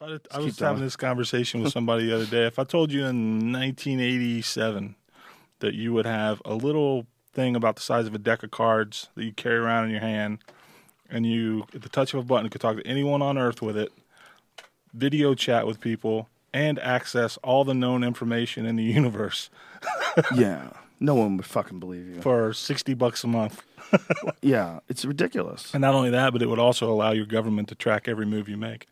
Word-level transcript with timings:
I, 0.00 0.18
I 0.30 0.38
was 0.38 0.58
having 0.58 0.82
this 0.82 0.96
conversation 0.96 1.62
with 1.62 1.72
somebody 1.72 2.06
the 2.06 2.14
other 2.14 2.26
day. 2.26 2.46
If 2.46 2.58
I 2.58 2.64
told 2.64 2.92
you 2.92 3.00
in 3.06 3.52
1987 3.52 4.94
that 5.60 5.74
you 5.74 5.92
would 5.94 6.06
have 6.06 6.42
a 6.44 6.54
little 6.54 7.06
thing 7.32 7.56
about 7.56 7.76
the 7.76 7.82
size 7.82 8.06
of 8.06 8.14
a 8.14 8.18
deck 8.18 8.42
of 8.42 8.50
cards 8.50 9.08
that 9.14 9.24
you 9.24 9.32
carry 9.32 9.56
around 9.56 9.86
in 9.86 9.90
your 9.90 10.00
hand, 10.00 10.38
and 11.08 11.24
you, 11.24 11.66
at 11.74 11.82
the 11.82 11.88
touch 11.88 12.12
of 12.14 12.20
a 12.20 12.22
button, 12.24 12.48
could 12.50 12.60
talk 12.60 12.76
to 12.76 12.86
anyone 12.86 13.22
on 13.22 13.38
Earth 13.38 13.62
with 13.62 13.76
it, 13.76 13.92
video 14.92 15.34
chat 15.34 15.66
with 15.66 15.80
people, 15.80 16.28
and 16.52 16.78
access 16.80 17.36
all 17.38 17.64
the 17.64 17.74
known 17.74 18.02
information 18.02 18.66
in 18.66 18.76
the 18.76 18.82
universe 18.82 19.50
yeah, 20.34 20.70
no 21.00 21.14
one 21.14 21.36
would 21.36 21.46
fucking 21.46 21.78
believe 21.78 22.06
you. 22.06 22.20
for 22.22 22.52
60 22.52 22.94
bucks 22.94 23.24
a 23.24 23.26
month. 23.26 23.62
Yeah, 24.42 24.80
it's 24.88 25.04
ridiculous. 25.04 25.72
And 25.72 25.80
not 25.80 25.94
only 25.94 26.10
that, 26.10 26.32
but 26.32 26.42
it 26.42 26.46
would 26.46 26.58
also 26.58 26.90
allow 26.90 27.12
your 27.12 27.26
government 27.26 27.68
to 27.68 27.74
track 27.74 28.08
every 28.08 28.26
move 28.26 28.48
you 28.48 28.56
make. 28.56 28.88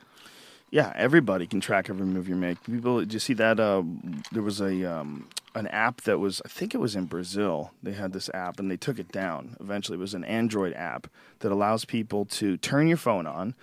Yeah, 0.75 0.93
everybody 0.97 1.47
can 1.47 1.61
track 1.61 1.89
every 1.89 2.05
move 2.05 2.29
you 2.29 2.35
make. 2.35 2.61
People, 2.65 2.99
did 2.99 3.13
you 3.13 3.21
see 3.21 3.35
that? 3.35 3.61
Uh, 3.61 3.85
there 4.33 4.43
was 4.43 4.61
a 4.61 4.85
um, 4.85 5.29
an 5.55 5.69
app 5.69 6.01
that 6.01 6.19
was, 6.19 6.43
I 6.45 6.49
think 6.49 6.75
it 6.75 6.79
was 6.79 6.97
in 6.97 7.05
Brazil. 7.05 7.71
They 7.81 7.93
had 7.93 8.13
this 8.13 8.29
app, 8.35 8.59
and 8.59 8.69
they 8.69 8.77
took 8.77 8.99
it 8.99 9.13
down. 9.13 9.57
Eventually, 9.61 9.99
it 9.99 10.01
was 10.01 10.15
an 10.15 10.25
Android 10.25 10.73
app 10.73 11.07
that 11.39 11.53
allows 11.53 11.85
people 11.85 12.25
to 12.25 12.57
turn 12.57 12.89
your 12.89 12.97
phone 12.97 13.25
on, 13.25 13.55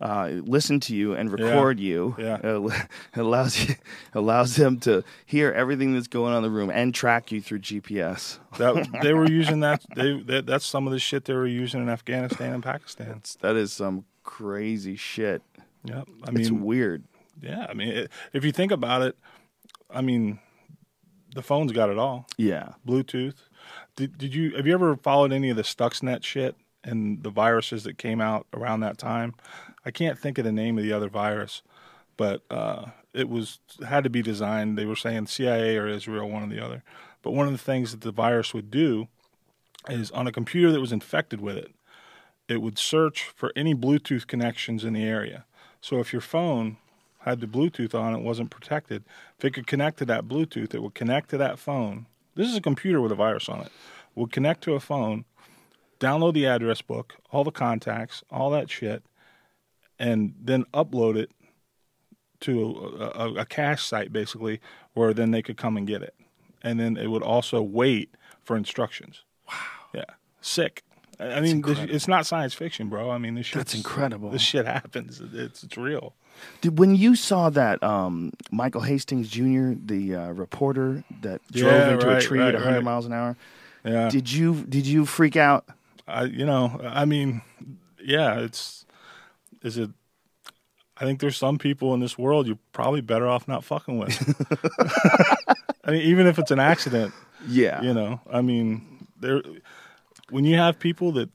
uh, 0.00 0.30
listen 0.42 0.80
to 0.80 0.96
you, 0.96 1.12
and 1.12 1.30
record 1.30 1.78
you. 1.78 2.16
Yeah. 2.18 2.38
Uh, 2.42 2.62
it 3.14 3.20
allows 3.20 3.68
you, 3.68 3.74
allows 4.14 4.56
them 4.56 4.80
to 4.80 5.04
hear 5.26 5.52
everything 5.52 5.92
that's 5.92 6.08
going 6.08 6.32
on 6.32 6.38
in 6.38 6.42
the 6.44 6.56
room 6.56 6.70
and 6.70 6.94
track 6.94 7.30
you 7.30 7.42
through 7.42 7.58
GPS. 7.58 8.38
That 8.56 8.88
they 9.02 9.12
were 9.12 9.28
using 9.30 9.60
that. 9.60 9.84
They 9.94 10.18
that, 10.22 10.46
that's 10.46 10.64
some 10.64 10.86
of 10.86 10.94
the 10.94 10.98
shit 10.98 11.26
they 11.26 11.34
were 11.34 11.46
using 11.46 11.82
in 11.82 11.90
Afghanistan 11.90 12.54
and 12.54 12.62
Pakistan. 12.62 13.16
It's, 13.18 13.34
that 13.42 13.54
is 13.54 13.70
some 13.70 14.06
crazy 14.24 14.96
shit. 14.96 15.42
Yeah, 15.84 16.02
I 16.24 16.30
it's 16.34 16.50
mean, 16.50 16.62
weird. 16.62 17.04
yeah, 17.40 17.66
I 17.68 17.74
mean, 17.74 17.88
it, 17.88 18.10
if 18.32 18.44
you 18.44 18.52
think 18.52 18.72
about 18.72 19.02
it, 19.02 19.16
I 19.90 20.00
mean, 20.00 20.38
the 21.34 21.42
phone's 21.42 21.72
got 21.72 21.90
it 21.90 21.98
all. 21.98 22.26
Yeah. 22.36 22.72
Bluetooth. 22.86 23.36
Did 23.96 24.18
did 24.18 24.34
you 24.34 24.56
have 24.56 24.66
you 24.66 24.74
ever 24.74 24.96
followed 24.96 25.32
any 25.32 25.50
of 25.50 25.56
the 25.56 25.62
Stuxnet 25.62 26.24
shit 26.24 26.56
and 26.84 27.22
the 27.22 27.30
viruses 27.30 27.84
that 27.84 27.98
came 27.98 28.20
out 28.20 28.46
around 28.52 28.80
that 28.80 28.98
time? 28.98 29.34
I 29.84 29.90
can't 29.90 30.18
think 30.18 30.38
of 30.38 30.44
the 30.44 30.52
name 30.52 30.78
of 30.78 30.84
the 30.84 30.92
other 30.92 31.08
virus, 31.08 31.62
but 32.16 32.42
uh, 32.50 32.86
it 33.12 33.28
was 33.28 33.58
had 33.86 34.04
to 34.04 34.10
be 34.10 34.22
designed. 34.22 34.76
They 34.78 34.86
were 34.86 34.96
saying 34.96 35.26
CIA 35.26 35.76
or 35.76 35.88
Israel, 35.88 36.28
one 36.28 36.44
or 36.44 36.54
the 36.54 36.64
other. 36.64 36.82
But 37.22 37.32
one 37.32 37.46
of 37.46 37.52
the 37.52 37.58
things 37.58 37.90
that 37.90 38.00
the 38.02 38.12
virus 38.12 38.54
would 38.54 38.70
do 38.70 39.08
is 39.88 40.10
on 40.12 40.26
a 40.26 40.32
computer 40.32 40.70
that 40.72 40.80
was 40.80 40.92
infected 40.92 41.40
with 41.40 41.56
it, 41.56 41.72
it 42.48 42.62
would 42.62 42.78
search 42.78 43.24
for 43.34 43.52
any 43.56 43.74
Bluetooth 43.74 44.26
connections 44.26 44.84
in 44.84 44.92
the 44.92 45.04
area. 45.04 45.44
So 45.80 46.00
if 46.00 46.12
your 46.12 46.22
phone 46.22 46.76
had 47.20 47.40
the 47.40 47.46
Bluetooth 47.46 47.94
on, 47.94 48.14
it 48.14 48.22
wasn't 48.22 48.50
protected. 48.50 49.04
If 49.38 49.44
it 49.44 49.54
could 49.54 49.66
connect 49.66 49.98
to 49.98 50.04
that 50.06 50.26
Bluetooth, 50.26 50.74
it 50.74 50.82
would 50.82 50.94
connect 50.94 51.30
to 51.30 51.38
that 51.38 51.58
phone. 51.58 52.06
This 52.34 52.48
is 52.48 52.56
a 52.56 52.60
computer 52.60 53.00
with 53.00 53.12
a 53.12 53.16
virus 53.16 53.48
on 53.48 53.60
it. 53.60 53.72
Would 54.14 54.32
connect 54.32 54.62
to 54.64 54.74
a 54.74 54.80
phone, 54.80 55.24
download 56.00 56.34
the 56.34 56.46
address 56.46 56.82
book, 56.82 57.16
all 57.30 57.44
the 57.44 57.50
contacts, 57.50 58.22
all 58.30 58.50
that 58.50 58.70
shit, 58.70 59.02
and 59.98 60.34
then 60.40 60.64
upload 60.72 61.16
it 61.16 61.30
to 62.40 62.96
a, 63.00 63.04
a, 63.04 63.34
a 63.40 63.44
cache 63.44 63.84
site 63.84 64.12
basically, 64.12 64.60
where 64.94 65.12
then 65.12 65.32
they 65.32 65.42
could 65.42 65.56
come 65.56 65.76
and 65.76 65.86
get 65.86 66.02
it. 66.02 66.14
And 66.62 66.78
then 66.78 66.96
it 66.96 67.08
would 67.08 67.22
also 67.22 67.62
wait 67.62 68.14
for 68.42 68.56
instructions. 68.56 69.22
Wow. 69.48 69.54
Yeah. 69.94 70.14
Sick. 70.40 70.82
I 71.20 71.40
mean, 71.40 71.62
this, 71.62 71.78
it's 71.80 72.06
not 72.08 72.26
science 72.26 72.54
fiction, 72.54 72.88
bro. 72.88 73.10
I 73.10 73.18
mean, 73.18 73.34
this 73.34 73.46
shit. 73.46 73.58
That's 73.58 73.74
incredible. 73.74 74.30
This 74.30 74.42
shit 74.42 74.66
happens. 74.66 75.20
It's 75.32 75.64
it's 75.64 75.76
real. 75.76 76.14
Did, 76.60 76.78
when 76.78 76.94
you 76.94 77.16
saw 77.16 77.50
that 77.50 77.82
um, 77.82 78.32
Michael 78.52 78.82
Hastings 78.82 79.28
Jr., 79.28 79.72
the 79.84 80.14
uh, 80.14 80.28
reporter 80.30 81.02
that 81.22 81.40
drove 81.50 81.72
Yeah, 81.72 81.92
into 81.94 82.16
a 82.16 82.20
tree 82.20 82.38
right, 82.38 82.48
at 82.48 82.54
100 82.54 82.76
right. 82.76 82.84
miles 82.84 83.06
an 83.06 83.12
hour, 83.12 83.36
Yeah. 83.84 84.08
did 84.08 84.30
you 84.30 84.64
did 84.68 84.86
you 84.86 85.04
freak 85.06 85.36
out? 85.36 85.64
I 86.06 86.24
you 86.24 86.46
know, 86.46 86.80
I 86.84 87.04
mean, 87.04 87.42
yeah, 88.00 88.38
it's 88.38 88.86
is 89.62 89.76
it 89.76 89.90
I 91.00 91.04
think 91.04 91.18
there's 91.20 91.36
some 91.36 91.58
people 91.58 91.94
in 91.94 92.00
this 92.00 92.16
world 92.16 92.46
you're 92.46 92.58
probably 92.72 93.00
better 93.00 93.26
off 93.26 93.48
not 93.48 93.64
fucking 93.64 93.98
with. 93.98 94.16
I 95.84 95.90
mean, 95.90 96.02
even 96.02 96.26
if 96.28 96.38
it's 96.38 96.50
an 96.52 96.60
accident, 96.60 97.12
Yeah, 97.46 97.82
you 97.82 97.92
know. 97.94 98.20
I 98.32 98.40
mean, 98.42 99.06
there 99.18 99.42
when 100.30 100.44
you 100.44 100.56
have 100.56 100.78
people 100.78 101.12
that 101.12 101.30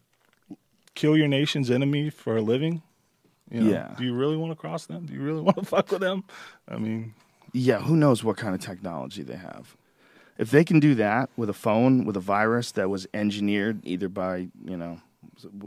kill 0.95 1.17
your 1.17 1.27
nation's 1.27 1.71
enemy 1.71 2.09
for 2.09 2.37
a 2.37 2.41
living, 2.41 2.81
you 3.49 3.61
know, 3.61 3.69
Yeah. 3.71 3.95
do 3.97 4.03
you 4.03 4.13
really 4.13 4.37
want 4.37 4.51
to 4.51 4.55
cross 4.55 4.85
them? 4.85 5.05
Do 5.05 5.13
you 5.13 5.21
really 5.21 5.41
want 5.41 5.57
to 5.57 5.65
fuck 5.75 5.91
with 5.91 6.01
them? 6.01 6.23
I 6.67 6.77
mean, 6.77 7.13
yeah. 7.51 7.79
Who 7.81 7.95
knows 7.95 8.23
what 8.23 8.37
kind 8.37 8.53
of 8.55 8.61
technology 8.61 9.23
they 9.23 9.35
have? 9.35 9.75
If 10.37 10.49
they 10.49 10.63
can 10.63 10.79
do 10.79 10.95
that 10.95 11.29
with 11.37 11.49
a 11.49 11.53
phone 11.53 12.05
with 12.05 12.17
a 12.17 12.19
virus 12.21 12.71
that 12.71 12.89
was 12.89 13.05
engineered 13.13 13.79
either 13.83 14.09
by 14.09 14.47
you 14.65 14.77
know 14.77 14.99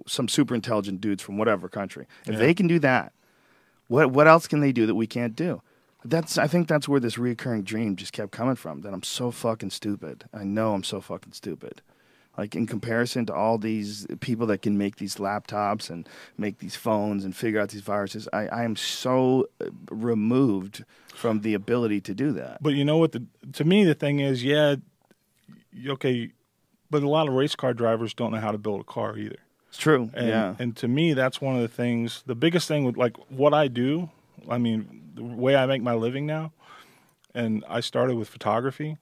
some 0.07 0.29
super 0.29 0.55
intelligent 0.55 1.01
dudes 1.01 1.23
from 1.23 1.39
whatever 1.39 1.69
country, 1.69 2.07
if 2.27 2.33
Yeah. 2.33 2.39
they 2.39 2.55
can 2.55 2.67
do 2.67 2.79
that, 2.81 3.13
what 3.89 4.11
what 4.11 4.27
else 4.27 4.49
can 4.49 4.61
they 4.61 4.73
do 4.73 4.87
that 4.87 4.95
we 4.97 5.07
can't 5.07 5.37
do? 5.37 5.63
That's 6.05 6.37
I 6.39 6.47
think 6.49 6.67
that's 6.69 6.89
where 6.89 7.01
this 7.01 7.17
reoccurring 7.17 7.65
dream 7.65 7.95
just 7.97 8.13
kept 8.13 8.33
coming 8.33 8.57
from. 8.57 8.81
That 8.83 8.93
I'm 8.93 9.03
so 9.05 9.31
fucking 9.31 9.71
stupid. 9.71 10.25
I 10.35 10.43
know 10.45 10.75
I'm 10.75 10.85
so 10.85 11.01
fucking 11.01 11.33
stupid. 11.33 11.83
Like 12.39 12.55
in 12.55 12.67
comparison 12.67 13.27
to 13.27 13.35
all 13.35 13.59
these 13.59 14.07
people 14.21 14.47
that 14.49 14.63
can 14.63 14.77
make 14.77 14.97
these 14.97 15.17
laptops 15.17 15.89
and 15.89 16.09
make 16.37 16.59
these 16.59 16.77
phones 16.77 17.25
and 17.25 17.35
figure 17.35 17.61
out 17.61 17.71
these 17.71 17.81
viruses, 17.81 18.29
I, 18.33 18.47
I 18.49 18.65
am 18.65 18.77
so 18.77 19.49
uh, 19.61 19.67
removed 19.91 20.85
from 21.15 21.41
the 21.41 21.55
ability 21.55 22.01
to 22.03 22.15
do 22.15 22.33
that. 22.33 22.63
But 22.63 22.75
you 22.75 22.85
know 22.85 22.99
what? 22.99 23.13
The 23.13 23.25
to 23.55 23.65
me 23.65 23.85
the 23.85 23.95
thing 23.95 24.21
is, 24.21 24.45
yeah, 24.45 24.77
okay, 25.89 26.33
but 26.91 27.03
a 27.03 27.09
lot 27.09 27.29
of 27.29 27.35
race 27.35 27.57
car 27.57 27.73
drivers 27.73 28.13
don't 28.15 28.33
know 28.33 28.41
how 28.41 28.53
to 28.53 28.59
build 28.59 28.81
a 28.81 28.85
car 28.85 29.17
either. 29.17 29.39
It's 29.69 29.79
true. 29.79 30.11
And, 30.15 30.29
yeah. 30.29 30.55
And 30.59 30.77
to 30.77 30.89
me, 30.89 31.13
that's 31.15 31.41
one 31.41 31.57
of 31.57 31.63
the 31.63 31.69
things. 31.69 32.23
The 32.27 32.35
biggest 32.35 32.69
thing 32.69 32.85
with 32.85 32.97
like 32.97 33.17
what 33.29 33.55
I 33.55 33.69
do. 33.69 34.11
I 34.49 34.59
mean, 34.59 35.11
the 35.15 35.25
way 35.25 35.57
I 35.57 35.67
make 35.67 35.83
my 35.83 35.95
living 35.95 36.27
now, 36.27 36.53
and 37.35 37.65
I 37.69 37.81
started 37.81 38.17
with 38.17 38.29
photography. 38.29 38.99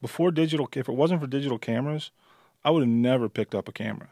Before 0.00 0.30
digital, 0.30 0.68
if 0.74 0.88
it 0.88 0.94
wasn't 0.94 1.20
for 1.20 1.26
digital 1.26 1.58
cameras, 1.58 2.10
I 2.64 2.70
would 2.70 2.80
have 2.82 2.88
never 2.88 3.28
picked 3.28 3.54
up 3.54 3.68
a 3.68 3.72
camera. 3.72 4.08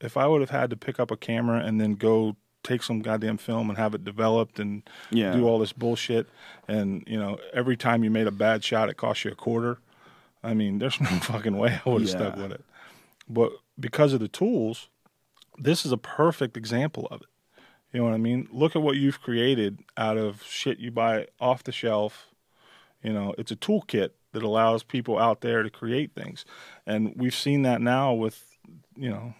If 0.00 0.16
I 0.16 0.26
would 0.26 0.40
have 0.40 0.50
had 0.50 0.70
to 0.70 0.76
pick 0.76 0.98
up 0.98 1.10
a 1.10 1.16
camera 1.16 1.60
and 1.64 1.80
then 1.80 1.94
go 1.94 2.36
take 2.64 2.82
some 2.82 3.00
goddamn 3.00 3.38
film 3.38 3.68
and 3.68 3.78
have 3.78 3.94
it 3.94 4.04
developed 4.04 4.58
and 4.58 4.82
Yeah. 5.10 5.32
do 5.32 5.46
all 5.46 5.58
this 5.58 5.72
bullshit, 5.72 6.28
and 6.68 7.04
you 7.06 7.18
know, 7.18 7.38
every 7.52 7.76
time 7.76 8.04
you 8.04 8.10
made 8.10 8.26
a 8.26 8.32
bad 8.32 8.62
shot, 8.64 8.88
it 8.88 8.96
cost 8.96 9.24
you 9.24 9.32
a 9.32 9.34
quarter. 9.34 9.78
I 10.44 10.54
mean, 10.54 10.78
there's 10.78 11.00
no 11.00 11.06
fucking 11.06 11.56
way 11.56 11.80
I 11.84 11.88
would 11.88 12.02
have 12.02 12.10
stuck 12.10 12.36
with 12.36 12.52
it. 12.52 12.64
But 13.28 13.52
because 13.78 14.12
of 14.12 14.20
the 14.20 14.28
tools, 14.28 14.88
this 15.58 15.84
is 15.86 15.92
a 15.92 15.96
perfect 15.96 16.56
example 16.56 17.06
of 17.10 17.22
it. 17.22 17.28
You 17.92 18.00
know 18.00 18.06
what 18.06 18.14
I 18.14 18.18
mean? 18.18 18.48
Look 18.50 18.74
at 18.74 18.82
what 18.82 18.96
you've 18.96 19.20
created 19.20 19.80
out 19.96 20.16
of 20.16 20.42
shit 20.44 20.78
you 20.78 20.90
buy 20.90 21.26
off 21.40 21.62
the 21.62 21.72
shelf. 21.72 22.28
You 23.02 23.12
know, 23.12 23.34
it's 23.38 23.50
a 23.52 23.56
toolkit 23.56 24.10
that 24.32 24.42
allows 24.42 24.82
people 24.82 25.18
out 25.18 25.40
there 25.40 25.62
to 25.62 25.70
create 25.70 26.12
things. 26.14 26.44
And 26.86 27.14
we've 27.16 27.34
seen 27.34 27.62
that 27.62 27.80
now 27.80 28.12
with, 28.12 28.56
you 28.96 29.10
know, 29.10 29.34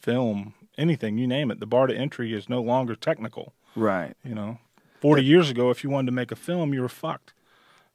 film, 0.00 0.54
anything, 0.78 1.18
you 1.18 1.26
name 1.26 1.50
it. 1.50 1.60
The 1.60 1.66
bar 1.66 1.86
to 1.86 1.94
entry 1.94 2.34
is 2.34 2.48
no 2.48 2.62
longer 2.62 2.94
technical. 2.94 3.54
right. 3.74 4.14
You 4.24 4.34
know, 4.34 4.58
40 5.00 5.24
years 5.24 5.50
ago, 5.50 5.70
if 5.70 5.82
you 5.82 5.90
wanted 5.90 6.06
to 6.06 6.12
make 6.12 6.30
a 6.30 6.36
film, 6.36 6.72
you 6.72 6.82
were 6.82 6.88
fucked 6.88 7.32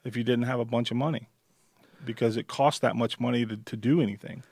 if 0.03 0.17
you 0.17 0.23
didn't 0.23 0.45
have 0.45 0.59
a 0.59 0.66
bunch 0.66 0.91
of 0.91 0.97
money 0.97 1.29
because 2.03 2.38
it 2.38 2.47
cost 2.47 2.81
that 2.81 2.95
much 2.95 3.19
money 3.19 3.45
to, 3.45 3.57
to 3.57 3.78
do 3.78 4.01
anything. 4.01 4.44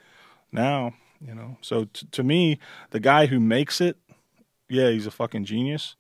Now, 0.52 0.94
you 1.20 1.34
know, 1.34 1.58
so 1.62 1.86
t- 1.86 2.08
to 2.12 2.24
me, 2.24 2.60
the 2.92 3.00
guy 3.00 3.26
who 3.26 3.40
makes 3.40 3.82
it, 3.82 3.98
yeah, 4.70 4.90
he's 4.90 5.08
a 5.08 5.12
fucking 5.12 5.46
genius. 5.46 5.96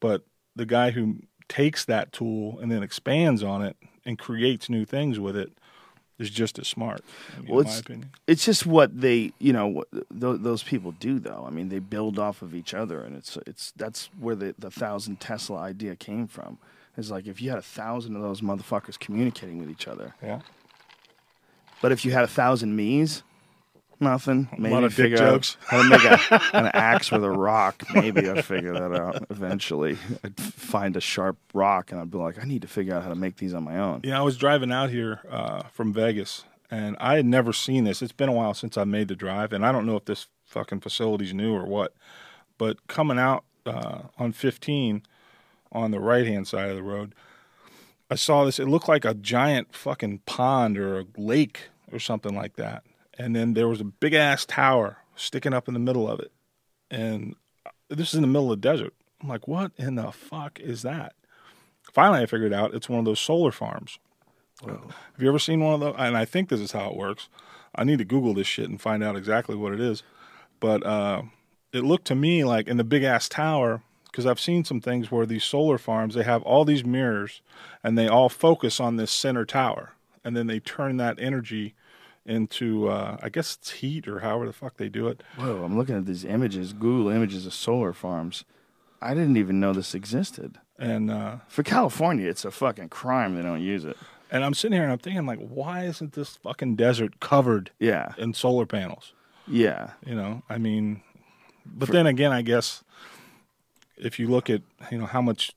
But 0.00 0.24
the 0.56 0.66
guy 0.66 0.90
who 0.90 1.16
takes 1.48 1.84
that 1.84 2.12
tool 2.12 2.58
and 2.60 2.70
then 2.70 2.82
expands 2.82 3.42
on 3.42 3.62
it 3.62 3.76
and 4.06 4.18
creates 4.18 4.68
new 4.68 4.84
things 4.84 5.18
with 5.18 5.36
it 5.36 5.52
is 6.18 6.30
just 6.30 6.58
as 6.60 6.68
smart, 6.68 7.00
in 7.38 7.46
Well, 7.46 7.56
my 7.56 7.60
it's- 7.62 7.80
opinion. 7.80 8.10
It's 8.28 8.44
just 8.44 8.66
what 8.66 9.00
they, 9.00 9.32
you 9.40 9.52
know, 9.52 9.66
what 9.66 9.88
th- 9.92 10.06
those 10.40 10.62
people 10.62 10.92
do 10.92 11.18
though. 11.18 11.44
I 11.46 11.50
mean, 11.50 11.68
they 11.70 11.80
build 11.80 12.18
off 12.18 12.40
of 12.42 12.54
each 12.54 12.72
other, 12.74 13.00
and 13.02 13.16
it's 13.16 13.36
it's 13.46 13.72
that's 13.76 14.10
where 14.18 14.36
the 14.36 14.54
the 14.58 14.70
thousand 14.70 15.18
Tesla 15.20 15.58
idea 15.58 15.96
came 15.96 16.26
from. 16.28 16.58
It's 16.96 17.10
like 17.10 17.26
if 17.26 17.42
you 17.42 17.50
had 17.50 17.58
a 17.58 17.62
thousand 17.62 18.14
of 18.14 18.22
those 18.22 18.40
motherfuckers 18.42 18.96
communicating 18.98 19.58
with 19.58 19.68
each 19.70 19.88
other, 19.88 20.14
Yeah. 20.22 20.40
but 21.82 21.90
if 21.90 22.04
you 22.04 22.12
had 22.12 22.22
a 22.22 22.28
thousand 22.28 22.76
me's, 22.76 23.24
nothing. 24.04 24.48
Maybe 24.56 24.72
lot 24.72 24.84
of 24.84 24.94
dick 24.94 25.04
figure 25.04 25.18
jokes. 25.18 25.56
out 25.70 25.70
how 25.70 25.82
to 25.82 25.88
make 25.88 26.04
a, 26.04 26.40
an 26.56 26.66
axe 26.74 27.10
with 27.10 27.24
a 27.24 27.30
rock. 27.30 27.82
Maybe 27.94 28.28
I'd 28.28 28.44
figure 28.44 28.72
that 28.72 28.92
out 28.92 29.26
eventually. 29.30 29.98
I'd 30.22 30.38
find 30.38 30.96
a 30.96 31.00
sharp 31.00 31.36
rock, 31.52 31.90
and 31.90 32.00
I'd 32.00 32.10
be 32.10 32.18
like, 32.18 32.38
I 32.38 32.44
need 32.44 32.62
to 32.62 32.68
figure 32.68 32.94
out 32.94 33.02
how 33.02 33.08
to 33.08 33.14
make 33.14 33.36
these 33.36 33.54
on 33.54 33.64
my 33.64 33.78
own. 33.78 34.02
Yeah, 34.04 34.18
I 34.18 34.22
was 34.22 34.36
driving 34.36 34.70
out 34.70 34.90
here 34.90 35.20
uh, 35.28 35.64
from 35.72 35.92
Vegas, 35.92 36.44
and 36.70 36.96
I 37.00 37.16
had 37.16 37.26
never 37.26 37.52
seen 37.52 37.84
this. 37.84 38.00
It's 38.02 38.12
been 38.12 38.28
a 38.28 38.32
while 38.32 38.54
since 38.54 38.78
I 38.78 38.84
made 38.84 39.08
the 39.08 39.16
drive, 39.16 39.52
and 39.52 39.66
I 39.66 39.72
don't 39.72 39.86
know 39.86 39.96
if 39.96 40.04
this 40.04 40.28
fucking 40.46 40.80
facility's 40.80 41.34
new 41.34 41.54
or 41.54 41.66
what. 41.66 41.94
But 42.56 42.86
coming 42.86 43.18
out 43.18 43.44
uh, 43.66 44.02
on 44.18 44.32
15 44.32 45.02
on 45.72 45.90
the 45.90 46.00
right 46.00 46.26
hand 46.26 46.46
side 46.46 46.70
of 46.70 46.76
the 46.76 46.82
road. 46.82 47.14
I 48.10 48.14
saw 48.14 48.44
this. 48.44 48.58
It 48.58 48.68
looked 48.68 48.88
like 48.88 49.04
a 49.04 49.14
giant 49.14 49.74
fucking 49.74 50.20
pond 50.26 50.78
or 50.78 51.00
a 51.00 51.06
lake 51.16 51.68
or 51.92 51.98
something 51.98 52.34
like 52.34 52.56
that. 52.56 52.84
And 53.18 53.34
then 53.34 53.54
there 53.54 53.68
was 53.68 53.80
a 53.80 53.84
big 53.84 54.14
ass 54.14 54.44
tower 54.44 54.98
sticking 55.16 55.54
up 55.54 55.68
in 55.68 55.74
the 55.74 55.80
middle 55.80 56.10
of 56.10 56.20
it. 56.20 56.32
And 56.90 57.36
this 57.88 58.08
is 58.08 58.14
in 58.14 58.22
the 58.22 58.26
middle 58.26 58.50
of 58.50 58.60
the 58.60 58.68
desert. 58.68 58.92
I'm 59.22 59.28
like, 59.28 59.46
what 59.46 59.72
in 59.76 59.94
the 59.94 60.10
fuck 60.12 60.58
is 60.60 60.82
that? 60.82 61.14
Finally, 61.92 62.22
I 62.22 62.26
figured 62.26 62.52
out 62.52 62.74
it's 62.74 62.88
one 62.88 62.98
of 62.98 63.04
those 63.04 63.20
solar 63.20 63.52
farms. 63.52 63.98
Have 64.64 64.92
you 65.18 65.28
ever 65.28 65.38
seen 65.38 65.60
one 65.60 65.74
of 65.74 65.80
those? 65.80 65.94
And 65.98 66.16
I 66.16 66.24
think 66.24 66.48
this 66.48 66.60
is 66.60 66.72
how 66.72 66.90
it 66.90 66.96
works. 66.96 67.28
I 67.74 67.84
need 67.84 67.98
to 67.98 68.04
Google 68.04 68.34
this 68.34 68.46
shit 68.46 68.68
and 68.68 68.80
find 68.80 69.02
out 69.02 69.16
exactly 69.16 69.56
what 69.56 69.72
it 69.72 69.80
is. 69.80 70.02
But 70.60 70.84
uh, 70.84 71.22
it 71.72 71.84
looked 71.84 72.06
to 72.06 72.14
me 72.14 72.44
like 72.44 72.68
in 72.68 72.76
the 72.76 72.84
big 72.84 73.02
ass 73.02 73.28
tower, 73.28 73.82
because 74.06 74.26
I've 74.26 74.40
seen 74.40 74.64
some 74.64 74.80
things 74.80 75.10
where 75.10 75.26
these 75.26 75.44
solar 75.44 75.76
farms, 75.76 76.14
they 76.14 76.22
have 76.22 76.42
all 76.42 76.64
these 76.64 76.84
mirrors 76.84 77.42
and 77.82 77.98
they 77.98 78.06
all 78.06 78.28
focus 78.28 78.78
on 78.78 78.96
this 78.96 79.10
center 79.10 79.44
tower. 79.44 79.92
And 80.24 80.36
then 80.36 80.46
they 80.46 80.60
turn 80.60 80.96
that 80.98 81.18
energy 81.18 81.74
into, 82.26 82.88
uh, 82.88 83.18
I 83.22 83.28
guess 83.28 83.56
it's 83.60 83.70
heat 83.70 84.08
or 84.08 84.20
however 84.20 84.46
the 84.46 84.52
fuck 84.52 84.76
they 84.76 84.88
do 84.88 85.08
it. 85.08 85.22
Whoa, 85.36 85.62
I'm 85.64 85.76
looking 85.76 85.96
at 85.96 86.06
these 86.06 86.24
images, 86.24 86.72
Google 86.72 87.08
images 87.10 87.46
of 87.46 87.52
solar 87.54 87.92
farms. 87.92 88.44
I 89.02 89.12
didn't 89.14 89.36
even 89.36 89.60
know 89.60 89.72
this 89.74 89.94
existed. 89.94 90.58
And 90.78 91.10
uh, 91.10 91.36
For 91.48 91.62
California, 91.62 92.28
it's 92.28 92.44
a 92.44 92.50
fucking 92.50 92.88
crime 92.88 93.36
they 93.36 93.42
don't 93.42 93.60
use 93.62 93.84
it. 93.84 93.96
and 94.30 94.42
I'm 94.44 94.54
sitting 94.54 94.74
here 94.74 94.82
and 94.82 94.90
I'm 94.92 94.98
thinking 94.98 95.26
like, 95.26 95.38
why 95.38 95.84
isn't 95.84 96.14
this 96.14 96.36
fucking 96.38 96.76
desert 96.76 97.20
covered 97.20 97.70
Yeah. 97.78 98.12
in 98.18 98.32
solar 98.34 98.66
panels? 98.66 99.12
Yeah. 99.46 99.90
You 100.06 100.14
know, 100.14 100.42
I 100.48 100.56
mean, 100.58 101.02
but 101.66 101.90
then 101.90 102.06
again, 102.06 102.32
I 102.32 102.40
guess 102.42 102.82
if 103.96 104.18
you 104.18 104.26
look 104.28 104.48
at 104.50 104.62
you 104.90 104.98
know 104.98 105.06
how 105.06 105.20
much 105.22 105.52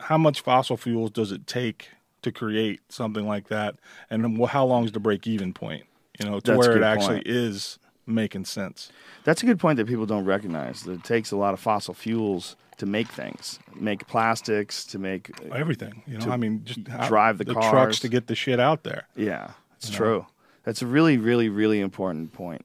how 0.00 0.16
much 0.18 0.40
fossil 0.40 0.76
fuels 0.76 1.10
does 1.10 1.30
it 1.32 1.46
take 1.46 1.88
to 2.22 2.30
create 2.32 2.80
something 2.88 3.26
like 3.26 3.48
that, 3.48 3.74
and 4.08 4.38
how 4.48 4.64
long 4.64 4.84
is 4.84 4.92
the 4.92 5.00
break 5.00 5.26
even 5.26 5.52
point? 5.52 5.84
You 6.20 6.28
know, 6.30 6.40
to 6.40 6.52
That's 6.52 6.58
where 6.68 6.76
it 6.76 6.82
actually 6.82 7.16
point. 7.16 7.26
is 7.28 7.78
making 8.06 8.44
sense. 8.44 8.90
That's 9.24 9.42
a 9.42 9.46
good 9.46 9.58
point 9.58 9.76
that 9.78 9.86
people 9.86 10.06
don't 10.06 10.24
recognize. 10.24 10.82
That 10.82 10.92
it 10.92 11.04
takes 11.04 11.30
a 11.30 11.36
lot 11.36 11.54
of 11.54 11.60
fossil 11.60 11.94
fuels 11.94 12.56
to 12.78 12.86
make 12.86 13.08
things, 13.08 13.58
make 13.74 14.06
plastics, 14.08 14.84
to 14.86 14.98
make. 14.98 15.30
Everything, 15.52 16.02
you 16.06 16.18
know, 16.18 16.30
I 16.30 16.36
mean, 16.36 16.62
just 16.64 16.84
drive 16.84 17.38
the 17.38 17.44
trucks 17.44 17.66
cars. 17.68 18.00
to 18.00 18.08
get 18.08 18.26
the 18.26 18.34
shit 18.34 18.58
out 18.60 18.82
there. 18.82 19.06
Yeah, 19.16 19.52
it's 19.76 19.86
You 19.88 19.92
know? 19.92 19.96
true. 19.98 20.26
That's 20.64 20.82
a 20.82 20.86
really, 20.86 21.16
really, 21.16 21.48
really 21.48 21.80
important 21.80 22.32
point. 22.32 22.64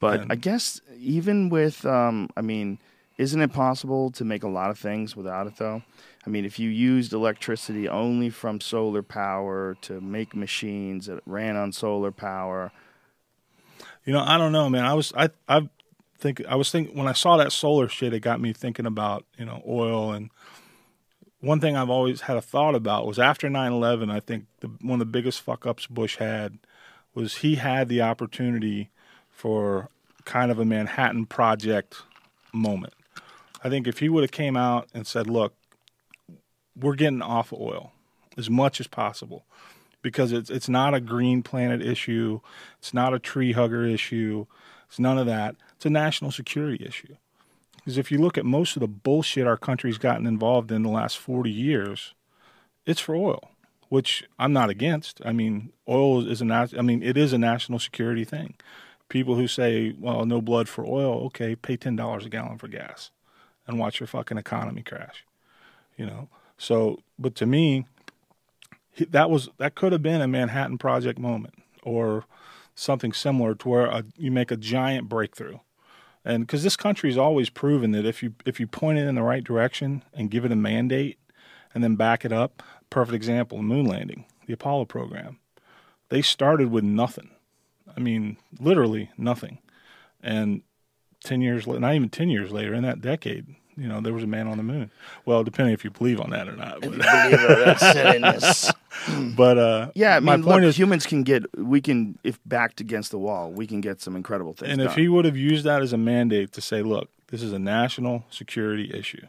But 0.00 0.20
And- 0.22 0.32
I 0.32 0.36
guess 0.36 0.80
even 0.98 1.48
with, 1.48 1.84
um, 1.86 2.28
I 2.36 2.40
mean, 2.40 2.78
isn't 3.18 3.40
it 3.40 3.52
possible 3.52 4.10
to 4.12 4.24
make 4.24 4.42
a 4.42 4.48
lot 4.48 4.70
of 4.70 4.78
things 4.78 5.14
without 5.16 5.46
it 5.46 5.56
though? 5.58 5.82
I 6.26 6.30
mean, 6.30 6.44
if 6.44 6.58
you 6.58 6.68
used 6.70 7.12
electricity 7.12 7.88
only 7.88 8.30
from 8.30 8.60
solar 8.60 9.02
power 9.02 9.76
to 9.82 10.00
make 10.00 10.36
machines 10.36 11.06
that 11.06 11.20
ran 11.26 11.56
on 11.56 11.72
solar 11.72 12.12
power, 12.12 12.70
You 14.04 14.12
know, 14.12 14.20
I 14.24 14.38
don't 14.38 14.52
know, 14.52 14.68
man. 14.68 14.84
I 14.84 14.94
was 14.94 15.12
I 15.16 15.30
I 15.48 15.68
think 16.18 16.42
I 16.48 16.56
was 16.56 16.70
thinking 16.70 16.96
when 16.96 17.08
I 17.08 17.12
saw 17.12 17.36
that 17.36 17.52
solar 17.52 17.88
shit, 17.88 18.12
it 18.12 18.20
got 18.20 18.40
me 18.40 18.52
thinking 18.52 18.86
about 18.86 19.24
you 19.38 19.44
know 19.44 19.62
oil 19.66 20.12
and 20.12 20.30
one 21.40 21.60
thing 21.60 21.76
I've 21.76 21.90
always 21.90 22.22
had 22.22 22.36
a 22.36 22.42
thought 22.42 22.76
about 22.76 23.06
was 23.06 23.18
after 23.18 23.48
9/11. 23.48 24.10
I 24.10 24.20
think 24.20 24.46
the, 24.60 24.68
one 24.80 25.00
of 25.00 25.06
the 25.06 25.12
biggest 25.12 25.40
fuck 25.40 25.66
ups 25.66 25.86
Bush 25.86 26.16
had 26.18 26.58
was 27.14 27.36
he 27.38 27.56
had 27.56 27.88
the 27.88 28.02
opportunity 28.02 28.90
for 29.30 29.88
kind 30.24 30.50
of 30.52 30.58
a 30.58 30.64
Manhattan 30.64 31.26
Project 31.26 32.02
moment. 32.52 32.94
I 33.64 33.68
think 33.68 33.86
if 33.88 33.98
he 33.98 34.08
would 34.08 34.22
have 34.22 34.30
came 34.30 34.56
out 34.56 34.88
and 34.94 35.06
said, 35.06 35.28
"Look, 35.28 35.54
we're 36.78 36.94
getting 36.94 37.22
off 37.22 37.52
oil 37.52 37.92
as 38.36 38.48
much 38.50 38.80
as 38.80 38.86
possible." 38.86 39.44
because 40.02 40.32
it's 40.32 40.50
it's 40.50 40.68
not 40.68 40.94
a 40.94 41.00
green 41.00 41.42
planet 41.42 41.80
issue, 41.80 42.40
it's 42.78 42.92
not 42.92 43.14
a 43.14 43.18
tree 43.18 43.52
hugger 43.52 43.84
issue, 43.84 44.46
it's 44.88 44.98
none 44.98 45.16
of 45.16 45.26
that. 45.26 45.56
It's 45.76 45.86
a 45.86 45.90
national 45.90 46.32
security 46.32 46.84
issue. 46.84 47.16
Because 47.76 47.98
if 47.98 48.12
you 48.12 48.18
look 48.18 48.36
at 48.36 48.44
most 48.44 48.76
of 48.76 48.80
the 48.80 48.88
bullshit 48.88 49.46
our 49.46 49.56
country's 49.56 49.98
gotten 49.98 50.26
involved 50.26 50.70
in 50.70 50.82
the 50.82 50.88
last 50.88 51.18
40 51.18 51.50
years, 51.50 52.14
it's 52.86 53.00
for 53.00 53.16
oil, 53.16 53.50
which 53.88 54.24
I'm 54.38 54.52
not 54.52 54.70
against. 54.70 55.20
I 55.24 55.32
mean, 55.32 55.72
oil 55.88 56.28
is 56.28 56.40
a 56.40 56.44
nat- 56.44 56.78
I 56.78 56.82
mean, 56.82 57.02
it 57.02 57.16
is 57.16 57.32
a 57.32 57.38
national 57.38 57.78
security 57.78 58.24
thing. 58.24 58.54
People 59.08 59.34
who 59.34 59.48
say, 59.48 59.94
"Well, 59.98 60.24
no 60.24 60.40
blood 60.40 60.68
for 60.68 60.86
oil," 60.86 61.24
okay, 61.26 61.54
pay 61.56 61.76
ten 61.76 61.96
dollars 61.96 62.26
a 62.26 62.28
gallon 62.28 62.58
for 62.58 62.68
gas, 62.68 63.10
and 63.66 63.78
watch 63.78 64.00
your 64.00 64.06
fucking 64.06 64.38
economy 64.38 64.82
crash. 64.82 65.24
You 65.96 66.06
know. 66.06 66.28
So, 66.62 67.00
but 67.18 67.34
to 67.36 67.46
me, 67.46 67.86
that 69.10 69.28
was 69.28 69.48
that 69.58 69.74
could 69.74 69.90
have 69.90 70.02
been 70.02 70.20
a 70.20 70.28
Manhattan 70.28 70.78
Project 70.78 71.18
moment 71.18 71.54
or 71.82 72.24
something 72.76 73.12
similar 73.12 73.56
to 73.56 73.68
where 73.68 73.86
a, 73.86 74.04
you 74.16 74.30
make 74.30 74.52
a 74.52 74.56
giant 74.56 75.08
breakthrough. 75.08 75.58
And 76.24 76.46
because 76.46 76.62
this 76.62 76.76
country 76.76 77.10
has 77.10 77.18
always 77.18 77.50
proven 77.50 77.90
that 77.90 78.06
if 78.06 78.22
you 78.22 78.34
if 78.46 78.60
you 78.60 78.68
point 78.68 78.98
it 78.98 79.08
in 79.08 79.16
the 79.16 79.24
right 79.24 79.42
direction 79.42 80.04
and 80.14 80.30
give 80.30 80.44
it 80.44 80.52
a 80.52 80.56
mandate 80.56 81.18
and 81.74 81.82
then 81.82 81.96
back 81.96 82.24
it 82.24 82.32
up, 82.32 82.62
perfect 82.90 83.16
example, 83.16 83.58
the 83.58 83.64
moon 83.64 83.86
landing, 83.86 84.24
the 84.46 84.52
Apollo 84.52 84.84
program. 84.84 85.40
They 86.10 86.22
started 86.22 86.70
with 86.70 86.84
nothing. 86.84 87.30
I 87.96 87.98
mean, 87.98 88.36
literally 88.60 89.10
nothing. 89.18 89.58
And 90.22 90.62
10 91.24 91.40
years 91.40 91.66
not 91.66 91.94
even 91.96 92.08
10 92.08 92.30
years 92.30 92.52
later, 92.52 92.72
in 92.72 92.84
that 92.84 93.00
decade, 93.00 93.56
you 93.76 93.88
know, 93.88 94.00
there 94.00 94.12
was 94.12 94.22
a 94.22 94.26
man 94.26 94.48
on 94.48 94.56
the 94.56 94.62
moon. 94.62 94.90
Well, 95.24 95.44
depending 95.44 95.74
if 95.74 95.84
you 95.84 95.90
believe 95.90 96.20
on 96.20 96.30
that 96.30 96.48
or 96.48 96.56
not. 96.56 96.80
But, 96.80 96.92
but 99.36 99.58
uh, 99.58 99.90
yeah, 99.94 100.16
I 100.16 100.20
my 100.20 100.36
point 100.36 100.46
look, 100.46 100.62
is, 100.64 100.78
humans 100.78 101.06
can 101.06 101.22
get, 101.22 101.44
we 101.58 101.80
can, 101.80 102.18
if 102.22 102.38
backed 102.44 102.80
against 102.80 103.10
the 103.10 103.18
wall, 103.18 103.50
we 103.50 103.66
can 103.66 103.80
get 103.80 104.00
some 104.00 104.16
incredible 104.16 104.52
things 104.52 104.72
and 104.72 104.78
done. 104.78 104.88
if 104.88 104.94
he 104.94 105.08
would 105.08 105.24
have 105.24 105.36
used 105.36 105.64
that 105.64 105.82
as 105.82 105.92
a 105.92 105.98
mandate 105.98 106.52
to 106.52 106.60
say, 106.60 106.82
look, 106.82 107.08
this 107.28 107.42
is 107.42 107.52
a 107.52 107.58
national 107.58 108.24
security 108.30 108.90
issue, 108.92 109.26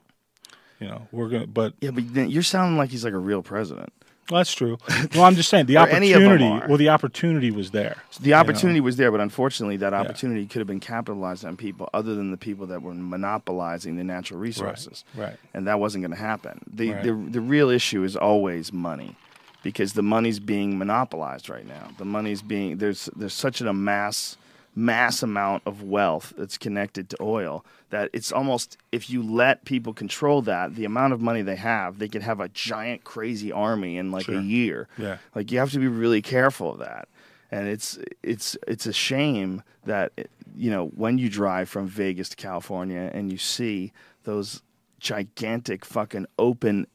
you 0.80 0.88
know, 0.88 1.08
we're 1.12 1.30
going 1.30 1.44
to, 1.44 1.48
but 1.48 1.74
yeah, 1.80 1.92
but 1.92 2.14
then 2.14 2.30
you're 2.30 2.44
sounding 2.44 2.78
like 2.78 2.90
he's 2.90 3.06
like 3.06 3.14
a 3.14 3.18
real 3.18 3.42
president. 3.42 3.94
Well, 4.30 4.40
that's 4.40 4.54
true. 4.54 4.78
Well, 5.14 5.24
I'm 5.24 5.36
just 5.36 5.50
saying 5.50 5.66
the 5.66 5.78
Or 5.84 5.88
any 5.88 6.14
of 6.14 6.22
them 6.22 6.32
opportunity, 6.32 6.68
well, 6.68 6.78
the 6.78 6.90
opportunity 6.90 7.52
was 7.52 7.72
there. 7.72 7.98
The 8.20 8.26
you 8.26 8.32
know? 8.32 8.38
opportunity 8.38 8.80
was 8.80 8.98
there, 8.98 9.12
but 9.12 9.20
unfortunately, 9.20 9.78
that 9.78 9.94
opportunity 9.94 10.46
could 10.46 10.60
have 10.60 10.68
been 10.68 10.80
capitalized 10.80 11.44
on 11.46 11.58
people 11.58 11.90
other 11.94 12.16
than 12.16 12.32
the 12.32 12.38
people 12.38 12.68
that 12.68 12.82
were 12.82 12.94
monopolizing 12.94 13.98
the 13.98 14.04
natural 14.04 14.40
resources. 14.40 15.04
Right. 15.16 15.36
And 15.54 15.68
that 15.68 15.80
wasn't 15.80 16.04
going 16.04 16.12
to 16.12 16.18
happen. 16.18 16.62
The, 16.72 16.92
Right. 16.92 17.04
the 17.04 17.14
the 17.14 17.42
real 17.42 17.70
issue 17.70 18.04
is 18.04 18.16
always 18.16 18.72
money, 18.72 19.16
because 19.64 19.94
the 19.94 20.04
money's 20.04 20.40
being 20.40 20.78
monopolized 20.78 21.50
right 21.50 21.66
now. 21.68 21.90
The 21.98 22.06
money's 22.06 22.42
being 22.42 22.78
there's 22.78 23.10
there's 23.16 23.34
such 23.34 23.62
an 23.62 23.68
amass 23.68 24.38
mass 24.76 25.22
amount 25.22 25.62
of 25.66 25.84
wealth 25.84 26.34
that's 26.38 26.58
connected 26.58 27.10
to 27.10 27.18
oil 27.22 27.64
that 27.92 28.10
it's 28.12 28.32
almost 28.32 28.78
if 28.92 29.08
you 29.10 29.22
let 29.22 29.64
people 29.66 29.94
control 29.94 30.42
that 30.42 30.74
the 30.76 30.84
amount 30.86 31.14
of 31.14 31.22
money 31.22 31.42
they 31.44 31.56
have 31.56 32.00
they 32.00 32.08
could 32.08 32.24
have 32.24 32.40
a 32.40 32.50
giant 32.50 33.04
crazy 33.04 33.52
army 33.52 33.98
in 33.98 34.12
like 34.12 34.26
Sure. 34.26 34.40
a 34.40 34.42
year 34.42 34.88
Yeah. 34.98 35.18
like 35.36 35.52
you 35.52 35.60
have 35.60 35.72
to 35.74 35.80
be 35.80 35.88
really 35.88 36.22
careful 36.24 36.72
of 36.74 36.80
that 36.80 37.08
and 37.52 37.68
it's 37.68 38.00
it's 38.24 38.58
it's 38.68 38.88
a 38.88 38.94
shame 38.94 39.62
that 39.86 40.12
you 40.56 40.72
know 40.72 40.88
when 40.88 41.20
you 41.20 41.30
drive 41.30 41.70
from 41.70 41.86
Vegas 41.88 42.30
to 42.30 42.36
California 42.36 43.12
and 43.14 43.32
you 43.32 43.38
see 43.38 43.92
those 44.24 44.64
gigantic 45.00 45.86
fucking 45.86 46.26
open 46.40 46.88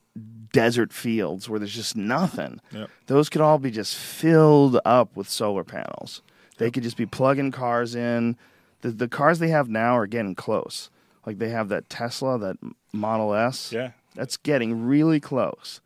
desert 0.52 0.92
fields 0.92 1.48
where 1.48 1.60
there's 1.60 1.74
just 1.74 1.94
nothing 1.94 2.60
Yep. 2.72 2.90
those 3.06 3.28
could 3.28 3.40
all 3.42 3.58
be 3.58 3.70
just 3.70 3.94
filled 3.94 4.80
up 4.84 5.14
with 5.16 5.28
solar 5.28 5.62
panels 5.62 6.22
they 6.58 6.70
could 6.70 6.82
just 6.82 6.96
be 6.96 7.06
plugging 7.06 7.50
cars 7.50 7.94
in 7.94 8.36
the 8.82 8.90
the 8.90 9.08
cars 9.08 9.38
they 9.38 9.48
have 9.48 9.68
now 9.68 9.96
are 9.96 10.06
getting 10.06 10.34
close 10.34 10.90
like 11.26 11.38
they 11.38 11.48
have 11.48 11.68
that 11.68 11.88
Tesla 11.88 12.38
that 12.38 12.56
Model 12.92 13.34
S 13.34 13.72
Yeah. 13.72 13.90
that's 14.14 14.36
getting 14.36 14.84
really 14.86 15.20
close 15.20 15.80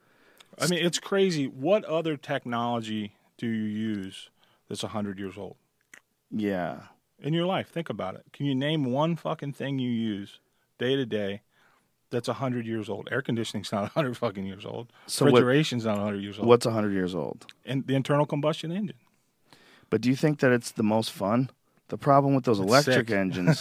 I 0.58 0.66
mean, 0.66 0.84
it's 0.84 0.98
crazy. 1.00 1.46
What 1.46 1.82
other 1.86 2.16
technology 2.18 3.14
do 3.38 3.46
you 3.48 3.64
use 3.64 4.28
that's 4.68 4.82
100 4.82 5.18
years 5.18 5.38
old 5.38 5.56
yeah 6.30 6.82
in 7.20 7.32
your 7.32 7.46
life? 7.46 7.68
Think 7.68 7.88
about 7.88 8.14
it. 8.16 8.24
Can 8.32 8.46
you 8.46 8.54
name 8.54 8.84
one 8.92 9.16
fucking 9.16 9.52
thing 9.54 9.78
you 9.78 9.90
use 9.90 10.40
day 10.78 10.94
to 10.96 11.06
day 11.06 11.42
that's 12.10 12.28
100 12.28 12.66
years 12.66 12.88
old? 12.88 13.08
Air 13.10 13.22
conditioning's 13.22 13.72
not 13.72 13.82
100 13.82 14.16
fucking 14.16 14.44
years 14.44 14.64
old. 14.66 14.92
So 15.06 15.24
what- 15.24 15.32
Refrigeration's 15.34 15.84
not 15.86 15.96
100 15.96 16.18
years 16.22 16.38
old. 16.38 16.46
what's 16.48 16.66
100 16.66 16.92
years 16.92 17.14
old 17.14 17.46
And 17.64 17.86
the 17.86 17.94
internal 17.94 18.26
combustion 18.26 18.70
engine. 18.72 18.96
But 19.92 20.00
do 20.00 20.08
you 20.08 20.16
think 20.16 20.38
that 20.40 20.50
it's 20.52 20.70
the 20.70 20.82
most 20.82 21.12
fun? 21.12 21.50
The 21.88 21.98
problem 21.98 22.34
with 22.34 22.44
those 22.44 22.58
electric 22.58 23.08
sick. 23.08 23.10
engines, 23.18 23.60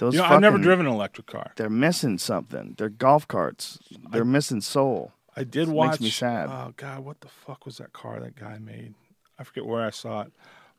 those 0.00 0.12
You 0.14 0.18
know, 0.20 0.24
I've 0.24 0.40
never 0.40 0.58
driven 0.58 0.86
an 0.86 0.92
electric 0.92 1.28
car. 1.28 1.52
They're 1.54 1.70
missing 1.70 2.18
something. 2.18 2.74
They're 2.76 2.88
golf 2.88 3.28
carts. 3.28 3.78
They're 4.10 4.24
missing 4.24 4.60
soul. 4.60 5.12
I 5.36 5.44
did 5.44 5.68
It 5.68 5.72
watch. 5.72 5.90
makes 5.92 6.00
me 6.00 6.10
sad. 6.10 6.48
Oh 6.50 6.74
God, 6.76 7.04
what 7.04 7.20
the 7.20 7.28
fuck 7.28 7.64
was 7.64 7.76
that 7.78 7.92
car 7.92 8.18
that 8.18 8.34
guy 8.34 8.58
made? 8.58 8.94
I 9.38 9.44
forget 9.44 9.64
where 9.64 9.86
I 9.86 9.90
saw 9.90 10.22
it, 10.22 10.32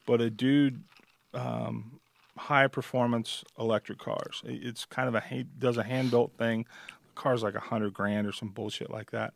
but 0.05 0.19
a 0.19 0.29
dude, 0.29 0.83
um, 1.33 2.01
high 2.37 2.67
performance 2.67 3.45
electric 3.57 3.99
cars. 3.99 4.41
It- 4.45 4.65
It's 4.67 4.83
kind 4.83 5.07
of 5.07 5.15
a 5.15 5.43
does 5.57 5.77
a 5.77 5.83
hand 5.83 6.11
built 6.11 6.33
thing. 6.37 6.65
The 7.15 7.21
car's 7.21 7.41
like 7.43 7.55
a 7.55 7.61
hundred 7.61 7.93
grand 7.93 8.27
or 8.27 8.33
some 8.33 8.49
bullshit 8.49 8.91
like 8.91 9.11
that. 9.11 9.33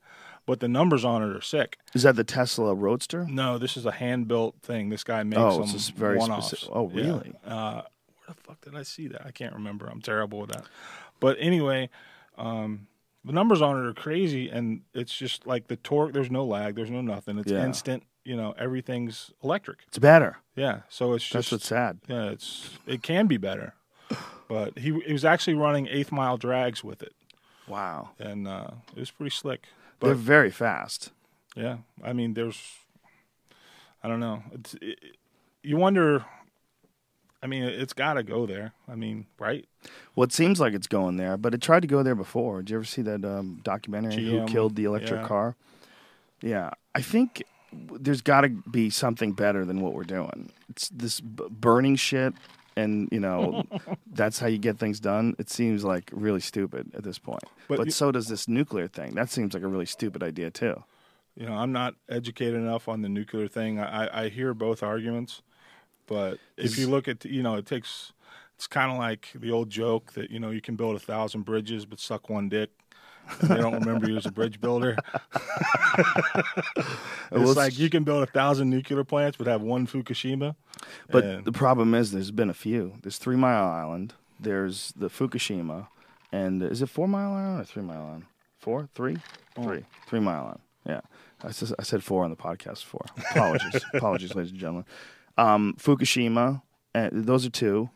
But 0.51 0.59
the 0.59 0.67
numbers 0.67 1.05
on 1.05 1.23
it 1.23 1.33
are 1.33 1.39
sick. 1.39 1.77
Is 1.93 2.03
that 2.03 2.17
the 2.17 2.25
Tesla 2.25 2.75
Roadster? 2.75 3.25
No, 3.29 3.57
this 3.57 3.77
is 3.77 3.85
a 3.85 3.91
hand 3.93 4.27
built 4.27 4.57
thing. 4.61 4.89
This 4.89 5.01
guy 5.05 5.23
makes 5.23 5.39
Oh, 5.41 5.63
them 5.63 5.79
very 5.95 6.17
one-offs. 6.17 6.47
specific- 6.47 6.75
oh, 6.75 6.91
Yeah. 6.93 7.03
really? 7.05 7.33
Uh, 7.45 7.73
where 7.83 7.83
the 8.27 8.33
fuck 8.33 8.59
did 8.59 8.75
I 8.75 8.83
see 8.83 9.07
that? 9.07 9.25
I 9.25 9.31
can't 9.31 9.53
remember. 9.53 9.87
I'm 9.87 10.01
terrible 10.01 10.41
with 10.41 10.51
that. 10.51 10.65
But 11.21 11.37
anyway, 11.39 11.89
um, 12.37 12.87
the 13.23 13.31
numbers 13.31 13.61
on 13.61 13.79
it 13.81 13.87
are 13.87 13.93
crazy, 13.93 14.49
and 14.49 14.81
it's 14.93 15.17
just 15.17 15.47
like 15.47 15.67
the 15.67 15.77
torque. 15.77 16.11
There's 16.11 16.29
no 16.29 16.43
lag. 16.43 16.75
There's 16.75 16.91
no 16.91 16.99
nothing. 16.99 17.37
It's 17.39 17.49
Yeah. 17.49 17.63
instant. 17.63 18.03
You 18.25 18.35
know, 18.35 18.53
everything's 18.57 19.31
electric. 19.41 19.79
It's 19.87 19.99
better. 19.99 20.39
Yeah. 20.57 20.81
So 20.89 21.13
it's 21.13 21.23
That's 21.29 21.45
just 21.45 21.51
what's 21.53 21.65
sad. 21.67 21.99
yeah. 22.09 22.25
It's 22.31 22.77
it 22.85 23.01
can 23.03 23.27
be 23.27 23.37
better, 23.37 23.73
but 24.49 24.77
he 24.79 24.99
he 25.05 25.13
was 25.13 25.23
actually 25.23 25.53
running 25.53 25.87
eighth 25.87 26.11
mile 26.11 26.35
drags 26.35 26.83
with 26.83 27.01
it, 27.01 27.15
Wow. 27.69 28.09
and 28.19 28.49
uh, 28.49 28.71
it 28.93 28.99
was 28.99 29.11
pretty 29.11 29.29
slick. 29.29 29.69
They're 30.07 30.15
very 30.15 30.51
fast. 30.51 31.11
yeah, 31.55 31.77
I 32.03 32.13
mean, 32.13 32.33
there's, 32.33 32.59
I 34.03 34.07
don't 34.07 34.19
know. 34.19 34.43
It's 34.53 34.75
it, 34.81 34.99
you 35.63 35.77
wonder. 35.77 36.25
I 37.43 37.47
mean, 37.47 37.63
it's 37.63 37.93
got 37.93 38.13
to 38.13 38.23
go 38.23 38.45
there. 38.45 38.73
I 38.87 38.93
mean, 38.93 39.25
right? 39.39 39.67
Well, 40.15 40.23
it 40.25 40.31
seems 40.31 40.59
like 40.59 40.73
it's 40.73 40.85
going 40.87 41.17
there, 41.17 41.37
but 41.37 41.55
it 41.55 41.61
tried 41.61 41.79
to 41.79 41.87
go 41.87 42.03
there 42.03 42.13
before. 42.13 42.61
Did 42.61 42.69
you 42.69 42.75
ever 42.77 42.85
see 42.85 43.01
that 43.01 43.25
um, 43.25 43.61
documentary, 43.63 44.23
Who 44.29 44.45
Killed 44.45 44.75
the 44.75 44.83
Electric 44.83 45.21
yeah. 45.21 45.27
Car? 45.27 45.55
Yeah. 46.41 46.69
I 46.93 47.01
think 47.01 47.43
there's 47.73 48.21
got 48.21 48.41
to 48.41 48.49
be 48.49 48.91
something 48.91 49.31
better 49.33 49.65
than 49.65 49.81
what 49.81 49.93
we're 49.93 50.03
doing. 50.03 50.51
It's 50.69 50.89
this 50.89 51.19
b- 51.19 51.45
burning 51.49 51.95
shit, 51.95 52.35
and, 52.75 53.09
you 53.11 53.19
know, 53.19 53.63
that's 54.13 54.39
how 54.39 54.47
you 54.47 54.57
get 54.57 54.77
things 54.79 54.99
done. 54.99 55.35
It 55.39 55.49
seems 55.49 55.83
like 55.83 56.09
really 56.13 56.39
stupid 56.39 56.91
at 56.95 57.03
this 57.03 57.19
point. 57.19 57.43
But 57.67 57.77
But, 57.77 57.85
you- 57.87 57.91
so 57.91 58.11
does 58.11 58.27
this 58.27 58.47
nuclear 58.47 58.87
thing. 58.87 59.13
That 59.15 59.29
seems 59.29 59.53
like 59.53 59.63
a 59.63 59.67
really 59.67 59.85
stupid 59.85 60.23
idea, 60.23 60.51
too. 60.51 60.83
You 61.35 61.45
know, 61.45 61.53
I'm 61.53 61.71
not 61.71 61.95
educated 62.09 62.55
enough 62.55 62.87
on 62.87 63.01
the 63.01 63.09
nuclear 63.09 63.47
thing. 63.47 63.79
I, 63.79 64.05
I- 64.05 64.23
I 64.23 64.29
hear 64.29 64.53
both 64.53 64.83
arguments, 64.83 65.41
but 66.07 66.39
if 66.57 66.77
you 66.77 66.87
look 66.89 67.07
at, 67.07 67.23
you 67.25 67.43
know, 67.43 67.55
it 67.55 67.65
takes. 67.65 68.13
It's 68.55 68.67
kind 68.67 68.91
of 68.91 68.99
like 68.99 69.29
the 69.33 69.49
old 69.49 69.71
joke 69.71 70.13
that 70.13 70.29
you 70.29 70.39
know 70.39 70.51
you 70.51 70.61
can 70.61 70.75
build 70.75 70.95
a 70.95 70.99
thousand 70.99 71.45
bridges 71.45 71.83
but 71.87 71.99
suck 71.99 72.29
one 72.29 72.47
dick. 72.47 72.69
They 73.41 73.57
don't 73.57 73.73
remember 73.79 74.09
you 74.09 74.17
as 74.17 74.25
a 74.25 74.31
bridge 74.31 74.59
builder. 74.61 74.97
it's 75.97 76.87
Well, 77.31 77.53
like 77.53 77.77
you 77.77 77.89
can 77.89 78.03
build 78.03 78.23
a 78.23 78.31
thousand 78.31 78.69
nuclear 78.69 79.03
plants 79.03 79.37
but 79.37 79.47
have 79.47 79.61
one 79.61 79.87
Fukushima. 79.87 80.55
But 81.09 81.23
And- 81.23 81.45
the 81.45 81.51
problem 81.51 81.93
is, 81.93 82.11
there's 82.11 82.31
been 82.31 82.49
a 82.49 82.53
few. 82.55 82.93
There's 83.01 83.17
Three 83.17 83.35
Mile 83.35 83.65
Island. 83.65 84.13
There's 84.39 84.91
the 84.95 85.07
Fukushima, 85.09 85.87
and 86.31 86.63
is 86.63 86.81
it 86.81 86.89
Four 86.89 87.07
Mile 87.07 87.33
Island 87.33 87.61
or 87.61 87.65
Three 87.65 87.83
Mile 87.83 88.01
Island? 88.05 88.25
Four, 88.57 88.89
three, 88.95 89.17
three, 89.55 89.85
Three 90.07 90.19
Mile 90.19 90.41
Island. 90.43 90.59
Yeah, 90.85 91.01
I, 91.43 91.51
said- 91.51 91.75
I 91.79 91.83
said 91.83 92.03
four 92.03 92.23
on 92.23 92.29
the 92.31 92.35
podcast. 92.35 92.83
Four. 92.83 93.05
Apologies, 93.31 93.81
apologies, 93.93 94.33
ladies 94.35 94.51
and 94.51 94.59
gentlemen. 94.59 94.85
Um, 95.37 95.75
Fukushima. 95.79 96.61
Uh, 96.93 97.09
those 97.11 97.45
are 97.45 97.49
two, 97.51 97.89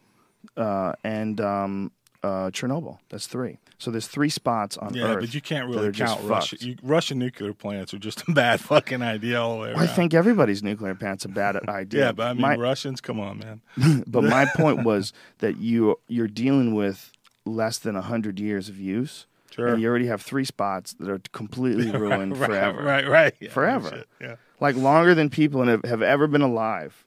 uh, 0.56 0.94
and 1.04 1.42
um, 1.42 1.92
uh, 2.24 2.50
Chernobyl. 2.52 3.00
That's 3.10 3.28
three. 3.28 3.58
So 3.78 3.92
there's 3.92 4.08
three 4.08 4.30
spots 4.30 4.78
on 4.78 4.94
yeah, 4.94 5.04
Earth. 5.04 5.20
but 5.22 5.34
you 5.34 5.42
can't 5.42 5.70
really 5.70 5.92
count 5.92 6.22
Russia. 6.24 6.56
You, 6.60 6.76
Russian 6.82 7.20
nuclear 7.20 7.54
plants 7.54 7.94
are 7.94 8.00
just 8.00 8.24
a 8.28 8.32
bad 8.32 8.60
fucking 8.62 9.02
idea 9.02 9.42
all 9.42 9.56
the 9.56 9.62
way 9.62 9.70
around. 9.72 9.80
I 9.80 9.88
think 9.88 10.14
everybody's 10.14 10.64
nuclear 10.64 10.96
plant's 10.96 11.26
a 11.26 11.30
bad 11.30 11.58
idea. 11.70 12.06
Yeah, 12.06 12.12
but 12.14 12.28
I 12.28 12.34
mean, 12.34 12.42
My- 12.42 12.56
Russians, 12.56 13.02
come 13.02 13.20
on, 13.20 13.40
man. 13.40 14.04
but 14.08 14.24
my 14.24 14.46
point 14.56 14.84
was 14.84 15.14
that 15.40 15.58
you 15.58 16.00
you're 16.08 16.28
dealing 16.28 16.74
with 16.74 17.12
less 17.46 17.78
than 17.78 17.96
hundred 17.96 18.40
years 18.40 18.70
of 18.70 18.80
use, 18.80 19.26
Sure. 19.52 19.68
and 19.68 19.82
you 19.82 19.88
already 19.88 20.08
have 20.08 20.22
three 20.22 20.46
spots 20.46 20.94
that 21.00 21.10
are 21.10 21.22
completely 21.32 21.92
ruined 21.92 22.38
right, 22.38 22.48
forever, 22.50 22.82
Right, 22.84 23.08
right. 23.08 23.34
Yeah, 23.40 23.50
Forever. 23.50 24.04
Yeah, 24.20 24.36
like 24.60 24.76
longer 24.76 25.14
than 25.14 25.30
people 25.30 25.64
have, 25.66 25.84
have 25.86 26.02
ever 26.02 26.28
been 26.28 26.42
alive. 26.42 27.05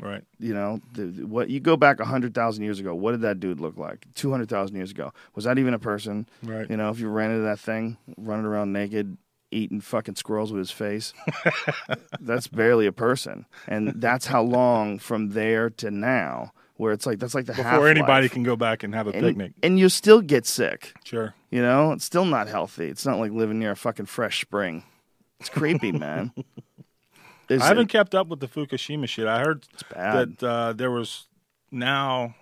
Right. 0.00 0.22
You 0.38 0.54
know, 0.54 0.80
the, 0.94 1.24
what 1.26 1.50
you 1.50 1.60
go 1.60 1.76
back 1.76 2.00
hundred 2.00 2.34
thousand 2.34 2.64
years 2.64 2.80
ago. 2.80 2.94
What 2.94 3.12
did 3.12 3.20
that 3.22 3.40
dude 3.40 3.60
look 3.60 3.76
like? 3.76 4.06
Two 4.14 4.30
hundred 4.30 4.48
thousand 4.48 4.76
years 4.76 4.90
ago. 4.90 5.12
Was 5.34 5.44
that 5.44 5.58
even 5.58 5.74
a 5.74 5.78
person? 5.78 6.28
Right. 6.42 6.68
You 6.68 6.76
know, 6.76 6.90
if 6.90 6.98
you 7.00 7.08
ran 7.08 7.30
into 7.30 7.42
that 7.44 7.58
thing, 7.58 7.96
running 8.16 8.46
around 8.46 8.72
naked, 8.72 9.16
eating 9.50 9.80
fucking 9.80 10.16
squirrels 10.16 10.52
with 10.52 10.60
his 10.60 10.70
face, 10.70 11.12
that's 12.20 12.46
barely 12.48 12.86
a 12.86 12.92
person. 12.92 13.46
And 13.66 13.94
that's 13.96 14.26
how 14.26 14.42
long 14.42 14.98
from 14.98 15.30
there 15.30 15.70
to 15.70 15.90
now, 15.90 16.52
where 16.76 16.92
it's 16.92 17.06
like 17.06 17.18
that's 17.18 17.34
like 17.34 17.46
the 17.46 17.52
Before 17.52 17.64
half-life. 17.64 17.90
anybody 17.90 18.28
can 18.28 18.42
go 18.42 18.56
back 18.56 18.82
and 18.82 18.94
have 18.94 19.06
a 19.06 19.10
and, 19.10 19.22
picnic. 19.22 19.52
and 19.62 19.78
you'll 19.78 19.90
still 19.90 20.20
get 20.20 20.46
sick. 20.46 20.94
Sure. 21.04 21.34
You 21.50 21.62
know, 21.62 21.92
it's 21.92 22.04
still 22.04 22.24
not 22.24 22.48
healthy. 22.48 22.86
It's 22.88 23.04
not 23.04 23.18
like 23.18 23.32
living 23.32 23.58
near 23.58 23.72
a 23.72 23.76
fucking 23.76 24.06
fresh 24.06 24.40
spring. 24.40 24.84
It's 25.40 25.48
creepy, 25.48 25.90
man. 25.92 26.32
There's 27.50 27.62
I 27.62 27.66
haven't 27.66 27.88
kept 27.88 28.14
up 28.14 28.28
with 28.28 28.38
the 28.38 28.46
Fukushima 28.46 29.08
shit. 29.08 29.26
I 29.26 29.40
heard 29.40 29.66
bad. 29.92 30.38
that 30.38 30.46
uh, 30.48 30.72
there 30.72 30.90
was 30.92 31.26
now. 31.72 32.36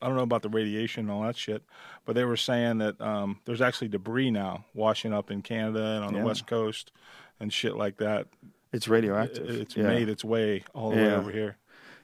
I 0.00 0.06
don't 0.06 0.14
know 0.14 0.22
about 0.22 0.42
the 0.42 0.48
radiation 0.48 1.00
and 1.00 1.10
all 1.10 1.22
that 1.22 1.36
shit, 1.36 1.64
but 2.04 2.14
they 2.14 2.22
were 2.22 2.36
saying 2.36 2.78
that 2.78 3.00
um, 3.00 3.40
there's 3.44 3.60
actually 3.60 3.88
debris 3.88 4.30
now 4.30 4.64
washing 4.72 5.12
up 5.12 5.32
in 5.32 5.42
Canada 5.42 5.84
and 5.96 6.04
on 6.04 6.14
Yeah. 6.14 6.20
the 6.20 6.26
west 6.26 6.46
coast 6.46 6.92
and 7.40 7.52
shit 7.52 7.76
like 7.76 7.96
that. 7.96 8.28
it's 8.72 8.86
radioactive. 8.86 9.50
It's 9.50 9.76
yeah. 9.76 9.88
made 9.88 10.08
its 10.08 10.24
way 10.24 10.62
all 10.74 10.90
the 10.90 10.96
way 10.98 11.12
over 11.12 11.32
here. 11.32 11.56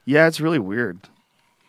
Yeah, 0.03 0.27
it's 0.27 0.41
really 0.41 0.59
weird. 0.59 0.99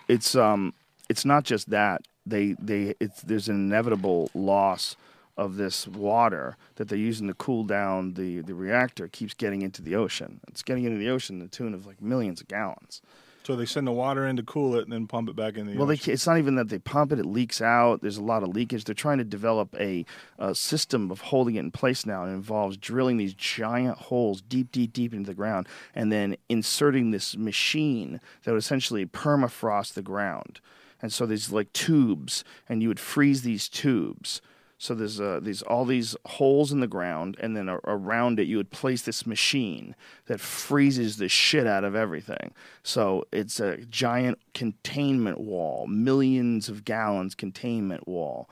It's 0.08 0.34
um, 0.34 0.74
it's 1.08 1.24
not 1.24 1.44
just 1.44 1.70
that 1.70 2.02
they 2.26 2.56
they 2.58 2.94
it's 2.98 3.22
there's 3.22 3.48
an 3.48 3.54
inevitable 3.54 4.28
loss 4.34 4.96
of 5.38 5.56
this 5.56 5.86
water 5.88 6.56
that 6.74 6.88
they're 6.88 6.98
using 6.98 7.28
to 7.28 7.34
cool 7.34 7.64
down 7.64 8.14
the 8.14 8.40
the 8.40 8.54
reactor 8.54 9.08
keeps 9.08 9.32
getting 9.32 9.62
into 9.62 9.80
the 9.80 9.94
ocean. 9.96 10.40
It's 10.48 10.62
getting 10.62 10.84
into 10.84 10.98
the 10.98 11.08
ocean 11.08 11.38
to 11.38 11.44
the 11.44 11.50
tune 11.50 11.72
of 11.72 11.86
like 11.86 12.02
millions 12.02 12.40
of 12.42 12.48
gallons. 12.48 13.00
So 13.44 13.56
they 13.56 13.64
send 13.64 13.86
the 13.86 13.92
water 13.92 14.26
in 14.26 14.36
to 14.36 14.42
cool 14.42 14.74
it 14.74 14.82
and 14.82 14.92
then 14.92 15.06
pump 15.06 15.30
it 15.30 15.34
back 15.36 15.56
in 15.56 15.66
the 15.66 15.74
Well, 15.78 15.90
ocean. 15.90 16.04
ca- 16.04 16.12
it's 16.12 16.26
not 16.26 16.36
even 16.36 16.56
that 16.56 16.68
they 16.68 16.78
pump 16.78 17.12
it; 17.12 17.18
it 17.18 17.24
leaks 17.24 17.62
out. 17.62 18.02
There's 18.02 18.18
a 18.18 18.22
lot 18.22 18.42
of 18.42 18.50
leakage. 18.50 18.84
They're 18.84 18.94
trying 18.94 19.16
to 19.18 19.24
develop 19.24 19.74
a, 19.80 20.04
a 20.38 20.54
system 20.54 21.10
of 21.10 21.22
holding 21.22 21.54
it 21.54 21.60
in 21.60 21.70
place 21.70 22.04
now. 22.04 22.24
It 22.26 22.28
involves 22.30 22.76
drilling 22.76 23.16
these 23.16 23.32
giant 23.32 23.96
holes 23.96 24.42
deep, 24.42 24.70
deep, 24.70 24.92
deep 24.92 25.14
into 25.14 25.28
the 25.28 25.34
ground, 25.34 25.66
and 25.94 26.12
then 26.12 26.36
inserting 26.50 27.10
this 27.10 27.38
machine 27.38 28.20
that 28.42 28.50
would 28.52 28.58
essentially 28.58 29.06
permafrost 29.06 29.94
the 29.94 30.02
ground. 30.02 30.60
And 31.00 31.10
so 31.10 31.24
there's 31.24 31.50
like 31.50 31.72
tubes, 31.72 32.44
and 32.68 32.82
you 32.82 32.88
would 32.88 33.00
freeze 33.00 33.42
these 33.42 33.68
tubes. 33.70 34.42
So 34.80 34.94
there's 34.94 35.20
uh, 35.20 35.40
these 35.42 35.62
all 35.62 35.84
these 35.84 36.16
holes 36.24 36.70
in 36.70 36.78
the 36.78 36.86
ground, 36.86 37.36
and 37.40 37.56
then 37.56 37.68
a- 37.68 37.80
around 37.84 38.38
it 38.38 38.46
you 38.46 38.56
would 38.56 38.70
place 38.70 39.02
this 39.02 39.26
machine 39.26 39.96
that 40.26 40.38
freezes 40.38 41.16
the 41.16 41.28
shit 41.28 41.66
out 41.66 41.82
of 41.82 41.96
everything. 41.96 42.52
So 42.84 43.24
it's 43.32 43.58
a 43.58 43.78
giant 43.78 44.38
containment 44.54 45.40
wall, 45.40 45.88
millions 45.88 46.68
of 46.68 46.84
gallons 46.84 47.34
containment 47.34 48.06
wall 48.06 48.48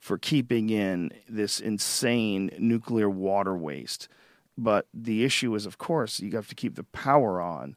for 0.00 0.18
keeping 0.18 0.68
in 0.68 1.12
this 1.28 1.60
insane 1.60 2.50
nuclear 2.58 3.08
water 3.08 3.56
waste. 3.56 4.08
But 4.56 4.88
the 4.92 5.24
issue 5.24 5.54
is, 5.54 5.64
of 5.64 5.78
course, 5.78 6.18
you 6.18 6.32
have 6.32 6.48
to 6.48 6.56
keep 6.56 6.74
the 6.74 6.82
power 6.84 7.40
on 7.40 7.76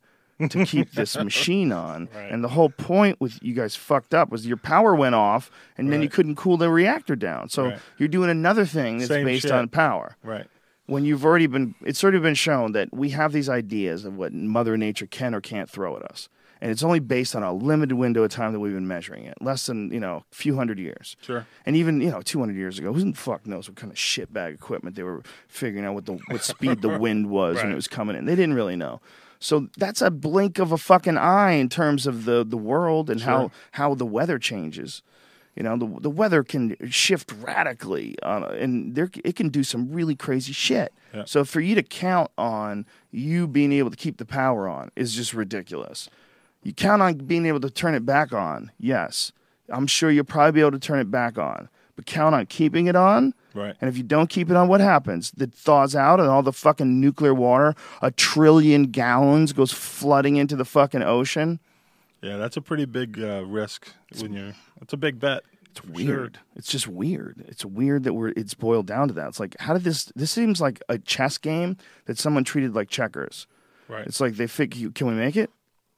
to 0.50 0.66
keep 0.66 0.92
this 0.92 1.16
machine 1.18 1.72
on. 1.72 2.10
Right. 2.16 2.32
And 2.32 2.44
the 2.44 2.50
whole 2.50 2.70
point 2.70 3.20
with 3.22 3.40
you 3.42 3.54
guys 3.54 3.76
fucked 3.76 4.14
up 4.14 4.30
was 4.30 4.46
your 4.48 4.58
power 4.58 4.96
went 4.96 5.16
off 5.16 5.50
and 5.78 5.92
then 5.92 6.02
you 6.02 6.10
couldn't 6.10 6.36
cool 6.36 6.58
the 6.58 6.70
reactor 6.70 7.16
down. 7.16 7.50
So 7.50 7.66
Right. 7.70 7.80
you're 7.98 8.10
doing 8.10 8.30
another 8.30 8.66
thing 8.66 8.98
that's 8.98 9.10
Same 9.10 9.26
based 9.26 9.44
shit. 9.44 9.52
on 9.52 9.68
power. 9.70 10.18
right. 10.24 10.48
When 10.88 11.06
you've 11.06 11.24
already 11.24 11.48
been, 11.48 11.74
it's 11.82 12.04
already 12.04 12.20
been 12.20 12.36
shown 12.36 12.74
that 12.74 12.90
we 12.92 13.12
have 13.12 13.32
these 13.32 13.48
ideas 13.48 14.04
of 14.04 14.18
what 14.18 14.34
Mother 14.34 14.76
Nature 14.76 15.06
can 15.06 15.34
or 15.34 15.40
can't 15.40 15.70
throw 15.70 15.96
at 15.96 16.04
us. 16.04 16.28
And 16.60 16.70
it's 16.70 16.84
only 16.84 17.00
based 17.00 17.34
on 17.36 17.44
a 17.44 17.54
limited 17.54 17.96
window 17.96 18.24
of 18.24 18.30
time 18.32 18.52
that 18.52 18.60
we've 18.60 18.74
been 18.74 18.88
measuring 18.88 19.24
it, 19.26 19.36
less 19.42 19.66
than, 19.68 19.92
you 19.94 20.00
know, 20.00 20.26
a 20.32 20.36
few 20.36 20.56
hundred 20.58 20.80
years. 20.80 21.16
Sure. 21.22 21.48
And 21.66 21.76
even, 21.78 22.02
you 22.02 22.12
know, 22.12 22.22
200 22.22 22.56
years 22.58 22.78
ago, 22.78 22.92
who 22.94 23.04
the 23.12 23.18
fuck 23.18 23.48
knows 23.48 23.68
what 23.70 23.78
kind 23.78 23.92
of 23.92 23.98
shitbag 23.98 24.54
equipment 24.54 24.96
they 24.96 25.04
were 25.04 25.24
figuring 25.48 25.86
out 25.86 25.94
what 25.96 26.06
the 26.06 26.20
what 26.28 26.44
speed 26.44 26.82
the 26.82 27.00
wind 27.00 27.30
was 27.30 27.56
when 27.58 27.72
it 27.72 27.76
was 27.76 27.88
coming 27.88 28.16
in. 28.18 28.26
They 28.26 28.36
didn't 28.36 28.54
really 28.56 28.76
know. 28.76 29.00
So 29.42 29.68
that's 29.76 30.02
a 30.02 30.12
blink 30.12 30.60
of 30.60 30.72
a 30.72 30.78
fucking 30.78 31.18
eye 31.18 31.54
in 31.54 31.68
terms 31.68 32.06
of 32.06 32.26
the, 32.26 32.46
the 32.46 32.58
world 32.58 33.10
and 33.10 33.22
how, 33.22 33.52
how 33.72 33.96
the 33.96 34.06
weather 34.06 34.38
changes. 34.38 35.02
You 35.56 35.64
know, 35.64 35.76
the, 35.76 36.00
the 36.00 36.10
weather 36.10 36.44
can 36.44 36.78
shift 36.90 37.34
radically, 37.42 38.16
uh, 38.24 38.54
and 38.58 38.96
there 38.96 39.10
it 39.26 39.36
can 39.36 39.50
do 39.50 39.64
some 39.64 39.92
really 39.92 40.16
crazy 40.16 40.54
shit. 40.54 40.94
Yeah. 41.14 41.26
So 41.26 41.44
for 41.44 41.60
you 41.60 41.76
to 41.76 41.84
count 41.84 42.32
on 42.38 42.86
you 43.12 43.48
being 43.48 43.74
able 43.74 43.90
to 43.90 43.98
keep 43.98 44.18
the 44.18 44.26
power 44.26 44.70
on 44.70 44.92
is 44.96 45.14
just 45.14 45.34
ridiculous. 45.34 46.10
You 46.64 46.74
count 46.74 47.02
on 47.02 47.16
being 47.16 47.46
able 47.46 47.60
to 47.62 47.70
turn 47.70 47.96
it 47.96 48.06
back 48.06 48.32
on. 48.32 48.72
Yes, 48.80 49.34
I'm 49.68 49.88
sure 49.88 50.10
you'll 50.10 50.24
probably 50.24 50.54
be 50.54 50.62
able 50.62 50.72
to 50.72 50.80
turn 50.80 51.00
it 51.00 51.12
back 51.12 51.38
on. 51.38 51.68
But 51.96 52.06
count 52.06 52.34
on 52.34 52.46
keeping 52.46 52.88
it 52.88 52.96
on. 52.96 53.34
Right. 53.54 53.76
And 53.82 53.90
if 53.90 53.98
you 53.98 54.04
don't 54.04 54.30
keep 54.30 54.50
it 54.50 54.56
on, 54.56 54.68
what 54.68 54.82
happens? 54.82 55.34
It 55.38 55.54
thaws 55.54 55.96
out, 55.96 56.20
and 56.20 56.30
all 56.30 56.44
the 56.44 56.54
fucking 56.54 57.00
nuclear 57.00 57.34
water, 57.34 57.76
a 58.02 58.12
trillion 58.12 58.84
gallons, 58.86 59.54
goes 59.54 59.72
flooding 59.72 60.38
into 60.38 60.56
the 60.56 60.66
fucking 60.66 61.04
ocean. 61.04 61.60
Yeah, 62.22 62.38
that's 62.38 62.56
a 62.56 62.62
pretty 62.62 62.86
big 62.86 63.22
uh, 63.22 63.44
risk 63.46 63.94
when 64.20 64.34
you're. 64.34 64.54
It's 64.82 64.94
a 64.94 64.98
big 64.98 65.20
bet. 65.20 65.44
It's 65.72 65.84
weird. 65.84 66.40
It's 66.56 66.70
just 66.70 66.88
weird. 66.88 67.46
It's 67.48 67.64
weird 67.64 68.04
that 68.04 68.14
we're 68.14 68.34
it's 68.36 68.54
boiled 68.54 68.88
down 68.88 69.08
to 69.08 69.14
that. 69.16 69.30
It's 69.30 69.40
like 69.40 69.56
how 69.60 69.74
did 69.74 69.84
this 69.84 70.12
this 70.16 70.30
seems 70.30 70.60
like 70.60 70.82
a 70.90 70.98
chess 70.98 71.38
game 71.38 71.78
that 72.06 72.18
someone 72.18 72.44
treated 72.44 72.76
like 72.76 72.90
checkers. 72.90 73.48
Right. 73.88 74.06
It's 74.06 74.20
like 74.20 74.36
they 74.36 74.48
think 74.48 74.94
can 74.94 75.08
we 75.08 75.14
make 75.14 75.38
it? 75.38 75.50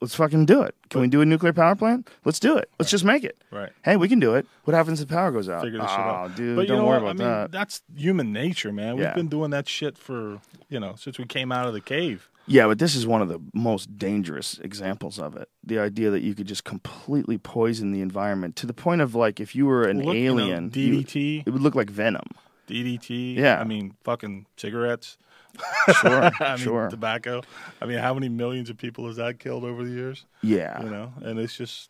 Let's 0.03 0.15
fucking 0.15 0.47
do 0.47 0.61
it. 0.63 0.75
Can 0.89 0.99
we 0.99 1.07
do 1.07 1.21
a 1.21 1.25
nuclear 1.25 1.53
power 1.53 1.75
plant? 1.75 2.09
Let's 2.25 2.37
do 2.37 2.57
it. 2.57 2.69
Let's 2.77 2.91
just 2.91 3.05
make 3.05 3.23
it. 3.23 3.41
Right. 3.51 3.71
Hey, 3.85 3.95
we 3.95 4.09
can 4.09 4.19
do 4.19 4.35
it. 4.35 4.45
What 4.65 4.73
happens 4.73 4.99
if 4.99 5.07
power 5.07 5.31
goes 5.31 5.47
out? 5.47 5.63
Figure 5.63 5.79
this 5.79 5.87
oh, 5.89 5.95
shit 5.95 6.05
out. 6.05 6.35
dude, 6.35 6.57
but 6.57 6.67
don't 6.67 6.79
know 6.79 6.85
worry 6.87 7.01
what? 7.01 7.15
about 7.15 7.25
I 7.25 7.29
mean, 7.29 7.41
that. 7.43 7.51
that's 7.53 7.81
human 7.95 8.33
nature, 8.33 8.73
man. 8.73 8.95
We've 8.95 9.05
Yeah. 9.05 9.13
been 9.13 9.29
doing 9.29 9.51
that 9.51 9.69
shit 9.69 9.97
for 9.97 10.41
you 10.67 10.77
know 10.77 10.95
since 10.97 11.17
we 11.17 11.23
came 11.23 11.53
out 11.53 11.67
of 11.67 11.73
the 11.73 11.79
cave. 11.79 12.29
Yeah, 12.47 12.67
but 12.67 12.79
this 12.79 12.95
is 12.95 13.07
one 13.07 13.21
of 13.21 13.29
the 13.29 13.39
most 13.53 13.97
dangerous 13.97 14.59
examples 14.59 15.19
of 15.19 15.37
it. 15.37 15.47
The 15.63 15.79
idea 15.79 16.09
that 16.09 16.21
you 16.21 16.35
could 16.35 16.47
just 16.47 16.65
completely 16.65 17.37
poison 17.37 17.93
the 17.93 18.01
environment 18.01 18.57
to 18.57 18.65
the 18.67 18.73
point 18.73 18.99
of 18.99 19.15
like 19.15 19.39
if 19.39 19.55
you 19.55 19.65
were 19.67 19.85
an 19.85 20.01
Look, 20.01 20.15
you 20.15 20.35
know, 20.35 20.41
alien, 20.41 20.63
you- 20.75 21.01
DDT, 21.01 21.43
it 21.47 21.51
would 21.51 21.61
look 21.61 21.75
like 21.75 21.89
venom. 21.89 22.27
DDT. 22.67 23.37
Yeah. 23.37 23.57
I 23.61 23.63
mean, 23.63 23.95
fucking 24.03 24.47
cigarettes. 24.57 25.17
Sure, 26.01 26.31
I 26.39 26.55
mean, 26.55 26.57
sure. 26.57 26.89
tobacco. 26.89 27.41
I 27.81 27.85
mean, 27.85 27.99
how 27.99 28.13
many 28.13 28.29
millions 28.29 28.69
of 28.69 28.77
people 28.77 29.05
has 29.07 29.17
that 29.17 29.39
killed 29.39 29.63
over 29.63 29.83
the 29.83 29.91
years? 29.91 30.25
Yeah. 30.41 30.81
You 30.81 30.89
know, 30.89 31.13
and 31.21 31.37
it's 31.39 31.55
just 31.55 31.89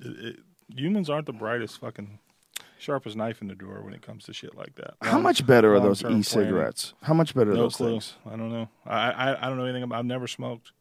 it, 0.00 0.26
it, 0.26 0.36
humans 0.74 1.08
aren't 1.10 1.26
the 1.26 1.32
brightest 1.32 1.80
fucking 1.80 2.18
sharpest 2.78 3.16
knife 3.16 3.40
in 3.40 3.48
the 3.48 3.54
drawer 3.54 3.80
when 3.82 3.94
it 3.94 4.02
comes 4.02 4.24
to 4.24 4.32
shit 4.32 4.54
like 4.54 4.74
that. 4.76 4.94
How 5.02 5.18
much 5.18 5.46
better 5.46 5.74
are 5.74 5.80
those 5.80 6.04
e-cigarettes? 6.04 6.92
How 7.02 7.14
much 7.14 7.34
better 7.34 7.50
are 7.52 7.54
No 7.54 7.62
those 7.62 7.76
clue. 7.76 7.92
things? 7.92 8.14
I 8.26 8.30
don't 8.36 8.50
know. 8.52 8.68
I, 8.86 9.10
I 9.10 9.46
I 9.46 9.48
don't 9.48 9.56
know 9.56 9.64
anything 9.64 9.82
about. 9.82 9.98
I've 9.98 10.04
never 10.04 10.26
smoked, 10.26 10.72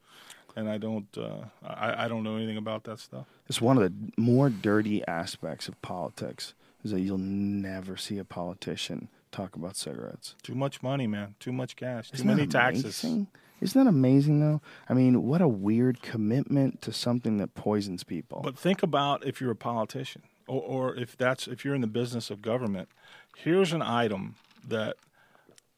and 0.56 0.70
I 0.70 0.78
don't. 0.78 1.08
Uh, 1.18 1.46
I 1.64 2.06
I 2.06 2.08
don't 2.08 2.24
know 2.24 2.36
anything 2.36 2.58
about 2.58 2.84
that 2.84 3.00
stuff. 3.00 3.26
It's 3.48 3.62
one 3.62 3.78
of 3.78 3.84
the 3.84 3.94
more 4.22 4.50
dirty 4.50 5.06
aspects 5.08 5.68
of 5.68 5.82
politics 5.82 6.54
is 6.84 6.92
that 6.92 7.00
you'll 7.00 7.18
never 7.18 7.96
see 7.98 8.18
a 8.20 8.26
politician 8.26 9.08
talk 9.36 9.56
about 9.56 9.76
cigarettes. 9.76 10.36
Too 10.44 10.56
much 10.56 10.82
money, 10.84 11.08
man. 11.08 11.36
Too 11.40 11.52
much 11.52 11.76
cash. 11.76 12.10
Too 12.12 12.16
Isn't 12.16 12.28
many 12.28 12.42
that 12.46 12.52
taxes. 12.52 13.04
amazing? 13.04 13.28
Isn't 13.62 13.84
that 13.84 13.90
amazing 13.90 14.40
though? 14.40 14.62
I 14.90 14.94
mean, 14.94 15.24
what 15.24 15.42
a 15.42 15.48
weird 15.48 16.02
commitment 16.02 16.82
to 16.82 16.92
something 16.94 17.38
that 17.38 17.54
poisons 17.56 18.04
people. 18.04 18.42
But 18.44 18.58
think 18.58 18.84
about 18.84 19.26
if 19.26 19.40
you're 19.42 19.52
a 19.52 19.56
politician, 19.56 20.24
or, 20.48 20.62
or 20.62 20.96
if 20.96 21.16
that's 21.18 21.48
if 21.48 21.64
you're 21.64 21.74
in 21.76 21.82
the 21.82 21.88
business 21.88 22.30
of 22.30 22.42
government. 22.42 22.90
Here's 23.38 23.74
an 23.74 23.82
item 23.82 24.36
that, 24.68 24.96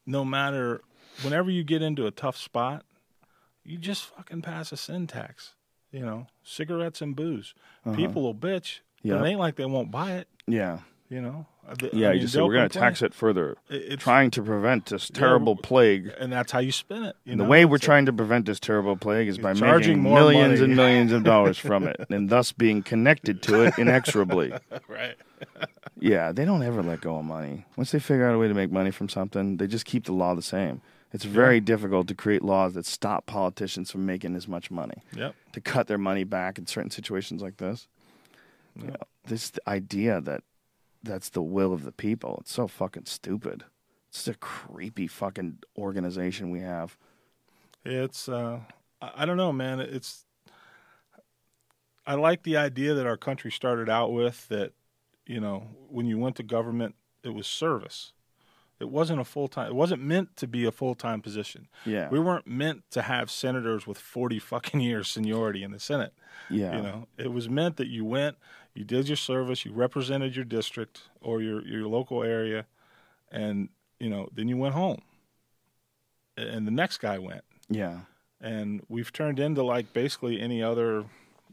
no 0.06 0.24
matter, 0.26 0.82
whenever 1.24 1.50
you 1.50 1.64
get 1.64 1.82
into 1.82 2.06
a 2.06 2.12
tough 2.12 2.38
spot, 2.38 2.84
you 3.64 3.78
just 3.78 4.06
fucking 4.06 4.42
pass 4.42 4.72
a 4.72 4.78
sin 4.78 5.08
tax. 5.08 5.54
You 5.92 6.02
know, 6.06 6.28
cigarettes 6.44 7.02
and 7.02 7.16
booze. 7.16 7.54
People 7.96 8.22
will 8.24 8.36
bitch, 8.36 8.80
Uh-huh. 8.80 9.16
Yeah. 9.16 9.22
it 9.24 9.28
ain't 9.30 9.40
like 9.40 9.56
they 9.56 9.66
won't 9.66 9.90
buy 9.92 10.14
it. 10.14 10.28
yeah. 10.48 10.80
You 11.10 11.22
know. 11.22 11.46
I 11.70 11.74
th- 11.74 11.94
Yeah, 11.94 12.10
I 12.10 12.14
you 12.14 12.22
just 12.22 12.34
say 12.34 12.42
we're 12.42 12.54
going 12.54 12.70
to 12.70 12.80
tax 12.80 13.02
it 13.02 13.14
further, 13.14 13.58
it's- 13.70 13.98
trying 14.02 14.32
to 14.32 14.42
prevent 14.42 14.86
this 14.86 15.10
terrible 15.10 15.56
w- 15.56 15.62
plague. 15.64 16.14
and 16.20 16.32
that's 16.32 16.52
how 16.52 16.60
you 16.60 16.72
spin 16.72 17.04
it. 17.04 17.16
You 17.26 17.34
And 17.34 17.42
the 17.42 17.46
way 17.46 17.66
we're 17.66 17.76
It's 17.76 17.84
trying 17.86 18.06
to 18.06 18.14
prevent 18.14 18.46
this 18.46 18.60
terrible 18.60 18.96
plague 18.96 19.28
is 19.28 19.38
by 19.38 19.54
charging 19.54 20.02
making 20.02 20.14
millions 20.16 20.60
money. 20.62 20.64
and 20.72 20.76
millions 20.84 21.12
of 21.12 21.24
dollars 21.26 21.58
from 21.58 21.86
it, 21.88 21.98
and 22.10 22.30
thus 22.30 22.52
being 22.54 22.84
connected 22.84 23.42
to 23.44 23.64
it 23.64 23.74
inexorably. 23.78 24.54
right. 24.88 25.16
Yeah, 26.00 26.32
they 26.32 26.46
don't 26.46 26.64
ever 26.64 26.82
let 26.82 27.02
go 27.02 27.18
of 27.18 27.26
money. 27.26 27.66
Once 27.76 27.92
they 27.92 28.00
figure 28.00 28.28
out 28.28 28.36
a 28.36 28.38
way 28.38 28.48
to 28.48 28.54
make 28.54 28.72
money 28.72 28.92
from 28.92 29.10
something, 29.10 29.58
they 29.58 29.68
just 29.68 29.86
keep 29.86 30.06
the 30.06 30.14
law 30.14 30.36
the 30.36 30.42
same. 30.42 30.82
It's 31.12 31.24
very 31.26 31.60
difficult 31.60 32.08
to 32.08 32.16
create 32.16 32.44
laws 32.44 32.74
that 32.76 32.86
stop 32.86 33.26
politicians 33.26 33.92
from 33.92 34.06
making 34.06 34.36
as 34.36 34.48
much 34.48 34.70
money, 34.72 35.02
Yep. 35.16 35.36
to 35.54 35.62
cut 35.62 35.88
their 35.88 35.98
money 35.98 36.24
back 36.24 36.58
in 36.58 36.66
certain 36.68 36.92
situations 36.92 37.42
like 37.42 37.58
this. 37.58 37.88
You 38.80 38.88
know, 38.88 38.96
this 39.26 39.52
idea 39.68 40.22
that 40.22 40.44
that's 41.04 41.30
the 41.30 41.42
will 41.42 41.74
of 41.74 41.84
the 41.84 41.92
people, 41.92 42.38
it's 42.42 42.52
so 42.52 42.68
fucking 42.68 43.06
stupid. 43.06 43.64
It's 44.10 44.28
a 44.28 44.34
creepy 44.34 45.08
fucking 45.08 45.60
organization 45.78 46.50
we 46.50 46.62
have. 46.62 46.98
It's 47.86 48.28
uh 48.28 48.62
I 49.02 49.12
I 49.18 49.26
don't 49.26 49.38
know, 49.38 49.54
man. 49.54 49.80
It's 49.80 50.26
I 52.06 52.16
like 52.16 52.44
the 52.44 52.58
idea 52.58 52.94
that 52.94 53.06
our 53.06 53.18
country 53.18 53.52
started 53.52 53.90
out 53.90 54.14
with 54.14 54.48
that, 54.48 54.72
you 55.26 55.42
know, 55.42 55.68
when 55.90 56.06
you 56.06 56.18
went 56.18 56.38
to 56.38 56.44
government, 56.44 56.96
it 57.22 57.34
was 57.34 57.48
service. 57.48 58.14
It 58.80 58.90
wasn't 58.90 59.20
a 59.20 59.26
full 59.26 59.48
time. 59.48 59.68
It 59.68 59.76
wasn't 59.76 60.04
meant 60.04 60.36
to 60.38 60.48
be 60.48 60.64
a 60.66 60.72
full 60.72 60.96
time 60.96 61.22
position. 61.22 61.68
Yeah. 61.86 62.10
We 62.10 62.20
weren't 62.20 62.48
meant 62.48 62.84
to 62.92 63.02
have 63.02 63.30
senators 63.32 63.88
with 63.88 63.98
forty 63.98 64.40
fucking 64.40 64.80
years 64.80 65.10
seniority 65.10 65.64
in 65.64 65.72
the 65.72 65.80
Senate. 65.80 66.14
yeah. 66.50 66.78
You 66.78 66.84
know, 66.84 67.08
it 67.18 67.34
was 67.34 67.50
meant 67.50 67.78
that 67.78 67.88
you 67.88 68.06
went, 68.06 68.38
you 68.78 68.84
did 68.86 69.08
your 69.10 69.18
service, 69.18 69.66
you 69.66 69.72
represented 69.74 70.36
your 70.36 70.46
district 70.46 71.02
or 71.22 71.42
your 71.42 71.66
your 71.66 71.88
local 71.88 72.24
area, 72.24 72.66
and 73.32 73.70
you 74.00 74.10
know, 74.10 74.30
then 74.34 74.48
you 74.48 74.56
went 74.58 74.76
home. 74.76 75.02
And 76.38 76.68
the 76.68 76.72
next 76.72 77.00
guy 77.00 77.18
went 77.18 77.44
Yeah. 77.70 78.02
and 78.40 78.84
we've 78.88 79.12
turned 79.12 79.40
into 79.40 79.64
like 79.64 79.92
basically 79.94 80.40
any 80.40 80.62
other 80.62 81.06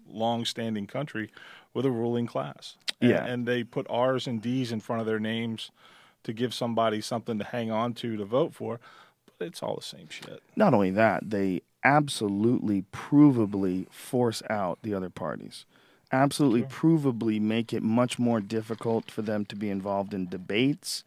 long-standing 0.07 0.87
country 0.87 1.31
with 1.73 1.87
a 1.87 1.91
ruling 1.91 2.27
class. 2.27 2.77
And, 3.01 3.11
Yeah. 3.11 3.25
and 3.25 3.47
they 3.49 3.65
put 3.65 3.87
R's 3.89 4.27
and 4.27 4.43
D's 4.43 4.71
in 4.73 4.81
front 4.81 5.01
of 5.01 5.07
their 5.07 5.19
names 5.19 5.71
to 6.25 6.35
give 6.35 6.53
somebody 6.53 7.01
something 7.01 7.39
to 7.39 7.45
hang 7.45 7.71
on 7.71 7.95
to 7.95 8.17
to 8.19 8.25
vote 8.27 8.53
for, 8.55 8.79
but 9.39 9.47
it's 9.47 9.63
all 9.63 9.77
the 9.77 9.83
same 9.83 10.09
shit. 10.11 10.43
Not 10.55 10.75
only 10.75 10.91
that, 10.91 11.31
they 11.31 11.63
absolutely 11.83 12.83
provably 12.93 13.91
force 13.91 14.43
out 14.51 14.79
the 14.83 14.93
other 14.93 15.11
parties. 15.11 15.65
Absolutely 16.15 16.63
provably 16.63 17.41
make 17.41 17.73
it 17.73 17.83
much 17.83 18.19
more 18.19 18.41
difficult 18.41 19.11
for 19.11 19.23
them 19.23 19.45
to 19.47 19.57
be 19.57 19.69
involved 19.71 20.15
in 20.15 20.29
debates. 20.29 21.03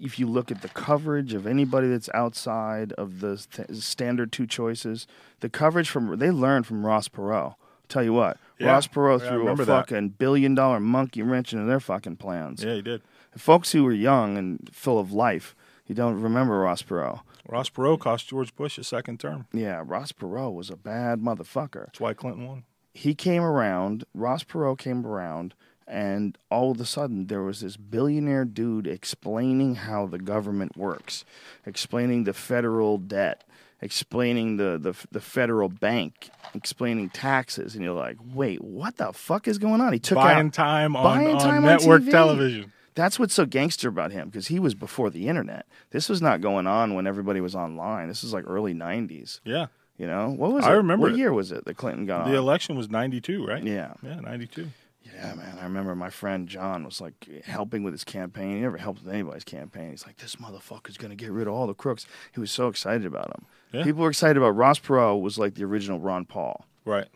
If 0.00 0.18
you 0.18 0.26
look 0.26 0.50
at 0.50 0.62
the 0.62 0.68
coverage 0.68 1.34
of 1.34 1.46
anybody 1.46 1.88
that's 1.88 2.08
outside 2.14 2.92
of 2.92 3.20
the 3.20 3.36
st- 3.38 3.76
standard 3.76 4.30
two 4.32 4.46
choices, 4.46 5.06
the 5.40 5.48
coverage 5.48 5.90
from 5.90 6.18
they 6.18 6.30
learned 6.30 6.66
from 6.66 6.86
Ross 6.86 7.08
Perot. 7.08 7.56
Tell 7.88 8.02
you 8.04 8.12
what, 8.12 8.36
Yeah. 8.58 8.68
Ross 8.68 8.86
Perot 8.86 9.20
Yeah, 9.22 9.28
threw 9.28 9.36
a 9.36 9.40
remember 9.40 9.64
that. 9.64 9.88
fucking 9.88 10.10
billion 10.10 10.54
dollar 10.54 10.78
monkey 10.78 11.22
wrench 11.22 11.52
into 11.52 11.64
their 11.64 11.80
fucking 11.80 12.16
plans. 12.16 12.62
Yeah, 12.62 12.74
he 12.74 12.82
did. 12.82 13.02
Folks 13.36 13.72
who 13.72 13.82
were 13.84 13.92
young 13.92 14.36
and 14.38 14.68
full 14.72 14.98
of 14.98 15.12
life, 15.12 15.54
you 15.86 15.94
don't 15.94 16.20
remember 16.20 16.58
Ross 16.60 16.82
Perot. 16.82 17.20
Ross 17.48 17.70
Perot 17.70 17.98
cost 17.98 18.28
George 18.28 18.54
Bush 18.56 18.76
a 18.78 18.84
second 18.84 19.18
term. 19.20 19.46
Yeah, 19.52 19.82
Ross 19.84 20.12
Perot 20.12 20.52
was 20.54 20.68
a 20.70 20.76
bad 20.76 21.20
motherfucker. 21.20 21.86
That's 21.86 22.00
why 22.00 22.12
Clinton 22.14 22.46
won. 22.46 22.64
He 22.98 23.14
came 23.14 23.42
around, 23.44 24.02
Ross 24.12 24.42
Perot 24.42 24.78
came 24.78 25.06
around, 25.06 25.54
and 25.86 26.36
all 26.50 26.72
of 26.72 26.80
a 26.80 26.84
sudden 26.84 27.28
there 27.28 27.42
was 27.42 27.60
this 27.60 27.76
billionaire 27.76 28.44
dude 28.44 28.88
explaining 28.88 29.76
how 29.76 30.06
the 30.06 30.18
government 30.18 30.76
works, 30.76 31.24
explaining 31.64 32.24
the 32.24 32.32
federal 32.32 32.98
debt, 32.98 33.44
explaining 33.80 34.56
the, 34.56 34.78
the, 34.82 34.94
the 35.12 35.20
federal 35.20 35.68
bank, 35.68 36.28
explaining 36.56 37.08
taxes. 37.10 37.76
And 37.76 37.84
you're 37.84 37.94
like, 37.94 38.16
wait, 38.34 38.64
what 38.64 38.96
the 38.96 39.12
fuck 39.12 39.46
is 39.46 39.58
going 39.58 39.80
on? 39.80 39.92
He 39.92 40.00
took 40.00 40.16
Buying 40.16 40.48
out. 40.48 40.52
time 40.52 40.96
on, 40.96 41.04
buying 41.04 41.28
on 41.36 41.38
time 41.40 41.64
on 41.64 41.66
network 41.66 42.02
TV. 42.02 42.10
television. 42.10 42.72
That's 42.96 43.16
what's 43.16 43.34
so 43.34 43.46
gangster 43.46 43.88
about 43.88 44.10
him 44.10 44.28
because 44.28 44.48
he 44.48 44.58
was 44.58 44.74
before 44.74 45.08
the 45.08 45.28
internet. 45.28 45.66
This 45.90 46.08
was 46.08 46.20
not 46.20 46.40
going 46.40 46.66
on 46.66 46.94
when 46.94 47.06
everybody 47.06 47.40
was 47.40 47.54
online. 47.54 48.08
This 48.08 48.24
was 48.24 48.32
like 48.32 48.42
early 48.48 48.74
90s. 48.74 49.38
Yeah. 49.44 49.66
You 49.98 50.06
know, 50.06 50.28
what 50.30 50.52
was 50.52 50.64
I 50.64 50.72
it? 50.72 50.76
remember 50.76 51.06
What 51.06 51.12
it. 51.14 51.18
year 51.18 51.32
was 51.32 51.50
it 51.52 51.64
that 51.64 51.76
Clinton 51.76 52.06
got 52.06 52.24
The 52.26 52.30
on? 52.32 52.36
election 52.36 52.76
was 52.76 52.88
92, 52.88 53.44
right? 53.44 53.62
yeah. 53.62 53.94
Yeah, 54.02 54.20
92. 54.20 54.68
Yeah, 55.02 55.34
man. 55.34 55.58
I 55.60 55.64
remember 55.64 55.94
my 55.96 56.10
friend 56.10 56.46
John 56.48 56.84
was 56.84 57.00
like 57.00 57.28
helping 57.44 57.82
with 57.82 57.94
his 57.94 58.04
campaign. 58.04 58.56
He 58.56 58.60
never 58.62 58.76
helped 58.76 59.02
with 59.02 59.12
anybody's 59.12 59.42
campaign. 59.44 59.90
He's 59.90 60.06
like, 60.06 60.18
this 60.18 60.36
motherfucker's 60.36 60.96
going 60.98 61.10
to 61.10 61.16
get 61.16 61.32
rid 61.32 61.48
of 61.48 61.54
all 61.54 61.66
the 61.66 61.74
crooks. 61.74 62.06
He 62.32 62.38
was 62.40 62.52
so 62.52 62.68
excited 62.68 63.06
about 63.06 63.26
him. 63.26 63.46
Yeah. 63.72 63.82
People 63.84 64.02
were 64.02 64.10
excited 64.10 64.36
about 64.36 64.50
Ross 64.50 64.78
Perot 64.78 65.20
was 65.20 65.38
like 65.38 65.54
the 65.54 65.64
original 65.64 65.98
Ron 65.98 66.26
Paul. 66.26 66.64
Right. 66.84 67.06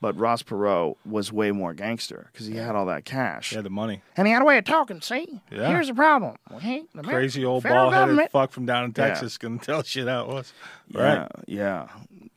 But 0.00 0.18
Ross 0.18 0.42
Perot 0.42 0.96
was 1.06 1.32
way 1.32 1.52
more 1.52 1.74
gangster 1.74 2.28
because 2.32 2.46
he 2.46 2.56
had 2.56 2.74
all 2.74 2.86
that 2.86 3.04
cash. 3.04 3.52
Yeah, 3.54 3.60
the 3.60 3.70
money. 3.70 4.02
And 4.16 4.26
he 4.26 4.32
had 4.32 4.42
a 4.42 4.44
way 4.44 4.58
of 4.58 4.64
talking, 4.64 5.00
see? 5.00 5.40
Yeah. 5.48 5.68
Here's 5.68 5.86
the 5.86 5.94
problem. 5.94 6.34
The 6.50 7.02
Crazy 7.04 7.44
old 7.44 7.62
bald 7.62 7.94
headed 7.94 8.18
fuck 8.32 8.50
from 8.50 8.66
down 8.66 8.86
in 8.86 8.94
Yeah. 8.96 9.06
Texas 9.08 9.38
can 9.38 9.58
tell 9.60 9.84
shit 9.84 10.08
how 10.08 10.22
it 10.22 10.28
was. 10.28 10.52
Yeah, 10.88 11.28
yeah. 11.46 11.88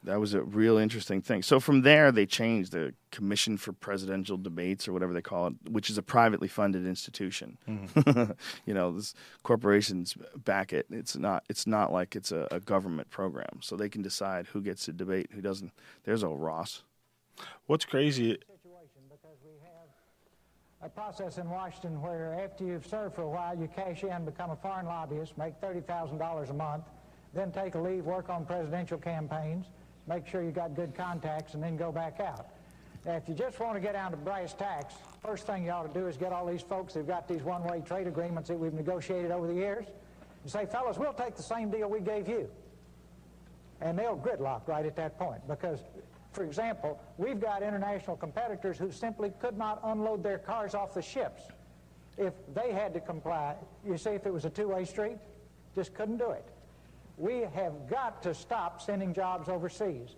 That 0.06 0.20
was 0.20 0.34
a 0.34 0.42
real 0.42 0.78
interesting 0.78 1.22
thing. 1.22 1.42
So 1.42 1.60
from 1.60 1.82
there, 1.82 2.12
they 2.12 2.26
changed 2.26 2.72
the 2.72 2.94
Commission 3.12 3.58
for 3.58 3.74
Presidential 3.74 4.38
Debates, 4.38 4.88
or 4.88 4.94
whatever 4.94 5.14
they 5.14 5.22
call 5.22 5.48
it, 5.48 5.54
which 5.70 5.90
is 5.90 5.98
a 5.98 6.04
privately 6.04 6.48
funded 6.48 6.86
institution. 6.86 7.58
Mm-hmm. 7.68 8.32
you 8.66 8.74
know, 8.74 8.92
this 8.92 9.14
corporations 9.44 10.16
back 10.44 10.74
it. 10.74 10.86
It's 10.90 11.16
not. 11.16 11.44
It's 11.50 11.66
not 11.66 11.92
like 11.92 12.16
it's 12.16 12.32
a, 12.32 12.48
a 12.52 12.60
government 12.60 13.10
program, 13.10 13.60
so 13.62 13.76
they 13.76 13.90
can 13.90 14.02
decide 14.02 14.48
who 14.48 14.62
gets 14.62 14.86
to 14.86 14.94
debate, 14.94 15.30
who 15.32 15.42
doesn't. 15.42 15.72
There's 16.04 16.24
old 16.24 16.40
Ross. 16.40 16.84
What's 17.66 17.86
crazy, 17.86 18.32
situation 18.32 19.02
because 19.10 19.38
we 19.44 19.52
have 19.62 19.90
a 20.82 20.90
process 20.90 21.38
in 21.38 21.50
Washington 21.50 22.02
where 22.02 22.40
after 22.44 22.64
you've 22.64 22.86
served 22.86 23.16
for 23.16 23.24
a 23.24 23.30
while, 23.30 23.58
you 23.58 23.68
cash 23.76 24.04
in, 24.04 24.24
become 24.24 24.52
a 24.52 24.56
foreign 24.56 24.86
lobbyist, 24.86 25.38
make 25.38 25.60
$30,000 25.60 26.50
a 26.50 26.54
month, 26.54 26.84
then 27.34 27.52
take 27.52 27.76
a 27.76 27.80
leave, 27.80 28.06
work 28.06 28.30
on 28.30 28.46
presidential 28.46 28.98
campaigns, 28.98 29.66
make 30.08 30.28
sure 30.28 30.44
you 30.44 30.52
got 30.52 30.76
good 30.76 30.96
contacts, 30.96 31.54
and 31.54 31.64
then 31.64 31.78
go 31.78 31.92
back 31.92 32.20
out. 32.20 32.48
Now, 33.06 33.14
if 33.14 33.30
you 33.30 33.36
just 33.36 33.60
want 33.60 33.76
to 33.76 33.80
get 33.80 33.94
down 33.94 34.12
to 34.12 34.18
brass 34.18 34.54
tacks, 34.54 34.96
first 35.24 35.46
thing 35.46 35.66
you 35.66 35.72
ought 35.72 35.92
to 35.92 36.00
do 36.00 36.08
is 36.08 36.18
get 36.18 36.34
all 36.34 36.46
these 36.46 36.62
folks 36.62 36.94
who've 36.94 37.08
got 37.08 37.28
these 37.28 37.44
one-way 37.44 37.82
trade 37.82 38.08
agreements 38.08 38.50
that 38.50 38.58
we've 38.58 38.74
negotiated 38.74 39.30
over 39.30 39.46
the 39.46 39.54
years 39.54 39.86
and 40.42 40.52
say, 40.52 40.66
fellas, 40.66 40.98
we'll 40.98 41.14
take 41.14 41.36
the 41.36 41.44
same 41.44 41.70
deal 41.70 41.88
we 41.88 42.00
gave 42.00 42.28
you. 42.28 42.50
And 43.82 43.98
they'll 43.98 44.18
gridlock 44.18 44.68
right 44.68 44.86
at 44.86 44.96
that 44.96 45.20
point 45.20 45.48
because, 45.48 45.80
for 46.32 46.44
example, 46.44 47.00
we've 47.18 47.40
got 47.40 47.62
international 47.62 48.16
competitors 48.16 48.78
who 48.78 48.92
simply 48.92 49.32
could 49.40 49.58
not 49.58 49.80
unload 49.84 50.24
their 50.24 50.40
cars 50.40 50.74
off 50.74 50.94
the 50.96 51.02
ships 51.02 51.44
if 52.18 52.34
they 52.56 52.72
had 52.72 52.94
to 52.94 53.00
comply. 53.00 53.56
You 53.86 53.98
see, 53.98 54.12
if 54.12 54.26
it 54.26 54.34
was 54.34 54.46
a 54.46 54.50
two-way 54.50 54.86
street, 54.86 55.18
just 55.76 55.94
couldn't 55.94 56.18
do 56.18 56.32
it. 56.32 56.46
We 57.18 57.42
have 57.54 57.90
got 57.90 58.22
to 58.24 58.34
stop 58.34 58.82
sending 58.82 59.14
jobs 59.14 59.48
overseas. 59.48 60.16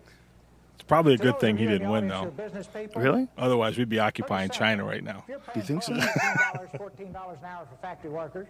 It's 0.76 0.84
probably 0.84 1.16
a 1.16 1.18
good 1.18 1.40
thing 1.40 1.58
he 1.58 1.66
didn't 1.66 1.90
win, 1.90 2.08
though. 2.08 2.32
people, 2.74 3.02
Really? 3.02 3.28
Otherwise, 3.38 3.78
we'd 3.78 3.90
be 3.90 4.00
occupying 4.00 4.50
China 4.50 4.84
right 4.84 5.04
now. 5.04 5.24
If 5.28 5.28
you're 5.28 5.64
think 5.64 5.84
so? 5.84 5.94
$14 5.94 7.00
an 7.00 7.46
hour 7.46 7.68
for 7.70 7.78
factory 7.82 8.12
workers, 8.12 8.48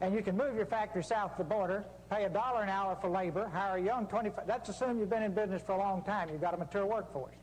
and 0.00 0.14
you 0.14 0.22
can 0.22 0.36
move 0.36 0.56
your 0.56 0.66
factory 0.66 1.02
south 1.04 1.32
of 1.32 1.38
the 1.38 1.44
border, 1.44 1.84
pay 2.10 2.24
a 2.24 2.28
dollar 2.28 2.62
an 2.62 2.68
hour 2.68 2.96
for 3.00 3.10
labor, 3.10 3.48
hire 3.48 3.76
a 3.76 3.82
young 3.82 4.06
25, 4.06 4.46
that's 4.46 4.68
assume 4.68 4.98
you've 4.98 5.10
been 5.10 5.22
in 5.22 5.32
business 5.32 5.62
for 5.62 5.72
a 5.72 5.78
long 5.78 6.02
time, 6.02 6.28
you've 6.30 6.40
got 6.40 6.54
a 6.54 6.56
mature 6.56 6.86
workforce. 6.86 7.34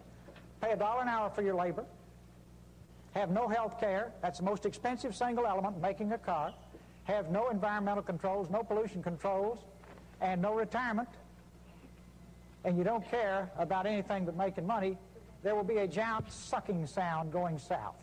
Pay 0.62 0.71
a 0.71 0.76
dollar 0.76 1.02
an 1.02 1.08
hour 1.08 1.30
for 1.30 1.41
your 1.41 1.56
labor, 1.56 1.86
have 3.12 3.30
no 3.30 3.47
health 3.47 3.80
care, 3.80 4.12
that's 4.21 4.39
the 4.39 4.45
most 4.45 4.65
expensive 4.65 5.15
single 5.15 5.45
element 5.45 5.80
making 5.82 6.12
a 6.13 6.17
car, 6.17 6.52
have 7.04 7.30
no 7.30 7.49
environmental 7.49 8.04
controls, 8.04 8.49
no 8.49 8.63
pollution 8.63 9.04
controls, 9.04 9.60
and 10.24 10.42
no 10.42 10.54
retirement, 10.54 11.10
and 12.64 12.78
you 12.78 12.84
don't 12.84 13.08
care 13.12 13.52
about 13.60 13.86
anything 13.86 14.26
but 14.26 14.36
making 14.36 14.66
money, 14.66 14.98
there 15.44 15.54
will 15.54 15.66
be 15.66 15.78
a 15.78 15.88
giant 15.88 16.32
sucking 16.32 16.88
sound 16.88 17.32
going 17.32 17.60
south. 17.60 17.96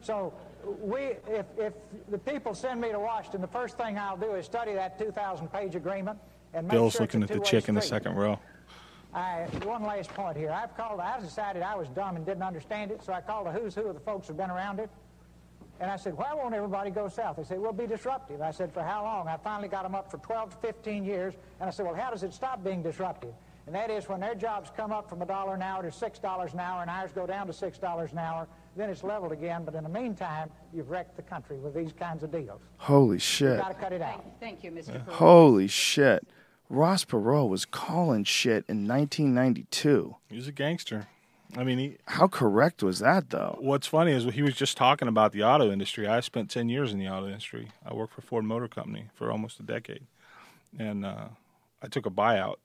So 0.00 0.32
we, 0.80 1.00
if, 1.28 1.46
if 1.58 1.72
the 2.10 2.18
people 2.18 2.54
send 2.54 2.80
me 2.80 2.92
to 2.92 3.00
Washington, 3.00 3.40
the 3.40 3.48
first 3.48 3.76
thing 3.76 3.98
I'll 3.98 4.16
do 4.16 4.34
is 4.34 4.46
study 4.46 4.72
that 4.74 4.98
2,000-page 4.98 5.74
agreement 5.74 6.18
and 6.54 6.68
make 6.68 6.72
Bill's 6.72 6.92
sure 6.92 7.00
a 7.00 7.04
looking 7.04 7.22
at 7.24 7.28
the 7.28 7.40
chick 7.40 7.68
in 7.68 7.74
the 7.74 7.82
second 7.82 8.14
row. 8.14 8.38
I, 9.12 9.48
one 9.64 9.82
last 9.82 10.10
point 10.10 10.36
here. 10.36 10.50
I've 10.50 10.76
called, 10.76 11.00
I 11.00 11.20
decided 11.20 11.62
I 11.62 11.74
was 11.74 11.88
dumb 11.88 12.16
and 12.16 12.24
didn't 12.24 12.42
understand 12.42 12.92
it, 12.92 13.02
so 13.02 13.12
I 13.12 13.20
called 13.20 13.46
the 13.46 13.52
who's 13.52 13.74
who 13.74 13.88
of 13.88 13.94
the 13.94 14.00
folks 14.00 14.28
who've 14.28 14.36
been 14.36 14.50
around 14.50 14.78
it. 14.78 14.90
And 15.84 15.92
I 15.92 15.96
said, 15.96 16.16
why 16.16 16.32
won't 16.32 16.54
everybody 16.54 16.88
go 16.90 17.08
south? 17.08 17.36
They 17.36 17.44
said, 17.44 17.60
we'll 17.60 17.74
be 17.74 17.86
disruptive. 17.86 18.40
I 18.40 18.52
said, 18.52 18.72
for 18.72 18.82
how 18.82 19.02
long? 19.02 19.28
I 19.28 19.36
finally 19.36 19.68
got 19.68 19.82
them 19.82 19.94
up 19.94 20.10
for 20.10 20.16
12 20.16 20.52
to 20.52 20.56
15 20.56 21.04
years. 21.04 21.34
And 21.60 21.68
I 21.68 21.70
said, 21.70 21.84
well, 21.84 21.94
how 21.94 22.10
does 22.10 22.22
it 22.22 22.32
stop 22.32 22.64
being 22.64 22.82
disruptive? 22.82 23.34
And 23.66 23.74
that 23.74 23.90
is 23.90 24.08
when 24.08 24.18
their 24.18 24.34
jobs 24.34 24.70
come 24.74 24.92
up 24.92 25.10
from 25.10 25.20
a 25.20 25.26
dollar 25.26 25.54
an 25.54 25.60
hour 25.60 25.82
to 25.82 25.90
$6 25.90 26.52
an 26.54 26.58
hour 26.58 26.80
and 26.80 26.90
ours 26.90 27.10
go 27.14 27.26
down 27.26 27.46
to 27.48 27.52
$6 27.52 28.12
an 28.12 28.18
hour, 28.18 28.48
then 28.74 28.88
it's 28.88 29.04
leveled 29.04 29.32
again. 29.32 29.62
But 29.62 29.74
in 29.74 29.82
the 29.84 29.90
meantime, 29.90 30.48
you've 30.72 30.88
wrecked 30.88 31.16
the 31.16 31.22
country 31.22 31.58
with 31.58 31.74
these 31.74 31.92
kinds 31.92 32.22
of 32.22 32.32
deals. 32.32 32.62
Holy 32.78 33.16
You've 33.16 33.22
shit. 33.22 33.58
got 33.58 33.68
to 33.68 33.74
cut 33.74 33.92
it 33.92 34.00
out. 34.00 34.24
Thank 34.40 34.64
you, 34.64 34.70
Mr. 34.70 35.04
Perot. 35.04 35.12
Holy 35.12 35.68
shit. 35.68 36.26
Ross 36.70 37.04
Perot 37.04 37.50
was 37.50 37.66
calling 37.66 38.24
shit 38.24 38.64
in 38.70 38.88
1992. 38.88 40.16
He 40.30 40.36
was 40.36 40.48
a 40.48 40.52
gangster. 40.52 41.08
I 41.56 41.64
mean, 41.64 41.78
he, 41.78 41.96
How 42.06 42.26
correct 42.26 42.82
was 42.82 42.98
that, 42.98 43.30
though? 43.30 43.56
what's 43.60 43.86
funny 43.86 44.12
is 44.12 44.24
he 44.34 44.42
was 44.42 44.54
just 44.54 44.76
talking 44.76 45.08
about 45.08 45.32
the 45.32 45.42
auto 45.42 45.70
industry. 45.70 46.06
I 46.06 46.20
spent 46.20 46.50
10 46.50 46.68
years 46.68 46.92
in 46.92 46.98
the 46.98 47.08
auto 47.08 47.26
industry. 47.26 47.70
I 47.86 47.94
worked 47.94 48.14
for 48.14 48.22
Ford 48.22 48.44
Motor 48.44 48.68
Company 48.68 49.06
for 49.14 49.30
almost 49.30 49.60
a 49.60 49.62
decade. 49.62 50.06
And 50.78 51.06
uh, 51.06 51.28
I 51.82 51.86
took 51.86 52.06
a 52.06 52.10
buyout. 52.10 52.56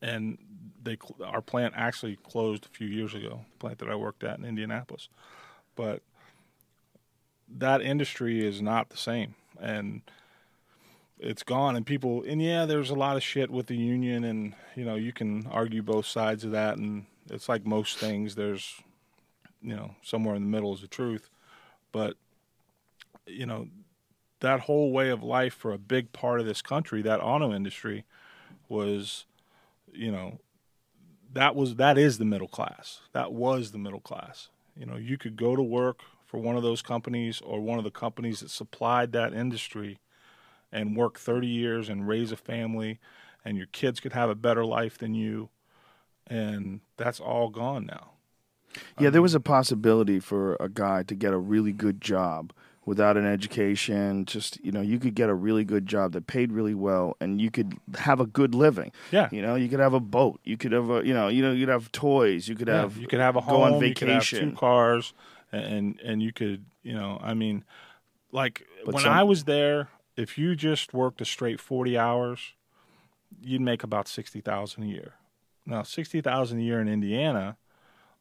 And 0.00 0.38
they 0.82 0.98
our 1.24 1.40
plant 1.40 1.74
actually 1.76 2.16
closed 2.16 2.66
a 2.66 2.68
few 2.68 2.86
years 2.86 3.14
ago, 3.14 3.40
the 3.52 3.58
plant 3.58 3.78
that 3.78 3.88
I 3.88 3.96
worked 3.96 4.22
at 4.22 4.38
in 4.38 4.44
Indianapolis. 4.44 5.08
But 5.74 6.02
that 7.48 7.82
industry 7.82 8.46
is 8.46 8.62
not 8.62 8.90
the 8.90 8.96
same. 8.96 9.34
And 9.60 10.02
it's 11.18 11.44
gone 11.44 11.76
and 11.76 11.86
people 11.86 12.24
and 12.26 12.42
yeah 12.42 12.66
there's 12.66 12.90
a 12.90 12.94
lot 12.94 13.16
of 13.16 13.22
shit 13.22 13.48
with 13.48 13.68
the 13.68 13.76
union 13.76 14.24
and 14.24 14.54
you 14.74 14.84
know 14.84 14.96
you 14.96 15.12
can 15.12 15.46
argue 15.52 15.80
both 15.80 16.04
sides 16.04 16.42
of 16.42 16.50
that 16.50 16.76
and 16.76 17.06
it's 17.30 17.48
like 17.48 17.66
most 17.66 17.98
things 17.98 18.34
there's 18.34 18.80
you 19.62 19.74
know 19.76 19.94
somewhere 20.02 20.34
in 20.34 20.42
the 20.42 20.48
middle 20.48 20.74
is 20.74 20.80
the 20.80 20.88
truth. 20.88 21.30
But 21.92 22.16
you 23.26 23.46
know 23.46 23.68
that 24.40 24.60
whole 24.60 24.90
way 24.90 25.10
of 25.10 25.22
life 25.22 25.54
for 25.54 25.72
a 25.72 25.78
big 25.78 26.12
part 26.12 26.40
of 26.40 26.46
this 26.46 26.62
country 26.62 27.02
that 27.02 27.20
auto 27.20 27.52
industry 27.52 28.04
was 28.68 29.26
you 29.92 30.10
know 30.10 30.38
that 31.32 31.54
was 31.54 31.76
that 31.76 31.96
is 31.96 32.18
the 32.18 32.24
middle 32.24 32.48
class. 32.48 33.00
That 33.12 33.32
was 33.32 33.70
the 33.70 33.78
middle 33.78 34.00
class. 34.00 34.48
You 34.76 34.86
know 34.86 34.96
you 34.96 35.16
could 35.16 35.36
go 35.36 35.56
to 35.56 35.62
work 35.62 36.00
for 36.26 36.38
one 36.38 36.56
of 36.56 36.62
those 36.62 36.82
companies 36.82 37.40
or 37.42 37.60
one 37.60 37.78
of 37.78 37.84
the 37.84 37.90
companies 37.90 38.40
that 38.40 38.50
supplied 38.50 39.12
that 39.12 39.34
industry 39.34 39.98
and 40.72 40.96
work 40.96 41.18
30 41.18 41.46
years 41.46 41.88
and 41.88 42.08
raise 42.08 42.32
a 42.32 42.36
family 42.36 42.98
and 43.44 43.56
your 43.56 43.66
kids 43.66 44.00
could 44.00 44.14
have 44.14 44.30
a 44.30 44.34
better 44.34 44.64
life 44.64 44.96
than 44.96 45.14
you 45.14 45.50
and 46.26 46.80
that's 46.96 47.20
all 47.20 47.48
gone 47.48 47.86
now 47.86 48.10
Yeah, 48.98 49.10
there 49.10 49.20
um, 49.20 49.22
was 49.22 49.34
a 49.34 49.40
possibility 49.40 50.18
for 50.20 50.56
a 50.60 50.68
guy 50.68 51.02
to 51.04 51.14
get 51.14 51.32
a 51.32 51.38
really 51.38 51.72
good 51.72 52.00
job 52.00 52.52
without 52.84 53.16
an 53.16 53.24
education. 53.26 54.24
Just, 54.24 54.58
you 54.64 54.72
know, 54.72 54.80
you 54.80 54.98
could 54.98 55.14
get 55.14 55.28
a 55.28 55.34
really 55.34 55.64
good 55.64 55.86
job 55.86 56.12
that 56.12 56.26
paid 56.26 56.50
really 56.52 56.74
well 56.74 57.16
and 57.20 57.40
you 57.40 57.50
could 57.50 57.78
have 57.98 58.18
a 58.18 58.26
good 58.26 58.54
living. 58.54 58.90
Yeah. 59.12 59.28
You 59.30 59.42
know, 59.42 59.54
you 59.56 59.68
could 59.68 59.78
have 59.80 59.94
a 59.94 60.00
boat. 60.00 60.40
You 60.44 60.56
could 60.56 60.72
have 60.72 60.90
a, 60.90 61.06
you 61.06 61.14
know, 61.14 61.28
you 61.28 61.42
know, 61.42 61.52
you'd 61.52 61.68
have 61.68 61.92
toys. 61.92 62.48
You 62.48 62.56
could 62.56 62.66
Yeah, 62.68 62.80
have 62.82 62.96
you 62.96 63.06
could 63.06 63.20
have 63.20 63.36
a 63.36 63.40
go 63.40 63.62
on 63.62 63.72
home 63.74 63.84
you 63.84 63.94
could 63.94 64.08
have 64.08 64.22
vacation. 64.22 64.50
two 64.52 64.56
cars 64.56 65.12
and 65.52 66.00
and 66.00 66.22
you 66.22 66.32
could 66.32 66.64
you 66.82 66.94
know 66.94 67.20
i 67.22 67.34
mean 67.34 67.62
like 68.32 68.66
But 68.86 68.94
when 68.94 69.02
some- 69.04 69.12
i 69.12 69.22
was 69.22 69.44
there 69.44 69.88
if 70.16 70.38
you 70.38 70.56
just 70.56 70.94
worked 70.94 71.20
a 71.20 71.24
straight 71.26 71.60
40 71.60 71.98
hours 71.98 72.54
you'd 73.40 73.60
make 73.60 73.84
about 73.84 74.08
60,000 74.08 74.82
a 74.82 74.86
year 74.86 75.12
now 75.66 75.82
60,000 75.82 76.58
a 76.58 76.62
year 76.62 76.80
in 76.80 76.88
indiana 76.88 77.56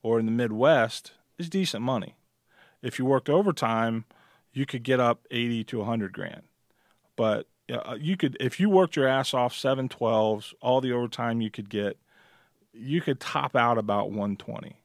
or 0.04 0.20
in 0.20 0.26
the 0.26 0.32
midwest 0.32 1.14
is 1.38 1.50
decent 1.50 1.84
money. 1.84 2.16
If 2.82 2.98
you 2.98 3.06
worked 3.06 3.30
overtime 3.30 4.06
you 4.54 4.66
could 4.66 4.84
get 4.84 5.00
up 5.00 5.26
80 5.32 5.64
to 5.66 5.78
100 5.80 6.12
grand. 6.12 6.44
But 7.16 7.48
uh, 7.72 7.96
you 8.00 8.18
could 8.18 8.36
if 8.40 8.60
you 8.60 8.70
worked 8.70 8.96
your 8.96 9.08
ass 9.08 9.34
off 9.34 9.54
712s 9.54 10.54
all 10.62 10.82
the 10.82 10.92
overtime 10.92 11.40
you 11.42 11.50
could 11.50 11.70
get 11.70 11.98
you 12.74 13.02
could 13.02 13.20
top 13.20 13.56
out 13.56 13.78
about 13.78 14.08
120 14.08 14.78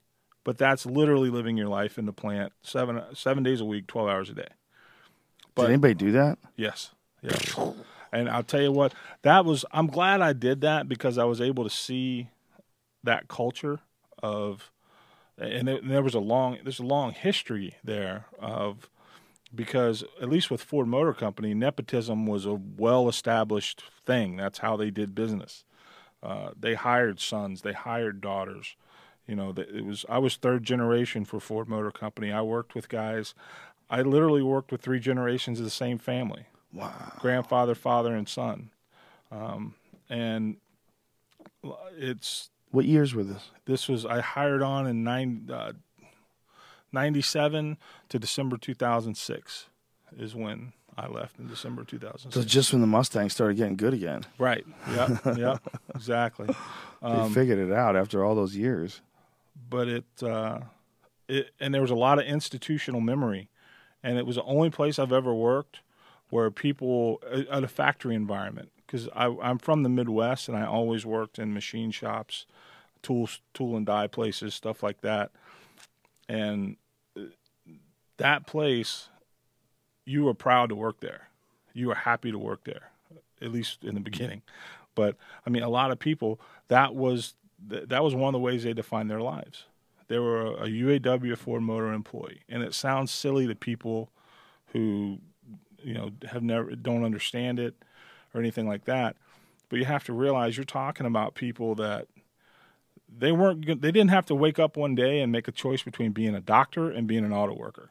but 0.44 0.56
that's 0.56 0.86
literally 0.86 1.30
living 1.30 1.56
your 1.56 1.68
life 1.68 1.98
in 1.98 2.06
the 2.06 2.12
plant 2.12 2.52
seven 2.62 3.02
seven 3.12 3.42
days 3.42 3.60
a 3.60 3.64
week 3.64 3.86
12 3.86 4.08
hours 4.08 4.30
a 4.30 4.34
day. 4.34 4.48
Did 5.56 5.64
anybody 5.66 5.94
do 5.94 6.12
that? 6.12 6.38
yes. 6.56 6.90
Yes 7.22 7.56
and 8.12 8.28
i'll 8.28 8.42
tell 8.42 8.62
you 8.62 8.72
what 8.72 8.94
that 9.22 9.44
was 9.44 9.64
i'm 9.72 9.86
glad 9.86 10.20
i 10.20 10.32
did 10.32 10.60
that 10.60 10.88
because 10.88 11.18
i 11.18 11.24
was 11.24 11.40
able 11.40 11.64
to 11.64 11.70
see 11.70 12.28
that 13.04 13.28
culture 13.28 13.80
of 14.22 14.70
and 15.38 15.68
there, 15.68 15.80
there 15.82 16.02
was 16.02 16.14
a 16.14 16.20
long 16.20 16.58
there's 16.62 16.78
a 16.78 16.84
long 16.84 17.12
history 17.12 17.76
there 17.84 18.26
of 18.38 18.88
because 19.54 20.04
at 20.20 20.28
least 20.28 20.50
with 20.50 20.62
Ford 20.62 20.86
Motor 20.86 21.12
Company, 21.12 21.54
nepotism 21.54 22.26
was 22.26 22.46
a 22.46 22.54
well 22.54 23.08
established 23.08 23.82
thing. 24.04 24.36
That's 24.36 24.58
how 24.58 24.76
they 24.76 24.90
did 24.90 25.14
business. 25.14 25.64
Uh, 26.22 26.50
they 26.58 26.74
hired 26.74 27.20
sons, 27.20 27.62
they 27.62 27.72
hired 27.72 28.20
daughters. 28.20 28.76
You 29.26 29.34
know, 29.34 29.52
it 29.56 29.84
was 29.84 30.04
I 30.08 30.18
was 30.18 30.36
third 30.36 30.64
generation 30.64 31.24
for 31.24 31.40
Ford 31.40 31.68
Motor 31.68 31.90
Company. 31.90 32.32
I 32.32 32.42
worked 32.42 32.74
with 32.74 32.88
guys. 32.88 33.34
I 33.90 34.02
literally 34.02 34.42
worked 34.42 34.72
with 34.72 34.80
three 34.80 35.00
generations 35.00 35.58
of 35.58 35.64
the 35.64 35.70
same 35.70 35.98
family. 35.98 36.46
Wow. 36.72 37.12
Grandfather, 37.18 37.74
father, 37.74 38.14
and 38.14 38.28
son. 38.28 38.70
Um, 39.30 39.74
and 40.08 40.56
it's 41.96 42.50
What 42.70 42.84
years 42.84 43.14
were 43.14 43.24
this? 43.24 43.50
this 43.64 43.88
was 43.88 44.04
I 44.04 44.20
hired 44.20 44.62
on 44.62 44.86
in 44.86 45.02
nine, 45.04 45.48
uh, 45.52 45.72
97 46.92 47.76
to 48.08 48.18
December 48.18 48.56
2006 48.56 49.66
is 50.18 50.34
when 50.34 50.72
I 50.96 51.08
left 51.08 51.38
in 51.38 51.46
December 51.46 51.84
2006. 51.84 52.34
So 52.34 52.48
just 52.48 52.72
when 52.72 52.80
the 52.80 52.86
Mustang 52.86 53.28
started 53.28 53.56
getting 53.56 53.76
good 53.76 53.92
again, 53.94 54.24
right. 54.38 54.64
Yeah. 54.90 55.18
Yeah. 55.36 55.58
exactly. 55.94 56.48
they 57.02 57.28
figured 57.30 57.58
it 57.58 57.72
out 57.72 57.96
after 57.96 58.24
all 58.24 58.34
those 58.34 58.56
years. 58.56 59.00
But 59.68 59.88
it, 59.88 60.04
uh, 60.22 60.60
it, 61.28 61.50
and 61.60 61.74
there 61.74 61.82
was 61.82 61.90
a 61.90 61.96
lot 61.96 62.18
of 62.18 62.24
institutional 62.24 63.00
memory, 63.00 63.48
and 64.02 64.16
it 64.18 64.26
was 64.26 64.36
the 64.36 64.44
only 64.44 64.70
place 64.70 64.98
I've 64.98 65.12
ever 65.12 65.34
worked 65.34 65.80
where 66.30 66.50
people 66.50 67.20
at 67.50 67.62
a 67.62 67.68
factory 67.68 68.14
environment 68.14 68.70
because 68.86 69.08
I'm 69.14 69.58
from 69.58 69.82
the 69.82 69.88
Midwest 69.88 70.48
and 70.48 70.56
I 70.56 70.64
always 70.64 71.04
worked 71.04 71.38
in 71.38 71.52
machine 71.52 71.90
shops, 71.90 72.46
tools, 73.02 73.40
tool 73.52 73.76
and 73.76 73.84
die 73.84 74.06
places, 74.06 74.54
stuff 74.54 74.82
like 74.82 75.00
that, 75.00 75.30
and 76.28 76.76
uh, 77.16 77.22
that 78.18 78.46
place, 78.46 79.08
you 80.04 80.24
were 80.24 80.34
proud 80.34 80.68
to 80.68 80.74
work 80.76 81.00
there, 81.00 81.28
you 81.72 81.88
were 81.88 81.94
happy 81.94 82.30
to 82.30 82.38
work 82.38 82.64
there, 82.64 82.90
at 83.40 83.52
least 83.52 83.84
in 83.84 83.94
the 83.94 84.00
beginning, 84.10 84.42
but 84.94 85.16
I 85.46 85.50
mean 85.50 85.62
a 85.62 85.68
lot 85.68 85.90
of 85.90 85.98
people 85.98 86.40
that 86.68 86.94
was 86.94 87.34
that 87.68 88.04
was 88.04 88.14
one 88.14 88.28
of 88.28 88.32
the 88.32 88.38
ways 88.38 88.64
they 88.64 88.74
defined 88.74 89.10
their 89.10 89.20
lives. 89.20 89.64
They 90.08 90.18
were 90.18 90.54
a 90.54 90.66
UAW 90.66 91.36
Ford 91.36 91.62
Motor 91.62 91.92
employee, 91.92 92.42
and 92.48 92.62
it 92.62 92.74
sounds 92.74 93.10
silly 93.10 93.46
to 93.48 93.54
people 93.56 94.10
who, 94.68 95.18
you 95.82 95.94
know, 95.94 96.10
have 96.30 96.42
never 96.42 96.76
don't 96.76 97.04
understand 97.04 97.58
it 97.58 97.74
or 98.36 98.40
anything 98.40 98.68
like 98.68 98.84
that. 98.84 99.16
But 99.68 99.78
you 99.78 99.84
have 99.86 100.04
to 100.04 100.12
realize 100.12 100.56
you're 100.56 100.64
talking 100.64 101.06
about 101.06 101.34
people 101.34 101.74
that 101.76 102.06
they 103.18 103.32
weren't 103.32 103.66
they 103.66 103.90
didn't 103.90 104.10
have 104.10 104.26
to 104.26 104.34
wake 104.34 104.58
up 104.58 104.76
one 104.76 104.94
day 104.94 105.20
and 105.20 105.32
make 105.32 105.48
a 105.48 105.52
choice 105.52 105.82
between 105.82 106.12
being 106.12 106.34
a 106.34 106.40
doctor 106.40 106.90
and 106.90 107.06
being 107.06 107.24
an 107.24 107.32
auto 107.32 107.54
worker. 107.54 107.90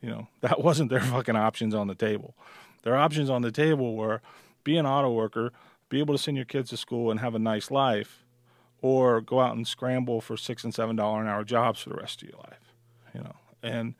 You 0.00 0.10
know, 0.10 0.28
that 0.40 0.62
wasn't 0.62 0.90
their 0.90 1.00
fucking 1.00 1.36
options 1.36 1.74
on 1.74 1.88
the 1.88 1.94
table. 1.94 2.34
Their 2.82 2.96
options 2.96 3.30
on 3.30 3.42
the 3.42 3.50
table 3.50 3.96
were 3.96 4.20
be 4.64 4.76
an 4.76 4.86
auto 4.86 5.10
worker, 5.10 5.52
be 5.88 5.98
able 5.98 6.14
to 6.14 6.22
send 6.22 6.36
your 6.36 6.46
kids 6.46 6.70
to 6.70 6.76
school 6.76 7.10
and 7.10 7.20
have 7.20 7.34
a 7.34 7.38
nice 7.38 7.70
life, 7.70 8.24
or 8.80 9.20
go 9.20 9.40
out 9.40 9.56
and 9.56 9.66
scramble 9.66 10.20
for 10.20 10.36
six 10.36 10.62
and 10.62 10.74
seven 10.74 10.94
dollar 10.94 11.22
an 11.22 11.28
hour 11.28 11.44
jobs 11.44 11.80
for 11.80 11.88
the 11.88 11.96
rest 11.96 12.22
of 12.22 12.28
your 12.28 12.38
life. 12.38 12.74
You 13.14 13.22
know, 13.22 13.36
and 13.62 13.94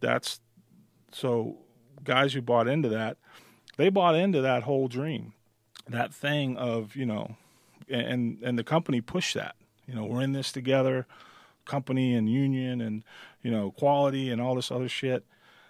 that's 0.00 0.40
so 1.12 1.56
guys 2.04 2.32
who 2.32 2.42
bought 2.42 2.68
into 2.68 2.88
that, 2.90 3.16
they 3.76 3.88
bought 3.88 4.14
into 4.14 4.40
that 4.40 4.62
whole 4.64 4.88
dream, 4.88 5.32
that 5.88 6.12
thing 6.12 6.56
of 6.56 6.96
you 6.96 7.06
know, 7.06 7.36
and 7.88 8.38
and 8.42 8.58
the 8.58 8.64
company 8.64 9.00
pushed 9.00 9.34
that. 9.34 9.56
You 9.86 9.94
know, 9.94 10.04
we're 10.04 10.22
in 10.22 10.32
this 10.32 10.52
together, 10.52 11.06
company 11.64 12.14
and 12.14 12.30
union 12.30 12.80
and 12.80 13.04
you 13.42 13.50
know 13.50 13.70
quality 13.72 14.30
and 14.30 14.40
all 14.40 14.54
this 14.54 14.70
other 14.70 14.88
shit, 14.88 15.24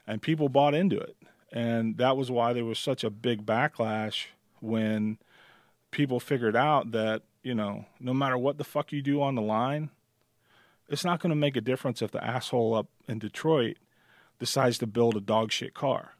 and 0.06 0.20
people 0.22 0.48
bought 0.48 0.74
into 0.74 0.98
it, 0.98 1.16
and 1.52 1.96
that 1.98 2.16
was 2.16 2.30
why 2.30 2.52
there 2.52 2.64
was 2.64 2.78
such 2.78 3.04
a 3.04 3.10
big 3.10 3.44
backlash 3.46 4.26
when 4.60 5.18
people 5.90 6.20
figured 6.20 6.56
out 6.56 6.92
that 6.92 7.22
you 7.42 7.54
know 7.54 7.86
no 8.00 8.14
matter 8.14 8.38
what 8.38 8.58
the 8.58 8.64
fuck 8.64 8.92
you 8.92 9.02
do 9.02 9.22
on 9.22 9.34
the 9.34 9.42
line, 9.42 9.90
it's 10.88 11.04
not 11.04 11.20
going 11.20 11.30
to 11.30 11.36
make 11.36 11.56
a 11.56 11.60
difference 11.60 12.02
if 12.02 12.10
the 12.10 12.22
asshole 12.22 12.74
up 12.74 12.88
in 13.08 13.18
Detroit 13.18 13.76
decides 14.38 14.78
to 14.78 14.86
build 14.86 15.16
a 15.16 15.20
dog 15.20 15.52
shit 15.52 15.74
car, 15.74 16.14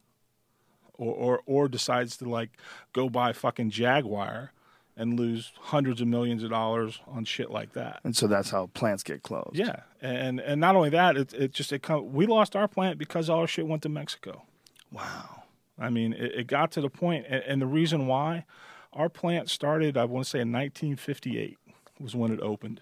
or 1.03 1.15
or 1.15 1.41
or 1.47 1.69
decides 1.69 2.17
to 2.19 2.29
like 2.29 2.51
go 2.93 3.09
buy 3.09 3.33
fucking 3.33 3.71
Jaguar 3.71 4.53
and 4.97 5.19
lose 5.19 5.53
hundreds 5.59 6.01
of 6.01 6.09
millions 6.09 6.43
of 6.43 6.51
dollars 6.51 7.01
on 7.07 7.25
shit 7.25 7.51
like 7.51 7.73
that. 7.73 8.01
And 8.05 8.17
so 8.17 8.27
that's 8.27 8.51
how 8.51 8.67
plants 8.75 9.03
get 9.03 9.23
closed. 9.23 9.55
Yeah, 9.57 9.81
and 10.01 10.41
and 10.41 10.61
not 10.61 10.77
only 10.77 10.91
that, 10.91 11.17
it 11.17 11.35
it 11.35 11.53
just 11.53 11.73
it 11.73 11.83
come, 11.83 12.13
we 12.13 12.27
lost 12.27 12.55
our 12.55 12.69
plant 12.69 12.99
because 12.99 13.29
all 13.29 13.41
our 13.41 13.47
shit 13.47 13.67
went 13.67 13.83
to 13.83 13.89
Mexico. 13.89 14.43
Wow. 14.91 15.43
I 15.79 15.89
mean, 15.89 16.13
it, 16.13 16.33
it 16.35 16.47
got 16.47 16.71
to 16.73 16.81
the 16.81 16.91
point, 16.91 17.27
and, 17.29 17.43
and 17.45 17.63
the 17.63 17.67
reason 17.67 18.07
why 18.07 18.45
our 18.93 19.09
plant 19.09 19.49
started, 19.49 19.97
I 19.97 20.05
want 20.05 20.27
to 20.27 20.31
say 20.31 20.41
in 20.41 20.53
1958 20.53 21.59
was 21.99 22.15
when 22.15 22.31
it 22.31 22.41
opened. 22.41 22.81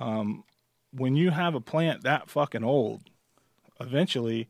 Um, 0.00 0.44
when 0.90 1.16
you 1.16 1.30
have 1.30 1.54
a 1.54 1.60
plant 1.60 2.02
that 2.02 2.30
fucking 2.30 2.64
old, 2.64 3.02
eventually, 3.78 4.48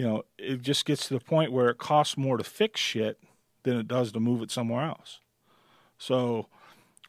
you 0.00 0.06
know, 0.06 0.22
it 0.38 0.62
just 0.62 0.86
gets 0.86 1.08
to 1.08 1.12
the 1.12 1.20
point 1.20 1.52
where 1.52 1.68
it 1.68 1.76
costs 1.76 2.16
more 2.16 2.38
to 2.38 2.44
fix 2.44 2.80
shit 2.80 3.18
than 3.64 3.76
it 3.76 3.86
does 3.86 4.12
to 4.12 4.18
move 4.18 4.40
it 4.40 4.50
somewhere 4.50 4.82
else. 4.82 5.20
So, 5.98 6.46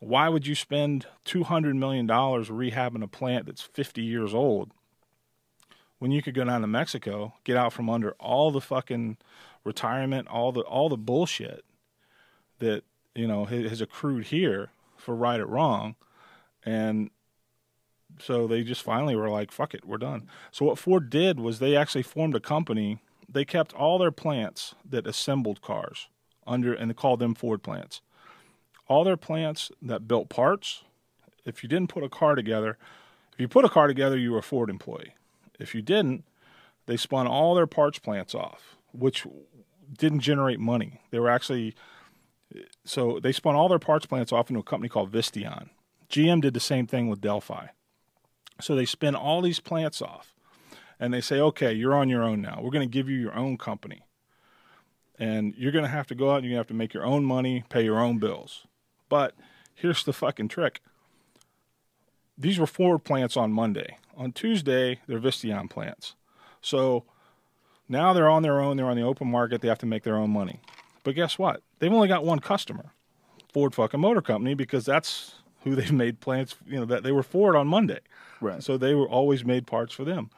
why 0.01 0.27
would 0.27 0.45
you 0.45 0.56
spend 0.56 1.06
$200 1.25 1.77
million 1.77 2.06
rehabbing 2.06 3.01
a 3.01 3.08
plant 3.08 3.45
that's 3.45 3.62
50 3.62 4.01
years 4.01 4.34
old 4.34 4.71
when 5.99 6.12
you 6.12 6.21
could 6.21 6.34
go 6.34 6.43
down 6.43 6.60
to 6.60 6.67
Mexico, 6.67 7.34
get 7.45 7.56
out 7.56 7.71
from 7.71 7.89
under 7.89 8.12
all 8.19 8.51
the 8.51 8.60
fucking 8.60 9.15
retirement, 9.63 10.27
all 10.27 10.51
the 10.51 10.60
all 10.63 10.89
the 10.89 10.97
bullshit 10.97 11.63
that, 12.60 12.84
you 13.15 13.25
know, 13.25 13.45
has 13.45 13.80
accrued 13.80 14.25
here 14.25 14.71
for 14.97 15.15
right 15.15 15.39
or 15.39 15.45
wrong 15.45 15.95
and 16.65 17.10
so 18.19 18.47
they 18.47 18.63
just 18.63 18.84
finally 18.84 19.15
were 19.15 19.30
like, 19.30 19.52
fuck 19.52 19.74
it, 19.74 19.86
we're 19.86 19.97
done. 19.97 20.28
So 20.52 20.65
what 20.65 20.80
Ford 20.80 21.10
did 21.10 21.39
was 21.39 21.60
they 21.60 21.76
actually 21.76 22.04
formed 22.04 22.36
a 22.36 22.39
company. 22.39 23.02
They 23.28 23.45
kept 23.45 23.74
all 23.74 23.97
their 23.97 24.12
plants 24.12 24.76
that 24.88 25.08
assembled 25.08 25.62
cars 25.62 26.08
under, 26.45 26.74
and 26.74 26.89
they 26.89 26.95
called 26.95 27.19
them 27.19 27.36
Ford 27.36 27.63
plants. 27.63 28.02
All 28.88 29.04
their 29.04 29.17
plants 29.17 29.71
that 29.82 30.08
built 30.08 30.30
parts. 30.30 30.84
If 31.45 31.63
you 31.63 31.69
didn't 31.69 31.89
put 31.89 32.04
a 32.04 32.10
car 32.10 32.36
together, 32.36 32.78
if 33.34 33.39
you 33.39 33.47
put 33.47 33.65
a 33.65 33.69
car 33.69 33.88
together, 33.88 34.17
you 34.17 34.32
were 34.32 34.39
a 34.39 34.43
Ford 34.43 34.69
employee. 34.69 35.15
If 35.60 35.74
you 35.74 35.82
didn't, 35.82 36.26
they 36.86 36.97
spun 36.97 37.28
all 37.28 37.56
their 37.56 37.67
parts 37.67 38.00
plants 38.00 38.36
off, 38.36 38.76
which 38.91 39.26
didn't 39.97 40.19
generate 40.19 40.60
money. 40.60 41.02
They 41.12 41.19
were 41.19 41.30
actually 41.30 41.76
so 42.84 43.19
they 43.21 43.32
spun 43.32 43.56
all 43.56 43.69
their 43.69 43.80
parts 43.80 44.06
plants 44.06 44.32
off 44.32 44.50
into 44.50 44.60
a 44.60 44.63
company 44.63 44.89
called 44.89 45.12
Visteon. 45.12 45.69
GM 46.10 46.41
did 46.41 46.54
the 46.54 46.60
same 46.60 46.88
thing 46.88 47.08
with 47.08 47.21
Delphi. 47.21 47.67
So 48.62 48.76
they 48.76 48.86
spin 48.86 49.15
all 49.15 49.41
these 49.41 49.60
plants 49.60 50.02
off 50.02 50.34
and 51.00 51.13
they 51.13 51.21
say, 51.21 51.39
okay, 51.39 51.74
you're 51.74 51.95
on 51.95 52.10
your 52.10 52.24
own 52.24 52.41
now. 52.41 52.60
We're 52.62 52.71
going 52.71 52.88
to 52.88 52.93
give 52.93 53.10
you 53.10 53.17
your 53.17 53.36
own 53.36 53.58
company. 53.58 54.06
And 55.19 55.54
you're 55.56 55.71
going 55.71 55.86
to 55.86 55.89
have 55.89 56.08
to 56.08 56.15
go 56.15 56.32
out 56.32 56.43
and 56.43 56.50
to 56.50 56.56
have 56.56 56.67
to 56.67 56.74
make 56.74 56.93
your 56.93 57.06
own 57.06 57.24
money, 57.24 57.63
pay 57.69 57.84
your 57.84 58.00
own 58.00 58.17
bills. 58.17 58.65
But 59.10 59.36
here's 59.76 60.04
the 60.04 60.13
fucking 60.13 60.47
trick 60.47 60.82
these 62.38 62.58
were 62.58 62.67
Ford 62.67 63.04
plants 63.04 63.38
on 63.38 63.52
Monday. 63.52 63.97
On 64.17 64.32
Tuesday, 64.32 65.00
they're 65.08 65.19
Visteon 65.19 65.69
plants. 65.69 66.15
So 66.60 67.04
now 67.88 68.13
they're 68.13 68.30
on 68.30 68.41
their 68.41 68.60
own. 68.60 68.78
They're 68.78 68.89
on 68.89 68.97
the 68.97 69.04
open 69.04 69.30
market. 69.30 69.62
They 69.62 69.67
have 69.67 69.80
to 69.80 69.86
make 69.86 70.04
their 70.04 70.15
own 70.15 70.32
money. 70.32 70.60
But 71.04 71.15
guess 71.15 71.38
what? 71.38 71.62
They've 71.80 71.93
only 71.93 72.08
got 72.08 72.26
one 72.26 72.39
customer, 72.39 72.93
Ford 73.54 73.76
fucking 73.76 74.00
Motor 74.00 74.21
Company, 74.21 74.54
because 74.54 74.86
that's 74.86 75.36
who 75.63 75.76
they've 75.76 75.91
made 75.91 76.19
plants. 76.19 76.56
You 76.65 76.80
know 76.80 76.86
that 76.86 77.04
they 77.04 77.12
were 77.12 77.24
Ford 77.24 77.56
on 77.56 77.67
Monday. 77.67 78.00
Right. 78.39 78.63
So 78.63 78.78
they 78.78 78.95
were 78.95 79.08
always 79.08 79.45
made 79.45 79.67
parts 79.67 79.93
for 79.93 80.04
them. 80.04 80.30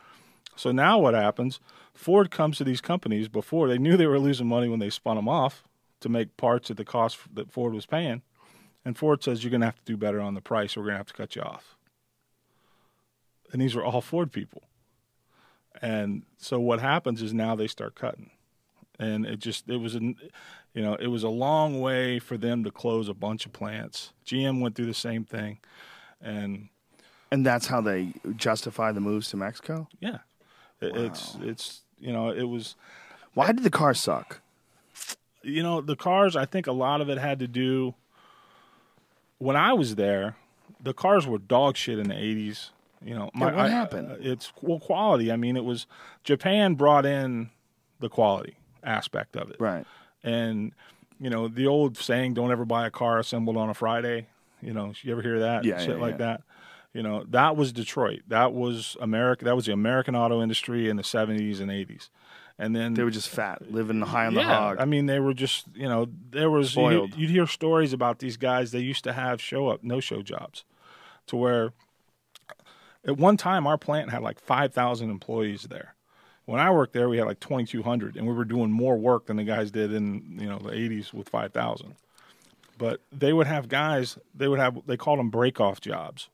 So 0.55 0.71
now 0.71 0.99
what 0.99 1.13
happens? 1.13 1.59
Ford 1.93 2.31
comes 2.31 2.57
to 2.57 2.63
these 2.63 2.81
companies 2.81 3.27
before 3.27 3.67
they 3.67 3.77
knew 3.77 3.97
they 3.97 4.07
were 4.07 4.19
losing 4.19 4.47
money 4.47 4.67
when 4.67 4.79
they 4.79 4.89
spun 4.89 5.15
them 5.15 5.29
off 5.29 5.63
to 6.01 6.09
make 6.09 6.37
parts 6.37 6.69
at 6.69 6.77
the 6.77 6.85
cost 6.85 7.17
that 7.33 7.51
Ford 7.51 7.73
was 7.73 7.85
paying. 7.85 8.21
And 8.85 8.97
Ford 8.97 9.23
says, 9.23 9.43
You're 9.43 9.51
going 9.51 9.61
to 9.61 9.67
have 9.67 9.77
to 9.77 9.85
do 9.85 9.97
better 9.97 10.19
on 10.19 10.33
the 10.33 10.41
price, 10.41 10.75
or 10.75 10.81
we're 10.81 10.87
going 10.87 10.95
to 10.95 10.99
have 10.99 11.07
to 11.07 11.13
cut 11.13 11.35
you 11.35 11.41
off. 11.41 11.75
And 13.51 13.61
these 13.61 13.75
were 13.75 13.85
all 13.85 14.01
Ford 14.01 14.31
people. 14.31 14.63
And 15.81 16.23
so 16.37 16.59
what 16.59 16.81
happens 16.81 17.21
is 17.21 17.33
now 17.33 17.55
they 17.55 17.67
start 17.67 17.95
cutting. 17.95 18.31
And 19.03 19.25
it 19.25 19.39
just, 19.39 19.69
it 19.69 19.77
was, 19.77 19.95
an, 19.95 20.15
you 20.73 20.81
know, 20.81 20.95
it 20.95 21.07
was 21.07 21.23
a 21.23 21.29
long 21.29 21.81
way 21.81 22.19
for 22.19 22.37
them 22.37 22.63
to 22.63 22.71
close 22.71 23.09
a 23.09 23.13
bunch 23.13 23.45
of 23.45 23.51
plants. 23.53 24.13
GM 24.25 24.61
went 24.61 24.75
through 24.75 24.85
the 24.85 24.93
same 24.93 25.23
thing. 25.25 25.59
And 26.21 26.69
And 27.31 27.45
that's 27.45 27.67
how 27.67 27.81
they 27.81 28.13
justify 28.35 28.91
the 28.91 29.01
moves 29.01 29.29
to 29.31 29.37
Mexico? 29.37 29.87
yeah, 29.99 30.19
it, 30.81 30.95
it's, 30.95 31.35
it's, 31.41 31.81
you 31.99 32.11
know, 32.13 32.29
it 32.29 32.43
was, 32.43 32.75
Why 33.33 33.47
did 33.51 33.63
the 33.63 33.69
car 33.69 33.93
suck? 33.93 34.39
you 35.41 35.61
know, 35.61 35.81
the 35.81 35.95
cars, 35.97 36.35
I 36.37 36.45
think 36.45 36.67
a 36.67 36.71
lot 36.71 37.01
of 37.01 37.09
it 37.09 37.17
had 37.17 37.39
to 37.39 37.47
do. 37.47 37.95
When 39.39 39.57
I 39.57 39.73
was 39.73 39.95
there, 39.95 40.37
the 40.81 40.93
cars 40.93 41.27
were 41.27 41.37
dog 41.37 41.75
shit 41.75 41.99
in 41.99 42.07
the 42.07 42.15
80s. 42.15 42.69
You 43.03 43.15
know, 43.15 43.29
my 43.33 43.47
what 43.47 43.55
I- 43.55 43.69
happened? 43.69 44.17
it's 44.21 44.53
well, 44.61 44.79
quality. 44.79 45.29
I 45.31 45.35
mean, 45.35 45.57
it 45.57 45.65
was 45.65 45.85
Japan 46.23 46.75
brought 46.75 47.05
in 47.05 47.49
the 47.99 48.07
quality 48.07 48.55
aspect 48.83 49.35
of 49.35 49.49
it. 49.49 49.57
Right. 49.59 49.85
And, 50.23 50.73
you 51.19 51.29
know, 51.29 51.47
the 51.47 51.67
old 51.67 51.97
saying, 51.97 52.33
don't 52.33 52.51
ever 52.51 52.65
buy 52.65 52.87
a 52.87 52.91
car 52.91 53.19
assembled 53.19 53.57
on 53.57 53.69
a 53.69 53.73
Friday. 53.73 54.27
You 54.61 54.73
know, 54.73 54.93
you 55.01 55.11
ever 55.11 55.21
hear 55.21 55.39
that? 55.39 55.65
Yeah, 55.65 55.79
Shit 55.79 55.89
yeah, 55.89 55.95
like 55.95 56.13
yeah. 56.13 56.17
that. 56.17 56.41
You 56.93 57.01
know, 57.01 57.25
that 57.29 57.57
was 57.57 57.73
Detroit. 57.73 58.21
That 58.27 58.53
was 58.53 58.95
America. 59.01 59.45
That 59.45 59.55
was 59.55 59.65
the 59.65 59.73
American 59.73 60.15
auto 60.15 60.41
industry 60.41 60.89
in 60.89 60.95
the 60.95 61.03
70s 61.03 61.59
and 61.59 61.69
80s. 61.69 62.09
And 62.59 62.75
then 62.75 62.93
They 62.93 63.03
were 63.03 63.09
just 63.09 63.29
fat, 63.29 63.71
living 63.71 64.01
high 64.01 64.27
on 64.27 64.35
the 64.35 64.43
hog. 64.43 64.77
I 64.79 64.85
mean, 64.85 65.07
they 65.07 65.19
were 65.19 65.33
just 65.33 65.65
you 65.73 65.89
know 65.89 66.07
there 66.29 66.51
was 66.51 66.75
you'd, 66.75 67.15
you'd 67.15 67.31
hear 67.31 67.47
stories 67.47 67.93
about 67.93 68.19
these 68.19 68.37
guys. 68.37 68.71
They 68.71 68.79
used 68.79 69.03
to 69.05 69.13
have 69.13 69.41
show 69.41 69.69
up 69.69 69.83
no 69.83 69.99
show 69.99 70.21
jobs, 70.21 70.63
to 71.27 71.35
where 71.35 71.73
at 73.05 73.17
one 73.17 73.37
time 73.37 73.65
our 73.65 73.77
plant 73.77 74.11
had 74.11 74.21
like 74.21 74.39
five 74.39 74.71
thousand 74.71 75.09
employees 75.09 75.63
there. 75.63 75.92
When 76.45 76.59
I 76.59 76.71
worked 76.71 76.93
there, 76.93 77.07
we 77.07 77.17
had 77.17 77.27
like 77.27 77.39
twenty 77.39 77.65
two 77.65 77.83
hundred, 77.83 78.15
and 78.15 78.27
we 78.27 78.33
were 78.33 78.45
doing 78.45 78.71
more 78.71 78.97
work 78.97 79.27
than 79.27 79.37
the 79.37 79.43
guys 79.43 79.71
did 79.71 79.93
in 79.93 80.37
you 80.39 80.47
know 80.47 80.59
the 80.59 80.73
eighties 80.73 81.13
with 81.13 81.29
five 81.29 81.53
thousand. 81.53 81.95
But 82.77 83.01
they 83.11 83.33
would 83.33 83.47
have 83.47 83.69
guys. 83.69 84.17
They 84.35 84.47
would 84.47 84.59
have 84.59 84.85
they 84.85 84.97
called 84.97 85.19
them 85.19 85.29
break 85.29 85.59
off 85.59 85.79
jobs. 85.79 86.29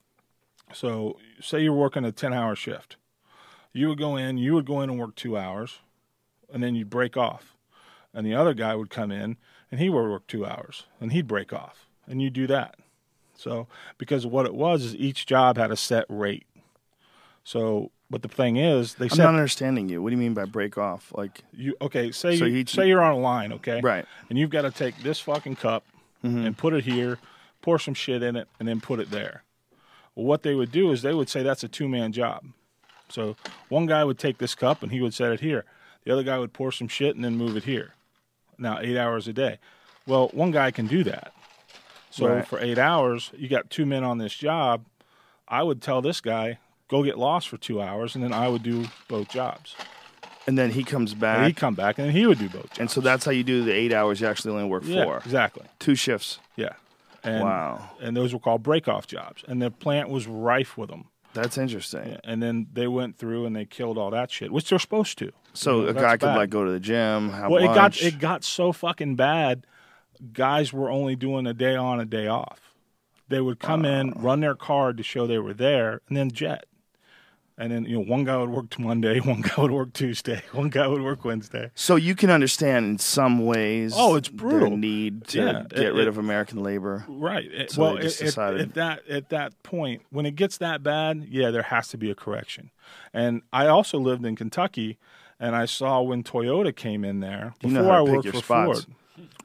So 0.74 1.18
say 1.42 1.62
you're 1.62 1.74
working 1.74 2.06
a 2.06 2.12
ten 2.12 2.34
hour 2.34 2.56
shift, 2.56 2.96
you 3.74 3.88
would 3.90 4.00
go 4.00 4.16
in. 4.16 4.38
You 4.38 4.56
would 4.56 4.66
go 4.66 4.82
in 4.82 4.90
and 4.90 5.00
work 5.00 5.16
two 5.16 5.38
hours 5.38 5.80
and 6.52 6.64
then 6.64 6.76
you'd 6.76 6.90
break 6.90 7.18
off. 7.18 7.56
And 8.14 8.26
the 8.26 8.36
other 8.36 8.54
guy 8.54 8.76
would 8.76 8.90
come 8.90 9.12
in 9.12 9.38
and 9.72 9.80
he 9.80 9.90
would 9.90 10.10
work 10.10 10.28
two 10.28 10.46
hours 10.46 10.86
and 11.00 11.12
he'd 11.12 11.28
break 11.28 11.54
off 11.54 11.88
and 12.08 12.22
you 12.22 12.30
do 12.30 12.48
that. 12.48 12.76
So, 13.36 13.68
because 13.98 14.26
what 14.26 14.46
it 14.46 14.54
was 14.54 14.84
is 14.84 14.96
each 14.96 15.26
job 15.26 15.58
had 15.58 15.72
a 15.72 15.78
set 15.78 16.06
rate. 16.10 16.46
So, 17.46 17.92
but 18.10 18.22
the 18.22 18.28
thing 18.28 18.58
is, 18.58 18.96
they 18.96 19.06
I'm 19.06 19.10
said 19.10 19.24
not 19.24 19.36
understanding 19.36 19.90
you. 19.90 20.02
What 20.02 20.10
do 20.10 20.16
you 20.16 20.22
mean 20.22 20.34
by 20.34 20.46
break 20.46 20.78
off? 20.78 21.12
Like, 21.16 21.44
you 21.54 21.76
okay. 21.82 22.12
Say 22.12 22.38
So 22.38 22.46
you, 22.46 22.66
say 22.66 22.88
you're 22.88 23.02
on 23.02 23.14
a 23.14 23.20
line, 23.20 23.54
okay, 23.54 23.82
Right. 23.82 24.06
and 24.30 24.38
you've 24.38 24.50
got 24.50 24.64
to 24.64 24.72
take 24.72 24.98
this 25.04 25.20
fucking 25.20 25.58
cup 25.58 25.84
mm-hmm. 26.24 26.46
and 26.46 26.58
put 26.58 26.74
it 26.74 26.86
here, 26.86 27.20
pour 27.62 27.78
some 27.80 27.94
shit 27.94 28.24
in 28.24 28.36
it, 28.36 28.48
and 28.60 28.68
then 28.68 28.82
put 28.82 29.00
it 29.00 29.12
there. 29.12 29.44
Well, 30.16 30.26
what 30.26 30.44
they 30.44 30.56
would 30.56 30.72
do 30.72 30.92
is 30.92 31.02
they 31.02 31.14
would 31.14 31.30
say 31.30 31.44
that's 31.44 31.64
a 31.64 31.68
two 31.68 31.88
man 31.88 32.12
job. 32.12 32.46
So 33.10 33.36
one 33.70 33.86
guy 33.86 34.04
would 34.04 34.20
take 34.20 34.38
this 34.38 34.56
cup 34.56 34.84
and 34.84 34.92
he 34.92 35.02
would 35.02 35.14
set 35.14 35.32
it 35.32 35.40
here. 35.40 35.66
The 36.04 36.12
other 36.12 36.24
guy 36.24 36.38
would 36.38 36.54
pour 36.54 36.72
some 36.72 36.88
shit 36.88 37.16
and 37.16 37.24
then 37.24 37.36
move 37.36 37.58
it 37.58 37.64
here. 37.64 37.94
Now 38.58 38.80
eight 38.82 38.98
hours 38.98 39.28
a 39.28 39.34
day. 39.34 39.60
Well, 40.06 40.30
one 40.34 40.52
guy 40.52 40.72
can 40.72 40.88
do 40.88 41.04
that. 41.06 41.34
So 42.10 42.28
Right. 42.28 42.48
for 42.48 42.60
eight 42.60 42.78
hours, 42.78 43.32
you 43.38 43.48
got 43.48 43.70
two 43.70 43.86
men 43.86 44.04
on 44.04 44.18
this 44.18 44.34
job. 44.34 44.86
I 45.48 45.64
would 45.64 45.82
tell 45.82 46.02
this 46.02 46.22
guy 46.22 46.58
go 46.90 47.04
get 47.04 47.18
lost 47.18 47.48
for 47.48 47.58
two 47.58 47.82
hours, 47.82 48.16
and 48.16 48.24
then 48.24 48.34
I 48.34 48.48
would 48.50 48.64
do 48.64 48.86
both 49.08 49.30
jobs. 49.30 49.76
And 50.48 50.58
then 50.58 50.72
he 50.72 50.84
comes 50.84 51.12
And 51.12 51.22
back. 51.22 51.46
he'd 51.48 51.56
come 51.56 51.76
back, 51.76 51.98
and 52.00 52.08
then 52.08 52.16
he 52.16 52.26
would 52.26 52.40
do 52.40 52.50
both. 52.50 52.70
Jobs. 52.70 52.80
and 52.80 52.92
so 52.92 53.02
that's 53.02 53.24
how 53.24 53.32
you 53.32 53.44
do 53.44 53.64
the 53.64 53.72
eight 53.74 53.94
hours. 53.94 54.20
You 54.20 54.28
actually 54.28 54.54
only 54.54 54.68
work 54.68 54.84
yeah, 54.86 55.04
four. 55.04 55.18
exactly. 55.18 55.66
Two 55.80 55.96
shifts. 55.96 56.40
Yeah. 56.56 56.74
And, 57.24 57.44
Wow. 57.44 57.92
And 58.02 58.16
those 58.18 58.34
were 58.34 58.40
called 58.40 58.64
break-off 58.64 59.06
jobs, 59.06 59.44
and 59.48 59.62
the 59.62 59.70
plant 59.70 60.10
was 60.10 60.26
rife 60.28 60.78
with 60.78 60.90
them. 60.90 61.06
That's 61.34 61.58
interesting. 61.60 62.18
And 62.24 62.42
then 62.42 62.68
they 62.74 62.88
went 62.88 63.18
through 63.18 63.46
and 63.46 63.56
they 63.56 63.66
killed 63.66 64.00
all 64.00 64.10
that 64.10 64.32
shit, 64.32 64.52
which 64.52 64.68
they're 64.70 64.80
supposed 64.80 65.20
to. 65.20 65.32
So 65.54 65.82
You 65.82 65.84
know, 65.84 65.90
a 65.90 65.94
guy 65.94 66.12
could 66.18 66.22
bad. 66.28 66.38
like 66.38 66.50
go 66.50 66.66
to 66.66 66.72
the 66.72 66.80
gym, 66.80 67.30
have 67.30 67.52
Well, 67.52 67.64
it 67.64 67.76
got 67.76 68.02
it 68.02 68.18
got 68.18 68.44
so 68.44 68.72
fucking 68.72 69.16
bad. 69.16 69.68
Guys 70.34 70.74
were 70.74 70.90
only 70.90 71.16
doing 71.16 71.46
a 71.46 71.54
day 71.54 71.76
on, 71.76 72.00
a 72.00 72.06
day 72.06 72.26
off. 72.28 72.74
They 73.28 73.40
would 73.42 73.60
come 73.60 73.86
in, 73.86 74.10
run 74.18 74.40
their 74.40 74.56
card 74.56 74.98
to 74.98 75.04
show 75.04 75.28
they 75.28 75.38
were 75.38 75.54
there, 75.54 76.02
and 76.08 76.18
then 76.18 76.32
jet. 76.32 76.66
And 77.62 77.72
then 77.74 77.84
you 77.86 77.96
know, 77.98 78.06
one 78.06 78.24
guy 78.24 78.38
would 78.38 78.50
work 78.50 78.80
Monday, 78.80 79.20
one 79.20 79.42
guy 79.42 79.62
would 79.62 79.72
work 79.72 79.92
Tuesday, 79.94 80.42
one 80.54 80.70
guy 80.70 80.88
would 80.88 81.02
work 81.02 81.26
Wednesday. 81.26 81.72
so 81.76 81.98
you 81.98 82.16
can 82.16 82.30
understand 82.30 82.86
in 82.86 82.98
some 82.98 83.46
ways. 83.46 83.94
Oh, 83.96 84.16
it's 84.16 84.30
brutal. 84.30 84.78
need 84.78 85.28
to 85.28 85.40
Yeah, 85.40 85.64
get 85.70 85.80
it- 85.80 85.94
rid 85.94 86.04
it- 86.04 86.08
of 86.08 86.18
American 86.18 86.64
labor. 86.64 87.04
Right. 87.10 87.46
It- 87.52 87.72
So 87.72 87.82
well, 87.82 87.98
at- 87.98 88.22
at- 88.22 88.74
that 88.76 89.08
at 89.10 89.30
that 89.30 89.62
point, 89.64 90.04
when 90.10 90.26
it 90.26 90.36
gets 90.38 90.58
that 90.60 90.82
bad, 90.84 91.28
yeah, 91.30 91.52
there 91.52 91.64
has 91.64 91.90
to 91.90 91.98
be 91.98 92.10
a 92.10 92.16
correction. 92.16 92.72
And 93.14 93.42
I 93.52 93.68
also 93.68 94.00
lived 94.00 94.26
in 94.26 94.36
Kentucky, 94.38 94.98
and 95.40 95.54
I 95.56 95.66
saw 95.66 96.02
when 96.02 96.24
Toyota 96.24 96.74
came 96.74 97.04
in 97.04 97.20
there 97.20 97.54
You 97.62 97.70
before 97.70 97.84
know 97.84 97.90
I 97.92 98.02
worked 98.02 98.28
for 98.30 98.38
spots. 98.38 98.84
Ford. 98.86 98.96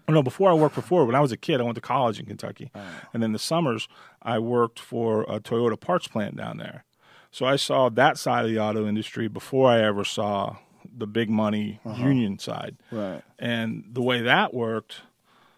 No, 0.08 0.22
before 0.22 0.50
I 0.50 0.54
worked 0.54 0.74
for 0.76 0.82
Ford, 0.82 1.06
when 1.06 1.16
I 1.16 1.20
was 1.20 1.32
a 1.32 1.36
kid, 1.36 1.60
I 1.60 1.64
went 1.64 1.74
to 1.74 1.80
college 1.80 2.20
in 2.20 2.26
Kentucky, 2.26 2.70
Oh. 2.76 2.80
and 3.12 3.24
in 3.24 3.32
the 3.32 3.38
summers 3.40 3.88
I 4.22 4.38
worked 4.38 4.78
for 4.78 5.22
a 5.22 5.40
Toyota 5.40 5.80
parts 5.80 6.06
plant 6.06 6.36
down 6.36 6.58
there. 6.58 6.84
So 7.34 7.46
I 7.46 7.56
saw 7.56 7.88
that 7.88 8.16
side 8.16 8.44
of 8.44 8.50
the 8.52 8.60
auto 8.60 8.86
industry 8.86 9.26
before 9.26 9.68
I 9.68 9.80
ever 9.80 10.04
saw 10.04 10.58
the 10.96 11.08
big 11.08 11.28
money 11.28 11.80
Uh-huh. 11.84 12.00
union 12.06 12.38
side. 12.38 12.76
Right. 12.92 13.22
And 13.40 13.86
the 13.90 14.02
way 14.02 14.20
that 14.22 14.54
worked 14.54 15.00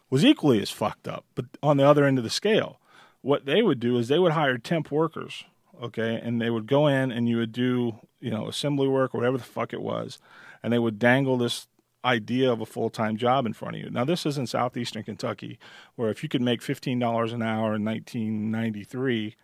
was 0.09 0.25
equally 0.25 0.59
as 0.59 0.71
fucked 0.71 1.07
up, 1.07 1.23
but 1.35 1.45
on 1.61 1.77
the 1.77 1.85
other 1.87 2.03
end 2.03 2.17
of 2.17 2.23
the 2.23 2.31
scale. 2.31 2.79
What 3.21 3.45
they 3.45 3.61
would 3.61 3.79
do 3.79 3.95
is 3.99 4.07
they 4.07 4.17
would 4.17 4.31
hire 4.31 4.57
temp 4.57 4.89
workers, 4.89 5.43
okay, 5.79 6.15
and 6.15 6.41
they 6.41 6.49
would 6.49 6.65
go 6.65 6.87
in 6.87 7.11
and 7.11 7.29
you 7.29 7.37
would 7.37 7.51
do, 7.51 7.99
you 8.19 8.31
know, 8.31 8.47
assembly 8.47 8.87
work 8.87 9.13
or 9.13 9.19
whatever 9.19 9.37
the 9.37 9.43
fuck 9.43 9.71
it 9.71 9.81
was, 9.81 10.17
and 10.63 10.73
they 10.73 10.79
would 10.79 10.97
dangle 10.97 11.37
this 11.37 11.67
idea 12.03 12.51
of 12.51 12.59
a 12.59 12.65
full 12.65 12.89
time 12.89 13.17
job 13.17 13.45
in 13.45 13.53
front 13.53 13.75
of 13.75 13.81
you. 13.83 13.91
Now, 13.91 14.03
this 14.03 14.25
is 14.25 14.35
in 14.39 14.47
southeastern 14.47 15.03
Kentucky, 15.03 15.59
where 15.95 16.09
if 16.09 16.23
you 16.23 16.29
could 16.29 16.41
make 16.41 16.61
$15 16.61 17.33
an 17.33 17.43
hour 17.43 17.75
in 17.75 17.85
1993, 17.85 19.35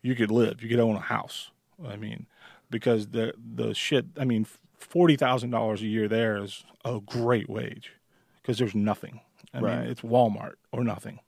you 0.00 0.14
could 0.14 0.30
live, 0.30 0.62
you 0.62 0.70
could 0.70 0.80
own 0.80 0.96
a 0.96 1.00
house. 1.00 1.50
I 1.84 1.96
mean, 1.96 2.26
because 2.70 3.08
the 3.08 3.34
the 3.36 3.74
shit, 3.74 4.06
I 4.18 4.24
mean, 4.24 4.46
forty 4.78 5.16
thousand 5.16 5.50
dollars 5.50 5.82
a 5.82 5.86
year 5.86 6.08
there 6.08 6.42
is 6.42 6.64
a 6.84 7.00
great 7.00 7.48
wage 7.48 7.92
because 8.40 8.58
there's 8.58 8.74
nothing. 8.74 9.20
I 9.52 9.60
Right. 9.60 9.80
mean, 9.80 9.90
it's 9.90 10.02
Walmart 10.02 10.54
or 10.72 10.84
nothing, 10.84 11.20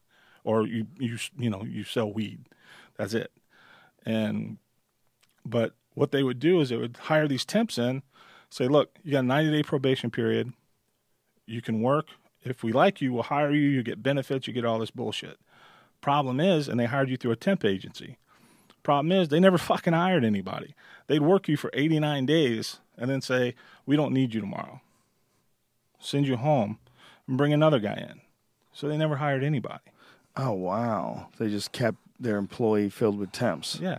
or 0.45 0.67
you 0.67 0.87
you 0.99 1.19
you 1.39 1.51
know 1.51 1.65
you 1.65 1.85
sell 1.85 2.13
weed, 2.13 2.41
that's 2.97 3.15
it. 3.15 3.33
And 4.05 4.59
but 5.45 5.75
what 5.95 6.13
they 6.13 6.23
would 6.23 6.39
do 6.39 6.61
is 6.61 6.69
they 6.69 6.77
would 6.77 6.97
hire 6.97 7.27
these 7.27 7.45
temps 7.45 7.79
in, 7.79 8.03
say, 8.51 8.69
look, 8.69 8.99
you 9.03 9.13
got 9.13 9.21
a 9.21 9.23
ninety 9.23 9.51
day 9.51 9.63
probation 9.63 10.11
period, 10.11 10.53
you 11.47 11.61
can 11.63 11.81
work. 11.83 12.09
If 12.45 12.63
we 12.63 12.73
like 12.73 13.01
you, 13.01 13.13
we'll 13.13 13.25
hire 13.25 13.51
you. 13.51 13.69
You 13.69 13.83
get 13.83 14.03
benefits. 14.03 14.47
You 14.47 14.53
get 14.53 14.65
all 14.65 14.79
this 14.79 14.91
bullshit. 14.93 15.39
Problem 16.01 16.39
is, 16.39 16.69
and 16.69 16.79
they 16.79 16.87
hired 16.87 17.11
you 17.11 17.17
through 17.17 17.33
a 17.33 17.37
temp 17.37 17.65
agency. 17.65 18.17
Problem 18.88 19.12
is, 19.12 19.29
they 19.29 19.38
never 19.38 19.59
fucking 19.59 19.92
hired 19.92 20.24
anybody. 20.24 20.74
They'd 21.09 21.20
work 21.20 21.46
you 21.46 21.59
for 21.59 21.70
89 21.74 22.24
days 22.24 22.79
and 22.96 23.11
then 23.11 23.20
say, 23.20 23.55
We 23.85 23.96
don't 23.96 24.14
need 24.14 24.33
you 24.33 24.40
tomorrow. 24.40 24.81
Send 25.98 26.27
you 26.27 26.37
home 26.37 26.79
and 27.27 27.37
bring 27.37 27.53
another 27.53 27.81
guy 27.81 27.96
in. 28.11 28.22
So 28.72 28.88
they 28.88 28.96
never 28.96 29.16
hired 29.16 29.44
anybody. 29.44 29.83
Oh 30.38 30.53
wow. 30.53 31.29
They 31.38 31.51
just 31.51 31.70
kept 31.70 31.98
their 32.18 32.38
employee 32.38 32.88
filled 32.88 33.18
with 33.18 33.31
temps. 33.31 33.79
Yeah. 33.79 33.98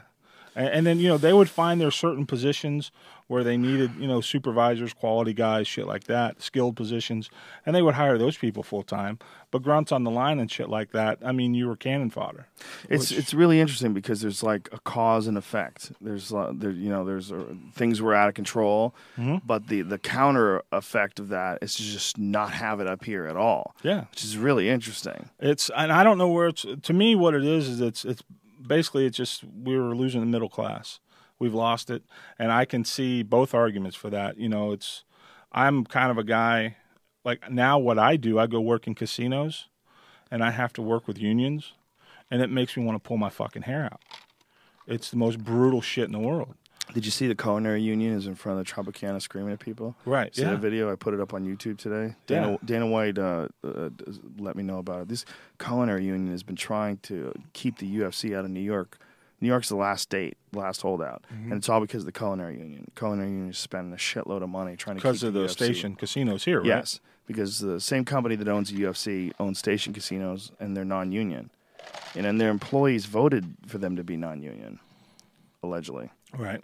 And, 0.59 0.67
and 0.75 0.85
then, 0.87 0.99
you 0.99 1.07
know, 1.07 1.17
they 1.17 1.33
would 1.33 1.49
find 1.49 1.79
there 1.79 1.91
certain 1.91 2.25
positions 2.25 2.91
where 3.27 3.43
they 3.43 3.57
needed, 3.57 3.91
you 3.99 4.07
know, 4.07 4.21
supervisors, 4.21 4.91
quality 4.91 5.33
guys, 5.33 5.67
shit 5.67 5.85
like 5.85 6.05
that, 6.05 6.41
skilled 6.41 6.75
positions, 6.75 7.29
and 7.63 7.75
they 7.75 7.81
would 7.83 7.93
hire 7.93 8.17
those 8.17 8.35
people 8.37 8.63
full 8.63 8.81
time. 8.81 9.19
But 9.51 9.61
grunts 9.61 9.91
on 9.91 10.03
the 10.03 10.09
line 10.11 10.39
and 10.39 10.49
shit 10.51 10.67
like 10.67 10.91
that, 10.93 11.19
I 11.23 11.31
mean, 11.31 11.53
you 11.53 11.67
were 11.67 11.75
cannon 11.75 12.09
fodder. 12.09 12.47
It's 12.89 13.11
Which- 13.11 13.19
it's 13.19 13.33
really 13.33 13.59
interesting 13.61 13.93
because 13.93 14.21
there's 14.21 14.41
like 14.43 14.67
a 14.71 14.79
cause 14.79 15.27
and 15.27 15.37
effect. 15.37 15.91
There's 16.01 16.33
uh, 16.33 16.51
there 16.55 16.71
you 16.71 16.89
know 16.89 17.03
there's 17.05 17.31
uh, 17.31 17.43
things 17.73 18.01
were 18.01 18.15
out 18.15 18.29
of 18.29 18.33
control, 18.35 18.95
Mm-hmm. 19.17 19.37
but 19.45 19.67
the 19.67 19.81
the 19.83 19.97
counter 19.99 20.61
effect 20.71 21.19
of 21.19 21.29
that 21.29 21.59
is 21.61 21.75
to 21.75 21.83
just 21.83 22.17
not 22.17 22.51
have 22.53 22.79
it 22.79 22.87
up 22.87 23.03
here 23.05 23.25
at 23.27 23.37
all. 23.37 23.75
Yeah. 23.83 24.05
which 24.11 24.23
is 24.23 24.37
really 24.37 24.69
interesting. 24.69 25.29
It's 25.39 25.69
and 25.75 25.91
I 25.91 26.03
don't 26.03 26.17
know 26.17 26.29
where 26.29 26.47
it's 26.47 26.65
to 26.83 26.93
me 26.93 27.13
what 27.15 27.33
it 27.35 27.43
is 27.45 27.67
is 27.69 27.79
it's 27.81 28.05
it's 28.05 28.23
basically 28.65 29.05
it's 29.05 29.17
just 29.17 29.43
we 29.43 29.77
were 29.77 29.95
losing 29.95 30.21
the 30.21 30.27
middle 30.27 30.49
class. 30.49 30.99
We've 31.39 31.53
lost 31.53 31.89
it 31.89 32.03
and 32.37 32.51
I 32.51 32.65
can 32.65 32.83
see 32.83 33.23
both 33.23 33.53
arguments 33.53 33.95
for 33.95 34.09
that. 34.09 34.37
You 34.37 34.49
know, 34.49 34.71
it's 34.71 35.03
I'm 35.51 35.85
kind 35.85 36.11
of 36.11 36.17
a 36.17 36.23
guy 36.23 36.77
like 37.23 37.49
now 37.49 37.77
what 37.77 37.97
I 37.97 38.15
do, 38.15 38.39
I 38.39 38.47
go 38.47 38.59
work 38.59 38.87
in 38.87 38.95
casinos 38.95 39.67
and 40.31 40.43
I 40.43 40.51
have 40.51 40.73
to 40.73 40.81
work 40.81 41.07
with 41.07 41.17
unions 41.17 41.73
and 42.29 42.41
it 42.41 42.49
makes 42.49 42.75
me 42.75 42.83
want 42.83 43.01
to 43.01 43.07
pull 43.07 43.17
my 43.17 43.29
fucking 43.29 43.63
hair 43.63 43.85
out. 43.85 44.01
It's 44.87 45.11
the 45.11 45.17
most 45.17 45.43
brutal 45.43 45.81
shit 45.81 46.05
in 46.05 46.11
the 46.11 46.19
world. 46.19 46.55
Did 46.93 47.05
you 47.05 47.11
see 47.11 47.27
the 47.27 47.35
culinary 47.35 47.81
union 47.81 48.15
is 48.15 48.25
in 48.25 48.33
front 48.35 48.59
of 48.59 48.65
the 48.65 48.71
Tropicana 48.71 49.21
screaming 49.21 49.53
at 49.53 49.59
people? 49.59 49.95
Right. 50.05 50.35
See 50.35 50.41
yeah. 50.41 50.51
that 50.51 50.59
video? 50.59 50.91
I 50.91 50.95
put 50.95 51.13
it 51.13 51.19
up 51.19 51.33
on 51.33 51.45
YouTube 51.45 51.77
today. 51.77 52.15
Dana 52.25 52.51
Yeah. 52.51 52.57
Dana 52.65 52.87
White 52.87 53.17
uh, 53.19 53.47
uh, 53.63 53.89
let 54.39 54.55
me 54.55 54.63
know 54.63 54.79
about 54.79 55.01
it. 55.03 55.07
This 55.09 55.23
culinary 55.59 56.05
union 56.05 56.31
has 56.31 56.41
been 56.43 56.55
trying 56.55 56.97
to 57.03 57.31
keep 57.53 57.77
the 57.77 57.97
UFC 57.99 58.35
out 58.35 58.43
of 58.45 58.51
New 58.51 58.59
York. 58.59 58.97
New 59.41 59.47
York's 59.47 59.69
the 59.69 59.75
last 59.77 60.01
state, 60.01 60.35
last 60.51 60.81
holdout, 60.81 61.23
Mm-hmm. 61.33 61.51
and 61.51 61.59
it's 61.59 61.69
all 61.69 61.79
because 61.79 62.01
of 62.01 62.07
the 62.07 62.11
culinary 62.11 62.57
union. 62.59 62.89
Culinary 62.95 63.29
union 63.29 63.49
is 63.51 63.57
spending 63.57 63.93
a 63.93 63.97
shitload 63.97 64.41
of 64.43 64.49
money 64.49 64.75
trying 64.75 64.97
to 64.97 65.01
the 65.01 65.07
because 65.07 65.23
of 65.23 65.33
the 65.33 65.45
UFC. 65.45 65.49
station 65.51 65.95
casinos 65.95 66.43
here, 66.43 66.59
right? 66.59 66.67
Yes, 66.67 66.99
because 67.25 67.59
the 67.59 67.79
same 67.79 68.03
company 68.03 68.35
that 68.35 68.47
owns 68.49 68.69
the 68.71 68.81
UFC 68.83 69.31
owns 69.39 69.57
station 69.59 69.93
casinos, 69.93 70.51
and 70.59 70.75
they're 70.75 70.83
non-union, 70.83 71.51
and 72.15 72.25
then 72.25 72.37
their 72.37 72.49
employees 72.49 73.05
voted 73.05 73.53
for 73.65 73.77
them 73.77 73.95
to 73.95 74.03
be 74.03 74.17
non-union, 74.17 74.79
allegedly, 75.63 76.09
Right. 76.37 76.61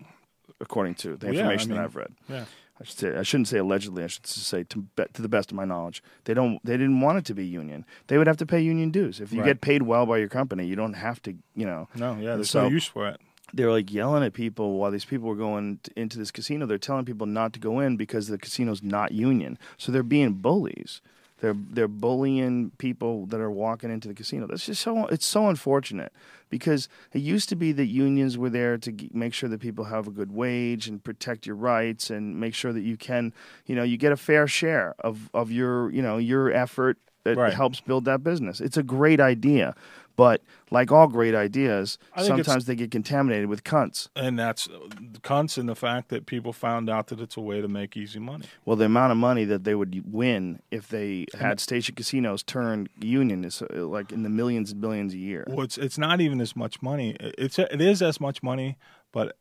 According 0.65 0.95
to 0.95 1.15
the 1.17 1.27
Well, 1.27 1.35
yeah, 1.35 1.41
I 1.41 1.43
information 1.43 1.69
mean- 1.69 1.77
that 1.77 1.85
I've 1.85 1.95
read. 1.95 2.13
Yeah. 2.29 2.45
I 2.77 2.83
should 2.83 2.97
say 2.99 3.15
I 3.15 3.23
shouldn't 3.23 3.47
say 3.47 3.57
allegedly. 3.59 4.03
I 4.03 4.07
should 4.07 4.27
say 4.27 4.63
to, 4.65 4.85
to 5.13 5.21
the 5.21 5.29
best 5.29 5.49
of 5.49 5.55
my 5.55 5.63
knowledge, 5.63 6.03
they 6.25 6.33
don't. 6.33 6.59
They 6.65 6.73
didn't 6.75 6.99
want 6.99 7.17
it 7.19 7.25
to 7.27 7.33
be 7.33 7.45
union. 7.45 7.85
They 8.07 8.17
would 8.17 8.27
have 8.27 8.35
to 8.43 8.45
pay 8.45 8.59
union 8.59 8.91
dues. 8.91 9.21
If 9.21 9.31
you 9.31 9.39
Right. 9.39 9.45
get 9.51 9.61
paid 9.61 9.83
well 9.83 10.05
by 10.05 10.17
your 10.17 10.27
company, 10.27 10.65
you 10.65 10.75
don't 10.75 10.95
have 11.07 11.21
to. 11.21 11.31
You 11.55 11.65
know. 11.67 11.87
No, 11.95 12.17
yeah, 12.17 12.35
there's 12.35 12.49
so 12.49 12.63
no 12.63 12.67
use 12.67 12.85
for 12.85 13.07
it. 13.07 13.21
they 13.53 13.63
were 13.63 13.71
like 13.71 13.93
yelling 13.93 14.23
at 14.23 14.33
people 14.33 14.77
while 14.77 14.91
these 14.91 15.05
people 15.05 15.29
were 15.29 15.37
going 15.37 15.79
t- 15.83 15.93
into 15.95 16.17
this 16.17 16.31
casino. 16.31 16.65
They're 16.65 16.77
telling 16.77 17.05
people 17.05 17.27
not 17.27 17.53
to 17.53 17.59
go 17.61 17.79
in 17.79 17.95
because 17.95 18.27
the 18.27 18.37
casino's 18.37 18.83
not 18.83 19.13
union. 19.13 19.57
So 19.77 19.93
they're 19.93 20.03
being 20.03 20.33
bullies. 20.33 20.99
They're 21.45 21.61
they're 21.75 21.87
bullying 21.87 22.71
people 22.79 23.27
that 23.27 23.39
are 23.39 23.51
walking 23.51 23.91
into 23.91 24.07
the 24.07 24.15
casino. 24.15 24.47
That's 24.47 24.65
just 24.65 24.81
so 24.81 25.05
it's 25.07 25.25
so 25.27 25.47
unfortunate 25.47 26.11
because 26.49 26.89
it 27.13 27.19
used 27.19 27.49
to 27.49 27.55
be 27.55 27.71
that 27.73 27.85
unions 27.85 28.35
were 28.37 28.49
there 28.49 28.77
to 28.79 28.91
g- 28.91 29.11
make 29.13 29.33
sure 29.35 29.47
that 29.49 29.59
people 29.61 29.85
have 29.85 30.07
a 30.07 30.11
good 30.11 30.31
wage 30.31 30.87
and 30.87 31.03
protect 31.03 31.45
your 31.45 31.55
rights 31.55 32.09
and 32.09 32.39
make 32.39 32.55
sure 32.55 32.73
that 32.73 32.81
you 32.81 32.97
can 32.97 33.31
you 33.67 33.75
know 33.75 33.83
you 33.83 33.97
get 33.97 34.11
a 34.11 34.17
fair 34.17 34.47
share 34.47 34.95
of 34.99 35.29
of 35.35 35.51
your 35.51 35.91
you 35.91 36.01
know 36.01 36.17
your 36.17 36.51
effort 36.51 36.97
that 37.25 37.37
Right. 37.37 37.53
helps 37.53 37.79
build 37.81 38.05
that 38.05 38.23
business. 38.23 38.61
It's 38.61 38.77
a 38.77 38.83
great 38.83 39.19
idea, 39.19 39.75
but 40.15 40.41
like 40.71 40.91
all 40.91 41.07
great 41.07 41.35
ideas, 41.35 41.97
I 42.13 42.21
think 42.23 42.31
it's- 42.31 42.45
sometimes 42.45 42.65
they 42.65 42.75
get 42.75 42.91
contaminated 42.91 43.47
with 43.49 43.63
cunts. 43.63 44.09
And 44.15 44.37
that's 44.39 44.65
the 44.65 45.19
cunts 45.21 45.57
and 45.57 45.67
the 45.69 45.75
fact 45.75 46.09
that 46.09 46.25
people 46.25 46.53
found 46.53 46.89
out 46.89 47.07
that 47.07 47.19
it's 47.19 47.37
a 47.37 47.41
way 47.41 47.61
to 47.61 47.67
make 47.67 47.95
easy 47.97 48.19
money. 48.19 48.45
Well, 48.65 48.75
the 48.75 48.85
amount 48.85 49.11
of 49.11 49.17
money 49.17 49.45
that 49.45 49.63
they 49.63 49.75
would 49.75 50.11
win 50.11 50.61
if 50.71 50.87
they 50.87 51.25
had 51.37 51.59
station 51.59 51.95
casinos 51.95 52.43
turn 52.43 52.87
union 52.99 53.43
is 53.45 53.61
uh, 53.61 53.85
like 53.85 54.11
in 54.11 54.23
the 54.23 54.29
millions 54.29 54.71
and 54.71 54.81
billions 54.81 55.13
a 55.13 55.17
year. 55.17 55.43
Well, 55.47 55.61
it's 55.65 55.77
it's 55.77 55.97
not 55.97 56.21
even 56.21 56.39
as 56.41 56.55
much 56.55 56.81
money. 56.81 57.15
It's 57.19 57.59
it 57.59 57.81
is 57.81 58.01
as 58.01 58.19
much 58.21 58.41
money, 58.41 58.77
but 59.11 59.37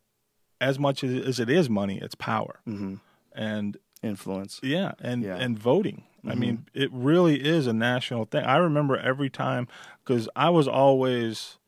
as 0.61 0.79
much 0.79 1.03
as, 1.05 1.27
as 1.27 1.41
it 1.41 1.51
is 1.51 1.69
money, 1.69 1.99
it's 2.01 2.15
power. 2.15 2.61
Mm-hmm. 2.67 2.95
And 3.35 3.77
Influence. 4.03 4.61
yeah, 4.63 4.93
and 5.01 5.23
Yeah. 5.23 5.37
and 5.37 5.59
voting. 5.59 6.05
I 6.27 6.35
mean, 6.35 6.65
it 6.73 6.91
really 6.91 7.37
is 7.45 7.67
a 7.67 7.73
national 7.75 8.25
thing. 8.25 8.45
I 8.47 8.57
remember 8.57 8.97
every 8.97 9.29
time 9.29 9.69
because 10.05 10.29
I 10.37 10.51
was 10.51 10.69
always 10.69 11.59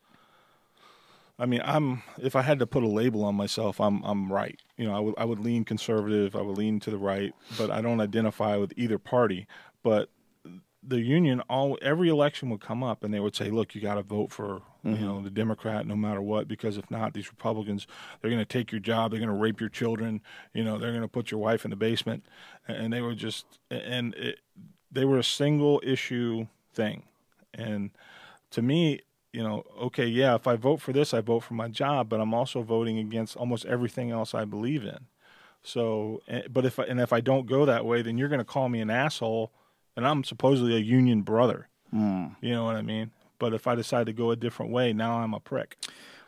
I 1.39 1.45
mean, 1.45 1.61
I'm 1.65 2.03
if 2.19 2.35
I 2.35 2.43
had 2.43 2.59
to 2.61 2.67
put 2.67 2.83
a 2.83 2.89
label 2.89 3.25
on 3.25 3.35
myself, 3.35 3.81
I'm 3.81 4.03
I'm 4.05 4.33
right. 4.33 4.59
You 4.77 4.87
know, 4.87 4.97
I 4.97 5.01
would 5.01 5.15
I 5.19 5.25
would 5.25 5.39
lean 5.39 5.65
conservative, 5.65 6.35
I 6.35 6.41
would 6.41 6.57
lean 6.57 6.81
to 6.81 6.91
the 6.91 6.99
right, 6.99 7.35
but 7.59 7.71
I 7.71 7.81
don't 7.81 8.01
identify 8.01 8.57
with 8.57 8.73
either 8.77 8.99
party. 8.99 9.47
But 9.83 10.09
the 10.83 11.01
union 11.01 11.41
all 11.51 11.77
every 11.83 12.09
election 12.09 12.49
would 12.49 12.61
come 12.61 12.83
up 12.83 13.05
and 13.05 13.13
they 13.13 13.21
would 13.21 13.37
say, 13.37 13.51
"Look, 13.51 13.75
you 13.75 13.83
got 13.83 13.97
to 13.97 14.03
vote 14.03 14.33
for 14.33 14.63
you 14.83 14.93
mm-hmm. 14.93 15.05
know 15.05 15.21
the 15.21 15.31
Democrat 15.31 15.87
no 15.87 15.97
matter 15.97 16.23
what 16.23 16.49
because 16.49 16.79
if 16.79 16.91
not, 16.91 17.13
these 17.13 17.29
Republicans 17.29 17.87
they're 18.21 18.31
going 18.31 18.41
to 18.41 18.47
take 18.47 18.73
your 18.73 18.81
job, 18.81 19.11
they're 19.11 19.21
going 19.21 19.29
to 19.29 19.35
rape 19.35 19.61
your 19.61 19.69
children, 19.69 20.23
you 20.55 20.65
know, 20.65 20.79
they're 20.79 20.93
going 20.93 21.03
to 21.03 21.09
put 21.09 21.31
your 21.31 21.41
wife 21.41 21.65
in 21.65 21.71
the 21.71 21.77
basement." 21.77 22.25
And 22.67 22.95
they 22.95 23.03
were 23.03 23.15
just 23.15 23.59
and 23.71 24.15
it, 24.15 24.41
they 24.91 25.05
were 25.05 25.19
a 25.19 25.25
single 25.25 25.83
issue 25.85 26.47
thing. 26.73 27.03
And 27.53 27.91
to 28.57 28.63
me, 28.63 29.01
you 29.35 29.43
know, 29.43 29.65
okay, 29.83 30.07
yeah, 30.07 30.35
if 30.35 30.47
I 30.47 30.57
vote 30.57 30.81
for 30.81 30.95
this, 30.95 31.13
I 31.13 31.21
vote 31.21 31.41
for 31.41 31.53
my 31.53 31.69
job, 31.69 32.09
but 32.09 32.23
I'm 32.23 32.33
also 32.33 32.63
voting 32.63 32.99
against 32.99 33.37
almost 33.37 33.67
everything 33.67 34.11
else 34.11 34.35
I 34.35 34.47
believe 34.47 34.83
in. 34.83 34.97
So, 35.63 36.23
eh, 36.27 36.45
but 36.51 36.65
if 36.65 36.79
I, 36.79 36.85
and 36.85 36.99
if 36.99 37.13
I 37.13 37.21
don't 37.21 37.47
go 37.47 37.67
that 37.67 37.85
way, 37.85 38.01
then 38.01 38.17
you're 38.17 38.31
going 38.31 38.39
to 38.39 38.47
call 38.47 38.71
me 38.71 38.81
an 38.81 38.89
asshole, 38.89 39.53
and 39.95 40.07
I'm 40.07 40.25
supposedly 40.25 40.75
a 40.75 40.79
union 40.79 41.21
brother. 41.21 41.69
Mm. 41.95 42.37
You 42.41 42.55
know 42.55 42.65
what 42.65 42.77
I 42.77 42.83
mean? 42.83 43.11
But 43.39 43.53
if 43.53 43.67
I 43.67 43.75
decide 43.75 44.07
to 44.07 44.15
go 44.15 44.31
a 44.31 44.37
different 44.37 44.73
way, 44.73 44.95
now 44.95 45.19
I'm 45.19 45.35
a 45.35 45.41
prick. 45.41 45.77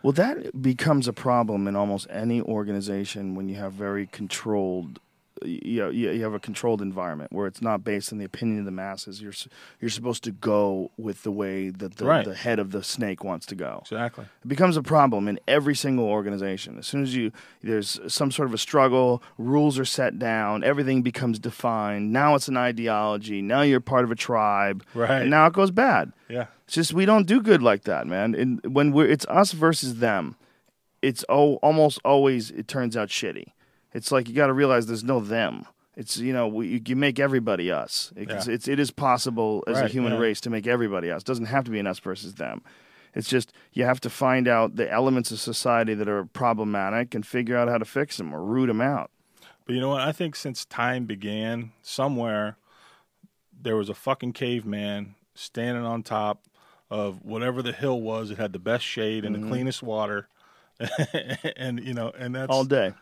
Well, 0.02 0.12
that 0.12 0.60
becomes 0.60 1.08
a 1.08 1.14
problem 1.14 1.66
in 1.66 1.76
almost 1.76 2.08
any 2.10 2.42
organization 2.42 3.34
when 3.36 3.48
you 3.48 3.56
have 3.56 3.72
very 3.72 4.06
controlled. 4.06 5.00
You, 5.44 5.80
know, 5.80 5.90
you 5.90 6.22
have 6.22 6.34
a 6.34 6.38
controlled 6.40 6.82
environment 6.82 7.32
where 7.32 7.46
it's 7.46 7.62
not 7.62 7.84
based 7.84 8.12
on 8.12 8.18
the 8.18 8.24
opinion 8.24 8.60
of 8.60 8.64
the 8.64 8.70
masses. 8.70 9.20
You're 9.22 9.32
you're 9.80 9.90
supposed 9.90 10.24
to 10.24 10.32
go 10.32 10.90
with 10.96 11.22
the 11.22 11.30
way 11.30 11.70
that 11.70 11.96
the, 11.96 12.04
Right. 12.04 12.24
the 12.24 12.34
head 12.34 12.58
of 12.58 12.70
the 12.72 12.82
snake 12.82 13.22
wants 13.22 13.46
to 13.46 13.54
go. 13.54 13.80
Exactly. 13.82 14.24
It 14.24 14.48
becomes 14.48 14.76
a 14.76 14.82
problem 14.82 15.28
in 15.28 15.38
every 15.46 15.74
single 15.74 16.06
organization. 16.06 16.78
As 16.78 16.86
soon 16.86 17.02
as 17.02 17.14
you 17.14 17.32
there's 17.62 18.00
some 18.08 18.30
sort 18.30 18.48
of 18.48 18.54
a 18.54 18.58
struggle, 18.58 19.22
rules 19.36 19.78
are 19.78 19.84
set 19.84 20.18
down, 20.18 20.64
everything 20.64 21.02
becomes 21.02 21.38
defined. 21.38 22.12
Now 22.12 22.34
it's 22.34 22.48
an 22.48 22.56
ideology. 22.56 23.42
Now 23.42 23.62
you're 23.62 23.80
part 23.80 24.04
of 24.04 24.10
a 24.10 24.16
tribe. 24.16 24.84
Right. 24.94 25.22
And 25.22 25.30
now 25.30 25.46
it 25.46 25.52
goes 25.52 25.70
bad. 25.70 26.12
Yeah. 26.28 26.46
It's 26.64 26.74
just 26.74 26.92
we 26.92 27.04
don't 27.06 27.26
do 27.26 27.40
good 27.40 27.62
like 27.62 27.84
that, 27.84 28.06
man. 28.06 28.34
And 28.34 28.60
when 28.64 28.92
we're 28.92 29.06
it's 29.08 29.26
us 29.26 29.52
versus 29.52 29.96
them, 30.00 30.36
it's 31.00 31.24
oh, 31.28 31.54
almost 31.56 32.00
always 32.04 32.50
it 32.50 32.66
turns 32.68 32.96
out 32.96 33.08
shitty. 33.08 33.52
It's 33.92 34.12
like 34.12 34.28
you 34.28 34.34
got 34.34 34.48
to 34.48 34.52
realize 34.52 34.86
there's 34.86 35.04
no 35.04 35.20
them. 35.20 35.66
It's 35.96 36.16
you 36.16 36.32
know 36.32 36.46
we, 36.46 36.82
you 36.86 36.96
make 36.96 37.18
everybody 37.18 37.70
us. 37.70 38.12
It's, 38.14 38.46
Yeah. 38.46 38.54
it's 38.54 38.68
it 38.68 38.78
is 38.78 38.90
possible 38.90 39.64
as 39.66 39.78
a 39.78 39.88
human 39.88 40.12
yeah. 40.12 40.20
race 40.20 40.40
to 40.42 40.50
make 40.50 40.66
everybody 40.66 41.10
us. 41.10 41.22
It 41.22 41.26
doesn't 41.26 41.46
have 41.46 41.64
to 41.64 41.70
be 41.70 41.80
an 41.80 41.86
us 41.86 41.98
versus 41.98 42.34
them. 42.34 42.62
It's 43.14 43.28
just 43.28 43.52
you 43.72 43.84
have 43.84 44.00
to 44.02 44.10
find 44.10 44.46
out 44.46 44.76
the 44.76 44.90
elements 44.90 45.32
of 45.32 45.40
society 45.40 45.94
that 45.94 46.08
are 46.08 46.24
problematic 46.24 47.14
and 47.14 47.26
figure 47.26 47.56
out 47.56 47.68
how 47.68 47.78
to 47.78 47.84
fix 47.84 48.16
them 48.16 48.32
or 48.32 48.44
root 48.44 48.66
them 48.66 48.80
out. 48.80 49.10
But 49.64 49.74
you 49.74 49.80
know 49.80 49.88
what? 49.88 50.02
I 50.02 50.12
think 50.12 50.36
since 50.36 50.64
time 50.64 51.04
began, 51.04 51.72
somewhere 51.82 52.56
there 53.60 53.76
was 53.76 53.88
a 53.88 53.94
fucking 53.94 54.34
caveman 54.34 55.14
standing 55.34 55.84
on 55.84 56.02
top 56.02 56.44
of 56.90 57.24
whatever 57.24 57.60
the 57.60 57.72
hill 57.72 58.00
was. 58.00 58.30
It 58.30 58.38
had 58.38 58.52
the 58.52 58.58
best 58.58 58.84
shade 58.84 59.24
and 59.24 59.34
the 59.34 59.40
mm-hmm. 59.40 59.50
cleanest 59.50 59.82
water, 59.82 60.28
and 61.56 61.80
you 61.84 61.94
know, 61.94 62.12
and 62.16 62.34
that's 62.34 62.50
All 62.50 62.64
day. 62.64 62.94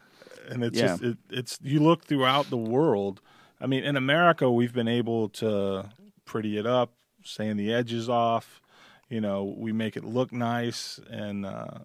And 0.48 0.62
it's 0.64 0.78
Yeah. 0.78 0.86
just 0.88 1.02
it, 1.02 1.18
it's 1.30 1.58
you 1.62 1.80
look 1.80 2.04
throughout 2.04 2.50
the 2.50 2.56
world. 2.56 3.20
I 3.60 3.66
mean, 3.66 3.84
in 3.84 3.96
America, 3.96 4.50
we've 4.50 4.72
been 4.74 4.88
able 4.88 5.28
to 5.30 5.88
pretty 6.24 6.58
it 6.58 6.66
up, 6.66 6.92
sand 7.24 7.58
the 7.58 7.72
edges 7.72 8.08
off. 8.08 8.60
You 9.08 9.20
know, 9.20 9.54
we 9.56 9.72
make 9.72 9.96
it 9.96 10.04
look 10.04 10.32
nice, 10.32 10.98
and 11.08 11.46
uh, 11.46 11.78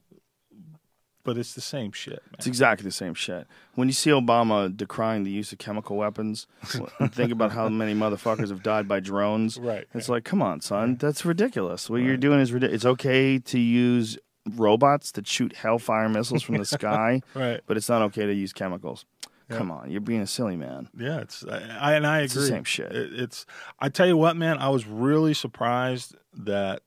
but 1.24 1.38
it's 1.38 1.54
the 1.54 1.62
same 1.62 1.92
shit. 1.92 2.22
It's 2.34 2.48
exactly 2.48 2.84
the 2.84 2.92
same 2.92 3.14
shit. 3.14 3.46
When 3.76 3.88
you 3.88 3.94
see 3.94 4.10
Obama 4.10 4.76
decrying 4.76 5.24
the 5.24 5.30
use 5.30 5.52
of 5.52 5.60
chemical 5.60 5.98
weapons, 5.98 6.48
think 7.12 7.32
about 7.32 7.52
how 7.52 7.70
many 7.70 7.94
motherfuckers 7.94 8.50
have 8.50 8.64
died 8.64 8.88
by 8.88 9.00
drones. 9.02 9.60
Right. 9.60 9.88
It's 9.94 10.10
like, 10.10 10.24
come 10.24 10.42
on, 10.42 10.62
son, 10.62 10.96
that's 10.96 11.24
ridiculous. 11.24 11.90
What 11.92 11.98
you're 12.02 12.18
doing 12.18 12.40
is 12.40 12.52
ridiculous. 12.52 12.78
It's 12.78 12.86
okay 12.86 13.38
to 13.38 13.60
use 13.60 14.18
robots 14.56 15.12
that 15.14 15.28
shoot 15.28 15.56
hellfire 15.56 16.10
missiles 16.10 16.44
from 16.44 16.58
the 16.58 16.66
sky, 16.78 17.22
Right. 17.36 17.62
but 17.68 17.78
it's 17.78 17.90
not 17.90 18.02
okay 18.04 18.26
to 18.26 18.34
use 18.34 18.54
chemicals. 18.54 19.06
Yeah. 19.50 19.58
Come 19.58 19.72
on, 19.72 19.92
you're 19.92 20.00
being 20.02 20.22
a 20.22 20.28
silly 20.28 20.56
man. 20.56 20.88
Yeah, 20.98 21.20
it's 21.20 21.44
I, 21.46 21.78
I 21.80 21.94
and 21.94 22.08
I 22.08 22.22
It's 22.22 22.34
the 22.34 22.40
agree. 22.42 22.50
same 22.50 22.64
shit. 22.64 22.92
It, 22.94 23.14
it's 23.20 23.46
I 23.80 23.90
tell 23.90 24.08
you 24.08 24.16
what, 24.18 24.38
man, 24.38 24.58
I 24.60 24.70
was 24.70 24.88
really 24.88 25.34
surprised 25.34 26.16
that 26.34 26.82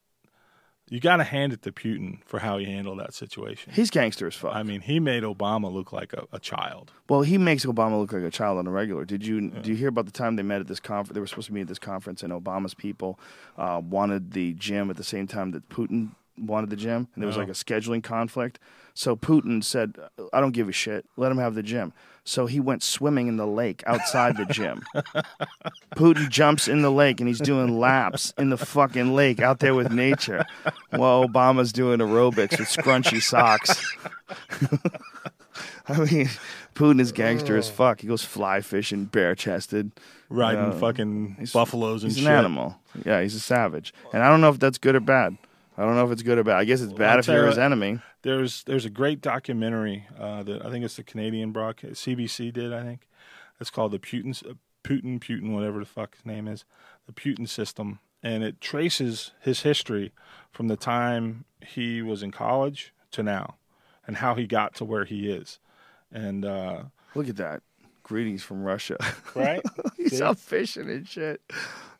you 0.88 1.00
got 1.00 1.16
to 1.16 1.24
hand 1.24 1.52
it 1.52 1.62
to 1.62 1.72
Putin 1.72 2.18
for 2.26 2.38
how 2.40 2.58
he 2.58 2.66
handled 2.66 3.00
that 3.00 3.14
situation. 3.14 3.72
He's 3.72 3.90
gangster 3.90 4.26
as 4.26 4.34
fuck. 4.34 4.54
I 4.54 4.62
mean, 4.62 4.80
he 4.82 5.00
made 5.00 5.22
Obama 5.22 5.72
look 5.72 5.92
like 5.92 6.12
a, 6.12 6.24
a 6.32 6.38
child. 6.38 6.92
Well, 7.08 7.22
he 7.22 7.36
makes 7.38 7.64
Obama 7.64 7.98
look 7.98 8.12
like 8.12 8.22
a 8.22 8.30
child 8.30 8.58
on 8.58 8.66
a 8.66 8.70
regular. 8.70 9.04
Did 9.04 9.26
you 9.26 9.50
do 9.50 9.70
you 9.70 9.76
hear 9.76 9.88
about 9.88 10.06
the 10.06 10.12
time 10.12 10.36
they 10.36 10.42
met 10.42 10.60
at 10.60 10.66
this 10.66 10.80
conference? 10.80 11.14
They 11.14 11.20
were 11.20 11.26
supposed 11.26 11.48
to 11.48 11.52
meet 11.54 11.62
at 11.62 11.68
this 11.68 11.78
conference, 11.78 12.22
and 12.22 12.32
Obama's 12.32 12.74
people 12.74 13.18
uh, 13.58 13.80
wanted 13.84 14.32
the 14.32 14.52
gym 14.54 14.88
at 14.90 14.96
the 14.96 15.04
same 15.04 15.26
time 15.26 15.50
that 15.52 15.68
Putin 15.68 16.12
wanted 16.38 16.70
the 16.70 16.76
gym, 16.76 17.08
and 17.14 17.22
there 17.22 17.26
was 17.26 17.36
Oh. 17.36 17.40
like 17.40 17.48
a 17.48 17.52
scheduling 17.52 18.02
conflict. 18.02 18.58
So 18.94 19.16
Putin 19.16 19.62
said, 19.64 19.96
"I 20.32 20.40
don't 20.40 20.52
give 20.52 20.68
a 20.68 20.72
shit. 20.72 21.04
Let 21.16 21.32
him 21.32 21.38
have 21.38 21.54
the 21.54 21.62
gym." 21.62 21.92
So 22.26 22.46
he 22.46 22.58
went 22.58 22.82
swimming 22.82 23.26
in 23.26 23.36
the 23.36 23.46
lake 23.46 23.82
outside 23.86 24.36
the 24.38 24.46
gym. 24.46 24.82
Putin 25.96 26.28
jumps 26.30 26.68
in 26.68 26.80
the 26.82 26.90
lake 26.90 27.20
and 27.20 27.28
he's 27.28 27.40
doing 27.40 27.78
laps 27.78 28.32
in 28.38 28.48
the 28.50 28.56
fucking 28.56 29.14
lake 29.14 29.40
out 29.40 29.58
there 29.58 29.74
with 29.74 29.92
nature, 29.92 30.44
while 30.90 31.26
Obama's 31.28 31.72
doing 31.72 31.98
aerobics 31.98 32.58
with 32.58 32.68
scrunchy 32.68 33.20
socks. 33.22 33.84
I 35.86 35.98
mean, 35.98 36.30
Putin 36.74 36.98
is 37.00 37.12
gangster 37.12 37.56
as 37.56 37.68
fuck. 37.68 38.00
He 38.00 38.06
goes 38.06 38.24
fly 38.24 38.60
fishing, 38.62 39.04
bare 39.04 39.34
chested. 39.34 39.92
Riding 40.30 40.72
fucking 40.80 41.34
He's- 41.38 41.52
buffaloes 41.52 42.02
and 42.02 42.10
He's 42.12 42.22
shit. 42.22 42.28
an 42.30 42.38
animal. 42.38 42.76
Yeah, 43.04 43.20
he's 43.20 43.34
a 43.34 43.40
savage. 43.40 43.92
And 44.12 44.22
I 44.22 44.28
don't 44.30 44.40
know 44.40 44.48
if 44.48 44.58
that's 44.58 44.78
good 44.78 44.94
or 44.94 45.00
bad. 45.00 45.36
I 45.76 45.82
don't 45.82 45.96
know 45.96 46.06
if 46.06 46.12
it's 46.12 46.22
good 46.22 46.38
or 46.38 46.44
bad. 46.44 46.56
I 46.56 46.64
guess 46.64 46.80
it's 46.80 46.92
bad 46.92 47.14
I'll 47.14 47.18
if 47.20 47.26
you're 47.26 47.46
his 47.46 47.58
enemy. 47.58 48.00
There's 48.22 48.62
there's 48.64 48.84
a 48.84 48.90
great 48.90 49.20
documentary 49.20 50.06
uh, 50.18 50.42
that 50.44 50.64
I 50.64 50.70
think 50.70 50.84
it's 50.84 50.96
the 50.96 51.02
Canadian 51.02 51.52
broadcast 51.52 52.04
CBC 52.04 52.52
did. 52.52 52.72
I 52.72 52.82
think 52.82 53.08
it's 53.60 53.70
called 53.70 53.92
the 53.92 53.98
Putin 53.98 54.48
uh, 54.48 54.54
Putin 54.84 55.18
Putin 55.18 55.52
whatever 55.52 55.80
the 55.80 55.86
fuck 55.86 56.14
his 56.14 56.24
name 56.24 56.46
is, 56.46 56.64
the 57.06 57.12
Putin 57.12 57.48
system, 57.48 57.98
and 58.22 58.44
it 58.44 58.60
traces 58.60 59.32
his 59.40 59.62
history 59.62 60.12
from 60.52 60.68
the 60.68 60.76
time 60.76 61.44
he 61.66 62.02
was 62.02 62.22
in 62.22 62.30
college 62.30 62.92
to 63.10 63.22
now, 63.22 63.56
and 64.06 64.18
how 64.18 64.34
he 64.34 64.46
got 64.46 64.74
to 64.76 64.84
where 64.84 65.04
he 65.04 65.30
is, 65.30 65.58
and 66.12 66.44
uh, 66.44 66.84
Look 67.14 67.28
at 67.28 67.36
that. 67.36 67.62
Greetings 68.02 68.42
from 68.42 68.64
Russia. 68.64 68.96
right. 69.34 69.62
he's 69.96 70.18
See? 70.18 70.22
out 70.22 70.38
fishing 70.38 70.90
and 70.90 71.06
shit. 71.06 71.40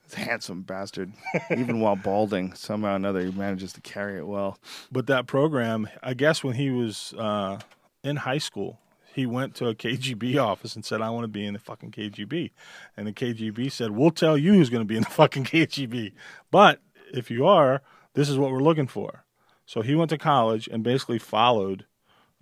Handsome 0.14 0.62
bastard. 0.62 1.12
Even 1.50 1.80
while 1.80 1.96
balding, 1.96 2.52
somehow 2.54 2.92
or 2.92 2.96
another, 2.96 3.20
he 3.20 3.32
manages 3.32 3.72
to 3.72 3.80
carry 3.80 4.18
it 4.18 4.26
well. 4.26 4.58
But 4.92 5.06
that 5.06 5.26
program, 5.26 5.88
I 6.02 6.14
guess, 6.14 6.44
when 6.44 6.54
he 6.54 6.70
was 6.70 7.14
uh, 7.18 7.58
in 8.02 8.16
high 8.16 8.38
school, 8.38 8.80
he 9.14 9.26
went 9.26 9.54
to 9.56 9.68
a 9.68 9.74
KGB 9.74 10.36
office 10.36 10.74
and 10.74 10.84
said, 10.84 11.00
"I 11.00 11.10
want 11.10 11.24
to 11.24 11.28
be 11.28 11.46
in 11.46 11.54
the 11.54 11.60
fucking 11.60 11.92
KGB," 11.92 12.50
and 12.96 13.06
the 13.06 13.12
KGB 13.12 13.70
said, 13.70 13.92
"We'll 13.92 14.10
tell 14.10 14.36
you 14.36 14.52
who's 14.52 14.70
going 14.70 14.82
to 14.82 14.88
be 14.88 14.96
in 14.96 15.04
the 15.04 15.10
fucking 15.10 15.44
KGB, 15.44 16.12
but 16.50 16.80
if 17.12 17.30
you 17.30 17.46
are, 17.46 17.82
this 18.14 18.28
is 18.28 18.36
what 18.38 18.50
we're 18.50 18.58
looking 18.58 18.88
for." 18.88 19.24
So 19.66 19.80
he 19.80 19.94
went 19.94 20.10
to 20.10 20.18
college 20.18 20.68
and 20.68 20.82
basically 20.82 21.18
followed 21.18 21.86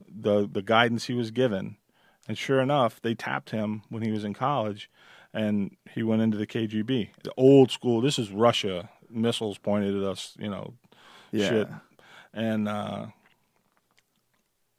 the 0.08 0.48
the 0.50 0.62
guidance 0.62 1.04
he 1.06 1.14
was 1.14 1.30
given, 1.30 1.76
and 2.26 2.38
sure 2.38 2.60
enough, 2.60 3.00
they 3.00 3.14
tapped 3.14 3.50
him 3.50 3.82
when 3.88 4.02
he 4.02 4.10
was 4.10 4.24
in 4.24 4.34
college, 4.34 4.90
and 5.34 5.76
he 5.90 6.02
went 6.02 6.22
into 6.22 6.36
the 6.36 6.46
KGB, 6.46 7.10
the 7.24 7.32
old 7.36 7.70
school. 7.70 8.00
This 8.00 8.18
is 8.18 8.30
Russia. 8.30 8.90
Missiles 9.10 9.58
pointed 9.58 9.96
at 9.96 10.02
us, 10.02 10.34
you 10.38 10.48
know, 10.48 10.74
Yeah. 11.30 11.48
shit. 11.48 11.68
And 12.32 12.68
uh 12.68 13.06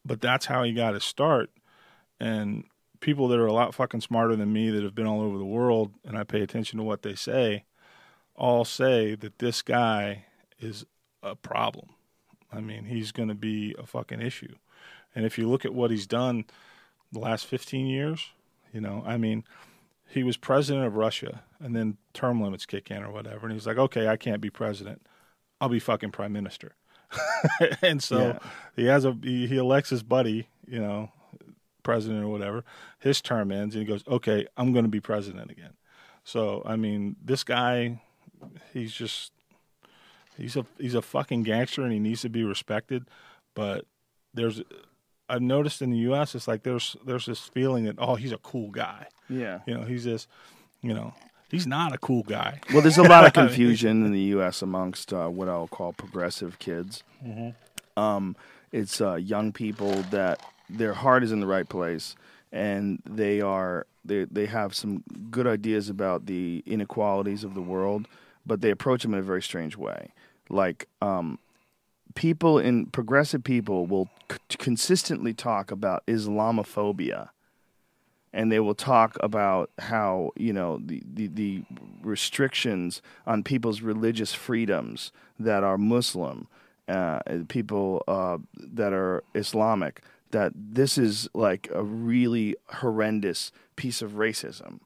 but 0.06 0.20
that's 0.22 0.45
how 0.47 0.64
he 0.64 0.74
got 0.74 0.93
his 0.95 1.04
start. 1.04 1.49
And 2.20 2.66
people 2.99 3.28
that 3.30 3.39
are 3.39 3.45
a 3.47 3.54
lot 3.54 3.74
fucking 3.74 4.01
smarter 4.01 4.36
than 4.36 4.51
me 4.51 4.70
that 4.70 4.84
have 4.84 4.95
been 4.95 5.08
all 5.08 5.22
over 5.22 5.38
the 5.38 5.45
world 5.45 5.91
and 6.06 6.18
I 6.18 6.24
pay 6.24 6.41
attention 6.41 6.78
to 6.78 6.84
what 6.84 7.01
they 7.04 7.16
say, 7.16 7.64
all 8.36 8.66
say 8.66 9.16
that 9.16 9.39
this 9.39 9.62
guy 9.62 10.26
is 10.60 10.86
a 11.22 11.36
problem. 11.36 11.89
I 12.51 12.60
mean, 12.62 12.86
he's 12.86 13.12
going 13.12 13.30
to 13.30 13.36
be 13.36 13.76
a 13.78 13.86
fucking 13.86 14.22
issue. 14.22 14.56
And 15.16 15.26
if 15.26 15.38
you 15.38 15.47
look 15.49 15.66
at 15.66 15.74
what 15.74 15.91
he's 15.91 16.08
done 16.08 16.45
the 17.12 17.20
last 17.20 17.45
15 17.45 17.86
years, 17.88 18.30
you 18.74 18.82
know, 18.82 19.04
I 19.06 19.18
mean, 19.18 19.43
he 20.14 20.24
was 20.24 20.38
president 20.38 20.86
of 20.86 20.95
Russia 20.95 21.43
and 21.59 21.76
then 21.76 21.97
term 22.14 22.41
limits 22.41 22.66
kick 22.66 22.91
in 22.91 23.03
or 23.03 23.11
whatever. 23.11 23.47
And 23.47 23.53
he's 23.53 23.66
like, 23.66 23.78
okay, 23.78 24.07
I 24.07 24.16
can't 24.18 24.41
be 24.41 24.49
president. 24.49 25.01
I'll 25.59 25.70
be 25.70 25.80
fucking 25.80 26.11
prime 26.11 26.34
minister. 26.34 26.76
and 27.82 28.01
so 28.01 28.20
Yeah. 28.20 28.39
he 28.76 28.86
has 28.86 29.05
a 29.05 29.18
he, 29.24 29.47
he 29.47 29.57
elects 29.57 29.89
his 29.89 30.03
buddy, 30.03 30.49
you 30.68 30.80
know, 30.80 31.11
president 31.84 32.24
or 32.24 32.28
whatever. 32.28 32.64
His 32.99 33.22
term 33.22 33.51
ends, 33.51 33.76
and 33.76 33.86
he 33.86 33.91
goes, 33.91 34.03
"Okay, 34.07 34.47
I'm 34.57 34.72
going 34.74 34.86
to 34.86 34.89
be 34.89 34.99
president 34.99 35.51
again." 35.51 35.74
So 36.24 36.64
I 36.66 36.76
mean, 36.76 37.16
this 37.24 37.43
guy, 37.43 38.01
he's 38.74 38.93
just 38.93 39.32
he's 40.38 40.55
a 40.55 40.66
he's 40.80 40.95
a 40.95 41.01
fucking 41.01 41.43
gangster, 41.43 41.84
and 41.84 41.91
he 41.91 41.99
needs 41.99 42.22
to 42.22 42.30
be 42.30 42.43
respected. 42.43 43.05
But 43.55 43.86
there's 44.34 44.61
I've 45.30 45.41
noticed 45.41 45.82
in 45.82 45.91
the 45.91 45.97
U.S. 46.09 46.34
it's 46.36 46.47
like 46.47 46.64
there's 46.64 46.95
there's 47.05 47.26
this 47.26 47.41
feeling 47.41 47.86
that 47.86 47.95
oh 47.99 48.16
he's 48.16 48.32
a 48.32 48.38
cool 48.39 48.72
guy. 48.72 49.07
Yeah. 49.30 49.59
You 49.65 49.76
know 49.76 49.84
he's 49.84 50.03
just, 50.03 50.28
you 50.82 50.93
know 50.93 51.13
he's 51.49 51.67
not 51.67 51.93
a 51.93 51.97
cool 51.97 52.24
guy. 52.24 52.59
Well, 52.71 52.82
there's 52.82 52.97
a 52.97 53.03
lot 53.03 53.26
of 53.26 53.34
confusion 53.41 54.05
in 54.05 54.11
the 54.11 54.21
U.S. 54.38 54.61
amongst 54.61 55.13
uh, 55.13 55.28
what 55.28 55.47
I'll 55.49 55.67
call 55.67 55.93
progressive 55.93 56.59
kids. 56.59 57.03
Um, 57.95 58.36
it's 58.71 58.99
uh, 59.01 59.15
young 59.15 59.51
people 59.51 59.91
that 60.09 60.41
their 60.69 60.93
heart 60.93 61.24
is 61.24 61.32
in 61.32 61.39
the 61.39 61.45
right 61.47 61.67
place, 61.69 62.15
and 62.51 63.01
they 63.05 63.39
are 63.41 63.86
they 64.03 64.26
they 64.26 64.47
have 64.47 64.76
some 64.76 65.03
good 65.30 65.47
ideas 65.47 65.89
about 65.89 66.26
the 66.26 66.63
inequalities 66.65 67.43
of 67.43 67.53
the 67.53 67.61
world, 67.61 68.07
but 68.45 68.61
they 68.61 68.71
approach 68.71 69.03
them 69.03 69.13
in 69.13 69.19
a 69.19 69.24
very 69.24 69.41
strange 69.41 69.78
way. 69.78 70.11
Like 70.49 70.88
um, 71.01 71.38
people 72.15 72.57
in 72.59 72.88
progressive 72.88 73.43
people 73.43 73.86
will 73.86 74.09
c- 74.32 74.38
consistently 74.57 75.34
talk 75.34 75.71
about 75.71 76.03
Islamophobia 76.07 77.30
and 78.34 78.51
they 78.51 78.59
will 78.59 78.75
talk 78.75 79.17
about 79.21 79.69
how 79.79 80.31
you 80.36 80.51
know 80.53 80.79
the, 80.84 81.01
the, 81.13 81.27
the 81.27 81.63
restrictions 82.01 83.01
on 83.27 83.43
people's 83.43 83.81
religious 83.81 84.34
freedoms 84.34 85.11
that 85.39 85.63
are 85.63 85.77
Muslim, 85.77 86.47
uh, 86.88 87.19
people 87.47 88.03
uh, 88.07 88.38
that 88.57 88.93
are 88.93 89.23
Islamic. 89.36 90.01
That 90.31 90.51
this 90.55 90.97
is 90.97 91.29
like 91.36 91.69
a 91.73 91.84
really 91.84 92.55
horrendous 92.67 93.51
piece 93.75 94.01
of 94.01 94.13
racism. 94.13 94.79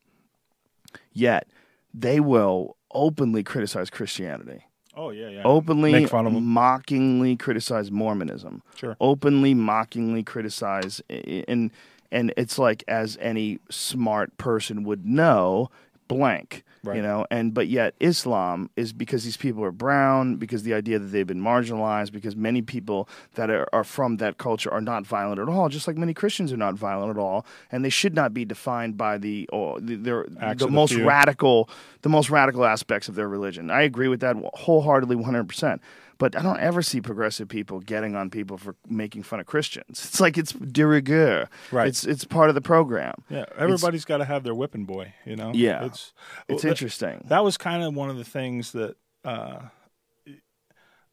Yet 1.13 1.47
they 1.93 2.19
will 2.19 2.75
openly 2.91 3.43
criticize 3.43 3.89
Christianity 3.89 4.65
Oh 4.97 5.11
yeah, 5.11 5.29
yeah. 5.29 5.41
openly 5.45 5.91
make 5.91 6.09
fun 6.09 6.25
of 6.25 6.33
him. 6.33 6.43
mockingly 6.43 7.35
criticize 7.35 7.91
Mormonism. 7.91 8.63
Sure. 8.75 8.97
Openly 8.99 9.53
mockingly 9.53 10.23
criticize 10.23 11.01
and 11.09 11.69
and 12.11 12.33
it's 12.37 12.57
like 12.57 12.83
as 12.87 13.17
any 13.19 13.59
smart 13.69 14.37
person 14.37 14.83
would 14.83 15.05
know 15.05 15.69
blank 16.07 16.63
Right. 16.83 16.97
you 16.97 17.01
know? 17.01 17.25
And 17.29 17.53
but 17.53 17.67
yet 17.67 17.95
islam 17.99 18.69
is 18.75 18.93
because 18.93 19.23
these 19.23 19.35
people 19.35 19.63
are 19.63 19.71
brown 19.71 20.35
because 20.35 20.63
the 20.63 20.73
idea 20.73 20.99
that 20.99 21.07
they've 21.07 21.27
been 21.27 21.41
marginalized 21.41 22.11
because 22.11 22.35
many 22.35 22.61
people 22.61 23.09
that 23.33 23.49
are, 23.49 23.67
are 23.73 23.83
from 23.83 24.17
that 24.17 24.37
culture 24.37 24.71
are 24.71 24.79
not 24.79 25.05
violent 25.05 25.39
at 25.39 25.49
all 25.49 25.67
just 25.69 25.87
like 25.87 25.97
many 25.97 26.13
christians 26.13 26.53
are 26.53 26.57
not 26.57 26.75
violent 26.75 27.09
at 27.09 27.17
all. 27.17 27.45
And 27.71 27.83
they 27.83 27.89
should 27.89 28.15
not 28.15 28.33
be 28.33 28.45
defined 28.45 28.95
by 28.97 29.17
the 29.17 29.49
or 29.51 29.81
the, 29.81 29.95
their, 29.95 30.27
the 30.29 30.67
most 30.69 30.93
radical 30.95 31.69
the 32.03 32.09
most 32.09 32.29
radical 32.29 32.63
aspects 32.63 33.09
of 33.09 33.15
their 33.15 33.27
religion. 33.27 33.69
I 33.69 33.81
agree 33.81 34.07
with 34.07 34.21
that 34.21 34.35
wholeheartedly 34.53 35.17
100% 35.17 35.79
but 36.17 36.35
I 36.35 36.41
don't 36.41 36.59
ever 36.59 36.81
see 36.81 37.01
progressive 37.01 37.47
people 37.47 37.79
getting 37.79 38.15
on 38.15 38.29
people 38.29 38.57
for 38.57 38.75
making 38.87 39.23
fun 39.23 39.39
of 39.39 39.45
Christians. 39.45 40.03
It's 40.05 40.19
like 40.19 40.37
it's 40.37 40.51
de 40.53 40.85
rigueur. 40.85 41.47
Right. 41.71 41.87
It's 41.87 42.03
it's 42.05 42.23
part 42.25 42.49
of 42.49 42.55
the 42.55 42.61
program. 42.61 43.13
Yeah, 43.29 43.45
everybody's 43.57 44.05
got 44.05 44.17
to 44.17 44.25
have 44.25 44.43
their 44.43 44.55
whipping 44.55 44.85
boy. 44.85 45.13
You 45.25 45.35
know. 45.35 45.51
Yeah. 45.53 45.85
It's 45.85 46.13
It's 46.47 46.63
well, 46.63 46.71
interesting. 46.71 47.23
That 47.29 47.43
was 47.43 47.57
kind 47.57 47.83
of 47.83 47.93
one 47.95 48.09
of 48.09 48.17
the 48.17 48.23
things 48.23 48.71
that 48.71 48.95
uh, 49.23 49.59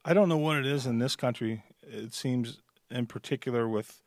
I 0.05 0.15
don't 0.15 0.29
know 0.29 0.37
what 0.37 0.57
it 0.59 0.67
is 0.67 0.87
in 0.87 0.99
this 0.99 1.17
country. 1.17 1.63
It 1.83 2.15
seems 2.15 2.61
in 2.91 3.07
particular 3.07 3.69
with 3.69 4.03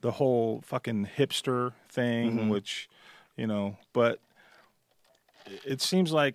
the 0.00 0.12
whole 0.12 0.62
fucking 0.64 1.08
hipster 1.16 1.72
thing, 1.90 2.32
Mm-hmm. 2.38 2.48
which 2.48 2.88
you 3.36 3.46
know, 3.46 3.78
but 3.92 4.18
it 5.64 5.80
seems 5.80 6.12
like 6.12 6.34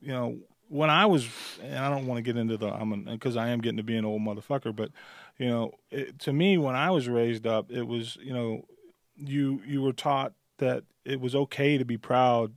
you 0.00 0.08
know 0.12 0.36
when 0.68 0.90
I 0.90 1.06
was, 1.06 1.28
and 1.62 1.78
I 1.78 1.88
don't 1.90 2.06
want 2.06 2.18
to 2.18 2.22
get 2.22 2.36
into 2.36 2.56
the 2.56 2.68
I'm 2.68 3.04
because 3.04 3.36
I 3.36 3.48
am 3.48 3.60
getting 3.60 3.76
to 3.76 3.82
be 3.82 3.96
an 3.96 4.04
old 4.04 4.22
motherfucker, 4.22 4.74
but 4.74 4.90
you 5.38 5.48
know, 5.48 5.72
it, 5.90 6.18
to 6.20 6.32
me 6.32 6.58
when 6.58 6.74
I 6.74 6.90
was 6.90 7.08
raised 7.08 7.46
up, 7.46 7.70
it 7.70 7.82
was 7.82 8.16
you 8.20 8.32
know, 8.32 8.64
you 9.16 9.62
you 9.66 9.82
were 9.82 9.92
taught 9.92 10.32
that 10.58 10.84
it 11.04 11.20
was 11.20 11.34
okay 11.34 11.78
to 11.78 11.84
be 11.84 11.96
proud 11.96 12.52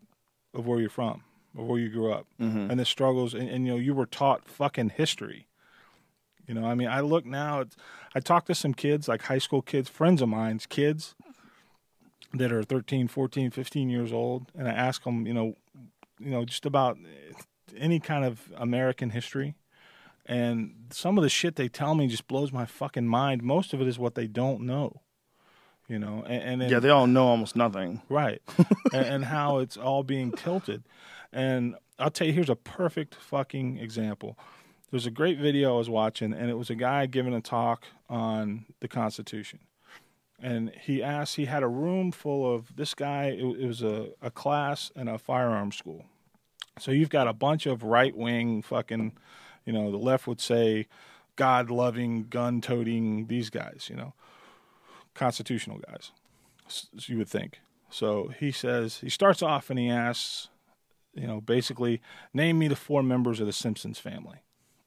of 0.54 0.66
where 0.66 0.80
you're 0.80 0.90
from 0.90 1.24
of 1.58 1.66
where 1.66 1.80
you 1.80 1.90
grew 1.90 2.12
up 2.12 2.28
mm-hmm. 2.40 2.70
and 2.70 2.80
the 2.80 2.86
struggles 2.86 3.34
and, 3.34 3.50
and 3.50 3.66
you 3.66 3.72
know 3.72 3.78
you 3.78 3.94
were 3.94 4.06
taught 4.06 4.48
fucking 4.48 4.90
history. 4.90 5.48
You 6.48 6.56
know 6.56 6.66
i 6.66 6.74
mean 6.74 6.88
i 6.88 7.00
look 7.00 7.28
now 7.28 7.64
i 8.16 8.20
talk 8.20 8.46
to 8.46 8.56
some 8.56 8.74
kids 8.74 9.08
like 9.08 9.22
high 9.22 9.38
school 9.38 9.62
kids 9.62 9.88
friends 9.88 10.20
of 10.20 10.30
mine's 10.30 10.66
kids 10.66 11.14
that 12.34 12.52
are 12.52 12.64
13 12.64 13.08
14 13.08 13.52
15 13.52 13.88
years 13.88 14.12
old 14.12 14.52
and 14.56 14.68
i 14.68 14.72
ask 14.72 15.04
them 15.04 15.28
you 15.28 15.34
know 15.36 15.54
you 16.20 16.32
know 16.32 16.46
just 16.46 16.66
about 16.66 16.98
any 17.78 18.00
kind 18.00 18.26
of 18.26 18.52
american 18.58 19.12
history. 19.12 19.56
And 20.26 20.86
some 20.92 21.18
of 21.18 21.24
the 21.24 21.30
shit 21.30 21.56
they 21.56 21.70
tell 21.70 21.96
me 21.96 22.08
just 22.08 22.28
blows 22.28 22.52
my 22.52 22.66
fucking 22.66 23.08
mind. 23.08 23.42
Most 23.42 23.74
of 23.74 23.82
it 23.82 23.88
is 23.88 23.98
what 23.98 24.14
they 24.14 24.28
don't 24.28 24.62
know 24.62 25.02
you 25.90 26.00
know? 26.00 26.24
And, 26.26 26.44
and 26.44 26.62
then, 26.62 26.70
yeah, 26.70 26.80
they 26.80 26.90
all 26.90 27.08
know 27.08 27.28
almost 27.28 27.58
nothing. 27.58 28.02
right. 28.08 28.42
And, 28.94 29.06
and 29.06 29.26
how 29.26 29.60
it's 29.60 29.78
all 29.78 30.04
being 30.04 30.32
tilted. 30.32 30.84
And 31.34 31.76
i'll 32.00 32.10
tell 32.10 32.26
you 32.26 32.34
here's 32.34 32.50
a 32.50 32.56
perfect 32.56 33.16
fucking 33.16 33.78
example. 33.78 34.38
There's 34.90 35.06
a 35.06 35.12
great 35.12 35.38
video 35.38 35.76
i 35.76 35.78
was 35.78 35.90
watching 35.90 36.34
and 36.34 36.50
it 36.50 36.58
was 36.58 36.70
a 36.70 36.76
guy 36.76 37.06
giving 37.06 37.34
a 37.34 37.42
talk 37.42 37.86
on 38.10 38.66
the 38.80 38.88
constitution. 38.88 39.60
And 40.42 40.72
he 40.82 41.04
asked 41.04 41.36
he 41.36 41.46
had 41.46 41.62
a 41.62 41.68
room 41.68 42.12
full 42.12 42.52
of 42.52 42.76
this 42.76 42.94
guy 42.94 43.26
it, 43.26 43.44
it 43.44 43.68
was 43.68 43.84
a, 43.84 44.10
a 44.22 44.32
class 44.32 44.92
in 44.96 45.08
a 45.08 45.18
firearms 45.20 45.76
school 45.76 46.06
so 46.80 46.92
you've 46.92 47.10
got 47.10 47.28
a 47.28 47.34
bunch 47.34 47.66
of 47.66 47.84
right 47.84 48.16
wing 48.16 48.62
fucking 48.62 49.14
you 49.66 49.74
know 49.74 49.92
the 49.92 49.98
left 49.98 50.28
would 50.28 50.42
say 50.42 50.88
god 51.36 51.70
loving 51.70 52.26
gun 52.30 52.62
toting 52.62 53.28
these 53.28 53.50
guys 53.50 53.88
you 53.90 53.96
know 53.96 54.14
constitutional 55.14 55.80
guys 55.80 56.12
you 57.06 57.18
would 57.18 57.30
think. 57.30 57.60
So 57.90 58.32
he 58.40 58.52
says 58.52 59.00
he 59.00 59.10
starts 59.10 59.42
off 59.42 59.70
and 59.70 59.80
he 59.80 59.90
asks, 59.90 60.50
you 61.14 61.28
know, 61.28 61.42
basically, 61.42 62.02
name 62.34 62.60
me 62.60 62.68
the 62.68 62.76
four 62.76 63.02
members 63.02 63.40
of 63.40 63.48
the 63.48 63.54
Simpsons 63.54 64.00
family. 64.00 64.40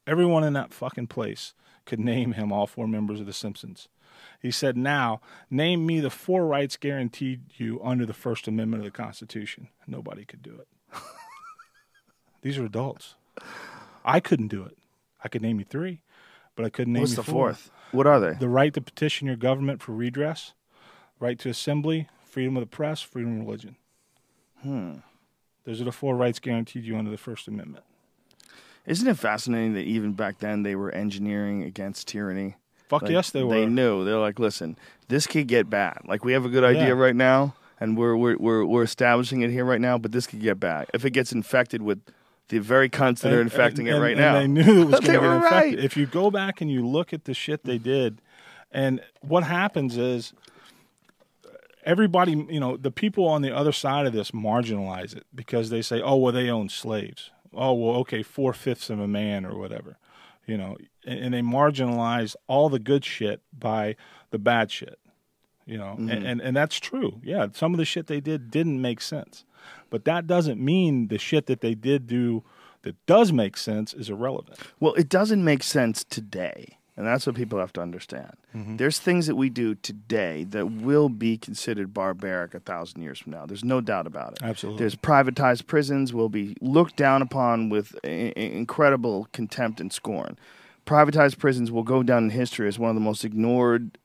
Everyone 0.06 0.44
in 0.44 0.52
that 0.54 0.72
fucking 0.72 1.08
place 1.08 1.52
could 1.84 2.00
name 2.00 2.32
him 2.32 2.52
all 2.52 2.66
four 2.66 2.86
members 2.86 3.20
of 3.20 3.26
the 3.26 3.32
Simpsons. 3.32 3.88
He 4.40 4.50
said, 4.50 4.76
now 4.76 5.20
name 5.50 5.84
me 5.84 6.00
the 6.00 6.10
four 6.10 6.46
rights 6.46 6.76
guaranteed 6.76 7.42
you 7.56 7.80
under 7.82 8.06
the 8.06 8.12
First 8.12 8.46
Amendment 8.46 8.84
of 8.84 8.92
the 8.92 8.96
Constitution. 8.96 9.68
Nobody 9.86 10.24
could 10.24 10.42
do 10.42 10.60
it. 10.60 10.68
These 12.42 12.58
are 12.58 12.64
adults. 12.64 13.14
I 14.04 14.20
couldn't 14.20 14.48
do 14.48 14.64
it. 14.64 14.76
I 15.24 15.28
could 15.28 15.42
name 15.42 15.58
you 15.58 15.64
three, 15.64 16.00
but 16.56 16.64
I 16.64 16.68
couldn't 16.70 16.92
name 16.92 17.02
What's 17.02 17.12
you 17.12 17.16
the 17.16 17.22
fourth. 17.22 17.70
What 17.92 18.06
are 18.06 18.18
they? 18.20 18.32
the 18.34 18.48
right 18.48 18.72
to 18.74 18.80
petition 18.80 19.26
your 19.26 19.36
government 19.36 19.80
for 19.82 19.92
redress, 19.92 20.52
right 21.20 21.38
to 21.38 21.50
assembly, 21.50 22.08
freedom 22.24 22.56
of 22.56 22.62
the 22.62 22.66
press, 22.66 23.00
freedom 23.00 23.40
of 23.40 23.46
religion. 23.46 23.76
Hmm. 24.62 24.94
Those 25.64 25.80
are 25.80 25.84
the 25.84 25.92
four 25.92 26.16
rights 26.16 26.38
guaranteed 26.40 26.84
you 26.84 26.96
under 26.96 27.10
the 27.10 27.16
First 27.18 27.46
Amendment. 27.46 27.84
Isn't 28.86 29.06
it 29.06 29.16
fascinating 29.18 29.74
that 29.74 29.82
even 29.82 30.12
back 30.12 30.38
then 30.38 30.64
they 30.64 30.74
were 30.74 30.90
engineering 30.90 31.62
against 31.62 32.08
tyranny? 32.08 32.56
Fuck 32.88 33.02
Like, 33.02 33.12
yes, 33.12 33.30
they 33.30 33.44
were. 33.44 33.54
They 33.54 33.66
knew. 33.66 34.04
They're 34.04 34.18
like, 34.18 34.40
listen, 34.40 34.76
this 35.08 35.26
could 35.28 35.46
get 35.46 35.70
bad. 35.70 35.98
Like 36.06 36.24
we 36.24 36.32
have 36.32 36.44
a 36.44 36.48
good 36.48 36.64
idea 36.64 36.88
Yeah. 36.88 37.00
right 37.00 37.14
now, 37.14 37.54
and 37.78 37.96
we're 37.96 38.16
we're 38.16 38.36
we're 38.38 38.64
we're 38.64 38.82
establishing 38.82 39.42
it 39.42 39.50
here 39.50 39.64
right 39.64 39.80
now, 39.80 39.98
but 39.98 40.10
this 40.10 40.26
could 40.26 40.40
get 40.40 40.58
bad 40.58 40.86
if 40.92 41.04
it 41.04 41.10
gets 41.10 41.30
infected 41.30 41.80
with 41.82 42.00
the 42.52 42.58
very 42.60 42.88
cunts 42.88 43.20
that 43.22 43.32
are 43.32 43.40
infecting 43.40 43.88
and- 43.88 43.96
it 43.98 44.00
right 44.00 44.16
now. 44.16 44.34
They 44.38 44.46
knew 44.46 44.82
it 44.82 44.84
was 44.86 45.00
going 45.00 45.02
to 45.02 45.12
get 45.12 45.22
infected. 45.24 45.50
right. 45.52 45.78
If 45.78 45.96
you 45.96 46.06
go 46.06 46.30
back 46.30 46.60
and 46.60 46.70
you 46.70 46.86
look 46.86 47.12
at 47.12 47.24
the 47.24 47.34
shit 47.34 47.64
they 47.64 47.78
did, 47.78 48.20
and 48.70 49.00
what 49.20 49.42
happens 49.44 49.96
is 49.96 50.32
everybody, 51.84 52.32
you 52.48 52.60
know, 52.60 52.76
the 52.76 52.90
people 52.90 53.26
on 53.26 53.42
the 53.42 53.54
other 53.54 53.72
side 53.72 54.06
of 54.06 54.12
this 54.12 54.30
marginalize 54.30 55.16
it 55.16 55.26
because 55.34 55.70
they 55.70 55.82
say, 55.82 56.00
"Oh, 56.00 56.16
well, 56.16 56.32
they 56.32 56.48
own 56.50 56.68
slaves." 56.68 57.30
Oh, 57.54 57.74
well, 57.74 57.96
okay, 57.96 58.22
four 58.22 58.52
fifths 58.54 58.88
of 58.88 58.98
a 58.98 59.06
man 59.08 59.44
or 59.44 59.58
whatever, 59.58 59.98
you 60.46 60.56
know, 60.56 60.76
and, 61.04 61.18
and 61.18 61.34
they 61.34 61.42
marginalize 61.42 62.34
all 62.46 62.70
the 62.70 62.78
good 62.78 63.04
shit 63.04 63.42
by 63.52 63.94
the 64.30 64.38
bad 64.38 64.70
shit, 64.70 64.98
you 65.66 65.76
know, 65.76 65.94
Mm-hmm. 65.98 66.08
and, 66.10 66.26
and 66.26 66.40
and 66.40 66.56
that's 66.56 66.78
true. 66.80 67.20
Yeah, 67.22 67.48
some 67.52 67.74
of 67.74 67.78
the 67.78 67.84
shit 67.84 68.06
they 68.06 68.20
did 68.20 68.50
didn't 68.50 68.80
make 68.80 69.00
sense, 69.02 69.44
but 69.92 70.04
that 70.06 70.26
doesn't 70.26 70.60
mean 70.60 71.06
the 71.06 71.18
shit 71.18 71.46
that 71.46 71.60
they 71.60 71.74
did 71.76 72.08
do 72.08 72.42
that 72.82 72.96
does 73.06 73.32
make 73.32 73.56
sense 73.56 73.94
is 73.94 74.10
irrelevant. 74.10 74.58
Well, 74.80 74.94
it 74.94 75.08
doesn't 75.08 75.44
make 75.44 75.62
sense 75.62 76.02
today. 76.02 76.78
And 76.94 77.06
that's 77.06 77.26
what 77.26 77.36
people 77.36 77.58
have 77.58 77.72
to 77.74 77.80
understand. 77.80 78.32
Mm-hmm. 78.54 78.76
There's 78.76 78.98
things 78.98 79.26
that 79.26 79.34
we 79.36 79.48
do 79.48 79.74
today 79.74 80.44
that 80.50 80.66
will 80.70 81.08
be 81.08 81.38
considered 81.38 81.94
barbaric 81.94 82.52
a 82.54 82.60
thousand 82.60 83.00
years 83.00 83.18
from 83.18 83.32
now. 83.32 83.46
There's 83.46 83.64
no 83.64 83.80
doubt 83.80 84.06
about 84.06 84.32
it. 84.32 84.42
Absolutely. 84.42 84.80
There's 84.80 84.94
privatized 84.96 85.66
prisons 85.66 86.12
will 86.12 86.28
be 86.28 86.54
looked 86.60 86.96
down 86.96 87.22
upon 87.22 87.70
with 87.70 87.94
i- 88.04 88.32
incredible 88.36 89.26
contempt 89.32 89.80
and 89.80 89.90
scorn. 89.90 90.38
Privatized 90.84 91.38
prisons 91.38 91.70
will 91.72 91.82
go 91.82 92.02
down 92.02 92.24
in 92.24 92.30
history 92.30 92.68
as 92.68 92.78
one 92.78 92.90
of 92.90 92.94
the 92.96 93.00
most 93.00 93.24
ignored, 93.24 93.96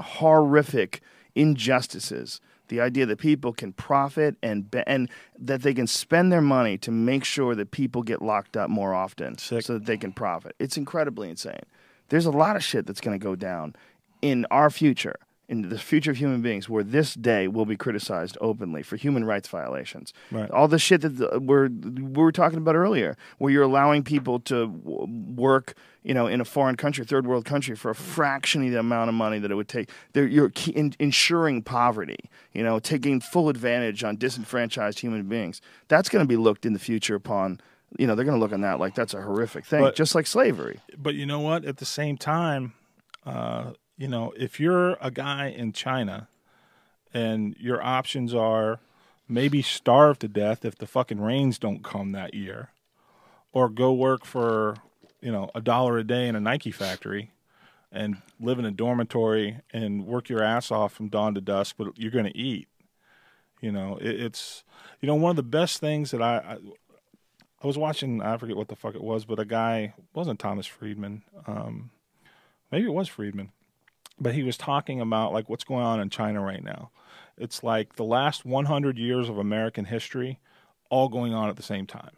horrific 0.00 1.00
injustices. 1.34 2.40
The 2.70 2.80
idea 2.80 3.04
that 3.06 3.18
people 3.18 3.52
can 3.52 3.72
profit 3.72 4.36
and 4.44 4.70
be- 4.70 4.84
and 4.86 5.10
that 5.38 5.62
they 5.62 5.74
can 5.74 5.88
spend 5.88 6.32
their 6.32 6.40
money 6.40 6.78
to 6.78 6.92
make 6.92 7.24
sure 7.24 7.56
that 7.56 7.72
people 7.72 8.02
get 8.04 8.22
locked 8.22 8.56
up 8.56 8.70
more 8.70 8.94
often, 8.94 9.36
Sick. 9.38 9.64
so 9.64 9.74
that 9.74 9.86
they 9.86 9.96
can 9.96 10.12
profit. 10.12 10.54
It's 10.60 10.76
incredibly 10.76 11.28
insane. 11.28 11.64
There's 12.10 12.26
a 12.26 12.30
lot 12.30 12.54
of 12.54 12.62
shit 12.62 12.86
that's 12.86 13.00
going 13.00 13.18
to 13.18 13.22
go 13.22 13.34
down 13.34 13.74
in 14.22 14.46
our 14.52 14.70
future, 14.70 15.16
in 15.50 15.68
the 15.68 15.78
future 15.78 16.12
of 16.12 16.16
human 16.16 16.40
beings, 16.40 16.68
where 16.68 16.84
this 16.84 17.12
day 17.14 17.48
will 17.48 17.66
be 17.66 17.76
criticized 17.76 18.38
openly 18.40 18.82
for 18.82 18.96
human 18.96 19.24
rights 19.24 19.48
violations. 19.48 20.14
Right. 20.30 20.50
All 20.50 20.68
the 20.68 20.78
shit 20.78 21.00
that 21.02 21.16
the, 21.18 21.40
we're 21.40 21.68
we 21.68 22.02
were 22.22 22.30
talking 22.32 22.56
about 22.58 22.76
earlier, 22.76 23.16
where 23.38 23.52
you're 23.52 23.64
allowing 23.64 24.04
people 24.04 24.38
to 24.40 24.68
w- 24.68 25.06
work, 25.34 25.74
you 26.04 26.14
know, 26.14 26.28
in 26.28 26.40
a 26.40 26.44
foreign 26.44 26.76
country, 26.76 27.04
third 27.04 27.26
world 27.26 27.44
country, 27.44 27.74
for 27.74 27.90
a 27.90 27.94
fraction 27.96 28.64
of 28.64 28.70
the 28.70 28.78
amount 28.78 29.08
of 29.08 29.14
money 29.14 29.38
that 29.40 29.50
it 29.50 29.56
would 29.56 29.68
take. 29.68 29.90
They're, 30.12 30.26
you're 30.26 30.52
in, 30.72 30.94
ensuring 31.00 31.62
poverty, 31.62 32.30
you 32.52 32.62
know, 32.62 32.78
taking 32.78 33.20
full 33.20 33.48
advantage 33.48 34.04
on 34.04 34.16
disenfranchised 34.16 35.00
human 35.00 35.24
beings. 35.24 35.60
That's 35.88 36.08
going 36.08 36.24
to 36.24 36.28
be 36.28 36.36
looked 36.36 36.64
in 36.64 36.72
the 36.74 36.78
future 36.78 37.16
upon. 37.16 37.60
You 37.98 38.06
know, 38.06 38.14
they're 38.14 38.24
going 38.24 38.38
to 38.38 38.40
look 38.40 38.52
on 38.52 38.60
that 38.60 38.78
like 38.78 38.94
that's 38.94 39.14
a 39.14 39.20
horrific 39.20 39.64
thing, 39.66 39.80
But- 39.82 39.96
just 39.96 40.14
like 40.14 40.28
slavery. 40.28 40.78
but 40.96 41.16
you 41.16 41.26
know 41.26 41.40
what? 41.40 41.64
At 41.64 41.78
the 41.78 41.84
same 41.84 42.16
time, 42.16 42.72
uh, 43.26 43.72
you 44.00 44.08
know, 44.08 44.32
if 44.34 44.58
you're 44.58 44.96
a 45.02 45.10
guy 45.10 45.48
in 45.48 45.74
China 45.74 46.26
and 47.12 47.54
your 47.60 47.82
options 47.82 48.34
are 48.34 48.80
maybe 49.28 49.60
starve 49.60 50.18
to 50.20 50.26
death 50.26 50.64
if 50.64 50.74
the 50.76 50.86
fucking 50.86 51.20
rains 51.20 51.58
don't 51.58 51.84
come 51.84 52.12
that 52.12 52.32
year, 52.32 52.70
or 53.52 53.68
go 53.68 53.92
work 53.92 54.24
for, 54.24 54.76
you 55.20 55.30
know, 55.30 55.50
a 55.54 55.60
dollar 55.60 55.98
a 55.98 56.04
day 56.04 56.26
in 56.26 56.34
a 56.34 56.40
Nike 56.40 56.70
factory 56.70 57.32
and 57.92 58.16
live 58.40 58.58
in 58.58 58.64
a 58.64 58.70
dormitory 58.70 59.58
and 59.70 60.06
work 60.06 60.30
your 60.30 60.42
ass 60.42 60.70
off 60.70 60.94
from 60.94 61.08
dawn 61.08 61.34
to 61.34 61.42
dusk, 61.42 61.74
but 61.76 61.88
you're 61.98 62.10
going 62.10 62.24
to 62.24 62.36
eat. 62.36 62.68
You 63.60 63.70
know, 63.70 63.98
it, 64.00 64.18
it's, 64.18 64.64
you 65.02 65.08
know, 65.08 65.14
one 65.14 65.30
of 65.30 65.36
the 65.36 65.42
best 65.42 65.78
things 65.78 66.10
that 66.12 66.22
I, 66.22 66.36
I 66.38 66.58
I 67.62 67.66
was 67.66 67.76
watching, 67.76 68.22
I 68.22 68.38
forget 68.38 68.56
what 68.56 68.68
the 68.68 68.76
fuck 68.76 68.94
it 68.94 69.04
was, 69.04 69.26
but 69.26 69.38
a 69.38 69.44
guy 69.44 69.92
wasn't 70.14 70.40
Thomas 70.40 70.64
Friedman. 70.64 71.22
Um, 71.46 71.90
maybe 72.72 72.86
it 72.86 72.94
was 72.94 73.06
Friedman, 73.06 73.52
but 74.20 74.34
he 74.34 74.42
was 74.42 74.56
talking 74.56 75.00
about 75.00 75.32
like 75.32 75.48
what's 75.48 75.64
going 75.64 75.84
on 75.84 76.00
in 76.00 76.10
China 76.10 76.42
right 76.42 76.62
now. 76.62 76.90
It's 77.36 77.62
like 77.62 77.96
the 77.96 78.04
last 78.04 78.44
100 78.44 78.98
years 78.98 79.28
of 79.28 79.38
American 79.38 79.86
history, 79.86 80.38
all 80.90 81.08
going 81.08 81.32
on 81.32 81.48
at 81.48 81.56
the 81.56 81.62
same 81.62 81.86
time. 81.86 82.10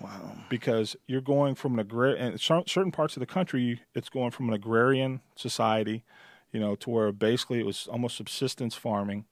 Wow. 0.00 0.32
Because 0.48 0.94
you're 1.06 1.20
going 1.20 1.54
from 1.54 1.74
an 1.74 1.80
agrarian, 1.80 2.32
and 2.32 2.40
certain 2.40 2.92
parts 2.92 3.16
of 3.16 3.20
the 3.20 3.26
country, 3.26 3.80
it's 3.94 4.08
going 4.08 4.30
from 4.30 4.48
an 4.48 4.54
agrarian 4.54 5.22
society, 5.34 6.04
you 6.52 6.60
know, 6.60 6.76
to 6.76 6.90
where 6.90 7.12
basically 7.12 7.60
it 7.60 7.66
was 7.66 7.88
almost 7.90 8.16
subsistence 8.16 8.74
farming. 8.74 9.24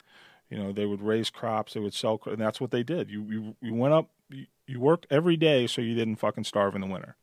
You 0.49 0.57
know, 0.57 0.71
they 0.71 0.85
would 0.85 1.01
raise 1.01 1.29
crops, 1.29 1.73
they 1.73 1.79
would 1.79 1.93
sell, 1.93 2.19
and 2.25 2.37
that's 2.37 2.59
what 2.59 2.71
they 2.71 2.83
did. 2.83 3.09
You 3.09 3.23
you, 3.29 3.55
you 3.61 3.73
went 3.73 3.93
up, 3.93 4.09
you, 4.29 4.47
you 4.65 4.79
worked 4.79 5.05
every 5.09 5.37
day 5.37 5.67
so 5.67 5.81
you 5.81 5.93
didn't 5.93 6.17
fucking 6.17 6.45
starve 6.45 6.73
in 6.73 6.81
the 6.81 6.87
winter. 6.87 7.15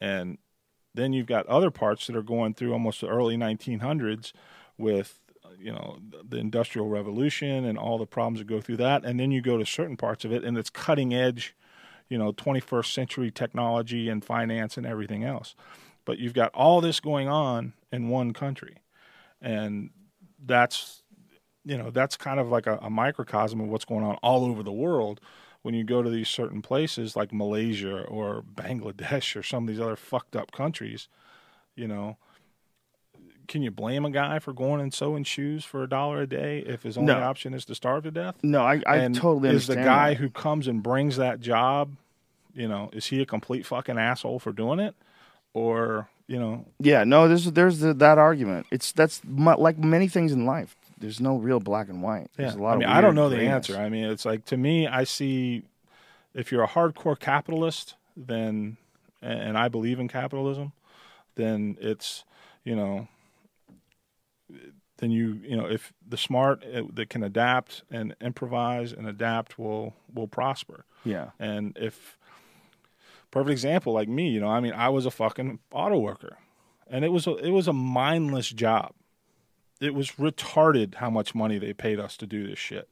And 0.00 0.38
then 0.94 1.12
you've 1.12 1.26
got 1.26 1.46
other 1.46 1.70
parts 1.70 2.06
that 2.06 2.16
are 2.16 2.22
going 2.22 2.54
through 2.54 2.72
almost 2.72 3.00
the 3.00 3.08
early 3.08 3.36
1900s 3.36 4.32
with 4.76 5.20
you 5.58 5.72
know 5.72 5.98
the 6.26 6.38
industrial 6.38 6.88
revolution 6.88 7.64
and 7.64 7.78
all 7.78 7.98
the 7.98 8.06
problems 8.06 8.38
that 8.38 8.46
go 8.46 8.60
through 8.60 8.78
that. 8.78 9.04
And 9.04 9.20
then 9.20 9.30
you 9.30 9.42
go 9.42 9.58
to 9.58 9.66
certain 9.66 9.96
parts 9.96 10.24
of 10.24 10.32
it 10.32 10.44
and 10.44 10.56
it's 10.56 10.70
cutting 10.70 11.14
edge 11.14 11.54
you 12.08 12.18
know 12.18 12.32
21st 12.32 12.92
century 12.92 13.30
technology 13.30 14.08
and 14.08 14.24
finance 14.24 14.76
and 14.76 14.86
everything 14.86 15.24
else. 15.24 15.54
But 16.04 16.18
you've 16.18 16.34
got 16.34 16.52
all 16.54 16.80
this 16.80 17.00
going 17.00 17.28
on 17.28 17.74
in 17.92 18.08
one 18.08 18.32
country. 18.32 18.78
And 19.40 19.90
that's 20.44 21.02
you 21.64 21.78
know 21.78 21.90
that's 21.90 22.16
kind 22.16 22.40
of 22.40 22.48
like 22.48 22.66
a, 22.66 22.78
a 22.82 22.90
microcosm 22.90 23.60
of 23.60 23.68
what's 23.68 23.84
going 23.84 24.04
on 24.04 24.16
all 24.16 24.44
over 24.44 24.62
the 24.62 24.72
world 24.72 25.20
when 25.62 25.74
you 25.74 25.84
go 25.84 26.02
to 26.02 26.10
these 26.10 26.28
certain 26.28 26.62
places 26.62 27.16
like 27.16 27.32
Malaysia 27.32 28.02
or 28.04 28.42
Bangladesh 28.54 29.36
or 29.36 29.42
some 29.42 29.64
of 29.64 29.68
these 29.68 29.80
other 29.80 29.96
fucked 29.96 30.34
up 30.36 30.52
countries, 30.52 31.08
you 31.76 31.86
know, 31.86 32.16
can 33.48 33.62
you 33.62 33.70
blame 33.70 34.04
a 34.04 34.10
guy 34.10 34.38
for 34.38 34.52
going 34.52 34.80
and 34.80 34.94
sewing 34.94 35.24
shoes 35.24 35.64
for 35.64 35.82
a 35.82 35.88
dollar 35.88 36.22
a 36.22 36.26
day 36.26 36.60
if 36.60 36.84
his 36.84 36.96
only 36.96 37.12
No. 37.12 37.20
option 37.20 37.52
is 37.52 37.64
to 37.66 37.74
starve 37.74 38.04
to 38.04 38.10
death? 38.10 38.36
No, 38.42 38.62
I, 38.62 38.80
I 38.86 38.96
and 38.98 39.14
totally 39.14 39.48
understand. 39.48 39.80
is 39.80 39.82
the 39.84 39.88
guy 39.88 40.10
that. 40.10 40.18
who 40.18 40.30
comes 40.30 40.68
and 40.68 40.82
brings 40.82 41.16
that 41.16 41.40
job, 41.40 41.96
you 42.54 42.68
know, 42.68 42.90
is 42.92 43.06
he 43.06 43.20
a 43.20 43.26
complete 43.26 43.66
fucking 43.66 43.98
asshole 43.98 44.38
for 44.38 44.52
doing 44.52 44.78
it, 44.78 44.94
or 45.52 46.08
you 46.28 46.38
know, 46.38 46.64
Yeah, 46.78 47.02
no, 47.02 47.26
there's 47.26 47.50
there's 47.52 47.80
the, 47.80 47.92
that 47.94 48.18
argument. 48.18 48.66
It's 48.70 48.92
that's 48.92 49.20
mu- 49.24 49.56
like 49.56 49.78
many 49.78 50.06
things 50.06 50.30
in 50.32 50.46
life. 50.46 50.76
There's 51.00 51.20
no 51.20 51.36
real 51.36 51.60
black 51.60 51.88
and 51.88 52.02
white. 52.02 52.28
There's 52.36 52.54
a 52.54 52.58
lot 52.58 52.74
I 52.74 52.76
mean, 52.76 52.88
of 52.88 52.94
I 52.96 53.00
don't 53.00 53.14
know 53.14 53.28
the 53.28 53.40
answer. 53.40 53.76
I 53.76 53.88
mean, 53.88 54.04
it's 54.04 54.24
like 54.24 54.44
to 54.46 54.56
me, 54.56 54.86
I 54.86 55.04
see 55.04 55.64
if 56.34 56.52
you're 56.52 56.62
a 56.62 56.68
hardcore 56.68 57.18
capitalist, 57.18 57.96
then 58.16 58.76
and 59.22 59.58
I 59.58 59.68
believe 59.68 59.98
in 59.98 60.08
capitalism, 60.08 60.72
then 61.34 61.76
it's 61.80 62.24
you 62.64 62.76
know, 62.76 63.08
then 64.98 65.10
you 65.10 65.40
you 65.42 65.56
know 65.56 65.66
if 65.66 65.92
the 66.06 66.16
smart 66.16 66.62
uh, 66.64 66.82
that 66.92 67.08
can 67.08 67.22
adapt 67.22 67.82
and 67.90 68.14
improvise 68.20 68.92
and 68.92 69.06
adapt 69.06 69.58
will 69.58 69.94
will 70.14 70.28
prosper. 70.28 70.84
Yeah, 71.04 71.30
And 71.38 71.76
if 71.80 72.18
perfect 73.30 73.52
example 73.52 73.94
like 73.94 74.08
me, 74.08 74.28
you 74.28 74.38
know, 74.38 74.48
I 74.48 74.60
mean, 74.60 74.74
I 74.74 74.90
was 74.90 75.06
a 75.06 75.10
fucking 75.10 75.60
auto 75.72 75.98
worker, 75.98 76.36
and 76.86 77.04
it 77.04 77.08
was 77.08 77.26
a, 77.26 77.36
it 77.36 77.50
was 77.50 77.68
a 77.68 77.72
mindless 77.72 78.50
job. 78.50 78.92
It 79.80 79.94
was 79.94 80.12
retarded 80.12 80.96
how 80.96 81.10
much 81.10 81.34
money 81.34 81.58
they 81.58 81.72
paid 81.72 81.98
us 81.98 82.16
to 82.18 82.26
do 82.26 82.46
this 82.46 82.58
shit. 82.58 82.88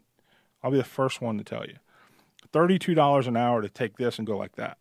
I'll 0.63 0.71
be 0.71 0.79
the 0.79 0.85
first 0.85 1.21
one 1.21 1.39
to 1.39 1.45
tell 1.45 1.67
you. 1.67 1.77
Thirty-two 2.53 2.95
dollars 2.95 3.27
an 3.27 3.37
hour 3.37 3.61
to 3.61 3.69
take 3.69 3.97
this 3.99 4.19
and 4.19 4.27
go 4.27 4.37
like 4.37 4.57
that. 4.57 4.79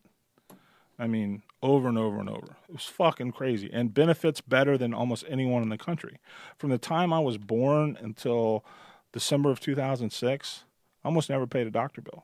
I 0.98 1.06
mean, 1.06 1.44
over 1.62 1.88
and 1.88 1.98
over 1.98 2.20
and 2.20 2.30
over. 2.30 2.56
It 2.70 2.74
was 2.74 2.86
fucking 2.86 3.34
crazy, 3.34 3.70
and 3.72 3.94
benefits 3.94 4.42
better 4.42 4.78
than 4.78 4.94
almost 4.94 5.26
anyone 5.30 5.62
in 5.64 5.70
the 5.70 5.78
country. 5.78 6.20
From 6.58 6.70
the 6.70 6.78
time 6.78 7.12
I 7.14 7.20
was 7.20 7.38
born 7.38 7.98
until 8.02 8.64
December 9.12 9.52
of 9.52 9.60
two 9.60 9.76
thousand 9.76 10.12
six, 10.12 10.64
I 11.04 11.10
almost 11.10 11.30
never 11.30 11.46
paid 11.46 11.68
a 11.68 11.72
doctor 11.72 12.02
bill 12.02 12.24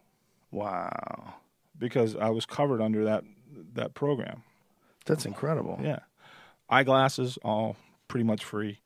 wow, 0.51 1.33
because 1.77 2.15
I 2.15 2.29
was 2.29 2.45
covered 2.45 2.81
under 2.81 3.03
that 3.03 3.23
that 3.73 3.93
program. 3.93 4.43
that's 5.05 5.25
incredible. 5.25 5.79
Yeah, 5.83 5.99
eyeglasses 6.69 7.37
all 7.43 7.75
pretty 8.07 8.23
much 8.23 8.43
free. 8.43 8.79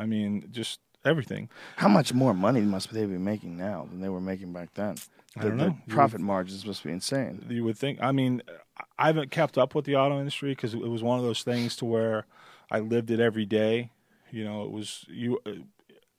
I 0.00 0.06
mean, 0.06 0.48
just 0.50 0.80
everything. 1.04 1.48
How 1.76 1.88
much 1.88 2.14
more 2.14 2.32
money 2.34 2.62
must 2.62 2.92
they 2.92 3.04
be 3.04 3.18
making 3.18 3.56
now 3.56 3.86
than 3.90 4.00
they 4.00 4.08
were 4.08 4.20
making 4.20 4.52
back 4.52 4.74
then? 4.74 4.96
I 5.36 5.42
The, 5.42 5.48
don't 5.48 5.58
know. 5.58 5.78
Profit 5.88 6.20
margins 6.20 6.64
must 6.64 6.82
be 6.82 6.90
insane. 6.90 7.44
You 7.48 7.64
would 7.64 7.78
think. 7.78 7.98
I 8.02 8.12
mean, 8.12 8.42
I 8.98 9.06
haven't 9.06 9.30
kept 9.30 9.58
up 9.58 9.74
with 9.74 9.84
the 9.84 9.96
auto 9.96 10.18
industry 10.18 10.52
because 10.52 10.74
it 10.74 10.80
was 10.80 11.02
one 11.02 11.18
of 11.18 11.24
those 11.24 11.42
things 11.42 11.76
to 11.76 11.84
where 11.84 12.26
I 12.70 12.80
lived 12.80 13.10
it 13.10 13.20
every 13.20 13.44
day. 13.46 13.90
You 14.30 14.44
know, 14.44 14.64
it 14.64 14.70
was 14.70 15.04
you. 15.08 15.38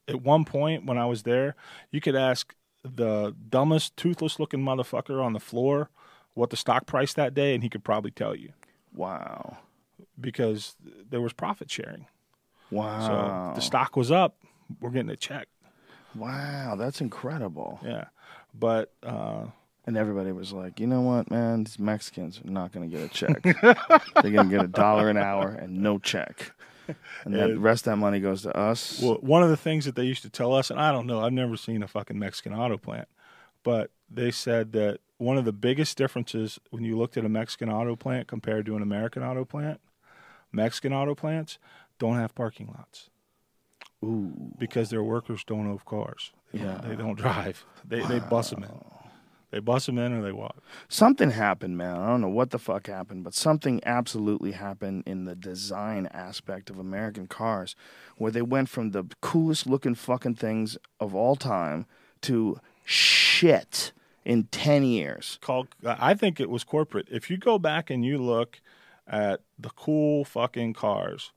At 0.07 0.21
one 0.21 0.45
point 0.45 0.85
when 0.85 0.97
I 0.97 1.05
was 1.05 1.23
there, 1.23 1.55
you 1.91 2.01
could 2.01 2.15
ask 2.15 2.53
the 2.83 3.35
dumbest, 3.49 3.95
toothless-looking 3.97 4.59
motherfucker 4.59 5.23
on 5.23 5.33
the 5.33 5.39
floor 5.39 5.89
what 6.33 6.49
the 6.49 6.57
stock 6.57 6.85
price 6.85 7.13
that 7.13 7.33
day, 7.33 7.53
and 7.53 7.63
he 7.63 7.69
could 7.69 7.83
probably 7.83 8.11
tell 8.11 8.35
you 8.35 8.53
Wow, 8.93 9.57
because 10.19 10.75
there 11.09 11.21
was 11.21 11.33
profit 11.33 11.69
sharing. 11.69 12.07
Wow, 12.71 13.51
So 13.53 13.59
the 13.59 13.61
stock 13.61 13.95
was 13.95 14.11
up, 14.11 14.35
we're 14.79 14.89
getting 14.89 15.09
a 15.11 15.15
check. 15.15 15.47
wow, 16.15 16.75
that's 16.77 17.01
incredible. 17.01 17.79
Yeah, 17.83 18.05
but 18.57 18.91
uh, 19.03 19.45
And 19.85 19.97
everybody 19.97 20.31
was 20.31 20.51
like, 20.53 20.79
you 20.79 20.87
know 20.87 21.01
what, 21.01 21.29
man? 21.31 21.63
These 21.63 21.79
Mexicans 21.79 22.39
are 22.45 22.49
not 22.49 22.71
going 22.71 22.89
to 22.89 22.97
get 22.97 23.05
a 23.05 23.09
check. 23.09 23.41
They're 24.21 24.31
going 24.31 24.49
to 24.49 24.55
get 24.55 24.63
a 24.63 24.67
dollar 24.67 25.09
an 25.09 25.17
hour 25.17 25.49
and 25.49 25.81
no 25.81 25.97
check. 25.99 26.53
And 27.23 27.33
the 27.33 27.57
rest 27.57 27.87
of 27.87 27.91
that 27.91 27.97
money 27.97 28.19
goes 28.19 28.41
to 28.41 28.55
us. 28.57 28.99
well, 29.01 29.15
one 29.21 29.43
of 29.43 29.49
the 29.49 29.55
things 29.57 29.85
that 29.85 29.95
they 29.95 30.03
used 30.03 30.23
to 30.23 30.29
tell 30.29 30.53
us, 30.53 30.69
and 30.69 30.79
I 30.79 30.91
don't 30.91 31.07
know, 31.07 31.21
I've 31.21 31.31
never 31.31 31.55
seen 31.55 31.83
a 31.83 31.87
fucking 31.87 32.19
Mexican 32.19 32.53
auto 32.53 32.77
plant, 32.77 33.07
but 33.63 33.91
they 34.09 34.29
said 34.31 34.73
that 34.73 34.99
one 35.17 35.37
of 35.37 35.45
the 35.45 35.53
biggest 35.53 35.97
differences 35.97 36.59
when 36.71 36.83
you 36.83 36.97
looked 36.97 37.15
at 37.15 37.23
a 37.23 37.29
Mexican 37.29 37.69
auto 37.69 37.95
plant 37.95 38.27
compared 38.27 38.65
to 38.65 38.75
an 38.75 38.81
American 38.81 39.23
auto 39.23 39.45
plant, 39.45 39.79
Mexican 40.51 40.91
auto 40.91 41.15
plants 41.15 41.59
don't 42.01 42.17
have 42.17 42.33
parking 42.33 42.67
lots 42.75 43.09
Ooh, 44.03 44.33
because 44.57 44.89
their 44.89 45.03
workers 45.03 45.43
don't 45.43 45.67
own 45.67 45.79
cars. 45.85 46.31
They, 46.51 46.59
Yeah. 46.59 46.65
don't, 46.81 46.89
they 46.89 46.95
don't 46.95 47.15
drive. 47.17 47.63
They 47.87 48.01
they 48.11 48.19
bus 48.19 48.49
them 48.49 48.63
in. 48.63 48.71
They 49.51 49.59
bus 49.59 49.85
them 49.85 49.97
in 49.99 50.13
or 50.13 50.21
they 50.23 50.31
walk. 50.31 50.55
something 50.87 51.31
happened, 51.31 51.77
man. 51.77 51.97
I 51.97 52.07
don't 52.07 52.21
know 52.21 52.29
what 52.39 52.49
the 52.51 52.57
fuck 52.59 52.87
happened, 52.87 53.23
but 53.25 53.33
something 53.35 53.81
absolutely 53.85 54.53
happened 54.53 55.03
in 55.05 55.25
the 55.25 55.35
design 55.35 56.07
aspect 56.13 56.69
of 56.71 56.79
American 56.79 57.27
cars 57.27 57.75
where 58.17 58.31
they 58.31 58.41
went 58.41 58.69
from 58.69 58.91
the 58.91 59.03
coolest 59.21 59.67
looking 59.67 59.93
fucking 59.95 60.35
things 60.35 60.77
of 60.99 61.13
all 61.13 61.35
time 61.35 61.85
to 62.21 62.59
shit 62.85 63.91
in 64.23 64.45
10 64.45 64.83
years. 64.83 65.37
called 65.41 65.67
I 65.85 66.13
think 66.15 66.39
it 66.39 66.49
was 66.49 66.63
corporate. 66.63 67.07
If 67.11 67.29
you 67.29 67.37
go 67.37 67.59
back 67.59 67.89
and 67.89 68.03
you 68.05 68.17
look 68.17 68.61
at 69.05 69.41
the 69.59 69.69
cool 69.71 70.23
fucking 70.25 70.73
cars, 70.75 71.31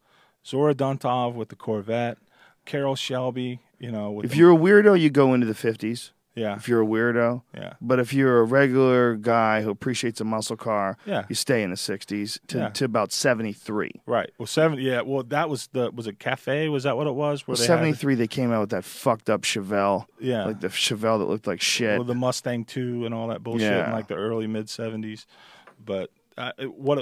Zora 0.47 0.75
Duntov 0.75 1.35
with 1.35 1.49
the 1.49 1.57
Corvette, 1.57 2.19
Carroll 2.65 2.97
Shelby, 2.97 3.61
you 3.79 3.91
know, 3.91 4.11
with 4.11 4.27
If 4.27 4.31
the- 4.33 4.37
you're 4.39 4.53
a 4.53 4.57
weirdo, 4.57 4.99
you 5.01 5.11
go 5.11 5.35
into 5.35 5.47
the 5.47 5.55
50s. 5.55 6.11
Yeah. 6.37 6.57
If 6.57 6.69
you're 6.69 6.83
a 6.83 6.87
weirdo. 6.87 7.43
Yeah. 7.55 7.75
But 7.81 8.01
if 8.01 8.13
you're 8.13 8.41
a 8.41 8.45
regular 8.45 9.15
guy 9.15 9.63
who 9.63 9.71
appreciates 9.71 10.21
a 10.21 10.25
muscle 10.25 10.57
car, 10.57 10.97
Yeah. 11.07 11.27
you 11.29 11.37
stay 11.37 11.63
in 11.63 11.71
the 11.71 11.77
60s 11.77 12.41
to, 12.49 12.59
Yeah. 12.59 12.69
to 12.71 12.85
about 12.87 13.13
73. 13.13 14.01
Right. 14.05 14.33
Well, 14.37 14.47
seven. 14.49 14.81
Yeah. 14.81 15.03
Well, 15.03 15.23
that 15.23 15.49
was 15.49 15.69
the 15.69 15.93
was 15.93 16.09
it 16.09 16.19
Cafe? 16.19 16.69
Was 16.69 16.83
that 16.83 16.97
what 16.97 17.07
it 17.07 17.15
was? 17.15 17.47
Where 17.47 17.57
they 17.57 17.63
had- 17.63 17.67
73, 17.69 18.17
they 18.17 18.27
came 18.27 18.51
out 18.51 18.63
with 18.63 18.71
that 18.71 18.83
fucked 18.83 19.31
up 19.31 19.43
Chevelle. 19.43 20.07
Yeah. 20.19 20.47
Like 20.47 20.61
the 20.61 20.69
Chevelle 20.69 21.21
that 21.21 21.27
looked 21.27 21.47
like 21.47 21.61
shit. 21.61 21.99
Well, 21.99 22.05
the 22.05 22.17
Mustang 22.17 22.65
two 22.65 23.07
and 23.07 23.15
all 23.15 23.29
that 23.29 23.45
bullshit 23.45 23.71
Yeah. 23.71 23.87
in 23.87 23.93
like 23.93 24.09
the 24.09 24.17
early 24.17 24.49
mid 24.49 24.69
seventies. 24.69 25.27
But 25.85 26.11
uh, 26.37 26.51
what 26.67 26.99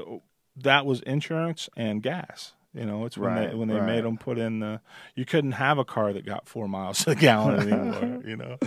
that 0.57 0.85
was 0.85 1.01
insurance 1.01 1.71
and 1.75 2.03
gas. 2.03 2.53
You 2.75 2.87
know, 2.87 3.05
it's 3.05 3.19
when 3.19 3.33
Right, 3.35 3.51
they 3.51 3.55
when 3.57 3.69
they 3.69 3.75
right. 3.77 3.87
made 3.87 4.05
them 4.05 4.17
put 4.17 4.39
in 4.39 4.61
the. 4.61 4.81
You 5.15 5.25
couldn't 5.25 5.53
have 5.53 5.79
a 5.79 5.85
car 5.85 6.13
that 6.13 6.25
got 6.25 6.49
four 6.49 6.69
miles 6.69 6.99
to 7.05 7.11
the 7.11 7.15
gallon 7.17 7.61
anymore. 7.71 8.23
you 8.25 8.37
know. 8.37 8.59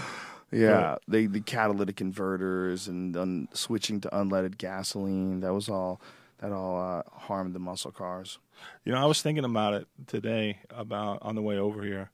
Yeah, 0.51 0.97
they 1.07 1.25
the 1.25 1.41
catalytic 1.41 1.95
converters 1.95 2.87
and 2.87 3.17
un, 3.17 3.47
switching 3.53 3.99
to 4.01 4.09
unleaded 4.09 4.57
gasoline. 4.57 5.39
That 5.41 5.53
was 5.53 5.69
all. 5.69 5.99
That 6.39 6.51
all 6.51 6.77
uh, 6.79 7.03
harmed 7.19 7.55
the 7.55 7.59
muscle 7.59 7.91
cars. 7.91 8.39
You 8.83 8.91
know, 8.91 9.01
I 9.01 9.05
was 9.05 9.21
thinking 9.21 9.45
about 9.45 9.73
it 9.73 9.87
today 10.05 10.59
about 10.69 11.19
on 11.21 11.35
the 11.35 11.41
way 11.41 11.57
over 11.57 11.81
here. 11.81 12.11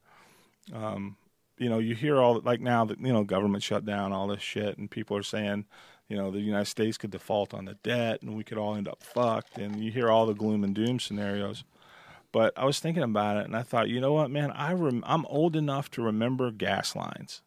Um, 0.74 1.18
you 1.58 1.70
know, 1.70 1.80
you 1.80 1.96
hear 1.96 2.20
all 2.20 2.40
like 2.40 2.62
now 2.62 2.86
that 2.86 3.00
you 3.00 3.12
know 3.12 3.24
government 3.24 3.64
shut 3.64 3.84
down 3.86 4.14
all 4.14 4.28
this 4.28 4.42
shit, 4.42 4.78
and 4.78 4.90
people 4.90 5.18
are 5.18 5.24
saying, 5.24 5.66
you 6.08 6.16
know, 6.16 6.30
the 6.32 6.40
United 6.40 6.66
States 6.66 6.98
could 6.98 7.10
default 7.12 7.54
on 7.54 7.66
the 7.66 7.74
debt, 7.84 8.22
and 8.22 8.36
we 8.38 8.44
could 8.44 8.58
all 8.60 8.76
end 8.76 8.88
up 8.88 9.02
fucked. 9.04 9.58
And 9.58 9.84
you 9.84 9.92
hear 9.92 10.10
all 10.10 10.26
the 10.28 10.34
gloom 10.36 10.64
and 10.64 10.74
doom 10.76 11.00
scenarios. 11.00 11.64
But 12.32 12.54
I 12.58 12.66
was 12.66 12.80
thinking 12.80 13.04
about 13.04 13.38
it, 13.38 13.46
and 13.46 13.56
I 13.56 13.62
thought, 13.62 13.90
you 13.90 14.00
know 14.00 14.14
what, 14.14 14.32
man, 14.32 14.52
I 14.52 14.74
rem- 14.74 15.04
I'm 15.06 15.26
old 15.26 15.56
enough 15.56 15.92
to 15.92 16.02
remember 16.02 16.50
gas 16.52 16.96
lines. 16.96 17.42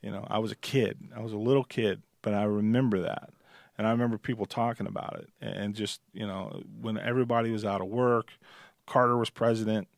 You 0.00 0.10
know, 0.10 0.26
I 0.30 0.38
was 0.38 0.50
a 0.50 0.56
kid. 0.56 0.98
I 1.14 1.20
was 1.20 1.32
a 1.32 1.38
little 1.38 1.64
kid, 1.64 2.02
but 2.22 2.34
I 2.34 2.44
remember 2.44 3.00
that. 3.02 3.30
And 3.78 3.86
I 3.86 3.90
remember 3.90 4.18
people 4.18 4.46
talking 4.46 4.86
about 4.86 5.20
it. 5.20 5.30
And 5.40 5.74
just, 5.74 6.00
you 6.12 6.26
know, 6.26 6.62
when 6.80 6.98
everybody 6.98 7.50
was 7.50 7.64
out 7.64 7.80
of 7.80 7.88
work, 7.88 8.32
Carter 8.86 9.16
was 9.16 9.30
president. 9.30 9.88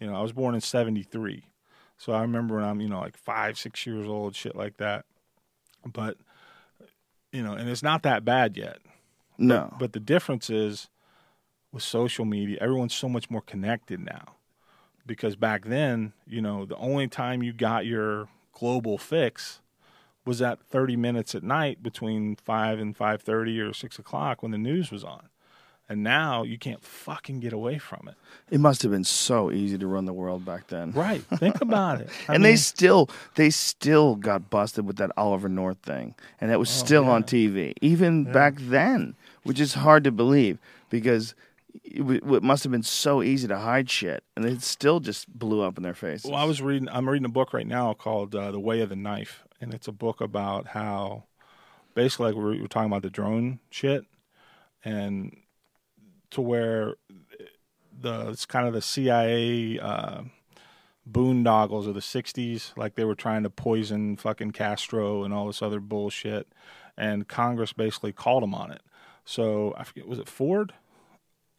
You 0.00 0.06
know, 0.06 0.14
I 0.14 0.22
was 0.22 0.32
born 0.32 0.54
in 0.54 0.60
73. 0.60 1.44
So 1.96 2.12
I 2.12 2.22
remember 2.22 2.56
when 2.56 2.64
I'm, 2.64 2.80
you 2.80 2.88
know, 2.88 3.00
like 3.00 3.16
five, 3.16 3.58
six 3.58 3.86
years 3.86 4.06
old, 4.06 4.34
shit 4.34 4.56
like 4.56 4.76
that. 4.78 5.04
But, 5.86 6.16
you 7.32 7.42
know, 7.42 7.52
and 7.52 7.68
it's 7.68 7.82
not 7.82 8.02
that 8.02 8.24
bad 8.24 8.56
yet. 8.56 8.78
No, 9.38 9.74
But 9.78 9.92
the 9.92 10.00
difference 10.00 10.48
is 10.50 10.88
with 11.74 11.82
social 11.82 12.24
media, 12.24 12.56
everyone's 12.60 12.94
so 12.94 13.08
much 13.08 13.28
more 13.28 13.42
connected 13.42 14.00
now. 14.00 14.36
Because 15.06 15.36
back 15.36 15.66
then, 15.66 16.12
you 16.26 16.40
know, 16.40 16.64
the 16.64 16.76
only 16.76 17.08
time 17.08 17.42
you 17.42 17.52
got 17.52 17.84
your 17.84 18.28
global 18.52 18.96
fix 18.96 19.60
was 20.24 20.40
at 20.40 20.62
30 20.62 20.96
minutes 20.96 21.34
at 21.34 21.42
night 21.42 21.82
between 21.82 22.36
5 22.36 22.78
and 22.78 22.96
5.30 22.96 23.70
or 23.70 23.74
6 23.74 23.98
o'clock 23.98 24.42
when 24.42 24.52
the 24.52 24.58
news 24.58 24.90
was 24.90 25.04
on. 25.04 25.28
And 25.86 26.02
now 26.02 26.44
you 26.44 26.56
can't 26.56 26.82
fucking 26.82 27.40
get 27.40 27.52
away 27.52 27.76
from 27.76 28.08
it. 28.08 28.14
it 28.50 28.58
must 28.58 28.80
have 28.80 28.90
been 28.90 29.04
so 29.04 29.50
easy 29.50 29.76
to 29.76 29.86
run 29.86 30.06
the 30.06 30.14
world 30.14 30.42
back 30.42 30.68
then. 30.68 30.92
Right. 30.92 31.20
Think 31.22 31.60
about 31.60 32.00
it. 32.00 32.08
And 32.26 32.42
they 32.42 32.56
still 32.56 33.10
they 33.34 33.50
still 33.50 34.14
got 34.14 34.48
busted 34.48 34.86
with 34.86 34.96
that 34.96 35.10
Oliver 35.18 35.50
North 35.50 35.76
thing, 35.82 36.14
and 36.40 36.50
that 36.50 36.58
was 36.58 36.70
oh, 36.70 36.84
still 36.86 37.04
on 37.04 37.22
TV 37.22 37.74
even 37.82 38.24
back 38.24 38.54
then, 38.58 39.14
which 39.42 39.60
is 39.60 39.74
hard 39.74 40.04
to 40.04 40.10
believe 40.10 40.56
because 40.88 41.34
it, 41.82 41.98
w- 41.98 42.34
it 42.34 42.42
must 42.42 42.62
have 42.62 42.70
been 42.70 42.82
so 42.82 43.22
easy 43.22 43.48
to 43.48 43.58
hide 43.58 43.90
shit, 43.90 44.22
and 44.36 44.44
it 44.44 44.62
still 44.62 45.00
just 45.00 45.28
blew 45.28 45.62
up 45.62 45.76
in 45.76 45.82
their 45.82 45.94
face. 45.94 46.24
Well, 46.24 46.34
I 46.34 46.44
was 46.44 46.62
reading. 46.62 46.88
I'm 46.90 47.08
reading 47.08 47.26
a 47.26 47.30
book 47.30 47.52
right 47.52 47.66
now 47.66 47.94
called 47.94 48.34
uh, 48.34 48.50
"The 48.50 48.60
Way 48.60 48.80
of 48.80 48.88
the 48.88 48.96
Knife," 48.96 49.44
and 49.60 49.74
it's 49.74 49.88
a 49.88 49.92
book 49.92 50.20
about 50.20 50.68
how, 50.68 51.24
basically, 51.94 52.26
like 52.26 52.36
we 52.36 52.42
we're, 52.42 52.62
we 52.62 52.68
talking 52.68 52.90
about 52.90 53.02
the 53.02 53.10
drone 53.10 53.58
shit, 53.70 54.04
and 54.84 55.36
to 56.30 56.40
where 56.40 56.94
the 58.00 58.30
it's 58.30 58.46
kind 58.46 58.66
of 58.66 58.74
the 58.74 58.82
CIA 58.82 59.78
uh, 59.78 60.22
boondoggles 61.10 61.88
of 61.88 61.94
the 61.94 62.00
'60s, 62.00 62.76
like 62.76 62.94
they 62.94 63.04
were 63.04 63.14
trying 63.14 63.42
to 63.42 63.50
poison 63.50 64.16
fucking 64.16 64.52
Castro 64.52 65.24
and 65.24 65.34
all 65.34 65.46
this 65.46 65.62
other 65.62 65.80
bullshit, 65.80 66.48
and 66.96 67.26
Congress 67.26 67.72
basically 67.72 68.12
called 68.12 68.42
them 68.42 68.54
on 68.54 68.70
it. 68.70 68.82
So 69.24 69.74
I 69.76 69.84
forget, 69.84 70.06
was 70.06 70.18
it 70.18 70.28
Ford? 70.28 70.72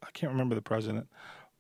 I 0.06 0.12
can't 0.12 0.32
remember 0.32 0.56
the 0.56 0.62
president, 0.62 1.08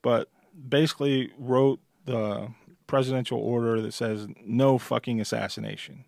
but 0.02 0.30
basically 0.70 1.32
wrote 1.38 1.80
the 2.06 2.50
presidential 2.88 3.39
order 3.39 3.82
that 3.82 3.93
says 3.93 4.28
no 4.43 4.78
fucking 4.78 5.20
assassination. 5.20 6.06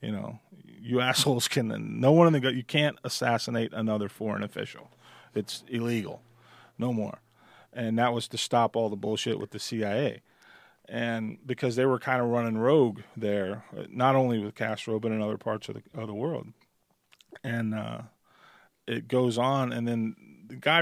You 0.00 0.12
know, 0.12 0.40
you 0.64 1.00
assholes 1.00 1.48
can 1.48 2.00
no 2.00 2.12
one 2.12 2.32
in 2.32 2.40
the 2.40 2.54
you 2.54 2.64
can't 2.64 2.98
assassinate 3.04 3.72
another 3.72 4.08
foreign 4.08 4.42
official. 4.42 4.90
It's 5.34 5.64
illegal. 5.68 6.22
No 6.78 6.92
more. 6.92 7.18
And 7.72 7.98
that 7.98 8.12
was 8.12 8.28
to 8.28 8.38
stop 8.38 8.76
all 8.76 8.88
the 8.88 8.96
bullshit 8.96 9.40
with 9.40 9.50
the 9.50 9.58
CIA. 9.58 10.22
And 10.88 11.38
because 11.44 11.76
they 11.76 11.86
were 11.86 11.98
kind 11.98 12.20
of 12.20 12.28
running 12.28 12.58
rogue 12.58 13.00
there, 13.16 13.64
not 13.88 14.14
only 14.14 14.38
with 14.38 14.54
Castro 14.54 15.00
but 15.00 15.12
in 15.12 15.20
other 15.20 15.38
parts 15.38 15.68
of 15.68 15.76
the 15.76 16.00
of 16.00 16.06
the 16.06 16.14
world. 16.14 16.48
And 17.42 17.74
uh, 17.74 18.02
it 18.86 19.08
goes 19.08 19.38
on, 19.38 19.72
and 19.72 19.88
then 19.88 20.14
the 20.46 20.56
guy 20.56 20.80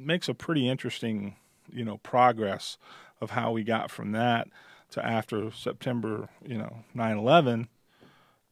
makes 0.00 0.28
a 0.28 0.34
pretty 0.34 0.68
interesting, 0.68 1.36
you 1.72 1.84
know, 1.84 1.98
progress 1.98 2.78
of 3.20 3.30
how 3.30 3.52
we 3.52 3.62
got 3.64 3.90
from 3.90 4.12
that 4.12 4.48
to 4.90 5.04
after 5.04 5.50
September, 5.50 6.28
you 6.44 6.58
know, 6.58 6.84
9/11. 6.94 7.68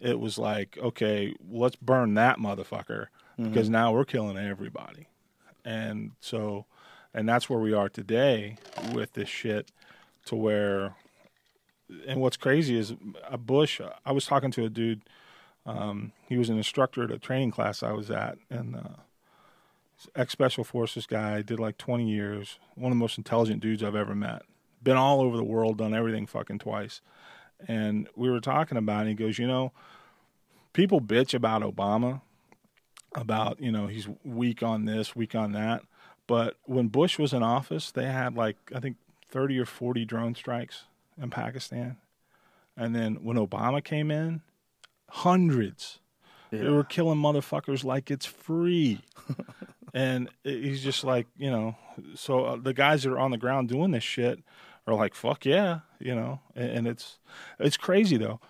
It 0.01 0.21
was 0.21 0.39
like, 0.39 0.79
okay, 0.79 1.35
let's 1.51 1.77
burn 1.77 2.15
that 2.15 2.39
motherfucker 2.39 3.07
because 3.41 3.69
now 3.71 3.93
we're 3.93 4.05
killing 4.05 4.37
everybody, 4.37 5.07
and 5.65 6.13
so, 6.21 6.67
and 7.15 7.29
that's 7.29 7.49
where 7.49 7.59
we 7.61 7.73
are 7.73 7.89
today 7.89 8.57
with 8.93 9.13
this 9.15 9.29
shit, 9.29 9.71
to 10.27 10.37
where, 10.37 10.97
and 12.07 12.21
what's 12.21 12.37
crazy 12.37 12.77
is 12.77 12.95
a 13.29 13.39
Bush. 13.39 13.81
I 14.05 14.13
was 14.13 14.27
talking 14.27 14.51
to 14.53 14.65
a 14.65 14.69
dude. 14.69 15.03
Um, 15.67 16.13
he 16.29 16.37
was 16.37 16.49
an 16.49 16.57
instructor 16.57 17.05
at 17.05 17.11
a 17.11 17.19
training 17.19 17.51
class 17.51 17.83
I 17.83 17.93
was 17.93 18.11
at, 18.11 18.39
and 18.51 18.77
uh, 18.77 19.03
ex 20.15 20.33
special 20.33 20.65
forces 20.65 21.07
guy, 21.07 21.43
did 21.43 21.59
like 21.61 21.79
20 21.79 22.09
years, 22.09 22.59
one 22.75 22.93
of 22.93 22.97
the 22.97 23.01
most 23.01 23.19
intelligent 23.19 23.61
dudes 23.61 23.83
I've 23.83 23.97
ever 23.97 24.15
met. 24.15 24.43
Been 24.83 24.97
all 24.97 25.21
over 25.21 25.37
the 25.37 25.45
world, 25.45 25.79
done 25.79 25.95
everything 25.95 26.27
fucking 26.27 26.61
twice. 26.61 27.01
And 27.67 28.09
we 28.15 28.31
were 28.31 28.41
talking 28.41 28.79
about 28.79 28.99
it. 28.99 29.11
And 29.11 29.19
he 29.19 29.25
goes, 29.25 29.39
You 29.39 29.47
know, 29.47 29.73
people 30.73 31.01
bitch 31.01 31.35
about 31.35 31.63
Obama, 31.63 32.21
about, 33.15 33.61
you 33.61 33.73
know, 33.73 33.87
he's 33.89 34.09
weak 34.25 34.63
on 34.63 34.85
this, 34.85 35.17
weak 35.17 35.35
on 35.35 35.53
that. 35.53 35.83
But 36.27 36.57
when 36.65 36.89
Bush 36.89 37.19
was 37.19 37.33
in 37.33 37.43
office, 37.43 37.91
they 37.91 38.07
had 38.07 38.37
like, 38.37 38.57
I 38.75 38.81
think 38.81 38.97
30 39.31 39.59
or 39.59 39.67
40 39.67 40.05
drone 40.05 40.35
strikes 40.35 40.85
in 41.21 41.31
Pakistan. 41.31 41.97
And 42.77 42.95
then 42.95 43.25
when 43.25 43.37
Obama 43.37 43.83
came 43.83 44.11
in, 44.11 44.43
hundreds. 45.09 45.99
They 46.51 46.69
were 46.69 46.85
killing 46.85 47.19
motherfuckers 47.19 47.85
like 47.85 48.11
it's 48.11 48.25
free. 48.25 49.01
and 49.95 50.29
he's 50.45 50.83
just 50.83 51.05
like, 51.05 51.27
you 51.37 51.51
know, 51.51 51.77
so 52.15 52.45
uh, 52.45 52.57
the 52.57 52.75
guys 52.75 53.03
that 53.03 53.13
are 53.13 53.19
on 53.19 53.31
the 53.31 53.39
ground 53.39 53.69
doing 53.69 53.91
this 53.91 54.05
shit 54.05 54.41
are 54.87 54.95
like, 54.95 55.15
fuck 55.15 55.45
yeah, 55.45 55.81
you 55.99 56.15
know, 56.15 56.41
and, 56.55 56.71
and 56.71 56.87
it's 56.89 57.19
it's 57.59 57.77
crazy 57.77 58.17
though. 58.17 58.41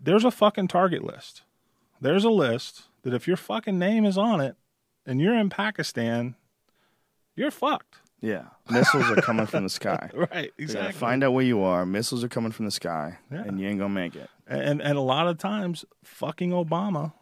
There's 0.00 0.24
a 0.24 0.30
fucking 0.30 0.68
target 0.68 1.02
list. 1.04 1.42
There's 2.00 2.24
a 2.24 2.30
list 2.30 2.84
that 3.02 3.14
if 3.14 3.26
your 3.26 3.36
fucking 3.36 3.78
name 3.78 4.04
is 4.04 4.18
on 4.18 4.40
it 4.40 4.56
and 5.06 5.20
you're 5.20 5.34
in 5.38 5.48
Pakistan, 5.50 6.34
you're 7.36 7.50
fucked. 7.50 7.96
yeah, 8.20 8.44
missiles 8.70 9.10
are 9.10 9.16
coming 9.22 9.46
from 9.46 9.64
the 9.64 9.70
sky. 9.70 10.10
Right, 10.14 10.52
exactly. 10.58 10.92
find 10.92 11.24
out 11.24 11.32
where 11.32 11.44
you 11.44 11.62
are. 11.62 11.84
Missiles 11.86 12.22
are 12.24 12.28
coming 12.28 12.52
from 12.52 12.64
the 12.66 12.70
sky, 12.70 13.18
Yeah. 13.30 13.42
and 13.46 13.58
you 13.60 13.68
ain't 13.68 13.78
gonna 13.78 13.92
make 13.94 14.14
it. 14.16 14.28
and 14.46 14.80
and 14.82 14.96
a 14.98 15.00
lot 15.00 15.26
of 15.28 15.38
times, 15.38 15.84
fucking 16.04 16.50
Obama 16.50 17.12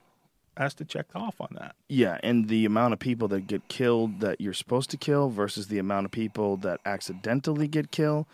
has 0.57 0.74
to 0.74 0.84
check 0.84 1.07
off 1.14 1.40
on 1.40 1.48
that. 1.59 1.74
Yeah, 1.88 2.18
and 2.22 2.48
the 2.48 2.64
amount 2.64 2.92
of 2.92 2.98
people 2.98 3.28
that 3.28 3.46
get 3.46 3.68
killed 3.68 4.20
that 4.20 4.40
you're 4.40 4.53
supposed 4.53 4.90
to 4.90 4.96
kill 4.96 5.30
versus 5.30 5.68
the 5.68 5.78
amount 5.78 6.07
of 6.07 6.11
people 6.12 6.57
that 6.59 6.80
accidentally 6.84 7.68
get 7.68 7.90
killed, 7.90 8.26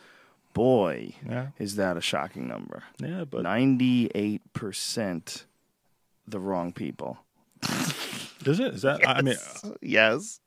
boy, 0.54 1.12
Yeah, 1.28 1.48
is 1.58 1.76
that 1.76 1.96
a 1.96 2.00
shocking 2.00 2.48
number. 2.48 2.82
yeah, 2.98 3.24
but 3.24 3.44
98% 3.44 5.44
the 6.26 6.40
wrong 6.40 6.72
people. 6.72 7.18
is 8.44 8.60
it? 8.60 8.74
Is 8.74 8.82
that? 8.82 9.06
I 9.08 9.22
mean, 9.22 9.36
Yes. 9.80 10.40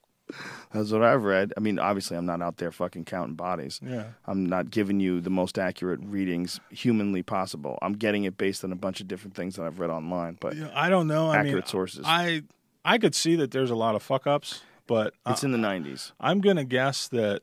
That's 0.72 0.92
what 0.92 1.04
I've 1.04 1.24
read. 1.24 1.54
I 1.58 1.60
mean, 1.60 1.80
obviously, 1.80 2.18
I'm 2.18 2.26
not 2.26 2.42
out 2.42 2.58
there 2.58 2.72
fucking 2.72 3.06
counting 3.06 3.36
bodies. 3.36 3.80
yeah. 3.84 4.06
I'm 4.26 4.46
not 4.46 4.70
giving 4.72 5.00
you 5.00 5.22
the 5.22 5.30
most 5.30 5.58
accurate 5.58 6.00
readings 6.04 6.60
humanly 6.70 7.24
possible. 7.24 7.78
I'm 7.82 7.94
getting 7.94 8.24
it 8.24 8.38
based 8.38 8.64
on 8.64 8.72
a 8.72 8.76
bunch 8.76 9.02
of 9.02 9.08
different 9.08 9.36
things 9.36 9.56
that 9.56 9.64
I've 9.64 9.80
read 9.80 9.90
online. 9.90 10.38
But 10.40 10.56
Yeah, 10.56 10.72
I 10.74 10.90
don't 10.90 11.08
know. 11.08 11.30
I 11.30 11.38
mean, 11.38 11.48
Accurate 11.48 11.68
sources. 11.68 12.04
I 12.06 12.44
I 12.84 12.98
could 12.98 13.14
see 13.14 13.36
that 13.36 13.52
there's 13.52 13.72
a 13.72 13.76
lot 13.76 13.96
of 13.96 14.04
fuck 14.04 14.26
ups, 14.26 14.62
but 14.88 15.14
I, 15.26 15.32
it's 15.32 15.44
in 15.44 15.52
the 15.52 15.58
90s. 15.58 16.12
I'm 16.20 16.42
gonna 16.42 16.66
guess 16.66 17.08
that 17.10 17.42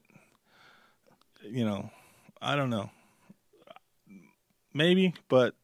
you 1.44 1.64
know, 1.64 1.90
I 2.42 2.56
don't 2.56 2.70
know, 2.70 2.90
maybe, 4.74 5.14
but 5.28 5.54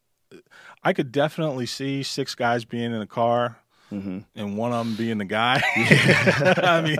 I 0.82 0.92
could 0.92 1.12
definitely 1.12 1.66
see 1.66 2.02
six 2.02 2.34
guys 2.34 2.64
being 2.64 2.92
in 2.92 3.00
a 3.00 3.06
car. 3.06 3.58
Mm-hmm. 3.94 4.18
And 4.34 4.56
one 4.56 4.72
of 4.72 4.86
them 4.86 4.96
being 4.96 5.18
the 5.18 5.24
guy. 5.24 5.62
I 5.76 6.80
mean, 6.82 6.96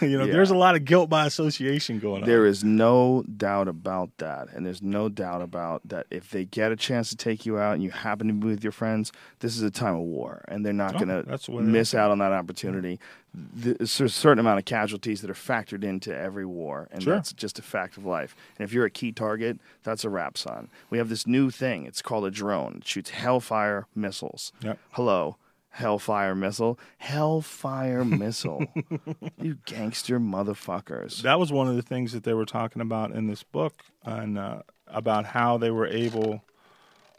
you 0.00 0.18
know, 0.18 0.24
Yeah. 0.24 0.32
there's 0.32 0.50
a 0.50 0.56
lot 0.56 0.74
of 0.76 0.84
guilt 0.84 1.08
by 1.10 1.26
association 1.26 1.98
going 1.98 2.22
on. 2.22 2.28
There 2.28 2.46
is 2.46 2.62
no 2.64 3.24
doubt 3.36 3.68
about 3.68 4.10
that. 4.18 4.48
And 4.52 4.64
there's 4.66 4.82
no 4.82 5.08
doubt 5.08 5.42
about 5.42 5.82
that 5.88 6.06
if 6.10 6.30
they 6.30 6.44
get 6.44 6.72
a 6.72 6.76
chance 6.76 7.08
to 7.10 7.16
take 7.16 7.46
you 7.46 7.58
out 7.58 7.74
and 7.74 7.82
you 7.82 7.90
happen 7.90 8.26
to 8.28 8.32
be 8.34 8.46
with 8.48 8.62
your 8.62 8.72
friends, 8.72 9.12
this 9.40 9.56
is 9.56 9.62
a 9.62 9.70
time 9.70 9.94
of 9.94 10.02
war. 10.02 10.44
And 10.48 10.64
they're 10.64 10.72
not 10.72 10.96
Oh, 10.96 10.98
going 11.04 11.08
to 11.08 11.22
the 11.22 11.52
way 11.52 11.62
they 11.64 11.70
miss 11.70 11.94
out 11.94 12.10
on 12.10 12.18
that 12.18 12.32
opportunity. 12.32 12.98
There's 13.36 14.00
a 14.00 14.08
certain 14.08 14.38
amount 14.38 14.60
of 14.60 14.64
casualties 14.64 15.20
that 15.22 15.30
are 15.30 15.34
factored 15.34 15.82
into 15.82 16.16
every 16.16 16.46
war. 16.46 16.88
And 16.92 17.02
Sure. 17.02 17.14
that's 17.16 17.32
just 17.32 17.58
a 17.58 17.62
fact 17.62 17.96
of 17.96 18.04
life. 18.04 18.36
And 18.58 18.64
if 18.64 18.72
you're 18.72 18.84
a 18.84 18.90
key 18.90 19.10
target, 19.10 19.58
that's 19.82 20.04
a 20.04 20.08
wrap, 20.08 20.38
son. 20.38 20.68
We 20.90 20.98
have 20.98 21.08
this 21.08 21.26
new 21.26 21.50
thing. 21.50 21.84
It's 21.84 22.00
called 22.02 22.24
a 22.26 22.30
drone. 22.30 22.76
It 22.76 22.86
shoots 22.86 23.10
Hellfire 23.10 23.86
missiles. 23.94 24.52
Yep. 24.60 24.78
Hello. 24.92 25.36
Hellfire 25.74 26.34
missile. 26.36 26.78
Hellfire 26.98 28.04
missile. 28.04 28.64
you 29.40 29.58
gangster 29.66 30.20
motherfuckers. 30.20 31.22
that 31.22 31.38
was 31.40 31.50
one 31.50 31.66
of 31.68 31.74
the 31.76 31.82
things 31.82 32.12
that 32.12 32.22
they 32.24 32.32
were 32.34 32.44
talking 32.46 32.80
about 32.80 33.10
in 33.12 33.26
this 33.26 33.42
book 33.42 33.82
and 34.04 34.38
uh, 34.38 34.62
about 34.86 35.24
how 35.26 35.58
they 35.58 35.70
were 35.72 35.86
able 35.88 36.42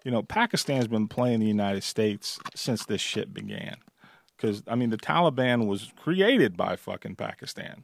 you 0.05 0.11
know 0.11 0.21
pakistan's 0.23 0.87
been 0.87 1.07
playing 1.07 1.39
the 1.39 1.47
united 1.47 1.83
states 1.83 2.39
since 2.55 2.85
this 2.85 3.01
shit 3.01 3.33
began 3.33 3.75
because 4.37 4.61
i 4.67 4.75
mean 4.75 4.89
the 4.91 4.97
taliban 4.97 5.65
was 5.67 5.91
created 5.97 6.55
by 6.55 6.75
fucking 6.75 7.15
pakistan 7.15 7.83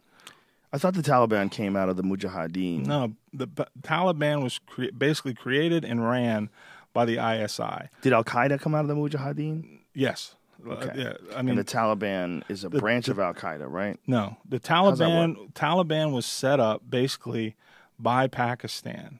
I 0.73 0.77
thought 0.77 0.93
the 0.93 1.01
Taliban 1.01 1.51
came 1.51 1.75
out 1.75 1.89
of 1.89 1.97
the 1.97 2.03
Mujahideen. 2.03 2.85
no 2.85 3.13
the 3.33 3.47
taliban 3.81 4.41
was 4.41 4.57
cre- 4.59 4.93
basically 4.97 5.33
created 5.33 5.83
and 5.83 6.07
ran 6.07 6.49
by 6.93 7.03
the 7.05 7.17
isi 7.17 7.89
Did 8.01 8.13
Al 8.13 8.23
Qaeda 8.23 8.61
come 8.61 8.73
out 8.75 8.85
of 8.85 8.87
the 8.87 8.95
Mujahideen? 8.95 9.79
yes 9.93 10.35
Uh, 10.65 10.73
Okay. 10.73 11.01
yeah 11.01 11.13
i 11.35 11.41
mean, 11.41 11.57
And 11.57 11.59
the 11.59 11.63
Taliban 11.63 12.43
is 12.49 12.63
a 12.63 12.69
branch 12.69 13.07
of 13.07 13.19
Al 13.19 13.33
Qaeda, 13.33 13.65
right? 13.69 13.99
No, 14.07 14.37
the 14.47 14.59
Taliban 14.59 15.51
Taliban 15.53 16.11
was 16.11 16.25
set 16.25 16.59
up 16.59 16.83
basically 16.89 17.55
by 17.97 18.27
Pakistan 18.27 19.19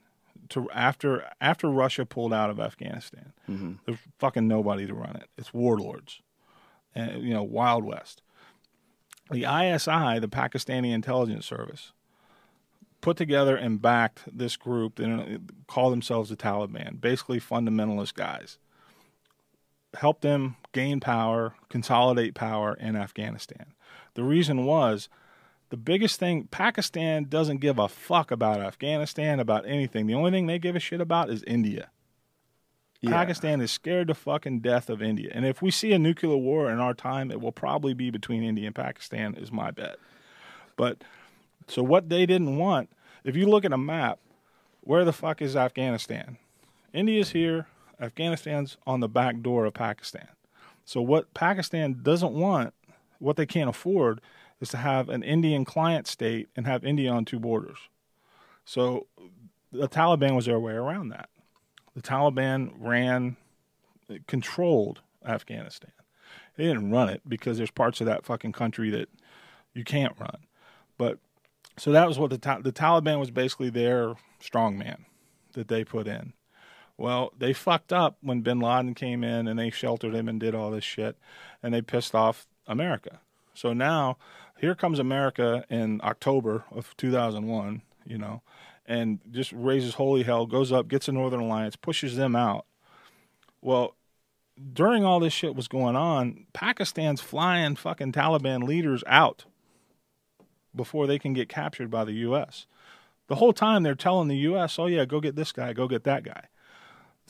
to 0.49 0.69
after 0.71 1.25
after 1.39 1.67
Russia 1.69 2.05
pulled 2.05 2.33
out 2.33 2.49
of 2.49 2.59
Afghanistan. 2.59 3.33
Mm-hmm. 3.49 3.73
There's 3.85 3.99
fucking 4.19 4.47
nobody 4.47 4.85
to 4.85 4.93
run 4.93 5.15
it. 5.15 5.29
It's 5.37 5.53
warlords, 5.53 6.21
and 6.93 7.23
you 7.23 7.33
know 7.33 7.43
Wild 7.43 7.83
West. 7.83 8.21
The 9.31 9.45
ISI, 9.45 10.19
the 10.19 10.27
Pakistani 10.27 10.91
intelligence 10.93 11.45
service, 11.45 11.93
put 12.99 13.15
together 13.15 13.55
and 13.55 13.81
backed 13.81 14.23
this 14.31 14.57
group 14.57 14.95
that 14.95 15.39
call 15.67 15.89
themselves 15.89 16.29
the 16.29 16.35
Taliban, 16.35 16.99
basically 16.99 17.39
fundamentalist 17.39 18.13
guys. 18.13 18.57
Helped 19.95 20.21
them 20.21 20.55
gain 20.71 20.99
power, 20.99 21.53
consolidate 21.69 22.33
power 22.33 22.75
in 22.79 22.95
Afghanistan. 22.95 23.73
The 24.13 24.23
reason 24.23 24.65
was 24.65 25.09
the 25.69 25.77
biggest 25.77 26.19
thing 26.19 26.47
Pakistan 26.51 27.25
doesn't 27.25 27.57
give 27.57 27.79
a 27.79 27.87
fuck 27.87 28.31
about 28.31 28.61
Afghanistan, 28.61 29.39
about 29.39 29.65
anything. 29.65 30.07
The 30.07 30.13
only 30.13 30.31
thing 30.31 30.47
they 30.47 30.59
give 30.59 30.75
a 30.75 30.79
shit 30.79 31.01
about 31.01 31.29
is 31.29 31.43
India. 31.43 31.89
Yeah. 33.01 33.11
Pakistan 33.11 33.61
is 33.61 33.71
scared 33.71 34.09
to 34.09 34.13
fucking 34.13 34.59
death 34.59 34.89
of 34.89 35.01
India. 35.01 35.31
And 35.33 35.45
if 35.45 35.61
we 35.61 35.71
see 35.71 35.91
a 35.91 35.99
nuclear 35.99 36.37
war 36.37 36.69
in 36.71 36.79
our 36.79 36.93
time, 36.93 37.31
it 37.31 37.41
will 37.41 37.51
probably 37.51 37.93
be 37.93 38.11
between 38.11 38.43
India 38.43 38.67
and 38.67 38.75
Pakistan, 38.75 39.33
is 39.35 39.51
my 39.51 39.71
bet. 39.71 39.97
But 40.75 41.03
so 41.67 41.81
what 41.81 42.09
they 42.09 42.25
didn't 42.25 42.57
want, 42.57 42.89
if 43.23 43.35
you 43.35 43.47
look 43.47 43.65
at 43.65 43.73
a 43.73 43.77
map, 43.77 44.19
where 44.81 45.05
the 45.05 45.13
fuck 45.13 45.41
is 45.41 45.55
Afghanistan? 45.55 46.37
India's 46.93 47.31
here, 47.31 47.67
Afghanistan's 48.01 48.77
on 48.85 48.99
the 48.99 49.07
back 49.07 49.41
door 49.41 49.65
of 49.65 49.73
Pakistan. 49.73 50.27
So 50.85 51.01
what 51.01 51.33
Pakistan 51.33 51.99
doesn't 52.01 52.33
want, 52.33 52.73
what 53.19 53.37
they 53.37 53.45
can't 53.45 53.69
afford, 53.69 54.19
is 54.59 54.69
to 54.69 54.77
have 54.77 55.09
an 55.09 55.23
Indian 55.23 55.63
client 55.65 56.07
state 56.07 56.49
and 56.55 56.65
have 56.65 56.83
India 56.83 57.11
on 57.11 57.25
two 57.25 57.39
borders. 57.39 57.77
So 58.65 59.07
the 59.71 59.87
Taliban 59.87 60.35
was 60.35 60.45
their 60.45 60.59
way 60.59 60.73
around 60.73 61.09
that. 61.09 61.29
The 61.95 62.01
Taliban 62.01 62.71
ran, 62.77 63.37
controlled 64.27 65.01
Afghanistan. 65.25 65.91
They 66.57 66.65
didn't 66.65 66.91
run 66.91 67.09
it 67.09 67.21
because 67.27 67.57
there's 67.57 67.71
parts 67.71 68.01
of 68.01 68.07
that 68.07 68.25
fucking 68.25 68.51
country 68.51 68.89
that 68.91 69.09
you 69.73 69.83
can't 69.83 70.17
run. 70.19 70.45
But 70.97 71.19
so 71.77 71.91
that 71.91 72.07
was 72.07 72.19
what 72.19 72.29
the 72.29 72.37
the 72.61 72.73
Taliban 72.73 73.19
was 73.19 73.31
basically 73.31 73.69
their 73.69 74.15
strongman 74.41 75.05
that 75.53 75.67
they 75.67 75.83
put 75.83 76.07
in. 76.07 76.33
Well, 77.01 77.33
they 77.35 77.51
fucked 77.51 77.91
up 77.91 78.17
when 78.21 78.41
Bin 78.41 78.59
Laden 78.59 78.93
came 78.93 79.23
in 79.23 79.47
and 79.47 79.57
they 79.57 79.71
sheltered 79.71 80.13
him 80.13 80.29
and 80.29 80.39
did 80.39 80.53
all 80.53 80.69
this 80.69 80.83
shit, 80.83 81.17
and 81.63 81.73
they 81.73 81.81
pissed 81.81 82.13
off 82.13 82.45
America. 82.67 83.21
So 83.55 83.73
now 83.73 84.17
here 84.59 84.75
comes 84.75 84.99
America 84.99 85.65
in 85.67 85.99
October 86.03 86.63
of 86.69 86.95
2001, 86.97 87.81
you 88.05 88.19
know, 88.19 88.43
and 88.85 89.17
just 89.31 89.51
raises 89.51 89.95
holy 89.95 90.21
hell, 90.21 90.45
goes 90.45 90.71
up, 90.71 90.87
gets 90.87 91.07
a 91.07 91.11
Northern 91.11 91.39
Alliance, 91.39 91.75
pushes 91.75 92.17
them 92.17 92.35
out. 92.35 92.67
Well, 93.63 93.95
during 94.71 95.03
all 95.03 95.19
this 95.19 95.33
shit 95.33 95.55
was 95.55 95.67
going 95.67 95.95
on, 95.95 96.45
Pakistan's 96.53 97.19
flying 97.19 97.77
fucking 97.77 98.11
Taliban 98.11 98.67
leaders 98.67 99.03
out 99.07 99.45
before 100.75 101.07
they 101.07 101.17
can 101.17 101.33
get 101.33 101.49
captured 101.49 101.89
by 101.89 102.05
the 102.05 102.13
U.S. 102.13 102.67
The 103.25 103.35
whole 103.35 103.53
time 103.53 103.81
they're 103.81 103.95
telling 103.95 104.27
the 104.27 104.37
U.S., 104.37 104.77
"Oh 104.77 104.85
yeah, 104.85 105.05
go 105.05 105.19
get 105.19 105.35
this 105.35 105.51
guy, 105.51 105.73
go 105.73 105.87
get 105.87 106.03
that 106.03 106.23
guy." 106.23 106.45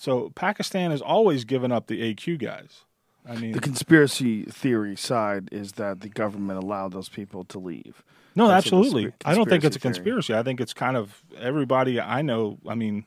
So 0.02 0.32
Pakistan 0.34 0.90
has 0.90 1.00
always 1.00 1.46
given 1.46 1.72
up 1.72 1.86
the 1.86 2.02
AQ 2.02 2.40
guys. 2.40 2.86
I 3.30 3.36
mean, 3.36 3.52
The 3.52 3.60
conspiracy 3.60 4.46
theory 4.46 4.96
side 4.96 5.48
is 5.52 5.74
that 5.74 6.00
the 6.02 6.10
government 6.10 6.58
allowed 6.64 6.92
those 6.92 7.08
people 7.08 7.44
to 7.46 7.60
leave. 7.60 8.02
no, 8.36 8.48
that's 8.48 8.66
absolutely. 8.66 9.12
sp- 9.14 9.22
I 9.26 9.36
don't 9.36 9.48
think 9.48 9.64
it's 9.64 9.76
a 9.76 9.80
conspiracy 9.80 10.34
theory. 10.34 10.40
I 10.40 10.44
think 10.44 10.60
it's 10.60 10.74
kind 10.74 10.98
of 10.98 11.22
everybody 11.38 12.02
I 12.02 12.24
know. 12.24 12.58
I 12.68 12.74
mean, 12.74 13.06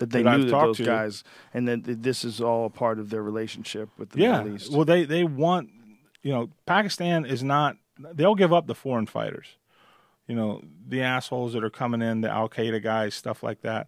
That 0.00 0.10
they 0.10 0.24
that 0.24 0.28
I've 0.34 0.40
knew 0.40 0.50
that 0.50 0.60
those 0.60 0.76
to- 0.78 0.84
guys, 0.84 1.22
and 1.52 1.68
that 1.68 2.02
this 2.02 2.24
is 2.24 2.40
all 2.40 2.66
a 2.66 2.70
part 2.70 2.98
of 2.98 3.10
their 3.10 3.22
relationship 3.22 3.90
with 3.96 4.10
the 4.10 4.18
yeah. 4.22 4.38
Middle 4.42 4.56
East. 4.56 4.72
Well, 4.72 4.84
they 4.84 5.04
they 5.04 5.22
want 5.22 5.70
you 6.24 6.32
know 6.32 6.50
Pakistan 6.66 7.24
is 7.24 7.44
not. 7.44 7.76
They'll 7.96 8.34
give 8.34 8.52
up 8.52 8.66
the 8.66 8.74
foreign 8.74 9.06
fighters. 9.06 9.46
You 10.26 10.34
know 10.34 10.62
the 10.88 11.02
assholes 11.02 11.52
that 11.52 11.62
are 11.62 11.70
coming 11.70 12.02
in, 12.02 12.22
the 12.22 12.28
Al 12.30 12.48
Qaeda 12.48 12.82
guys, 12.82 13.14
stuff 13.14 13.44
like 13.44 13.60
that. 13.62 13.86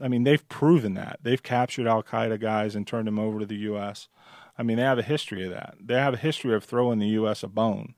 I 0.00 0.08
mean, 0.08 0.24
they've 0.24 0.46
proven 0.48 0.94
that 0.94 1.20
they've 1.22 1.42
captured 1.42 1.86
Al 1.86 2.02
Qaeda 2.02 2.40
guys 2.40 2.74
and 2.74 2.86
turned 2.86 3.06
them 3.06 3.18
over 3.18 3.40
to 3.40 3.46
the 3.46 3.56
U.S. 3.56 4.08
I 4.58 4.62
mean, 4.62 4.76
they 4.76 4.82
have 4.82 4.98
a 4.98 5.02
history 5.02 5.44
of 5.44 5.50
that. 5.50 5.76
They 5.80 5.94
have 5.94 6.14
a 6.14 6.18
history 6.18 6.54
of 6.54 6.64
throwing 6.64 6.98
the 6.98 7.08
U.S. 7.08 7.42
a 7.42 7.48
bone 7.48 7.94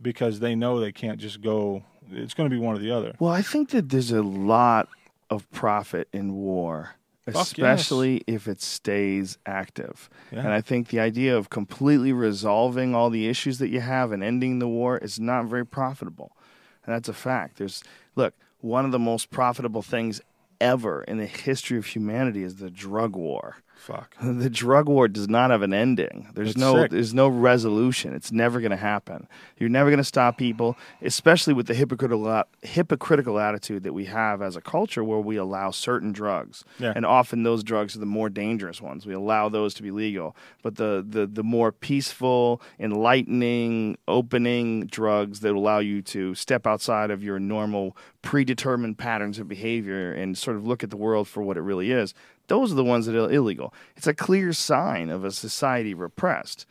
because 0.00 0.40
they 0.40 0.54
know 0.54 0.80
they 0.80 0.92
can't 0.92 1.18
just 1.18 1.40
go. 1.40 1.84
It's 2.10 2.34
going 2.34 2.48
to 2.48 2.54
be 2.54 2.60
one 2.60 2.76
or 2.76 2.78
the 2.78 2.90
other. 2.90 3.14
Well, 3.18 3.32
I 3.32 3.42
think 3.42 3.70
that 3.70 3.88
there's 3.88 4.12
a 4.12 4.22
lot 4.22 4.88
of 5.30 5.50
profit 5.50 6.08
in 6.12 6.34
war, 6.34 6.96
yes. 7.26 7.36
especially 7.36 8.22
if 8.26 8.46
it 8.46 8.60
stays 8.60 9.38
active. 9.46 10.10
Yeah. 10.30 10.40
And 10.40 10.48
I 10.48 10.60
think 10.60 10.88
the 10.88 11.00
idea 11.00 11.36
of 11.36 11.50
completely 11.50 12.12
resolving 12.12 12.94
all 12.94 13.10
the 13.10 13.28
issues 13.28 13.58
that 13.58 13.68
you 13.68 13.80
have 13.80 14.12
and 14.12 14.22
ending 14.22 14.58
the 14.58 14.68
war 14.68 14.98
is 14.98 15.18
not 15.18 15.46
very 15.46 15.64
profitable. 15.64 16.36
And 16.84 16.94
that's 16.94 17.08
a 17.08 17.14
fact. 17.14 17.58
There's 17.58 17.82
look, 18.16 18.34
one 18.60 18.84
of 18.84 18.92
the 18.92 18.98
most 18.98 19.30
profitable 19.30 19.82
things 19.82 20.20
ever 20.62 21.02
in 21.02 21.18
the 21.18 21.26
history 21.26 21.76
of 21.76 21.86
humanity 21.86 22.44
is 22.44 22.56
the 22.56 22.70
drug 22.70 23.16
war. 23.16 23.56
Fuck. 23.82 24.14
The 24.22 24.48
drug 24.48 24.88
war 24.88 25.08
does 25.08 25.28
not 25.28 25.50
have 25.50 25.62
an 25.62 25.74
ending. 25.74 26.28
There's 26.34 26.56
no 26.56 26.82
sick. 26.82 26.90
there's 26.92 27.12
no 27.12 27.26
resolution. 27.28 28.14
It's 28.14 28.30
never 28.30 28.60
going 28.60 28.70
to 28.70 28.76
happen. 28.76 29.26
You're 29.58 29.68
never 29.68 29.90
going 29.90 29.98
to 29.98 30.04
stop 30.04 30.38
people, 30.38 30.76
especially 31.02 31.52
with 31.52 31.66
the 31.66 31.74
hypocritical 31.74 32.44
hypocritical 32.62 33.38
attitude 33.40 33.82
that 33.82 33.92
we 33.92 34.04
have 34.04 34.40
as 34.40 34.54
a 34.56 34.60
culture 34.60 35.02
where 35.02 35.18
we 35.18 35.36
allow 35.36 35.70
certain 35.72 36.12
drugs. 36.12 36.64
Yeah. 36.78 36.92
And 36.94 37.04
often 37.04 37.42
those 37.42 37.64
drugs 37.64 37.96
are 37.96 37.98
the 37.98 38.06
more 38.06 38.30
dangerous 38.30 38.80
ones. 38.80 39.04
We 39.04 39.14
allow 39.14 39.48
those 39.48 39.74
to 39.74 39.82
be 39.82 39.90
legal. 39.90 40.36
But 40.62 40.76
the 40.76 41.04
the 41.06 41.26
the 41.26 41.44
more 41.44 41.72
peaceful, 41.72 42.62
enlightening, 42.78 43.98
opening 44.06 44.86
drugs 44.86 45.40
that 45.40 45.54
allow 45.54 45.80
you 45.80 46.02
to 46.02 46.34
step 46.36 46.66
outside 46.66 47.10
of 47.10 47.22
your 47.22 47.40
normal 47.40 47.96
predetermined 48.22 48.96
patterns 48.98 49.40
of 49.40 49.48
behavior 49.48 50.12
and 50.12 50.38
sort 50.38 50.56
of 50.56 50.64
look 50.64 50.84
at 50.84 50.90
the 50.90 50.96
world 50.96 51.26
for 51.26 51.42
what 51.42 51.56
it 51.56 51.62
really 51.62 51.90
is 51.90 52.14
those 52.52 52.70
are 52.70 52.74
the 52.76 52.84
ones 52.94 53.06
that 53.06 53.16
are 53.16 53.30
illegal. 53.32 53.72
It's 53.96 54.06
a 54.06 54.12
clear 54.14 54.52
sign 54.52 55.08
of 55.08 55.24
a 55.24 55.30
society 55.30 55.94
repressed. 55.94 56.66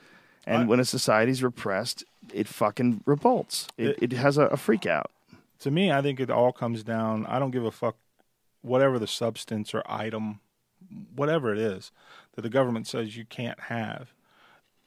And 0.46 0.64
I- 0.64 0.66
when 0.66 0.80
a 0.80 0.86
society's 0.86 1.42
repressed, 1.42 2.04
it 2.34 2.48
fucking 2.48 3.02
revolts. 3.06 3.68
It, 3.78 3.98
it 4.02 4.12
has 4.14 4.38
a, 4.38 4.46
a 4.46 4.58
freak 4.58 4.86
out. 4.86 5.10
to 5.60 5.72
me, 5.72 5.92
I 5.92 6.02
think 6.02 6.20
it 6.20 6.30
all 6.30 6.52
comes 6.54 6.84
down. 6.84 7.26
I 7.26 7.40
don't 7.40 7.52
give 7.52 7.66
a 7.66 7.72
fuck 7.72 7.96
whatever 8.62 9.00
the 9.00 9.08
substance 9.08 9.74
or 9.74 9.82
item, 9.88 10.40
whatever 11.16 11.52
it 11.52 11.58
is 11.60 11.92
that 12.36 12.42
the 12.44 12.50
government 12.50 12.86
says 12.88 13.18
you 13.18 13.26
can't 13.26 13.60
have. 13.60 14.14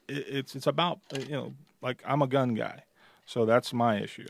It, 0.07 0.25
it's 0.37 0.55
it's 0.55 0.67
about 0.67 0.99
you 1.27 1.35
know 1.37 1.53
like 1.81 2.01
I'm 2.05 2.21
a 2.21 2.27
gun 2.27 2.53
guy, 2.53 2.83
so 3.25 3.45
that's 3.45 3.73
my 3.73 3.99
issue. 3.99 4.27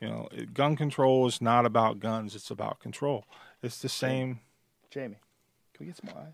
You 0.00 0.08
know, 0.08 0.28
gun 0.52 0.76
control 0.76 1.26
is 1.26 1.40
not 1.40 1.64
about 1.64 2.00
guns; 2.00 2.34
it's 2.34 2.50
about 2.50 2.80
control. 2.80 3.24
It's 3.62 3.78
the 3.80 3.88
same. 3.88 4.40
Jamie, 4.90 5.20
we 5.82 5.86
get 5.88 5.96
some 5.96 6.10
more 6.14 6.22
eyes? 6.24 6.32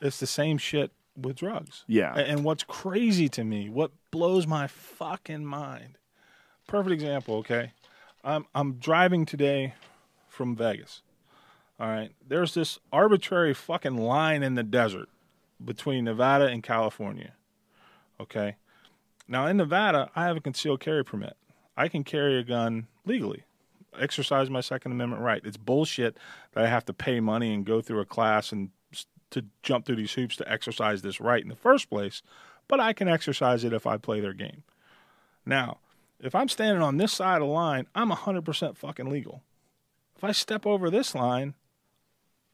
It's 0.00 0.20
the 0.20 0.26
same 0.26 0.58
shit 0.58 0.90
with 1.16 1.36
drugs. 1.36 1.84
Yeah. 1.86 2.14
And 2.16 2.44
what's 2.44 2.64
crazy 2.64 3.28
to 3.30 3.44
me, 3.44 3.68
what 3.68 3.90
blows 4.10 4.46
my 4.46 4.66
fucking 4.66 5.44
mind. 5.44 5.98
Perfect 6.66 6.92
example, 6.92 7.36
okay? 7.36 7.72
I'm 8.24 8.46
I'm 8.54 8.74
driving 8.74 9.24
today 9.24 9.74
from 10.28 10.54
Vegas. 10.56 11.02
All 11.80 11.88
right. 11.88 12.10
There's 12.26 12.54
this 12.54 12.78
arbitrary 12.92 13.54
fucking 13.54 13.96
line 13.96 14.42
in 14.42 14.54
the 14.54 14.62
desert 14.64 15.08
between 15.64 16.04
Nevada 16.04 16.46
and 16.46 16.62
California. 16.62 17.32
Okay. 18.20 18.56
Now 19.28 19.46
in 19.46 19.56
Nevada, 19.56 20.10
I 20.16 20.24
have 20.24 20.36
a 20.36 20.40
concealed 20.40 20.80
carry 20.80 21.04
permit. 21.04 21.36
I 21.76 21.88
can 21.88 22.02
carry 22.04 22.38
a 22.38 22.42
gun 22.42 22.88
legally. 23.06 23.44
Exercise 23.98 24.50
my 24.50 24.60
Second 24.60 24.92
Amendment 24.92 25.22
right. 25.22 25.40
It's 25.44 25.56
bullshit 25.56 26.16
that 26.52 26.64
I 26.64 26.68
have 26.68 26.84
to 26.86 26.92
pay 26.92 27.20
money 27.20 27.54
and 27.54 27.64
go 27.64 27.80
through 27.80 28.00
a 28.00 28.04
class 28.04 28.52
and 28.52 28.68
s- 28.68 28.70
to 29.30 29.44
jump 29.62 29.84
through 29.84 29.96
these 29.96 30.12
hoops 30.12 30.36
to 30.36 30.50
exercise 30.50 31.02
this 31.02 31.20
right 31.20 31.42
in 31.42 31.48
the 31.48 31.56
first 31.56 31.88
place, 31.90 32.22
but 32.66 32.80
I 32.80 32.92
can 32.92 33.08
exercise 33.08 33.64
it 33.64 33.72
if 33.72 33.86
I 33.86 33.96
play 33.96 34.20
their 34.20 34.32
game. 34.32 34.62
Now, 35.44 35.78
if 36.20 36.34
I'm 36.34 36.48
standing 36.48 36.82
on 36.82 36.96
this 36.96 37.12
side 37.12 37.40
of 37.40 37.48
the 37.48 37.52
line, 37.52 37.86
I'm 37.94 38.10
100% 38.10 38.76
fucking 38.76 39.08
legal. 39.08 39.42
If 40.16 40.24
I 40.24 40.32
step 40.32 40.66
over 40.66 40.90
this 40.90 41.14
line, 41.14 41.54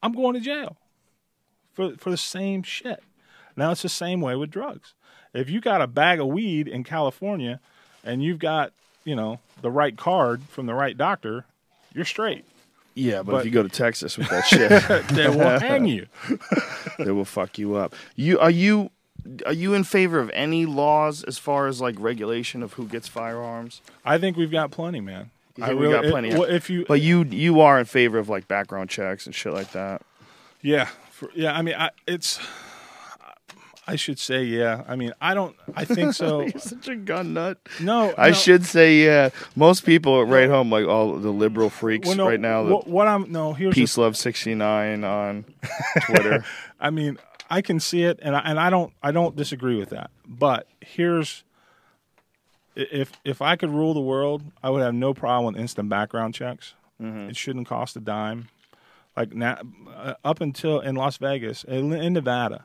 I'm 0.03 0.13
going 0.13 0.35
to 0.35 0.41
jail 0.41 0.77
for 1.73 1.97
for 1.97 2.11
the 2.11 2.17
same 2.17 2.63
shit. 2.63 3.03
Now 3.57 3.71
it's 3.71 3.83
the 3.83 3.89
same 3.89 4.21
way 4.21 4.37
with 4.37 4.51
drugs. 4.51 4.95
If 5.33 5.51
you 5.51 5.61
got 5.61 5.81
a 5.81 5.87
bag 5.87 6.21
of 6.21 6.29
weed 6.29 6.69
in 6.69 6.85
California 6.85 7.61
and 8.05 8.23
you've 8.23 8.39
got, 8.39 8.73
you 9.05 9.17
know, 9.17 9.41
the 9.63 9.71
right 9.71 9.97
card 9.97 10.43
from 10.45 10.67
the 10.67 10.75
right 10.75 10.97
doctor, 10.97 11.47
you're 11.93 12.05
straight. 12.05 12.45
Yeah, 12.95 13.23
but, 13.23 13.33
But- 13.33 13.39
if 13.41 13.45
you 13.47 13.51
go 13.51 13.63
to 13.63 13.69
Texas 13.69 14.17
with 14.17 14.29
that 14.31 14.47
shit, 14.47 14.71
They 15.09 15.29
will 15.29 15.59
hang 15.59 15.87
you. 15.87 16.07
they 16.99 17.11
will 17.11 17.25
fuck 17.25 17.59
you 17.59 17.75
up. 17.75 17.95
You 18.17 18.39
are 18.39 18.51
you 18.51 18.91
are 19.47 19.53
you 19.53 19.73
in 19.75 19.85
favor 19.85 20.21
of 20.21 20.31
any 20.35 20.67
laws 20.67 21.25
as 21.25 21.39
far 21.39 21.67
as 21.67 21.81
like 21.81 21.97
regulation 21.99 22.63
of 22.63 22.75
who 22.75 22.87
gets 22.87 23.09
firearms? 23.09 23.81
I 24.05 24.19
think 24.19 24.37
we've 24.37 24.51
got 24.51 24.71
plenty, 24.71 25.01
man. 25.01 25.31
I 25.63 25.73
we 25.75 25.89
got 25.89 26.05
it- 26.05 26.11
plenty? 26.11 26.31
well, 26.35 26.45
if 26.45 26.69
you, 26.69 26.85
But 26.87 27.01
you 27.01 27.23
you 27.25 27.61
are 27.61 27.79
in 27.79 27.85
favor 27.87 28.19
of 28.19 28.29
like 28.29 28.49
background 28.49 28.91
checks 28.91 29.25
and 29.27 29.35
shit 29.35 29.53
like 29.53 29.73
that. 29.73 30.03
yeah, 30.63 30.89
for, 31.11 31.31
yeah. 31.35 31.57
I 31.57 31.63
mean, 31.63 31.75
I, 31.77 31.91
it's. 32.07 32.39
I 33.87 33.97
should 33.97 34.19
say, 34.19 34.45
yeah. 34.45 34.83
I 34.89 34.97
mean, 34.97 35.13
I 35.21 35.35
don't. 35.35 35.55
I 35.75 35.85
think 35.85 36.15
so. 36.15 36.41
You're 36.47 36.59
such 36.59 36.89
a 36.89 36.97
gun 36.97 37.35
nut. 37.35 37.59
No, 37.81 38.15
I 38.17 38.29
no. 38.29 38.35
should 38.35 38.65
say 38.65 39.05
yeah. 39.05 39.31
Most 39.57 39.85
people 39.85 40.25
right 40.25 40.49
home 40.49 40.71
like 40.71 40.87
all 40.87 41.19
the 41.19 41.31
liberal 41.31 41.71
freaks 41.71 42.09
Well, 42.09 42.17
no, 42.17 42.29
right 42.29 42.41
now. 42.41 42.65
What, 42.65 42.87
what 42.89 43.07
I'm 43.09 43.31
no 43.31 43.53
here's 43.53 43.75
the 43.75 43.81
Peace 43.83 43.99
Love 43.99 44.17
sixty 44.17 44.55
nine 44.55 45.05
on 45.05 45.45
Twitter. 46.03 46.45
I 46.81 46.91
mean, 46.91 47.19
I 47.51 47.61
can 47.61 47.79
see 47.79 48.05
it, 48.05 48.19
and 48.23 48.35
I, 48.35 48.41
and 48.41 48.59
I 48.59 48.71
don't 48.71 48.93
I 49.03 49.13
don't 49.13 49.37
disagree 49.37 49.77
with 49.77 49.91
that. 49.91 50.11
But 50.27 50.67
here's 50.81 51.45
if 52.75 53.13
if 53.25 53.43
I 53.43 53.57
could 53.57 53.71
rule 53.71 53.93
the 53.95 54.01
world, 54.01 54.43
I 54.63 54.71
would 54.71 54.83
have 54.83 54.95
no 54.95 55.13
problem 55.15 55.53
with 55.53 55.61
instant 55.61 55.89
background 55.89 56.35
checks. 56.35 56.75
It 57.01 57.37
shouldn't 57.37 57.67
cost 57.69 57.97
a 57.97 58.01
dime. 58.01 58.49
Like 59.15 59.35
now, 59.35 59.59
uh, 59.95 60.15
up 60.25 60.41
until 60.41 60.81
in 60.81 60.95
Las 60.97 61.19
Vegas, 61.19 61.63
in, 61.65 61.93
in 61.93 62.15
Nevada, 62.15 62.65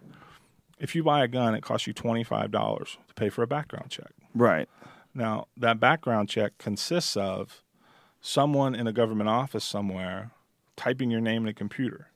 if 0.80 0.96
you 0.96 1.04
buy 1.04 1.24
a 1.24 1.28
gun, 1.28 1.54
it 1.56 1.62
costs 1.62 1.88
you 1.88 1.94
twenty 1.94 2.24
five 2.24 2.52
dollars 2.52 2.98
to 3.08 3.14
pay 3.14 3.30
for 3.30 3.44
a 3.44 3.48
background 3.48 3.90
check. 3.90 4.12
right. 4.34 4.68
Now, 5.14 5.48
that 5.58 5.80
background 5.80 6.30
check 6.30 6.58
consists 6.60 7.18
of 7.18 7.64
someone 8.22 8.76
in 8.76 8.86
a 8.86 8.94
government 8.94 9.28
office 9.28 9.66
somewhere 9.66 10.32
typing 10.78 11.10
your 11.10 11.20
name 11.20 11.44
in 11.44 11.50
a 11.50 11.54
computer. 11.54 12.10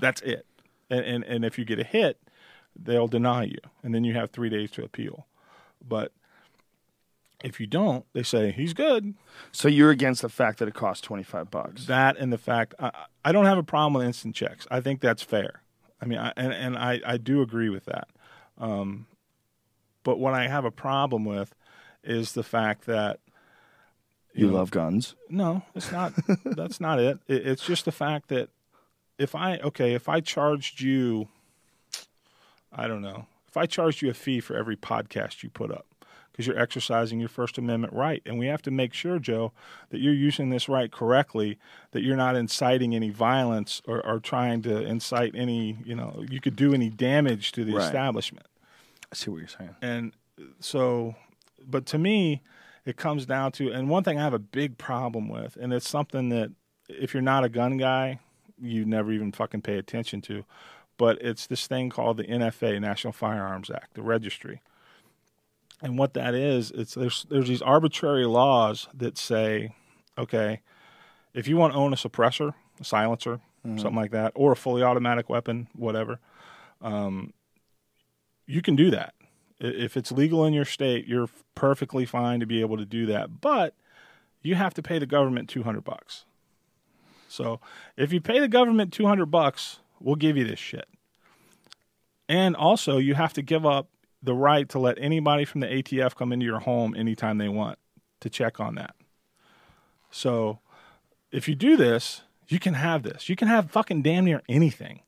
That's 0.00 0.20
it. 0.20 0.46
And, 0.90 1.04
and, 1.04 1.24
and 1.24 1.44
if 1.44 1.58
you 1.58 1.64
get 1.64 1.78
a 1.78 1.84
hit, 1.84 2.18
they'll 2.76 3.08
deny 3.08 3.44
you. 3.44 3.58
And 3.82 3.94
then 3.94 4.04
you 4.04 4.12
have 4.12 4.30
three 4.30 4.50
days 4.50 4.70
to 4.72 4.84
appeal. 4.84 5.26
But 5.86 6.12
if 7.42 7.58
you 7.58 7.66
don't, 7.66 8.04
they 8.12 8.22
say, 8.22 8.52
he's 8.52 8.74
good. 8.74 9.14
So 9.50 9.66
you're 9.68 9.90
against 9.90 10.20
the 10.22 10.28
fact 10.28 10.58
that 10.58 10.68
it 10.68 10.74
costs 10.74 11.04
twenty 11.04 11.24
five 11.24 11.50
bucks. 11.50 11.86
That 11.86 12.18
and 12.18 12.30
the 12.30 12.38
fact, 12.38 12.74
I, 12.78 12.90
I 13.24 13.32
don't 13.32 13.46
have 13.46 13.58
a 13.58 13.64
problem 13.64 13.94
with 13.94 14.04
instant 14.06 14.34
checks. 14.34 14.66
I 14.70 14.80
think 14.80 15.00
that's 15.00 15.22
fair. 15.22 15.62
I 16.02 16.04
mean, 16.04 16.18
I, 16.18 16.32
and, 16.36 16.52
and 16.52 16.76
I, 16.76 17.00
I 17.06 17.16
do 17.16 17.42
agree 17.42 17.68
with 17.68 17.84
that. 17.84 18.08
Um, 18.58 19.06
but 20.02 20.18
what 20.18 20.34
I 20.34 20.48
have 20.48 20.64
a 20.64 20.70
problem 20.72 21.24
with 21.24 21.54
is 22.02 22.32
the 22.32 22.42
fact 22.42 22.86
that 22.86 23.20
You 24.34 24.48
know, 24.48 24.54
love 24.54 24.72
guns. 24.72 25.14
No, 25.28 25.62
it's 25.76 25.92
not. 25.92 26.12
that's 26.44 26.80
not 26.80 26.98
it. 26.98 27.20
it. 27.28 27.46
It's 27.46 27.64
just 27.64 27.84
the 27.84 27.92
fact 27.92 28.28
that 28.28 28.48
if 29.16 29.36
I 29.36 29.58
okay, 29.58 29.94
if 29.94 30.08
I 30.08 30.18
charged 30.20 30.80
you, 30.80 31.28
I 32.72 32.88
don't 32.88 33.02
know, 33.02 33.26
if 33.46 33.56
I 33.56 33.66
charged 33.66 34.02
you 34.02 34.10
a 34.10 34.14
fee 34.14 34.40
for 34.40 34.56
every 34.56 34.76
podcast 34.76 35.44
you 35.44 35.50
put 35.50 35.70
up 35.70 35.86
because 36.32 36.46
you're 36.46 36.58
exercising 36.58 37.20
your 37.20 37.28
First 37.28 37.58
Amendment 37.58 37.92
right, 37.92 38.22
and 38.24 38.38
we 38.38 38.46
have 38.46 38.62
to 38.62 38.70
make 38.70 38.94
sure, 38.94 39.18
Joe, 39.18 39.52
that 39.90 40.00
you're 40.00 40.14
using 40.14 40.48
this 40.50 40.68
right 40.68 40.90
correctly, 40.90 41.58
that 41.90 42.02
you're 42.02 42.16
not 42.16 42.36
inciting 42.36 42.94
any 42.94 43.10
violence 43.10 43.82
or, 43.86 44.04
or 44.04 44.18
trying 44.18 44.62
to 44.62 44.82
incite 44.82 45.34
any, 45.34 45.76
you 45.84 45.94
know, 45.94 46.24
you 46.30 46.40
could 46.40 46.56
do 46.56 46.72
any 46.72 46.88
damage 46.88 47.52
to 47.52 47.64
the 47.64 47.74
Right. 47.74 47.84
establishment. 47.84 48.46
I 49.10 49.14
see 49.14 49.30
what 49.30 49.38
you're 49.38 49.48
saying. 49.48 49.76
And 49.82 50.12
so, 50.58 51.14
but 51.66 51.84
to 51.86 51.98
me, 51.98 52.40
it 52.86 52.96
comes 52.96 53.26
down 53.26 53.52
to, 53.52 53.70
and 53.70 53.88
one 53.90 54.02
thing 54.02 54.18
I 54.18 54.22
have 54.22 54.34
a 54.34 54.38
big 54.38 54.78
problem 54.78 55.28
with, 55.28 55.56
and 55.56 55.72
it's 55.72 55.88
something 55.88 56.30
that 56.30 56.50
if 56.88 57.12
you're 57.14 57.22
not 57.22 57.44
a 57.44 57.48
gun 57.48 57.76
guy, 57.76 58.20
you 58.60 58.84
never 58.84 59.12
even 59.12 59.32
fucking 59.32 59.62
pay 59.62 59.76
attention 59.76 60.20
to, 60.22 60.44
but 60.96 61.20
it's 61.20 61.46
this 61.46 61.66
thing 61.66 61.90
called 61.90 62.16
the 62.16 62.24
NFA, 62.24 62.80
National 62.80 63.12
Firearms 63.12 63.70
Act, 63.70 63.94
the 63.94 64.02
registry. 64.02 64.62
And 65.82 65.98
what 65.98 66.14
that 66.14 66.34
is, 66.34 66.70
it's 66.70 66.94
there's 66.94 67.26
there's 67.28 67.48
these 67.48 67.60
arbitrary 67.60 68.24
laws 68.24 68.88
that 68.94 69.18
say, 69.18 69.74
okay, 70.16 70.60
if 71.34 71.48
you 71.48 71.56
want 71.56 71.72
to 71.72 71.78
own 71.78 71.92
a 71.92 71.96
suppressor, 71.96 72.54
a 72.80 72.84
silencer, 72.84 73.40
something 73.64 73.96
like 73.96 74.12
that, 74.12 74.32
or 74.36 74.52
a 74.52 74.56
fully 74.56 74.82
automatic 74.82 75.28
weapon, 75.28 75.68
whatever, 75.74 76.20
um, 76.80 77.32
you 78.46 78.62
can 78.62 78.76
do 78.76 78.90
that. 78.90 79.14
If 79.58 79.96
it's 79.96 80.12
legal 80.12 80.44
in 80.44 80.52
your 80.52 80.64
state, 80.64 81.06
you're 81.06 81.28
perfectly 81.54 82.04
fine 82.04 82.40
to 82.40 82.46
be 82.46 82.60
able 82.60 82.76
to 82.76 82.84
do 82.84 83.06
that. 83.06 83.40
But 83.40 83.74
you 84.42 84.54
have 84.56 84.74
to 84.74 84.82
pay 84.82 84.98
the 84.98 85.06
government 85.06 85.48
200 85.48 85.82
bucks. 85.82 86.24
So 87.28 87.60
if 87.96 88.12
you 88.12 88.20
pay 88.20 88.40
the 88.40 88.48
government 88.48 88.92
200 88.92 89.26
bucks, 89.26 89.78
we'll 90.00 90.16
give 90.16 90.36
you 90.36 90.44
this 90.44 90.58
shit. 90.58 90.86
And 92.28 92.56
also, 92.56 92.98
you 92.98 93.14
have 93.14 93.32
to 93.34 93.42
give 93.42 93.64
up 93.64 93.88
the 94.22 94.34
right 94.34 94.68
to 94.68 94.78
let 94.78 94.98
anybody 95.00 95.44
from 95.44 95.60
the 95.60 95.66
ATF 95.66 96.14
come 96.14 96.32
into 96.32 96.46
your 96.46 96.60
home 96.60 96.94
anytime 96.96 97.38
they 97.38 97.48
want 97.48 97.78
to 98.20 98.30
check 98.30 98.60
on 98.60 98.76
that. 98.76 98.94
So 100.10 100.60
if 101.32 101.48
you 101.48 101.54
do 101.54 101.76
this, 101.76 102.22
you 102.48 102.58
can 102.58 102.74
have 102.74 103.02
this. 103.02 103.28
You 103.28 103.36
can 103.36 103.48
have 103.48 103.70
fucking 103.70 104.02
damn 104.02 104.24
near 104.24 104.42
anything. 104.48 105.00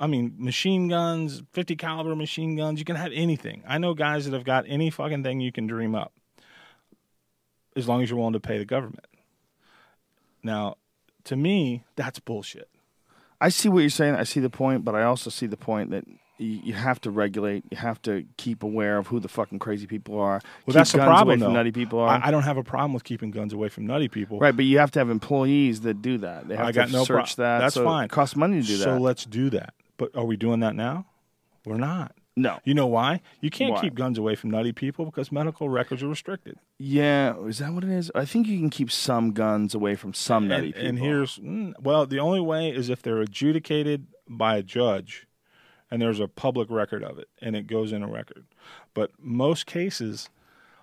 I 0.00 0.06
mean, 0.06 0.34
machine 0.38 0.88
guns, 0.88 1.42
50 1.52 1.76
caliber 1.76 2.16
machine 2.16 2.56
guns, 2.56 2.78
you 2.78 2.84
can 2.84 2.96
have 2.96 3.12
anything. 3.14 3.62
I 3.66 3.78
know 3.78 3.94
guys 3.94 4.24
that 4.24 4.32
have 4.32 4.44
got 4.44 4.64
any 4.66 4.90
fucking 4.90 5.22
thing 5.22 5.40
you 5.40 5.52
can 5.52 5.66
dream 5.66 5.94
up 5.94 6.12
as 7.76 7.86
long 7.86 8.02
as 8.02 8.10
you're 8.10 8.18
willing 8.18 8.32
to 8.32 8.40
pay 8.40 8.58
the 8.58 8.64
government. 8.64 9.06
Now, 10.42 10.76
to 11.24 11.36
me, 11.36 11.84
that's 11.94 12.18
bullshit. 12.18 12.70
I 13.40 13.50
see 13.50 13.68
what 13.68 13.80
you're 13.80 13.90
saying. 13.90 14.14
I 14.14 14.24
see 14.24 14.40
the 14.40 14.48
point, 14.48 14.84
but 14.84 14.94
I 14.94 15.02
also 15.02 15.28
see 15.28 15.46
the 15.46 15.56
point 15.58 15.90
that 15.90 16.04
you, 16.38 16.60
you 16.64 16.72
have 16.74 17.00
to 17.02 17.10
regulate. 17.10 17.64
You 17.70 17.78
have 17.78 18.00
to 18.02 18.24
keep 18.36 18.62
aware 18.62 18.98
of 18.98 19.06
who 19.06 19.20
the 19.20 19.28
fucking 19.28 19.58
crazy 19.58 19.86
people 19.86 20.18
are. 20.20 20.40
Well, 20.42 20.42
Keep 20.66 20.74
that's 20.74 20.92
the 20.92 20.98
problem, 20.98 21.40
Away 21.40 21.48
though. 21.48 21.52
nutty 21.54 21.72
people 21.72 21.98
are. 22.00 22.08
I, 22.08 22.28
I 22.28 22.30
don't 22.30 22.42
have 22.42 22.56
a 22.56 22.62
problem 22.64 22.92
with 22.92 23.04
keeping 23.04 23.30
guns 23.30 23.52
away 23.52 23.68
from 23.68 23.86
nutty 23.86 24.08
people. 24.08 24.38
right, 24.38 24.54
but 24.54 24.64
you 24.64 24.78
have 24.78 24.90
to 24.92 24.98
have 24.98 25.10
employees 25.10 25.80
that 25.82 26.02
do 26.02 26.18
that. 26.18 26.48
They 26.48 26.56
have 26.56 26.66
I 26.66 26.72
to 26.72 26.78
got 26.78 26.90
no 26.90 27.04
pro- 27.04 27.18
search 27.20 27.36
that. 27.36 27.60
That's 27.60 27.74
so 27.74 27.84
fine. 27.84 28.04
It 28.06 28.10
costs 28.10 28.36
money 28.36 28.60
to 28.60 28.66
do 28.66 28.76
so 28.76 28.84
that. 28.90 28.96
So 28.96 29.02
let's 29.02 29.24
do 29.24 29.50
that. 29.50 29.74
But 29.96 30.14
are 30.14 30.24
we 30.24 30.36
doing 30.36 30.60
that 30.60 30.74
now? 30.74 31.06
We're 31.64 31.78
not. 31.78 32.12
no. 32.36 32.58
You 32.64 32.74
know 32.74 32.86
why? 32.86 33.22
You 33.40 33.48
can't 33.50 33.72
Why? 33.72 33.80
keep 33.80 33.94
guns 33.94 34.18
away 34.18 34.34
from 34.36 34.50
nutty 34.50 34.72
people 34.72 35.06
because 35.06 35.32
medical 35.32 35.68
records 35.70 36.02
are 36.02 36.08
restricted. 36.08 36.58
Yeah, 36.78 37.34
is 37.46 37.58
that 37.58 37.72
what 37.72 37.82
it 37.82 37.90
is? 37.90 38.12
I 38.14 38.26
think 38.26 38.46
you 38.46 38.58
can 38.58 38.68
keep 38.70 38.90
some 38.92 39.32
guns 39.32 39.74
away 39.74 39.94
from 39.96 40.12
some 40.12 40.46
nutty 40.48 40.66
and, 40.66 40.74
people. 40.74 40.88
and 40.88 40.98
here's 40.98 41.38
mm, 41.38 41.72
well, 41.80 42.04
the 42.06 42.18
only 42.20 42.40
way 42.40 42.68
is 42.68 42.90
if 42.90 43.00
they're 43.00 43.20
adjudicated 43.22 44.06
by 44.28 44.58
a 44.58 44.62
judge, 44.62 45.26
and 45.90 46.00
there's 46.02 46.20
a 46.20 46.28
public 46.28 46.70
record 46.70 47.02
of 47.04 47.18
it, 47.18 47.28
and 47.40 47.54
it 47.56 47.66
goes 47.66 47.92
in 47.92 48.02
a 48.02 48.08
record. 48.08 48.44
But 48.94 49.10
most 49.18 49.66
cases, 49.66 50.28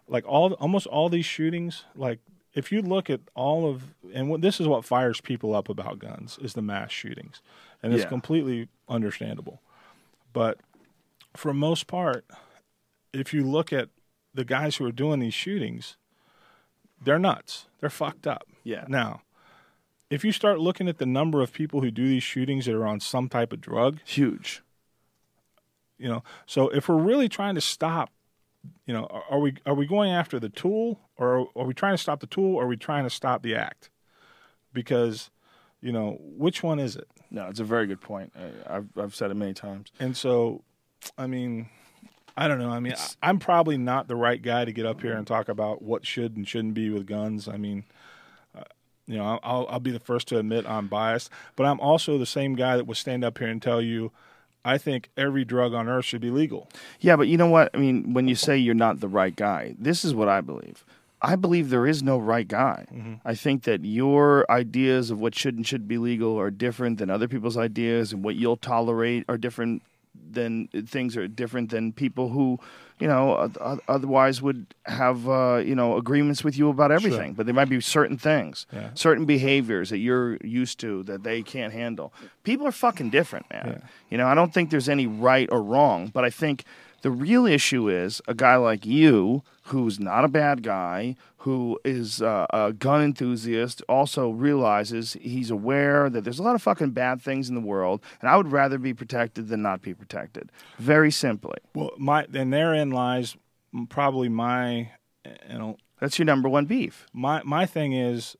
like 0.08 0.26
all 0.28 0.54
almost 0.54 0.88
all 0.88 1.10
these 1.10 1.26
shootings, 1.26 1.86
like 1.96 2.20
if 2.54 2.72
you 2.72 2.82
look 2.82 3.10
at 3.10 3.22
all 3.36 3.68
of 3.70 3.94
and 4.14 4.30
what, 4.30 4.42
this 4.42 4.60
is 4.60 4.68
what 4.68 4.86
fires 4.86 5.20
people 5.22 5.56
up 5.56 5.70
about 5.70 6.00
guns 6.00 6.38
is 6.42 6.54
the 6.54 6.62
mass 6.62 6.92
shootings, 6.92 7.42
and 7.82 7.94
it's 7.94 8.04
Yeah. 8.04 8.10
completely 8.10 8.70
understandable. 8.88 9.62
But 10.34 10.60
for 11.36 11.54
most 11.54 11.88
part, 11.88 12.26
if 13.12 13.34
you 13.34 13.44
look 13.44 13.74
at 13.74 13.90
the 14.34 14.46
guys 14.46 14.78
who 14.78 14.86
are 14.86 14.92
doing 14.92 15.20
these 15.20 15.34
shootings, 15.34 15.98
they're 17.02 17.20
nuts. 17.20 17.68
They're 17.80 17.90
fucked 17.90 18.26
up. 18.26 18.48
Yeah. 18.64 18.86
Now, 18.88 19.22
if 20.10 20.24
you 20.24 20.32
start 20.32 20.60
looking 20.60 20.88
at 20.88 20.98
the 21.00 21.06
number 21.06 21.42
of 21.42 21.54
people 21.54 21.82
who 21.82 21.92
do 21.92 22.08
these 22.08 22.24
shootings 22.24 22.66
that 22.66 22.76
are 22.76 22.86
on 22.88 23.00
some 23.00 23.30
type 23.30 23.52
of 23.52 23.62
drug, 23.62 24.00
huge. 24.06 24.62
You 25.98 26.10
know, 26.10 26.24
so 26.46 26.70
if 26.70 26.90
we're 26.90 26.98
really 26.98 27.30
trying 27.30 27.56
to 27.56 27.62
stop, 27.62 28.10
you 28.86 28.94
know, 28.94 29.06
are, 29.06 29.24
are 29.30 29.40
we 29.40 29.56
are 29.66 29.74
we 29.74 29.86
going 29.86 30.12
after 30.12 30.40
the 30.40 30.50
tool, 30.50 31.00
or 31.18 31.48
are 31.56 31.66
we 31.66 31.74
trying 31.74 31.94
to 31.94 32.02
stop 32.02 32.20
the 32.20 32.28
tool, 32.28 32.56
or 32.56 32.64
are 32.64 32.68
we 32.68 32.78
trying 32.78 33.04
to 33.04 33.10
stop 33.10 33.44
the 33.44 33.56
act? 33.56 33.90
Because, 34.74 35.30
you 35.82 35.92
know, 35.92 36.18
which 36.20 36.64
one 36.64 36.80
is 36.80 36.96
it? 36.96 37.08
No, 37.30 37.48
it's 37.48 37.60
a 37.60 37.64
very 37.64 37.88
good 37.88 38.02
point. 38.02 38.34
I, 38.36 38.78
I've 38.78 38.88
I've 38.98 39.16
said 39.16 39.32
it 39.32 39.36
many 39.36 39.54
times. 39.54 39.92
And 40.00 40.18
so, 40.18 40.64
I 41.18 41.28
mean, 41.28 41.70
I 42.36 42.48
don't 42.48 42.60
know. 42.60 42.70
I 42.70 42.80
mean, 42.80 42.96
I'm 43.22 43.40
probably 43.40 43.78
not 43.78 44.08
the 44.08 44.16
right 44.16 44.42
guy 44.42 44.66
to 44.66 44.72
get 44.72 44.86
up 44.86 45.02
here 45.02 45.14
and 45.14 45.28
talk 45.28 45.48
about 45.48 45.82
what 45.82 46.06
should 46.06 46.36
and 46.36 46.48
shouldn't 46.48 46.74
be 46.74 46.90
with 46.90 47.06
guns. 47.06 47.48
I 47.48 47.58
mean, 47.58 47.84
uh, 48.58 48.64
you 49.06 49.18
know, 49.18 49.40
I'll, 49.44 49.68
I'll 49.70 49.80
be 49.80 49.92
the 49.92 50.00
first 50.00 50.28
to 50.30 50.40
admit 50.40 50.66
I'm 50.66 50.88
biased, 50.88 51.30
but 51.56 51.66
I'm 51.66 51.80
also 51.80 52.18
the 52.18 52.26
same 52.26 52.56
guy 52.56 52.78
that 52.78 52.88
will 52.88 52.96
stand 52.96 53.24
up 53.24 53.38
here 53.38 53.48
and 53.48 53.62
tell 53.62 53.82
you, 53.82 54.12
I 54.66 54.78
think 54.78 55.10
every 55.18 55.44
drug 55.46 55.74
on 55.74 55.90
earth 55.90 56.06
should 56.06 56.22
be 56.22 56.30
legal. 56.30 56.70
Yeah, 57.00 57.16
but 57.16 57.28
you 57.28 57.38
know 57.38 57.48
what? 57.48 57.70
I 57.74 57.78
mean, 57.78 58.14
when 58.14 58.28
you 58.28 58.36
say 58.36 58.58
you're 58.58 58.76
not 58.76 59.00
the 59.00 59.08
right 59.08 59.36
guy, 59.36 59.76
this 59.78 60.06
is 60.06 60.16
what 60.16 60.30
I 60.30 60.42
believe. 60.42 60.86
I 61.22 61.38
believe 61.38 61.70
there 61.70 61.88
is 61.88 62.04
no 62.04 62.18
right 62.18 62.48
guy. 62.48 62.86
Mm-hmm. 62.94 63.14
I 63.24 63.34
think 63.34 63.64
that 63.64 63.86
your 63.86 64.46
ideas 64.52 65.10
of 65.10 65.20
what 65.22 65.36
should 65.36 65.56
and 65.56 65.66
should 65.66 65.88
be 65.88 65.98
legal 65.98 66.38
are 66.38 66.52
different 66.52 66.98
than 66.98 67.10
other 67.10 67.28
people's 67.30 67.58
ideas, 67.58 68.12
and 68.12 68.24
what 68.24 68.36
you'll 68.36 68.58
tolerate 68.58 69.24
are 69.30 69.38
different 69.38 69.84
than 70.32 70.68
things 70.68 71.16
are 71.18 71.28
different 71.28 71.72
than 71.72 71.94
people 71.94 72.30
who, 72.30 72.60
you 73.04 73.10
know, 73.14 73.26
oth- 73.44 73.58
oth- 73.70 73.84
otherwise 73.96 74.42
would 74.46 74.62
have 74.86 75.20
uh, 75.40 75.58
you 75.70 75.76
know 75.80 75.90
agreements 76.04 76.42
with 76.46 76.56
you 76.60 76.70
about 76.70 76.92
everything. 77.00 77.34
But 77.36 77.44
there 77.46 77.56
might 77.62 77.70
be 77.70 77.82
certain 77.82 78.18
things, 78.30 78.56
Yeah. 78.72 78.90
certain 78.94 79.26
behaviors 79.26 79.88
that 79.92 79.98
you're 80.08 80.38
used 80.62 80.80
to 80.86 80.92
that 81.10 81.24
they 81.24 81.40
can't 81.44 81.74
handle. 81.74 82.08
People 82.44 82.66
are 82.68 82.72
fucking 82.88 83.10
different, 83.12 83.46
man. 83.54 83.66
You 84.10 84.18
know, 84.20 84.28
I 84.32 84.36
don't 84.36 84.54
think 84.54 84.70
there's 84.70 84.90
any 84.98 85.08
right 85.30 85.50
or 85.52 85.62
wrong, 85.62 86.00
but 86.16 86.24
I 86.24 86.30
think 86.42 86.64
the 87.02 87.12
real 87.12 87.46
issue 87.46 87.84
is 88.04 88.22
a 88.28 88.34
guy 88.46 88.56
like 88.70 88.86
you, 88.86 89.44
who's 89.68 90.00
not 90.00 90.26
a 90.26 90.28
bad 90.28 90.62
guy, 90.62 91.16
who 91.38 91.80
is 91.86 92.22
uh, 92.22 92.46
a 92.52 92.74
gun 92.74 93.02
enthusiast, 93.02 93.82
also 93.88 94.30
realizes 94.30 95.14
he's 95.22 95.50
aware 95.50 96.10
that 96.10 96.24
there's 96.24 96.40
a 96.40 96.44
lot 96.44 96.56
of 96.56 96.62
fucking 96.62 96.92
bad 96.92 97.22
things 97.22 97.50
in 97.50 97.56
the 97.56 97.62
world, 97.62 98.02
and 98.22 98.30
I 98.30 98.36
would 98.38 98.52
rather 98.52 98.78
be 98.78 98.94
protected 98.94 99.48
than 99.48 99.62
not 99.62 99.82
be 99.82 99.94
protected. 99.94 100.52
Very 100.80 101.12
simply. 101.12 101.58
Well, 101.74 101.92
my 101.98 102.26
and 102.34 102.52
therein 102.52 102.92
lies 102.92 103.38
probably 103.90 104.30
my, 104.30 104.92
you 105.50 105.58
know, 105.58 105.78
That's 106.00 106.20
your 106.20 106.26
number 106.26 106.50
one 106.50 106.66
beef. 106.66 107.08
my 107.14 107.42
my 107.44 107.66
thing 107.66 107.94
is, 107.94 108.36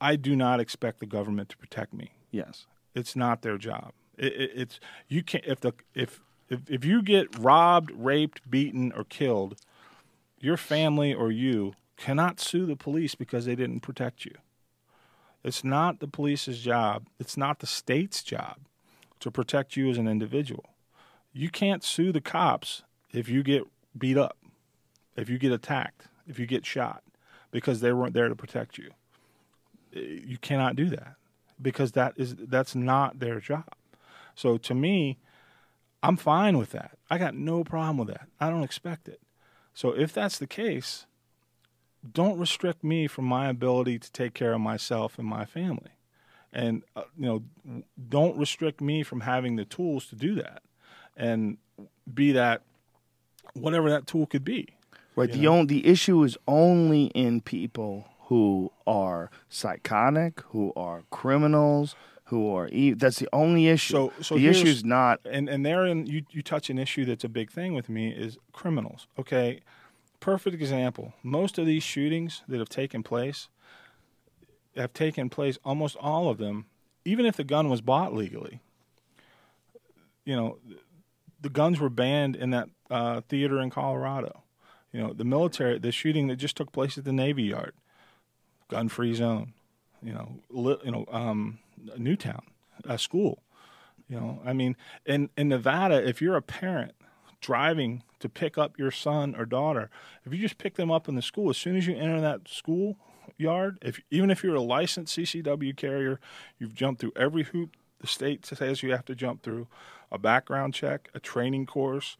I 0.00 0.16
do 0.16 0.36
not 0.36 0.60
expect 0.60 1.00
the 1.00 1.06
government 1.06 1.48
to 1.50 1.56
protect 1.56 1.92
me. 1.92 2.12
Yes. 2.30 2.66
It's 2.94 3.16
not 3.16 3.42
their 3.42 3.58
job. 3.58 3.92
It, 4.16 4.32
it, 4.32 4.50
it's 4.54 4.80
you 5.08 5.22
can't 5.22 5.44
if 5.46 5.60
the 5.60 5.72
if, 5.94 6.20
if 6.50 6.60
if 6.68 6.84
you 6.84 7.02
get 7.02 7.38
robbed, 7.38 7.90
raped, 7.92 8.48
beaten, 8.50 8.92
or 8.92 9.04
killed, 9.04 9.56
your 10.40 10.56
family 10.56 11.12
or 11.14 11.30
you 11.30 11.74
cannot 11.96 12.40
sue 12.40 12.66
the 12.66 12.76
police 12.76 13.14
because 13.14 13.44
they 13.44 13.56
didn't 13.56 13.80
protect 13.80 14.24
you. 14.24 14.34
It's 15.44 15.64
not 15.64 16.00
the 16.00 16.08
police's 16.08 16.60
job. 16.60 17.06
It's 17.18 17.36
not 17.36 17.60
the 17.60 17.66
state's 17.66 18.22
job 18.22 18.56
to 19.20 19.30
protect 19.30 19.76
you 19.76 19.90
as 19.90 19.98
an 19.98 20.08
individual. 20.08 20.64
You 21.32 21.50
can't 21.50 21.84
sue 21.84 22.12
the 22.12 22.20
cops 22.20 22.82
if 23.12 23.28
you 23.28 23.42
get 23.42 23.62
beat 23.96 24.16
up, 24.16 24.36
if 25.16 25.28
you 25.28 25.38
get 25.38 25.52
attacked, 25.52 26.02
if 26.26 26.38
you 26.38 26.46
get 26.46 26.66
shot, 26.66 27.02
because 27.50 27.80
they 27.80 27.92
weren't 27.92 28.14
there 28.14 28.28
to 28.28 28.36
protect 28.36 28.78
you. 28.78 28.90
Eh, 29.94 30.20
You 30.24 30.38
cannot 30.38 30.76
do 30.76 30.88
that 30.90 31.14
because 31.60 31.92
that 31.92 32.14
is 32.16 32.36
that's 32.36 32.74
not 32.74 33.18
their 33.18 33.40
job. 33.40 33.64
So 34.34 34.56
to 34.58 34.74
me, 34.74 35.18
I'm 36.02 36.16
fine 36.16 36.58
with 36.58 36.70
that. 36.70 36.96
I 37.10 37.18
got 37.18 37.34
no 37.34 37.64
problem 37.64 37.98
with 37.98 38.08
that. 38.08 38.28
I 38.38 38.50
don't 38.50 38.62
expect 38.62 39.08
it. 39.08 39.20
So 39.78 39.90
if 39.90 40.12
that's 40.12 40.38
the 40.38 40.48
case, 40.48 41.06
don't 42.12 42.36
restrict 42.36 42.82
me 42.82 43.06
from 43.06 43.26
my 43.26 43.48
ability 43.48 44.00
to 44.00 44.10
take 44.10 44.34
care 44.34 44.52
of 44.52 44.60
myself 44.60 45.20
and 45.20 45.28
my 45.28 45.44
family. 45.44 45.92
And 46.52 46.82
uh, 46.96 47.02
you 47.16 47.26
know, 47.26 47.84
don't 48.08 48.36
restrict 48.36 48.80
me 48.80 49.04
from 49.04 49.20
having 49.20 49.54
the 49.54 49.64
tools 49.64 50.06
to 50.06 50.16
do 50.16 50.34
that. 50.34 50.62
And 51.16 51.58
be 52.12 52.32
that 52.32 52.62
whatever 53.54 53.88
that 53.90 54.08
tool 54.08 54.26
could 54.26 54.44
be. 54.44 54.66
Right. 55.14 55.30
The 55.30 55.46
only 55.46 55.66
the 55.66 55.86
issue 55.86 56.24
is 56.24 56.36
only 56.48 57.04
in 57.14 57.40
people 57.40 58.08
who 58.22 58.72
are 58.84 59.30
psychotic, 59.48 60.40
who 60.48 60.72
are 60.74 61.04
criminals, 61.10 61.94
who 62.28 62.54
are 62.54 62.68
e- 62.70 62.92
that's 62.92 63.18
the 63.18 63.28
only 63.32 63.68
issue. 63.68 63.92
So- 63.92 64.12
so 64.20 64.34
the 64.36 64.46
issue 64.48 64.66
is 64.68 64.84
not 64.84 65.20
and 65.24 65.48
and 65.48 65.64
therein 65.66 66.06
you 66.06 66.22
you 66.30 66.42
touch 66.42 66.70
an 66.70 66.78
issue 66.78 67.04
that's 67.04 67.24
a 67.24 67.28
big 67.28 67.50
thing 67.50 67.74
with 67.74 67.88
me 67.88 68.10
is 68.10 68.38
criminals. 68.52 69.06
Okay, 69.18 69.60
perfect 70.20 70.54
example. 70.54 71.12
Most 71.22 71.58
of 71.58 71.66
these 71.66 71.82
shootings 71.82 72.42
that 72.48 72.58
have 72.58 72.68
taken 72.68 73.02
place 73.02 73.48
have 74.76 74.92
taken 74.92 75.28
place. 75.28 75.58
Almost 75.64 75.96
all 76.00 76.28
of 76.28 76.38
them, 76.38 76.66
even 77.04 77.26
if 77.26 77.36
the 77.36 77.44
gun 77.44 77.68
was 77.68 77.80
bought 77.80 78.14
legally. 78.14 78.60
You 80.24 80.36
know, 80.36 80.58
the 81.40 81.48
guns 81.48 81.80
were 81.80 81.88
banned 81.88 82.36
in 82.36 82.50
that 82.50 82.68
uh, 82.90 83.22
theater 83.28 83.58
in 83.60 83.70
Colorado. 83.70 84.42
You 84.92 85.00
know, 85.00 85.12
the 85.12 85.24
military, 85.24 85.78
the 85.78 85.92
shooting 85.92 86.26
that 86.28 86.36
just 86.36 86.56
took 86.56 86.72
place 86.72 86.98
at 86.98 87.04
the 87.04 87.12
Navy 87.12 87.44
Yard, 87.44 87.72
gun-free 88.68 89.14
zone. 89.14 89.52
You 90.02 90.12
know, 90.12 90.40
li- 90.50 90.78
you 90.84 90.90
know, 90.90 91.04
um, 91.10 91.58
Newtown, 91.96 92.42
a 92.84 92.98
school. 92.98 93.42
You 94.08 94.18
know, 94.18 94.40
I 94.44 94.52
mean, 94.52 94.76
in 95.04 95.30
in 95.36 95.48
Nevada, 95.48 96.06
if 96.06 96.22
you're 96.22 96.36
a 96.36 96.42
parent 96.42 96.92
driving 97.40 98.02
to 98.20 98.28
pick 98.28 98.58
up 98.58 98.78
your 98.78 98.90
son 98.90 99.34
or 99.36 99.44
daughter, 99.44 99.90
if 100.24 100.32
you 100.32 100.40
just 100.40 100.58
pick 100.58 100.74
them 100.76 100.90
up 100.90 101.08
in 101.08 101.14
the 101.14 101.22
school, 101.22 101.50
as 101.50 101.56
soon 101.56 101.76
as 101.76 101.86
you 101.86 101.94
enter 101.94 102.20
that 102.20 102.48
school 102.48 102.96
yard, 103.36 103.78
if 103.82 104.00
even 104.10 104.30
if 104.30 104.42
you're 104.42 104.54
a 104.54 104.62
licensed 104.62 105.16
CCW 105.16 105.76
carrier, 105.76 106.18
you've 106.58 106.74
jumped 106.74 107.00
through 107.00 107.12
every 107.16 107.44
hoop 107.44 107.76
the 108.00 108.06
state 108.06 108.46
says 108.46 108.82
you 108.82 108.92
have 108.92 109.04
to 109.06 109.14
jump 109.14 109.42
through, 109.42 109.66
a 110.10 110.18
background 110.18 110.74
check, 110.74 111.10
a 111.14 111.20
training 111.20 111.66
course, 111.66 112.16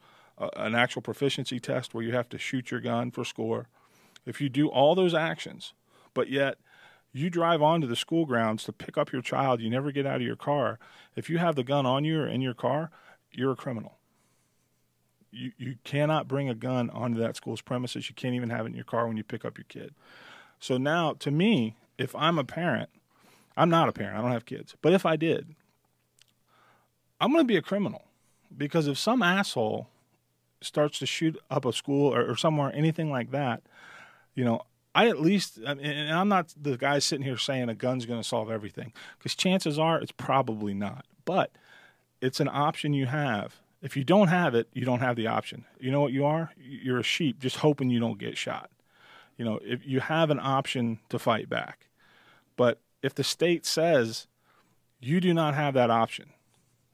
an 0.55 0.75
actual 0.75 1.01
proficiency 1.01 1.59
test 1.59 1.93
where 1.93 2.03
you 2.03 2.13
have 2.13 2.29
to 2.29 2.37
shoot 2.37 2.71
your 2.71 2.79
gun 2.79 3.11
for 3.11 3.25
score. 3.25 3.67
If 4.25 4.41
you 4.41 4.49
do 4.49 4.67
all 4.67 4.95
those 4.95 5.13
actions, 5.13 5.73
but 6.13 6.29
yet 6.29 6.57
you 7.11 7.29
drive 7.29 7.61
onto 7.61 7.87
the 7.87 7.95
school 7.95 8.25
grounds 8.25 8.63
to 8.65 8.73
pick 8.73 8.97
up 8.97 9.11
your 9.11 9.21
child, 9.21 9.61
you 9.61 9.69
never 9.69 9.91
get 9.91 10.05
out 10.05 10.17
of 10.17 10.21
your 10.21 10.35
car. 10.35 10.79
If 11.15 11.29
you 11.29 11.37
have 11.39 11.55
the 11.55 11.63
gun 11.63 11.85
on 11.85 12.03
you 12.03 12.21
or 12.21 12.27
in 12.27 12.41
your 12.41 12.53
car, 12.53 12.91
you're 13.31 13.51
a 13.51 13.55
criminal. 13.55 13.97
You 15.31 15.51
you 15.57 15.75
cannot 15.83 16.27
bring 16.27 16.49
a 16.49 16.55
gun 16.55 16.89
onto 16.89 17.19
that 17.19 17.35
school's 17.35 17.61
premises. 17.61 18.09
You 18.09 18.15
can't 18.15 18.35
even 18.35 18.49
have 18.49 18.65
it 18.65 18.69
in 18.69 18.75
your 18.75 18.85
car 18.85 19.07
when 19.07 19.17
you 19.17 19.23
pick 19.23 19.45
up 19.45 19.57
your 19.57 19.65
kid. 19.69 19.93
So 20.59 20.77
now, 20.77 21.13
to 21.13 21.31
me, 21.31 21.75
if 21.97 22.15
I'm 22.15 22.39
a 22.39 22.43
parent, 22.43 22.89
I'm 23.55 23.69
not 23.69 23.89
a 23.89 23.91
parent. 23.91 24.17
I 24.17 24.21
don't 24.21 24.31
have 24.31 24.45
kids, 24.45 24.75
but 24.81 24.93
if 24.93 25.05
I 25.05 25.15
did, 25.15 25.55
I'm 27.21 27.31
going 27.31 27.43
to 27.43 27.47
be 27.47 27.57
a 27.57 27.61
criminal 27.61 28.05
because 28.55 28.87
if 28.87 28.97
some 28.97 29.21
asshole 29.21 29.87
starts 30.61 30.99
to 30.99 31.05
shoot 31.05 31.37
up 31.49 31.65
a 31.65 31.73
school 31.73 32.13
or, 32.13 32.31
or 32.31 32.35
somewhere, 32.35 32.71
anything 32.73 33.11
like 33.11 33.31
that, 33.31 33.61
you 34.35 34.43
know, 34.43 34.61
I 34.95 35.07
at 35.07 35.21
least, 35.21 35.57
and 35.57 36.11
I'm 36.11 36.29
not 36.29 36.53
the 36.59 36.77
guy 36.77 36.99
sitting 36.99 37.25
here 37.25 37.37
saying 37.37 37.69
a 37.69 37.75
gun's 37.75 38.05
going 38.05 38.19
to 38.19 38.27
solve 38.27 38.49
everything 38.49 38.91
because 39.17 39.35
chances 39.35 39.77
are 39.77 39.99
it's 40.01 40.11
probably 40.11 40.73
not. 40.73 41.05
But 41.25 41.51
it's 42.21 42.39
an 42.39 42.49
option 42.49 42.93
you 42.93 43.05
have. 43.05 43.57
If 43.81 43.95
you 43.95 44.03
don't 44.03 44.27
have 44.27 44.55
it, 44.55 44.67
you 44.73 44.85
don't 44.85 44.99
have 44.99 45.15
the 45.15 45.27
option. 45.27 45.65
You 45.79 45.91
know 45.91 46.01
what 46.01 46.11
you 46.11 46.25
are? 46.25 46.51
You're 46.57 46.99
a 46.99 47.03
sheep 47.03 47.39
just 47.39 47.57
hoping 47.57 47.89
you 47.89 47.99
don't 47.99 48.19
get 48.19 48.37
shot. 48.37 48.69
You 49.37 49.45
know, 49.45 49.59
if 49.63 49.85
you 49.85 50.01
have 50.01 50.31
an 50.31 50.39
option 50.39 50.99
to 51.09 51.19
fight 51.19 51.49
back. 51.49 51.87
But 52.57 52.81
if 53.01 53.15
the 53.15 53.23
state 53.23 53.65
says 53.65 54.27
you 54.99 55.21
do 55.21 55.33
not 55.33 55.53
have 55.53 55.75
that 55.75 55.89
option, 55.89 56.31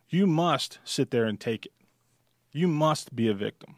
you 0.09 0.27
must 0.27 0.77
sit 0.83 1.09
there 1.09 1.25
and 1.25 1.39
take 1.39 1.65
it. 1.65 1.71
You 2.51 2.67
must 2.67 3.15
be 3.15 3.27
a 3.27 3.33
victim. 3.33 3.77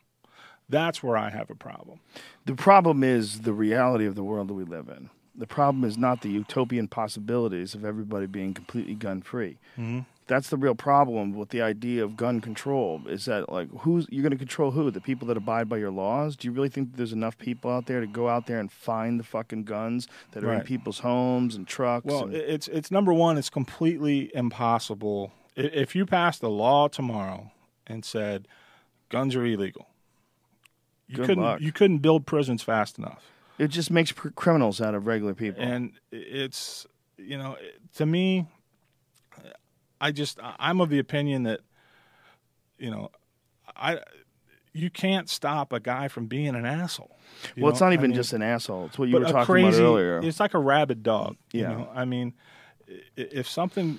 That's 0.69 1.02
where 1.02 1.18
I 1.18 1.30
have 1.30 1.49
a 1.49 1.56
problem. 1.56 1.99
The 2.45 2.56
problem 2.56 3.03
is 3.03 3.41
the 3.41 3.53
reality 3.53 4.06
of 4.06 4.15
the 4.15 4.23
world 4.23 4.49
that 4.49 4.53
we 4.53 4.64
live 4.64 4.89
in. 4.89 5.10
The 5.35 5.48
problem 5.48 5.84
is 5.84 5.98
not 5.98 6.22
the 6.22 6.30
utopian 6.30 6.88
possibilities 6.88 7.76
of 7.76 7.85
everybody 7.85 8.26
being 8.26 8.53
completely 8.53 8.95
gun 8.95 9.22
free. 9.22 9.60
Mm-hmm. 9.77 9.99
That's 10.26 10.49
the 10.49 10.57
real 10.57 10.76
problem 10.76 11.34
with 11.34 11.49
the 11.49 11.61
idea 11.61 12.03
of 12.03 12.18
gun 12.18 12.41
control. 12.41 13.02
Is 13.07 13.26
that 13.26 13.49
like 13.49 13.69
who's 13.80 14.07
you're 14.10 14.23
going 14.23 14.31
to 14.31 14.38
control 14.38 14.72
who? 14.72 14.91
The 14.91 14.99
people 14.99 15.26
that 15.30 15.38
abide 15.38 15.69
by 15.69 15.77
your 15.77 15.91
laws? 15.91 16.35
Do 16.35 16.48
you 16.49 16.52
really 16.52 16.68
think 16.68 16.91
that 16.91 16.98
there's 16.98 17.14
enough 17.14 17.38
people 17.38 17.72
out 17.72 17.85
there 17.85 18.02
to 18.02 18.07
go 18.07 18.27
out 18.27 18.45
there 18.45 18.60
and 18.60 18.69
find 18.69 19.19
the 19.19 19.23
fucking 19.23 19.64
guns 19.64 20.07
that 20.31 20.44
are 20.44 20.53
in 20.53 20.61
people's 20.61 20.99
homes 20.99 21.56
and 21.56 21.65
trucks? 21.65 22.06
Well, 22.06 22.23
and- 22.23 22.34
it's 22.34 22.68
it's 22.68 22.91
number 22.91 23.14
one. 23.14 23.38
It's 23.38 23.49
completely 23.49 24.30
impossible. 24.35 25.31
If 25.56 25.95
you 25.95 26.06
passed 26.06 26.44
a 26.44 26.49
law 26.49 26.88
tomorrow 26.89 27.52
and 27.85 28.03
said 28.03 28.48
guns 29.10 29.34
are 29.34 29.45
illegal, 29.45 29.86
you 31.07 31.15
Good 31.17 31.25
couldn't 31.27 31.43
luck. 31.43 31.61
you 31.61 31.71
couldn't 31.71 31.99
build 31.99 32.25
prisons 32.25 32.61
fast 32.63 32.97
enough. 32.97 33.23
it 33.57 33.67
just 33.69 33.89
makes 33.91 34.11
pr- 34.11 34.29
criminals 34.29 34.81
out 34.81 34.93
of 34.95 35.07
regular 35.07 35.34
people. 35.34 35.63
and 35.63 35.93
it's 36.11 36.85
you 37.17 37.38
know 37.38 37.55
to 37.95 38.05
me 38.05 38.45
i 39.99 40.11
just 40.11 40.39
i'm 40.59 40.79
of 40.81 40.89
the 40.89 40.99
opinion 40.99 41.43
that 41.43 41.61
you 42.77 42.91
know 42.91 43.09
I 43.75 43.99
you 44.73 44.89
can't 44.91 45.27
stop 45.29 45.73
a 45.73 45.79
guy 45.79 46.07
from 46.07 46.27
being 46.27 46.53
an 46.55 46.65
asshole. 46.65 47.17
you 47.55 47.63
well, 47.63 47.71
it's 47.71 47.79
know? 47.81 47.88
not 47.88 47.91
I 47.91 47.93
even 47.95 48.11
mean, 48.11 48.15
just 48.15 48.31
an 48.34 48.43
asshole. 48.43 48.85
It's 48.85 48.99
what 48.99 49.09
you 49.09 49.15
were 49.17 49.23
talking 49.25 49.43
crazy, 49.45 49.79
about 49.79 49.88
earlier. 49.88 50.19
It's 50.23 50.39
like 50.39 50.53
a 50.53 50.59
rabid 50.59 51.01
dog. 51.01 51.35
You 51.51 51.61
Yeah. 51.61 51.67
know? 51.69 51.89
I 51.95 52.05
mean, 52.05 52.34
if 53.15 53.49
something, 53.49 53.97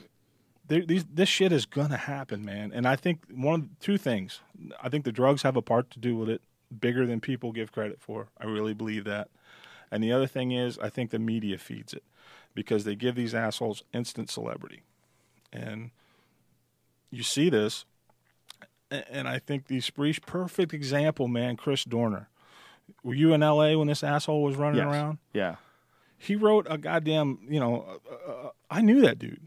these, 0.68 1.04
this 1.12 1.28
shit 1.28 1.50
is 1.52 1.66
gonna 1.66 1.96
happen, 1.96 2.44
man. 2.44 2.70
And 2.72 2.86
I 2.86 2.94
think 2.94 3.22
one 3.28 3.54
of 3.60 3.78
two 3.80 3.98
things. 3.98 4.40
I 4.80 4.88
think 4.88 5.04
the 5.04 5.10
drugs 5.12 5.42
have 5.42 5.56
a 5.56 5.62
part 5.62 5.90
to 5.92 5.98
do 5.98 6.16
with 6.16 6.28
it, 6.28 6.42
bigger 6.76 7.06
than 7.06 7.20
people 7.20 7.52
give 7.52 7.72
credit 7.72 8.00
for. 8.00 8.28
I 8.40 8.44
really 8.46 8.74
believe 8.74 9.04
that. 9.04 9.28
And 9.90 10.02
the 10.02 10.12
other 10.12 10.26
thing 10.26 10.52
is, 10.52 10.78
I 10.78 10.88
think 10.90 11.10
the 11.10 11.18
media 11.18 11.56
feeds 11.58 11.92
it 11.94 12.02
because 12.54 12.84
they 12.84 12.94
give 12.94 13.14
these 13.14 13.34
assholes 13.34 13.82
instant 13.94 14.30
celebrity, 14.30 14.82
and 15.52 15.90
you 17.10 17.22
see 17.22 17.48
this. 17.50 17.84
And 18.90 19.28
I 19.28 19.38
think 19.38 19.66
the 19.66 19.80
Spree's 19.80 20.18
perfect 20.18 20.72
example, 20.72 21.28
man. 21.28 21.56
Chris 21.56 21.84
Dorner. 21.84 22.28
Were 23.02 23.12
you 23.14 23.34
in 23.34 23.42
L.A. 23.42 23.76
when 23.76 23.86
this 23.86 24.02
asshole 24.02 24.42
was 24.42 24.56
running 24.56 24.78
Yes. 24.78 24.86
around? 24.86 25.18
yeah. 25.34 25.56
he 26.16 26.34
wrote 26.36 26.66
a 26.70 26.76
goddamn 26.78 27.38
you 27.48 27.60
know 27.60 28.00
uh, 28.10 28.30
uh, 28.30 28.50
i 28.70 28.80
knew 28.80 29.00
that 29.02 29.18
dude 29.20 29.40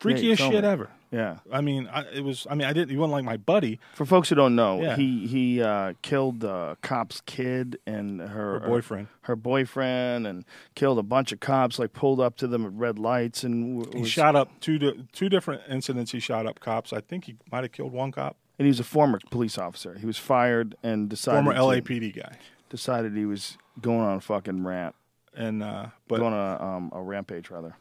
freakiest 0.00 0.38
shit 0.38 0.64
me. 0.64 0.68
ever 0.68 0.90
Yeah. 1.10 1.38
i 1.50 1.60
mean 1.62 1.88
I, 1.90 2.02
it 2.12 2.22
was 2.22 2.46
i 2.50 2.54
mean 2.54 2.66
i 2.68 2.72
didn't 2.74 2.90
he 2.90 2.96
wasn't 2.96 3.12
like 3.12 3.24
my 3.24 3.38
buddy 3.38 3.80
For 3.94 4.04
folks 4.04 4.28
who 4.28 4.34
don't 4.34 4.54
know, 4.54 4.80
Yeah. 4.82 4.96
he 4.96 5.26
he 5.26 5.62
uh, 5.62 5.94
killed 6.02 6.40
the 6.40 6.76
cop's 6.82 7.22
kid 7.24 7.78
and 7.86 8.20
her, 8.20 8.60
Her 8.60 8.68
boyfriend. 8.68 9.08
her 9.22 9.34
boyfriend, 9.36 10.26
and 10.26 10.44
killed 10.74 10.98
a 10.98 11.02
bunch 11.02 11.32
of 11.32 11.40
cops. 11.40 11.78
Like 11.78 11.92
pulled 11.94 12.20
up 12.20 12.36
to 12.36 12.46
them 12.46 12.64
at 12.66 12.72
red 12.72 12.98
lights 12.98 13.42
and 13.44 13.78
w- 13.80 13.92
he 13.96 14.00
was, 14.02 14.10
shot 14.10 14.36
up 14.36 14.50
two 14.60 14.78
two 15.12 15.28
different 15.28 15.62
incidents 15.68 16.12
he 16.12 16.20
shot 16.20 16.46
up 16.46 16.60
cops 16.60 16.92
i 16.92 17.00
think 17.00 17.24
he 17.24 17.36
might 17.50 17.64
have 17.64 17.72
killed 17.72 17.92
one 17.92 18.12
cop 18.12 18.36
And 18.58 18.66
he 18.66 18.70
was 18.70 18.80
a 18.80 18.84
former 18.84 19.18
police 19.30 19.56
officer. 19.56 19.94
He 19.98 20.04
was 20.06 20.18
fired 20.18 20.74
and 20.82 21.08
decided 21.08 21.44
former 21.44 21.54
to- 21.54 21.82
lapd 21.82 22.14
guy 22.16 22.36
decided 22.68 23.16
he 23.16 23.24
was 23.24 23.56
going 23.80 24.00
on 24.00 24.16
a 24.18 24.20
fucking 24.20 24.62
rant, 24.64 24.94
and 25.34 25.62
uh 25.62 25.86
but 26.06 26.18
going 26.18 26.34
on 26.34 26.60
a, 26.60 26.62
um, 26.64 26.90
a 26.92 27.00
rampage 27.00 27.48
rather. 27.50 27.76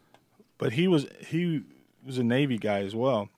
but 0.57 0.71
he 0.73 0.87
was 0.87 1.07
he 1.27 1.63
was 2.07 2.17
a 2.17 2.23
navy 2.23 2.57
guy 2.57 2.79
as 2.79 2.95
well. 2.95 3.29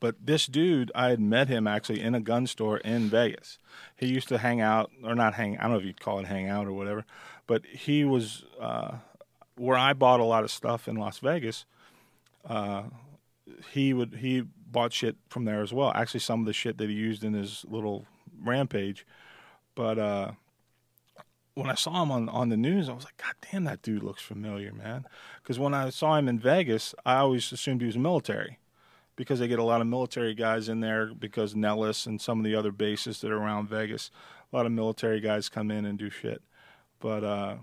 But 0.00 0.16
this 0.26 0.46
dude 0.46 0.90
i 0.94 1.08
had 1.08 1.20
met 1.20 1.48
him 1.48 1.66
actually 1.66 2.00
in 2.00 2.14
a 2.14 2.20
gun 2.20 2.46
store 2.46 2.78
in 2.78 3.08
vegas. 3.08 3.58
He 3.96 4.06
used 4.06 4.28
to 4.28 4.38
hang 4.38 4.60
out 4.60 4.90
or 5.02 5.14
not 5.14 5.34
hang 5.34 5.56
i 5.58 5.62
don't 5.62 5.72
know 5.72 5.78
if 5.78 5.84
you'd 5.84 6.00
call 6.00 6.18
it 6.18 6.26
hang 6.26 6.48
out 6.48 6.66
or 6.66 6.72
whatever 6.72 7.04
but 7.46 7.64
he 7.66 8.04
was 8.04 8.44
uh, 8.60 8.96
where 9.56 9.78
i 9.78 9.92
bought 9.92 10.20
a 10.20 10.24
lot 10.24 10.44
of 10.44 10.50
stuff 10.50 10.88
in 10.88 10.96
las 10.96 11.18
vegas 11.20 11.64
uh, 12.46 12.82
he 13.72 13.92
would 13.92 14.16
he 14.16 14.44
bought 14.70 14.92
shit 14.92 15.16
from 15.28 15.44
there 15.44 15.62
as 15.62 15.72
well. 15.72 15.92
Actually 15.94 16.20
some 16.20 16.40
of 16.40 16.46
the 16.46 16.52
shit 16.52 16.78
that 16.78 16.88
he 16.88 16.94
used 16.94 17.24
in 17.24 17.32
his 17.32 17.64
little 17.68 18.06
rampage. 18.42 19.06
But 19.74 19.98
uh 19.98 20.32
when 21.54 21.70
I 21.70 21.74
saw 21.74 22.02
him 22.02 22.10
on, 22.10 22.28
on 22.28 22.48
the 22.48 22.56
news, 22.56 22.88
I 22.88 22.92
was 22.92 23.04
like, 23.04 23.16
God 23.16 23.34
damn, 23.50 23.64
that 23.64 23.82
dude 23.82 24.02
looks 24.02 24.22
familiar, 24.22 24.72
man. 24.72 25.06
Because 25.42 25.58
when 25.58 25.72
I 25.72 25.90
saw 25.90 26.16
him 26.16 26.28
in 26.28 26.38
Vegas, 26.38 26.94
I 27.06 27.16
always 27.16 27.50
assumed 27.52 27.80
he 27.80 27.86
was 27.86 27.96
military 27.96 28.58
because 29.16 29.38
they 29.38 29.46
get 29.46 29.60
a 29.60 29.64
lot 29.64 29.80
of 29.80 29.86
military 29.86 30.34
guys 30.34 30.68
in 30.68 30.80
there 30.80 31.14
because 31.14 31.54
Nellis 31.54 32.06
and 32.06 32.20
some 32.20 32.38
of 32.38 32.44
the 32.44 32.56
other 32.56 32.72
bases 32.72 33.20
that 33.20 33.30
are 33.30 33.36
around 33.36 33.68
Vegas, 33.68 34.10
a 34.52 34.56
lot 34.56 34.66
of 34.66 34.72
military 34.72 35.20
guys 35.20 35.48
come 35.48 35.70
in 35.70 35.84
and 35.84 35.96
do 35.96 36.10
shit. 36.10 36.42
But 36.98 37.22
uh, 37.22 37.56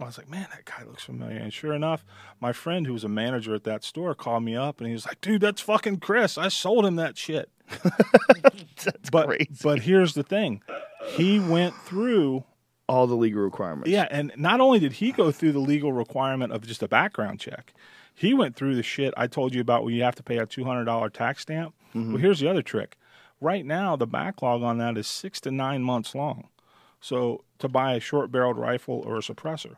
I 0.00 0.04
was 0.04 0.18
like, 0.18 0.28
man, 0.28 0.48
that 0.50 0.64
guy 0.64 0.84
looks 0.84 1.04
familiar. 1.04 1.38
And 1.38 1.52
sure 1.52 1.72
enough, 1.72 2.04
my 2.40 2.52
friend 2.52 2.84
who 2.86 2.92
was 2.92 3.04
a 3.04 3.08
manager 3.08 3.54
at 3.54 3.64
that 3.64 3.84
store 3.84 4.16
called 4.16 4.42
me 4.42 4.56
up 4.56 4.80
and 4.80 4.88
he 4.88 4.92
was 4.92 5.06
like, 5.06 5.20
dude, 5.20 5.40
that's 5.40 5.60
fucking 5.60 5.98
Chris. 5.98 6.36
I 6.36 6.48
sold 6.48 6.84
him 6.84 6.96
that 6.96 7.16
shit. 7.16 7.48
but, 9.12 9.26
crazy. 9.26 9.48
But 9.62 9.82
here's 9.82 10.14
the 10.14 10.24
thing 10.24 10.62
he 11.06 11.38
went 11.38 11.74
through 11.76 12.44
All 12.86 13.06
the 13.06 13.14
legal 13.14 13.40
requirements. 13.40 13.88
yeah, 13.88 14.06
and 14.10 14.30
not 14.36 14.60
only 14.60 14.78
did 14.78 14.92
he 14.92 15.10
go 15.10 15.32
through 15.32 15.52
the 15.52 15.58
legal 15.58 15.92
requirement 15.92 16.52
of 16.52 16.66
just 16.66 16.82
a 16.82 16.88
background 16.88 17.40
check, 17.40 17.72
he 18.14 18.34
went 18.34 18.56
through 18.56 18.76
the 18.76 18.82
shit 18.82 19.14
I 19.16 19.26
told 19.26 19.54
you 19.54 19.60
about 19.62 19.84
where 19.84 19.92
you 19.94 20.02
have 20.02 20.14
to 20.16 20.22
pay 20.22 20.36
a 20.38 20.44
two 20.46 20.64
hundred 20.64 20.84
dollar 20.84 21.08
tax 21.08 21.42
stamp. 21.42 21.74
Mm-hmm. 21.94 22.12
Well, 22.12 22.20
here's 22.22 22.40
the 22.40 22.48
other 22.50 22.62
trick. 22.62 22.96
Right 23.40 23.64
now, 23.64 23.96
the 23.96 24.06
backlog 24.06 24.62
on 24.62 24.78
that 24.78 24.96
is 24.98 25.06
six 25.06 25.40
to 25.42 25.50
nine 25.50 25.82
months 25.82 26.14
long. 26.14 26.48
So 27.00 27.44
to 27.58 27.68
buy 27.68 27.94
a 27.94 28.00
short 28.00 28.30
barreled 28.30 28.58
rifle 28.58 29.02
or 29.06 29.16
a 29.16 29.20
suppressor, 29.20 29.76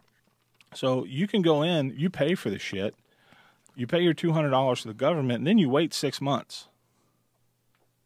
so 0.74 1.04
you 1.04 1.26
can 1.26 1.42
go 1.42 1.62
in, 1.62 1.94
you 1.96 2.10
pay 2.10 2.34
for 2.34 2.50
the 2.50 2.58
shit, 2.58 2.94
you 3.76 3.86
pay 3.86 4.00
your 4.00 4.14
two 4.14 4.32
hundred 4.32 4.50
dollars 4.50 4.82
to 4.82 4.88
the 4.88 4.94
government, 4.94 5.38
and 5.38 5.46
then 5.46 5.58
you 5.58 5.68
wait 5.68 5.94
six 5.94 6.20
months, 6.20 6.66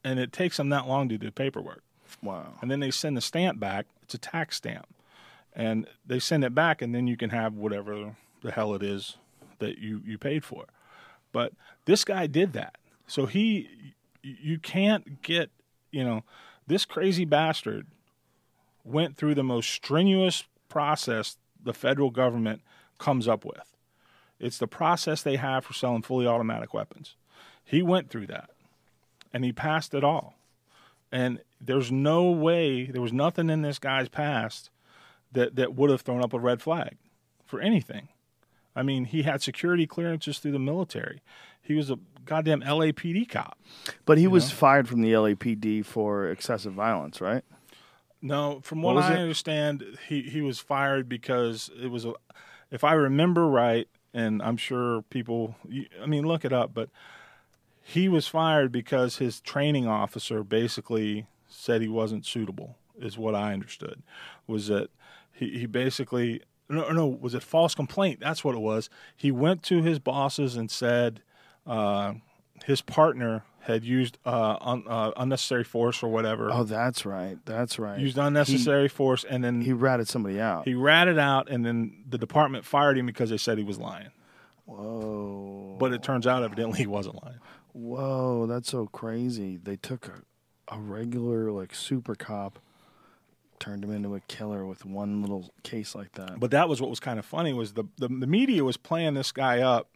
and 0.05 0.19
it 0.19 0.33
takes 0.33 0.59
them 0.59 0.69
that 0.69 0.87
long 0.87 1.09
to 1.09 1.17
do 1.19 1.31
paperwork 1.31 1.83
Wow. 2.23 2.55
and 2.61 2.71
then 2.71 2.81
they 2.81 2.91
send 2.91 3.17
the 3.17 3.23
stamp 3.23 3.59
back. 3.59 3.87
It's 4.03 4.15
a 4.15 4.19
tax 4.19 4.57
stamp, 4.57 4.87
and 5.55 5.87
they 6.07 6.19
send 6.19 6.45
it 6.45 6.55
back, 6.55 6.83
and 6.83 6.95
then 6.95 7.07
you 7.07 7.17
can 7.17 7.31
have 7.31 7.55
whatever 7.55 8.17
the 8.43 8.51
hell 8.51 8.75
it 8.75 8.83
is 8.83 9.17
that 9.59 9.79
you 9.79 10.03
you 10.05 10.19
paid 10.19 10.45
for. 10.45 10.67
But 11.33 11.53
this 11.85 12.05
guy 12.05 12.27
did 12.27 12.53
that, 12.55 12.77
so 13.07 13.27
he 13.27 13.95
you 14.23 14.59
can't 14.59 15.23
get 15.23 15.51
you 15.91 16.05
know 16.05 16.25
this 16.67 16.85
crazy 16.85 17.25
bastard 17.25 17.87
went 18.85 19.17
through 19.17 19.35
the 19.35 19.45
most 19.45 19.71
strenuous 19.71 20.45
process 20.69 21.37
the 21.63 21.75
federal 21.75 22.11
government 22.11 22.63
comes 22.99 23.29
up 23.29 23.45
with. 23.45 23.75
It's 24.39 24.59
the 24.59 24.67
process 24.67 25.23
they 25.23 25.37
have 25.37 25.65
for 25.65 25.75
selling 25.75 26.03
fully 26.03 26.27
automatic 26.27 26.73
weapons. 26.73 27.15
He 27.63 27.83
went 27.83 28.09
through 28.09 28.27
that, 28.29 28.51
and 29.33 29.45
he 29.45 29.53
passed 29.53 29.95
it 29.95 30.03
all 30.03 30.40
and 31.13 31.41
there's 31.61 31.91
no 31.93 32.31
way 32.31 32.87
there 32.87 33.03
was 33.03 33.13
nothing 33.13 33.51
in 33.51 33.63
this 33.63 33.79
guy's 33.79 34.09
past 34.09 34.71
that 35.33 35.57
that 35.57 35.75
would 35.75 35.91
have 35.91 36.01
thrown 36.01 36.23
up 36.23 36.33
a 36.33 36.39
red 36.39 36.63
flag 36.63 36.97
for 37.45 37.61
anything. 37.61 38.09
I 38.75 38.83
mean, 38.83 39.05
he 39.05 39.23
had 39.23 39.43
security 39.43 39.87
clearances 39.87 40.39
through 40.39 40.53
the 40.53 40.59
military. 40.59 41.23
He 41.61 41.75
was 41.75 41.91
a 41.91 41.99
goddamn 42.25 42.63
LAPD 42.63 43.29
cop. 43.29 43.59
But 44.07 44.19
he 44.19 44.27
was 44.27 44.51
fired 44.51 44.89
from 44.89 45.03
the 45.03 45.13
LAPD 45.13 45.85
for 45.85 46.29
excessive 46.29 46.73
violence, 46.73 47.21
right? 47.21 47.45
No, 48.23 48.61
from 48.63 48.83
What 48.83 48.95
what, 48.97 49.05
I 49.05 49.15
it? 49.15 49.19
understand, 49.19 49.85
he 50.09 50.23
he 50.23 50.41
was 50.41 50.59
fired 50.59 51.09
because 51.09 51.71
it 51.83 51.89
was 51.89 52.05
a, 52.05 52.13
if 52.71 52.85
I 52.85 52.93
remember 52.93 53.47
right, 53.49 53.89
and 54.13 54.43
I'm 54.43 54.57
sure 54.57 55.03
people, 55.03 55.57
I 56.03 56.07
mean, 56.07 56.27
look 56.27 56.45
it 56.45 56.53
up, 56.53 56.75
but 56.75 56.91
he 57.91 58.09
was 58.09 58.29
fired 58.29 58.71
because 58.71 59.17
his 59.17 59.41
training 59.41 59.89
officer 59.89 60.45
basically 60.45 61.27
said 61.49 61.83
he 61.83 61.89
wasn't 61.89 62.25
suitable. 62.25 62.77
Is 63.01 63.19
what 63.19 63.35
I 63.35 63.53
understood. 63.53 64.03
Was 64.47 64.69
that 64.69 64.91
he 65.33 65.59
he 65.59 65.67
basically 65.67 66.43
no 66.69 66.91
no 66.93 67.07
was 67.07 67.35
it 67.35 67.43
false 67.43 67.75
complaint? 67.75 68.21
That's 68.21 68.45
what 68.45 68.55
it 68.55 68.61
was. 68.61 68.91
He 69.17 69.33
went 69.33 69.63
to 69.65 69.83
his 69.83 69.99
bosses 69.99 70.55
and 70.55 70.71
said 70.71 71.23
uh, 71.67 72.15
his 72.65 72.81
partner 72.81 73.43
had 73.61 73.85
used 73.85 74.19
uh, 74.25 74.57
un, 74.61 74.85
uh, 74.87 75.11
unnecessary 75.17 75.65
force 75.65 76.03
or 76.03 76.11
whatever 76.11 76.51
Oh, 76.53 76.65
that's 76.65 77.05
right. 77.05 77.39
That's 77.45 77.79
right. 77.79 77.99
used 77.99 78.19
unnecessary 78.19 78.89
force, 78.89 79.25
and 79.25 79.43
then 79.43 79.61
he 79.61 79.69
he, 79.69 79.73
ratted 79.73 80.09
somebody 80.09 80.41
out. 80.41 80.65
he 80.65 80.75
ratted 80.75 81.19
out, 81.19 81.49
and 81.51 81.65
then 81.67 82.05
the 82.09 82.19
department 82.19 82.65
fired 82.65 82.99
him 82.99 83.07
because 83.07 83.31
they 83.31 83.37
said 83.37 83.59
he 83.59 83.65
was 83.65 83.79
lying. 83.79 84.11
Whoa. 84.67 85.77
But 85.81 85.93
it 85.93 86.03
turns 86.03 86.27
out 86.27 86.43
evidently 86.43 86.79
he 86.79 86.87
wasn't 86.87 87.23
lying. 87.25 87.41
Whoa, 87.73 88.47
that's 88.47 88.71
so 88.71 88.87
crazy. 88.87 89.57
They 89.57 89.77
took 89.77 90.09
a, 90.09 90.75
a 90.75 90.79
regular 90.79 91.51
like 91.51 91.75
super 91.75 92.15
cop, 92.15 92.59
turned 93.59 93.85
him 93.85 93.93
into 93.93 94.15
a 94.15 94.21
killer 94.21 94.67
with 94.67 94.85
one 94.85 95.23
little 95.23 95.53
case 95.63 95.95
like 95.95 96.13
that. 96.13 96.41
But 96.41 96.51
that 96.51 96.69
was 96.69 96.81
what 96.81 96.91
was 96.91 97.01
kind 97.01 97.19
of 97.19 97.25
funny 97.25 97.53
was 97.53 97.75
the, 97.75 97.85
the 97.99 98.09
the 98.09 98.27
media 98.27 98.65
was 98.65 98.77
playing 98.77 99.15
this 99.15 99.33
guy 99.33 99.61
up 99.61 99.91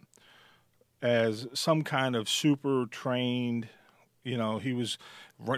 as 1.01 1.47
some 1.53 1.83
kind 1.83 2.15
of 2.15 2.27
super 2.27 2.85
trained, 2.89 3.67
you 4.23 4.37
know, 4.37 4.57
he 4.57 4.73
was 4.73 4.97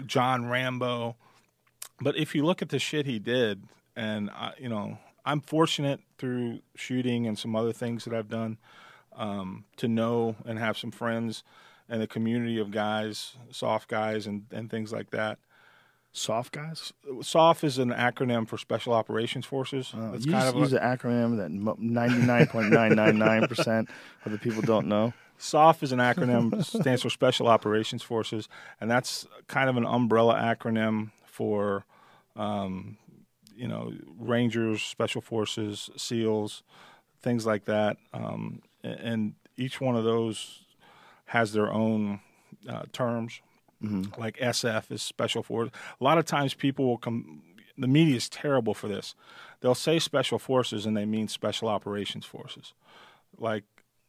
John 0.06 0.46
Rambo. 0.46 1.16
But 2.00 2.16
if 2.16 2.34
you 2.34 2.44
look 2.44 2.62
at 2.62 2.68
the 2.68 2.78
shit 2.78 3.06
he 3.06 3.18
did, 3.18 3.64
and 3.96 4.30
I, 4.30 4.52
you 4.58 4.68
know, 4.68 4.98
I'm 5.24 5.40
fortunate 5.40 6.00
through 6.18 6.60
shooting 6.74 7.26
and 7.26 7.38
some 7.38 7.56
other 7.56 7.72
things 7.72 8.04
that 8.04 8.14
I've 8.14 8.28
done 8.28 8.58
um, 9.16 9.64
to 9.76 9.88
know 9.88 10.36
and 10.44 10.58
have 10.58 10.78
some 10.78 10.90
friends 10.90 11.42
and 11.88 12.02
a 12.02 12.06
community 12.06 12.58
of 12.58 12.70
guys, 12.70 13.36
SOF 13.50 13.88
guys, 13.88 14.26
and, 14.26 14.44
and 14.50 14.70
things 14.70 14.92
like 14.92 15.10
that. 15.10 15.38
SOF 16.12 16.50
guys. 16.50 16.92
SOF 17.20 17.64
is 17.64 17.78
an 17.78 17.90
acronym 17.90 18.48
for 18.48 18.58
Special 18.58 18.92
Operations 18.92 19.46
Forces. 19.46 19.92
Uh, 19.94 20.12
it's 20.14 20.26
you 20.26 20.32
kind 20.32 20.44
just 20.44 20.54
of 20.54 20.60
use 20.60 20.72
an 20.72 20.80
acronym 20.80 21.36
that 21.36 21.78
ninety 21.78 22.26
nine 22.26 22.46
point 22.46 22.70
nine 22.70 22.94
nine 22.94 23.18
nine 23.18 23.46
percent 23.46 23.88
of 24.24 24.32
the 24.32 24.38
people 24.38 24.62
don't 24.62 24.88
know. 24.88 25.12
SOF 25.38 25.82
is 25.82 25.92
an 25.92 26.00
acronym, 26.00 26.64
stands 26.64 27.02
for 27.02 27.10
Special 27.10 27.46
Operations 27.46 28.02
Forces, 28.02 28.48
and 28.80 28.90
that's 28.90 29.26
kind 29.46 29.70
of 29.70 29.76
an 29.76 29.86
umbrella 29.86 30.34
acronym 30.34 31.12
for, 31.24 31.84
um, 32.34 32.96
you 33.54 33.68
know, 33.68 33.92
Rangers, 34.18 34.82
Special 34.82 35.20
Forces, 35.20 35.90
SEALs, 35.96 36.64
things 37.22 37.46
like 37.46 37.66
that. 37.66 37.98
Um, 38.12 38.62
and 38.82 39.34
each 39.56 39.80
one 39.80 39.94
of 39.94 40.02
those 40.02 40.64
has 41.28 41.52
their 41.52 41.72
own 41.72 42.20
uh, 42.68 42.82
terms. 42.92 43.40
like 44.18 44.36
SF 44.38 44.90
is 44.90 45.02
special 45.02 45.42
force. 45.44 45.70
A 46.00 46.04
lot 46.04 46.18
of 46.18 46.24
times 46.24 46.52
people 46.54 46.84
will 46.86 46.98
come. 46.98 47.42
The 47.76 47.86
media 47.86 48.16
is 48.16 48.28
terrible 48.28 48.74
for 48.74 48.88
this. 48.88 49.14
They'll 49.60 49.74
say 49.76 50.00
special 50.00 50.38
forces 50.40 50.84
and 50.84 50.96
they 50.96 51.04
mean 51.06 51.28
special 51.28 51.68
operations 51.68 52.26
forces. 52.26 52.74
Like 53.38 53.62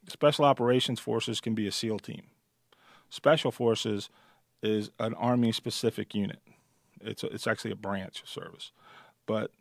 special 0.08 0.46
operations 0.46 1.00
forces 1.00 1.40
can 1.40 1.54
be 1.54 1.68
a 1.68 1.72
SEAL 1.72 2.00
team. 2.00 2.24
Special 3.12 3.52
forces 3.52 4.10
is 4.64 4.90
an 5.00 5.14
army 5.14 5.52
specific 5.52 6.16
unit. 6.16 6.40
It's 7.02 7.24
a, 7.24 7.28
it's 7.28 7.46
actually 7.46 7.72
a 7.72 7.76
branch 7.76 8.24
of 8.24 8.30
service, 8.30 8.72
but 9.28 9.52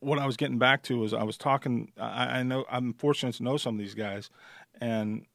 what 0.00 0.18
I 0.18 0.26
was 0.26 0.36
getting 0.36 0.58
back 0.58 0.82
to 0.84 0.98
was 0.98 1.12
I 1.12 1.22
was 1.22 1.36
talking. 1.36 1.92
I, 1.98 2.38
I 2.38 2.42
know 2.42 2.64
I'm 2.70 2.92
fortunate 2.94 3.34
to 3.36 3.42
know 3.42 3.56
some 3.56 3.74
of 3.74 3.78
these 3.78 3.94
guys, 3.94 4.30
and 4.80 5.26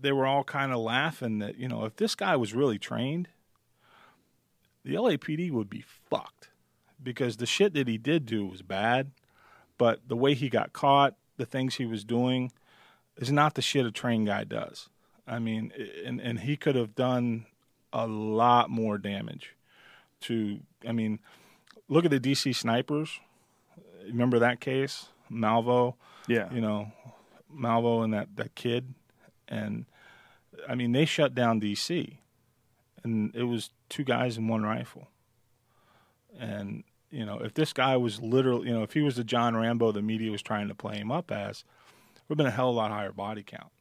they 0.00 0.12
were 0.12 0.26
all 0.26 0.44
kind 0.44 0.72
of 0.72 0.78
laughing 0.78 1.38
that 1.38 1.58
you 1.58 1.68
know 1.68 1.84
if 1.84 1.96
this 1.96 2.14
guy 2.14 2.36
was 2.36 2.54
really 2.54 2.78
trained, 2.78 3.28
the 4.84 4.94
LAPD 4.94 5.50
would 5.50 5.70
be 5.70 5.84
fucked 6.10 6.50
because 7.02 7.36
the 7.36 7.46
shit 7.46 7.74
that 7.74 7.88
he 7.88 7.98
did 7.98 8.26
do 8.26 8.46
was 8.46 8.62
bad, 8.62 9.10
but 9.76 10.00
the 10.08 10.16
way 10.16 10.34
he 10.34 10.48
got 10.48 10.72
caught, 10.72 11.14
the 11.36 11.46
things 11.46 11.76
he 11.76 11.86
was 11.86 12.04
doing, 12.04 12.52
is 13.16 13.30
not 13.30 13.54
the 13.54 13.62
shit 13.62 13.86
a 13.86 13.92
trained 13.92 14.26
guy 14.26 14.44
does. 14.44 14.88
I 15.26 15.38
mean, 15.38 15.72
and 16.04 16.20
and 16.20 16.40
he 16.40 16.56
could 16.56 16.74
have 16.74 16.94
done 16.94 17.46
a 17.92 18.06
lot 18.06 18.70
more 18.70 18.98
damage. 18.98 19.54
To 20.22 20.60
I 20.86 20.92
mean, 20.92 21.20
look 21.88 22.04
at 22.04 22.10
the 22.10 22.20
DC 22.20 22.54
snipers. 22.54 23.20
Remember 24.06 24.38
that 24.38 24.60
case, 24.60 25.08
Malvo? 25.30 25.94
Yeah. 26.26 26.52
you 26.52 26.60
know, 26.60 26.92
Malvo 27.54 28.04
and 28.04 28.12
that, 28.12 28.28
that 28.36 28.54
kid. 28.54 28.94
And 29.48 29.86
I 30.68 30.74
mean, 30.74 30.92
they 30.92 31.04
shut 31.04 31.34
down 31.34 31.60
DC, 31.60 32.18
and 33.02 33.34
it 33.34 33.44
was 33.44 33.70
two 33.88 34.04
guys 34.04 34.36
and 34.36 34.48
one 34.48 34.62
rifle. 34.62 35.08
And, 36.38 36.84
you 37.10 37.24
know, 37.24 37.38
if 37.38 37.54
this 37.54 37.72
guy 37.72 37.96
was 37.96 38.20
literally, 38.20 38.68
you 38.68 38.74
know, 38.74 38.82
if 38.82 38.92
he 38.92 39.00
was 39.00 39.16
the 39.16 39.24
John 39.24 39.56
Rambo 39.56 39.92
the 39.92 40.02
media 40.02 40.30
was 40.30 40.42
trying 40.42 40.68
to 40.68 40.74
play 40.74 40.96
him 40.96 41.10
up 41.10 41.30
as, 41.30 41.64
would 42.28 42.34
have 42.34 42.38
been 42.38 42.46
a 42.46 42.54
hell 42.54 42.68
of 42.68 42.74
a 42.74 42.78
lot 42.78 42.90
higher 42.90 43.12
body 43.12 43.42
count. 43.42 43.72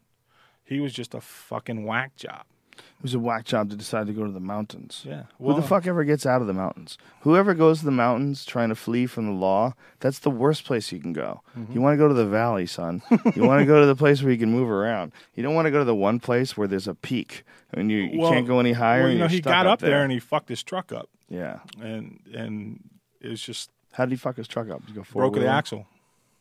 He 0.63 0.79
was 0.79 0.93
just 0.93 1.13
a 1.13 1.21
fucking 1.21 1.85
whack 1.85 2.15
job. 2.15 2.45
It 2.77 3.03
was 3.03 3.13
a 3.13 3.19
whack 3.19 3.45
job 3.45 3.69
to 3.69 3.75
decide 3.75 4.07
to 4.07 4.13
go 4.13 4.25
to 4.25 4.31
the 4.31 4.39
mountains. 4.39 5.03
Yeah. 5.05 5.23
Who 5.39 5.53
the 5.55 5.61
fuck 5.61 5.85
ever 5.87 6.03
gets 6.03 6.25
out 6.25 6.41
of 6.41 6.47
the 6.47 6.53
mountains? 6.53 6.97
Whoever 7.21 7.53
goes 7.53 7.79
to 7.79 7.85
the 7.85 7.91
mountains 7.91 8.45
trying 8.45 8.69
to 8.69 8.75
flee 8.75 9.05
from 9.05 9.25
the 9.27 9.33
law, 9.33 9.73
that's 9.99 10.19
the 10.19 10.29
worst 10.31 10.65
place 10.65 10.91
you 10.91 10.99
can 10.99 11.13
go. 11.13 11.41
Mm-hmm. 11.57 11.73
You 11.73 11.81
want 11.81 11.93
to 11.93 11.97
go 11.97 12.07
to 12.07 12.13
the 12.13 12.25
valley, 12.25 12.65
son. 12.65 13.01
you 13.35 13.43
want 13.43 13.59
to 13.59 13.65
go 13.65 13.79
to 13.79 13.85
the 13.85 13.95
place 13.95 14.21
where 14.23 14.31
you 14.31 14.37
can 14.37 14.51
move 14.51 14.69
around. 14.69 15.11
You 15.35 15.43
don't 15.43 15.53
want 15.55 15.65
to 15.67 15.71
go 15.71 15.79
to 15.79 15.85
the 15.85 15.95
one 15.95 16.19
place 16.19 16.57
where 16.57 16.67
there's 16.67 16.87
a 16.87 16.95
peak 16.95 17.43
and 17.73 17.91
you, 17.91 17.99
you 17.99 18.19
Well- 18.19 18.31
can't 18.31 18.47
go 18.47 18.59
any 18.59 18.73
higher. 18.73 19.03
Well, 19.03 19.11
you 19.11 19.19
know, 19.19 19.27
he 19.27 19.41
got 19.41 19.67
up 19.67 19.79
there. 19.79 19.89
there 19.91 20.03
and 20.03 20.11
he 20.11 20.19
fucked 20.19 20.49
his 20.49 20.63
truck 20.63 20.91
up, 20.91 21.09
yeah. 21.29 21.59
and 21.81 22.19
and 22.33 22.79
it 23.21 23.29
was 23.29 23.41
just 23.41 23.69
How 23.91 24.05
did 24.05 24.11
he 24.11 24.17
fuck 24.17 24.37
his 24.37 24.47
truck 24.47 24.69
up? 24.69 24.81
Did 24.85 24.89
he 24.89 24.95
go 24.95 25.03
broke 25.11 25.35
the 25.35 25.47
axle. 25.47 25.87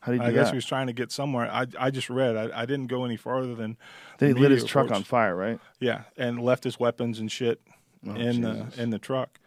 How 0.06 0.12
did 0.12 0.20
do 0.20 0.26
I 0.26 0.30
guess 0.32 0.46
that? 0.46 0.52
he 0.52 0.56
was 0.56 0.64
trying 0.64 0.86
to 0.86 0.92
get 0.92 1.10
somewhere. 1.12 1.50
I 1.50 1.66
I 1.78 1.90
just 1.90 2.08
read. 2.08 2.36
I, 2.36 2.62
I 2.62 2.64
didn't 2.64 2.86
go 2.86 3.04
any 3.04 3.16
farther 3.16 3.54
than. 3.54 3.76
Then 4.18 4.28
he 4.30 4.32
the 4.34 4.40
lit 4.40 4.50
his 4.52 4.64
truck 4.64 4.90
on 4.90 5.02
fire, 5.02 5.34
right? 5.36 5.58
Yeah, 5.80 6.04
and 6.16 6.40
left 6.40 6.64
his 6.64 6.78
weapons 6.80 7.18
and 7.18 7.30
shit 7.30 7.60
Oh, 8.06 8.14
in 8.14 8.42
Jesus. 8.42 8.74
the 8.76 8.82
in 8.82 8.90
the 8.90 8.98
truck. 9.00 9.40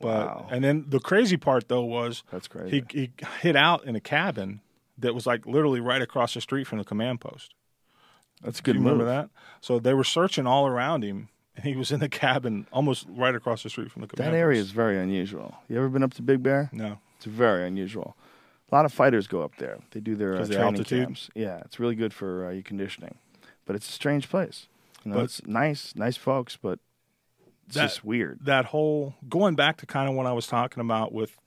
But 0.00 0.26
Wow. 0.26 0.48
and 0.50 0.64
then 0.64 0.86
the 0.88 1.00
crazy 1.00 1.36
part 1.36 1.68
though 1.68 1.84
was 1.84 2.22
That's 2.32 2.48
crazy. 2.48 2.84
he 2.92 2.98
he 3.00 3.10
hid 3.42 3.56
out 3.56 3.84
in 3.84 3.94
a 3.94 4.00
cabin 4.00 4.60
that 4.98 5.14
was 5.14 5.26
like 5.26 5.46
literally 5.46 5.80
right 5.80 6.00
across 6.02 6.32
the 6.34 6.40
street 6.40 6.66
from 6.66 6.78
the 6.78 6.84
command 6.84 7.20
post. 7.20 7.54
That's 8.42 8.58
a 8.58 8.62
Do 8.62 8.72
good 8.72 8.78
you 8.80 8.82
remember 8.82 9.04
that? 9.04 9.28
So 9.60 9.78
they 9.78 9.92
were 9.94 10.04
searching 10.04 10.46
all 10.46 10.66
around 10.66 11.02
him, 11.04 11.28
and 11.56 11.64
he 11.66 11.76
was 11.76 11.90
in 11.92 12.00
the 12.00 12.08
cabin 12.08 12.66
almost 12.72 13.06
right 13.08 13.34
across 13.34 13.62
the 13.62 13.70
street 13.70 13.90
from 13.90 14.02
the 14.02 14.08
command 14.08 14.32
That 14.34 14.38
area 14.38 14.60
is 14.60 14.70
very 14.70 14.98
unusual. 14.98 15.56
You 15.68 15.76
ever 15.78 15.88
been 15.88 16.02
up 16.02 16.14
to 16.14 16.22
Big 16.22 16.42
Bear? 16.42 16.70
no. 16.72 16.98
It's 17.16 17.24
very 17.26 17.66
unusual. 17.66 18.14
A 18.70 18.74
lot 18.74 18.84
of 18.84 18.92
fighters 18.92 19.26
go 19.28 19.42
up 19.42 19.56
there. 19.58 19.78
They 19.92 20.00
do 20.00 20.16
their 20.16 20.34
uh, 20.34 20.44
training 20.46 20.58
altitude? 20.58 21.04
camps. 21.06 21.30
Yeah, 21.34 21.58
it's 21.64 21.78
really 21.78 21.94
good 21.94 22.12
for 22.12 22.46
uh, 22.46 22.50
your 22.50 22.62
conditioning. 22.62 23.16
But 23.64 23.76
it's 23.76 23.88
a 23.88 23.92
strange 23.92 24.28
place. 24.28 24.66
You 25.04 25.10
know, 25.12 25.18
But- 25.18 25.24
it's 25.24 25.46
nice, 25.46 25.94
nice 25.94 26.16
folks, 26.16 26.56
but 26.56 26.78
it's 27.66 27.76
That- 27.76 27.82
just 27.88 28.04
weird. 28.04 28.40
that 28.44 28.66
whole 28.66 29.14
going 29.28 29.54
back 29.54 29.76
to 29.78 29.86
kind 29.86 30.08
of 30.08 30.14
what 30.16 30.26
I 30.26 30.32
was 30.32 30.46
talking 30.48 30.80
about 30.80 31.12
with 31.12 31.38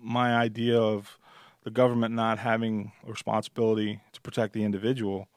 my 0.00 0.34
idea 0.36 0.80
of 0.80 1.18
the 1.64 1.70
government 1.70 2.14
not 2.14 2.38
having 2.38 2.92
a 3.06 3.10
responsibility 3.10 4.00
to 4.12 4.20
protect 4.20 4.52
the 4.52 4.64
individual. 4.64 5.28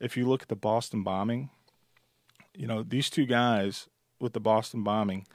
If 0.00 0.16
you 0.16 0.26
look 0.26 0.42
at 0.42 0.48
the 0.48 0.56
Boston 0.56 1.02
bombing, 1.02 1.50
you 2.54 2.66
know, 2.66 2.82
these 2.82 3.10
two 3.10 3.26
guys 3.26 3.88
with 4.20 4.32
the 4.32 4.40
Boston 4.40 4.82
bombing, 4.82 5.26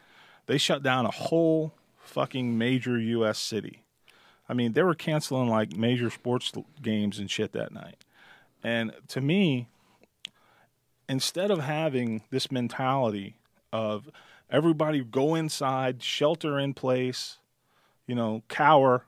they 0.47 0.57
shut 0.57 0.81
down 0.84 1.05
a 1.05 1.11
whole 1.11 1.73
fucking 1.97 2.57
major 2.57 2.97
US 2.99 3.38
city. 3.39 3.84
I 4.49 4.53
mean, 4.53 4.73
they 4.73 4.81
were 4.84 4.95
canceling 4.95 5.47
like 5.47 5.77
major 5.77 6.09
sports 6.09 6.51
games 6.81 7.19
and 7.19 7.30
shit 7.30 7.51
that 7.53 7.71
night. 7.71 8.03
And 8.63 8.91
to 9.09 9.21
me, 9.21 9.67
instead 11.07 11.51
of 11.51 11.59
having 11.59 12.23
this 12.31 12.51
mentality 12.51 13.38
of 13.71 14.09
everybody 14.49 15.03
go 15.03 15.35
inside, 15.35 16.01
shelter 16.01 16.57
in 16.57 16.73
place, 16.73 17.38
you 18.07 18.15
know, 18.15 18.41
cower, 18.47 19.05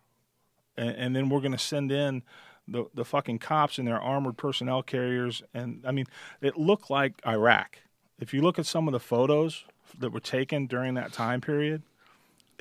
and, 0.77 0.95
and 0.95 1.15
then 1.15 1.29
we're 1.29 1.39
going 1.39 1.51
to 1.51 1.57
send 1.57 1.91
in 1.91 2.21
the 2.67 2.85
the 2.93 3.03
fucking 3.03 3.39
cops 3.39 3.79
in 3.79 3.85
their 3.85 3.99
armored 3.99 4.37
personnel 4.37 4.83
carriers. 4.83 5.41
And 5.53 5.83
I 5.85 5.91
mean, 5.91 6.05
it 6.41 6.57
looked 6.57 6.89
like 6.89 7.21
Iraq. 7.25 7.79
If 8.19 8.33
you 8.33 8.41
look 8.41 8.59
at 8.59 8.67
some 8.67 8.87
of 8.87 8.91
the 8.91 8.99
photos 8.99 9.65
that 9.97 10.11
were 10.11 10.19
taken 10.19 10.67
during 10.67 10.93
that 10.93 11.11
time 11.11 11.41
period, 11.41 11.81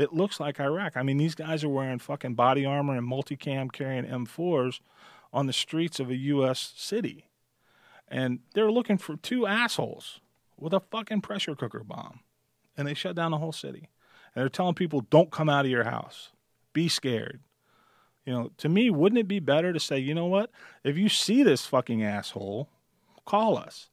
it 0.00 0.12
looks 0.12 0.40
like 0.40 0.60
Iraq. 0.60 0.96
I 0.96 1.02
mean, 1.02 1.16
these 1.16 1.34
guys 1.34 1.64
are 1.64 1.68
wearing 1.68 1.98
fucking 1.98 2.34
body 2.34 2.64
armor 2.64 2.96
and 2.96 3.06
multicam 3.06 3.72
carrying 3.72 4.04
M4s 4.04 4.80
on 5.32 5.46
the 5.46 5.52
streets 5.52 6.00
of 6.00 6.10
a 6.10 6.16
U.S. 6.16 6.72
city. 6.76 7.26
And 8.08 8.40
they're 8.54 8.72
looking 8.72 8.98
for 8.98 9.16
two 9.16 9.46
assholes 9.46 10.20
with 10.56 10.72
a 10.72 10.80
fucking 10.80 11.20
pressure 11.20 11.54
cooker 11.54 11.84
bomb. 11.84 12.20
And 12.76 12.86
they 12.86 12.94
shut 12.94 13.16
down 13.16 13.30
the 13.30 13.38
whole 13.38 13.52
city. 13.52 13.88
And 14.34 14.42
they're 14.42 14.48
telling 14.48 14.74
people, 14.74 15.02
don't 15.02 15.30
come 15.30 15.48
out 15.48 15.64
of 15.64 15.70
your 15.70 15.84
house. 15.84 16.30
Be 16.72 16.88
scared. 16.88 17.40
You 18.24 18.32
know, 18.32 18.50
to 18.58 18.68
me, 18.68 18.90
wouldn't 18.90 19.18
it 19.18 19.28
be 19.28 19.40
better 19.40 19.72
to 19.72 19.80
say, 19.80 19.98
you 19.98 20.14
know 20.14 20.26
what? 20.26 20.50
If 20.84 20.96
you 20.96 21.08
see 21.08 21.42
this 21.42 21.66
fucking 21.66 22.02
asshole, 22.02 22.68
call 23.24 23.56
us. 23.56 23.88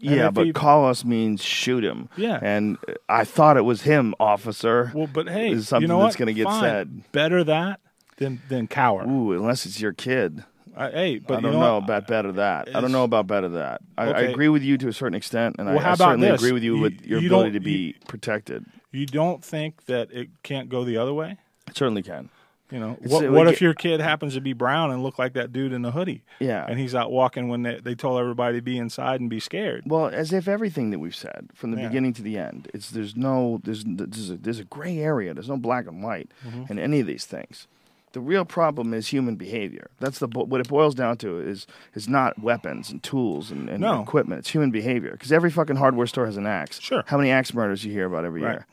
Yeah, 0.00 0.30
but 0.30 0.46
he- 0.46 0.52
call 0.52 0.86
us 0.88 1.04
means 1.04 1.42
shoot 1.42 1.84
him. 1.84 2.08
Yeah. 2.16 2.38
And 2.40 2.78
uh, 2.88 2.92
I 3.08 3.24
thought 3.24 3.56
it 3.56 3.64
was 3.64 3.82
him, 3.82 4.14
officer. 4.20 4.92
Well, 4.94 5.08
but 5.12 5.28
hey, 5.28 5.50
Is 5.50 5.68
something 5.68 5.82
you 5.82 5.88
know 5.88 6.02
that's 6.02 6.16
gonna 6.16 6.32
get 6.32 6.44
Fine. 6.44 6.60
said. 6.62 7.12
Better 7.12 7.42
that 7.44 7.80
than 8.18 8.40
than 8.48 8.66
cower. 8.68 9.04
Ooh, 9.06 9.32
unless 9.32 9.66
it's 9.66 9.80
your 9.80 9.92
kid. 9.92 10.44
I, 10.76 10.90
hey, 10.90 11.18
but 11.18 11.38
I 11.38 11.40
don't 11.40 11.52
know, 11.54 11.60
know, 11.60 11.76
about 11.78 12.06
better 12.06 12.30
that. 12.32 12.68
I 12.74 12.80
don't 12.80 12.92
know 12.92 13.02
about 13.02 13.26
better 13.26 13.48
that. 13.48 13.80
I, 13.96 14.04
I 14.12 14.20
agree 14.20 14.48
with 14.48 14.62
you 14.62 14.78
to 14.78 14.86
a 14.88 14.92
certain 14.92 15.16
extent, 15.16 15.56
and 15.58 15.66
Well, 15.68 15.84
I, 15.84 15.90
I 15.90 15.94
certainly 15.96 16.28
this? 16.28 16.40
agree 16.40 16.52
with 16.52 16.62
you, 16.62 16.76
You- 16.76 16.82
with 16.82 17.04
your 17.04 17.18
you 17.20 17.26
ability 17.26 17.52
to 17.52 17.60
be 17.60 17.72
you- 17.72 17.94
protected. 18.06 18.64
You 18.92 19.04
don't 19.06 19.44
think 19.44 19.86
that 19.86 20.12
it 20.12 20.28
can't 20.44 20.68
go 20.68 20.84
the 20.84 20.96
other 20.96 21.12
way? 21.12 21.36
It 21.66 21.76
certainly 21.76 22.02
can. 22.04 22.30
You 22.70 22.78
know, 22.80 22.92
It's- 23.00 23.10
what, 23.10 23.30
what 23.30 23.46
we 23.46 23.52
if 23.52 23.62
your 23.62 23.72
kid 23.72 24.00
happens 24.00 24.34
to 24.34 24.42
be 24.42 24.52
brown 24.52 24.90
and 24.90 25.02
look 25.02 25.18
like 25.18 25.32
that 25.32 25.52
dude 25.54 25.72
in 25.72 25.80
the 25.82 25.92
hoodie? 25.92 26.22
Yeah. 26.38 26.66
and 26.68 26.78
he's 26.78 26.94
out 26.94 27.10
walking 27.10 27.48
when 27.48 27.62
they, 27.62 27.80
they 27.80 27.94
told 27.94 28.20
everybody 28.20 28.58
to 28.58 28.62
be 28.62 28.76
inside 28.76 29.20
and 29.20 29.30
be 29.30 29.40
scared. 29.40 29.84
Well, 29.86 30.06
as 30.06 30.32
if 30.34 30.46
everything 30.48 30.90
that 30.90 30.98
we've 30.98 31.16
said 31.16 31.48
from 31.54 31.70
the 31.70 31.80
Yeah. 31.80 31.88
beginning 31.88 32.12
to 32.14 32.22
the 32.22 32.36
end, 32.36 32.68
it's 32.74 32.90
there's 32.90 33.16
no 33.16 33.60
there's 33.64 33.84
there's 33.86 34.30
a, 34.30 34.36
there's 34.36 34.58
a 34.58 34.64
gray 34.64 34.98
area. 34.98 35.32
There's 35.32 35.48
no 35.48 35.56
black 35.56 35.86
and 35.86 36.02
white 36.02 36.30
Mm-hmm. 36.46 36.70
in 36.72 36.78
any 36.78 37.00
of 37.00 37.06
these 37.06 37.24
things. 37.24 37.66
The 38.12 38.20
real 38.20 38.44
problem 38.46 38.92
is 38.94 39.08
human 39.08 39.36
behavior. 39.36 39.90
That's 40.00 40.18
the 40.18 40.26
what 40.28 40.60
it 40.60 40.68
boils 40.68 40.94
down 40.94 41.16
to 41.18 41.38
is 41.40 41.66
is 41.94 42.06
not 42.08 42.38
weapons 42.38 42.90
and 42.90 43.02
tools 43.02 43.50
and, 43.50 43.68
and 43.70 43.80
No. 43.80 44.02
equipment. 44.02 44.40
It's 44.40 44.50
human 44.50 44.70
behavior. 44.70 45.12
Because 45.12 45.32
every 45.32 45.50
fucking 45.50 45.76
hardware 45.76 46.06
store 46.06 46.26
has 46.26 46.36
an 46.36 46.46
axe. 46.46 46.80
Sure. 46.80 47.02
How 47.06 47.16
many 47.16 47.30
axe 47.30 47.52
murders 47.54 47.84
you 47.84 47.92
hear 47.92 48.06
about 48.06 48.24
every 48.26 48.42
Right. 48.42 48.52
year? 48.52 48.66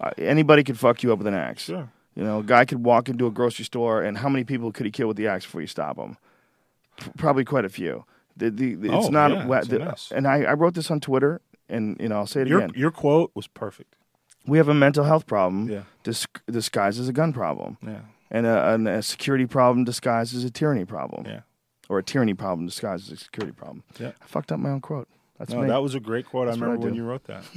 Uh, 0.00 0.10
anybody 0.18 0.62
could 0.62 0.78
fuck 0.78 1.02
you 1.02 1.12
up 1.12 1.18
with 1.18 1.26
an 1.26 1.34
axe. 1.34 1.62
Sure. 1.64 1.88
You 2.16 2.24
know, 2.24 2.38
a 2.40 2.42
guy 2.42 2.64
could 2.64 2.82
walk 2.82 3.08
into 3.08 3.26
a 3.26 3.30
grocery 3.30 3.64
store, 3.66 4.02
and 4.02 4.18
how 4.18 4.28
many 4.28 4.42
people 4.44 4.72
could 4.72 4.86
he 4.86 4.90
kill 4.92 5.06
with 5.08 5.16
the 5.18 5.26
axe 5.28 5.44
before 5.44 5.60
you 5.60 5.66
stop 5.66 5.98
him? 5.98 6.16
P- 6.98 7.10
Probably 7.18 7.44
quite 7.44 7.64
a 7.66 7.68
few. 7.68 8.04
The, 8.36 8.50
the, 8.50 8.74
the- 8.74 8.88
it's 8.96 9.06
Oh, 9.06 9.10
not, 9.10 9.30
yeah, 9.30 9.58
it's 9.58 9.68
a 9.68 9.70
the- 9.70 9.78
mess. 9.80 10.12
and 10.14 10.26
I, 10.26 10.42
I 10.44 10.54
wrote 10.54 10.74
this 10.74 10.90
on 10.90 10.98
Twitter, 11.00 11.40
and 11.68 11.96
you 12.00 12.08
know, 12.08 12.16
I'll 12.16 12.26
say 12.26 12.40
it 12.42 12.48
Your 12.48 12.60
again. 12.60 12.72
your 12.74 12.90
quote 12.90 13.30
was 13.34 13.46
perfect. 13.46 13.94
We 14.46 14.56
have 14.58 14.68
a 14.68 14.74
mental 14.74 15.04
health 15.04 15.26
problem 15.26 15.68
Yeah. 15.68 15.82
dis- 16.04 16.26
disguised 16.50 16.98
as 17.00 17.08
a 17.08 17.12
gun 17.12 17.32
problem, 17.34 17.76
Yeah, 17.82 18.00
and 18.30 18.46
a, 18.46 18.72
and 18.74 18.88
a 18.88 19.02
security 19.02 19.44
problem 19.46 19.84
disguised 19.84 20.34
as 20.34 20.42
a 20.44 20.50
tyranny 20.50 20.84
problem, 20.86 21.26
yeah. 21.26 21.40
or 21.90 21.98
a 21.98 22.02
tyranny 22.02 22.32
problem 22.34 22.66
disguised 22.66 23.12
as 23.12 23.20
a 23.20 23.24
security 23.24 23.52
problem. 23.52 23.82
Yeah. 24.00 24.12
I 24.22 24.26
fucked 24.26 24.52
up 24.52 24.58
my 24.60 24.70
own 24.70 24.80
quote. 24.80 25.08
That's 25.38 25.52
No, 25.52 25.62
me. 25.62 25.68
that 25.68 25.82
was 25.82 25.94
a 25.94 26.00
great 26.00 26.26
quote. 26.26 26.46
That's 26.46 26.56
I 26.56 26.60
remember 26.60 26.82
I 26.82 26.84
when 26.86 26.94
you 26.94 27.04
wrote 27.04 27.24
that. 27.24 27.44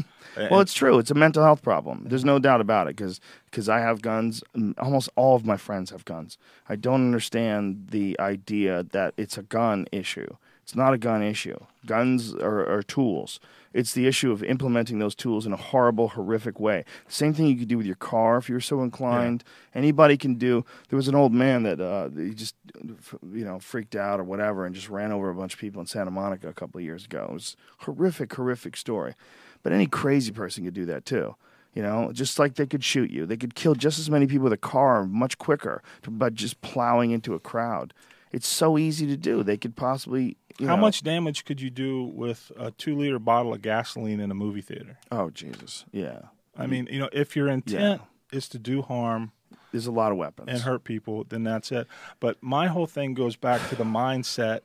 Well, 0.52 0.60
it's 0.62 0.76
true. 0.76 1.00
It's 1.00 1.10
a 1.12 1.16
mental 1.16 1.44
health 1.44 1.62
problem. 1.64 2.06
There's 2.08 2.24
no 2.24 2.38
doubt 2.40 2.62
about 2.62 2.88
it 2.88 2.96
because 2.96 3.20
because 3.46 3.68
I 3.68 3.80
have 3.80 4.02
guns. 4.02 4.44
Almost 4.78 5.10
all 5.16 5.36
of 5.36 5.44
my 5.44 5.58
friends 5.58 5.90
have 5.90 6.06
guns. 6.06 6.38
I 6.70 6.76
don't 6.76 7.02
understand 7.02 7.88
the 7.90 8.16
idea 8.20 8.84
that 8.92 9.16
it's 9.18 9.38
a 9.38 9.42
gun 9.44 9.88
issue. 9.92 10.36
It's 10.64 10.76
not 10.76 10.94
a 10.94 10.98
gun 11.00 11.24
issue. 11.24 11.58
Guns 11.86 12.34
are, 12.36 12.64
are 12.72 12.84
tools. 12.84 13.40
It's 13.74 13.94
the 13.94 14.08
issue 14.08 14.32
of 14.32 14.44
implementing 14.44 15.00
those 15.00 15.16
tools 15.16 15.46
in 15.46 15.54
a 15.54 15.58
horrible, 15.58 16.10
horrific 16.10 16.60
way. 16.60 16.86
Same 17.08 17.34
thing 17.34 17.48
you 17.48 17.56
could 17.56 17.68
do 17.68 17.78
with 17.78 17.86
your 17.86 17.96
car 17.96 18.38
if 18.38 18.50
you're 18.50 18.60
so 18.60 18.82
inclined. 18.82 19.44
Anybody 19.76 20.18
can 20.18 20.36
do. 20.36 20.66
There 20.90 20.98
was 20.98 21.08
an 21.08 21.16
old 21.16 21.34
man 21.34 21.64
that 21.64 21.80
uh, 21.80 22.10
he 22.10 22.34
just, 22.34 22.56
you 22.84 23.46
know, 23.46 23.60
freaked 23.60 23.96
out 23.96 24.20
or 24.20 24.24
whatever 24.24 24.66
and 24.66 24.74
just 24.74 24.90
ran 24.90 25.12
over 25.12 25.30
a 25.30 25.36
bunch 25.36 25.54
of 25.54 25.60
people 25.60 25.80
in 25.82 25.88
Santa 25.88 26.12
Monica 26.12 26.48
a 26.48 26.54
couple 26.54 26.80
of 26.80 26.86
years 26.86 27.06
ago. 27.06 27.28
It 27.30 27.34
was 27.34 27.56
horrific, 27.80 28.34
horrific 28.34 28.76
story. 28.76 29.14
But 29.62 29.74
any 29.74 29.86
crazy 29.86 30.32
person 30.32 30.64
could 30.66 30.74
do 30.74 30.86
that 30.86 31.06
too. 31.06 31.36
You 31.76 31.84
know, 31.84 32.12
just 32.12 32.40
like 32.40 32.56
they 32.56 32.66
could 32.66 32.84
shoot 32.84 33.12
you, 33.12 33.28
they 33.28 33.38
could 33.38 33.54
kill 33.54 33.76
just 33.76 34.00
as 34.00 34.10
many 34.10 34.26
people 34.26 34.46
with 34.46 34.54
a 34.54 34.58
car 34.58 35.06
much 35.06 35.38
quicker 35.38 35.84
by 36.08 36.32
just 36.32 36.60
plowing 36.62 37.12
into 37.12 37.36
a 37.36 37.40
crowd. 37.40 37.94
It's 38.32 38.48
so 38.48 38.78
easy 38.78 39.08
to 39.08 39.18
do. 39.18 39.44
They 39.44 39.58
could 39.58 39.76
possibly. 39.76 40.38
You 40.60 40.68
How 40.68 40.76
know- 40.76 40.82
much 40.82 41.04
damage 41.04 41.46
could 41.46 41.62
you 41.62 41.70
do 41.70 42.04
with 42.04 42.52
a 42.58 42.72
two 42.72 42.96
liter 42.98 43.20
bottle 43.20 43.54
of 43.54 43.62
gasoline 43.62 44.20
in 44.20 44.30
a 44.30 44.36
movie 44.36 44.62
theater? 44.62 44.98
Oh 45.12 45.30
Jesus! 45.30 45.86
Yeah, 45.92 46.20
I 46.58 46.68
mean, 46.68 46.88
you 46.92 47.00
know, 47.00 47.10
if 47.12 47.36
your 47.36 47.48
intent 47.48 48.02
is 48.32 48.48
to 48.50 48.60
do 48.60 48.82
harm 48.82 49.32
there's 49.72 49.88
a 49.88 49.92
lot 49.92 50.12
of 50.12 50.18
weapons. 50.18 50.50
and 50.50 50.62
hurt 50.62 50.84
people, 50.84 51.24
then 51.26 51.44
that's 51.44 51.72
it. 51.72 51.88
But 52.20 52.42
my 52.42 52.68
whole 52.68 52.88
thing 52.88 53.14
goes 53.14 53.36
back 53.36 53.68
to 53.70 53.76
the 53.76 53.84
mindset 53.84 54.62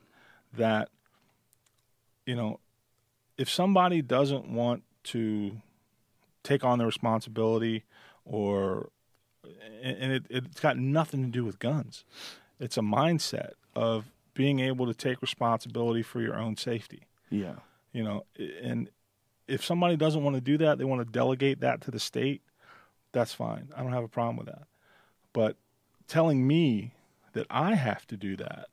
that, 0.53 0.89
you 2.25 2.35
know, 2.35 2.59
if 3.37 3.49
somebody 3.49 4.01
doesn't 4.01 4.47
want 4.47 4.83
to 5.05 5.61
take 6.43 6.63
on 6.63 6.79
the 6.79 6.85
responsibility 6.85 7.83
or, 8.23 8.89
and 9.83 9.97
and 9.97 10.11
it, 10.13 10.25
it's 10.29 10.59
got 10.59 10.77
nothing 10.77 11.23
to 11.23 11.29
do 11.29 11.45
with 11.45 11.59
guns, 11.59 12.03
it's 12.59 12.77
a 12.77 12.81
mindset 12.81 13.51
of 13.75 14.05
being 14.33 14.59
able 14.59 14.85
to 14.85 14.93
take 14.93 15.21
responsibility 15.21 16.01
for 16.01 16.21
your 16.21 16.35
own 16.35 16.55
safety 16.57 17.03
Yeah. 17.29 17.55
you 17.93 18.03
know 18.03 18.25
and 18.63 18.89
if 19.47 19.63
somebody 19.63 19.95
doesn't 19.95 20.23
want 20.23 20.35
to 20.35 20.41
do 20.41 20.57
that 20.59 20.77
they 20.77 20.83
want 20.85 21.05
to 21.05 21.11
delegate 21.11 21.59
that 21.61 21.81
to 21.81 21.91
the 21.91 21.99
state 21.99 22.41
that's 23.11 23.33
fine 23.33 23.69
i 23.75 23.81
don't 23.83 23.93
have 23.93 24.03
a 24.03 24.07
problem 24.09 24.37
with 24.37 24.47
that 24.47 24.63
but 25.33 25.55
telling 26.07 26.45
me 26.47 26.91
that 27.33 27.45
i 27.49 27.75
have 27.75 28.05
to 28.07 28.17
do 28.17 28.35
that 28.37 28.67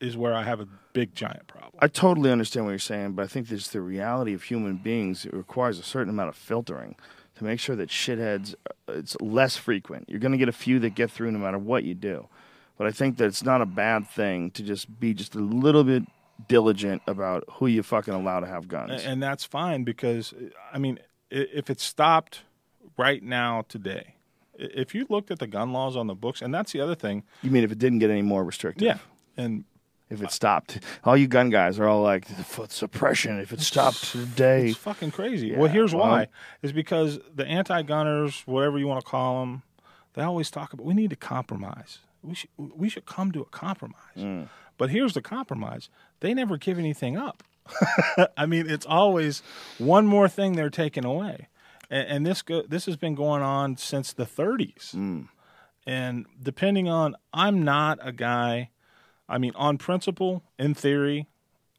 is 0.00 0.16
where 0.16 0.34
i 0.34 0.42
have 0.42 0.60
a 0.60 0.68
big 0.92 1.14
giant 1.14 1.46
problem 1.46 1.78
I 1.82 1.88
totally 1.88 2.30
understand 2.30 2.66
what 2.66 2.72
you're 2.72 2.78
saying, 2.78 3.12
but 3.12 3.22
I 3.22 3.26
think 3.26 3.48
there's 3.48 3.70
the 3.70 3.80
reality 3.80 4.34
of 4.34 4.42
human 4.42 4.76
beings. 4.76 5.24
It 5.24 5.32
requires 5.32 5.78
a 5.78 5.82
certain 5.82 6.10
amount 6.10 6.28
of 6.28 6.36
filtering 6.36 6.94
to 7.36 7.44
make 7.44 7.58
sure 7.58 7.74
that 7.76 7.88
shitheads 7.88 8.54
uh, 8.68 8.92
it's 8.92 9.16
less 9.18 9.56
frequent. 9.56 10.06
You're 10.10 10.18
going 10.20 10.32
to 10.32 10.36
get 10.38 10.50
a 10.50 10.52
few 10.52 10.78
that 10.80 10.90
get 10.94 11.10
through 11.10 11.30
no 11.30 11.38
matter 11.38 11.56
what 11.58 11.84
you 11.84 11.94
do. 11.94 12.28
But 12.80 12.86
I 12.86 12.92
think 12.92 13.18
that 13.18 13.26
it's 13.26 13.44
not 13.44 13.60
a 13.60 13.66
bad 13.66 14.08
thing 14.08 14.52
to 14.52 14.62
just 14.62 14.98
be 14.98 15.12
just 15.12 15.34
a 15.34 15.38
little 15.38 15.84
bit 15.84 16.02
diligent 16.48 17.02
about 17.06 17.44
who 17.50 17.66
you 17.66 17.82
fucking 17.82 18.14
allow 18.14 18.40
to 18.40 18.46
have 18.46 18.68
guns. 18.68 19.04
and, 19.04 19.22
that's 19.22 19.44
fine 19.44 19.84
because 19.84 20.32
i 20.72 20.78
mean 20.78 20.98
if 21.30 21.68
it 21.68 21.78
stopped 21.78 22.40
right 22.96 23.22
now 23.22 23.66
today 23.68 24.14
if 24.56 24.94
you 24.94 25.04
looked 25.10 25.30
at 25.30 25.38
the 25.40 25.46
gun 25.46 25.74
laws 25.74 25.94
on 25.94 26.06
the 26.06 26.14
books 26.14 26.40
and 26.40 26.54
that's 26.54 26.72
the 26.72 26.80
other 26.80 26.94
thing 26.94 27.22
you 27.42 27.50
mean 27.50 27.64
if 27.64 27.70
it 27.70 27.78
didn't 27.78 27.98
get 27.98 28.08
any 28.08 28.22
more 28.22 28.42
restrictive? 28.42 28.86
yeah 28.86 28.96
and 29.36 29.64
If 30.08 30.22
it 30.22 30.32
stopped, 30.32 30.78
all 31.04 31.18
you 31.18 31.28
gun 31.28 31.50
guys 31.50 31.78
are 31.78 31.86
all 31.86 32.00
like 32.02 32.24
foot 32.26 32.72
suppression. 32.72 33.38
If 33.38 33.52
it 33.52 33.60
stopped 33.60 34.10
today, 34.10 34.68
It's 34.70 34.78
fucking 34.78 35.10
crazy. 35.10 35.48
Yeah, 35.48 35.58
well, 35.58 35.70
here's 35.70 35.94
well- 35.94 36.08
why: 36.08 36.28
is 36.62 36.72
because 36.72 37.20
the 37.34 37.46
anti-gunners, 37.46 38.42
whatever 38.46 38.78
you 38.78 38.88
want 38.88 39.04
to 39.04 39.06
call 39.06 39.40
them, 39.40 39.62
they 40.14 40.22
always 40.22 40.50
talk 40.50 40.72
about 40.72 40.86
we 40.86 40.94
need 40.94 41.10
to 41.10 41.16
compromise. 41.16 41.98
We 42.22 42.34
should 42.34 42.50
we 42.58 42.88
should 42.88 43.06
come 43.06 43.32
to 43.32 43.40
a 43.40 43.46
compromise. 43.46 44.16
Mm. 44.16 44.48
But 44.78 44.90
here's 44.90 45.14
the 45.14 45.22
compromise: 45.22 45.88
they 46.20 46.34
never 46.34 46.56
give 46.56 46.78
anything 46.78 47.16
up. 47.16 47.42
I 48.36 48.46
mean, 48.46 48.68
it's 48.68 48.86
always 48.86 49.42
one 49.78 50.06
more 50.06 50.28
thing 50.28 50.54
they're 50.54 50.70
taking 50.70 51.04
away, 51.04 51.48
and, 51.90 52.08
and 52.08 52.26
this 52.26 52.42
go, 52.42 52.62
this 52.62 52.86
has 52.86 52.96
been 52.96 53.14
going 53.14 53.42
on 53.42 53.76
since 53.76 54.12
the 54.12 54.24
30s. 54.24 54.94
Mm. 54.94 55.28
And 55.86 56.26
depending 56.42 56.88
on, 56.88 57.16
I'm 57.32 57.64
not 57.64 57.98
a 58.02 58.12
guy. 58.12 58.70
I 59.28 59.38
mean, 59.38 59.52
on 59.54 59.78
principle, 59.78 60.42
in 60.58 60.74
theory, 60.74 61.26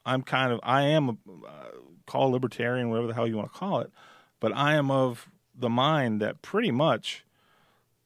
I'm 0.05 0.23
kind 0.23 0.51
of 0.51 0.59
I 0.63 0.83
am 0.83 1.09
a 1.09 1.11
uh, 1.47 1.69
call 2.07 2.31
libertarian, 2.31 2.89
whatever 2.89 3.07
the 3.07 3.13
hell 3.13 3.27
you 3.27 3.37
want 3.37 3.51
to 3.51 3.57
call 3.57 3.79
it, 3.79 3.91
but 4.39 4.55
I 4.55 4.75
am 4.75 4.89
of 4.89 5.29
the 5.55 5.69
mind 5.69 6.21
that 6.21 6.41
pretty 6.41 6.71
much 6.71 7.23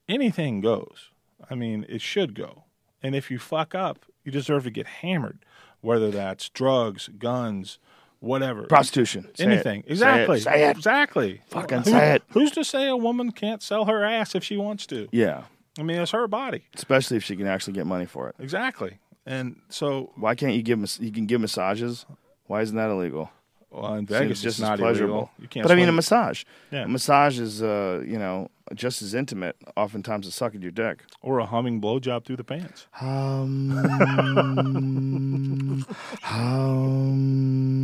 anything 0.08 0.60
goes. 0.60 1.10
I 1.50 1.54
mean, 1.54 1.86
it 1.88 2.00
should 2.00 2.34
go, 2.34 2.64
and 3.02 3.14
if 3.14 3.30
you 3.30 3.38
fuck 3.38 3.74
up, 3.74 4.04
you 4.24 4.32
deserve 4.32 4.64
to 4.64 4.70
get 4.70 4.86
hammered, 4.86 5.38
whether 5.80 6.10
that's 6.10 6.48
drugs, 6.48 7.08
guns, 7.18 7.78
whatever, 8.20 8.62
prostitution, 8.64 9.28
Say 9.34 9.44
it. 9.44 9.48
anything. 9.48 9.82
Say 9.82 9.88
it. 9.88 9.92
Exactly. 9.92 10.40
Say 10.40 10.64
it. 10.64 10.76
Exactly. 10.76 11.40
Fucking 11.48 11.78
Who- 11.82 11.90
say 11.90 12.14
it. 12.16 12.22
Who's 12.30 12.50
to 12.52 12.64
say 12.64 12.88
a 12.88 12.96
woman 12.96 13.30
can't 13.32 13.62
sell 13.62 13.84
her 13.84 14.04
ass 14.04 14.34
if 14.34 14.42
she 14.42 14.56
wants 14.56 14.86
to? 14.86 15.08
Yeah, 15.12 15.44
I 15.78 15.82
mean, 15.82 15.98
it's 16.00 16.10
her 16.12 16.26
body. 16.26 16.64
especially 16.74 17.16
if 17.18 17.24
she 17.24 17.36
can 17.36 17.46
actually 17.46 17.74
get 17.74 17.86
money 17.86 18.06
for 18.06 18.28
it. 18.28 18.34
Exactly. 18.38 18.98
And 19.24 19.56
so, 19.68 20.12
Why 20.16 20.34
can't 20.34 20.54
you 20.54 20.62
give 20.62 20.78
you 21.00 21.10
can 21.12 21.26
give 21.26 21.40
massages? 21.40 22.06
Why 22.46 22.62
isn't 22.62 22.76
that 22.76 22.90
illegal? 22.90 23.30
Well, 23.76 23.94
in 23.94 24.06
Vegas, 24.06 24.40
just 24.40 24.58
it's 24.58 24.68
not 24.68 24.78
pleasurable. 24.78 25.14
illegal. 25.14 25.30
You 25.40 25.48
can't. 25.48 25.64
But 25.64 25.72
I 25.72 25.74
mean, 25.74 25.88
a 25.88 25.92
massage. 25.92 26.44
Yeah. 26.70 26.84
A 26.84 26.88
massage 26.88 27.38
is, 27.38 27.62
uh, 27.62 28.02
you 28.06 28.18
know, 28.18 28.50
just 28.74 29.02
as 29.02 29.14
intimate, 29.14 29.56
oftentimes, 29.76 30.26
as 30.26 30.34
sucking 30.34 30.62
your 30.62 30.70
dick. 30.70 31.02
or 31.20 31.38
a 31.38 31.46
humming 31.46 31.80
blowjob 31.80 32.24
through 32.24 32.36
the 32.36 32.44
pants. 32.44 32.86
Um, 33.00 33.78
um, 36.30 37.75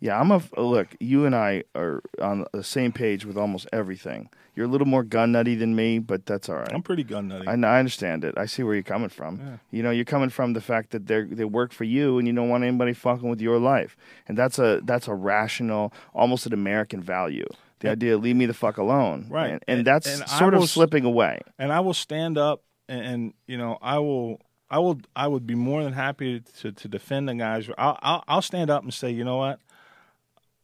yeah, 0.00 0.18
I'm 0.20 0.30
a 0.30 0.42
look. 0.56 0.88
You 1.00 1.24
and 1.26 1.34
I 1.34 1.64
are 1.74 2.02
on 2.20 2.46
the 2.52 2.64
same 2.64 2.92
page 2.92 3.24
with 3.24 3.36
almost 3.36 3.68
everything. 3.72 4.28
You're 4.56 4.66
a 4.66 4.68
little 4.68 4.86
more 4.86 5.04
gun 5.04 5.32
nutty 5.32 5.54
than 5.54 5.76
me, 5.76 6.00
but 6.00 6.26
that's 6.26 6.48
all 6.48 6.56
right. 6.56 6.72
I'm 6.72 6.82
pretty 6.82 7.04
gun 7.04 7.28
nutty. 7.28 7.46
I, 7.46 7.52
I 7.52 7.78
understand 7.78 8.24
it. 8.24 8.34
I 8.36 8.46
see 8.46 8.62
where 8.62 8.74
you're 8.74 8.82
coming 8.82 9.08
from. 9.08 9.38
Yeah. 9.38 9.56
You 9.70 9.82
know, 9.82 9.90
you're 9.90 10.04
coming 10.04 10.28
from 10.30 10.52
the 10.54 10.60
fact 10.60 10.90
that 10.90 11.06
they 11.06 11.22
they 11.22 11.44
work 11.44 11.72
for 11.72 11.84
you, 11.84 12.18
and 12.18 12.26
you 12.26 12.34
don't 12.34 12.48
want 12.48 12.64
anybody 12.64 12.92
fucking 12.92 13.28
with 13.28 13.40
your 13.40 13.58
life. 13.58 13.96
And 14.26 14.36
that's 14.36 14.58
a 14.58 14.80
that's 14.84 15.06
a 15.08 15.14
rational, 15.14 15.92
almost 16.14 16.46
an 16.46 16.52
American 16.52 17.00
value. 17.02 17.46
The 17.78 17.90
idea, 17.90 18.18
leave 18.18 18.36
me 18.36 18.44
the 18.44 18.52
fuck 18.52 18.76
alone. 18.76 19.26
Right. 19.30 19.52
And, 19.52 19.64
and 19.66 19.78
And- 19.78 19.86
that's 19.86 20.06
and 20.20 20.28
sort 20.28 20.52
of 20.54 20.68
slipping 20.68 21.04
away. 21.04 21.40
and 21.58 21.72
I 21.72 21.80
will 21.80 21.94
stand 21.94 22.36
up 22.36 22.62
and, 22.88 23.04
and 23.06 23.34
you 23.46 23.56
know 23.56 23.78
I 23.80 23.98
will 24.00 24.40
I 24.70 24.78
will 24.80 24.98
I 25.16 25.26
would 25.28 25.46
be 25.46 25.54
more 25.54 25.82
than 25.84 25.94
happy 25.94 26.40
to 26.60 26.72
to 26.72 26.88
defend 26.88 27.28
the 27.28 27.34
guys. 27.36 27.70
I'll, 27.78 27.98
I'll 28.02 28.24
I'll 28.28 28.42
stand 28.42 28.68
up 28.68 28.82
and 28.82 28.92
say, 28.92 29.10
you 29.10 29.24
know 29.24 29.38
what, 29.38 29.60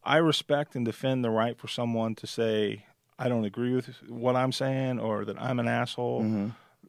I 0.07 0.17
respect 0.17 0.75
and 0.75 0.85
defend 0.85 1.23
the 1.23 1.29
right 1.29 1.57
for 1.57 1.67
someone 1.67 2.15
to 2.15 2.27
say 2.27 2.85
I 3.19 3.27
don't 3.27 3.45
agree 3.45 3.73
with 3.75 3.87
what 4.07 4.35
I'm 4.35 4.51
saying 4.51 4.99
or 4.99 5.25
that 5.25 5.41
I'm 5.41 5.59
an 5.59 5.67
asshole. 5.67 6.21
Mm-hmm. 6.21 6.47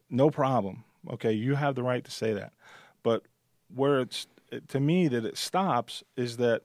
No 0.09 0.29
problem. 0.29 0.85
Okay, 1.09 1.33
you 1.33 1.55
have 1.55 1.75
the 1.75 1.83
right 1.83 2.03
to 2.03 2.11
say 2.11 2.33
that. 2.33 2.53
But 3.03 3.23
where 3.73 3.99
it's 3.99 4.27
to 4.69 4.79
me 4.79 5.07
that 5.09 5.25
it 5.25 5.37
stops 5.37 6.03
is 6.15 6.37
that 6.37 6.63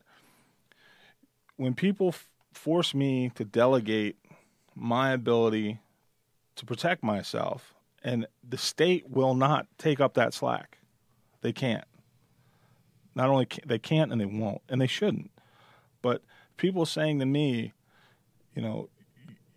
when 1.57 1.75
people 1.75 2.09
f- 2.09 2.29
force 2.53 2.95
me 2.95 3.31
to 3.35 3.45
delegate 3.45 4.17
my 4.75 5.13
ability 5.13 5.79
to 6.57 6.65
protect 6.65 7.03
myself, 7.03 7.75
and 8.03 8.27
the 8.49 8.59
state 8.59 9.09
will 9.11 9.35
not 9.35 9.67
take 9.79 10.01
up 10.01 10.15
that 10.15 10.35
slack. 10.35 10.79
They 11.41 11.53
can't. 11.53 11.85
Not 13.15 13.29
only 13.29 13.47
can, 13.47 13.65
they 13.67 13.79
can't, 13.79 14.13
and 14.13 14.21
they 14.21 14.27
won't, 14.27 14.63
and 14.69 14.81
they 14.81 14.87
shouldn't. 14.87 15.31
But 16.03 16.23
people 16.57 16.87
saying 16.87 17.19
to 17.21 17.27
me, 17.27 17.73
you 18.55 18.63
know, 18.63 18.89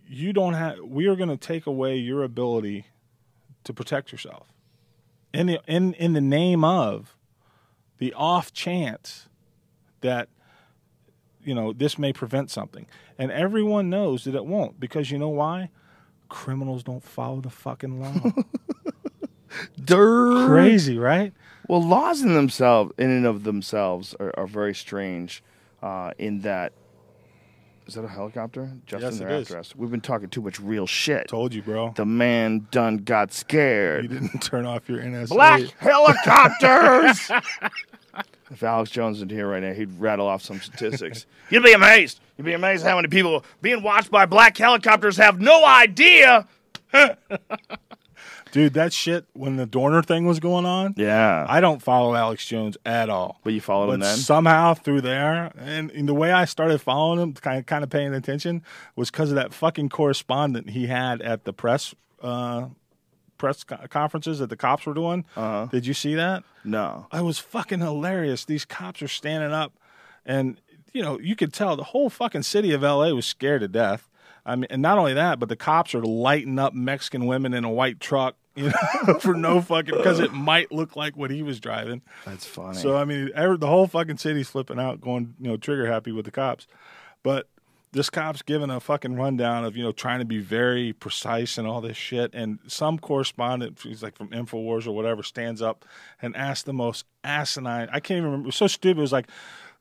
you 0.08 0.34
don't 0.34 0.54
have. 0.54 0.80
We 0.80 1.08
are 1.08 1.16
going 1.16 1.30
to 1.30 1.38
take 1.38 1.66
away 1.66 1.98
your 1.98 2.24
ability 2.24 2.86
to 3.64 3.74
protect 3.74 4.12
yourself 4.12 4.48
in 5.34 5.48
the 5.48 5.60
in 5.68 5.94
in 5.96 6.14
the 6.14 6.22
name 6.22 6.64
of 6.64 7.16
the 7.98 8.14
off 8.14 8.54
chance 8.54 9.28
that 10.02 10.30
you 11.44 11.54
know 11.54 11.74
this 11.74 11.98
may 11.98 12.14
prevent 12.14 12.50
something 12.50 12.88
and 13.18 13.30
everyone 13.32 13.90
knows 13.90 14.24
that 14.24 14.36
it 14.36 14.46
won't 14.46 14.80
because 14.80 15.12
you 15.12 15.18
know 15.18 15.28
why 15.28 15.70
criminals 16.30 16.84
don't 16.84 17.04
follow 17.04 17.42
the 17.42 17.50
fucking 17.50 18.00
law 18.00 18.32
crazy 20.48 20.98
right 20.98 21.34
Well, 21.68 21.84
laws 21.84 22.22
in 22.22 22.34
themselves, 22.34 22.94
in 22.98 23.10
and 23.10 23.26
of 23.26 23.44
themselves, 23.44 24.16
are, 24.20 24.32
are 24.38 24.48
very 24.48 24.74
strange. 24.74 25.44
Uh, 25.82 26.12
in 26.18 26.42
that, 26.42 26.72
is 27.88 27.94
that 27.96 28.04
a 28.04 28.08
helicopter? 28.08 28.70
Justin, 28.86 29.10
Yes, 29.12 29.20
they're 29.20 29.30
it 29.30 29.42
after 29.42 29.60
is. 29.60 29.68
us. 29.72 29.76
We've 29.76 29.90
been 29.90 30.02
talking 30.02 30.30
too 30.30 30.42
much 30.42 30.60
real 30.60 30.86
shit. 30.88 31.28
told 31.28 31.54
you 31.54 31.62
bro 31.62 31.94
The 31.96 32.06
man 32.06 32.68
done 32.72 32.98
got 32.98 33.32
scared. 33.34 34.04
you 34.04 34.10
didn't 34.20 34.40
turn 34.42 34.66
off 34.66 34.88
your 34.90 35.00
NSA 35.00 35.30
Black 35.30 35.62
helicopters. 35.80 37.32
if 38.52 38.62
Alex 38.64 38.92
Jones 38.92 39.22
was 39.22 39.30
here 39.32 39.48
right 39.48 39.64
now, 39.64 39.74
he'd 39.74 39.98
rattle 40.00 40.28
off 40.28 40.42
some 40.44 40.60
statistics. 40.60 41.26
You'd 41.50 41.64
be 41.64 41.74
amazed. 41.74 42.20
You'd 42.38 42.44
be 42.46 42.54
amazed 42.54 42.86
how 42.86 42.96
many 42.98 43.08
people 43.08 43.44
being 43.62 43.82
watched 43.82 44.12
by 44.12 44.26
black 44.26 44.58
helicopters 44.58 45.16
have 45.18 45.40
no 45.40 45.66
idea. 45.66 46.46
Dude, 48.52 48.74
that 48.74 48.94
shit 48.94 49.26
when 49.34 49.56
the 49.58 49.66
Dorner 49.66 50.02
thing 50.02 50.26
was 50.26 50.40
going 50.40 50.66
on. 50.66 50.94
Yeah, 50.98 51.46
I 51.48 51.60
don't 51.62 51.82
follow 51.82 52.16
Alex 52.16 52.46
Jones 52.46 52.78
at 52.86 53.10
all. 53.10 53.40
but 53.44 53.54
you 53.54 53.62
followed 53.62 53.94
him 53.94 54.00
then. 54.02 54.18
somehow 54.18 54.74
through 54.74 55.02
there, 55.02 55.52
and, 55.58 55.92
and 55.92 56.08
the 56.08 56.14
way 56.14 56.32
I 56.32 56.46
started 56.46 56.80
following 56.82 57.20
him, 57.20 57.34
kind 57.34 57.60
of, 57.60 57.66
kind 57.66 57.84
of 57.84 57.90
paying 57.90 58.14
attention, 58.14 58.64
was 58.96 59.12
because 59.12 59.30
of 59.32 59.36
that 59.36 59.54
fucking 59.54 59.90
correspondent 59.90 60.70
he 60.72 60.88
had 60.88 61.22
at 61.22 61.44
the 61.46 61.54
press 61.54 61.94
uh, 62.22 62.68
press 63.38 63.64
co- 63.64 63.78
conferences 63.90 64.40
that 64.40 64.50
the 64.50 64.58
cops 64.58 64.86
were 64.86 64.94
doing. 64.94 65.26
Uh-huh. 65.36 65.68
Did 65.72 65.86
you 65.86 65.94
see 65.94 66.16
that? 66.16 66.44
no, 66.64 67.08
It 67.14 67.22
was 67.24 67.40
fucking 67.40 67.80
hilarious. 67.80 68.44
These 68.46 68.66
cops 68.66 69.02
are 69.02 69.08
standing 69.08 69.52
up, 69.54 69.74
and 70.26 70.60
you 70.94 71.02
know 71.04 71.20
you 71.20 71.36
could 71.36 71.54
tell 71.54 71.76
the 71.76 71.84
whole 71.84 72.10
fucking 72.10 72.44
city 72.44 72.72
of 72.74 72.84
L.A. 72.84 73.14
was 73.14 73.26
scared 73.26 73.62
to 73.62 73.68
death. 73.68 74.07
I 74.48 74.56
mean, 74.56 74.68
and 74.70 74.82
not 74.82 74.98
only 74.98 75.14
that, 75.14 75.40
but 75.40 75.50
the 75.50 75.56
cops 75.58 75.94
are 75.94 76.02
lighting 76.02 76.58
up 76.58 76.74
Mexican 76.74 77.26
women 77.26 77.54
in 77.54 77.66
a 77.66 77.70
white 77.70 78.00
truck, 78.00 78.36
you 78.56 78.72
know, 78.72 79.14
for 79.20 79.34
no 79.34 79.62
fucking 79.62 79.96
because 79.96 80.20
it 80.20 80.32
might 80.32 80.72
look 80.72 80.96
like 80.96 81.18
what 81.18 81.30
he 81.30 81.44
was 81.44 81.60
driving. 81.60 82.02
that's 82.26 82.46
funny. 82.46 82.78
So 82.78 82.96
I 82.96 83.04
mean, 83.04 83.30
every, 83.36 83.58
the 83.58 83.68
whole 83.68 83.88
fucking 83.88 84.18
city's 84.18 84.50
flipping 84.50 84.80
out, 84.80 85.02
going 85.02 85.36
you 85.40 85.50
know 85.50 85.58
trigger 85.58 85.86
happy 85.86 86.14
with 86.14 86.26
the 86.26 86.32
cops, 86.32 86.66
but 87.24 87.50
this 87.92 88.10
cop's 88.10 88.42
giving 88.42 88.70
a 88.70 88.80
fucking 88.80 89.16
rundown 89.16 89.66
of 89.66 89.76
you 89.76 89.84
know 89.84 89.92
trying 89.92 90.20
to 90.20 90.26
be 90.26 90.40
very 90.40 90.94
precise 90.94 91.58
and 91.58 91.68
all 91.68 91.82
this 91.82 91.98
shit, 91.98 92.34
and 92.34 92.60
some 92.68 93.00
correspondent, 93.00 93.80
he's 93.82 94.02
like 94.02 94.16
from 94.16 94.30
Infowars 94.30 94.88
or 94.88 94.92
whatever, 94.94 95.24
stands 95.24 95.62
up 95.62 95.84
and 96.22 96.36
asks 96.38 96.64
the 96.64 96.74
most 96.74 97.06
asinine. 97.24 97.90
I 97.92 98.00
can't 98.00 98.20
even 98.20 98.26
remember. 98.26 98.46
It 98.46 98.48
was 98.48 98.56
so 98.56 98.68
stupid. 98.68 99.00
It 99.00 99.02
was 99.02 99.12
like. 99.12 99.30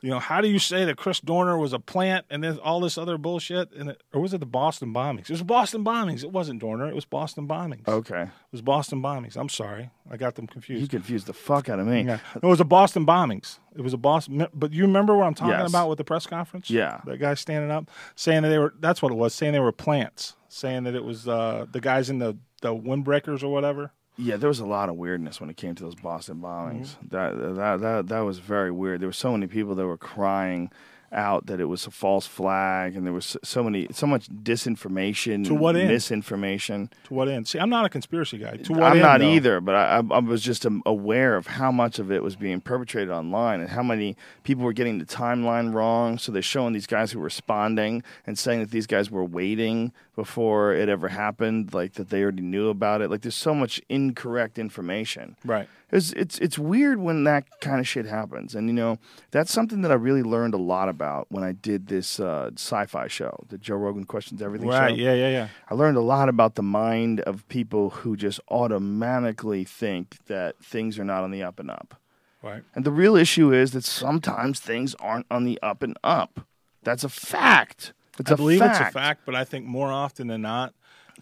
You 0.02 0.10
know, 0.10 0.18
how 0.18 0.40
do 0.40 0.48
you 0.48 0.58
say 0.58 0.84
that 0.84 0.96
Chris 0.98 1.20
Dorner 1.20 1.56
was 1.56 1.72
a 1.72 1.78
plant 1.78 2.26
and 2.30 2.44
then 2.44 2.58
all 2.58 2.80
this 2.80 2.98
other 2.98 3.16
bullshit? 3.18 3.72
And 3.72 3.90
it, 3.90 4.02
or 4.12 4.20
was 4.20 4.34
it 4.34 4.38
the 4.38 4.46
Boston 4.46 4.92
bombings? 4.92 5.22
It 5.22 5.30
was 5.30 5.42
Boston 5.42 5.82
bombings. 5.84 6.22
It 6.22 6.30
wasn't 6.30 6.60
Dorner. 6.60 6.86
It 6.88 6.94
was 6.94 7.04
Boston 7.06 7.48
bombings. 7.48 7.88
okay, 7.88 8.22
It 8.22 8.28
was 8.52 8.60
Boston 8.62 9.02
bombings. 9.02 9.36
I'm 9.36 9.48
sorry, 9.48 9.90
I 10.10 10.16
got 10.16 10.34
them 10.34 10.46
confused. 10.46 10.82
you 10.82 10.88
confused 10.88 11.26
the 11.26 11.32
fuck 11.32 11.68
out 11.68 11.78
of 11.78 11.86
me. 11.86 12.02
Yeah, 12.02 12.18
it 12.34 12.42
was 12.46 12.60
a 12.60 12.64
Boston 12.64 13.06
bombings. 13.06 13.58
It 13.74 13.80
was 13.80 13.92
a 13.94 13.98
Boston. 13.98 14.46
But 14.54 14.72
you 14.72 14.82
remember 14.82 15.16
what 15.16 15.26
I'm 15.26 15.34
talking 15.34 15.52
Yes. 15.58 15.68
about 15.70 15.88
with 15.88 15.98
the 15.98 16.04
press 16.04 16.26
conference? 16.26 16.70
Yeah. 16.70 17.00
that 17.06 17.18
guy 17.18 17.34
standing 17.34 17.70
up 17.70 17.90
saying 18.14 18.42
that 18.42 18.48
they 18.50 18.58
were. 18.58 18.74
That's 18.78 19.00
what 19.02 19.12
it 19.12 19.16
was. 19.16 19.34
Saying 19.34 19.52
they 19.54 19.60
were 19.60 19.72
plants. 19.72 20.34
Saying 20.48 20.84
that 20.84 20.94
it 20.94 21.04
was 21.04 21.26
uh, 21.26 21.66
the 21.72 21.80
guys 21.80 22.10
in 22.10 22.18
the 22.18 22.36
the 22.62 22.74
windbreakers 22.74 23.42
or 23.42 23.48
whatever. 23.48 23.92
Yeah, 24.18 24.36
there 24.36 24.48
was 24.48 24.60
a 24.60 24.66
lot 24.66 24.88
of 24.88 24.96
weirdness 24.96 25.40
when 25.40 25.50
it 25.50 25.56
came 25.56 25.74
to 25.74 25.84
those 25.84 25.94
Boston 25.94 26.38
bombings. 26.38 26.96
Mm-hmm. 26.96 27.08
That 27.08 27.54
that 27.56 27.80
that 27.80 28.08
that 28.08 28.20
was 28.20 28.38
very 28.38 28.70
weird. 28.70 29.00
There 29.00 29.08
were 29.08 29.12
so 29.12 29.32
many 29.32 29.46
people 29.46 29.74
that 29.74 29.86
were 29.86 29.98
crying 29.98 30.70
out 31.12 31.46
that 31.46 31.60
it 31.60 31.66
was 31.66 31.86
a 31.86 31.90
false 31.90 32.26
flag, 32.26 32.96
and 32.96 33.06
there 33.06 33.12
was 33.12 33.36
so- 33.42 33.62
many 33.64 33.86
so 33.92 34.06
much 34.06 34.28
disinformation, 34.28 35.44
To 35.46 35.54
what 35.54 35.76
end? 35.76 35.88
misinformation. 35.88 36.90
To 37.04 37.14
what 37.14 37.28
end? 37.28 37.46
See, 37.48 37.58
I'm 37.58 37.70
not 37.70 37.84
a 37.84 37.88
conspiracy 37.88 38.38
guy. 38.38 38.56
To 38.56 38.72
what 38.72 38.82
I'm 38.84 38.92
end, 38.92 39.00
not 39.02 39.20
though? 39.20 39.26
either, 39.26 39.60
but 39.60 39.74
I, 39.74 39.98
I 39.98 40.02
I 40.16 40.18
was 40.18 40.42
just 40.42 40.66
um, 40.66 40.82
aware 40.86 41.36
of 41.36 41.46
how 41.46 41.70
much 41.70 41.98
of 41.98 42.10
it 42.10 42.22
was 42.22 42.36
being 42.36 42.60
perpetrated 42.60 43.10
online 43.10 43.60
and 43.60 43.70
how 43.70 43.82
many 43.82 44.16
people 44.42 44.64
were 44.64 44.72
getting 44.72 44.98
the 44.98 45.04
timeline 45.04 45.72
wrong. 45.72 46.18
So 46.18 46.32
they're 46.32 46.42
showing 46.42 46.72
these 46.72 46.86
guys 46.86 47.12
who 47.12 47.18
were 47.18 47.24
responding 47.24 48.02
and 48.26 48.38
saying 48.38 48.60
that 48.60 48.70
these 48.70 48.86
guys 48.86 49.10
were 49.10 49.24
waiting 49.24 49.92
before 50.14 50.72
it 50.72 50.88
ever 50.88 51.08
happened, 51.08 51.74
like 51.74 51.92
that 51.94 52.08
they 52.10 52.22
already 52.22 52.42
knew 52.42 52.68
about 52.68 53.00
it. 53.02 53.10
Like 53.10 53.20
there's 53.22 53.34
so 53.34 53.54
much 53.54 53.80
incorrect 53.88 54.58
information. 54.58 55.36
Right. 55.44 55.68
It's 55.92 56.12
it's 56.14 56.38
it's 56.40 56.58
weird 56.58 56.98
when 56.98 57.22
that 57.24 57.44
kind 57.60 57.78
of 57.78 57.86
shit 57.86 58.06
happens, 58.06 58.56
and 58.56 58.66
you 58.66 58.74
know 58.74 58.98
that's 59.30 59.52
something 59.52 59.82
that 59.82 59.92
I 59.92 59.94
really 59.94 60.24
learned 60.24 60.52
a 60.54 60.58
lot 60.58 60.88
about 60.88 61.26
when 61.30 61.44
I 61.44 61.52
did 61.52 61.86
this 61.86 62.18
uh, 62.18 62.50
sci-fi 62.56 63.06
show, 63.06 63.44
the 63.48 63.56
Joe 63.56 63.76
Rogan 63.76 64.04
Questions 64.04 64.42
Everything 64.42 64.68
show. 64.68 64.76
Right. 64.76 64.96
show. 64.96 65.02
Yeah. 65.02 65.14
Yeah. 65.14 65.28
Yeah. 65.28 65.48
I 65.70 65.74
learned 65.74 65.96
a 65.96 66.00
lot 66.00 66.28
about 66.28 66.56
the 66.56 66.62
mind 66.62 67.20
of 67.20 67.46
people 67.48 67.90
who 67.90 68.16
just 68.16 68.40
automatically 68.48 69.62
think 69.64 70.16
that 70.26 70.56
things 70.62 70.98
are 70.98 71.04
not 71.04 71.22
on 71.22 71.30
the 71.30 71.42
up 71.44 71.60
and 71.60 71.70
up. 71.70 72.00
Right. 72.42 72.62
And 72.74 72.84
the 72.84 72.92
real 72.92 73.16
issue 73.16 73.52
is 73.52 73.70
that 73.72 73.84
sometimes 73.84 74.60
things 74.60 74.94
aren't 75.00 75.26
on 75.30 75.44
the 75.44 75.58
up 75.62 75.82
and 75.82 75.96
up. 76.02 76.40
That's 76.82 77.04
a 77.04 77.08
fact. 77.08 77.92
It's 78.18 78.30
I 78.30 78.34
a 78.34 78.36
believe 78.36 78.58
fact. 78.60 78.80
it's 78.80 78.88
a 78.90 78.92
fact, 78.92 79.20
but 79.24 79.34
I 79.34 79.44
think 79.44 79.66
more 79.66 79.92
often 79.92 80.26
than 80.28 80.42
not, 80.42 80.74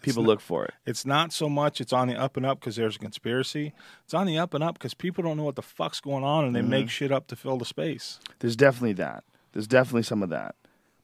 People 0.05 0.23
not- 0.23 0.29
look 0.29 0.39
for 0.41 0.65
it. 0.65 0.73
It's 0.85 1.05
not 1.05 1.33
so 1.33 1.49
much 1.49 1.81
it's 1.81 1.91
on 1.93 2.07
the 2.07 2.15
up 2.15 2.37
and 2.37 2.45
up 2.45 2.59
because 2.59 2.75
there's 2.75 2.95
a 2.95 2.99
conspiracy. 2.99 3.73
It's 4.03 4.13
on 4.13 4.25
the 4.27 4.37
up 4.37 4.53
and 4.53 4.63
up 4.63 4.75
because 4.75 4.93
people 4.93 5.23
don't 5.23 5.37
know 5.37 5.43
what 5.43 5.55
the 5.55 5.61
fuck's 5.61 5.99
going 5.99 6.23
on 6.23 6.45
and 6.45 6.55
they 6.55 6.61
Mm-hmm. 6.61 6.69
make 6.69 6.89
shit 6.89 7.11
up 7.11 7.27
to 7.27 7.35
fill 7.35 7.57
the 7.57 7.65
space. 7.65 8.19
There's 8.39 8.55
definitely 8.55 8.93
that. 8.93 9.23
There's 9.53 9.67
definitely 9.67 10.03
some 10.03 10.21
of 10.23 10.29
that. 10.29 10.55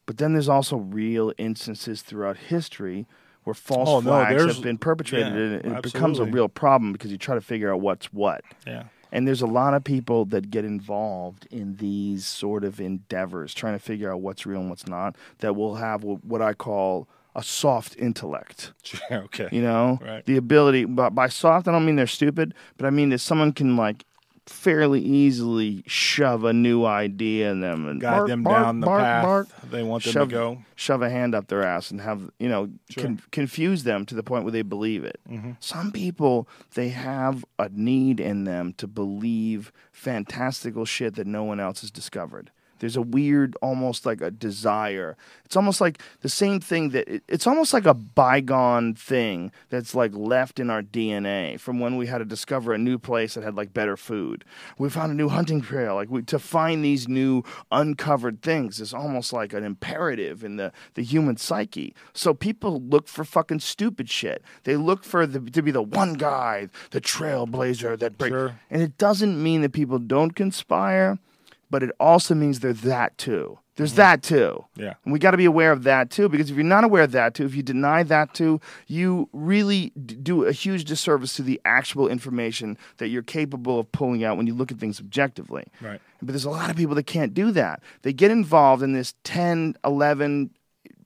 But 0.06 0.18
then 0.18 0.34
there's 0.34 0.50
also 0.50 0.78
real 0.78 1.32
instances 1.38 2.02
throughout 2.02 2.38
history 2.38 3.06
where 3.44 3.54
false 3.54 3.90
Oh, 3.90 4.00
no, 4.02 4.10
flags 4.12 4.38
there's- 4.38 4.56
have 4.56 4.64
been 4.64 4.78
perpetrated, 4.78 5.34
yeah, 5.34 5.40
and 5.40 5.54
it 5.54 5.66
it 5.66 5.82
becomes 5.84 6.20
a 6.20 6.26
real 6.26 6.48
problem 6.50 6.92
because 6.94 7.12
you 7.12 7.18
try 7.18 7.34
to 7.36 7.42
figure 7.42 7.74
out 7.74 7.82
what's 7.82 8.08
what. 8.14 8.44
Yeah. 8.68 8.84
And 9.14 9.28
there's 9.28 9.42
a 9.42 9.48
lot 9.48 9.74
of 9.74 9.84
people 9.84 10.24
that 10.26 10.50
get 10.52 10.64
involved 10.64 11.46
in 11.52 11.76
these 11.78 12.26
sort 12.26 12.64
of 12.64 12.80
endeavors, 12.80 13.54
trying 13.54 13.74
to 13.74 13.80
figure 13.80 14.12
out 14.12 14.22
what's 14.22 14.46
real 14.46 14.62
and 14.62 14.70
what's 14.70 14.88
not, 14.88 15.16
that 15.40 15.56
will 15.56 15.76
have 15.76 16.04
what 16.04 16.42
I 16.42 16.54
call 16.54 17.08
a 17.36 17.44
soft 17.44 17.96
intellect. 17.98 18.74
okay. 19.12 19.48
You 19.52 19.62
know, 19.62 20.00
Right. 20.02 20.26
the 20.26 20.38
ability. 20.38 20.86
But 20.86 21.12
by 21.12 21.28
soft, 21.30 21.68
I 21.68 21.72
don't 21.72 21.86
mean 21.86 21.96
they're 21.96 22.08
stupid, 22.08 22.54
but 22.78 22.86
I 22.86 22.90
mean 22.90 23.10
that 23.10 23.20
someone 23.20 23.52
can 23.54 23.76
like 23.78 24.06
fairly 24.48 25.00
easily 25.00 25.84
shove 25.86 26.44
a 26.44 26.52
new 26.52 26.84
idea 26.84 27.52
in 27.52 27.62
them 27.62 27.88
and 27.88 28.02
Guide 28.02 28.12
bark, 28.18 28.28
them 28.28 28.44
bark, 28.44 28.64
down 28.64 28.80
the 28.82 28.86
bark, 28.88 29.02
path 29.02 29.24
bark, 29.24 29.48
they 29.70 29.84
want 29.84 30.04
them 30.04 30.12
shove, 30.14 30.30
to 30.30 30.34
go. 30.36 30.58
shove 30.76 31.02
a 31.04 31.10
hand 31.10 31.36
up 31.36 31.48
their 31.48 31.64
ass 31.64 31.92
and 31.92 32.02
have 32.02 32.30
you 32.40 32.50
know 32.50 32.68
Sure. 32.90 33.04
con- 33.04 33.22
confuse 33.32 33.84
them 33.84 34.04
to 34.08 34.16
the 34.16 34.24
point 34.24 34.44
where 34.44 34.52
they 34.52 34.64
believe 34.64 35.04
it. 35.06 35.20
Mm-hmm. 35.30 35.52
Some 35.60 35.92
people 35.92 36.50
they 36.74 36.90
have 36.90 37.46
a 37.60 37.70
need 37.70 38.20
in 38.20 38.44
them 38.46 38.74
to 38.78 38.88
believe 38.88 39.72
fantastical 39.92 40.86
shit 40.86 41.16
that 41.16 41.28
no 41.28 41.44
one 41.44 41.60
else 41.60 41.82
has 41.82 41.92
discovered. 41.92 42.52
There's 42.82 42.98
a 42.98 43.02
weird, 43.02 43.56
almost 43.62 44.06
like 44.06 44.22
a 44.22 44.32
desire. 44.32 45.16
It's 45.46 45.56
almost 45.56 45.80
like 45.80 46.02
the 46.22 46.30
same 46.30 46.60
thing 46.60 46.90
that 46.90 47.08
it- 47.08 47.24
it's 47.30 47.46
almost 47.48 47.74
like 47.74 47.86
a 47.86 47.94
bygone 47.94 48.96
thing 48.96 49.52
that's 49.70 49.94
like 49.96 50.14
left 50.14 50.60
in 50.60 50.70
our 50.70 50.82
DNA 50.82 51.58
from 51.60 51.80
when 51.80 51.96
we 51.96 52.08
had 52.08 52.18
to 52.18 52.26
discover 52.26 52.74
a 52.74 52.78
new 52.80 52.98
place 52.98 53.36
that 53.36 53.44
had 53.44 53.56
like 53.56 53.72
better 53.74 53.96
food. 53.96 54.44
We 54.80 54.90
found 54.90 55.12
a 55.12 55.16
new 55.16 55.30
hunting 55.30 55.62
trail. 55.62 55.94
Like 55.96 56.10
we, 56.10 56.24
to 56.24 56.40
find 56.40 56.84
these 56.84 57.08
new 57.08 57.44
uncovered 57.72 58.42
things 58.42 58.80
is 58.82 58.94
almost 58.94 59.32
like 59.32 59.54
an 59.54 59.64
imperative 59.64 60.44
in 60.44 60.58
the, 60.58 60.72
the 60.96 61.04
human 61.04 61.38
psyche. 61.38 61.94
So 62.14 62.34
people 62.34 62.82
look 62.82 63.08
for 63.08 63.24
fucking 63.24 63.60
stupid 63.60 64.10
shit. 64.10 64.42
They 64.64 64.76
look 64.76 65.04
for 65.04 65.28
the, 65.28 65.40
to 65.52 65.62
be 65.62 65.72
the 65.72 65.84
one 65.84 66.14
guy, 66.16 66.68
the 66.90 67.00
trailblazer 67.00 67.98
that 68.00 68.18
break. 68.18 68.32
Sure. 68.32 68.60
And 68.72 68.82
it 68.82 68.98
doesn't 68.98 69.42
mean 69.42 69.62
that 69.62 69.72
people 69.74 70.00
don't 70.00 70.32
conspire, 70.36 71.20
but 71.72 71.82
it 71.82 71.90
also 72.00 72.36
means 72.36 72.60
they're 72.60 72.74
that 72.74 73.18
too. 73.18 73.58
There's 73.78 73.92
mm-hmm. 73.92 73.98
that 73.98 74.24
too. 74.24 74.66
Yeah. 74.76 74.94
And 75.06 75.14
we 75.14 75.18
got 75.18 75.32
to 75.32 75.38
be 75.38 75.46
aware 75.46 75.72
of 75.72 75.84
that 75.84 76.12
too, 76.12 76.28
because 76.28 76.52
if 76.52 76.56
you're 76.58 76.66
not 76.66 76.84
aware 76.84 77.04
of 77.04 77.14
that 77.14 77.34
too, 77.34 77.46
if 77.46 77.56
you 77.56 77.64
deny 77.64 78.04
that 78.04 78.34
too, 78.34 78.60
you 78.86 79.30
really 79.32 79.94
d- 80.06 80.16
do 80.16 80.44
a 80.44 80.52
huge 80.52 80.84
disservice 80.84 81.36
to 81.38 81.42
the 81.42 81.60
actual 81.64 82.10
information 82.10 82.78
that 82.98 83.08
you're 83.08 83.24
capable 83.24 83.80
of 83.80 83.92
pulling 83.94 84.24
out 84.24 84.36
when 84.36 84.46
you 84.46 84.54
look 84.54 84.72
at 84.72 84.78
things 84.78 85.00
objectively. 85.00 85.64
Right. 85.80 86.02
But 86.22 86.28
there's 86.28 86.46
a 86.46 86.50
lot 86.50 86.70
of 86.70 86.76
people 86.76 86.96
that 86.96 87.08
can't 87.08 87.34
do 87.34 87.52
that. 87.52 87.82
They 88.02 88.14
get 88.14 88.30
involved 88.30 88.84
in 88.84 88.92
this 88.92 89.16
10, 89.24 89.78
11, 89.86 90.52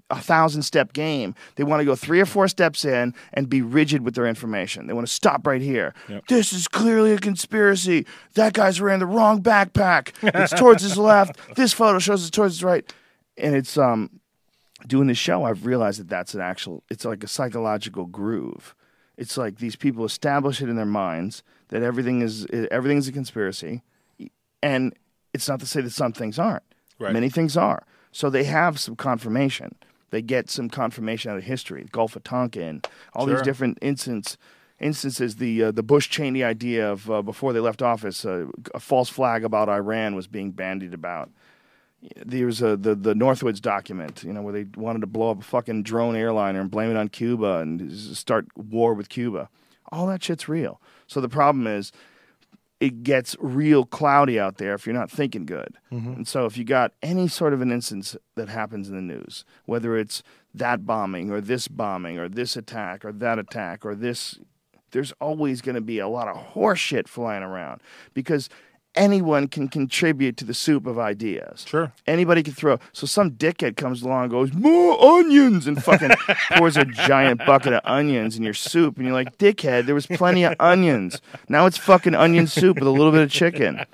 a 0.10 0.20
thousand 0.20 0.62
step 0.62 0.94
game. 0.94 1.34
They 1.56 1.64
want 1.64 1.82
to 1.82 1.86
go 1.86 1.96
three 1.96 2.20
or 2.20 2.26
four 2.26 2.48
steps 2.48 2.86
in 2.86 3.14
and 3.34 3.50
be 3.50 3.62
rigid 3.62 4.04
with 4.04 4.16
their 4.16 4.28
information. 4.28 4.88
They 4.88 4.94
want 4.94 5.08
to 5.08 5.14
stop 5.14 5.46
right 5.48 5.62
here. 5.62 5.94
Yep. 6.08 6.28
This 6.28 6.54
is 6.54 6.68
clearly 6.68 7.14
a 7.14 7.18
conspiracy. 7.18 8.06
That 8.36 8.54
guy's 8.54 8.80
wearing 8.80 9.00
the 9.00 9.06
wrong 9.06 9.42
backpack. 9.42 10.12
It's 10.22 10.54
towards 10.54 10.84
his 10.84 10.98
left. 10.98 11.40
This 11.56 11.74
photo 11.74 12.00
shows 12.00 12.22
it's 12.22 12.32
towards 12.32 12.56
his 12.56 12.64
right. 12.64 12.92
And 13.38 13.56
it's 13.56 13.78
um 13.78 14.20
doing 14.86 15.08
this 15.08 15.18
show, 15.18 15.44
I've 15.44 15.66
realized 15.66 16.00
that 16.00 16.10
that's 16.10 16.34
an 16.34 16.42
actual. 16.42 16.84
It's 16.90 17.06
like 17.06 17.24
a 17.24 17.28
psychological 17.28 18.06
groove. 18.06 18.76
It's 19.18 19.38
like 19.38 19.58
these 19.58 19.76
people 19.76 20.06
establish 20.06 20.62
it 20.62 20.70
in 20.70 20.76
their 20.76 20.86
minds 20.86 21.44
that 21.70 21.82
everything 21.82 22.22
is 22.22 22.46
everything 22.72 22.98
is 22.98 23.08
a 23.08 23.12
conspiracy, 23.12 23.82
and 24.62 24.94
it's 25.34 25.48
not 25.48 25.60
to 25.62 25.66
say 25.66 25.82
that 25.82 25.92
some 25.92 26.14
things 26.14 26.38
aren't. 26.38 26.64
Right. 27.00 27.14
Many 27.14 27.30
things 27.30 27.58
are. 27.58 27.86
So 28.12 28.30
they 28.30 28.46
have 28.46 28.80
some 28.80 28.96
confirmation. 28.96 29.76
They 30.12 30.22
get 30.22 30.50
some 30.50 30.70
confirmation 30.70 31.32
out 31.32 31.38
of 31.38 31.44
history, 31.44 31.84
the 31.84 31.90
Gulf 31.90 32.16
of 32.16 32.24
Tonkin, 32.24 32.82
all 33.14 33.26
these 33.26 33.42
different 33.42 33.78
instance, 33.82 34.38
instances. 34.80 35.38
The 35.38 35.64
uh, 35.66 35.72
the 35.72 35.84
Bush 35.84 36.10
Cheney 36.10 36.44
idea 36.44 36.92
of 36.92 37.10
uh, 37.10 37.22
before 37.22 37.54
they 37.54 37.60
left 37.60 37.82
office, 37.82 38.24
uh, 38.26 38.48
a 38.74 38.80
false 38.80 39.10
flag 39.10 39.44
about 39.44 39.68
Iran 39.68 40.16
was 40.16 40.28
being 40.28 40.52
bandied 40.52 40.94
about. 40.94 41.30
There 42.24 42.46
was 42.46 42.62
a, 42.62 42.78
the 42.78 42.94
the 42.94 43.14
Northwoods 43.14 43.60
document, 43.60 44.24
you 44.24 44.32
know, 44.32 44.42
where 44.42 44.54
they 44.54 44.66
wanted 44.78 45.02
to 45.02 45.08
blow 45.08 45.32
up 45.32 45.40
a 45.40 45.44
fucking 45.44 45.84
drone 45.84 46.16
airliner 46.16 46.62
and 46.62 46.70
blame 46.70 46.92
it 46.92 46.98
on 46.98 47.10
Cuba 47.10 47.58
and 47.58 47.92
start 47.92 48.46
war 48.56 48.94
with 48.94 49.10
Cuba. 49.10 49.50
All 49.92 50.08
that 50.08 50.24
shit's 50.24 50.48
real. 50.48 50.80
So 51.08 51.20
the 51.20 51.30
problem 51.30 51.68
is, 51.68 51.92
it 52.80 53.04
gets 53.04 53.36
real 53.40 53.86
cloudy 53.86 54.40
out 54.40 54.58
there 54.58 54.74
if 54.74 54.86
you're 54.86 54.96
not 54.96 55.10
thinking 55.10 55.46
good. 55.46 55.78
Mm-hmm. 55.92 56.14
And 56.14 56.28
so 56.28 56.46
if 56.46 56.58
you 56.58 56.64
got 56.64 56.92
any 57.02 57.28
sort 57.28 57.54
of 57.54 57.62
an 57.62 57.72
instance 57.72 58.18
that 58.36 58.50
happens 58.50 58.90
in 58.90 58.96
the 58.96 59.02
news, 59.02 59.46
whether 59.66 59.98
it's 59.98 60.24
that 60.54 60.86
bombing 60.86 61.32
or 61.32 61.42
this 61.42 61.68
bombing 61.68 62.18
or 62.20 62.28
this 62.28 62.56
attack 62.56 63.06
or 63.06 63.12
that 63.12 63.40
attack 63.40 63.86
or 63.86 63.96
this 63.96 64.40
there's 64.92 65.12
always 65.20 65.62
going 65.62 65.76
to 65.76 65.82
be 65.82 66.00
a 66.00 66.08
lot 66.08 66.30
of 66.30 66.38
horseshit 66.54 67.06
flying 67.06 67.44
around 67.44 67.82
because 68.14 68.48
anyone 68.96 69.48
can 69.48 69.68
contribute 69.68 70.38
to 70.38 70.46
the 70.46 70.54
soup 70.54 70.86
of 70.86 70.98
ideas. 70.98 71.66
Sure. 71.68 71.92
Anybody 72.08 72.44
can 72.44 72.54
throw. 72.54 72.80
So 72.94 73.06
some 73.06 73.32
dickhead 73.32 73.78
comes 73.78 74.02
along 74.02 74.24
and 74.24 74.32
goes, 74.32 74.54
more 74.54 75.02
onions, 75.04 75.68
and 75.68 75.84
fucking 75.84 76.12
pours 76.52 76.78
a 76.78 76.86
giant 76.86 77.46
bucket 77.46 77.74
of 77.74 77.82
onions 77.84 78.38
in 78.38 78.44
your 78.44 78.54
soup. 78.54 78.98
And 78.98 79.06
you're 79.06 79.14
like, 79.14 79.38
dickhead, 79.38 79.86
there 79.86 79.96
was 79.96 80.08
plenty 80.08 80.44
of 80.44 80.56
onions. 80.60 81.22
Now 81.50 81.66
it's 81.66 81.78
fucking 81.78 82.16
onion 82.16 82.48
soup 82.48 82.78
with 82.80 82.88
a 82.88 82.92
little 82.92 83.12
bit 83.12 83.22
of 83.22 83.32
chicken. 83.32 83.86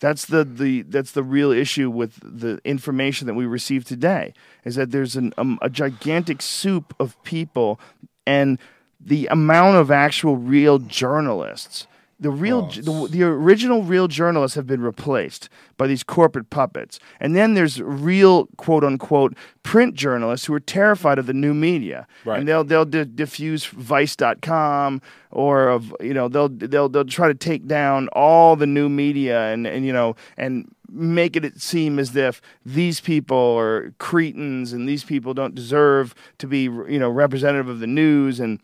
That's 0.00 0.24
the, 0.26 0.44
the 0.44 0.82
that's 0.82 1.12
the 1.12 1.22
real 1.22 1.52
issue 1.52 1.90
with 1.90 2.18
the 2.22 2.58
information 2.64 3.26
that 3.26 3.34
we 3.34 3.44
receive 3.44 3.84
today 3.84 4.32
is 4.64 4.76
that 4.76 4.92
there's 4.92 5.14
an, 5.14 5.34
um, 5.36 5.58
a 5.60 5.68
gigantic 5.68 6.40
soup 6.40 6.94
of 6.98 7.22
people 7.22 7.78
and 8.26 8.58
the 8.98 9.26
amount 9.26 9.76
of 9.76 9.90
actual 9.90 10.36
real 10.36 10.78
journalists 10.78 11.86
the 12.20 12.30
real 12.30 12.66
the, 12.66 13.08
the 13.10 13.22
original 13.22 13.82
real 13.82 14.06
journalists 14.06 14.54
have 14.54 14.66
been 14.66 14.82
replaced 14.82 15.48
by 15.76 15.86
these 15.86 16.02
corporate 16.02 16.50
puppets. 16.50 17.00
And 17.18 17.34
then 17.34 17.54
there's 17.54 17.80
real 17.80 18.46
quote 18.58 18.84
unquote 18.84 19.34
print 19.62 19.94
journalists 19.94 20.46
who 20.46 20.54
are 20.54 20.60
terrified 20.60 21.18
of 21.18 21.26
the 21.26 21.32
new 21.32 21.54
media. 21.54 22.06
Right. 22.24 22.38
and 22.38 22.46
they'll 22.46 22.64
they'll 22.64 22.84
di- 22.84 23.04
diffuse 23.04 23.64
vice.com 23.64 25.00
or 25.30 25.68
of 25.68 25.94
you 26.00 26.12
know 26.12 26.28
they'll 26.28 26.50
they'll 26.50 26.88
they'll 26.88 27.04
try 27.04 27.28
to 27.28 27.34
take 27.34 27.66
down 27.66 28.08
all 28.12 28.54
the 28.54 28.66
new 28.66 28.88
media 28.88 29.52
and 29.52 29.66
and 29.66 29.86
you 29.86 29.92
know 29.92 30.14
and 30.36 30.70
make 30.90 31.36
it 31.36 31.60
seem 31.60 31.98
as 31.98 32.14
if 32.16 32.42
these 32.66 33.00
people 33.00 33.56
are 33.56 33.94
cretins 33.98 34.72
and 34.72 34.88
these 34.88 35.04
people 35.04 35.32
don't 35.32 35.54
deserve 35.54 36.14
to 36.38 36.46
be 36.46 36.62
you 36.62 36.98
know 36.98 37.08
representative 37.08 37.68
of 37.68 37.80
the 37.80 37.86
news. 37.86 38.40
And 38.40 38.60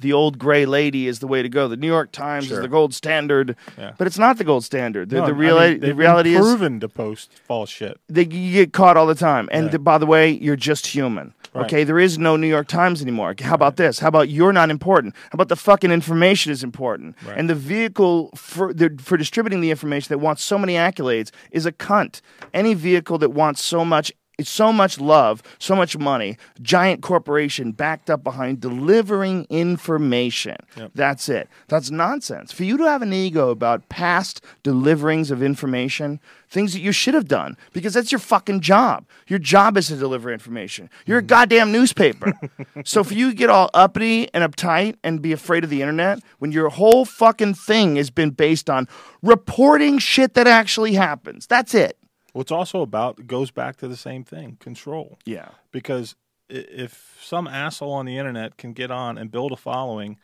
the 0.00 0.12
old 0.12 0.38
gray 0.38 0.66
lady 0.66 1.06
is 1.06 1.18
the 1.20 1.26
way 1.26 1.42
to 1.42 1.48
go. 1.48 1.68
The 1.68 1.76
New 1.76 1.86
York 1.86 2.12
Times 2.12 2.46
Sure. 2.46 2.56
is 2.58 2.62
the 2.62 2.68
gold 2.68 2.94
standard, 2.94 3.56
Yeah. 3.78 3.92
but 3.98 4.06
it's 4.06 4.18
not 4.18 4.38
the 4.38 4.44
gold 4.44 4.64
standard. 4.64 5.10
The, 5.10 5.16
No, 5.16 5.20
the, 5.26 5.32
I 5.32 5.68
mean, 5.70 5.80
the 5.80 5.94
reality 5.94 6.32
been 6.32 6.42
is 6.42 6.46
proven 6.48 6.80
to 6.80 6.88
post 6.88 7.30
false 7.46 7.70
shit. 7.70 7.98
they, 8.08 8.22
you 8.26 8.52
get 8.52 8.72
caught 8.72 8.96
all 8.96 9.06
the 9.06 9.14
time. 9.14 9.48
And 9.52 9.66
Yeah. 9.66 9.70
th- 9.72 9.84
by 9.84 9.98
the 9.98 10.06
way, 10.06 10.30
you're 10.30 10.56
just 10.56 10.88
human. 10.88 11.32
Right. 11.54 11.64
Okay, 11.64 11.84
there 11.84 11.98
is 11.98 12.18
no 12.18 12.36
New 12.36 12.48
York 12.48 12.66
Times 12.68 13.00
anymore. 13.00 13.34
How 13.40 13.54
about 13.54 13.76
this? 13.76 14.00
How 14.00 14.08
about 14.08 14.28
you're 14.28 14.52
not 14.52 14.68
important? 14.68 15.14
How 15.16 15.30
about 15.34 15.48
the 15.48 15.56
fucking 15.56 15.90
information 15.90 16.52
is 16.52 16.62
important? 16.62 17.16
Right. 17.26 17.38
And 17.38 17.48
the 17.48 17.54
vehicle 17.54 18.30
for 18.34 18.74
the, 18.74 18.94
for 19.00 19.16
distributing 19.16 19.62
the 19.62 19.70
information 19.70 20.08
that 20.10 20.18
wants 20.18 20.42
so 20.44 20.58
many 20.58 20.74
accolades 20.74 21.30
is 21.50 21.64
a 21.64 21.72
cunt. 21.72 22.20
Any 22.52 22.74
vehicle 22.74 23.16
that 23.18 23.30
wants 23.30 23.62
so 23.62 23.86
much 23.86 24.12
so 24.42 24.72
much 24.72 25.00
love, 25.00 25.42
so 25.58 25.74
much 25.74 25.96
money, 25.96 26.36
giant 26.60 27.02
corporation 27.02 27.72
backed 27.72 28.10
up 28.10 28.22
behind 28.22 28.60
delivering 28.60 29.46
information. 29.48 30.56
Yep. 30.76 30.90
That's 30.94 31.28
it. 31.28 31.48
That's 31.68 31.90
nonsense. 31.90 32.52
For 32.52 32.64
you 32.64 32.76
to 32.76 32.84
have 32.84 33.02
an 33.02 33.12
ego 33.12 33.50
about 33.50 33.88
past 33.88 34.42
deliverings 34.62 35.30
of 35.30 35.42
information, 35.42 36.20
things 36.50 36.74
that 36.74 36.80
you 36.80 36.92
should 36.92 37.14
have 37.14 37.28
done, 37.28 37.56
because 37.72 37.94
that's 37.94 38.12
your 38.12 38.18
fucking 38.18 38.60
job. 38.60 39.06
Your 39.26 39.38
job 39.38 39.76
is 39.76 39.88
to 39.88 39.96
deliver 39.96 40.30
information. 40.30 40.90
You're 41.06 41.18
a 41.18 41.20
mm-hmm. 41.22 41.28
goddamn 41.28 41.72
newspaper. 41.72 42.38
so 42.84 43.02
for 43.02 43.14
you 43.14 43.30
to 43.30 43.36
get 43.36 43.48
all 43.48 43.70
uppity 43.72 44.28
and 44.34 44.44
uptight 44.44 44.96
and 45.02 45.22
be 45.22 45.32
afraid 45.32 45.64
of 45.64 45.70
the 45.70 45.80
internet 45.80 46.20
when 46.38 46.52
your 46.52 46.68
whole 46.68 47.04
fucking 47.04 47.54
thing 47.54 47.96
has 47.96 48.10
been 48.10 48.30
based 48.30 48.68
on 48.68 48.86
reporting 49.22 49.98
shit 49.98 50.34
that 50.34 50.46
actually 50.46 50.92
happens. 50.92 51.46
That's 51.46 51.74
it. 51.74 51.98
Well, 52.36 52.42
it's 52.42 52.52
also 52.52 52.82
about 52.82 53.26
goes 53.26 53.50
back 53.50 53.76
to 53.76 53.88
the 53.88 53.96
same 53.96 54.22
thing: 54.22 54.58
control. 54.60 55.18
Yeah. 55.24 55.48
because 55.72 56.16
if 56.50 57.18
some 57.22 57.48
asshole 57.48 57.94
on 57.94 58.04
the 58.04 58.18
internet 58.18 58.58
can 58.58 58.74
get 58.74 58.90
on 58.90 59.16
and 59.16 59.30
build 59.30 59.52
a 59.52 59.56
following 59.56 60.18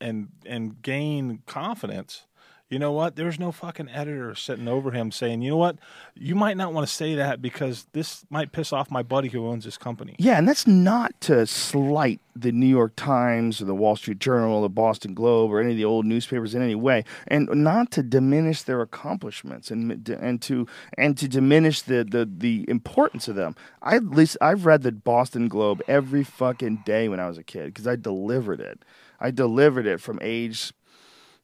and 0.00 0.30
and 0.44 0.82
gain 0.82 1.44
confidence 1.46 2.26
you 2.74 2.80
know 2.80 2.92
what 2.92 3.14
there's 3.14 3.38
no 3.38 3.52
fucking 3.52 3.88
editor 3.88 4.34
sitting 4.34 4.66
over 4.66 4.90
him 4.90 5.12
saying 5.12 5.40
you 5.42 5.50
know 5.50 5.56
what 5.56 5.76
you 6.14 6.34
might 6.34 6.56
not 6.56 6.72
want 6.72 6.84
to 6.84 6.92
say 6.92 7.14
that 7.14 7.40
because 7.40 7.86
this 7.92 8.26
might 8.30 8.50
piss 8.50 8.72
off 8.72 8.90
my 8.90 9.02
buddy 9.02 9.28
who 9.28 9.46
owns 9.46 9.64
this 9.64 9.78
company 9.78 10.16
Yeah, 10.18 10.38
and 10.38 10.48
that's 10.48 10.66
not 10.66 11.18
to 11.22 11.46
slight 11.46 12.20
the 12.36 12.50
New 12.50 12.66
York 12.66 12.96
Times 12.96 13.62
or 13.62 13.64
the 13.64 13.74
Wall 13.74 13.94
Street 13.94 14.18
Journal 14.18 14.56
or 14.56 14.62
the 14.62 14.68
Boston 14.68 15.14
Globe 15.14 15.52
or 15.52 15.60
any 15.60 15.70
of 15.70 15.76
the 15.76 15.84
old 15.84 16.04
newspapers 16.04 16.54
in 16.54 16.62
any 16.62 16.74
way, 16.74 17.04
and 17.28 17.48
not 17.54 17.92
to 17.92 18.02
diminish 18.02 18.62
their 18.62 18.80
accomplishments 18.80 19.70
and 19.70 20.08
and 20.08 20.42
to 20.42 20.66
and 20.98 21.16
to 21.16 21.28
diminish 21.28 21.82
the 21.82 22.04
the, 22.04 22.28
the 22.30 22.64
importance 22.68 23.28
of 23.28 23.36
them. 23.36 23.54
I 23.82 23.96
at 23.96 24.10
least 24.10 24.36
I've 24.40 24.66
read 24.66 24.82
the 24.82 24.92
Boston 24.92 25.48
Globe 25.48 25.80
every 25.86 26.24
fucking 26.24 26.82
day 26.84 27.08
when 27.08 27.20
I 27.20 27.28
was 27.28 27.38
a 27.38 27.44
kid 27.44 27.66
because 27.66 27.86
I 27.86 27.96
delivered 27.96 28.60
it. 28.60 28.84
I 29.20 29.30
delivered 29.30 29.86
it 29.86 30.00
from 30.00 30.18
age 30.20 30.72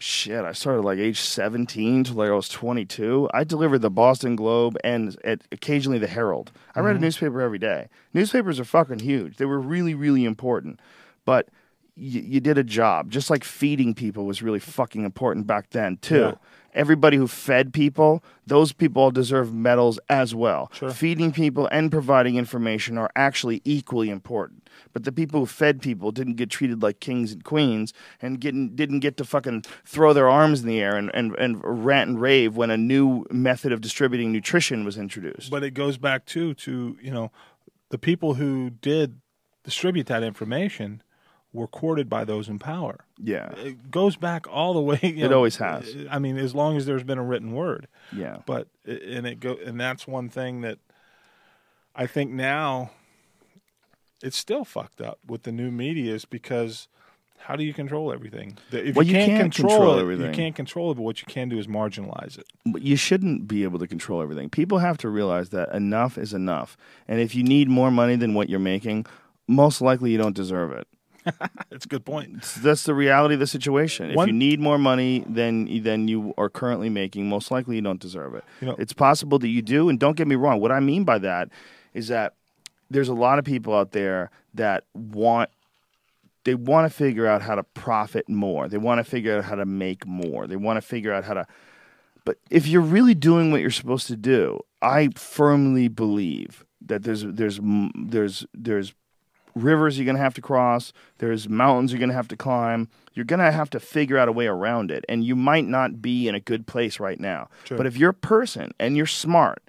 shit, 0.01 0.45
I 0.45 0.53
started 0.53 0.83
like 0.83 0.99
age 0.99 1.21
17 1.21 2.05
till 2.05 2.15
like 2.17 2.31
I 2.31 2.33
was 2.33 2.49
22. 2.49 3.29
I 3.33 3.45
delivered 3.45 3.83
the 3.83 3.91
Boston 3.91 4.35
Globe 4.35 4.77
and 4.83 5.17
at, 5.25 5.43
occasionally 5.53 5.99
the 5.99 6.07
Herald. 6.07 6.53
I 6.75 6.81
read 6.81 6.93
a 6.93 6.95
mm-hmm. 6.95 7.05
newspaper 7.05 7.41
every 7.41 7.59
day. 7.59 7.89
Newspapers 8.15 8.59
are 8.59 8.65
fucking 8.65 9.01
huge. 9.01 9.37
They 9.37 9.45
were 9.45 9.61
really, 9.61 9.95
really 9.95 10.25
important. 10.25 10.81
But 11.25 11.49
y- 11.97 12.25
you 12.25 12.41
did 12.41 12.57
a 12.57 12.65
job. 12.65 13.11
Just 13.11 13.29
like 13.29 13.45
feeding 13.45 13.95
people 13.95 14.25
was 14.25 14.43
really 14.43 14.59
fucking 14.59 15.05
important 15.05 15.47
back 15.47 15.71
then, 15.71 15.99
too. 15.99 16.21
Yeah. 16.21 16.35
Everybody 16.73 17.17
who 17.17 17.27
fed 17.27 17.73
people, 17.73 18.23
those 18.47 18.73
people 18.73 19.03
all 19.03 19.11
deserve 19.11 19.53
medals 19.53 19.99
as 20.09 20.35
well. 20.35 20.71
Sure. 20.73 20.91
Feeding 20.91 21.33
people 21.33 21.67
and 21.67 21.91
providing 21.91 22.37
information 22.37 22.97
are 22.97 23.11
actually 23.17 23.61
equally 23.65 24.09
important. 24.09 24.70
But 24.93 25.05
the 25.05 25.13
people 25.13 25.41
who 25.41 25.47
fed 25.47 25.81
people 25.81 26.11
didn't 26.13 26.35
get 26.35 26.51
treated 26.51 26.83
like 26.83 26.99
kings 27.01 27.33
and 27.33 27.45
queens 27.45 27.93
and 28.21 28.41
getting, 28.41 28.75
didn't 28.75 29.01
get 29.01 29.17
to 29.19 29.25
fucking 29.25 29.65
throw 29.85 30.13
their 30.13 30.29
arms 30.29 30.63
in 30.63 30.67
the 30.69 30.81
air 30.81 30.97
and, 30.97 31.11
and, 31.15 31.35
and 31.39 31.61
rant 31.85 32.11
and 32.11 32.21
rave 32.21 32.57
when 32.57 32.71
a 32.71 32.77
new 32.77 33.25
method 33.31 33.71
of 33.73 33.81
distributing 33.81 34.33
nutrition 34.33 34.85
was 34.85 34.99
introduced. 34.99 35.51
but 35.51 35.63
it 35.63 35.73
goes 35.75 35.97
back 35.99 36.27
too 36.27 36.55
to 36.55 36.97
you 37.01 37.11
know 37.11 37.31
the 37.91 37.99
people 37.99 38.35
who 38.35 38.71
did 38.71 39.21
distribute 39.65 40.07
that 40.07 40.23
information 40.23 41.03
were 41.53 41.67
courted 41.67 42.09
by 42.09 42.25
those 42.25 42.49
in 42.49 42.59
power 42.59 43.05
yeah. 43.23 43.51
it 43.57 43.91
goes 43.91 44.17
back 44.17 44.47
all 44.49 44.73
the 44.75 44.81
way 44.91 44.99
It 45.03 45.17
know, 45.31 45.37
always 45.37 45.57
has. 45.57 45.95
i 46.11 46.19
mean 46.19 46.37
as 46.37 46.55
long 46.55 46.77
as 46.77 46.87
there's 46.87 47.03
been 47.05 47.19
a 47.19 47.25
written 47.25 47.53
word 47.53 47.87
Yeah. 48.13 48.39
but 48.47 48.69
and 48.87 49.27
it 49.27 49.39
go 49.41 49.57
and 49.65 49.79
that's 49.81 50.07
one 50.07 50.29
thing 50.29 50.61
that 50.63 50.79
I 51.95 52.07
think 52.07 52.31
now 52.31 52.93
it's 54.23 54.37
still 54.37 54.65
fucked 54.65 55.01
up 55.01 55.19
with 55.27 55.43
the 55.45 55.53
new 55.53 55.71
media 55.71 56.15
is 56.15 56.25
because 56.25 56.89
how 57.39 57.57
do 57.57 57.65
you 57.65 57.73
control 57.73 58.13
everything? 58.13 58.59
If 58.71 58.95
Well, 58.95 59.05
you 59.07 59.13
you 59.13 59.19
can't, 59.19 59.31
can't 59.41 59.55
control, 59.55 59.71
control 59.79 59.99
it, 59.99 60.03
everything. 60.03 60.27
you 60.27 60.33
can't 60.33 60.55
control 60.55 60.91
it. 60.93 60.97
But 60.97 61.03
what 61.03 61.21
you 61.23 61.27
can 61.27 61.49
do 61.49 61.59
is 61.59 61.67
marginalize 61.67 62.39
it. 62.39 62.47
But 62.67 62.83
you 62.83 62.97
shouldn't 62.97 63.49
be 63.49 63.63
able 63.63 63.79
to 63.79 63.87
control 63.87 64.21
everything. 64.21 64.51
People 64.51 64.79
have 64.79 64.99
to 64.99 65.09
realize 65.09 65.49
that 65.51 65.73
enough 65.75 66.19
is 66.19 66.35
enough. 66.35 66.77
And 67.09 67.19
if 67.19 67.35
you 67.35 67.43
need 67.43 67.69
more 67.69 67.91
money 67.91 68.17
than 68.17 68.35
what 68.35 68.51
you're 68.51 68.59
making, 68.61 69.07
most 69.49 69.81
likely 69.81 70.11
you 70.13 70.19
don't 70.19 70.37
deserve 70.37 70.73
it. 70.73 70.87
That's 71.71 71.85
a 71.85 71.89
good 71.89 72.05
point. 72.05 72.43
That's 72.63 72.85
the 72.85 72.95
reality 72.95 73.35
of 73.35 73.41
the 73.41 73.47
situation. 73.47 74.11
If 74.11 74.27
you 74.27 74.33
need 74.33 74.59
more 74.61 74.79
money 74.79 75.25
than 75.29 75.83
than 75.83 76.09
you 76.09 76.33
are 76.39 76.49
currently 76.49 76.89
making, 76.89 77.29
most 77.29 77.51
likely 77.51 77.77
you 77.77 77.83
don't 77.83 78.01
deserve 78.01 78.35
it. 78.35 78.45
You 78.61 78.69
know- 78.69 78.77
it's 78.79 78.93
possible 78.95 79.39
that 79.39 79.49
you 79.49 79.61
do, 79.63 79.89
and 79.91 79.99
don't 79.99 80.17
get 80.17 80.27
me 80.27 80.35
wrong. 80.35 80.61
What 80.61 80.73
I 80.73 80.81
mean 80.81 81.05
by 81.05 81.19
that 81.19 81.49
is 81.93 82.09
that 82.09 82.35
there's 82.91 83.09
a 83.09 83.15
lot 83.15 83.39
of 83.39 83.45
people 83.45 83.75
out 83.75 83.93
there 83.93 84.31
that 84.55 84.85
want 84.95 85.51
they 86.45 86.55
want 86.55 86.91
to 86.91 86.97
figure 86.97 87.27
out 87.27 87.43
how 87.43 87.55
to 87.55 87.63
profit 87.63 88.29
more. 88.29 88.67
They 88.67 88.79
want 88.79 88.99
to 88.99 89.05
figure 89.05 89.37
out 89.37 89.45
how 89.45 89.57
to 89.57 89.67
make 89.67 90.07
more. 90.07 90.47
They 90.47 90.57
want 90.57 90.79
to 90.79 90.81
figure 90.81 91.13
out 91.13 91.25
how 91.25 91.35
to 91.35 91.47
but 92.25 92.39
if 92.51 92.67
you're 92.67 92.81
really 92.81 93.15
doing 93.15 93.51
what 93.51 93.61
you're 93.61 93.71
supposed 93.71 94.07
to 94.09 94.17
do, 94.17 94.61
I 94.83 95.09
firmly 95.15 95.89
believe 95.89 96.65
that 96.87 97.03
there's 97.03 97.23
there's 97.25 97.61
there's 97.95 98.47
there's 98.55 98.95
rivers 99.55 99.99
you're 99.99 100.05
going 100.05 100.17
to 100.17 100.23
have 100.23 100.35
to 100.35 100.41
cross, 100.41 100.93
there's 101.19 101.49
mountains 101.49 101.93
you're 101.93 101.99
going 101.99 102.11
to 102.11 102.15
have 102.15 102.29
to 102.29 102.37
climb. 102.37 102.89
You're 103.15 103.25
going 103.25 103.41
to 103.41 103.51
have 103.51 103.69
to 103.71 103.81
figure 103.81 104.17
out 104.17 104.29
a 104.29 104.33
way 104.33 104.47
around 104.47 104.91
it 104.91 105.05
and 105.09 105.25
you 105.25 105.35
might 105.35 105.67
not 105.67 106.01
be 106.01 106.29
in 106.29 106.35
a 106.35 106.41
good 106.41 106.67
place 106.67 107.01
right 107.01 107.19
now. 107.19 107.49
Sure. 107.65 107.77
But 107.77 107.87
if 107.87 107.97
you're 107.97 108.11
a 108.11 108.15
person 108.15 108.73
and 108.79 108.97
you're 108.97 109.07
smart, 109.07 109.63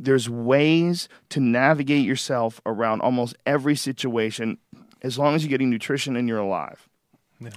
there's 0.00 0.28
ways 0.28 1.08
to 1.28 1.40
navigate 1.40 2.06
yourself 2.06 2.60
around 2.64 3.00
almost 3.02 3.36
every 3.44 3.76
situation 3.76 4.58
as 5.02 5.18
long 5.18 5.34
as 5.34 5.44
you're 5.44 5.50
getting 5.50 5.70
nutrition 5.70 6.16
and 6.16 6.26
you're 6.26 6.38
alive. 6.38 6.88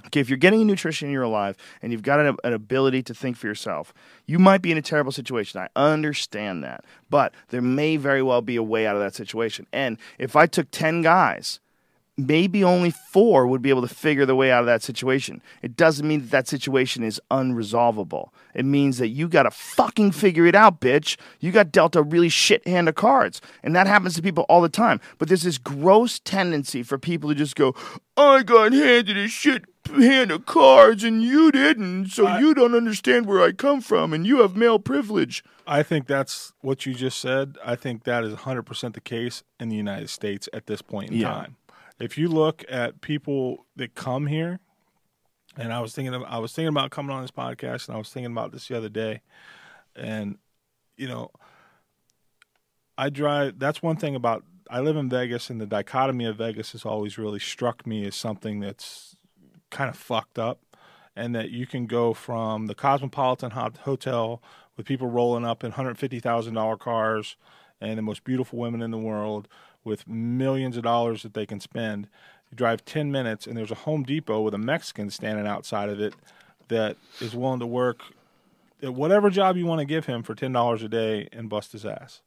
Okay, 0.06 0.20
if 0.20 0.30
you're 0.30 0.38
getting 0.38 0.66
nutrition 0.66 1.08
and 1.08 1.12
you're 1.12 1.22
alive 1.22 1.56
and 1.82 1.92
you've 1.92 2.02
got 2.02 2.18
an, 2.18 2.36
an 2.42 2.52
ability 2.54 3.02
to 3.02 3.14
think 3.14 3.36
for 3.36 3.46
yourself, 3.46 3.92
you 4.24 4.38
might 4.38 4.62
be 4.62 4.72
in 4.72 4.78
a 4.78 4.82
terrible 4.82 5.12
situation. 5.12 5.60
I 5.60 5.68
understand 5.76 6.64
that. 6.64 6.84
But 7.10 7.34
there 7.50 7.60
may 7.60 7.96
very 7.96 8.22
well 8.22 8.40
be 8.40 8.56
a 8.56 8.62
way 8.62 8.86
out 8.86 8.96
of 8.96 9.02
that 9.02 9.14
situation. 9.14 9.66
And 9.72 9.98
if 10.18 10.36
I 10.36 10.46
took 10.46 10.70
10 10.70 11.02
guys, 11.02 11.60
maybe 12.16 12.62
only 12.62 12.90
four 12.90 13.46
would 13.46 13.60
be 13.62 13.70
able 13.70 13.82
to 13.82 13.92
figure 13.94 14.24
the 14.24 14.36
way 14.36 14.50
out 14.52 14.60
of 14.60 14.66
that 14.66 14.82
situation. 14.82 15.42
It 15.62 15.76
doesn't 15.76 16.06
mean 16.06 16.20
that 16.20 16.30
that 16.30 16.48
situation 16.48 17.02
is 17.02 17.20
unresolvable. 17.30 18.28
It 18.54 18.64
means 18.64 18.98
that 18.98 19.08
you 19.08 19.28
got 19.28 19.44
to 19.44 19.50
fucking 19.50 20.12
figure 20.12 20.46
it 20.46 20.54
out, 20.54 20.80
bitch. 20.80 21.16
You 21.40 21.50
got 21.52 21.72
dealt 21.72 21.96
a 21.96 22.02
really 22.02 22.28
shit 22.28 22.66
hand 22.66 22.88
of 22.88 22.94
cards. 22.94 23.40
And 23.62 23.74
that 23.74 23.86
happens 23.86 24.14
to 24.14 24.22
people 24.22 24.44
all 24.48 24.60
the 24.60 24.68
time. 24.68 25.00
But 25.18 25.28
there's 25.28 25.42
this 25.42 25.58
gross 25.58 26.20
tendency 26.20 26.82
for 26.82 26.98
people 26.98 27.30
to 27.30 27.34
just 27.34 27.56
go, 27.56 27.74
I 28.16 28.42
got 28.44 28.72
handed 28.72 29.16
a 29.16 29.26
shit 29.28 29.64
hand 29.88 30.30
of 30.30 30.46
cards 30.46 31.04
and 31.04 31.22
you 31.22 31.50
didn't, 31.52 32.06
so 32.08 32.26
I- 32.26 32.38
you 32.38 32.54
don't 32.54 32.74
understand 32.74 33.26
where 33.26 33.42
I 33.42 33.52
come 33.52 33.80
from 33.80 34.12
and 34.12 34.26
you 34.26 34.40
have 34.40 34.56
male 34.56 34.78
privilege. 34.78 35.44
I 35.66 35.82
think 35.82 36.06
that's 36.06 36.52
what 36.60 36.86
you 36.86 36.94
just 36.94 37.18
said. 37.20 37.56
I 37.64 37.74
think 37.74 38.04
that 38.04 38.22
is 38.24 38.32
100% 38.34 38.94
the 38.94 39.00
case 39.00 39.42
in 39.58 39.68
the 39.68 39.76
United 39.76 40.10
States 40.10 40.48
at 40.52 40.66
this 40.66 40.80
point 40.82 41.10
in 41.10 41.16
Yeah. 41.18 41.30
time. 41.32 41.56
If 41.98 42.18
you 42.18 42.28
look 42.28 42.64
at 42.68 43.00
people 43.00 43.66
that 43.76 43.94
come 43.94 44.26
here, 44.26 44.60
and 45.56 45.72
I 45.72 45.80
was 45.80 45.94
thinking 45.94 46.14
of, 46.14 46.22
I 46.24 46.38
was 46.38 46.52
thinking 46.52 46.68
about 46.68 46.90
coming 46.90 47.14
on 47.14 47.22
this 47.22 47.30
podcast, 47.30 47.86
and 47.88 47.94
I 47.94 47.98
was 47.98 48.10
thinking 48.10 48.32
about 48.32 48.52
this 48.52 48.68
the 48.68 48.76
other 48.76 48.88
day, 48.88 49.20
and 49.94 50.38
you 50.96 51.08
know, 51.08 51.30
I 52.98 53.10
drive. 53.10 53.58
That's 53.58 53.82
one 53.82 53.96
thing 53.96 54.16
about 54.16 54.44
I 54.68 54.80
live 54.80 54.96
in 54.96 55.08
Vegas, 55.08 55.50
and 55.50 55.60
the 55.60 55.66
dichotomy 55.66 56.24
of 56.26 56.36
Vegas 56.36 56.72
has 56.72 56.84
always 56.84 57.18
really 57.18 57.38
struck 57.38 57.86
me 57.86 58.06
as 58.06 58.16
something 58.16 58.60
that's 58.60 59.16
kind 59.70 59.88
of 59.88 59.96
fucked 59.96 60.38
up, 60.38 60.60
and 61.14 61.34
that 61.34 61.50
you 61.50 61.66
can 61.66 61.86
go 61.86 62.12
from 62.12 62.66
the 62.66 62.74
Cosmopolitan 62.74 63.52
Hotel 63.52 64.42
with 64.76 64.86
people 64.86 65.08
rolling 65.08 65.44
up 65.44 65.62
in 65.62 65.72
hundred 65.72 65.96
fifty 65.98 66.18
thousand 66.18 66.54
dollar 66.54 66.76
cars 66.76 67.36
and 67.80 67.98
the 67.98 68.02
most 68.02 68.24
beautiful 68.24 68.58
women 68.58 68.82
in 68.82 68.90
the 68.90 68.98
world 68.98 69.46
with 69.84 70.08
millions 70.08 70.76
of 70.76 70.82
dollars 70.82 71.22
that 71.22 71.34
they 71.34 71.46
can 71.46 71.60
spend. 71.60 72.08
You 72.50 72.56
drive 72.56 72.84
ten 72.84 73.12
minutes, 73.12 73.46
and 73.46 73.56
there's 73.56 73.70
a 73.70 73.74
Home 73.76 74.02
Depot 74.02 74.40
with 74.40 74.54
a 74.54 74.58
Mexican 74.58 75.10
standing 75.10 75.46
outside 75.46 75.88
of 75.90 76.00
it 76.00 76.14
that 76.68 76.96
is 77.20 77.34
willing 77.34 77.60
to 77.60 77.66
work 77.66 78.00
at 78.82 78.94
whatever 78.94 79.30
job 79.30 79.56
you 79.56 79.66
want 79.66 79.80
to 79.80 79.84
give 79.84 80.06
him 80.06 80.22
for 80.22 80.34
ten 80.34 80.52
dollars 80.52 80.82
a 80.82 80.88
day 80.88 81.28
and 81.32 81.48
bust 81.48 81.72
his 81.72 81.84
ass. 81.84 82.22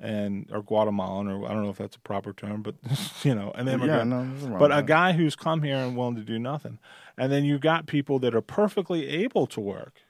And 0.00 0.48
or 0.50 0.62
Guatemalan 0.62 1.28
or 1.28 1.44
I 1.46 1.50
don't 1.52 1.62
know 1.62 1.70
if 1.70 1.78
that's 1.78 1.94
a 1.96 2.00
proper 2.00 2.32
term, 2.32 2.62
but 2.62 2.74
you 3.22 3.34
know, 3.34 3.52
an 3.52 3.66
Yeah, 3.68 3.74
immigrant. 3.74 4.10
no, 4.10 4.58
but 4.58 4.76
a 4.76 4.82
guy 4.82 5.12
who's 5.12 5.36
come 5.36 5.62
here 5.62 5.76
and 5.76 5.96
willing 5.96 6.16
to 6.16 6.22
do 6.22 6.38
nothing. 6.40 6.78
And 7.16 7.30
then 7.30 7.44
you've 7.44 7.60
got 7.60 7.86
people 7.86 8.18
that 8.20 8.34
are 8.34 8.40
perfectly 8.40 9.06
able 9.06 9.46
to 9.48 9.60
work, 9.60 10.00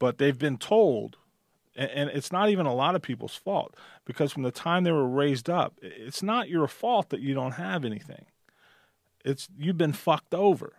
but 0.00 0.18
they've 0.18 0.38
been 0.38 0.56
told 0.58 1.18
and, 1.74 2.10
it's 2.10 2.32
not 2.32 2.50
even 2.50 2.66
a 2.66 2.74
lot 2.74 2.94
of 2.94 3.02
people's 3.02 3.34
fault 3.34 3.76
because 4.04 4.32
from 4.32 4.42
the 4.42 4.50
time 4.50 4.84
they 4.84 4.92
were 4.92 5.08
raised 5.08 5.48
up, 5.48 5.74
it's 5.80 6.22
not 6.22 6.48
your 6.48 6.68
fault 6.68 7.08
that 7.10 7.20
you 7.20 7.34
don't 7.34 7.52
have 7.52 7.84
anything. 7.84 8.26
It's 9.24 9.48
you've 9.56 9.78
been 9.78 9.92
fucked 9.92 10.34
over. 10.34 10.74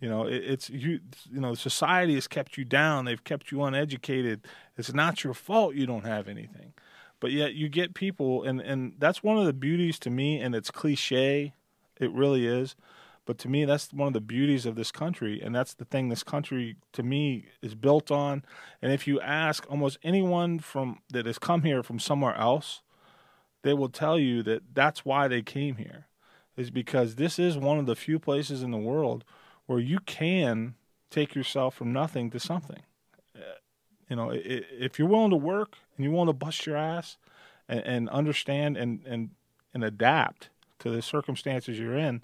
You 0.00 0.08
know, 0.08 0.26
it, 0.26 0.42
it's 0.44 0.70
you. 0.70 1.00
You 1.30 1.40
know, 1.40 1.54
society 1.54 2.14
has 2.14 2.28
kept 2.28 2.56
you 2.56 2.64
down. 2.64 3.04
They've 3.04 3.22
kept 3.22 3.50
you 3.50 3.62
uneducated. 3.62 4.46
It's 4.76 4.92
not 4.92 5.24
your 5.24 5.34
fault 5.34 5.74
you 5.74 5.86
don't 5.86 6.04
have 6.06 6.28
anything, 6.28 6.74
but 7.20 7.32
yet 7.32 7.54
you 7.54 7.68
get 7.68 7.94
people, 7.94 8.42
and 8.42 8.60
and 8.60 8.94
that's 8.98 9.22
one 9.22 9.38
of 9.38 9.46
the 9.46 9.52
beauties 9.52 9.98
to 10.00 10.10
me. 10.10 10.40
And 10.40 10.54
it's 10.54 10.70
cliche, 10.70 11.54
it 11.98 12.12
really 12.12 12.46
is, 12.46 12.76
but 13.26 13.38
to 13.38 13.48
me, 13.48 13.64
that's 13.64 13.92
one 13.92 14.08
of 14.08 14.12
the 14.14 14.20
beauties 14.20 14.66
of 14.66 14.74
this 14.74 14.92
country, 14.92 15.40
and 15.40 15.54
that's 15.54 15.74
the 15.74 15.84
thing 15.84 16.08
this 16.08 16.22
country 16.22 16.76
to 16.92 17.02
me 17.02 17.46
is 17.62 17.74
built 17.74 18.10
on. 18.10 18.44
And 18.82 18.92
if 18.92 19.06
you 19.06 19.20
ask 19.20 19.66
almost 19.70 19.98
anyone 20.02 20.58
from 20.58 20.98
that 21.10 21.26
has 21.26 21.38
come 21.38 21.62
here 21.62 21.82
from 21.82 21.98
somewhere 21.98 22.36
else, 22.36 22.82
they 23.62 23.72
will 23.72 23.88
tell 23.88 24.18
you 24.18 24.42
that 24.42 24.62
that's 24.74 25.04
why 25.04 25.28
they 25.28 25.42
came 25.42 25.76
here, 25.76 26.06
is 26.56 26.70
because 26.70 27.14
this 27.14 27.38
is 27.38 27.56
one 27.56 27.78
of 27.78 27.86
the 27.86 27.96
few 27.96 28.18
places 28.18 28.62
in 28.62 28.70
the 28.70 28.78
world 28.78 29.24
where 29.66 29.80
you 29.80 29.98
can 30.00 30.74
take 31.10 31.34
yourself 31.34 31.74
from 31.74 31.92
nothing 31.92 32.30
to 32.30 32.38
something. 32.38 32.82
Uh, 33.34 33.58
You 34.10 34.16
know, 34.16 34.30
if 34.32 34.98
you're 34.98 35.08
willing 35.08 35.30
to 35.30 35.36
work 35.36 35.78
and 35.96 36.04
you're 36.04 36.12
willing 36.12 36.26
to 36.26 36.44
bust 36.46 36.66
your 36.66 36.76
ass 36.76 37.16
and, 37.68 37.80
and 37.80 38.08
understand 38.10 38.76
and, 38.76 39.00
and 39.06 39.30
and 39.72 39.82
adapt 39.82 40.50
to 40.78 40.90
the 40.90 41.02
circumstances 41.02 41.78
you're 41.78 41.98
in, 41.98 42.22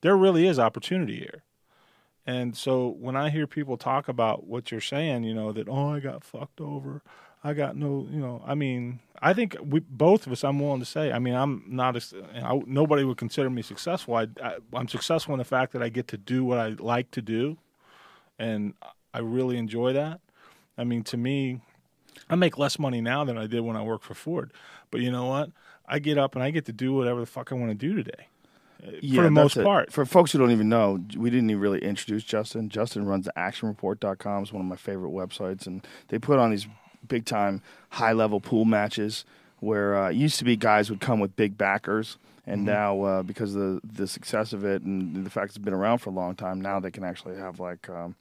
there 0.00 0.16
really 0.16 0.46
is 0.46 0.58
opportunity 0.58 1.18
here. 1.18 1.42
And 2.26 2.56
so 2.56 2.88
when 2.88 3.16
I 3.16 3.30
hear 3.30 3.46
people 3.46 3.76
talk 3.76 4.08
about 4.08 4.46
what 4.46 4.70
you're 4.70 4.80
saying, 4.80 5.24
you 5.24 5.34
know, 5.34 5.52
that 5.52 5.68
oh 5.68 5.94
I 5.94 6.00
got 6.00 6.22
fucked 6.22 6.60
over, 6.60 7.02
I 7.42 7.54
got 7.54 7.76
no, 7.76 8.06
you 8.10 8.20
know, 8.20 8.42
I 8.46 8.54
mean, 8.54 9.00
I 9.22 9.32
think 9.32 9.56
we 9.62 9.80
both 9.80 10.26
of 10.26 10.32
us. 10.32 10.44
I'm 10.44 10.60
willing 10.60 10.80
to 10.80 10.86
say. 10.86 11.12
I 11.12 11.18
mean, 11.18 11.34
I'm 11.34 11.64
not. 11.66 11.96
A, 11.96 12.02
I, 12.42 12.60
nobody 12.66 13.04
would 13.04 13.16
consider 13.16 13.50
me 13.50 13.62
successful. 13.62 14.14
I, 14.14 14.28
I, 14.42 14.56
I'm 14.74 14.88
successful 14.88 15.34
in 15.34 15.38
the 15.38 15.44
fact 15.44 15.72
that 15.72 15.82
I 15.82 15.88
get 15.88 16.08
to 16.08 16.18
do 16.18 16.44
what 16.44 16.58
I 16.58 16.68
like 16.78 17.10
to 17.12 17.22
do, 17.22 17.58
and 18.38 18.74
I 19.12 19.20
really 19.20 19.56
enjoy 19.56 19.92
that. 19.94 20.20
I 20.76 20.84
mean, 20.84 21.02
to 21.04 21.16
me, 21.16 21.60
I 22.28 22.34
make 22.34 22.58
less 22.58 22.78
money 22.78 23.00
now 23.00 23.24
than 23.24 23.36
I 23.36 23.46
did 23.46 23.60
when 23.60 23.76
I 23.76 23.82
worked 23.82 24.04
for 24.04 24.14
Ford. 24.14 24.52
But 24.90 25.00
you 25.00 25.10
know 25.10 25.26
what? 25.26 25.50
I 25.86 25.98
get 25.98 26.18
up 26.18 26.34
and 26.34 26.44
I 26.44 26.50
get 26.50 26.66
to 26.66 26.72
do 26.72 26.94
whatever 26.94 27.20
the 27.20 27.26
fuck 27.26 27.52
I 27.52 27.56
want 27.56 27.70
to 27.70 27.74
do 27.74 27.94
today. 27.94 28.28
Yeah, 29.00 29.16
for 29.16 29.22
the 29.22 29.30
most 29.30 29.56
it. 29.56 29.64
part. 29.64 29.92
For 29.92 30.04
folks 30.04 30.32
who 30.32 30.38
don't 30.38 30.50
even 30.50 30.68
know, 30.68 30.98
we 31.16 31.30
didn't 31.30 31.50
even 31.50 31.60
really 31.60 31.82
introduce 31.82 32.24
Justin. 32.24 32.68
Justin 32.68 33.06
runs 33.06 33.26
the 33.26 33.32
actionreport.com. 33.36 34.42
It's 34.42 34.52
one 34.52 34.62
of 34.62 34.68
my 34.68 34.76
favorite 34.76 35.10
websites. 35.10 35.66
And 35.66 35.86
they 36.08 36.18
put 36.18 36.38
on 36.38 36.50
these 36.50 36.66
big 37.06 37.24
time, 37.24 37.62
high 37.90 38.12
level 38.12 38.40
pool 38.40 38.64
matches 38.64 39.24
where 39.60 39.96
uh, 39.96 40.10
it 40.10 40.16
used 40.16 40.38
to 40.38 40.44
be 40.44 40.56
guys 40.56 40.90
would 40.90 41.00
come 41.00 41.20
with 41.20 41.36
big 41.36 41.58
backers. 41.58 42.16
And 42.46 42.64
now, 42.64 43.02
uh, 43.02 43.22
because 43.22 43.54
of 43.54 43.60
the, 43.60 43.80
the 43.84 44.06
success 44.08 44.52
of 44.52 44.64
it 44.64 44.82
and 44.82 45.24
the 45.24 45.30
fact 45.30 45.50
it's 45.50 45.58
been 45.58 45.74
around 45.74 45.98
for 45.98 46.10
a 46.10 46.12
long 46.12 46.34
time, 46.34 46.60
now 46.60 46.80
they 46.80 46.90
can 46.90 47.04
actually 47.04 47.36
have 47.36 47.60
like 47.60 47.88
um, 47.88 48.16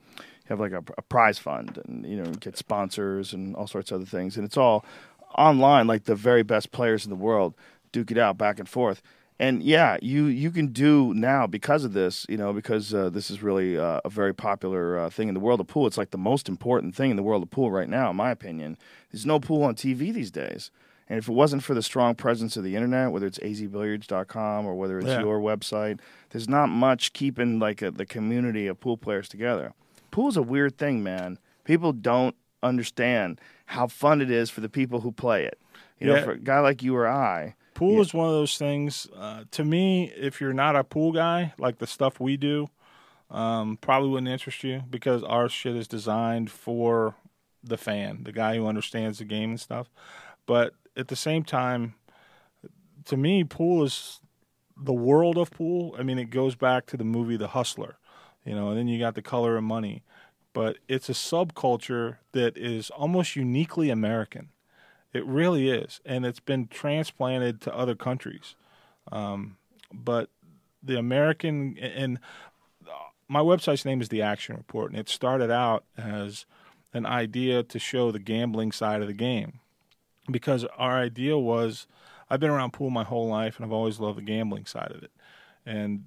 have 0.45 0.59
like 0.59 0.73
a, 0.73 0.83
a 0.97 1.01
prize 1.01 1.39
fund 1.39 1.81
and 1.87 2.05
you 2.05 2.17
know 2.17 2.31
get 2.33 2.57
sponsors 2.57 3.33
and 3.33 3.55
all 3.55 3.65
sorts 3.65 3.91
of 3.91 3.95
other 3.95 4.05
things. 4.05 4.35
And 4.35 4.45
it's 4.45 4.57
all 4.57 4.85
online, 5.35 5.87
like 5.87 6.03
the 6.03 6.15
very 6.15 6.43
best 6.43 6.71
players 6.71 7.05
in 7.05 7.09
the 7.09 7.15
world 7.15 7.55
duke 7.91 8.11
it 8.11 8.17
out 8.17 8.37
back 8.37 8.59
and 8.59 8.69
forth. 8.69 9.01
And 9.41 9.63
yeah, 9.63 9.97
you 10.01 10.25
you 10.25 10.51
can 10.51 10.67
do 10.67 11.13
now 11.13 11.47
because 11.47 11.85
of 11.85 11.93
this, 11.93 12.25
you 12.27 12.35
know, 12.35 12.51
because 12.51 12.93
uh, 12.93 13.09
this 13.09 13.31
is 13.31 13.41
really 13.41 13.77
uh, 13.77 14.01
a 14.03 14.09
very 14.09 14.33
popular 14.33 14.99
uh, 14.99 15.09
thing 15.09 15.29
in 15.29 15.33
the 15.33 15.39
world 15.39 15.61
of 15.61 15.67
pool. 15.67 15.87
It's 15.87 15.97
like 15.97 16.11
the 16.11 16.17
most 16.17 16.49
important 16.49 16.93
thing 16.93 17.09
in 17.09 17.15
the 17.15 17.23
world 17.23 17.41
of 17.43 17.49
pool 17.49 17.71
right 17.71 17.87
now, 17.87 18.09
in 18.09 18.17
my 18.17 18.31
opinion. 18.31 18.77
There's 19.11 19.25
no 19.25 19.39
pool 19.39 19.63
on 19.63 19.75
TV 19.75 20.13
these 20.13 20.29
days. 20.31 20.71
And 21.07 21.17
if 21.17 21.27
it 21.27 21.31
wasn't 21.31 21.63
for 21.63 21.73
the 21.73 21.81
strong 21.81 22.13
presence 22.15 22.55
of 22.57 22.63
the 22.63 22.75
internet, 22.75 23.11
whether 23.11 23.25
it's 23.25 23.39
azbilliards.com 23.39 24.65
or 24.65 24.75
whether 24.75 24.99
it's 24.99 25.07
Yeah. 25.07 25.21
your 25.21 25.39
website, 25.39 25.99
there's 26.29 26.47
not 26.49 26.67
much 26.67 27.13
keeping 27.13 27.57
like 27.59 27.81
a, 27.81 27.89
the 27.91 28.05
community 28.05 28.67
of 28.67 28.79
pool 28.79 28.97
players 28.97 29.27
together. 29.27 29.73
Pool's 30.11 30.37
a 30.37 30.41
weird 30.43 30.77
thing, 30.77 31.01
man. 31.01 31.39
People 31.63 31.93
don't 31.93 32.35
understand 32.61 33.39
how 33.67 33.87
fun 33.87 34.21
it 34.21 34.29
is 34.29 34.49
for 34.49 34.61
the 34.61 34.69
people 34.69 34.99
who 34.99 35.11
play 35.11 35.45
it. 35.45 35.57
You 35.99 36.07
know, 36.07 36.15
for 36.25 36.31
a 36.33 36.37
guy 36.37 36.59
like 36.59 36.83
you 36.83 36.95
or 36.95 37.07
I, 37.07 37.55
Pool 37.79 37.95
Yeah. 37.95 38.01
is 38.01 38.13
one 38.13 38.27
of 38.27 38.33
those 38.33 38.57
things. 38.57 39.07
Uh, 39.15 39.45
to 39.51 39.63
me, 39.63 40.11
if 40.11 40.41
you're 40.41 40.51
not 40.51 40.75
a 40.75 40.83
pool 40.83 41.13
guy, 41.13 41.53
like 41.57 41.77
the 41.77 41.87
stuff 41.87 42.19
we 42.19 42.35
do, 42.35 42.67
um, 43.31 43.77
probably 43.77 44.09
wouldn't 44.09 44.27
interest 44.27 44.65
you 44.65 44.83
because 44.89 45.23
our 45.23 45.47
shit 45.47 45.77
is 45.77 45.87
designed 45.87 46.51
for 46.51 47.15
the 47.63 47.77
fan, 47.77 48.23
the 48.23 48.33
guy 48.33 48.57
who 48.57 48.67
understands 48.67 49.19
the 49.19 49.23
game 49.23 49.51
and 49.51 49.59
stuff. 49.61 49.89
But 50.45 50.73
at 50.97 51.07
the 51.07 51.15
same 51.15 51.45
time, 51.45 51.93
to 53.05 53.15
me, 53.15 53.45
pool 53.45 53.83
is 53.85 54.19
the 54.75 54.93
world 54.93 55.37
of 55.37 55.49
pool. 55.49 55.95
I 55.97 56.03
mean, 56.03 56.19
it 56.19 56.31
goes 56.31 56.55
back 56.55 56.85
to 56.87 56.97
the 56.97 57.05
movie 57.05 57.37
The 57.37 57.49
Hustler, 57.49 57.97
you 58.43 58.55
know, 58.55 58.69
and 58.69 58.77
then 58.77 58.89
you 58.89 58.99
got 58.99 59.15
the 59.15 59.21
color 59.21 59.55
of 59.55 59.63
money. 59.63 60.03
But 60.51 60.79
it's 60.89 61.07
a 61.07 61.13
subculture 61.13 62.17
that 62.33 62.57
is 62.57 62.89
almost 62.89 63.37
uniquely 63.37 63.89
American. 63.89 64.49
It 65.13 65.25
really 65.25 65.69
is, 65.69 66.01
and 66.05 66.25
it's 66.25 66.39
been 66.39 66.67
transplanted 66.67 67.61
to 67.61 67.75
other 67.75 67.95
countries. 67.95 68.55
Um, 69.11 69.57
but 69.91 70.29
the 70.83 70.97
American 70.97 71.77
and 71.79 72.19
my 73.27 73.41
website's 73.41 73.85
name 73.85 74.01
is 74.01 74.09
the 74.09 74.21
Action 74.21 74.55
Report, 74.55 74.91
and 74.91 74.99
it 74.99 75.09
started 75.09 75.51
out 75.51 75.83
as 75.97 76.45
an 76.93 77.05
idea 77.05 77.63
to 77.63 77.79
show 77.79 78.11
the 78.11 78.19
gambling 78.19 78.71
side 78.71 79.01
of 79.01 79.07
the 79.07 79.13
game, 79.13 79.59
because 80.29 80.65
our 80.77 80.97
idea 80.97 81.37
was 81.37 81.87
I've 82.29 82.39
been 82.39 82.51
around 82.51 82.73
pool 82.73 82.89
my 82.91 83.03
whole 83.03 83.27
life, 83.27 83.57
and 83.57 83.65
I've 83.65 83.71
always 83.71 83.99
loved 83.99 84.19
the 84.19 84.23
gambling 84.23 84.65
side 84.65 84.91
of 84.91 85.01
it, 85.03 85.11
and 85.65 86.05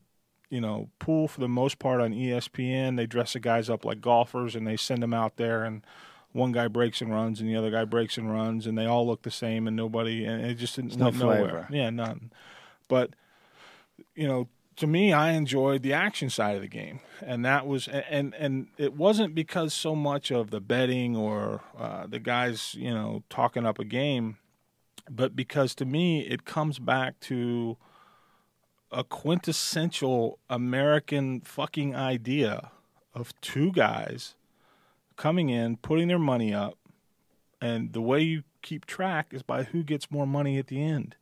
you 0.52 0.60
know, 0.60 0.90
pool 0.98 1.28
for 1.28 1.40
the 1.40 1.48
most 1.48 1.78
part 1.78 2.02
on 2.02 2.12
ESPN, 2.12 2.98
they 2.98 3.06
dress 3.06 3.32
the 3.32 3.40
guys 3.40 3.70
up 3.70 3.86
like 3.86 4.02
golfers 4.02 4.54
and 4.54 4.66
they 4.66 4.76
send 4.76 5.02
them 5.02 5.14
out 5.14 5.38
there 5.38 5.64
and 5.64 5.82
one 6.32 6.52
guy 6.52 6.68
breaks 6.68 7.00
and 7.00 7.10
runs 7.10 7.40
and 7.40 7.48
the 7.48 7.56
other 7.56 7.70
guy 7.70 7.84
breaks 7.84 8.16
and 8.16 8.32
runs 8.32 8.66
and 8.66 8.76
they 8.76 8.86
all 8.86 9.06
look 9.06 9.22
the 9.22 9.30
same 9.30 9.66
and 9.66 9.76
nobody 9.76 10.24
and 10.24 10.44
it 10.44 10.54
just 10.54 10.76
didn't 10.76 10.96
no 10.96 11.06
went 11.06 11.18
nowhere. 11.18 11.68
Yeah, 11.70 11.90
none. 11.90 12.32
But 12.88 13.10
you 14.14 14.26
know, 14.26 14.48
to 14.76 14.86
me, 14.86 15.12
I 15.12 15.32
enjoyed 15.32 15.82
the 15.82 15.92
action 15.92 16.30
side 16.30 16.56
of 16.56 16.62
the 16.62 16.68
game, 16.68 17.00
and 17.20 17.44
that 17.44 17.66
was 17.66 17.88
and 17.88 18.34
and 18.34 18.68
it 18.78 18.94
wasn't 18.94 19.34
because 19.34 19.74
so 19.74 19.94
much 19.94 20.30
of 20.30 20.50
the 20.50 20.60
betting 20.60 21.16
or 21.16 21.60
uh, 21.78 22.06
the 22.06 22.18
guys, 22.18 22.74
you 22.74 22.92
know, 22.92 23.22
talking 23.28 23.66
up 23.66 23.78
a 23.78 23.84
game, 23.84 24.38
but 25.10 25.36
because 25.36 25.74
to 25.76 25.84
me 25.84 26.22
it 26.22 26.44
comes 26.44 26.78
back 26.78 27.20
to 27.20 27.76
a 28.90 29.04
quintessential 29.04 30.38
American 30.50 31.40
fucking 31.40 31.94
idea 31.94 32.70
of 33.14 33.38
two 33.40 33.72
guys 33.72 34.34
coming 35.16 35.48
in, 35.50 35.76
putting 35.76 36.08
their 36.08 36.18
money 36.18 36.52
up, 36.54 36.78
and 37.60 37.92
the 37.92 38.00
way 38.00 38.20
you 38.20 38.42
keep 38.62 38.86
track 38.86 39.28
is 39.32 39.42
by 39.42 39.64
who 39.64 39.82
gets 39.82 40.10
more 40.10 40.26
money 40.26 40.58
at 40.58 40.66
the 40.68 40.82
end. 40.82 41.16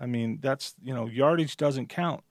I 0.00 0.06
mean, 0.06 0.38
that's 0.42 0.74
you 0.82 0.94
know, 0.94 1.06
yardage 1.06 1.56
doesn't 1.56 1.88
count. 1.88 2.22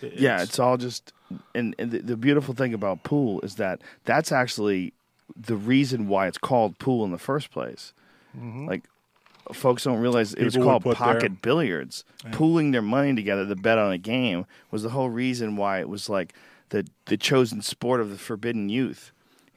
yeah, 0.00 0.42
it's 0.42 0.58
all 0.58 0.76
just. 0.76 1.12
And, 1.54 1.74
and 1.78 1.90
the, 1.90 1.98
the 2.00 2.16
beautiful 2.16 2.52
thing 2.52 2.74
about 2.74 3.04
pool 3.04 3.40
is 3.40 3.54
that 3.54 3.80
that's 4.04 4.32
actually 4.32 4.92
the 5.34 5.56
reason 5.56 6.08
why 6.08 6.26
it's 6.26 6.36
called 6.36 6.78
pool 6.78 7.04
in 7.04 7.10
the 7.10 7.18
first 7.18 7.50
place. 7.50 7.94
Mm-hmm. 8.36 8.66
Like, 8.66 8.82
folks 9.52 9.84
don't 9.84 9.98
realize 9.98 10.34
it 10.34 10.44
was 10.44 10.54
People 10.54 10.68
would 10.72 10.82
called 10.82 10.96
pocket 10.96 11.20
their- 11.20 11.28
billiards. 11.30 12.04
Pooling 12.32 12.72
their 12.72 12.82
money 12.82 13.14
together 13.14 13.46
to 13.46 13.56
bet 13.56 13.78
on 13.78 13.92
a 13.92 13.98
game 13.98 14.44
was 14.70 14.82
the 14.82 14.90
whole 14.90 15.08
reason 15.08 15.56
why 15.56 15.80
it 15.80 15.88
was 15.88 16.08
like 16.10 16.34
the 16.68 16.86
the 17.06 17.16
chosen 17.16 17.62
sport 17.62 18.00
of 18.00 18.10
the 18.10 18.18
forbidden 18.18 18.68
youth. 18.68 19.12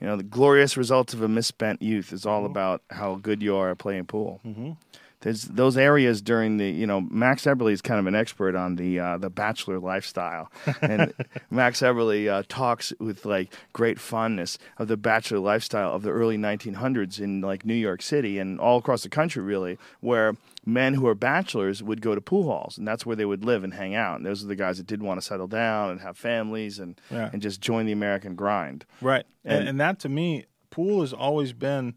You 0.06 0.12
know, 0.12 0.18
the 0.18 0.24
glorious 0.24 0.78
results 0.78 1.16
of 1.16 1.24
a 1.24 1.28
misspent 1.28 1.82
youth 1.82 2.14
is 2.14 2.28
all 2.28 2.46
about 2.46 2.84
how 2.92 3.16
good 3.16 3.42
you 3.42 3.56
are 3.56 3.72
at 3.72 3.80
playing 3.80 4.06
pool. 4.06 4.40
Mm-hmm. 4.46 4.74
There's 5.22 5.44
those 5.44 5.76
areas 5.78 6.22
during 6.22 6.58
the, 6.58 6.70
you 6.70 6.86
know, 6.86 7.02
Max 7.02 7.46
Eberly 7.46 7.72
is 7.72 7.82
kind 7.82 8.00
of 8.00 8.06
an 8.06 8.16
expert 8.16 8.56
on 8.56 8.76
the 8.76 9.00
uh, 9.00 9.18
the 9.18 9.30
bachelor 9.30 9.80
lifestyle, 9.80 10.52
and 10.82 11.14
Max 11.50 11.82
Eberly 11.82 12.28
uh, 12.30 12.44
talks 12.48 12.94
with 13.00 13.26
like 13.26 13.54
great 13.74 14.00
fondness 14.00 14.58
of 14.78 14.88
the 14.88 14.98
bachelor 14.98 15.40
lifestyle 15.40 15.94
of 15.94 16.04
the 16.04 16.12
early 16.12 16.38
1900s 16.38 17.20
in 17.20 17.42
like 17.42 17.66
New 17.66 17.74
York 17.74 18.02
City 18.02 18.38
and 18.40 18.60
all 18.60 18.78
across 18.78 19.04
the 19.04 19.10
country, 19.10 19.42
really, 19.42 19.78
where 20.02 20.36
men 20.66 20.94
who 20.96 21.08
are 21.08 21.16
bachelors 21.16 21.82
would 21.82 22.02
go 22.02 22.14
to 22.14 22.22
pool 22.22 22.44
halls, 22.44 22.78
and 22.78 22.88
that's 22.88 23.06
where 23.06 23.16
they 23.16 23.26
would 23.26 23.44
live 23.46 23.64
and 23.64 23.74
hang 23.74 23.96
out. 23.96 24.18
And 24.18 24.26
those 24.26 24.44
are 24.44 24.48
the 24.48 24.56
guys 24.56 24.78
that 24.78 24.88
did 24.88 25.02
want 25.02 25.20
to 25.20 25.26
settle 25.26 25.48
down 25.48 25.90
and 25.92 26.02
have 26.02 26.18
families 26.18 26.78
and 26.80 27.00
Yeah. 27.10 27.30
and 27.34 27.42
just 27.42 27.62
join 27.62 27.86
the 27.86 27.92
American 27.94 28.36
grind. 28.36 28.86
Right. 29.02 29.26
And, 29.44 29.60
And- 29.60 29.70
and 29.70 29.80
that 29.80 30.00
to 30.02 30.10
me, 30.10 30.46
pool 30.70 31.02
has 31.02 31.14
always 31.14 31.54
been 31.54 31.96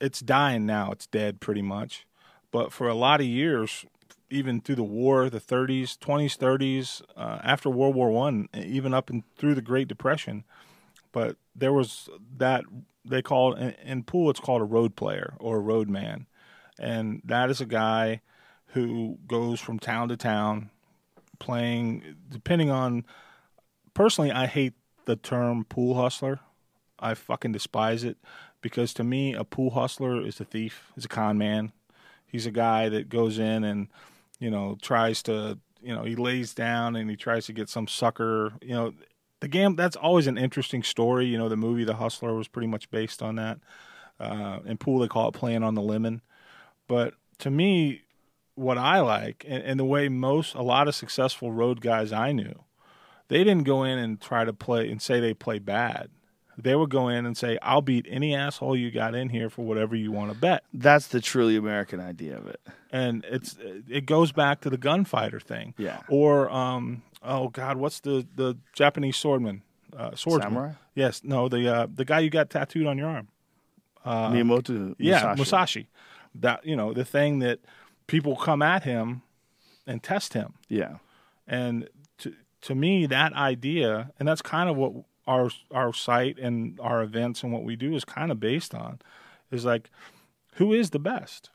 it's 0.00 0.20
dying 0.20 0.66
now. 0.66 0.90
It's 0.92 1.06
dead 1.06 1.40
pretty 1.40 1.62
much. 1.62 2.06
But 2.50 2.72
for 2.72 2.88
a 2.88 2.94
lot 2.94 3.20
of 3.20 3.26
years, 3.26 3.84
even 4.30 4.60
through 4.60 4.76
the 4.76 4.82
war, 4.82 5.30
the 5.30 5.40
30s, 5.40 5.96
20s, 5.98 6.36
30s, 6.36 7.02
uh, 7.16 7.38
after 7.42 7.70
World 7.70 7.94
War 7.94 8.10
One, 8.10 8.48
even 8.54 8.94
up 8.94 9.10
and 9.10 9.22
through 9.36 9.54
the 9.54 9.62
Great 9.62 9.88
Depression, 9.88 10.44
but 11.12 11.36
there 11.54 11.72
was 11.72 12.08
that 12.36 12.64
they 13.04 13.22
call 13.22 13.54
in, 13.54 14.02
pool. 14.02 14.30
It's 14.30 14.40
called 14.40 14.62
a 14.62 14.66
road 14.66 14.96
player 14.96 15.34
or 15.38 15.56
a 15.56 15.60
road 15.60 15.88
man, 15.88 16.26
and 16.78 17.22
that 17.24 17.50
is 17.50 17.60
a 17.60 17.66
guy 17.66 18.20
who 18.70 19.18
goes 19.26 19.60
from 19.60 19.78
town 19.78 20.08
to 20.08 20.16
town, 20.16 20.70
playing 21.38 22.16
depending 22.28 22.70
on 22.70 23.04
personally, 23.94 24.32
I 24.32 24.46
hate 24.46 24.74
the 25.04 25.16
term 25.16 25.64
pool 25.64 25.94
hustler. 25.94 26.40
I 26.98 27.14
fucking 27.14 27.52
despise 27.52 28.04
it 28.04 28.16
because 28.66 28.92
to 28.94 29.04
me, 29.04 29.32
a 29.32 29.44
pool 29.44 29.70
hustler 29.70 30.20
is 30.26 30.40
a 30.40 30.44
thief, 30.44 30.90
is 30.96 31.04
a 31.04 31.08
con 31.08 31.38
man. 31.38 31.70
He's 32.26 32.46
a 32.46 32.50
guy 32.50 32.88
that 32.88 33.08
goes 33.08 33.38
in 33.38 33.62
and, 33.62 33.86
you 34.40 34.50
know, 34.50 34.76
tries 34.82 35.22
to, 35.22 35.58
you 35.80 35.94
know, 35.94 36.02
he 36.02 36.16
lays 36.16 36.52
down 36.52 36.96
and 36.96 37.08
he 37.08 37.14
tries 37.14 37.46
to 37.46 37.52
get 37.52 37.68
some 37.68 37.86
sucker. 37.86 38.54
You 38.60 38.74
know, 38.74 38.94
the 39.38 39.46
game, 39.46 39.76
that's 39.76 39.94
always 39.94 40.26
an 40.26 40.36
interesting 40.36 40.82
story. 40.82 41.26
You 41.26 41.38
know, 41.38 41.48
the 41.48 41.56
movie 41.56 41.84
The 41.84 41.94
Hustler 41.94 42.34
was 42.34 42.48
pretty 42.48 42.66
much 42.66 42.90
based 42.90 43.22
on 43.22 43.36
that. 43.36 43.60
Uh, 44.18 44.58
in 44.66 44.78
pool, 44.78 44.98
they 44.98 45.06
call 45.06 45.28
it 45.28 45.34
playing 45.34 45.62
on 45.62 45.76
the 45.76 45.82
lemon. 45.82 46.22
But 46.88 47.14
to 47.38 47.50
me, 47.52 48.02
what 48.56 48.78
I 48.78 48.98
like 48.98 49.44
and, 49.46 49.62
and 49.62 49.78
the 49.78 49.84
way 49.84 50.08
most, 50.08 50.56
a 50.56 50.62
lot 50.62 50.88
of 50.88 50.96
successful 50.96 51.52
road 51.52 51.80
guys 51.80 52.12
I 52.12 52.32
knew, 52.32 52.64
they 53.28 53.44
didn't 53.44 53.64
go 53.64 53.84
in 53.84 53.98
and 53.98 54.20
try 54.20 54.44
to 54.44 54.52
play 54.52 54.90
and 54.90 55.00
say 55.00 55.20
they 55.20 55.34
play 55.34 55.60
bad. 55.60 56.10
They 56.58 56.74
would 56.74 56.90
go 56.90 57.08
in 57.08 57.26
and 57.26 57.36
say, 57.36 57.58
"I'll 57.62 57.82
beat 57.82 58.06
any 58.08 58.34
asshole 58.34 58.76
you 58.76 58.90
got 58.90 59.14
in 59.14 59.28
here 59.28 59.50
for 59.50 59.64
whatever 59.64 59.94
you 59.94 60.10
want 60.12 60.32
to 60.32 60.38
bet." 60.38 60.64
That's 60.72 61.08
the 61.08 61.20
truly 61.20 61.56
American 61.56 62.00
idea 62.00 62.36
of 62.38 62.46
it. 62.46 62.60
And 62.90 63.24
it's 63.28 63.56
it 63.88 64.06
goes 64.06 64.32
back 64.32 64.60
to 64.62 64.70
the 64.70 64.78
gunfighter 64.78 65.40
thing. 65.40 65.74
Yeah. 65.76 66.00
Or 66.08 66.50
um 66.50 67.02
oh 67.22 67.48
god, 67.48 67.76
what's 67.76 68.00
the 68.00 68.26
the 68.34 68.56
Japanese 68.72 69.16
swordman? 69.16 69.60
Uh, 69.96 70.14
swordsman. 70.14 70.52
Samurai? 70.52 70.72
Yes. 70.94 71.22
No, 71.24 71.48
the 71.48 71.68
uh, 71.68 71.86
the 71.92 72.04
guy 72.04 72.20
you 72.20 72.30
got 72.30 72.50
tattooed 72.50 72.86
on 72.86 72.98
your 72.98 73.08
arm. 73.08 73.28
Uh, 74.04 74.30
Miyamoto 74.30 74.94
Yeah, 74.98 75.34
Musashi. 75.34 75.36
Musashi. 75.36 75.86
That 76.34 76.64
you 76.66 76.76
know 76.76 76.92
the 76.92 77.04
thing 77.04 77.38
that 77.40 77.60
people 78.06 78.36
come 78.36 78.62
at 78.62 78.82
him 78.84 79.22
and 79.86 80.02
test 80.02 80.32
him. 80.32 80.54
Yeah. 80.68 80.96
And 81.46 81.88
to 82.18 82.34
to 82.62 82.74
me, 82.74 83.06
that 83.06 83.32
idea, 83.34 84.12
and 84.18 84.26
that's 84.28 84.42
kind 84.42 84.68
of 84.68 84.76
what 84.76 84.92
our 85.26 85.50
our 85.70 85.92
site 85.92 86.38
and 86.38 86.78
our 86.80 87.02
events 87.02 87.42
and 87.42 87.52
what 87.52 87.64
we 87.64 87.76
do 87.76 87.94
is 87.94 88.04
kind 88.04 88.30
of 88.30 88.40
based 88.40 88.74
on, 88.74 89.00
is 89.50 89.64
like, 89.64 89.90
who 90.54 90.72
is 90.72 90.90
the 90.90 90.98
best? 90.98 91.50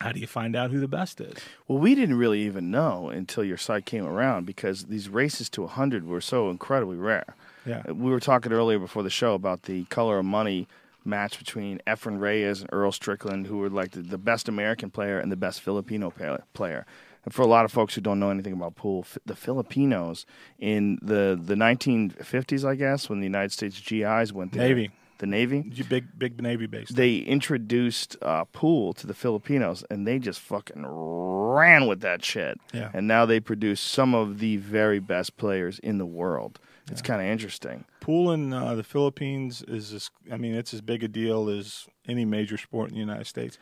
How 0.00 0.12
do 0.12 0.20
you 0.20 0.28
find 0.28 0.54
out 0.54 0.70
who 0.70 0.78
the 0.78 0.88
best 0.88 1.20
is? 1.20 1.36
Well, 1.66 1.78
we 1.78 1.96
didn't 1.96 2.18
really 2.18 2.42
even 2.42 2.70
know 2.70 3.08
until 3.08 3.42
your 3.42 3.56
site 3.56 3.84
came 3.84 4.04
around 4.04 4.46
because 4.46 4.84
these 4.84 5.08
races 5.08 5.48
to 5.50 5.62
100 5.62 6.06
were 6.06 6.20
so 6.20 6.50
incredibly 6.50 6.96
rare. 6.96 7.34
Yeah. 7.66 7.82
Uh, 7.88 7.94
we 7.94 8.10
were 8.10 8.20
talking 8.20 8.52
earlier 8.52 8.78
before 8.78 9.02
the 9.02 9.10
show 9.10 9.34
about 9.34 9.64
the 9.64 9.84
Color 9.86 10.20
of 10.20 10.24
Money 10.24 10.68
match 11.04 11.38
between 11.38 11.80
Efren 11.86 12.20
Reyes 12.20 12.60
and 12.60 12.70
Earl 12.72 12.92
Strickland, 12.92 13.48
who 13.48 13.58
were 13.58 13.70
like 13.70 13.90
the, 13.90 14.02
the 14.02 14.18
best 14.18 14.48
American 14.48 14.90
player 14.90 15.18
and 15.18 15.32
the 15.32 15.36
best 15.36 15.60
Filipino 15.60 16.12
player. 16.54 16.86
For 17.30 17.42
a 17.42 17.46
lot 17.46 17.64
of 17.64 17.72
folks 17.72 17.94
who 17.94 18.00
don't 18.00 18.20
know 18.20 18.30
anything 18.30 18.52
about 18.52 18.74
pool, 18.76 19.06
the 19.26 19.36
Filipinos 19.36 20.26
in 20.58 20.98
the, 21.02 21.38
the 21.40 21.54
1950s, 21.54 22.64
I 22.68 22.74
guess, 22.74 23.08
when 23.08 23.20
the 23.20 23.26
United 23.26 23.52
States 23.52 23.80
GIs 23.80 24.32
went 24.32 24.52
there. 24.52 24.68
Navy. 24.68 24.90
The 25.18 25.26
Navy? 25.26 25.62
Big 25.88 26.16
big 26.16 26.40
Navy 26.40 26.66
base. 26.66 26.90
they 26.90 27.16
introduced 27.16 28.16
uh, 28.22 28.44
pool 28.44 28.92
to 28.94 29.06
the 29.06 29.14
Filipinos, 29.14 29.84
and 29.90 30.06
they 30.06 30.20
just 30.20 30.38
fucking 30.38 30.86
ran 30.86 31.88
with 31.88 32.02
that 32.02 32.24
shit. 32.24 32.60
Yeah. 32.72 32.90
And 32.94 33.08
now 33.08 33.26
they 33.26 33.40
produce 33.40 33.80
some 33.80 34.14
of 34.14 34.38
the 34.38 34.58
very 34.58 35.00
best 35.00 35.36
players 35.36 35.80
in 35.80 35.98
the 35.98 36.06
world. 36.06 36.60
It's 36.90 37.02
kind 37.02 37.20
of 37.20 37.26
interesting. 37.26 37.84
Pool 38.00 38.32
in 38.32 38.52
uh, 38.52 38.74
the 38.74 38.82
Philippines 38.82 39.62
is, 39.68 39.92
as, 39.92 40.10
I 40.32 40.38
mean, 40.38 40.54
it's 40.54 40.72
as 40.72 40.80
big 40.80 41.04
a 41.04 41.08
deal 41.08 41.50
as 41.50 41.86
any 42.08 42.24
major 42.24 42.56
sport 42.56 42.88
in 42.88 42.94
the 42.94 43.00
United 43.00 43.26
States. 43.26 43.58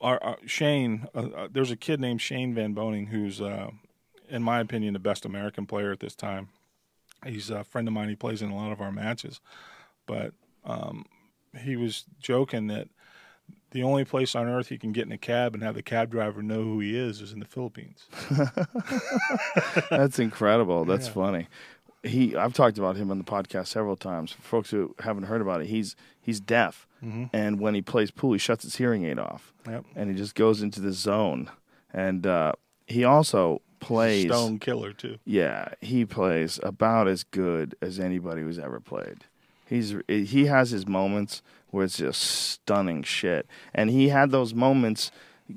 Our, 0.00 0.22
our 0.22 0.36
Shane, 0.46 1.08
uh, 1.14 1.28
uh, 1.36 1.48
there's 1.50 1.70
a 1.70 1.76
kid 1.76 2.00
named 2.00 2.20
Shane 2.20 2.54
Van 2.54 2.74
Boening 2.74 3.08
who's, 3.08 3.40
uh, 3.40 3.70
in 4.28 4.42
my 4.42 4.60
opinion, 4.60 4.92
the 4.92 5.00
best 5.00 5.24
American 5.24 5.66
player 5.66 5.92
at 5.92 6.00
this 6.00 6.14
time. 6.14 6.48
He's 7.26 7.50
a 7.50 7.64
friend 7.64 7.88
of 7.88 7.94
mine. 7.94 8.08
He 8.08 8.16
plays 8.16 8.42
in 8.42 8.50
a 8.50 8.56
lot 8.56 8.70
of 8.70 8.80
our 8.80 8.92
matches, 8.92 9.40
but 10.06 10.34
um, 10.64 11.04
he 11.60 11.76
was 11.76 12.04
joking 12.20 12.68
that 12.68 12.88
the 13.70 13.82
only 13.82 14.04
place 14.04 14.34
on 14.34 14.46
earth 14.48 14.68
he 14.68 14.78
can 14.78 14.92
get 14.92 15.06
in 15.06 15.12
a 15.12 15.18
cab 15.18 15.54
and 15.54 15.62
have 15.62 15.74
the 15.74 15.82
cab 15.82 16.10
driver 16.10 16.42
know 16.42 16.62
who 16.62 16.80
he 16.80 16.96
is 16.96 17.20
is 17.20 17.32
in 17.32 17.40
the 17.40 17.46
Philippines. 17.46 18.06
That's 19.90 20.18
incredible. 20.18 20.84
That's 20.84 21.08
funny. 21.08 21.48
He, 22.02 22.36
I've 22.36 22.52
talked 22.52 22.78
about 22.78 22.96
him 22.96 23.10
on 23.10 23.18
the 23.18 23.24
podcast 23.24 23.66
several 23.68 23.96
times. 23.96 24.32
For 24.32 24.42
folks 24.42 24.70
who 24.70 24.94
haven't 25.00 25.24
heard 25.24 25.40
about 25.40 25.60
it, 25.62 25.66
he's 25.66 25.96
he's 26.20 26.40
deaf, 26.40 26.86
and 27.32 27.60
when 27.60 27.74
he 27.74 27.82
plays 27.82 28.10
pool, 28.10 28.32
he 28.32 28.38
shuts 28.38 28.64
his 28.64 28.76
hearing 28.76 29.04
aid 29.04 29.18
off, 29.18 29.52
Yep. 29.68 29.84
and 29.96 30.10
he 30.10 30.16
just 30.16 30.34
goes 30.34 30.62
into 30.62 30.80
the 30.80 30.92
zone. 30.92 31.50
And 31.92 32.26
uh, 32.26 32.52
he 32.86 33.04
also 33.04 33.62
plays 33.80 34.26
Stone 34.26 34.58
killer 34.58 34.92
too. 34.92 35.18
Yeah, 35.24 35.68
he 35.80 36.04
plays 36.04 36.58
about 36.62 37.06
as 37.08 37.24
good 37.24 37.74
as 37.80 37.98
anybody 38.00 38.42
who's 38.42 38.58
ever 38.58 38.80
played. 38.80 39.24
He's 39.66 39.94
he 40.08 40.46
has 40.46 40.70
his 40.70 40.86
moments 40.86 41.42
where 41.70 41.84
it's 41.84 41.98
just 41.98 42.22
stunning 42.22 43.02
shit, 43.02 43.46
and 43.74 43.90
he 43.90 44.08
had 44.08 44.30
those 44.30 44.54
moments 44.54 45.10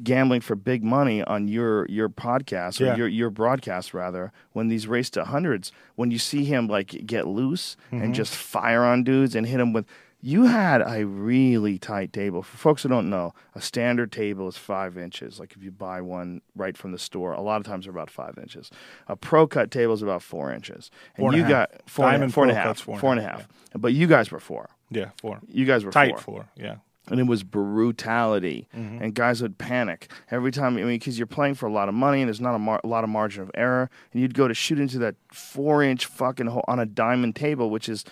gambling 0.03 0.41
for 0.41 0.55
big 0.55 0.83
money 0.83 1.21
on 1.23 1.47
your 1.47 1.85
your 1.89 2.07
podcast 2.09 2.79
or 2.79 2.85
Yeah. 2.85 2.95
your 2.95 3.07
your 3.07 3.29
broadcast 3.29 3.93
rather 3.93 4.31
when 4.53 4.67
these 4.69 4.87
race 4.87 5.09
to 5.11 5.25
hundreds 5.25 5.71
when 5.95 6.11
you 6.11 6.17
see 6.17 6.45
him 6.45 6.67
like 6.67 7.05
get 7.05 7.27
loose 7.27 7.75
Mm-hmm. 7.91 8.03
and 8.03 8.15
just 8.15 8.33
fire 8.35 8.83
on 8.85 9.03
dudes 9.03 9.35
and 9.35 9.45
hit 9.45 9.57
them 9.57 9.73
with 9.73 9.85
you 10.23 10.45
had 10.45 10.81
a 10.81 11.03
really 11.05 11.79
tight 11.79 12.13
table 12.13 12.43
for 12.43 12.55
folks 12.55 12.83
who 12.83 12.89
don't 12.89 13.09
know 13.09 13.33
a 13.55 13.59
standard 13.61 14.11
table 14.11 14.47
is 14.47 14.55
five 14.55 14.97
inches 14.97 15.39
like 15.39 15.53
if 15.57 15.63
you 15.63 15.71
buy 15.71 15.99
one 15.99 16.41
right 16.55 16.77
from 16.77 16.91
the 16.93 16.99
store 16.99 17.33
a 17.33 17.41
lot 17.41 17.59
of 17.59 17.65
times 17.65 17.85
they're 17.85 17.91
about 17.91 18.09
five 18.09 18.37
inches 18.37 18.69
a 19.07 19.15
pro 19.15 19.45
cut 19.47 19.71
table 19.71 19.93
is 19.93 20.01
about 20.01 20.21
four 20.21 20.53
inches 20.53 20.89
and 21.17 21.33
you 21.33 21.45
got 21.47 21.69
four 21.85 22.05
and 22.05 22.15
a- 22.15 22.19
Diamond 22.19 22.23
and 22.23 22.31
half. 22.31 22.33
four, 22.33 22.43
and 22.43 22.51
a 22.51 22.55
half 22.55 22.79
four, 22.79 23.11
and 23.11 23.19
a 23.19 23.23
half, 23.23 23.39
half 23.41 23.49
but 23.75 23.93
you 23.93 24.07
guys 24.07 24.31
were 24.31 24.39
four 24.39 24.69
Yeah, 24.89 25.09
four. 25.19 25.39
you 25.49 25.65
guys 25.65 25.83
were 25.83 25.91
Tight 25.91 26.11
four 26.11 26.19
four. 26.19 26.45
Yeah. 26.55 26.75
And 27.09 27.19
it 27.19 27.23
was 27.27 27.43
brutality, 27.43 28.67
Mm-hmm. 28.75 29.03
and 29.03 29.13
guys 29.15 29.41
would 29.41 29.57
panic 29.57 30.09
every 30.29 30.51
time. 30.51 30.77
I 30.77 30.81
mean, 30.81 30.87
because 30.99 31.17
you're 31.17 31.27
playing 31.27 31.55
for 31.55 31.65
a 31.67 31.71
lot 31.71 31.89
of 31.89 31.95
money, 31.95 32.21
and 32.21 32.29
there's 32.29 32.41
not 32.41 32.55
a, 32.55 32.59
mar- 32.59 32.81
a 32.83 32.87
lot 32.87 33.03
of 33.03 33.09
margin 33.09 33.43
of 33.43 33.51
error, 33.55 33.89
and 34.13 34.21
you'd 34.21 34.33
go 34.33 34.47
to 34.47 34.53
shoot 34.53 34.79
into 34.79 34.99
that 34.99 35.15
four 35.31 35.83
inch 35.83 36.05
fucking 36.05 36.47
hole 36.47 36.63
on 36.67 36.79
a 36.79 36.85
diamond 36.85 37.35
table, 37.35 37.69
which 37.69 37.89
is 37.89 38.03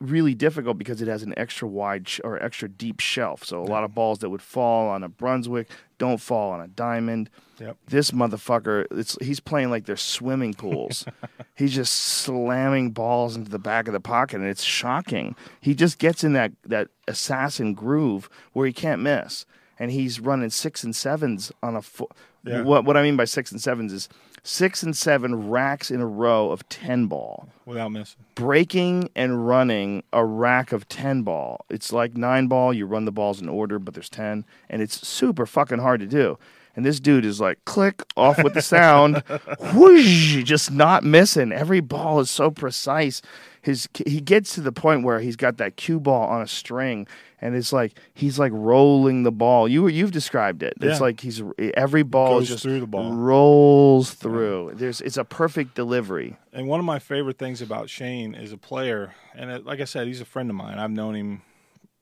really 0.00 0.34
difficult 0.34 0.78
because 0.78 1.02
it 1.02 1.08
has 1.08 1.22
an 1.22 1.34
extra 1.36 1.68
wide 1.68 2.08
sh- 2.08 2.20
or 2.24 2.42
extra 2.42 2.68
deep 2.68 3.00
shelf. 3.00 3.44
So 3.44 3.60
a 3.62 3.64
lot 3.64 3.84
of 3.84 3.94
balls 3.94 4.20
that 4.20 4.30
would 4.30 4.40
fall 4.42 4.88
on 4.88 5.02
a 5.02 5.08
Brunswick 5.08 5.68
don't 5.98 6.20
fall 6.20 6.52
on 6.52 6.60
a 6.62 6.68
diamond. 6.68 7.28
Yep. 7.58 7.76
This 7.86 8.10
motherfucker, 8.12 8.86
it's 8.90 9.18
he's 9.20 9.40
playing 9.40 9.68
like 9.70 9.84
they're 9.84 9.96
swimming 9.96 10.54
pools. 10.54 11.04
he's 11.54 11.74
just 11.74 11.92
slamming 11.92 12.92
balls 12.92 13.36
into 13.36 13.50
the 13.50 13.58
back 13.58 13.86
of 13.88 13.92
the 13.92 14.00
pocket, 14.00 14.40
and 14.40 14.48
it's 14.48 14.62
shocking. 14.64 15.36
He 15.60 15.74
just 15.74 15.98
gets 15.98 16.24
in 16.24 16.32
that 16.32 16.52
that 16.64 16.88
assassin 17.06 17.74
groove 17.74 18.30
where 18.54 18.66
he 18.66 18.72
can't 18.72 19.02
miss, 19.02 19.44
and 19.78 19.90
he's 19.90 20.18
running 20.20 20.48
six 20.50 20.82
and 20.82 20.96
sevens 20.96 21.52
on 21.62 21.76
a. 21.76 21.82
Fo- 21.82 22.08
Yeah. 22.42 22.62
What 22.62 22.86
what 22.86 22.96
I 22.96 23.02
mean 23.02 23.16
by 23.16 23.26
six 23.26 23.52
and 23.52 23.60
sevens 23.60 23.92
is 23.92 24.08
six 24.42 24.82
and 24.82 24.96
seven 24.96 25.50
racks 25.50 25.90
in 25.90 26.00
a 26.00 26.06
row 26.06 26.50
of 26.50 26.68
10 26.68 27.06
ball, 27.06 27.48
without 27.66 27.90
missing. 27.90 28.24
breaking 28.34 29.10
and 29.14 29.46
running 29.46 30.02
a 30.12 30.24
rack 30.24 30.72
of 30.72 30.88
10 30.88 31.22
ball. 31.22 31.64
It's 31.68 31.92
like 31.92 32.16
nine 32.16 32.46
ball, 32.46 32.72
you 32.72 32.86
run 32.86 33.04
the 33.04 33.12
balls 33.12 33.40
in 33.40 33.48
order, 33.48 33.78
but 33.78 33.94
there's 33.94 34.08
10, 34.08 34.44
and 34.68 34.82
it's 34.82 35.06
super 35.06 35.46
fucking 35.46 35.78
hard 35.78 36.00
to 36.00 36.06
do. 36.06 36.38
And 36.76 36.86
this 36.86 37.00
dude 37.00 37.24
is 37.24 37.40
like, 37.40 37.64
click, 37.64 38.02
off 38.16 38.42
with 38.42 38.54
the 38.54 38.62
sound, 38.62 39.22
whoosh, 39.74 40.42
just 40.44 40.70
not 40.70 41.02
missing. 41.02 41.50
Every 41.52 41.80
ball 41.80 42.20
is 42.20 42.30
so 42.30 42.50
precise. 42.50 43.20
His 43.62 43.88
he 44.06 44.20
gets 44.20 44.54
to 44.54 44.60
the 44.62 44.72
point 44.72 45.04
where 45.04 45.20
he's 45.20 45.36
got 45.36 45.58
that 45.58 45.76
cue 45.76 46.00
ball 46.00 46.26
on 46.28 46.40
a 46.40 46.46
string, 46.46 47.06
and 47.40 47.54
it's 47.54 47.72
like 47.72 47.98
he's 48.14 48.38
like 48.38 48.52
rolling 48.54 49.22
the 49.22 49.30
ball. 49.32 49.68
You 49.68 49.86
you've 49.88 50.12
described 50.12 50.62
it. 50.62 50.74
It's 50.80 50.98
Yeah. 50.98 51.04
like 51.04 51.20
he's 51.20 51.42
every 51.74 52.02
ball 52.02 52.38
Goes 52.38 52.48
just 52.48 52.62
through 52.62 52.80
the 52.80 52.86
ball. 52.86 53.12
rolls 53.12 54.14
through. 54.14 54.72
There's 54.74 55.00
it's 55.02 55.16
a 55.18 55.24
perfect 55.24 55.74
delivery. 55.74 56.36
And 56.52 56.68
one 56.68 56.80
of 56.80 56.86
my 56.86 56.98
favorite 56.98 57.36
things 57.38 57.60
about 57.60 57.90
Shane 57.90 58.34
is 58.34 58.52
a 58.52 58.56
player, 58.58 59.14
and 59.34 59.50
it, 59.50 59.66
like 59.66 59.80
I 59.80 59.84
said, 59.84 60.06
he's 60.06 60.20
a 60.22 60.24
friend 60.24 60.48
of 60.48 60.56
mine. 60.56 60.78
I've 60.78 60.90
known 60.90 61.14
him. 61.14 61.42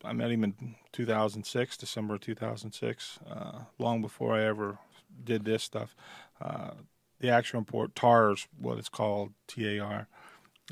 I 0.05 0.13
met 0.13 0.31
him 0.31 0.45
in 0.45 0.77
2006, 0.93 1.77
December 1.77 2.15
of 2.15 2.21
2006, 2.21 3.19
uh, 3.29 3.63
long 3.79 4.01
before 4.01 4.35
I 4.35 4.45
ever 4.45 4.79
did 5.25 5.45
this 5.45 5.65
stuff. 5.65 5.97
Uh, 6.41 6.71
the 7.21 7.31
action 7.31 7.59
report, 7.59 7.97
TARS, 7.97 8.47
what 8.57 8.79
it's 8.79 8.89
called, 8.89 9.33
T 9.49 9.77
A 9.77 9.81
R, 9.85 10.07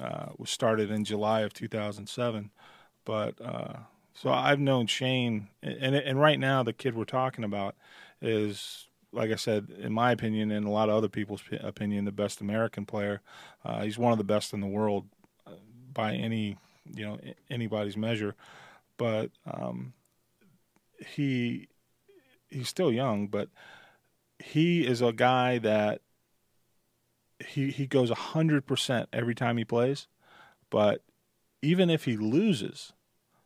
uh, 0.01 0.27
was 0.37 0.51
started 0.51 0.91
in 0.91 1.05
July 1.05 1.41
of 1.41 1.53
2007. 1.53 2.51
But 3.05 3.41
uh, 3.41 3.75
so 4.15 4.31
I've 4.31 4.61
known 4.61 4.87
Shane, 4.87 5.49
and 5.63 5.95
and 5.95 6.21
right 6.21 6.39
now 6.39 6.63
the 6.63 6.73
kid 6.73 6.95
we're 6.95 7.05
talking 7.05 7.45
about 7.45 7.77
is, 8.21 8.89
like 9.13 9.31
I 9.31 9.37
said, 9.37 9.69
in 9.79 9.93
my 9.93 10.13
opinion, 10.13 10.51
and 10.51 10.67
a 10.67 10.71
lot 10.71 10.89
of 10.89 10.97
other 10.97 11.09
people's 11.09 11.43
opinion, 11.61 12.05
the 12.05 12.13
best 12.13 12.41
American 12.41 12.87
player. 12.87 13.21
Uh, 13.65 13.83
he's 13.83 13.99
one 13.99 14.13
of 14.13 14.19
the 14.19 14.25
best 14.25 14.53
in 14.53 14.61
the 14.61 14.67
world 14.67 15.07
uh, 15.47 15.53
by 15.93 16.15
any 16.15 16.57
you 16.95 17.05
know 17.05 17.19
anybody's 17.51 17.97
measure. 17.97 18.35
But 18.97 19.31
um, 19.47 19.93
he 21.07 21.69
he's 22.49 22.69
still 22.69 22.93
young, 22.93 23.29
but 23.29 23.49
he 24.39 24.87
is 24.87 25.03
a 25.03 25.13
guy 25.13 25.59
that 25.59 26.01
he 27.45 27.71
he 27.71 27.87
goes 27.87 28.11
hundred 28.11 28.67
percent 28.67 29.09
every 29.13 29.35
time 29.35 29.57
he 29.57 29.65
plays. 29.65 30.07
But 30.71 31.03
even 31.63 31.91
if 31.91 32.05
he 32.05 32.17
loses, 32.17 32.93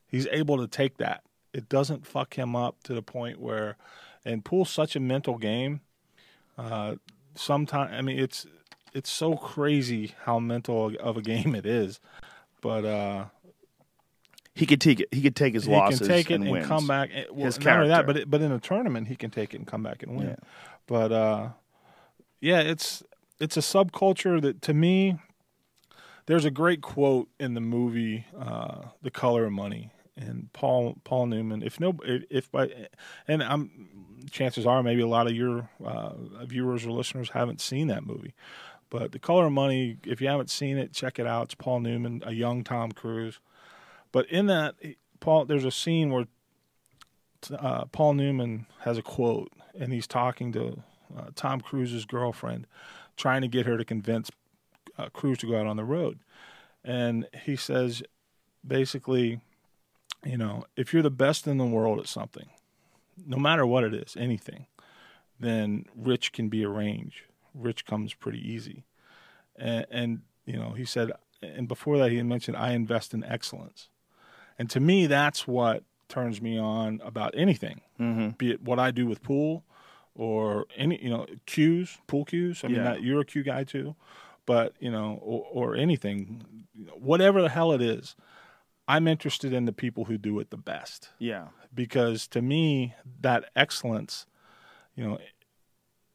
he's 0.07 0.27
able 0.29 0.57
to 0.59 0.67
take 0.67 0.97
that. 0.99 1.23
It 1.53 1.69
doesn't 1.69 2.07
fuck 2.07 2.35
him 2.35 2.55
up 2.55 2.83
to 2.85 2.95
the 2.95 3.03
point 3.03 3.41
where, 3.41 3.77
and 4.25 4.45
pool's 4.45 4.71
such 4.71 4.95
a 4.97 5.01
mental 5.01 5.37
game. 5.39 5.81
Uh, 6.57 6.97
sometimes 7.35 7.93
I 7.93 8.03
mean 8.03 8.19
it's 8.19 8.47
it's 8.93 9.11
so 9.11 9.37
crazy 9.37 10.15
how 10.25 10.39
mental 10.39 10.93
of 11.01 11.17
a 11.17 11.23
game 11.23 11.55
it 11.55 11.67
is, 11.67 12.01
but 12.61 12.85
uh, 12.85 13.25
He 14.55 14.67
could 14.67 14.81
take 14.81 15.01
it. 15.01 15.09
He 15.13 15.23
could 15.23 15.37
take 15.37 15.55
his 15.55 15.65
he 15.65 15.73
losses 15.73 16.01
can 16.01 16.09
take 16.09 16.31
it 16.31 16.35
and, 16.35 16.47
and, 16.49 16.65
come 16.67 16.87
back. 16.87 17.11
and- 17.13 17.27
Well, 17.31 17.47
His 17.47 17.57
only 17.59 17.65
that, 17.89 17.95
character. 17.95 18.03
but 18.07 18.17
it, 18.17 18.31
but 18.31 18.41
in 18.43 18.53
a 18.53 18.59
tournament 18.59 19.09
he 19.09 19.17
can 19.17 19.31
take 19.31 19.55
it 19.55 19.59
and 19.59 19.67
come 19.67 19.83
back 19.83 20.03
and 20.03 20.17
win. 20.17 20.29
Yeah. 20.29 20.37
But 20.87 21.13
uh, 21.13 21.49
yeah, 22.41 22.61
it's 22.61 23.03
it's 23.41 23.57
a 23.57 23.61
subculture 23.61 24.41
that 24.41 24.63
to 24.63 24.75
me, 24.75 25.19
there's 26.27 26.45
a 26.45 26.51
great 26.51 26.83
quote 26.83 27.29
in 27.41 27.55
the 27.55 27.61
movie 27.61 28.27
uh, 28.39 28.83
The 29.03 29.11
Color 29.11 29.47
of 29.47 29.53
Money, 29.53 29.91
and 30.17 30.53
Paul 30.53 30.99
Paul 31.05 31.27
Newman. 31.27 31.63
If 31.63 31.81
no, 31.81 31.97
if 32.05 32.51
by 32.53 32.89
and 33.27 33.43
I'm 33.43 33.89
chances 34.31 34.67
are 34.67 34.83
maybe 34.83 35.01
a 35.01 35.09
lot 35.09 35.27
of 35.27 35.33
your 35.35 35.69
uh, 35.85 36.13
viewers 36.45 36.85
or 36.85 36.93
listeners 36.93 37.31
haven't 37.31 37.61
seen 37.61 37.89
that 37.89 38.07
movie. 38.07 38.35
But 38.91 39.13
The 39.13 39.19
Color 39.19 39.47
of 39.47 39.53
Money, 39.53 39.97
if 40.05 40.21
you 40.21 40.29
haven't 40.29 40.51
seen 40.51 40.77
it, 40.77 40.93
check 40.93 41.19
it 41.19 41.27
out. 41.27 41.45
It's 41.45 41.55
Paul 41.55 41.81
Newman, 41.81 42.23
a 42.27 42.33
young 42.33 42.65
Tom 42.65 42.91
Cruise. 42.93 43.39
But 44.13 44.27
in 44.27 44.47
that, 44.47 44.75
Paul, 45.21 45.45
there's 45.45 45.65
a 45.65 45.71
scene 45.71 46.11
where 46.11 46.27
uh, 47.57 47.85
Paul 47.87 48.15
Newman 48.15 48.67
has 48.81 48.99
a 48.99 49.03
quote, 49.03 49.53
and 49.79 49.93
he's 49.93 50.09
talking 50.09 50.53
to 50.53 50.83
uh, 51.17 51.27
Tom 51.37 51.61
Cruise's 51.61 52.05
girlfriend, 52.05 52.67
trying 53.21 53.43
to 53.43 53.49
get 53.49 53.67
her 53.67 53.77
to 53.79 53.85
convince 53.85 54.31
uh, 54.99 55.09
Cruise 55.13 55.39
to 55.39 55.47
go 55.47 55.59
out 55.61 55.67
on 55.67 55.77
the 55.77 55.85
road. 55.85 56.19
And 56.85 57.27
he 57.45 57.57
says, 57.57 58.03
basically, 58.67 59.41
you 60.25 60.37
know, 60.37 60.65
if 60.77 60.93
you're 60.93 61.03
the 61.03 61.11
best 61.11 61.47
in 61.47 61.59
the 61.59 61.67
world 61.67 61.99
at 62.01 62.07
something, 62.07 62.49
no 63.27 63.37
matter 63.37 63.67
what 63.67 63.85
it 63.85 63.95
is, 63.95 64.17
anything, 64.19 64.67
then 65.39 65.87
rich 65.95 66.33
can 66.33 66.49
be 66.49 66.65
arranged. 66.65 67.23
Rich 67.55 67.85
comes 67.87 68.15
pretty 68.15 68.41
easy. 68.41 68.85
And, 69.57 69.87
and 69.91 70.21
you 70.47 70.59
know, 70.59 70.71
he 70.73 70.85
said, 70.85 71.13
and 71.43 71.69
before 71.69 71.99
that, 71.99 72.11
he 72.11 72.17
had 72.19 72.27
mentioned, 72.27 72.57
I 72.57 72.73
invest 72.73 73.15
in 73.15 73.25
excellence. 73.25 73.89
And 74.59 74.69
to 74.71 74.81
me, 74.81 75.07
that's 75.07 75.47
what 75.47 75.85
turns 76.09 76.43
me 76.43 76.59
on 76.59 77.01
about 77.05 77.35
anything, 77.37 77.83
Mm-hmm. 77.99 78.31
be 78.31 78.51
it 78.53 78.63
what 78.63 78.79
I 78.79 78.91
do 78.91 79.07
with 79.07 79.23
pool 79.23 79.65
or 80.21 80.67
any, 80.77 81.03
you 81.03 81.09
know, 81.09 81.25
cues, 81.47 81.97
pool 82.07 82.27
cues. 82.27 82.63
I 82.63 82.69
mean, 82.69 82.77
Yeah. 82.77 82.83
that, 82.85 83.03
you're 83.03 83.21
a 83.21 83.25
cue 83.25 83.43
guy 83.43 83.65
too, 83.65 83.97
but, 84.45 84.75
you 84.79 84.91
know, 84.91 85.19
or, 85.23 85.47
or 85.51 85.77
anything, 85.77 86.45
whatever 86.95 87.41
the 87.41 87.49
hell 87.49 87.73
it 87.73 87.81
is, 87.81 88.17
I'm 88.87 89.09
interested 89.09 89.55
in 89.55 89.65
the 89.65 89.73
people 89.73 90.05
who 90.05 90.19
do 90.19 90.39
it 90.39 90.51
the 90.51 90.59
best 90.59 91.09
Yeah. 91.19 91.49
because 91.75 92.29
to 92.29 92.43
me, 92.43 92.95
that 93.23 93.47
excellence, 93.57 94.27
you 94.95 95.05
know, 95.05 95.19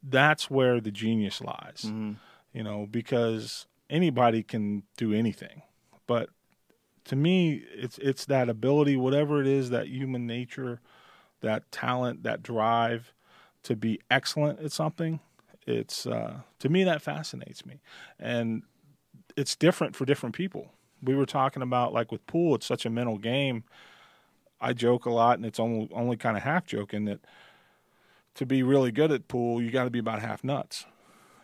that's 0.02 0.48
where 0.48 0.80
the 0.80 0.92
genius 0.92 1.40
lies 1.40 1.82
Mm-hmm. 1.86 2.12
you 2.52 2.62
know, 2.62 2.86
because 2.88 3.66
anybody 3.90 4.42
can 4.44 4.84
do 4.96 5.12
anything. 5.12 5.62
But 6.06 6.30
to 7.06 7.16
me, 7.16 7.64
it's 7.74 7.98
it's 7.98 8.24
that 8.26 8.48
ability, 8.48 8.96
whatever 8.96 9.40
it 9.40 9.46
is, 9.48 9.70
that 9.70 9.88
human 9.88 10.26
nature, 10.28 10.80
that 11.40 11.70
talent, 11.72 12.22
that 12.22 12.42
drive 12.42 13.12
to 13.66 13.76
be 13.76 14.00
excellent 14.10 14.60
at 14.60 14.72
something. 14.72 15.20
It's 15.66 16.06
uh, 16.06 16.40
to 16.60 16.68
me 16.68 16.84
that 16.84 17.02
fascinates 17.02 17.66
me, 17.66 17.80
and 18.18 18.62
it's 19.36 19.56
different 19.56 19.96
for 19.96 20.04
different 20.04 20.34
people. 20.34 20.72
We 21.02 21.14
were 21.14 21.26
talking 21.26 21.62
about 21.62 21.92
like 21.92 22.12
with 22.12 22.26
pool, 22.26 22.54
it's 22.54 22.66
such 22.66 22.86
a 22.86 22.90
mental 22.90 23.18
game. 23.18 23.64
I 24.60 24.72
joke 24.72 25.04
a 25.04 25.10
lot, 25.10 25.38
and 25.38 25.44
it's 25.44 25.60
only 25.60 25.90
only 25.92 26.16
kind 26.16 26.36
of 26.36 26.44
half 26.44 26.66
joking 26.66 27.04
that 27.06 27.20
to 28.36 28.46
be 28.46 28.62
really 28.62 28.92
good 28.92 29.10
at 29.10 29.28
pool, 29.28 29.60
you 29.60 29.70
got 29.70 29.84
to 29.84 29.90
be 29.90 29.98
about 29.98 30.20
half 30.20 30.44
nuts. 30.44 30.86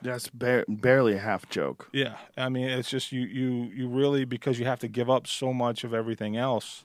That's 0.02 0.28
bar- 0.28 0.64
barely 0.68 1.14
a 1.14 1.18
half 1.18 1.48
joke. 1.48 1.88
Yeah, 1.92 2.16
I 2.36 2.48
mean, 2.48 2.68
it's 2.68 2.90
just 2.90 3.12
you, 3.12 3.22
you, 3.22 3.70
you 3.74 3.88
really 3.88 4.24
because 4.24 4.58
you 4.58 4.66
have 4.66 4.80
to 4.80 4.88
give 4.88 5.08
up 5.08 5.26
so 5.26 5.52
much 5.52 5.84
of 5.84 5.94
everything 5.94 6.36
else. 6.36 6.84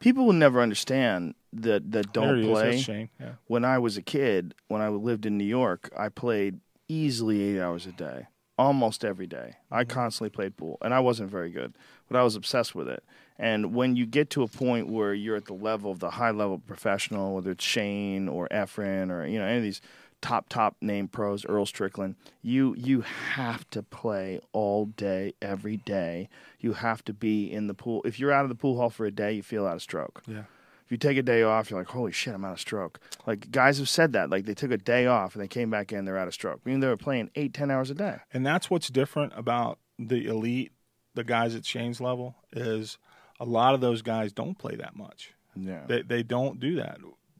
People 0.00 0.24
will 0.26 0.32
never 0.32 0.60
understand 0.60 1.34
that 1.52 1.92
that 1.92 2.12
don't 2.12 2.42
play. 2.52 2.72
Yeah, 3.20 3.32
when 3.46 3.64
I 3.64 3.78
was 3.78 3.96
a 3.96 4.02
kid, 4.02 4.54
when 4.68 4.80
I 4.80 4.88
lived 4.88 5.26
in 5.26 5.36
New 5.38 5.44
York, 5.44 5.90
I 5.96 6.08
played 6.08 6.60
easily 6.88 7.42
eight 7.42 7.60
hours 7.60 7.86
a 7.86 7.92
day, 7.92 8.26
almost 8.58 9.04
every 9.04 9.26
day. 9.26 9.56
I 9.70 9.84
constantly 9.84 10.30
played 10.30 10.56
pool, 10.56 10.78
and 10.80 10.92
I 10.94 11.00
wasn't 11.00 11.30
very 11.30 11.50
good, 11.50 11.74
but 12.08 12.18
I 12.18 12.22
was 12.22 12.34
obsessed 12.34 12.74
with 12.74 12.88
it. 12.88 13.04
And 13.38 13.74
when 13.74 13.96
you 13.96 14.06
get 14.06 14.30
to 14.30 14.42
a 14.42 14.48
point 14.48 14.88
where 14.88 15.14
you're 15.14 15.36
at 15.36 15.46
the 15.46 15.54
level 15.54 15.90
of 15.90 15.98
the 15.98 16.10
high 16.10 16.30
level 16.30 16.58
professional, 16.58 17.34
whether 17.34 17.52
it's 17.52 17.64
Shane 17.64 18.28
or 18.28 18.48
Efren 18.50 19.10
or 19.10 19.26
you 19.26 19.38
know 19.38 19.46
any 19.46 19.58
of 19.58 19.62
these 19.62 19.80
top 20.22 20.48
top 20.48 20.76
name 20.80 21.08
pros, 21.08 21.44
Earl 21.46 21.66
Strickland, 21.66 22.16
you 22.42 22.74
you 22.76 23.00
have 23.00 23.68
to 23.70 23.82
play 23.82 24.40
all 24.52 24.86
day, 24.86 25.34
every 25.40 25.76
day. 25.78 26.28
You 26.58 26.74
have 26.74 27.04
to 27.06 27.12
be 27.12 27.50
in 27.50 27.66
the 27.66 27.74
pool. 27.74 28.02
If 28.04 28.18
you're 28.20 28.32
out 28.32 28.44
of 28.44 28.48
the 28.48 28.54
pool 28.54 28.76
hall 28.76 28.90
for 28.90 29.06
a 29.06 29.10
day, 29.10 29.32
you 29.32 29.42
feel 29.42 29.66
out 29.66 29.76
of 29.76 29.82
stroke. 29.82 30.22
yeah, 30.26 30.44
If 30.84 30.90
you 30.90 30.96
take 30.98 31.16
a 31.16 31.22
day 31.22 31.42
off, 31.42 31.70
you're 31.70 31.78
like, 31.80 31.88
holy 31.88 32.12
shit, 32.12 32.34
I'm 32.34 32.44
out 32.44 32.52
of 32.52 32.60
stroke. 32.60 33.00
Like 33.26 33.50
guys 33.50 33.78
have 33.78 33.88
said 33.88 34.12
that. 34.12 34.28
Like 34.30 34.44
they 34.44 34.54
took 34.54 34.70
a 34.70 34.76
day 34.78 35.06
off 35.06 35.34
and 35.34 35.42
they 35.42 35.48
came 35.48 35.70
back 35.70 35.92
in, 35.92 36.04
they're 36.04 36.18
out 36.18 36.28
of 36.28 36.34
stroke. 36.34 36.60
I 36.64 36.68
mean, 36.68 36.80
they 36.80 36.86
were 36.88 36.96
playing 36.96 37.30
eight, 37.34 37.54
ten 37.54 37.70
hours 37.70 37.90
a 37.90 37.94
day. 37.94 38.18
and 38.32 38.44
that's 38.44 38.68
what's 38.70 38.88
different 38.90 39.32
about 39.36 39.78
the 39.98 40.26
elite, 40.26 40.72
the 41.14 41.24
guys 41.24 41.54
at 41.54 41.64
Shane's 41.64 42.00
level, 42.00 42.36
is 42.52 42.98
a 43.38 43.44
lot 43.44 43.74
of 43.74 43.80
those 43.80 44.02
guys 44.02 44.32
don't 44.32 44.58
play 44.58 44.76
that 44.76 44.94
much. 44.96 45.32
Yeah. 45.56 45.84
They 45.88 46.02
they 46.02 46.22
don't 46.22 46.60
do 46.60 46.76
that. 46.76 46.98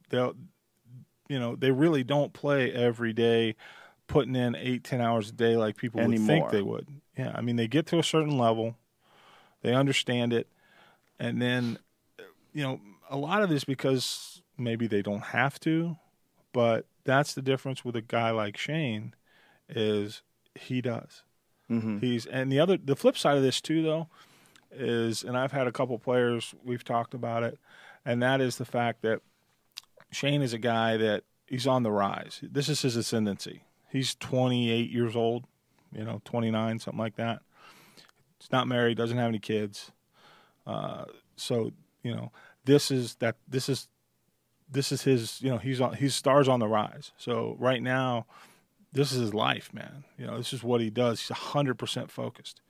They'll, 0.08 0.34
you 1.30 1.38
know, 1.38 1.54
they 1.54 1.70
really 1.70 2.02
don't 2.02 2.32
play 2.32 2.72
every 2.72 3.12
day, 3.12 3.54
putting 4.08 4.34
in 4.34 4.56
eight 4.56 4.82
ten 4.82 5.00
hours 5.00 5.28
a 5.30 5.32
day 5.32 5.56
like 5.56 5.76
people 5.76 6.00
would 6.04 6.18
think 6.18 6.50
they 6.50 6.60
would. 6.60 6.88
Yeah, 7.16 7.32
I 7.36 7.40
mean, 7.40 7.54
they 7.54 7.68
get 7.68 7.86
to 7.86 8.00
a 8.00 8.02
certain 8.02 8.36
level, 8.36 8.74
they 9.62 9.72
understand 9.72 10.32
it, 10.32 10.48
and 11.20 11.40
then, 11.40 11.78
you 12.52 12.64
know, 12.64 12.80
a 13.08 13.16
lot 13.16 13.42
of 13.42 13.48
this 13.48 13.62
because 13.62 14.42
maybe 14.58 14.88
they 14.88 15.02
don't 15.02 15.22
have 15.26 15.60
to, 15.60 15.96
but 16.52 16.86
that's 17.04 17.32
the 17.32 17.42
difference 17.42 17.84
with 17.84 17.94
a 17.94 18.02
guy 18.02 18.30
like 18.32 18.56
Shane, 18.56 19.14
is 19.68 20.22
he 20.56 20.80
does. 20.80 21.22
hmm 21.68 21.98
He's 21.98 22.26
and 22.26 22.50
the 22.50 22.58
other 22.58 22.76
the 22.76 22.96
flip 22.96 23.16
side 23.16 23.36
of 23.36 23.44
this 23.44 23.60
too 23.60 23.84
though 23.84 24.08
is 24.72 25.22
and 25.22 25.36
I've 25.38 25.52
had 25.52 25.68
a 25.68 25.72
couple 25.72 25.96
players 26.00 26.54
we've 26.64 26.84
talked 26.84 27.14
about 27.14 27.42
it 27.44 27.58
and 28.04 28.20
that 28.22 28.40
is 28.40 28.56
the 28.56 28.64
fact 28.64 29.02
that 29.02 29.20
Shane 30.10 30.42
is 30.42 30.52
a 30.52 30.58
guy 30.58 30.96
that 30.96 31.24
he's 31.46 31.66
on 31.66 31.82
the 31.82 31.90
rise. 31.90 32.40
This 32.42 32.68
is 32.68 32.82
his 32.82 32.96
ascendancy. 32.96 33.62
He's 33.90 34.14
28 34.14 34.90
years 34.90 35.16
old, 35.16 35.44
you 35.92 36.04
know, 36.04 36.20
29, 36.24 36.78
something 36.78 36.98
like 36.98 37.16
that. 37.16 37.40
He's 38.38 38.52
not 38.52 38.68
married, 38.68 38.96
doesn't 38.96 39.18
have 39.18 39.28
any 39.28 39.38
kids. 39.38 39.90
Uh, 40.66 41.04
so 41.36 41.72
you 42.02 42.14
know, 42.14 42.32
this 42.64 42.90
is 42.90 43.16
that 43.16 43.36
this 43.48 43.68
is 43.68 43.88
this 44.70 44.92
is 44.92 45.02
his 45.02 45.42
you 45.42 45.50
know 45.50 45.58
he's 45.58 45.80
on 45.80 45.94
his 45.94 46.14
stars 46.14 46.48
on 46.48 46.60
the 46.60 46.68
rise. 46.68 47.12
So 47.16 47.56
right 47.58 47.82
now, 47.82 48.26
this 48.92 49.12
is 49.12 49.20
his 49.20 49.34
life, 49.34 49.72
man. 49.72 50.04
You 50.16 50.26
know, 50.26 50.36
this 50.36 50.52
is 50.52 50.62
what 50.62 50.80
he 50.80 50.90
does. 50.90 51.20
He's 51.20 51.36
hundred 51.36 51.74
percent 51.74 52.10
focused. 52.10 52.60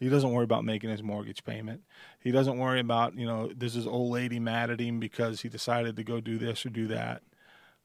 He 0.00 0.08
doesn't 0.08 0.32
worry 0.32 0.44
about 0.44 0.64
making 0.64 0.90
his 0.90 1.02
mortgage 1.02 1.44
payment. 1.44 1.82
He 2.20 2.32
doesn't 2.32 2.58
worry 2.58 2.80
about, 2.80 3.14
you 3.16 3.26
know, 3.26 3.50
this 3.54 3.76
is 3.76 3.86
old 3.86 4.10
lady 4.10 4.40
mad 4.40 4.70
at 4.70 4.80
him 4.80 4.98
because 4.98 5.42
he 5.42 5.48
decided 5.48 5.94
to 5.96 6.02
go 6.02 6.20
do 6.20 6.38
this 6.38 6.64
or 6.66 6.70
do 6.70 6.86
that. 6.88 7.22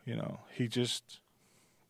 You 0.05 0.15
know, 0.15 0.39
he 0.53 0.67
just 0.67 1.19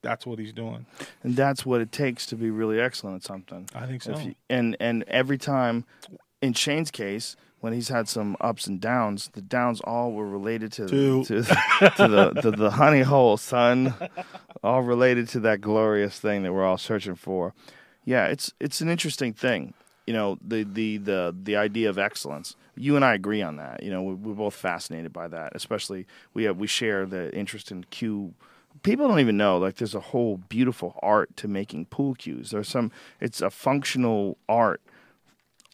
that's 0.02 0.26
what 0.26 0.40
he's 0.40 0.54
doing. 0.54 0.86
And 1.24 1.36
that's 1.36 1.66
what 1.66 1.80
it 1.82 1.92
takes 1.92 2.26
to 2.28 2.36
be 2.36 2.50
really 2.50 2.80
excellent 2.80 3.18
at 3.18 3.24
something. 3.24 3.70
I 3.76 3.86
think 3.86 4.02
so. 4.04 4.12
If 4.14 4.26
you, 4.26 4.36
and 4.50 4.76
and 4.80 5.04
every 5.08 5.38
time, 5.38 5.86
in 6.42 6.54
Shane's 6.54 6.92
case, 6.92 7.36
when 7.60 7.74
he's 7.74 7.90
had 7.90 8.08
some 8.08 8.36
ups 8.42 8.68
and 8.68 8.80
downs, 8.82 9.30
the 9.34 9.42
downs 9.42 9.80
all 9.82 10.12
were 10.12 10.28
related 10.28 10.72
to 10.74 10.88
To- 10.88 11.24
to, 11.26 11.44
to 11.98 12.08
the, 12.08 12.40
the 12.42 12.52
the 12.52 12.72
honey 12.72 13.02
hole, 13.02 13.38
son. 13.38 13.94
all 14.64 14.82
related 14.82 15.28
to 15.30 15.40
that 15.42 15.62
glorious 15.62 16.20
thing 16.20 16.42
that 16.44 16.54
we're 16.54 16.66
all 16.66 16.78
searching 16.80 17.16
for. 17.16 17.54
Yeah, 18.04 18.26
it's 18.28 18.54
it's 18.60 18.82
an 18.82 18.90
interesting 18.90 19.34
thing. 19.34 19.74
You 20.08 20.14
know, 20.14 20.38
the 20.46 20.64
the 20.64 20.98
the 20.98 21.36
the 21.44 21.56
idea 21.56 21.90
of 21.90 21.98
excellence. 21.98 22.56
You 22.76 22.96
and 22.96 23.06
I 23.06 23.14
agree 23.14 23.42
on 23.42 23.56
that. 23.58 23.82
You 23.84 23.90
know, 23.92 24.04
we, 24.04 24.14
we're 24.14 24.34
both 24.34 24.54
fascinated 24.54 25.12
by 25.14 25.28
that. 25.30 25.54
Especially 25.56 26.06
we 26.34 26.44
have 26.44 26.58
we 26.58 26.68
share 26.68 27.06
the 27.06 27.36
interest 27.36 27.72
in 27.72 27.86
cue. 27.86 28.34
people 28.84 29.08
don't 29.08 29.20
even 29.22 29.38
know 29.38 29.58
like 29.58 29.76
there's 29.78 29.96
a 29.96 30.00
whole 30.12 30.38
beautiful 30.50 31.00
art 31.02 31.36
to 31.38 31.48
making 31.48 31.86
pool 31.86 32.14
cues 32.14 32.52
there's 32.52 32.68
some 32.68 32.92
it's 33.22 33.42
a 33.42 33.50
functional 33.50 34.38
art 34.50 34.82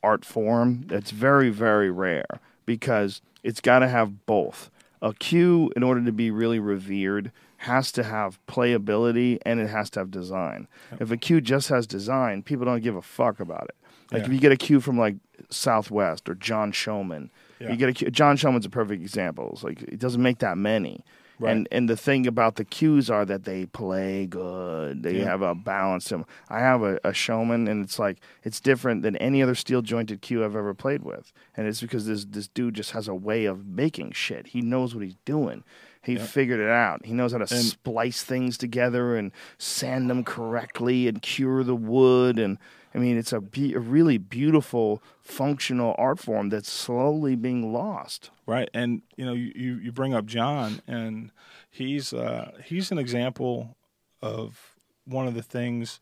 art 0.04 0.24
form 0.24 0.84
that's 0.88 1.10
very 1.12 1.50
very 1.50 1.90
rare 1.90 2.40
because 2.66 3.22
it's 3.44 3.60
got 3.60 3.80
to 3.80 3.88
have 3.88 4.26
both 4.28 4.70
a 5.02 5.14
cue 5.16 5.72
in 5.76 5.82
order 5.84 6.04
to 6.06 6.12
be 6.12 6.30
really 6.30 6.60
revered 6.60 7.32
has 7.58 7.92
to 7.92 8.04
have 8.04 8.40
playability 8.48 9.40
and 9.46 9.60
it 9.60 9.68
has 9.70 9.90
to 9.90 10.00
have 10.00 10.12
design 10.12 10.68
if 11.00 11.10
a 11.12 11.18
cue 11.18 11.42
just 11.42 11.70
has 11.70 11.88
design 11.88 12.44
people 12.44 12.66
don't 12.66 12.84
give 12.84 12.96
a 12.96 13.02
fuck 13.02 13.40
about 13.40 13.66
it 13.66 13.76
like 14.12 14.22
Yeah. 14.22 14.26
if 14.28 14.34
you 14.34 14.40
get 14.40 14.52
a 14.52 14.58
cue 14.58 14.80
from 14.80 14.98
like 14.98 15.16
southwest 15.50 16.30
or 16.30 16.36
john 16.36 16.72
showman 16.72 17.30
Yeah. 17.60 17.72
you 17.72 17.76
get 17.78 17.90
a 17.90 17.94
cue 17.94 18.10
john 18.12 18.38
showman's 18.38 18.66
a 18.66 18.70
perfect 18.70 19.02
example 19.02 19.50
it's 19.54 19.64
like 19.64 19.82
it 19.84 20.00
doesn't 20.00 20.22
make 20.22 20.40
that 20.40 20.58
many 20.58 21.04
Right. 21.40 21.54
and 21.56 21.68
and 21.72 21.90
the 21.90 21.98
thing 21.98 22.28
about 22.28 22.56
the 22.58 22.64
cues 22.64 23.10
are 23.10 23.26
that 23.26 23.46
they 23.46 23.66
play 23.66 24.28
good. 24.28 25.02
They 25.02 25.18
Yeah. 25.18 25.26
have 25.26 25.42
a 25.42 25.56
balance 25.56 26.04
to 26.06 26.10
them. 26.18 26.26
I 26.50 26.60
have 26.60 26.84
a, 26.84 27.00
a 27.04 27.14
showman, 27.16 27.68
and 27.68 27.84
it's 27.84 27.98
like 27.98 28.20
it's 28.44 28.60
different 28.60 29.02
than 29.02 29.16
any 29.16 29.42
other 29.42 29.56
steel 29.56 29.82
jointed 29.82 30.22
cue 30.22 30.46
I've 30.46 30.56
ever 30.56 30.76
played 30.76 31.02
with. 31.02 31.34
And 31.58 31.66
it's 31.66 31.82
because 31.82 32.06
this 32.06 32.26
this 32.26 32.48
dude 32.48 32.76
just 32.76 32.92
has 32.92 33.08
a 33.08 33.16
way 33.16 33.46
of 33.46 33.66
making 33.66 34.12
shit. 34.12 34.48
He 34.50 34.62
knows 34.62 34.94
what 34.94 35.04
he's 35.04 35.16
doing. 35.26 35.64
He 36.04 36.16
figured 36.16 36.60
it 36.60 36.70
out. 36.70 37.08
He 37.08 37.14
knows 37.14 37.32
how 37.32 37.40
to 37.40 37.52
And- 37.56 37.64
splice 37.66 38.22
things 38.24 38.56
together 38.56 39.16
and 39.16 39.32
sand 39.58 40.12
them 40.12 40.24
correctly 40.24 41.08
and 41.08 41.24
cure 41.24 41.64
the 41.64 41.76
wood. 41.76 42.38
And 42.38 42.60
I 42.94 42.98
mean, 42.98 43.18
it's 43.18 43.32
a, 43.32 43.40
be- 43.40 43.74
a 43.74 43.80
really 43.80 44.18
beautiful, 44.18 45.02
functional 45.22 45.96
art 45.98 46.20
form 46.20 46.50
that's 46.50 46.70
slowly 46.70 47.36
being 47.36 47.72
lost. 47.72 48.32
Right, 48.46 48.70
and 48.74 49.02
you 49.16 49.26
know, 49.26 49.34
you, 49.34 49.78
you, 49.82 49.92
bring 49.92 50.14
up 50.14 50.26
John, 50.26 50.82
and 50.88 51.32
he's 51.70 52.12
uh, 52.14 52.52
he's 52.66 52.92
an 52.92 52.98
example 52.98 53.78
of 54.22 54.76
one 55.06 55.28
of 55.28 55.34
the 55.36 55.42
things. 55.42 56.02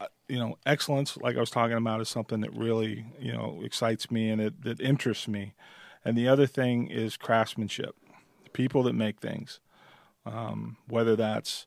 uh, 0.00 0.08
You 0.28 0.38
know, 0.38 0.58
excellence, 0.66 1.16
like 1.16 1.36
I 1.36 1.40
was 1.40 1.50
talking 1.50 1.76
about, 1.76 2.00
is 2.02 2.08
something 2.10 2.40
that 2.42 2.52
really 2.54 3.06
you 3.18 3.32
know 3.32 3.60
excites 3.64 4.10
me 4.10 4.28
and 4.28 4.40
it 4.40 4.62
that 4.64 4.80
interests 4.80 5.28
me. 5.28 5.54
And 6.04 6.16
the 6.16 6.28
other 6.28 6.46
thing 6.46 6.88
is 6.88 7.16
craftsmanship, 7.16 7.94
people 8.52 8.82
that 8.82 8.92
make 8.94 9.20
things, 9.20 9.60
um, 10.26 10.76
whether 10.88 11.16
that's 11.16 11.66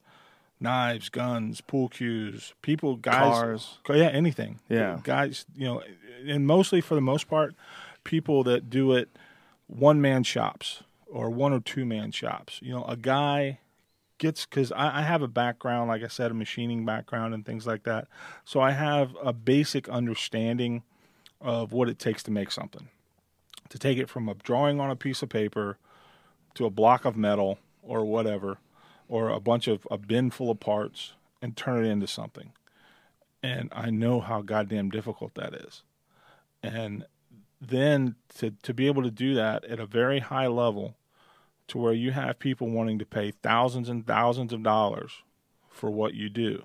knives, 0.60 1.10
guns, 1.10 1.62
pool 1.62 1.90
cues, 1.90 2.54
people, 2.62 2.96
guys, 2.96 3.34
Cars. 3.34 3.78
yeah, 3.90 4.08
anything, 4.08 4.60
Yeah. 4.70 5.00
guys, 5.04 5.46
you 5.56 5.66
know, 5.66 5.82
and 6.26 6.48
mostly 6.48 6.82
for 6.82 6.96
the 6.96 7.02
most 7.02 7.28
part, 7.28 7.56
people 8.04 8.44
that 8.44 8.70
do 8.70 8.94
it 8.94 9.10
one 9.68 10.00
man 10.00 10.24
shops 10.24 10.84
or 11.08 11.30
one 11.30 11.52
or 11.54 11.60
two 11.60 11.86
man 11.86 12.12
shops. 12.12 12.60
You 12.62 12.74
know, 12.74 12.86
a 12.86 12.96
guy 12.96 13.60
gets 14.18 14.46
because 14.46 14.72
I, 14.72 15.00
I 15.00 15.02
have 15.02 15.22
a 15.22 15.28
background, 15.28 15.90
like 15.90 16.04
I 16.04 16.08
said, 16.08 16.32
a 16.32 16.34
machining 16.34 16.86
background 16.86 17.34
and 17.34 17.46
things 17.46 17.68
like 17.68 17.84
that. 17.84 18.08
So 18.46 18.62
I 18.62 18.72
have 18.72 19.12
a 19.22 19.34
basic 19.34 19.90
understanding 19.90 20.84
of 21.42 21.74
what 21.74 21.90
it 21.90 22.00
takes 22.00 22.24
to 22.24 22.32
make 22.32 22.50
something. 22.52 22.88
To 23.70 23.78
take 23.80 23.98
it 23.98 24.08
from 24.10 24.30
a 24.30 24.36
drawing 24.36 24.80
on 24.80 24.90
a 24.90 24.96
piece 24.96 25.22
of 25.22 25.30
paper 25.30 25.78
to 26.54 26.66
a 26.66 26.70
block 26.70 27.04
of 27.04 27.18
metal 27.18 27.58
or 27.84 28.06
whatever, 28.06 28.58
or 29.08 29.30
a 29.30 29.40
bunch 29.40 29.68
of 29.68 29.88
a 29.92 29.98
bin 29.98 30.30
full 30.32 30.50
of 30.52 30.60
parts 30.60 31.14
and 31.42 31.56
turn 31.56 31.86
it 31.86 31.90
into 31.90 32.08
something. 32.08 32.52
And 33.44 33.70
I 33.74 33.90
know 33.92 34.20
how 34.22 34.42
goddamn 34.42 34.90
difficult 34.90 35.36
that 35.36 35.54
is. 35.54 35.84
And 36.64 37.06
then 37.62 38.16
to 38.38 38.52
to 38.64 38.74
be 38.74 38.88
able 38.88 39.04
to 39.04 39.12
do 39.12 39.34
that 39.36 39.64
at 39.66 39.80
a 39.80 39.86
very 39.86 40.20
high 40.20 40.48
level 40.48 40.96
to 41.68 41.78
where 41.78 41.94
you 41.94 42.12
have 42.12 42.38
people 42.40 42.70
wanting 42.70 43.00
to 43.00 43.06
pay 43.06 43.32
thousands 43.32 43.90
and 43.90 44.06
thousands 44.06 44.52
of 44.54 44.62
dollars 44.64 45.12
for 45.70 45.90
what 45.90 46.14
you 46.14 46.30
do 46.30 46.64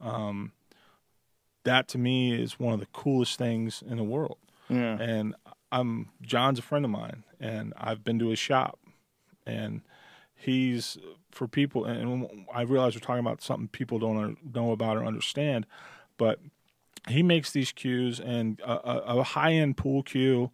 um, 0.00 0.52
that 1.64 1.88
to 1.88 1.98
me 1.98 2.32
is 2.40 2.58
one 2.60 2.72
of 2.74 2.78
the 2.80 2.86
coolest 2.86 3.36
things 3.38 3.82
in 3.88 3.96
the 3.96 4.04
world 4.04 4.38
Yeah. 4.68 4.96
and 5.00 5.34
i'm 5.72 6.10
john's 6.22 6.58
a 6.60 6.62
friend 6.62 6.84
of 6.84 6.90
mine 6.90 7.24
and 7.40 7.72
i've 7.76 8.04
been 8.04 8.18
to 8.20 8.28
his 8.28 8.38
shop 8.38 8.78
and 9.44 9.80
he's 10.34 10.98
for 11.36 11.46
people 11.46 11.84
and 11.84 12.46
i 12.54 12.62
realize 12.62 12.94
we're 12.94 13.00
talking 13.00 13.20
about 13.20 13.42
something 13.42 13.68
people 13.68 13.98
don't 13.98 14.54
know 14.54 14.72
about 14.72 14.96
or 14.96 15.04
understand 15.04 15.66
but 16.16 16.40
he 17.08 17.22
makes 17.22 17.52
these 17.52 17.72
cues 17.72 18.18
and 18.18 18.60
a, 18.60 18.88
a, 18.88 19.18
a 19.18 19.22
high-end 19.22 19.76
pool 19.76 20.02
cue 20.02 20.50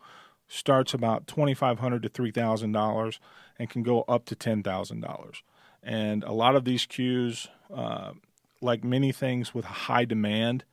starts 0.49 0.93
about 0.93 1.27
2500 1.27 2.03
to 2.03 2.11
$3000 2.11 3.19
and 3.59 3.71
can 3.71 3.83
go 3.83 4.03
up 4.03 4.27
to 4.27 4.37
$10000 4.37 5.43
and 5.83 6.25
a 6.25 6.33
lot 6.33 6.55
of 6.55 6.65
these 6.65 6.85
cues 6.85 7.49
uh, 7.73 8.13
like 8.61 8.85
many 8.85 9.13
things 9.13 9.55
with 9.55 9.65
high 9.65 10.05
demand 10.05 10.65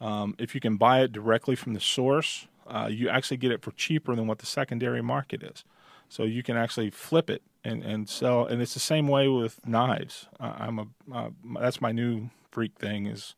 um, 0.00 0.34
if 0.38 0.54
you 0.54 0.60
can 0.60 0.76
buy 0.76 1.02
it 1.02 1.12
directly 1.12 1.54
from 1.54 1.74
the 1.74 1.80
source 1.80 2.48
uh, 2.66 2.88
you 2.90 3.08
actually 3.08 3.36
get 3.36 3.52
it 3.52 3.62
for 3.62 3.72
cheaper 3.72 4.14
than 4.14 4.26
what 4.26 4.38
the 4.38 4.46
secondary 4.46 5.02
market 5.02 5.42
is. 5.42 5.64
So 6.08 6.24
you 6.24 6.42
can 6.42 6.56
actually 6.56 6.90
flip 6.90 7.30
it 7.30 7.42
and, 7.64 7.82
and 7.82 8.08
sell 8.08 8.44
and 8.46 8.60
it's 8.60 8.74
the 8.74 8.80
same 8.80 9.08
way 9.08 9.28
with 9.28 9.66
knives 9.66 10.28
uh, 10.40 10.54
i'm 10.58 10.78
a 10.78 10.86
uh, 11.14 11.30
that's 11.60 11.80
my 11.80 11.92
new 11.92 12.30
freak 12.50 12.78
thing 12.78 13.06
is 13.06 13.34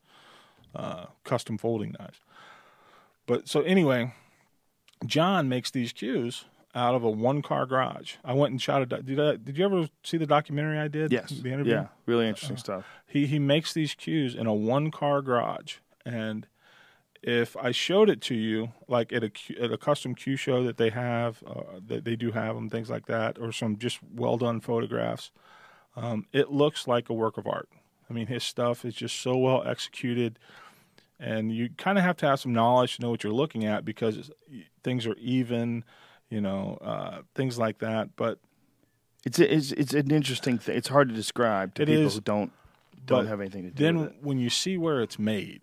uh, 0.75 1.05
custom 1.23 1.57
folding 1.57 1.95
knives. 1.97 2.19
But 3.25 3.47
so 3.47 3.61
anyway, 3.61 4.13
John 5.05 5.49
makes 5.49 5.71
these 5.71 5.93
cues 5.93 6.45
out 6.75 6.93
of 6.93 7.03
a 7.03 7.09
one 7.09 7.41
car 7.41 7.65
garage. 7.65 8.15
I 8.23 8.33
went 8.33 8.51
and 8.51 8.61
shot 8.61 8.81
a. 8.81 8.85
Did 8.85 9.19
I, 9.19 9.37
Did 9.37 9.57
you 9.57 9.65
ever 9.65 9.89
see 10.03 10.17
the 10.17 10.27
documentary 10.27 10.77
I 10.77 10.87
did? 10.87 11.11
Yes. 11.11 11.29
The 11.29 11.51
interview. 11.51 11.73
Yeah. 11.73 11.87
Really 12.05 12.27
interesting 12.27 12.57
stuff. 12.57 12.85
He 13.07 13.25
he 13.25 13.39
makes 13.39 13.73
these 13.73 13.95
cues 13.95 14.35
in 14.35 14.45
a 14.45 14.53
one 14.53 14.91
car 14.91 15.21
garage, 15.21 15.77
and 16.05 16.45
if 17.21 17.55
I 17.57 17.71
showed 17.71 18.09
it 18.09 18.21
to 18.21 18.35
you, 18.35 18.71
like 18.87 19.11
at 19.13 19.23
a 19.23 19.31
at 19.59 19.71
a 19.71 19.77
custom 19.77 20.15
cue 20.15 20.35
show 20.35 20.63
that 20.63 20.77
they 20.77 20.89
have, 20.91 21.43
uh, 21.47 21.79
that 21.87 22.05
they 22.05 22.15
do 22.15 22.31
have 22.31 22.55
them, 22.55 22.69
things 22.69 22.89
like 22.89 23.07
that, 23.07 23.37
or 23.39 23.51
some 23.51 23.77
just 23.77 23.99
well 24.13 24.37
done 24.37 24.59
photographs, 24.61 25.31
um, 25.95 26.27
it 26.31 26.51
looks 26.51 26.87
like 26.87 27.09
a 27.09 27.13
work 27.13 27.37
of 27.37 27.47
art. 27.47 27.69
I 28.09 28.13
mean, 28.13 28.27
his 28.27 28.43
stuff 28.43 28.85
is 28.85 28.93
just 28.93 29.19
so 29.19 29.35
well 29.37 29.63
executed, 29.65 30.37
and 31.19 31.51
you 31.51 31.69
kind 31.77 31.97
of 31.97 32.03
have 32.03 32.17
to 32.17 32.27
have 32.27 32.39
some 32.39 32.53
knowledge 32.53 32.97
to 32.97 33.01
know 33.01 33.09
what 33.09 33.23
you're 33.23 33.33
looking 33.33 33.65
at 33.65 33.83
because 33.85 34.17
it's, 34.17 34.29
things 34.83 35.07
are 35.07 35.15
even, 35.15 35.83
you 36.29 36.41
know, 36.41 36.77
uh, 36.81 37.21
things 37.33 37.57
like 37.57 37.79
that. 37.79 38.15
But 38.15 38.37
It's 39.25 39.39
it's 39.39 39.71
it's 39.71 39.93
an 39.93 40.11
interesting 40.11 40.59
thing. 40.59 40.77
It's 40.77 40.89
hard 40.89 41.09
to 41.09 41.15
describe 41.15 41.73
to 41.75 41.81
It 41.81 41.87
people 41.87 42.05
is, 42.05 42.13
who 42.15 42.21
don't 42.21 42.51
don't 43.05 43.27
have 43.27 43.41
anything 43.41 43.63
to 43.63 43.71
do 43.71 43.83
then 43.83 43.99
with 43.99 44.09
it. 44.11 44.15
when 44.21 44.37
you 44.37 44.49
see 44.51 44.77
where 44.77 45.01
it's 45.01 45.17
made, 45.17 45.61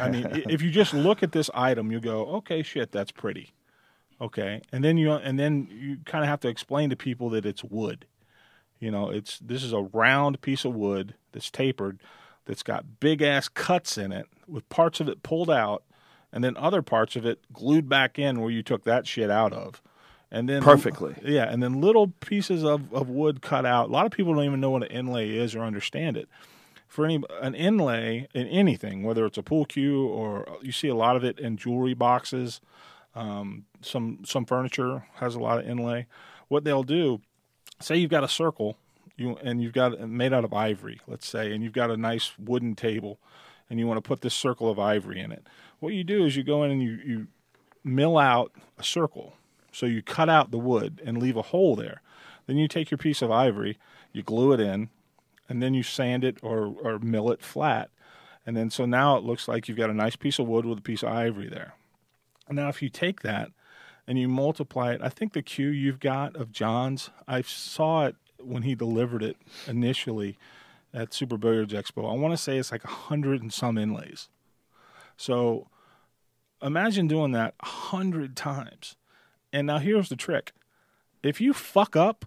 I 0.00 0.10
mean, 0.10 0.44
if 0.48 0.62
you 0.62 0.70
just 0.70 0.94
look 0.94 1.22
at 1.22 1.32
this 1.32 1.50
item, 1.54 1.92
you 1.92 2.00
go, 2.00 2.26
okay, 2.36 2.62
shit, 2.62 2.92
that's 2.92 3.12
pretty, 3.12 3.52
okay, 4.20 4.62
and 4.72 4.82
then 4.82 4.96
you 4.96 5.12
and 5.12 5.38
then 5.38 5.68
you 5.70 5.98
kind 6.04 6.24
of 6.24 6.28
have 6.28 6.40
to 6.40 6.48
explain 6.48 6.90
to 6.90 6.96
people 6.96 7.30
that 7.30 7.44
it's 7.44 7.62
wood. 7.62 8.06
You 8.78 8.90
know, 8.90 9.10
it's 9.10 9.38
this 9.38 9.62
is 9.62 9.72
a 9.72 9.80
round 9.80 10.40
piece 10.40 10.64
of 10.64 10.74
wood 10.74 11.14
that's 11.32 11.50
tapered, 11.50 12.00
that's 12.44 12.62
got 12.62 13.00
big 13.00 13.22
ass 13.22 13.48
cuts 13.48 13.98
in 13.98 14.12
it 14.12 14.26
with 14.46 14.68
parts 14.68 15.00
of 15.00 15.08
it 15.08 15.22
pulled 15.22 15.50
out, 15.50 15.82
and 16.32 16.42
then 16.42 16.56
other 16.56 16.82
parts 16.82 17.16
of 17.16 17.26
it 17.26 17.40
glued 17.52 17.88
back 17.88 18.18
in 18.18 18.40
where 18.40 18.50
you 18.50 18.62
took 18.62 18.84
that 18.84 19.06
shit 19.06 19.30
out 19.30 19.52
of. 19.52 19.82
And 20.30 20.48
then 20.48 20.62
Perfectly. 20.62 21.14
yeah, 21.24 21.44
and 21.44 21.62
then 21.62 21.80
little 21.80 22.08
pieces 22.08 22.64
of, 22.64 22.92
of 22.92 23.08
wood 23.08 23.42
cut 23.42 23.64
out. 23.64 23.88
A 23.88 23.92
lot 23.92 24.06
of 24.06 24.12
people 24.12 24.34
don't 24.34 24.44
even 24.44 24.60
know 24.60 24.70
what 24.70 24.82
an 24.82 24.90
inlay 24.90 25.30
is 25.30 25.54
or 25.54 25.62
understand 25.62 26.16
it. 26.16 26.28
For 26.88 27.04
any 27.04 27.22
an 27.40 27.54
inlay 27.54 28.28
in 28.34 28.46
anything, 28.46 29.02
whether 29.02 29.26
it's 29.26 29.38
a 29.38 29.42
pool 29.42 29.64
cue 29.64 30.06
or 30.06 30.46
you 30.62 30.72
see 30.72 30.88
a 30.88 30.94
lot 30.94 31.16
of 31.16 31.24
it 31.24 31.38
in 31.38 31.56
jewelry 31.56 31.94
boxes. 31.94 32.60
Um, 33.14 33.64
some 33.80 34.20
some 34.24 34.44
furniture 34.44 35.06
has 35.14 35.34
a 35.34 35.40
lot 35.40 35.58
of 35.58 35.68
inlay. 35.68 36.06
What 36.48 36.64
they'll 36.64 36.82
do, 36.82 37.20
say 37.80 37.96
you've 37.96 38.10
got 38.10 38.24
a 38.24 38.28
circle, 38.28 38.76
you 39.16 39.36
and 39.42 39.62
you've 39.62 39.72
got 39.72 39.98
made 40.08 40.32
out 40.32 40.44
of 40.44 40.52
ivory, 40.52 41.00
let's 41.06 41.26
say, 41.26 41.52
and 41.52 41.62
you've 41.62 41.72
got 41.72 41.90
a 41.90 41.96
nice 41.96 42.32
wooden 42.38 42.74
table, 42.74 43.18
and 43.68 43.78
you 43.78 43.86
want 43.86 43.98
to 43.98 44.06
put 44.06 44.20
this 44.20 44.34
circle 44.34 44.70
of 44.70 44.78
ivory 44.78 45.20
in 45.20 45.32
it. 45.32 45.46
What 45.80 45.94
you 45.94 46.04
do 46.04 46.24
is 46.24 46.36
you 46.36 46.44
go 46.44 46.62
in 46.62 46.70
and 46.70 46.82
you 46.82 46.98
you 47.04 47.26
mill 47.82 48.18
out 48.18 48.52
a 48.78 48.84
circle. 48.84 49.34
So 49.72 49.86
you 49.86 50.02
cut 50.02 50.28
out 50.28 50.50
the 50.50 50.58
wood 50.58 51.02
and 51.04 51.18
leave 51.18 51.36
a 51.36 51.42
hole 51.42 51.76
there. 51.76 52.00
Then 52.46 52.56
you 52.56 52.68
take 52.68 52.90
your 52.90 52.98
piece 52.98 53.22
of 53.22 53.30
ivory, 53.30 53.78
you 54.12 54.22
glue 54.22 54.52
it 54.52 54.60
in, 54.60 54.88
and 55.48 55.62
then 55.62 55.74
you 55.74 55.82
sand 55.82 56.24
it 56.24 56.38
or, 56.42 56.74
or 56.82 56.98
mill 56.98 57.30
it 57.30 57.42
flat. 57.42 57.90
And 58.44 58.56
then 58.56 58.70
so 58.70 58.86
now 58.86 59.16
it 59.16 59.24
looks 59.24 59.48
like 59.48 59.68
you've 59.68 59.76
got 59.76 59.90
a 59.90 59.94
nice 59.94 60.16
piece 60.16 60.38
of 60.38 60.46
wood 60.46 60.64
with 60.64 60.78
a 60.78 60.82
piece 60.82 61.02
of 61.02 61.08
ivory 61.08 61.48
there. 61.48 61.74
Now 62.48 62.68
if 62.68 62.80
you 62.80 62.88
take 62.88 63.22
that 63.22 63.50
and 64.06 64.18
you 64.18 64.28
multiply 64.28 64.92
it, 64.92 65.00
I 65.02 65.08
think 65.08 65.32
the 65.32 65.42
cue 65.42 65.68
you've 65.68 66.00
got 66.00 66.36
of 66.36 66.52
John's, 66.52 67.10
I 67.26 67.42
saw 67.42 68.06
it 68.06 68.16
when 68.40 68.62
he 68.62 68.74
delivered 68.74 69.22
it 69.22 69.36
initially 69.66 70.38
at 70.94 71.12
Super 71.12 71.36
Billiards 71.36 71.72
Expo. 71.72 72.10
I 72.10 72.16
want 72.16 72.32
to 72.32 72.42
say 72.42 72.56
it's 72.56 72.72
like 72.72 72.84
a 72.84 72.88
hundred 72.88 73.42
and 73.42 73.52
some 73.52 73.76
inlays. 73.76 74.28
So 75.16 75.68
imagine 76.62 77.08
doing 77.08 77.32
that 77.32 77.54
a 77.60 77.66
hundred 77.66 78.36
times. 78.36 78.96
And 79.52 79.66
now 79.66 79.78
here's 79.78 80.08
the 80.08 80.16
trick. 80.16 80.52
If 81.22 81.40
you 81.40 81.52
fuck 81.52 81.96
up 81.96 82.24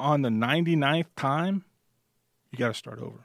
on 0.00 0.22
the 0.22 0.28
99th 0.28 1.06
time, 1.16 1.64
you 2.52 2.58
got 2.58 2.68
to 2.68 2.74
start 2.74 3.00
over. 3.00 3.18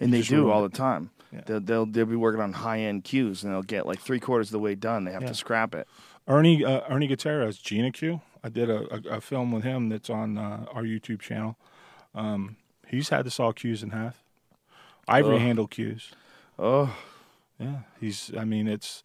And 0.00 0.12
they 0.12 0.18
Just 0.18 0.30
do 0.30 0.50
all 0.50 0.62
the 0.62 0.68
time. 0.74 1.10
Yeah. 1.32 1.40
They'll, 1.44 1.60
they'll 1.60 1.86
they'll 1.86 2.06
be 2.06 2.16
working 2.16 2.40
on 2.40 2.52
high 2.52 2.78
end 2.80 3.04
cues, 3.04 3.42
and 3.42 3.52
they'll 3.52 3.62
get 3.62 3.86
like 3.86 3.98
three 4.00 4.20
quarters 4.20 4.48
of 4.48 4.52
the 4.52 4.58
way 4.58 4.74
done. 4.74 5.04
They 5.04 5.12
have 5.12 5.22
Yeah. 5.22 5.28
to 5.28 5.34
scrap 5.34 5.74
it. 5.74 5.86
Ernie 6.28 6.64
uh, 6.64 6.80
Ernie 6.88 7.06
Gutierrez, 7.08 7.58
Gina 7.58 7.90
Q. 7.92 8.20
I 8.42 8.48
did 8.48 8.70
a, 8.70 8.94
a, 8.94 9.16
a 9.16 9.20
film 9.20 9.50
with 9.52 9.64
him 9.64 9.88
that's 9.88 10.08
on 10.08 10.38
uh, 10.38 10.66
our 10.72 10.82
YouTube 10.84 11.20
channel. 11.20 11.56
Um, 12.14 12.56
he's 12.86 13.08
had 13.10 13.24
to 13.24 13.30
saw 13.30 13.52
cues 13.52 13.82
in 13.82 13.90
half. 13.90 14.22
Ivory 15.08 15.38
handle 15.40 15.66
cues. 15.66 16.10
Oh, 16.58 16.96
Yeah, 17.58 17.80
he's. 18.00 18.32
I 18.36 18.44
mean, 18.44 18.66
it's 18.66 19.02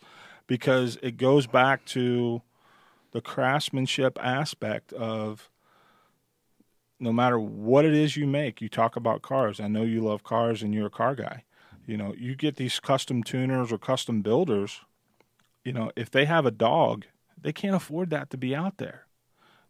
because 0.48 0.98
it 1.04 1.18
goes 1.18 1.48
back 1.48 1.86
to 1.88 2.42
the 3.12 3.22
craftsmanship 3.22 4.18
aspect 4.24 4.94
of 4.94 5.50
no 7.02 7.12
matter 7.12 7.40
what 7.40 7.84
it 7.86 7.94
is 7.94 8.16
you 8.16 8.28
make. 8.28 8.62
You 8.62 8.70
talk 8.70 8.96
about 8.96 9.22
cars. 9.22 9.60
I 9.60 9.68
know 9.68 9.84
you 9.84 10.02
love 10.02 10.24
cars, 10.24 10.62
and 10.64 10.74
you're 10.74 10.88
a 10.88 10.92
car 10.92 11.16
guy. 11.16 11.44
You 11.86 11.98
know, 11.98 12.14
you 12.18 12.36
get 12.36 12.56
these 12.56 12.80
custom 12.80 13.24
tuners 13.24 13.72
or 13.72 13.78
custom 13.78 14.22
builders. 14.22 14.82
You 15.66 15.74
know, 15.74 15.92
if 15.96 16.10
they 16.12 16.26
have 16.26 16.46
a 16.46 16.52
dog, 16.52 17.06
they 17.42 17.52
can't 17.52 17.76
afford 17.76 18.10
that 18.12 18.30
to 18.30 18.38
be 18.38 18.56
out 18.56 18.78
there. 18.78 19.08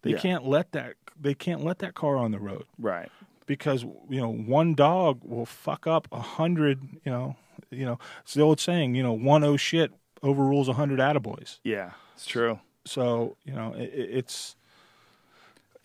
They 0.04 0.12
Yeah. 0.12 0.18
can't 0.20 0.46
let 0.46 0.72
that. 0.74 0.96
They 1.20 1.34
can't 1.34 1.64
let 1.64 1.80
that 1.80 1.94
car 1.96 2.18
on 2.18 2.32
the 2.32 2.40
road 2.40 2.66
right. 2.78 3.10
because 3.46 3.84
you 3.84 4.20
know 4.22 4.30
one 4.32 4.74
dog 4.74 5.22
will 5.24 5.46
fuck 5.46 5.88
up 5.88 6.08
a 6.12 6.20
hundred. 6.22 6.82
You 7.06 7.12
know, 7.12 7.36
you 7.70 7.86
know 7.86 7.98
it's 8.24 8.34
the 8.34 8.42
old 8.42 8.60
saying. 8.60 8.96
You 8.96 9.04
know, 9.04 9.14
one 9.14 9.44
oh 9.44 9.58
shit 9.58 9.92
overrules 10.24 10.68
a 10.68 10.74
hundred 10.74 11.00
attaboys. 11.00 11.60
Yeah, 11.64 11.92
it's 12.16 12.26
true. 12.26 12.60
So 12.86 13.38
you 13.46 13.54
know, 13.54 13.74
it, 13.74 13.92
it- 13.94 14.10
it's 14.20 14.56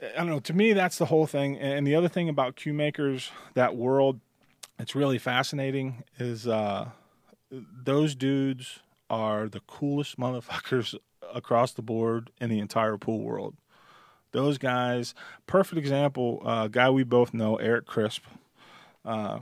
I 0.01 0.19
don't 0.19 0.29
know. 0.29 0.41
To 0.41 0.53
me, 0.53 0.73
that's 0.73 0.99
the 0.99 1.07
whole 1.07 1.27
thing. 1.27 1.59
And 1.59 1.87
the 1.87 1.95
other 1.95 2.09
thing 2.09 2.29
about 2.29 2.57
cue 2.57 2.75
makers, 2.75 3.31
that 3.55 3.77
world, 3.77 4.21
it's 4.79 4.95
really 4.95 5.19
fascinating. 5.19 6.05
Is 6.19 6.47
uh, 6.47 6.91
those 7.51 8.15
dudes 8.15 8.81
are 9.09 9.49
the 9.49 9.61
coolest 9.61 10.19
motherfuckers 10.19 10.95
across 11.35 11.73
the 11.73 11.83
board 11.83 12.31
in 12.41 12.51
the 12.51 12.59
entire 12.59 12.99
pool 12.99 13.21
world. 13.21 13.55
Those 14.33 14.59
guys, 14.59 15.15
perfect 15.47 15.79
example. 15.79 16.43
Uh, 16.45 16.69
guy 16.69 16.91
we 16.91 17.05
both 17.05 17.33
know, 17.33 17.57
Eric 17.57 17.87
Crisp, 17.87 18.25
uh, 19.05 19.39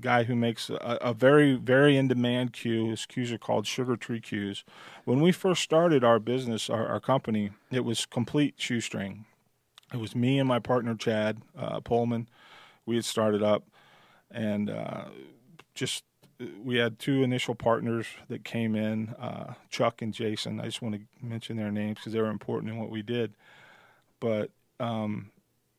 guy 0.00 0.24
who 0.24 0.34
makes 0.34 0.68
a, 0.68 0.98
a 1.00 1.14
very, 1.14 1.54
very 1.54 1.96
in 1.96 2.08
demand 2.08 2.52
cue. 2.52 2.90
His 2.90 3.06
cues 3.06 3.30
are 3.30 3.38
called 3.38 3.66
Sugar 3.66 3.96
Tree 3.96 4.20
Cues. 4.20 4.64
When 5.04 5.20
we 5.20 5.30
first 5.30 5.62
started 5.62 6.02
our 6.02 6.18
business, 6.18 6.68
our, 6.68 6.88
our 6.88 6.98
company, 6.98 7.50
it 7.70 7.84
was 7.84 8.04
complete 8.04 8.54
shoestring. 8.56 9.26
It 9.92 9.98
was 9.98 10.14
me 10.16 10.38
and 10.38 10.48
my 10.48 10.58
partner 10.58 10.94
Chad 10.94 11.42
uh, 11.56 11.80
Pullman. 11.80 12.28
We 12.86 12.96
had 12.96 13.04
started 13.04 13.42
up, 13.42 13.64
and 14.30 14.70
uh, 14.70 15.04
just 15.74 16.04
we 16.62 16.76
had 16.76 16.98
two 16.98 17.22
initial 17.22 17.54
partners 17.54 18.06
that 18.28 18.44
came 18.44 18.74
in, 18.74 19.10
uh, 19.10 19.54
Chuck 19.70 20.02
and 20.02 20.12
Jason. 20.12 20.60
I 20.60 20.64
just 20.64 20.82
want 20.82 20.96
to 20.96 21.00
mention 21.24 21.56
their 21.56 21.70
names 21.70 21.98
because 21.98 22.12
they 22.12 22.20
were 22.20 22.30
important 22.30 22.72
in 22.72 22.78
what 22.78 22.90
we 22.90 23.02
did. 23.02 23.34
But 24.18 24.50
um, 24.80 25.30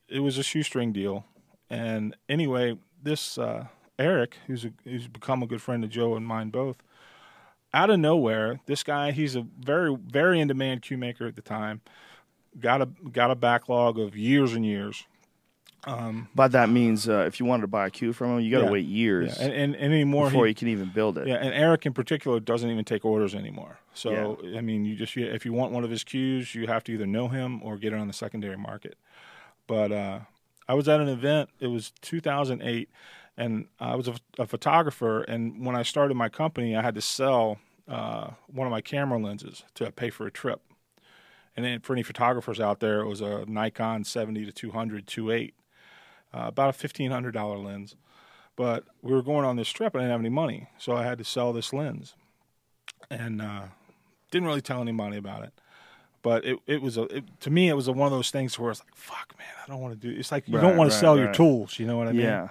it 0.08 0.20
was 0.20 0.38
a 0.38 0.44
shoestring 0.44 0.94
deal, 0.94 1.26
and 1.70 2.16
anyway, 2.30 2.78
this 3.02 3.38
uh, 3.38 3.68
Eric, 3.98 4.38
who's 4.48 4.66
a, 4.66 4.74
who's 4.84 5.08
become 5.08 5.44
a 5.44 5.48
good 5.48 5.62
friend 5.62 5.84
of 5.84 5.90
Joe 5.90 6.16
and 6.16 6.26
mine 6.26 6.50
both, 6.50 6.78
out 7.74 7.90
of 7.90 8.00
nowhere, 8.00 8.60
this 8.66 8.84
guy, 8.84 9.12
he's 9.12 9.36
a 9.36 9.46
very 9.60 9.96
very 9.96 10.40
in 10.40 10.48
demand 10.48 10.84
cue 10.84 10.98
maker 10.98 11.26
at 11.26 11.36
the 11.36 11.42
time. 11.42 11.82
Got 12.60 12.82
a 12.82 12.86
got 13.12 13.32
a 13.32 13.36
backlog 13.36 13.98
of 14.00 14.16
years 14.16 14.54
and 14.54 14.66
years. 14.66 15.06
But 16.36 16.54
that 16.54 16.70
means 16.70 17.10
uh, 17.10 17.26
if 17.28 17.40
you 17.40 17.46
wanted 17.46 17.62
to 17.62 17.68
buy 17.68 17.88
a 17.88 17.90
cue 17.90 18.14
from 18.14 18.38
him, 18.38 18.40
you 18.40 18.52
got 18.52 18.60
to 18.60 18.66
Yeah. 18.66 18.72
wait 18.72 18.86
years 18.86 19.38
Yeah, 19.38 19.46
and, 19.46 19.54
and, 19.54 19.76
and 19.76 19.94
anymore, 19.94 20.28
before 20.28 20.46
he, 20.46 20.50
you 20.52 20.56
can 20.56 20.70
even 20.70 20.90
build 20.90 21.18
it. 21.18 21.28
Yeah, 21.28 21.36
and 21.36 21.54
Eric 21.54 21.86
in 21.86 21.94
particular 21.94 22.40
doesn't 22.40 22.70
even 22.70 22.86
take 22.86 23.04
orders 23.04 23.36
anymore. 23.36 23.80
So 23.94 24.40
I 24.56 24.62
mean, 24.62 24.86
you 24.86 24.96
just 24.96 25.16
if 25.18 25.46
you 25.46 25.54
want 25.54 25.72
one 25.74 25.84
of 25.84 25.90
his 25.90 26.04
cues, 26.04 26.56
you 26.56 26.68
have 26.68 26.84
to 26.86 26.94
either 26.94 27.06
know 27.06 27.28
him 27.28 27.62
or 27.64 27.78
get 27.78 27.92
it 27.94 28.00
on 28.00 28.08
the 28.08 28.14
secondary 28.14 28.58
market. 28.58 28.98
But 29.68 29.92
uh, 29.92 30.20
I 30.68 30.74
was 30.74 30.88
at 30.88 31.00
an 31.00 31.10
event. 31.10 31.50
It 31.60 31.68
was 31.68 31.92
2008, 32.02 32.90
and 33.38 33.68
I 33.80 33.96
was 33.96 34.08
a, 34.08 34.16
a 34.40 34.46
photographer. 34.48 35.22
And 35.24 35.66
when 35.66 35.76
I 35.76 35.84
started 35.84 36.16
my 36.16 36.30
company, 36.30 36.76
I 36.76 36.82
had 36.82 36.96
to 36.96 37.02
sell 37.02 37.60
uh, 37.88 38.32
one 38.48 38.68
of 38.68 38.72
my 38.72 38.82
camera 38.82 39.20
lenses 39.20 39.64
to 39.76 39.92
pay 39.92 40.10
for 40.10 40.26
a 40.26 40.32
trip. 40.32 40.62
And 41.56 41.66
then 41.66 41.80
for 41.82 41.94
any 41.94 42.04
photographers 42.04 42.60
out 42.60 42.80
there, 42.80 43.02
it 43.02 43.08
was 43.08 43.22
a 43.22 43.46
Nikon 43.48 44.04
70 44.04 44.46
to 44.46 44.52
200 44.52 45.06
2.8, 45.06 45.54
uh, 46.34 46.48
about 46.48 46.70
a 46.70 46.74
fifteen 46.74 47.12
hundred 47.12 47.32
dollar 47.34 47.58
lens. 47.58 47.96
But 48.56 48.86
we 49.02 49.12
were 49.14 49.22
going 49.24 49.46
on 49.46 49.56
this 49.56 49.70
trip, 49.70 49.94
and 49.94 50.02
I 50.02 50.06
didn't 50.06 50.12
have 50.14 50.20
any 50.22 50.30
money, 50.30 50.68
so 50.78 50.96
I 50.96 51.04
had 51.04 51.18
to 51.20 51.24
sell 51.24 51.54
this 51.54 51.74
lens, 51.74 52.16
and 53.10 53.42
uh, 53.42 53.64
didn't 54.32 54.48
really 54.48 54.62
tell 54.62 54.82
anybody 54.82 55.18
about 55.18 55.44
it. 55.44 55.54
But 56.22 56.46
it, 56.46 56.60
it 56.68 56.82
was 56.82 56.98
a 56.98 57.04
it, 57.04 57.24
to 57.42 57.50
me 57.52 57.68
it 57.70 57.74
was 57.74 57.88
a, 57.88 57.92
one 57.92 58.06
of 58.08 58.12
those 58.14 58.32
things 58.32 58.58
where 58.58 58.72
it's 58.72 58.80
like 58.80 58.96
fuck 58.96 59.34
man 59.38 59.48
I 59.62 59.70
don't 59.70 59.82
want 59.82 60.00
to 60.00 60.08
do 60.08 60.18
it's 60.18 60.32
like 60.32 60.48
you 60.48 60.56
Right, 60.56 60.62
don't 60.62 60.78
want 60.78 60.90
to 60.90 60.96
right, 60.96 61.02
sell 61.02 61.18
your 61.18 61.34
tools 61.34 61.78
you 61.78 61.86
know 61.86 61.98
what 61.98 62.08
I 62.08 62.14
mean 62.14 62.22
yeah. 62.22 62.48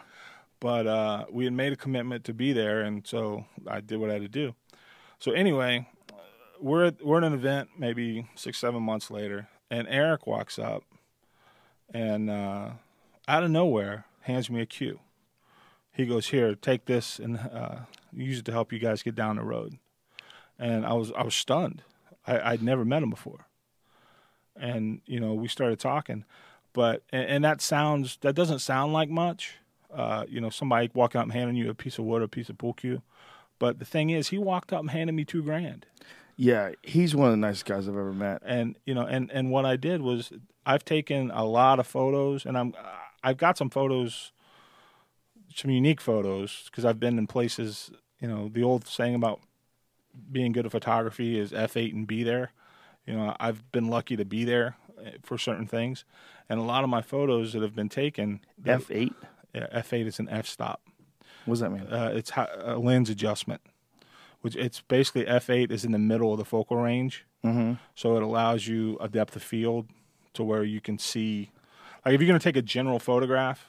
but 0.61 0.87
uh, 0.87 1.25
we 1.31 1.45
had 1.45 1.55
made 1.55 1.73
a 1.73 1.77
commitment 1.77 2.25
to 2.25 2.35
be 2.35 2.53
there, 2.53 2.83
and 2.83 3.07
so 3.07 3.47
I 3.67 3.81
did 3.81 3.99
what 3.99 4.11
I 4.11 4.15
had 4.15 4.23
to 4.23 4.29
do. 4.29 4.55
So 5.21 5.33
anyway, 5.33 5.89
we're 6.63 6.85
at, 6.87 7.05
we're 7.05 7.19
at 7.19 7.25
an 7.25 7.35
event 7.35 7.71
maybe 7.77 8.27
six 8.35 8.59
seven 8.59 8.83
months 8.83 9.11
later, 9.11 9.49
and 9.71 9.87
Eric 9.89 10.27
walks 10.27 10.59
up, 10.59 10.85
and 11.93 12.31
uh, 12.31 12.71
out 13.27 13.43
of 13.43 13.51
nowhere 13.51 14.07
hands 14.23 14.49
me 14.49 14.61
a 14.61 14.67
cue. 14.67 15.01
He 15.91 16.07
goes, 16.07 16.29
"Here, 16.29 16.55
take 16.55 16.87
this 16.87 17.19
and 17.19 17.39
uh, 17.39 17.77
use 18.13 18.39
it 18.39 18.45
to 18.47 18.53
help 18.53 18.73
you 18.73 18.79
guys 18.79 19.03
get 19.03 19.15
down 19.15 19.37
the 19.37 19.43
road." 19.43 19.79
And 20.59 20.87
I 20.87 20.93
was 20.93 21.13
I 21.13 21.25
was 21.25 21.35
stunned. 21.35 21.83
I, 22.27 22.53
I'd 22.53 22.63
never 22.63 22.85
met 22.85 23.03
him 23.03 23.11
before, 23.11 23.47
and 24.57 25.01
you 25.05 25.19
know 25.19 25.35
we 25.35 25.49
started 25.49 25.81
talking, 25.81 26.25
but 26.73 27.03
and, 27.11 27.29
and 27.29 27.45
that 27.45 27.61
sounds 27.61 28.19
that 28.21 28.35
doesn't 28.35 28.61
sound 28.61 28.93
like 28.93 29.11
much. 29.11 29.57
Uh, 29.93 30.25
you 30.27 30.41
know, 30.41 30.49
somebody 30.49 30.91
walking 30.95 31.19
up 31.19 31.25
and 31.25 31.33
handing 31.35 31.57
you 31.57 31.69
a 31.69 31.75
piece 31.75 31.99
of 31.99 32.05
wood, 32.07 32.23
or 32.23 32.27
a 32.27 32.29
piece 32.29 32.49
of 32.49 32.57
pool 32.57 32.73
cue. 32.73 33.03
But 33.59 33.79
the 33.79 33.85
thing 33.85 34.09
is, 34.09 34.29
he 34.29 34.39
walked 34.39 34.73
up 34.73 34.81
and 34.81 34.91
handed 34.91 35.13
me 35.13 35.25
two 35.25 35.43
grand. 35.43 35.85
Yeah, 36.37 36.73
he's 36.83 37.15
one 37.15 37.27
of 37.29 37.33
the 37.33 37.37
nicest 37.37 37.65
guys 37.67 37.89
I've 37.89 37.95
ever 37.97 38.13
met. 38.13 38.43
and 38.45 38.77
you 38.87 38.95
know 38.95 39.03
and 39.07 39.31
and 39.33 39.51
what 39.51 39.65
i 39.65 39.77
did 39.77 40.01
was 40.03 40.33
i've 40.67 40.85
taken 40.85 41.31
a 41.31 41.45
lot 41.45 41.79
of 41.79 41.87
photos 41.87 42.45
and 42.47 42.57
i'm 42.59 42.73
i've 43.23 43.37
got 43.37 43.57
some 43.59 43.71
photos 43.71 44.33
some 45.55 45.71
unique 45.71 46.01
photos 46.01 46.65
because 46.67 46.85
i've 46.85 46.99
been 47.01 47.19
in 47.19 47.27
places 47.27 47.91
you 48.21 48.29
know 48.29 48.49
the 48.53 48.63
old 48.63 48.87
saying 48.87 49.15
about 49.15 49.41
being 50.31 50.53
good 50.53 50.65
at 50.67 50.73
photography 50.73 51.39
is 51.39 51.53
f8 51.53 51.93
and 51.93 52.07
be 52.07 52.23
there 52.23 52.53
you 53.07 53.15
know 53.15 53.35
i've 53.41 53.71
been 53.73 53.89
lucky 53.89 54.17
to 54.17 54.25
be 54.25 54.45
there 54.45 54.77
eh, 55.05 55.11
for 55.23 55.37
certain 55.39 55.67
things 55.67 56.05
and 56.49 56.59
a 56.59 56.63
lot 56.63 56.85
of 56.85 56.91
my 56.91 57.03
photos 57.03 57.53
that 57.53 57.63
have 57.63 57.75
been 57.75 57.89
taken 57.89 58.41
F 58.65 58.91
eight. 58.91 59.13
yeah, 59.55 59.67
f8 59.75 60.07
is 60.07 60.19
an 60.19 60.29
f 60.29 60.47
stop 60.47 60.81
What 61.45 61.55
does 61.55 61.61
that 61.61 61.71
mean? 61.71 61.83
uh, 61.93 62.13
it's 62.15 62.31
a 62.37 62.77
lens 62.79 63.11
adjustment, 63.11 63.61
which 64.43 64.55
it's 64.57 64.81
basically 64.83 65.25
f8 65.25 65.71
is 65.73 65.85
in 65.85 65.93
the 65.93 65.99
middle 65.99 66.33
of 66.33 66.39
the 66.39 66.45
focal 66.45 66.77
range, 66.77 67.25
Mhm. 67.45 67.79
so 67.95 68.17
it 68.17 68.23
allows 68.23 68.67
you 68.69 68.97
a 69.01 69.09
depth 69.09 69.35
of 69.37 69.43
field 69.43 69.89
to 70.35 70.45
where 70.45 70.63
you 70.65 70.81
can 70.81 70.99
see. 70.99 71.51
Like 72.05 72.15
if 72.15 72.21
you're 72.21 72.29
going 72.29 72.39
to 72.39 72.45
take 72.45 72.57
a 72.57 72.63
general 72.63 72.99
photograph, 72.99 73.67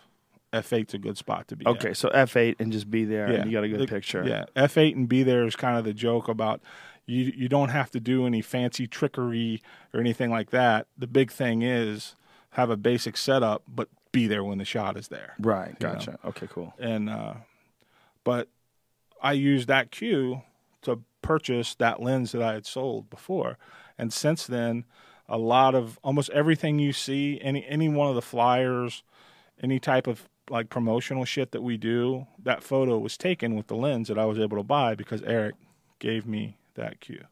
F8's 0.52 0.94
a 0.94 0.98
good 1.00 1.18
spot 1.18 1.48
to 1.48 1.56
be. 1.56 1.66
Okay, 1.66 1.90
at. 1.90 1.98
so 1.98 2.10
F 2.10 2.36
eight 2.36 2.58
and 2.60 2.72
just 2.72 2.92
be 2.92 3.06
there, 3.06 3.26
and 3.26 3.46
you 3.50 3.58
got 3.58 3.64
a 3.64 3.70
good 3.70 3.80
the- 3.80 3.88
picture. 3.88 4.24
Yeah, 4.28 4.46
F8 4.56 4.96
and 4.96 5.10
be 5.10 5.24
there 5.24 5.46
is 5.46 5.56
kind 5.56 5.78
of 5.78 5.84
the 5.84 5.94
joke 5.94 6.28
about 6.28 6.62
you. 7.08 7.32
You 7.36 7.50
don't 7.50 7.70
have 7.70 7.90
to 7.92 8.00
do 8.00 8.26
any 8.28 8.42
fancy 8.42 8.86
trickery 8.88 9.62
or 9.94 10.00
anything 10.00 10.30
like 10.30 10.52
that. 10.52 10.86
The 10.98 11.08
big 11.08 11.32
thing 11.32 11.64
is 11.64 12.16
have 12.52 12.70
a 12.70 12.78
basic 12.78 13.18
setup, 13.18 13.64
but 13.68 13.90
be 14.12 14.28
there 14.28 14.44
when 14.44 14.60
the 14.60 14.66
shot 14.66 14.96
is 14.96 15.08
there. 15.08 15.34
Right. 15.40 15.76
You 15.80 15.88
know. 15.88 15.94
Gotcha. 15.96 16.20
Okay. 16.24 16.48
Cool. 16.48 16.74
And 16.80 17.10
uh, 17.10 17.34
but 18.24 18.48
I 19.24 19.32
use 19.34 19.66
that 19.66 19.90
cue 19.90 20.44
to 20.84 21.02
purchase 21.22 21.76
that 21.76 22.02
lens 22.02 22.32
that 22.32 22.42
I 22.42 22.54
had 22.54 22.66
sold 22.66 23.10
before, 23.10 23.58
and 23.98 24.12
since 24.14 24.46
then, 24.48 24.86
a 25.28 25.38
lot 25.38 25.74
of 25.76 26.00
almost 26.04 26.30
everything 26.32 26.80
you 26.80 26.94
see, 26.94 27.40
any 27.42 27.66
any 27.66 27.90
one 27.90 28.10
of 28.10 28.16
the 28.16 28.22
flyers, 28.22 29.04
any 29.62 29.80
type 29.80 30.08
of 30.08 30.28
like 30.50 30.70
promotional 30.70 31.24
shit 31.26 31.52
that 31.52 31.64
we 31.64 31.78
do, 31.78 32.28
that 32.44 32.62
photo 32.64 32.98
was 32.98 33.18
taken 33.18 33.56
with 33.56 33.68
the 33.68 33.76
lens 33.76 34.10
that 34.10 34.18
I 34.20 34.26
was 34.26 34.38
able 34.38 34.58
to 34.58 34.64
buy 34.64 34.94
because 34.94 35.22
Eric 35.22 35.56
gave 36.00 36.26
me 36.28 36.58
that 36.76 37.00
cue. 37.00 37.24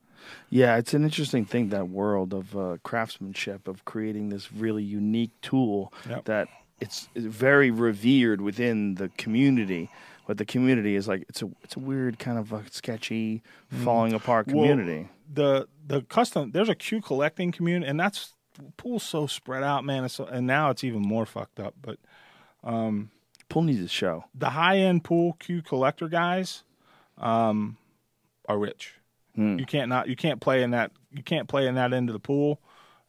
Yeah, 0.50 0.78
it's 0.78 0.94
an 0.94 1.04
interesting 1.04 1.44
thing 1.46 1.70
that 1.70 1.90
world 1.90 2.34
of 2.34 2.56
uh, 2.56 2.78
craftsmanship 2.84 3.68
of 3.68 3.84
creating 3.84 4.30
this 4.30 4.54
really 4.54 4.84
unique 4.84 5.32
tool 5.42 5.92
Yep. 6.08 6.26
that 6.26 6.48
it's, 6.80 7.10
it's 7.16 7.26
very 7.26 7.70
revered 7.70 8.40
within 8.40 8.96
the 8.96 9.10
community. 9.18 9.90
But 10.28 10.38
the 10.38 10.46
community 10.46 10.96
is 10.96 11.08
like 11.08 11.26
it's 11.30 11.42
a 11.42 11.50
it's 11.64 11.76
a 11.76 11.80
weird 11.80 12.20
kind 12.20 12.38
of 12.38 12.54
a 12.54 12.64
sketchy, 12.72 13.42
falling 13.84 14.14
apart 14.14 14.48
Mm-hmm. 14.48 14.58
Well, 14.58 14.70
community. 14.70 15.10
the 15.34 15.68
the 15.86 16.02
custom 16.04 16.52
there's 16.52 16.70
a 16.70 16.76
cue 16.76 17.02
collecting 17.02 17.52
community 17.52 17.90
and 17.90 18.00
that's 18.00 18.34
pool's 18.78 19.04
so 19.04 19.28
spread 19.28 19.64
out 19.64 19.84
man 19.84 20.04
it's, 20.04 20.20
and 20.20 20.46
now 20.46 20.70
it's 20.70 20.84
even 20.84 21.02
more 21.02 21.26
fucked 21.26 21.60
up 21.60 21.74
but 21.82 21.98
um, 22.64 23.10
Pool 23.50 23.64
needs 23.64 23.82
a 23.82 23.88
show. 23.88 24.26
the 24.36 24.52
high 24.52 24.78
end 24.78 25.04
pool 25.04 25.34
cue 25.40 25.62
collector 25.62 26.08
guys 26.08 26.64
um, 27.18 27.78
are 28.48 28.58
rich 28.60 28.96
you 29.36 29.66
can't 29.66 29.88
not 29.90 30.08
you 30.08 30.16
can't 30.16 30.40
play 30.42 30.62
in 30.62 30.72
that 30.72 30.92
you 31.12 31.24
can't 31.24 31.48
play 31.48 31.66
in 31.66 31.76
that 31.76 31.94
end 31.94 32.10
of 32.10 32.14
the 32.14 32.20
pool 32.20 32.60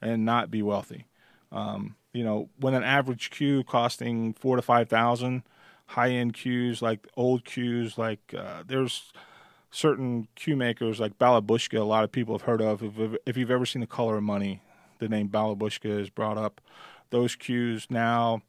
and 0.00 0.24
not 0.24 0.50
be 0.50 0.62
wealthy 0.62 1.06
um, 1.50 1.96
you 2.12 2.22
know 2.24 2.48
when 2.58 2.74
an 2.74 2.84
average 2.84 3.30
cue 3.30 3.62
costing 3.64 4.32
four 4.34 4.56
to 4.56 4.62
five 4.62 4.88
thousand 4.88 5.42
high 5.92 6.10
end 6.10 6.34
cues 6.34 6.80
like 6.82 7.06
old 7.16 7.44
cues 7.44 7.96
like 7.98 8.34
uh, 8.36 8.62
there's 8.66 9.12
certain 9.70 10.28
cue 10.34 10.56
makers 10.56 11.00
like 11.00 11.18
Balabushka, 11.18 11.78
a 11.80 11.84
lot 11.84 12.04
of 12.04 12.12
people 12.12 12.34
have 12.36 12.42
heard 12.42 12.60
of. 12.60 12.82
If, 12.82 13.16
if 13.24 13.36
you've 13.36 13.50
ever 13.50 13.64
seen 13.64 13.80
The 13.80 13.86
Color 13.86 14.18
of 14.18 14.22
Money, 14.22 14.60
the 14.98 15.08
name 15.08 15.28
Balabushka 15.28 15.98
is 15.98 16.10
brought 16.10 16.36
up. 16.36 16.60
Those 17.10 17.34
cues 17.36 17.86
now, 17.90 18.42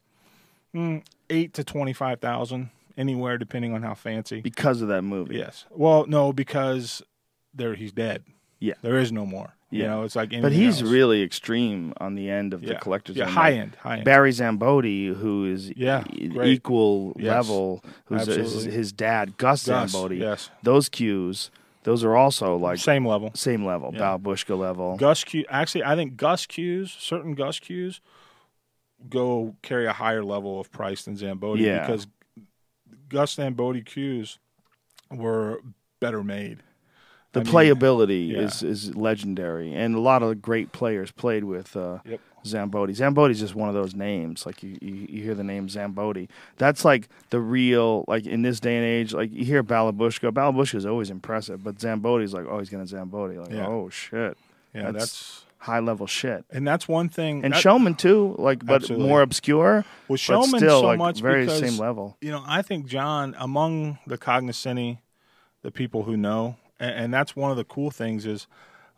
mm, 0.74 1.02
eight 1.30 1.52
to 1.54 1.64
twenty-five 1.64 2.20
thousand, 2.20 2.70
anywhere 2.96 3.38
depending 3.38 3.72
on 3.74 3.82
how 3.82 3.94
fancy. 3.94 4.40
because 4.40 4.80
of 4.82 4.88
that 4.88 5.02
movie. 5.02 5.36
yes. 5.36 5.64
Well, 5.70 6.06
no, 6.06 6.32
because 6.32 7.02
there 7.54 7.74
he's 7.74 7.92
dead. 7.92 8.24
Yeah. 8.64 8.74
There 8.82 8.98
is 8.98 9.12
no 9.12 9.26
more. 9.26 9.54
You 9.70 9.82
know, 9.88 10.04
it's 10.04 10.14
like 10.14 10.30
But 10.40 10.52
he's 10.52 10.80
else. 10.82 10.90
really 10.90 11.20
extreme 11.22 11.94
on 11.96 12.14
the 12.14 12.30
end 12.30 12.54
of 12.54 12.60
the 12.62 12.76
collector's 12.76 13.16
Yeah, 13.16 13.24
end. 13.24 13.34
high 13.34 13.52
end, 13.54 13.74
high 13.80 13.94
end. 13.96 14.04
Barry 14.04 14.30
Szamboti, 14.30 15.12
who 15.12 15.46
is 15.46 15.72
Yeah, 15.76 16.04
e- 16.12 16.30
equal 16.44 17.12
Yes. 17.18 17.32
level, 17.34 17.82
who's 18.06 18.26
his, 18.26 18.62
his 18.64 18.92
dad, 18.92 19.36
Gus, 19.36 19.66
Gus, 19.66 19.92
Szamboti. 19.92 20.20
yes. 20.20 20.48
Those 20.62 20.88
cues, 20.88 21.50
those 21.82 22.04
are 22.04 22.14
also 22.14 22.56
like 22.56 22.78
Same 22.78 23.04
level. 23.04 23.32
same 23.34 23.64
level, 23.66 23.90
Yeah. 23.92 23.98
Bal 23.98 24.18
Bushka 24.20 24.56
level. 24.56 24.96
Gus 24.96 25.24
cue. 25.24 25.44
Actually, 25.48 25.82
I 25.84 25.96
think 25.96 26.16
Gus 26.16 26.46
cues, 26.46 26.92
certain 26.92 27.34
Gus 27.34 27.58
cues, 27.58 28.00
go 29.10 29.56
carry 29.62 29.86
a 29.86 29.92
higher 29.92 30.22
level 30.22 30.60
of 30.60 30.70
price 30.70 31.04
than 31.04 31.16
Szamboti 31.16 31.58
Yeah. 31.60 31.80
because 31.80 32.06
Gus 33.08 33.34
Szamboti 33.34 33.84
cues 33.84 34.38
were 35.10 35.62
better 36.00 36.22
made. 36.22 36.58
The 37.34 37.40
I 37.40 37.42
mean, 37.42 37.52
playability 37.52 38.30
yeah. 38.30 38.38
is 38.40 38.62
is 38.62 38.96
legendary, 38.96 39.74
and 39.74 39.94
a 39.94 40.00
lot 40.00 40.22
of 40.22 40.40
great 40.40 40.72
players 40.72 41.10
played 41.12 41.44
with 41.44 41.76
uh, 41.76 41.98
Yep. 42.06 42.20
Szamboti. 42.44 42.90
Szamboti's 42.96 43.40
just 43.40 43.54
one 43.54 43.68
of 43.68 43.74
those 43.74 43.94
names. 43.94 44.44
Like 44.46 44.62
you, 44.62 44.76
you, 44.80 44.94
you 45.08 45.22
hear 45.22 45.34
the 45.34 45.42
name 45.44 45.66
Szamboti. 45.68 46.28
That's 46.58 46.84
like 46.84 47.08
the 47.30 47.40
real 47.40 48.04
like 48.06 48.26
in 48.26 48.42
this 48.42 48.60
day 48.60 48.76
and 48.76 48.84
age. 48.84 49.12
Like 49.12 49.32
you 49.32 49.44
hear 49.44 49.62
Balabushka. 49.62 50.30
Balabushka 50.30 50.74
is 50.76 50.86
always 50.86 51.10
impressive, 51.10 51.64
but 51.64 51.76
Szamboti's 51.78 52.32
like, 52.34 52.46
oh, 52.48 52.58
he's 52.58 52.68
gonna 52.70 52.84
Szamboti. 52.84 53.38
Like, 53.40 53.50
Yeah. 53.50 53.66
oh 53.66 53.88
shit, 53.90 54.36
Yeah, 54.74 54.82
That's- 54.82 54.94
that's, 54.94 55.40
high 55.58 55.80
level 55.80 56.06
shit. 56.06 56.44
and 56.50 56.68
that's 56.68 56.86
one 56.86 57.08
thing. 57.08 57.42
And 57.42 57.54
that- 57.54 57.60
Showman 57.62 57.94
too, 57.94 58.36
like 58.38 58.64
but 58.66 58.82
Absolutely. 58.82 59.08
more 59.08 59.22
obscure. 59.22 59.84
well, 60.08 60.16
Showman 60.18 60.60
still 60.60 60.80
so 60.82 60.86
like 60.86 60.98
much 60.98 61.20
very 61.20 61.46
because 61.46 61.60
same 61.60 61.78
level. 61.78 62.16
you 62.20 62.30
know 62.30 62.44
I 62.46 62.60
think 62.62 62.84
John 62.86 63.34
among 63.38 63.98
the 64.06 64.18
cognoscenti, 64.18 64.98
the 65.62 65.70
people 65.70 66.02
who 66.02 66.18
know, 66.18 66.56
and, 66.78 66.94
and 66.94 67.14
that's 67.14 67.36
one 67.36 67.50
of 67.50 67.56
the 67.56 67.64
cool 67.64 67.90
things 67.90 68.26
is 68.26 68.46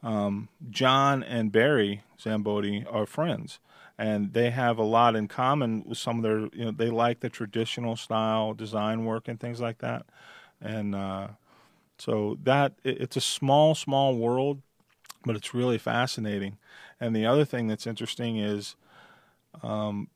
um, 0.03 0.49
John 0.71 1.23
and 1.23 1.51
Barry 1.51 2.03
Szamboti 2.19 2.85
are 2.93 3.07
friends, 3.07 3.59
and 3.99 4.33
they 4.33 4.51
have 4.51 4.79
a 4.79 4.85
lot 4.85 5.17
in 5.17 5.29
common 5.29 5.83
with 5.87 5.99
some 5.99 6.19
of 6.19 6.23
their. 6.23 6.41
You 6.53 6.67
know, 6.67 6.71
they 6.71 6.91
like 6.91 7.21
the 7.21 7.29
traditional 7.29 7.97
style 7.97 8.55
design 8.55 9.05
work 9.05 9.29
and 9.29 9.41
things 9.41 9.61
like 9.61 9.79
that, 9.79 10.07
and 10.61 10.95
uh, 10.95 11.29
so 11.99 12.39
that 12.45 12.75
it, 12.85 13.01
it's 13.01 13.17
a 13.17 13.21
small, 13.21 13.75
small 13.75 14.17
world, 14.17 14.63
but 15.25 15.37
it's 15.37 15.55
really 15.55 15.79
fascinating. 15.79 16.59
And 17.01 17.15
the 17.15 17.27
other 17.27 17.45
thing 17.45 17.69
that's 17.69 17.87
interesting 17.87 18.39
is, 18.39 18.77
um, 19.63 20.09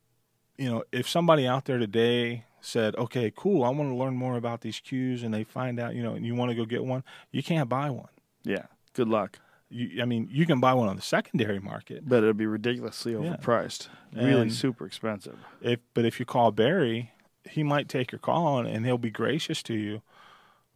you 0.57 0.71
know, 0.71 0.85
if 0.93 1.09
somebody 1.09 1.47
out 1.47 1.65
there 1.65 1.79
today 1.79 2.45
said, 2.61 2.95
"Okay, 2.97 3.33
cool, 3.35 3.65
I 3.65 3.71
want 3.71 3.91
to 3.91 3.95
learn 3.97 4.15
more 4.17 4.37
about 4.37 4.61
these 4.61 4.81
cues," 4.81 5.23
and 5.23 5.33
they 5.33 5.45
find 5.45 5.79
out, 5.81 5.95
you 5.95 6.03
know, 6.03 6.15
and 6.15 6.25
you 6.27 6.35
want 6.35 6.51
to 6.51 6.55
go 6.55 6.65
get 6.65 6.85
one, 6.85 7.03
you 7.33 7.43
can't 7.43 7.69
buy 7.69 7.91
one. 7.91 8.09
Yeah. 8.45 8.67
Good 8.95 9.09
luck. 9.09 9.39
You, 9.69 10.03
I 10.03 10.05
mean, 10.05 10.29
you 10.31 10.47
can 10.47 10.59
buy 10.61 10.75
one 10.75 10.89
on 10.89 10.97
the 10.97 11.03
secondary 11.03 11.61
market. 11.61 12.09
But 12.09 12.19
it'll 12.19 12.33
be 12.35 12.47
ridiculously 12.47 13.13
Yeah. 13.13 13.19
overpriced. 13.37 13.89
Really 14.13 14.41
And- 14.43 14.53
super 14.53 14.85
expensive. 14.87 15.39
If, 15.61 15.79
but 15.95 16.05
if 16.05 16.19
you 16.19 16.27
call 16.27 16.51
Barry, 16.51 17.13
he 17.49 17.63
might 17.63 17.89
take 17.89 18.11
your 18.13 18.19
call 18.19 18.59
and, 18.59 18.67
and 18.69 18.85
he'll 18.85 18.99
be 18.99 19.11
gracious 19.11 19.63
to 19.65 19.75
you. 19.75 20.03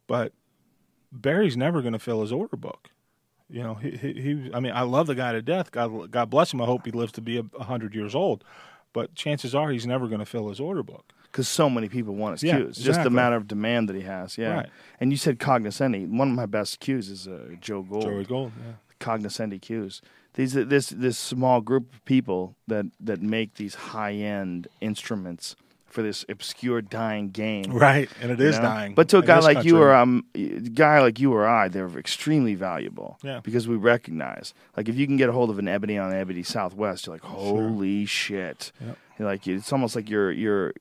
But 0.07 0.31
Barry's 1.11 1.57
never 1.57 1.81
going 1.81 1.93
to 1.93 1.99
fill 1.99 2.21
his 2.21 2.31
order 2.31 2.55
book. 2.57 2.89
You 3.49 3.61
know, 3.63 3.75
he, 3.75 3.91
he, 3.91 4.13
he. 4.13 4.51
I 4.53 4.59
mean, 4.59 4.71
I 4.73 4.81
love 4.81 5.07
the 5.07 5.15
guy 5.15 5.31
to 5.33 5.41
death. 5.41 5.71
God, 5.71 6.09
God 6.11 6.29
bless 6.29 6.51
him. 6.53 6.61
I 6.61 6.65
hope 6.65 6.85
he 6.85 6.91
lives 6.91 7.11
to 7.13 7.21
be 7.21 7.37
a 7.37 7.63
hundred 7.63 7.93
years 7.93 8.15
old. 8.15 8.43
But 8.93 9.13
chances 9.13 9.53
are 9.53 9.69
he's 9.71 9.85
never 9.85 10.07
going 10.07 10.19
to 10.19 10.25
fill 10.25 10.49
his 10.49 10.59
order 10.59 10.81
book. 10.81 11.11
Because 11.35 11.49
so 11.49 11.69
many 11.69 11.89
people 11.89 12.15
want 12.15 12.31
his 12.39 12.43
Yeah, 12.43 12.55
cues. 12.55 12.77
Just 12.77 13.03
the 13.03 13.09
matter 13.09 13.35
of 13.35 13.45
demand 13.45 13.89
that 13.89 13.95
he 13.97 14.03
has. 14.03 14.37
Yeah. 14.37 14.53
Right. 14.53 14.69
And 15.01 15.11
you 15.11 15.17
said 15.17 15.37
cognoscenti. 15.37 16.05
One 16.05 16.29
of 16.29 16.35
my 16.35 16.45
best 16.45 16.79
cues 16.79 17.09
is 17.09 17.27
uh, 17.27 17.55
Joe 17.59 17.81
Gold. 17.81 18.03
Joey 18.03 18.23
Gold. 18.23 18.53
Yeah. 18.57 18.73
Cognoscenti 18.99 19.59
cues. 19.59 20.01
These 20.35 20.53
this 20.53 20.89
this 20.89 21.17
small 21.17 21.59
group 21.59 21.93
of 21.93 22.05
people 22.05 22.55
that 22.67 22.85
that 23.01 23.21
make 23.21 23.55
these 23.55 23.75
high 23.75 24.13
end 24.13 24.69
instruments 24.79 25.57
for 25.85 26.01
this 26.01 26.25
obscure 26.29 26.81
dying 26.81 27.31
game. 27.31 27.71
Right, 27.71 28.09
and 28.21 28.31
it 28.31 28.39
is 28.39 28.55
know? 28.55 28.63
dying. 28.63 28.95
But 28.95 29.09
to 29.09 29.17
a 29.17 29.21
guy 29.21 29.39
like 29.39 29.65
you 29.65 29.81
or 29.81 29.93
um, 29.93 30.25
guy 30.73 31.01
like 31.01 31.19
you 31.19 31.33
or 31.33 31.45
I, 31.47 31.67
they're 31.69 31.97
extremely 31.97 32.55
valuable. 32.55 33.17
Yeah. 33.23 33.39
Because 33.41 33.67
we 33.67 33.77
recognize, 33.77 34.53
like, 34.75 34.89
if 34.89 34.95
you 34.95 35.07
can 35.07 35.15
get 35.15 35.29
a 35.29 35.31
hold 35.31 35.49
of 35.49 35.57
an 35.57 35.67
ebony 35.67 35.97
on 35.97 36.13
ebony 36.13 36.43
Southwest, 36.43 37.07
you're 37.07 37.15
like, 37.15 37.23
holy 37.23 38.05
shit. 38.05 38.71
Yep. 38.85 38.97
You're 39.17 39.27
like, 39.29 39.47
it's 39.47 39.71
almost 39.71 39.95
like 39.95 40.09
you're 40.09 40.31
you're, 40.31 40.73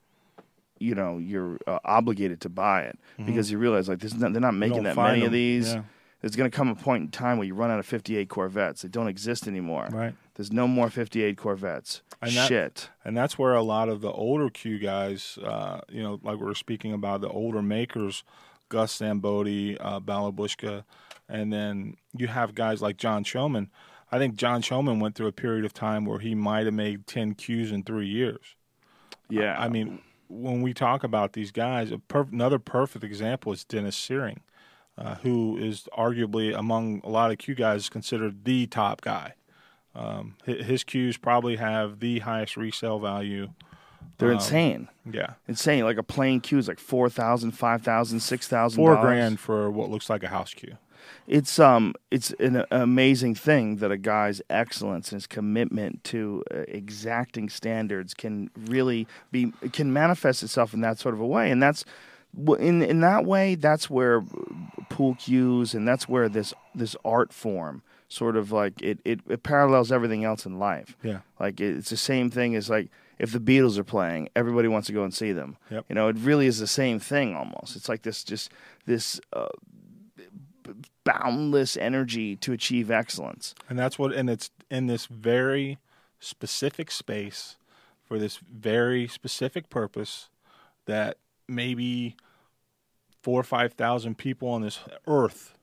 you 0.85 0.95
know, 0.95 1.19
you're 1.19 1.59
uh, 1.67 1.79
obligated 1.85 2.41
to 2.43 2.49
buy 2.49 2.83
it 2.83 2.99
because 3.25 3.51
you 3.51 3.59
realize 3.59 3.89
like 3.89 4.01
this, 4.01 4.13
is 4.13 4.21
not, 4.21 4.33
they're 4.33 4.41
not 4.41 4.55
making 4.55 4.79
Mm-hmm. 4.79 4.85
that 4.85 4.97
many 4.97 5.21
find 5.21 5.23
of 5.25 5.33
these. 5.33 5.73
Yeah. 5.75 5.83
There's 6.21 6.37
going 6.37 6.51
to 6.51 6.57
come 6.57 6.69
a 6.69 6.75
point 6.75 7.03
in 7.03 7.11
time 7.11 7.37
where 7.37 7.47
you 7.47 7.55
run 7.55 7.71
out 7.71 7.79
of 7.79 7.85
58 7.87 8.31
Corvettes. 8.31 8.81
They 8.81 8.89
don't 8.89 9.09
exist 9.09 9.47
anymore. 9.47 9.89
Right. 9.93 10.15
There's 10.37 10.51
no 10.51 10.67
more 10.67 10.89
58 10.89 11.37
Corvettes. 11.37 12.01
And 12.23 12.33
that- 12.33 12.49
Shit. 12.49 12.89
and 13.05 13.15
that's 13.15 13.39
where 13.39 13.53
a 13.55 13.63
lot 13.63 13.89
of 13.91 14.01
the 14.01 14.11
older 14.11 14.49
cue 14.49 14.79
guys, 14.79 15.39
uh, 15.45 15.81
you 15.91 16.03
know, 16.03 16.19
like 16.23 16.39
we 16.39 16.47
were 16.47 16.55
speaking 16.55 16.93
about 16.95 17.21
the 17.21 17.29
older 17.29 17.61
makers, 17.61 18.25
Gus 18.71 18.99
Szamboti, 18.99 19.77
uh, 19.81 20.01
Balabushka, 20.01 20.85
and 21.29 21.53
then 21.53 21.97
you 22.17 22.27
have 22.29 22.55
guys 22.55 22.81
like 22.81 22.97
John 22.97 23.23
Showman. 23.23 23.71
I 24.11 24.19
think 24.19 24.37
John 24.37 24.63
Showman 24.63 25.01
went 25.01 25.17
through 25.17 25.27
a 25.27 25.33
period 25.33 25.65
of 25.67 25.75
time 25.75 26.07
where 26.07 26.21
he 26.21 26.35
might 26.35 26.65
have 26.65 26.75
made 26.75 27.07
ten 27.07 27.35
cues 27.35 27.71
in 27.71 27.83
three 27.83 28.07
years. 28.09 28.55
Yeah. 29.29 29.57
I 29.59 29.69
mean, 29.69 30.01
when 30.29 30.63
we 30.63 30.75
talk 30.75 31.05
about 31.05 31.33
these 31.33 31.51
guys, 31.51 31.91
a 31.91 31.99
perf- 31.99 32.33
another 32.33 32.59
perfect 32.59 33.05
example 33.05 33.53
is 33.53 33.65
Dennis 33.65 33.97
Searing, 33.97 34.41
uh, 34.97 35.17
who 35.17 35.57
is 35.57 35.89
arguably 35.97 36.57
among 36.57 37.01
a 37.05 37.09
lot 37.09 37.31
of 37.31 37.39
cue 37.39 37.55
guys 37.55 37.89
considered 37.89 38.45
the 38.45 38.67
top 38.67 39.01
guy. 39.01 39.35
Um, 39.95 40.37
his 40.45 40.83
cues 40.83 41.17
probably 41.17 41.57
have 41.57 42.01
the 42.01 42.19
highest 42.21 42.57
resale 42.57 42.99
value. 42.99 43.51
they're 44.19 44.31
um, 44.31 44.37
insane. 44.37 44.89
Yeah, 45.11 45.35
Insane. 45.47 45.85
Like 45.85 45.99
a 45.99 46.03
plain 46.03 46.41
cue 46.41 46.59
is 46.59 46.67
like 46.67 46.81
4000 46.81 47.53
5000 47.53 48.21
6000 48.21 48.77
four 48.77 48.97
grand 48.97 49.39
for 49.39 49.71
what 49.71 49.91
looks 49.91 50.11
like 50.11 50.25
a 50.25 50.29
house 50.29 50.53
Q. 50.53 50.77
it's 51.27 51.59
um 51.59 51.95
it's 52.11 52.33
an 52.41 52.65
amazing 52.71 53.35
thing 53.35 53.77
that 53.77 53.91
a 53.91 53.97
guy's 53.97 54.43
excellence 54.51 55.11
and 55.11 55.17
his 55.17 55.27
commitment 55.27 56.05
to 56.05 56.43
uh, 56.53 56.59
exacting 56.69 57.49
standards 57.49 58.15
can 58.15 58.51
really 58.57 59.07
be 59.31 59.53
can 59.73 59.93
manifest 59.93 60.43
itself 60.43 60.75
in 60.75 60.81
that 60.81 60.99
sort 60.99 61.15
of 61.15 61.21
a 61.21 61.27
way, 61.27 61.51
and 61.51 61.63
that's 61.63 61.85
in 62.59 62.83
in 62.83 63.01
that 63.01 63.25
way 63.25 63.55
that's 63.55 63.89
where 63.89 64.23
pool 64.89 65.15
cues 65.15 65.75
and 65.75 65.87
that's 65.87 66.09
where 66.09 66.29
this 66.29 66.53
this 66.75 66.97
art 67.05 67.33
form 67.33 67.83
sort 68.09 68.37
of 68.37 68.53
like 68.53 68.81
it, 68.81 68.99
it, 69.05 69.21
it 69.29 69.43
parallels 69.43 69.91
everything 69.91 70.25
else 70.25 70.47
in 70.47 70.59
life. 70.59 70.97
Yeah. 71.03 71.21
Like 71.41 71.61
it's 71.61 71.91
the 71.91 71.97
same 71.97 72.31
thing 72.31 72.55
as 72.55 72.71
like 72.71 72.89
if 73.19 73.33
the 73.33 73.41
Beatles 73.41 73.79
are 73.79 73.85
playing, 73.85 74.29
everybody 74.35 74.69
wants 74.69 74.87
to 74.87 74.93
go 74.93 75.05
and 75.05 75.13
see 75.13 75.33
them. 75.33 75.57
Yep. 75.71 75.87
You 75.89 75.95
know, 75.95 76.09
it 76.09 76.17
really 76.19 76.47
is 76.47 76.59
the 76.59 76.67
same 76.67 76.99
thing 76.99 77.35
almost. 77.35 77.77
It's 77.77 77.89
like 77.89 78.03
this 78.03 78.25
just 78.25 78.51
this 78.87 79.21
uh, 79.33 79.49
boundless 81.05 81.77
energy 81.77 82.37
to 82.37 82.53
achieve 82.53 82.91
excellence. 82.91 83.55
And 83.69 83.79
that's 83.79 83.99
what, 83.99 84.13
and 84.13 84.29
it's 84.29 84.51
in 84.71 84.87
this 84.87 85.07
very 85.07 85.79
specific 86.21 86.91
space 86.91 87.57
for 88.07 88.19
this 88.19 88.37
very 88.37 89.07
specific 89.07 89.71
purpose 89.71 90.29
that 90.87 91.19
maybe 91.49 92.17
four 93.23 93.41
or 93.41 93.45
five 93.45 93.73
thousand 93.73 94.19
people 94.19 94.49
on 94.49 94.63
this 94.63 94.81
earth 95.07 95.55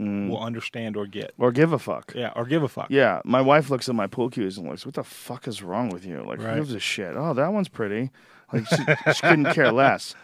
mm. 0.00 0.28
will 0.28 0.40
understand 0.40 0.96
or 0.96 1.06
get. 1.06 1.32
Or 1.38 1.52
give 1.52 1.72
a 1.72 1.78
fuck. 1.78 2.12
Yeah, 2.14 2.32
or 2.34 2.44
give 2.44 2.62
a 2.62 2.68
fuck. 2.68 2.86
Yeah, 2.90 3.20
my 3.24 3.40
wife 3.40 3.70
looks 3.70 3.88
at 3.88 3.94
my 3.94 4.06
pool 4.06 4.30
cues 4.30 4.58
and 4.58 4.68
looks, 4.68 4.86
"What 4.86 4.94
the 4.94 5.04
fuck 5.04 5.46
is 5.46 5.62
wrong 5.62 5.90
with 5.90 6.04
you? 6.04 6.22
Like, 6.22 6.38
Right. 6.40 6.54
who 6.54 6.56
gives 6.56 6.74
a 6.74 6.80
shit? 6.80 7.14
Oh, 7.16 7.34
that 7.34 7.52
one's 7.52 7.68
pretty. 7.68 8.10
Like, 8.52 8.66
she, 8.66 9.12
she 9.14 9.20
couldn't 9.20 9.52
care 9.54 9.72
less." 9.72 10.14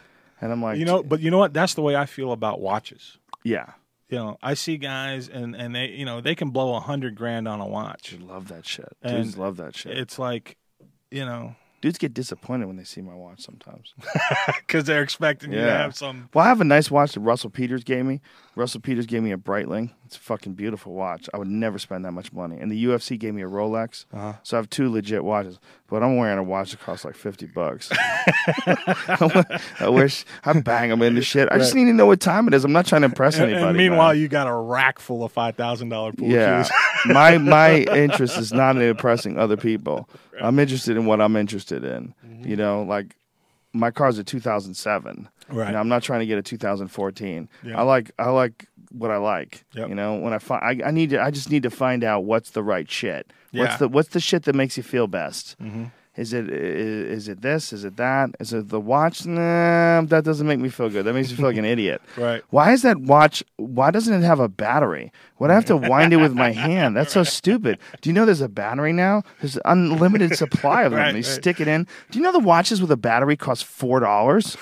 And 0.40 0.52
I'm 0.52 0.62
like, 0.62 0.78
You 0.78 0.84
know, 0.84 1.02
but 1.02 1.20
you 1.20 1.30
know 1.30 1.38
what? 1.38 1.52
That's 1.52 1.74
the 1.74 1.82
way 1.82 1.96
I 1.96 2.06
feel 2.06 2.32
about 2.32 2.60
watches. 2.60 3.18
yeah, 3.42 3.72
You 4.08 4.18
know, 4.18 4.38
I 4.42 4.54
see 4.54 4.78
guys 4.78 5.28
and 5.28 5.54
and 5.54 5.74
they, 5.74 5.88
you 5.88 6.04
know, 6.04 6.20
they 6.20 6.34
can 6.34 6.50
blow 6.50 6.74
a 6.74 6.80
hundred 6.80 7.14
grand 7.14 7.46
on 7.46 7.60
a 7.60 7.66
watch. 7.66 8.16
love 8.18 8.48
that 8.48 8.66
shit. 8.66 8.96
And 9.02 9.24
Dudes 9.24 9.36
love 9.36 9.58
that 9.58 9.76
shit. 9.76 9.98
It's 9.98 10.18
like, 10.18 10.56
you 11.10 11.24
know, 11.24 11.56
Dudes 11.80 11.96
get 11.98 12.12
disappointed 12.12 12.66
when 12.66 12.76
they 12.76 12.82
see 12.84 13.00
my 13.00 13.14
watch 13.14 13.40
sometimes. 13.40 13.94
because 14.58 14.84
they're 14.84 15.02
expecting 15.02 15.52
you 15.52 15.58
to 15.60 15.70
have 15.70 15.94
some. 15.94 16.28
Well, 16.34 16.44
I 16.44 16.48
have 16.48 16.60
a 16.60 16.64
nice 16.64 16.90
watch 16.90 17.12
that 17.12 17.20
Russell 17.20 17.50
Peters 17.50 17.84
gave 17.84 18.04
me. 18.04 18.20
Russell 18.56 18.80
Peters 18.80 19.06
gave 19.06 19.22
me 19.22 19.30
a 19.30 19.36
Breitling. 19.36 19.90
It's 20.04 20.16
a 20.16 20.20
fucking 20.20 20.54
beautiful 20.54 20.94
watch. 20.94 21.28
I 21.32 21.38
would 21.38 21.46
never 21.46 21.78
spend 21.78 22.04
that 22.04 22.12
much 22.12 22.32
money. 22.32 22.58
And 22.58 22.72
the 22.72 22.84
UFC 22.86 23.16
gave 23.16 23.34
me 23.34 23.42
a 23.42 23.46
Rolex. 23.46 24.06
Uh-huh. 24.12 24.32
So 24.42 24.56
I 24.56 24.58
have 24.58 24.68
two 24.70 24.90
legit 24.90 25.22
watches. 25.22 25.60
But 25.86 26.02
I'm 26.02 26.16
wearing 26.16 26.38
a 26.38 26.42
watch 26.42 26.72
that 26.72 26.80
costs 26.80 27.04
like 27.04 27.14
50 27.14 27.46
bucks. 27.46 27.90
I 29.80 29.88
wish 29.88 30.24
I 30.44 30.58
bang 30.60 30.90
them 30.90 31.02
into 31.02 31.22
shit. 31.22 31.48
I 31.50 31.58
just 31.58 31.74
need 31.74 31.86
to 31.86 31.92
know 31.92 32.06
what 32.06 32.20
time 32.20 32.48
it 32.48 32.54
is. 32.54 32.64
I'm 32.64 32.72
not 32.72 32.86
trying 32.86 33.02
to 33.02 33.06
impress 33.06 33.36
And, 33.36 33.44
anybody. 33.44 33.68
and 33.68 33.76
meanwhile, 33.76 34.12
man. 34.12 34.20
you 34.20 34.28
got 34.28 34.46
a 34.48 34.54
rack 34.54 34.98
full 34.98 35.24
of 35.24 35.32
five 35.32 35.56
thousand 35.56 35.88
dollar 35.90 36.12
pool 36.12 36.28
yeah, 36.28 36.62
cues. 36.64 36.72
my 37.14 37.38
my 37.38 37.76
interest 37.94 38.36
is 38.38 38.52
not 38.52 38.76
in 38.76 38.82
impressing 38.82 39.38
other 39.38 39.56
people. 39.56 40.08
I'm 40.40 40.58
interested 40.58 40.96
in 40.96 41.06
what 41.06 41.20
I'm 41.20 41.36
interested 41.36 41.84
in. 41.84 42.14
Mm-hmm. 42.26 42.48
You 42.48 42.56
know, 42.56 42.82
like 42.82 43.16
my 43.72 43.90
car's 43.90 44.18
a 44.18 44.24
2007. 44.24 45.28
Right. 45.50 45.68
And 45.68 45.76
I'm 45.76 45.88
not 45.88 46.02
trying 46.02 46.20
to 46.20 46.26
get 46.26 46.38
a 46.38 46.42
2014. 46.42 47.48
Yeah. 47.62 47.78
I 47.78 47.82
like 47.82 48.10
I 48.18 48.30
like 48.30 48.66
what 48.90 49.10
I 49.10 49.16
like. 49.16 49.64
Yep. 49.72 49.88
You 49.88 49.94
know, 49.94 50.16
when 50.16 50.32
I 50.32 50.38
find 50.38 50.82
I, 50.82 50.88
I 50.88 50.90
need 50.90 51.10
to 51.10 51.22
I 51.22 51.30
just 51.30 51.50
need 51.50 51.62
to 51.62 51.70
find 51.70 52.04
out 52.04 52.24
what's 52.24 52.50
the 52.50 52.62
right 52.62 52.90
shit. 52.90 53.32
Yeah. 53.52 53.64
What's 53.64 53.76
the 53.78 53.88
what's 53.88 54.08
the 54.10 54.20
shit 54.20 54.44
that 54.44 54.54
makes 54.54 54.76
you 54.76 54.82
feel 54.82 55.06
best? 55.06 55.56
Mm-hmm. 55.60 55.84
Is 56.16 56.32
it 56.32 56.50
is, 56.50 57.22
is 57.22 57.28
it 57.28 57.42
this? 57.42 57.72
Is 57.72 57.84
it 57.84 57.96
that? 57.96 58.30
Is 58.40 58.52
it 58.52 58.68
the 58.68 58.80
watch? 58.80 59.24
Nah, 59.24 60.02
that 60.02 60.24
doesn't 60.24 60.48
make 60.48 60.58
me 60.58 60.68
feel 60.68 60.90
good. 60.90 61.04
That 61.04 61.14
makes 61.14 61.30
me 61.30 61.36
feel 61.36 61.46
like 61.46 61.56
an 61.56 61.64
idiot. 61.76 62.02
Right. 62.16 62.42
Why 62.50 62.72
is 62.72 62.82
that 62.82 62.98
watch? 62.98 63.44
Why 63.56 63.92
doesn't 63.92 64.12
it 64.12 64.26
have 64.26 64.40
a 64.40 64.48
battery? 64.48 65.12
Would 65.38 65.50
I 65.50 65.54
have 65.54 65.66
to 65.66 65.76
wind 65.76 66.12
it 66.12 66.16
with 66.16 66.34
my 66.34 66.50
hand? 66.50 66.96
That's 66.96 67.12
so 67.12 67.22
stupid. 67.22 67.78
Do 68.00 68.10
you 68.10 68.14
know 68.14 68.24
there's 68.24 68.40
a 68.40 68.48
battery 68.48 68.92
now? 68.92 69.22
There's 69.40 69.56
an 69.56 69.62
unlimited 69.66 70.36
supply 70.36 70.82
of 70.82 70.90
them. 70.92 70.98
Right, 71.00 71.12
they 71.12 71.18
right. 71.18 71.24
stick 71.24 71.60
it 71.60 71.68
in. 71.68 71.86
Do 72.10 72.18
you 72.18 72.24
know 72.24 72.32
the 72.32 72.40
watches 72.40 72.80
with 72.80 72.90
a 72.90 72.96
battery 72.96 73.36
cost 73.36 73.64
four 73.64 74.00
dollars? 74.00 74.54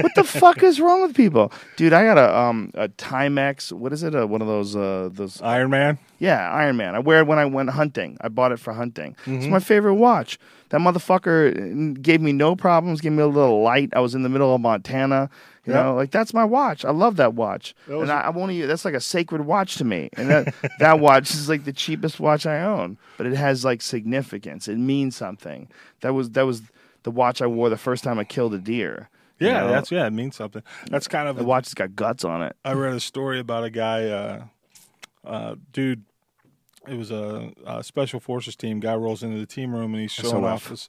what 0.00 0.14
the 0.16 0.24
fuck 0.24 0.62
is 0.62 0.80
wrong 0.80 1.02
with 1.02 1.14
people, 1.14 1.52
dude? 1.76 1.92
I 1.92 2.04
got 2.04 2.18
a 2.18 2.36
um 2.36 2.72
a 2.74 2.88
Timex. 2.88 3.72
What 3.72 3.92
is 3.92 4.02
it? 4.02 4.14
Uh, 4.14 4.26
one 4.26 4.40
of 4.40 4.48
those 4.48 4.74
uh 4.74 5.08
those 5.12 5.40
Iron 5.42 5.70
Man. 5.70 5.98
yeah, 6.18 6.50
Iron 6.50 6.76
Man. 6.76 6.94
I 6.94 6.98
wear 6.98 7.20
it 7.20 7.26
when 7.26 7.38
I 7.38 7.44
went 7.44 7.70
hunting. 7.70 8.16
I 8.20 8.28
bought 8.28 8.52
it 8.52 8.58
for 8.58 8.72
hunting. 8.72 9.12
Mm-hmm. 9.22 9.36
It's 9.36 9.46
my 9.46 9.60
favorite 9.60 9.94
watch. 9.94 10.38
That 10.70 10.80
motherfucker 10.80 11.94
uh, 11.94 11.98
gave 12.00 12.20
me 12.20 12.32
no 12.32 12.56
problems, 12.56 13.00
gave 13.00 13.12
me 13.12 13.22
a 13.22 13.26
little 13.26 13.62
light. 13.62 13.90
I 13.94 14.00
was 14.00 14.14
in 14.14 14.22
the 14.22 14.28
middle 14.28 14.54
of 14.54 14.60
Montana. 14.60 15.28
You 15.64 15.72
Yep. 15.74 15.84
know, 15.84 15.94
like 15.94 16.10
that's 16.10 16.34
my 16.34 16.44
watch. 16.44 16.84
I 16.84 16.90
love 16.90 17.16
that 17.16 17.34
watch. 17.34 17.74
That 17.86 17.96
and 17.98 18.10
I, 18.10 18.22
I 18.22 18.28
want 18.30 18.50
to 18.52 18.66
that's 18.66 18.84
like 18.84 18.94
a 18.94 19.00
sacred 19.00 19.42
watch 19.42 19.76
to 19.76 19.84
me. 19.84 20.08
And 20.16 20.28
that 20.28 20.54
that 20.80 20.98
watch 21.00 21.30
is 21.30 21.48
like 21.48 21.64
the 21.64 21.72
cheapest 21.72 22.18
watch 22.18 22.46
I 22.46 22.60
own, 22.62 22.98
but 23.16 23.26
it 23.26 23.34
has 23.34 23.64
like 23.64 23.80
significance. 23.82 24.66
It 24.66 24.78
means 24.78 25.14
something. 25.14 25.68
That 26.00 26.14
was 26.14 26.30
that 26.30 26.46
was 26.46 26.62
the 27.04 27.10
watch 27.12 27.40
I 27.40 27.46
wore 27.46 27.68
the 27.68 27.76
first 27.76 28.02
time 28.02 28.18
I 28.18 28.24
killed 28.24 28.54
a 28.54 28.58
deer. 28.58 29.08
you 29.38 29.46
Yeah, 29.48 29.60
know? 29.60 29.68
that's 29.68 29.92
yeah. 29.92 30.06
It 30.06 30.12
means 30.12 30.34
something. 30.36 30.62
That's 30.90 31.06
kind 31.06 31.28
of 31.28 31.36
the 31.36 31.42
a, 31.42 31.46
watch 31.46 31.66
has 31.66 31.74
got 31.74 31.94
guts 31.94 32.24
on 32.24 32.42
it. 32.42 32.56
I 32.64 32.72
read 32.72 32.94
a 32.94 33.00
story 33.00 33.38
about 33.38 33.62
a 33.62 33.70
guy, 33.70 34.06
uh, 34.08 34.44
uh, 35.24 35.54
dude. 35.72 36.02
It 36.88 36.98
was 36.98 37.12
a, 37.12 37.52
a 37.64 37.84
special 37.84 38.18
forces 38.18 38.56
team. 38.56 38.80
Guy 38.80 38.96
rolls 38.96 39.22
into 39.22 39.38
the 39.38 39.46
team 39.46 39.72
room 39.72 39.94
and 39.94 40.02
he's 40.02 40.10
showing 40.10 40.42
SOF. 40.42 40.44
off 40.44 40.68
his 40.68 40.88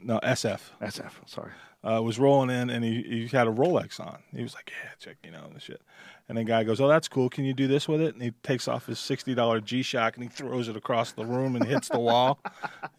no 0.00 0.18
SF. 0.18 0.58
SF. 0.82 1.12
Sorry. 1.26 1.52
Uh, 1.84 2.02
was 2.02 2.18
rolling 2.18 2.50
in 2.50 2.70
and 2.70 2.84
he, 2.84 3.02
he 3.02 3.28
had 3.28 3.46
a 3.46 3.52
Rolex 3.52 4.00
on. 4.00 4.18
He 4.34 4.42
was 4.42 4.52
like, 4.54 4.72
"Yeah, 4.72 4.90
check, 4.98 5.16
you 5.24 5.30
know, 5.30 5.48
the 5.54 5.60
shit." 5.60 5.80
And 6.28 6.36
the 6.36 6.42
guy 6.42 6.64
goes, 6.64 6.80
"Oh, 6.80 6.88
that's 6.88 7.06
cool. 7.08 7.28
Can 7.30 7.44
you 7.44 7.54
do 7.54 7.68
this 7.68 7.86
with 7.86 8.00
it?" 8.00 8.14
And 8.14 8.22
he 8.22 8.32
takes 8.42 8.66
off 8.66 8.86
his 8.86 8.98
sixty 8.98 9.32
dollar 9.32 9.60
G 9.60 9.82
Shock 9.82 10.16
and 10.16 10.24
he 10.24 10.28
throws 10.28 10.66
it 10.68 10.76
across 10.76 11.12
the 11.12 11.24
room 11.24 11.54
and 11.54 11.64
hits 11.64 11.88
the 11.88 12.00
wall. 12.00 12.40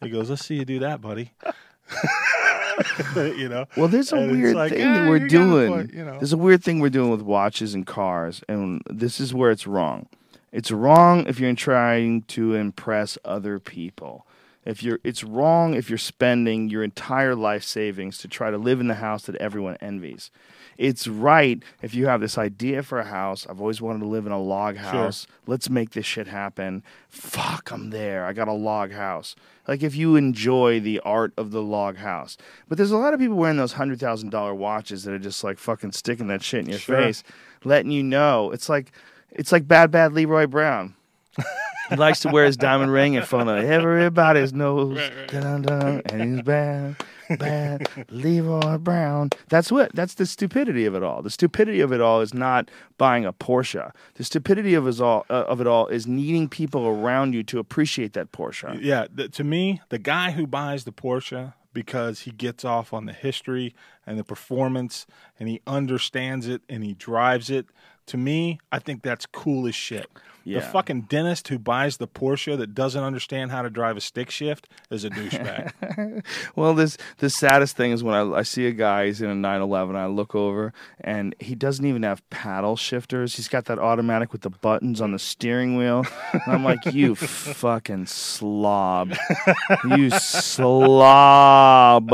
He 0.02 0.08
goes, 0.08 0.30
"Let's 0.30 0.46
see 0.46 0.54
you 0.56 0.64
do 0.64 0.78
that, 0.78 1.02
buddy." 1.02 1.32
you 3.16 3.48
know. 3.48 3.66
Well, 3.76 3.88
there's 3.88 4.12
a 4.12 4.16
And 4.16 4.32
weird 4.32 4.56
like, 4.56 4.72
thing 4.72 4.86
"Ah, 4.86 4.94
that 4.94 5.08
we're 5.08 5.16
you 5.16 5.20
got 5.20 5.26
a 5.26 5.28
doing. 5.28 5.72
point," 5.72 5.92
you 5.94 6.04
know. 6.04 6.12
There's 6.18 6.32
a 6.32 6.38
weird 6.38 6.62
thing 6.64 6.80
we're 6.80 6.88
doing 6.90 7.10
with 7.10 7.22
watches 7.22 7.74
and 7.74 7.86
cars, 7.86 8.42
and 8.48 8.80
this 8.88 9.20
is 9.20 9.34
where 9.34 9.50
it's 9.50 9.66
wrong. 9.66 10.06
It's 10.52 10.70
wrong 10.70 11.26
if 11.26 11.38
you're 11.38 11.54
trying 11.54 12.22
to 12.22 12.54
impress 12.54 13.18
other 13.24 13.58
people. 13.58 14.26
If 14.64 14.82
you're, 14.82 14.98
it's 15.02 15.24
wrong 15.24 15.74
if 15.74 15.88
you're 15.88 15.96
spending 15.98 16.68
your 16.68 16.84
entire 16.84 17.34
life 17.34 17.64
savings 17.64 18.18
to 18.18 18.28
try 18.28 18.50
to 18.50 18.58
live 18.58 18.78
in 18.78 18.88
the 18.88 18.96
house 18.96 19.24
that 19.24 19.36
everyone 19.36 19.76
envies. 19.80 20.30
It's 20.76 21.06
right 21.06 21.62
if 21.82 21.94
you 21.94 22.06
have 22.06 22.20
this 22.20 22.36
idea 22.38 22.82
for 22.82 22.98
a 23.00 23.04
house. 23.04 23.46
I've 23.48 23.60
always 23.60 23.80
wanted 23.82 24.00
to 24.00 24.06
live 24.06 24.26
in 24.26 24.32
a 24.32 24.40
log 24.40 24.76
house. 24.76 25.26
Let's 25.46 25.68
make 25.70 25.90
this 25.90 26.06
shit 26.06 26.26
happen. 26.26 26.82
Fuck, 27.08 27.70
I'm 27.70 27.90
there. 27.90 28.24
I 28.26 28.32
got 28.34 28.48
a 28.48 28.52
log 28.52 28.92
house. 28.92 29.34
Like 29.66 29.82
if 29.82 29.94
you 29.94 30.16
enjoy 30.16 30.80
the 30.80 31.00
art 31.00 31.32
of 31.36 31.50
the 31.52 31.62
log 31.62 31.96
house. 31.96 32.36
But 32.68 32.76
there's 32.78 32.90
a 32.92 32.96
lot 32.98 33.12
of 33.14 33.20
people 33.20 33.36
wearing 33.36 33.56
those 33.58 33.74
hundred 33.74 33.98
thousand 34.00 34.30
dollar 34.30 34.54
watches 34.54 35.04
that 35.04 35.12
are 35.14 35.18
just 35.18 35.42
like 35.44 35.58
fucking 35.58 35.92
sticking 35.92 36.28
that 36.28 36.42
shit 36.42 36.60
in 36.64 36.70
your 36.70 36.78
Sure. 36.78 36.96
face, 36.96 37.22
letting 37.64 37.90
you 37.92 38.02
know. 38.02 38.50
It's 38.50 38.68
like 38.68 38.92
it's 39.30 39.52
like 39.52 39.66
bad 39.68 39.90
bad 39.90 40.12
Leroy 40.12 40.46
Brown. 40.46 40.94
he 41.90 41.96
likes 41.96 42.20
to 42.20 42.28
wear 42.28 42.44
his 42.44 42.56
diamond 42.56 42.92
ring 42.92 43.14
in 43.14 43.22
front 43.22 43.50
of 43.50 43.64
everybody's 43.64 44.52
nose. 44.52 44.98
Dun-dun-dun, 45.28 46.02
and 46.06 46.22
he's 46.22 46.42
bad, 46.42 46.96
bad 47.38 47.88
Leroy 48.10 48.78
Brown. 48.78 49.30
That's 49.48 49.70
what. 49.70 49.94
That's 49.94 50.14
the 50.14 50.26
stupidity 50.26 50.86
of 50.86 50.94
it 50.94 51.02
all. 51.02 51.22
The 51.22 51.30
stupidity 51.30 51.80
of 51.80 51.92
it 51.92 52.00
all 52.00 52.20
is 52.20 52.32
not 52.32 52.70
buying 52.98 53.24
a 53.24 53.32
Porsche. 53.32 53.92
The 54.14 54.24
stupidity 54.24 54.74
of 54.74 54.86
it 54.86 55.00
all, 55.00 55.26
uh, 55.28 55.44
of 55.48 55.60
it 55.60 55.66
all 55.66 55.86
is 55.88 56.06
needing 56.06 56.48
people 56.48 56.86
around 56.86 57.34
you 57.34 57.42
to 57.44 57.58
appreciate 57.58 58.12
that 58.14 58.32
Porsche. 58.32 58.78
Yeah, 58.80 59.06
th- 59.14 59.32
to 59.32 59.44
me, 59.44 59.80
the 59.88 59.98
guy 59.98 60.30
who 60.30 60.46
buys 60.46 60.84
the 60.84 60.92
Porsche 60.92 61.54
because 61.72 62.20
he 62.20 62.30
gets 62.30 62.64
off 62.64 62.92
on 62.92 63.06
the 63.06 63.12
history 63.12 63.74
and 64.06 64.18
the 64.18 64.24
performance 64.24 65.06
and 65.38 65.48
he 65.48 65.60
understands 65.66 66.48
it 66.48 66.62
and 66.68 66.84
he 66.84 66.94
drives 66.94 67.50
it. 67.50 67.66
To 68.10 68.16
me, 68.16 68.58
I 68.72 68.80
think 68.80 69.02
that's 69.02 69.24
cool 69.24 69.68
as 69.68 69.74
shit. 69.76 70.10
The 70.44 70.62
fucking 70.62 71.02
dentist 71.02 71.46
who 71.46 71.60
buys 71.60 71.98
the 71.98 72.08
Porsche 72.08 72.58
that 72.58 72.74
doesn't 72.74 73.00
understand 73.00 73.52
how 73.52 73.62
to 73.62 73.70
drive 73.70 73.96
a 73.96 74.00
stick 74.00 74.32
shift 74.32 74.68
is 74.90 75.04
a 75.04 75.10
douchebag. 75.10 76.24
Well, 76.56 76.74
this 76.74 76.98
the 77.18 77.30
saddest 77.30 77.76
thing 77.76 77.92
is 77.92 78.02
when 78.02 78.16
I, 78.16 78.38
I 78.38 78.42
see 78.42 78.66
a 78.66 78.72
guy 78.72 79.06
he's 79.06 79.22
in 79.22 79.30
a 79.30 79.34
911. 79.34 79.94
I 79.94 80.06
look 80.06 80.34
over 80.34 80.72
and 81.00 81.36
he 81.38 81.54
doesn't 81.54 81.86
even 81.86 82.02
have 82.02 82.28
paddle 82.30 82.76
shifters. 82.76 83.36
He's 83.36 83.46
got 83.46 83.66
that 83.66 83.78
automatic 83.78 84.32
with 84.32 84.42
the 84.42 84.50
buttons 84.50 85.00
on 85.00 85.12
the 85.12 85.20
steering 85.20 85.76
wheel. 85.76 86.04
And 86.32 86.42
I'm 86.48 86.64
like, 86.64 86.84
you 86.92 87.14
fucking 87.14 88.06
slob, 88.06 89.12
you 89.84 90.10
slob. 90.10 92.10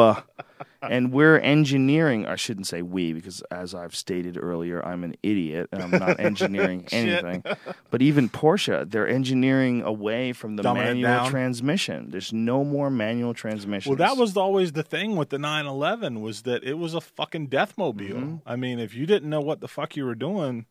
And 0.90 1.12
we're 1.12 1.38
engineering. 1.38 2.26
I 2.26 2.36
shouldn't 2.36 2.66
say 2.66 2.82
we 2.82 3.12
because, 3.12 3.42
as 3.50 3.74
I've 3.74 3.94
stated 3.94 4.36
earlier, 4.40 4.84
I'm 4.84 5.04
an 5.04 5.14
idiot 5.22 5.68
and 5.72 5.82
I'm 5.82 5.90
not 5.90 6.18
engineering 6.20 6.86
anything. 6.92 7.42
But 7.90 8.02
even 8.02 8.28
Porsche, 8.28 8.90
they're 8.90 9.08
engineering 9.08 9.82
away 9.82 10.32
from 10.32 10.56
the 10.56 10.62
Dumbing 10.62 11.00
manual 11.00 11.28
transmission. 11.30 12.10
There's 12.10 12.32
no 12.32 12.64
more 12.64 12.90
manual 12.90 13.34
transmission. 13.34 13.90
well, 13.90 13.96
that 13.98 14.16
was 14.16 14.36
always 14.36 14.72
the 14.72 14.82
thing 14.82 15.16
with 15.16 15.30
the 15.30 15.38
911 15.38 16.20
was 16.20 16.42
that 16.42 16.64
it 16.64 16.74
was 16.74 16.94
a 16.94 17.00
fucking 17.00 17.46
death 17.48 17.74
mobile. 17.76 18.04
Mm-hmm. 18.06 18.36
I 18.46 18.56
mean, 18.56 18.78
if 18.78 18.94
you 18.94 19.06
didn't 19.06 19.30
know 19.30 19.40
what 19.40 19.60
the 19.60 19.68
fuck 19.68 19.96
you 19.96 20.04
were 20.04 20.14
doing, 20.14 20.66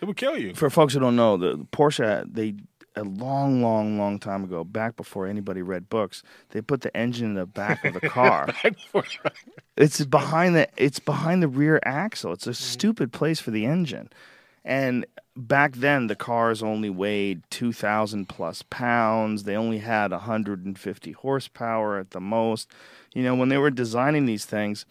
It 0.00 0.06
would 0.06 0.16
kill 0.16 0.38
you. 0.38 0.54
For 0.54 0.70
folks 0.70 0.94
who 0.94 1.00
don't 1.00 1.16
know, 1.16 1.36
the 1.36 1.58
Porsche 1.72 2.24
they 2.32 2.54
a 2.96 3.02
long, 3.02 3.62
long, 3.62 3.98
long 3.98 4.18
time 4.18 4.44
ago, 4.44 4.64
back 4.64 4.96
before 4.96 5.26
anybody 5.26 5.62
read 5.62 5.88
books, 5.88 6.22
they 6.50 6.60
put 6.60 6.82
the 6.82 6.96
engine 6.96 7.28
in 7.28 7.34
the 7.34 7.46
back 7.46 7.84
of 7.84 7.94
the 7.94 8.00
car. 8.08 8.48
it's 9.76 10.04
behind 10.04 10.54
the 10.54 10.68
it's 10.76 11.00
behind 11.00 11.42
the 11.42 11.48
rear 11.48 11.80
axle. 11.84 12.32
It's 12.32 12.46
a 12.46 12.54
stupid 12.54 13.12
place 13.12 13.40
for 13.40 13.50
the 13.50 13.66
engine. 13.66 14.10
And 14.64 15.04
back 15.36 15.74
then 15.74 16.06
the 16.06 16.16
cars 16.16 16.62
only 16.62 16.88
weighed 16.88 17.42
2000 17.50 18.28
plus 18.28 18.62
pounds. 18.62 19.42
They 19.42 19.56
only 19.56 19.78
had 19.78 20.10
150 20.10 21.12
horsepower 21.12 21.98
at 21.98 22.12
the 22.12 22.20
most. 22.20 22.70
You 23.14 23.22
know, 23.22 23.34
when 23.34 23.48
they 23.48 23.58
were 23.58 23.70
designing 23.70 24.26
these 24.26 24.44
things, 24.44 24.86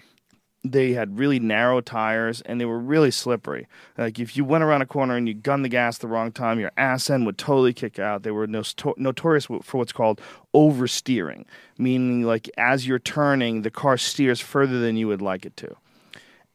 they 0.64 0.94
had 0.94 1.19
really 1.19 1.40
narrow 1.40 1.81
tires 1.81 2.41
and 2.41 2.60
they 2.60 2.65
were 2.65 2.80
really 2.80 3.11
slippery. 3.11 3.68
Like 3.98 4.19
if 4.19 4.38
you 4.38 4.45
went 4.45 4.64
around 4.64 4.81
a 4.81 4.85
corner 4.85 5.15
and 5.15 5.27
you 5.27 5.34
gunned 5.34 5.65
the 5.65 5.69
gas 5.69 5.98
the 5.98 6.07
wrong 6.07 6.31
time, 6.31 6.60
your 6.60 6.72
ass 6.77 7.10
end 7.10 7.26
would 7.26 7.38
totally 7.38 7.73
kick 7.73 7.99
out. 7.99 8.23
They 8.23 8.31
were 8.31 8.48
noto- 8.48 8.95
notorious 8.98 9.45
for 9.45 9.77
what's 9.77 9.91
called 9.91 10.22
oversteering, 10.53 11.45
meaning 11.77 12.23
like 12.23 12.49
as 12.57 12.88
you're 12.88 12.99
turning, 12.99 13.64
the 13.64 13.72
car 13.72 13.98
steers 13.98 14.40
further 14.40 14.80
than 14.80 14.95
you 14.95 15.07
would 15.07 15.22
like 15.22 15.45
it 15.45 15.57
to. 15.57 15.76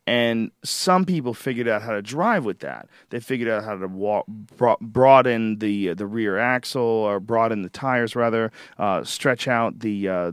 And 0.06 0.52
some 0.64 1.04
people 1.04 1.34
figured 1.34 1.68
out 1.68 1.82
how 1.82 1.92
to 1.92 2.00
drive 2.00 2.46
with 2.46 2.60
that. 2.60 2.88
They 3.10 3.20
figured 3.20 3.50
out 3.50 3.62
how 3.62 3.76
to 3.76 3.86
walk, 3.86 4.24
broaden 4.80 5.58
the 5.58 5.92
the 5.92 6.06
rear 6.06 6.38
axle 6.38 6.80
or 6.80 7.20
broaden 7.20 7.60
the 7.60 7.68
tires 7.68 8.16
rather, 8.16 8.50
uh, 8.78 9.04
stretch 9.04 9.46
out 9.46 9.80
the 9.80 10.08
uh, 10.08 10.32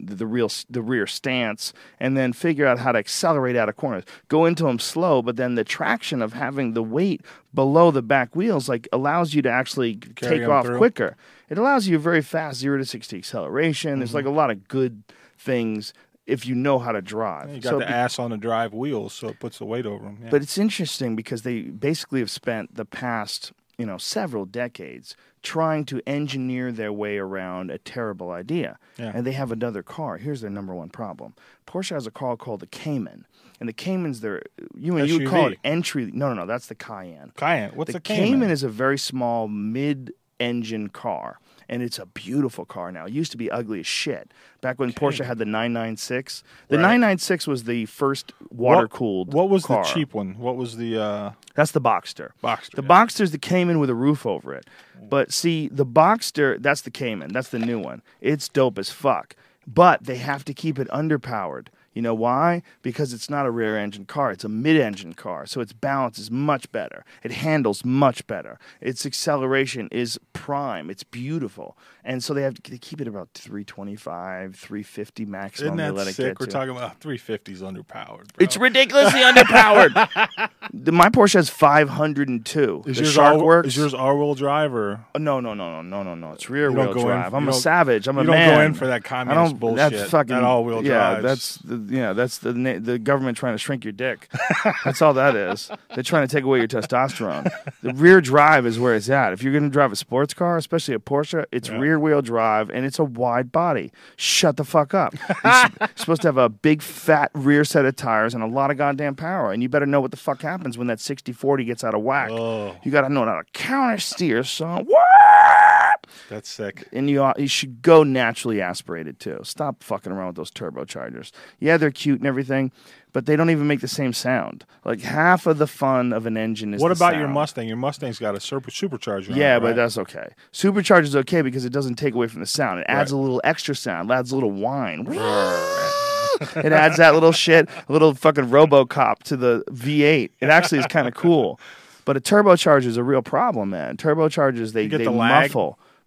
the, 0.00 0.26
real 0.26 0.50
the 0.68 0.82
rear 0.82 1.06
stance 1.06 1.72
and 1.98 2.16
then 2.16 2.32
figure 2.32 2.66
out 2.66 2.78
how 2.78 2.92
to 2.92 2.98
accelerate 2.98 3.56
out 3.56 3.68
of 3.68 3.76
corners 3.76 4.04
go 4.28 4.44
into 4.44 4.64
them 4.64 4.78
slow 4.78 5.22
but 5.22 5.36
then 5.36 5.54
the 5.54 5.64
traction 5.64 6.22
of 6.22 6.32
having 6.32 6.74
the 6.74 6.82
weight 6.82 7.22
below 7.54 7.90
the 7.90 8.02
back 8.02 8.34
wheels 8.36 8.68
like 8.68 8.88
allows 8.92 9.34
you 9.34 9.42
to 9.42 9.50
actually 9.50 9.96
Carry 9.96 10.40
take 10.40 10.48
off 10.48 10.66
through. 10.66 10.78
quicker 10.78 11.16
it 11.48 11.58
allows 11.58 11.86
you 11.86 11.96
a 11.96 11.98
very 12.00 12.22
fast 12.22 12.58
0 12.58 12.78
to 12.78 12.84
60 12.84 13.16
acceleration 13.16 13.98
there's 13.98 14.14
like 14.14 14.24
mm-hmm. 14.24 14.34
a 14.34 14.36
lot 14.36 14.50
of 14.50 14.68
good 14.68 15.02
things 15.38 15.92
if 16.26 16.46
you 16.46 16.54
know 16.54 16.78
how 16.78 16.92
to 16.92 17.02
drive 17.02 17.50
You 17.50 17.60
got 17.60 17.70
So 17.70 17.78
the 17.80 17.86
be- 17.86 17.92
ass 17.92 18.18
on 18.18 18.30
the 18.30 18.36
drive 18.36 18.72
wheels, 18.72 19.12
so 19.12 19.28
it 19.28 19.40
puts 19.40 19.58
the 19.58 19.64
weight 19.64 19.84
over 19.84 20.04
them. 20.04 20.18
Yeah. 20.22 20.30
but 20.30 20.42
it's 20.42 20.58
interesting 20.58 21.16
because 21.16 21.42
they 21.42 21.62
basically 21.62 22.20
have 22.20 22.30
spent 22.30 22.76
the 22.76 22.84
past, 22.84 23.52
you 23.80 23.86
know, 23.86 23.96
several 23.96 24.44
decades 24.44 25.16
trying 25.42 25.86
to 25.86 26.02
engineer 26.06 26.70
their 26.70 26.92
way 26.92 27.16
around 27.16 27.70
a 27.70 27.78
terrible 27.78 28.30
idea. 28.30 28.78
Yeah. 28.98 29.12
And 29.14 29.26
they 29.26 29.32
have 29.32 29.50
another 29.50 29.82
car. 29.82 30.18
Here's 30.18 30.42
their 30.42 30.50
number 30.50 30.74
one 30.74 30.90
problem. 30.90 31.34
Porsche 31.66 31.94
has 31.94 32.06
a 32.06 32.10
car 32.10 32.36
called 32.36 32.60
the 32.60 32.66
Cayman. 32.66 33.24
And 33.58 33.66
the 33.66 33.72
Cayman's 33.72 34.20
their 34.20 34.42
you 34.76 34.98
you 35.02 35.18
would 35.20 35.28
call 35.28 35.48
it 35.48 35.58
entry 35.64 36.10
no 36.12 36.28
no 36.28 36.34
no, 36.34 36.46
that's 36.46 36.66
the 36.66 36.74
Cayenne. 36.74 37.32
Cayenne. 37.36 37.72
What's 37.74 37.92
the 37.92 37.98
a 37.98 38.00
Cayman? 38.02 38.50
is 38.50 38.62
a 38.62 38.68
very 38.68 38.98
small 38.98 39.48
mid-engine 39.48 40.88
car, 40.90 41.38
and 41.70 41.84
it's 41.84 42.00
a 42.00 42.04
beautiful 42.04 42.64
car 42.64 42.90
now. 42.90 43.06
It 43.06 43.12
used 43.12 43.30
to 43.30 43.38
be 43.38 43.48
ugly 43.48 43.78
as 43.80 43.86
shit. 43.86 44.32
Back 44.60 44.80
when 44.80 44.92
Porsche 44.92 45.24
had 45.24 45.38
the 45.38 45.44
996, 45.44 46.42
the 46.68 46.76
Right. 46.76 46.82
996 46.82 47.46
was 47.46 47.64
the 47.64 47.86
first 47.86 48.32
water-cooled. 48.50 49.28
What, 49.28 49.44
what 49.44 49.50
was 49.50 49.64
car. 49.66 49.84
the 49.84 49.88
cheap 49.88 50.12
one? 50.12 50.36
What 50.36 50.56
was 50.56 50.76
the 50.76 51.00
uh, 51.00 51.30
That's 51.54 51.70
the 51.70 51.80
Boxster. 51.80 52.30
Boxster? 52.42 52.74
The 52.74 52.82
yeah. 52.82 52.88
Boxster's 52.88 53.30
the 53.30 53.38
Cayman 53.38 53.78
with 53.78 53.88
a 53.88 53.94
roof 53.94 54.26
over 54.26 54.52
it. 54.52 54.66
But 55.08 55.32
see, 55.32 55.68
the 55.68 55.86
Boxster, 55.86 56.60
that's 56.60 56.82
the 56.82 56.90
Cayman. 56.90 57.32
That's 57.32 57.48
the 57.48 57.60
new 57.60 57.78
one. 57.78 58.02
It's 58.20 58.48
dope 58.48 58.76
as 58.76 58.90
fuck. 58.90 59.36
But 59.64 60.04
they 60.04 60.16
have 60.16 60.44
to 60.46 60.52
keep 60.52 60.76
it 60.78 60.88
underpowered. 60.88 61.68
You 61.92 62.02
know 62.02 62.14
why? 62.14 62.62
Because 62.82 63.12
it's 63.12 63.28
not 63.28 63.46
a 63.46 63.50
rear 63.50 63.76
engine 63.76 64.04
car, 64.04 64.30
it's 64.30 64.44
a 64.44 64.48
mid 64.48 64.76
engine 64.76 65.14
car. 65.14 65.44
So 65.46 65.60
its 65.60 65.72
balance 65.72 66.18
is 66.18 66.30
much 66.30 66.70
better. 66.70 67.04
It 67.24 67.32
handles 67.32 67.84
much 67.84 68.26
better. 68.26 68.58
Its 68.80 69.04
acceleration 69.04 69.88
is 69.90 70.18
prime. 70.32 70.88
It's 70.88 71.02
beautiful. 71.02 71.76
And 72.04 72.24
so 72.24 72.32
they 72.34 72.42
have 72.42 72.54
to 72.54 72.70
they 72.70 72.78
keep 72.78 73.00
it 73.00 73.08
about 73.08 73.28
325, 73.34 74.56
350 74.56 75.26
maximum. 75.26 75.78
Isn't 75.80 75.94
they 75.96 76.04
that 76.04 76.12
sick? 76.14 76.26
get 76.26 76.40
We're 76.40 76.46
to. 76.46 76.52
talking 76.52 76.70
about 76.76 77.00
350s 77.00 77.58
underpowered. 77.58 78.32
Bro. 78.32 78.38
It's 78.44 78.56
ridiculously 78.56 79.20
underpowered. 79.20 80.50
The- 80.72 80.92
My 80.92 81.08
Porsche 81.08 81.34
has 81.34 81.50
502. 81.50 82.84
is 82.86 82.96
the 82.96 83.02
yours 83.02 83.12
Shark 83.12 83.34
all, 83.38 83.44
works. 83.44 83.68
Is 83.68 83.76
yours 83.76 83.94
all-wheel 83.94 84.34
drive 84.34 84.72
or 84.74 85.00
Oh, 85.14 85.18
No, 85.18 85.40
no, 85.40 85.52
no, 85.54 85.82
no, 85.82 85.82
no, 85.82 86.02
no, 86.04 86.14
no. 86.14 86.32
It's 86.32 86.48
rear-wheel 86.48 86.94
go 86.94 87.00
in- 87.00 87.06
drive. 87.06 87.34
I'm 87.34 87.48
a 87.48 87.52
savage. 87.52 88.06
I'm 88.06 88.16
a 88.18 88.20
you 88.20 88.26
don't 88.28 88.36
man. 88.36 88.54
go 88.54 88.60
in 88.62 88.74
for 88.74 88.86
that 88.86 89.10
I 89.10 89.24
don't. 89.34 89.58
bullshit? 89.58 89.76
That's 89.92 90.10
fucking 90.10 90.34
that 90.34 90.44
all-wheel 90.44 90.84
Yeah, 90.84 91.20
drives. 91.20 91.22
that's 91.22 91.56
the 91.58 91.94
yeah. 91.96 92.12
That's 92.12 92.38
the 92.38 92.52
na- 92.54 92.78
the 92.78 92.98
government 92.98 93.36
trying 93.36 93.54
to 93.54 93.58
shrink 93.58 93.84
your 93.84 93.92
dick. 93.92 94.28
that's 94.84 95.02
all 95.02 95.14
that 95.14 95.34
is. 95.34 95.70
They're 95.94 96.04
trying 96.04 96.26
to 96.28 96.32
take 96.34 96.44
away 96.44 96.58
your 96.58 96.68
testosterone. 96.68 97.50
The 97.82 97.92
rear 97.94 98.20
drive 98.20 98.64
is 98.66 98.78
where 98.78 98.94
it's 98.94 99.10
at. 99.10 99.32
If 99.32 99.42
you're 99.42 99.52
going 99.52 99.64
to 99.64 99.70
drive 99.70 99.90
a 99.92 99.96
sports 99.96 100.34
car, 100.34 100.56
especially 100.56 100.94
a 100.94 100.98
Porsche, 101.00 101.46
it's 101.50 101.68
Yeah. 101.68 101.78
rear 101.78 101.89
wheel 101.98 102.22
drive 102.22 102.70
and 102.70 102.84
it's 102.86 102.98
a 102.98 103.04
wide 103.04 103.50
body. 103.50 103.90
Shut 104.16 104.56
the 104.56 104.64
fuck 104.64 104.94
up. 104.94 105.14
You're 105.44 105.88
supposed 105.96 106.22
to 106.22 106.28
have 106.28 106.36
a 106.36 106.48
big 106.48 106.82
fat 106.82 107.30
rear 107.34 107.64
set 107.64 107.84
of 107.86 107.96
tires 107.96 108.34
and 108.34 108.42
a 108.42 108.46
lot 108.46 108.70
of 108.70 108.76
goddamn 108.76 109.16
power, 109.16 109.52
and 109.52 109.62
you 109.62 109.68
better 109.68 109.86
know 109.86 110.00
what 110.00 110.10
the 110.10 110.16
fuck 110.16 110.42
happens 110.42 110.76
when 110.78 110.86
that 110.88 110.98
60-40 110.98 111.66
gets 111.66 111.82
out 111.84 111.94
of 111.94 112.02
whack. 112.02 112.30
Oh. 112.30 112.76
You 112.82 112.90
got 112.90 113.02
to 113.02 113.08
know 113.08 113.24
how 113.24 113.40
to 113.40 113.44
counter 113.52 113.98
steer, 113.98 114.44
son. 114.44 114.84
What? 114.86 116.06
that's 116.28 116.48
sick. 116.48 116.88
and 116.92 117.08
you 117.10 117.22
ought- 117.22 117.38
you 117.38 117.46
should 117.48 117.82
go 117.82 118.02
naturally 118.02 118.60
aspirated 118.60 119.18
too. 119.18 119.40
Stop 119.42 119.82
fucking 119.82 120.12
around 120.12 120.28
with 120.28 120.36
those 120.36 120.50
turbochargers. 120.50 121.30
Yeah, 121.58 121.76
they're 121.76 121.90
cute 121.90 122.18
and 122.20 122.26
everything, 122.26 122.72
but 123.12 123.26
they 123.26 123.36
don't 123.36 123.50
even 123.50 123.66
make 123.66 123.80
the 123.80 123.88
same 123.88 124.12
sound. 124.12 124.64
Like 124.84 125.00
half 125.00 125.46
of 125.46 125.58
the 125.58 125.66
fun 125.66 126.12
of 126.12 126.26
an 126.26 126.36
engine 126.36 126.74
is 126.74 126.80
What 126.82 126.92
about 126.92 127.16
your. 127.16 127.28
Mustang? 127.28 127.68
Your 127.68 127.76
Mustang's 127.76 128.18
got 128.18 128.34
a 128.34 128.40
super 128.40 128.70
supercharger. 128.70 129.34
Yeah, 129.34 129.56
it, 129.56 129.60
but 129.60 129.66
right? 129.68 129.76
that's 129.76 129.98
okay. 129.98 130.28
Supercharger 130.52 131.02
is 131.04 131.16
okay 131.16 131.42
because 131.42 131.64
it 131.64 131.72
doesn't 131.72 131.96
take 131.96 132.14
away 132.14 132.28
from 132.28 132.40
the 132.40 132.46
sound. 132.46 132.80
It 132.80 132.86
adds 132.88 133.12
Right. 133.12 133.18
a 133.18 133.20
little 133.20 133.40
extra 133.44 133.74
sound. 133.74 134.10
It 134.10 134.14
adds 134.14 134.30
a 134.32 134.34
little 134.34 134.50
whine. 134.52 135.06
it 135.10 136.72
adds 136.72 136.96
that 136.96 137.14
little 137.14 137.32
shit, 137.32 137.68
a 137.88 137.92
little 137.92 138.14
fucking 138.14 138.46
RoboCop 138.46 139.22
to 139.24 139.36
the 139.36 139.64
V8. 139.70 140.30
It 140.40 140.48
actually 140.48 140.78
is 140.78 140.86
kind 140.86 141.06
of 141.08 141.14
cool. 141.14 141.60
But 142.04 142.16
a 142.16 142.20
turbocharger 142.20 142.86
is 142.86 142.96
a 142.96 143.04
real 143.04 143.22
problem, 143.22 143.70
man. 143.70 143.96
Turbochargers 143.96 144.72
they 144.72 144.86
they 144.86 145.04
the 145.04 145.10
lag? 145.10 145.52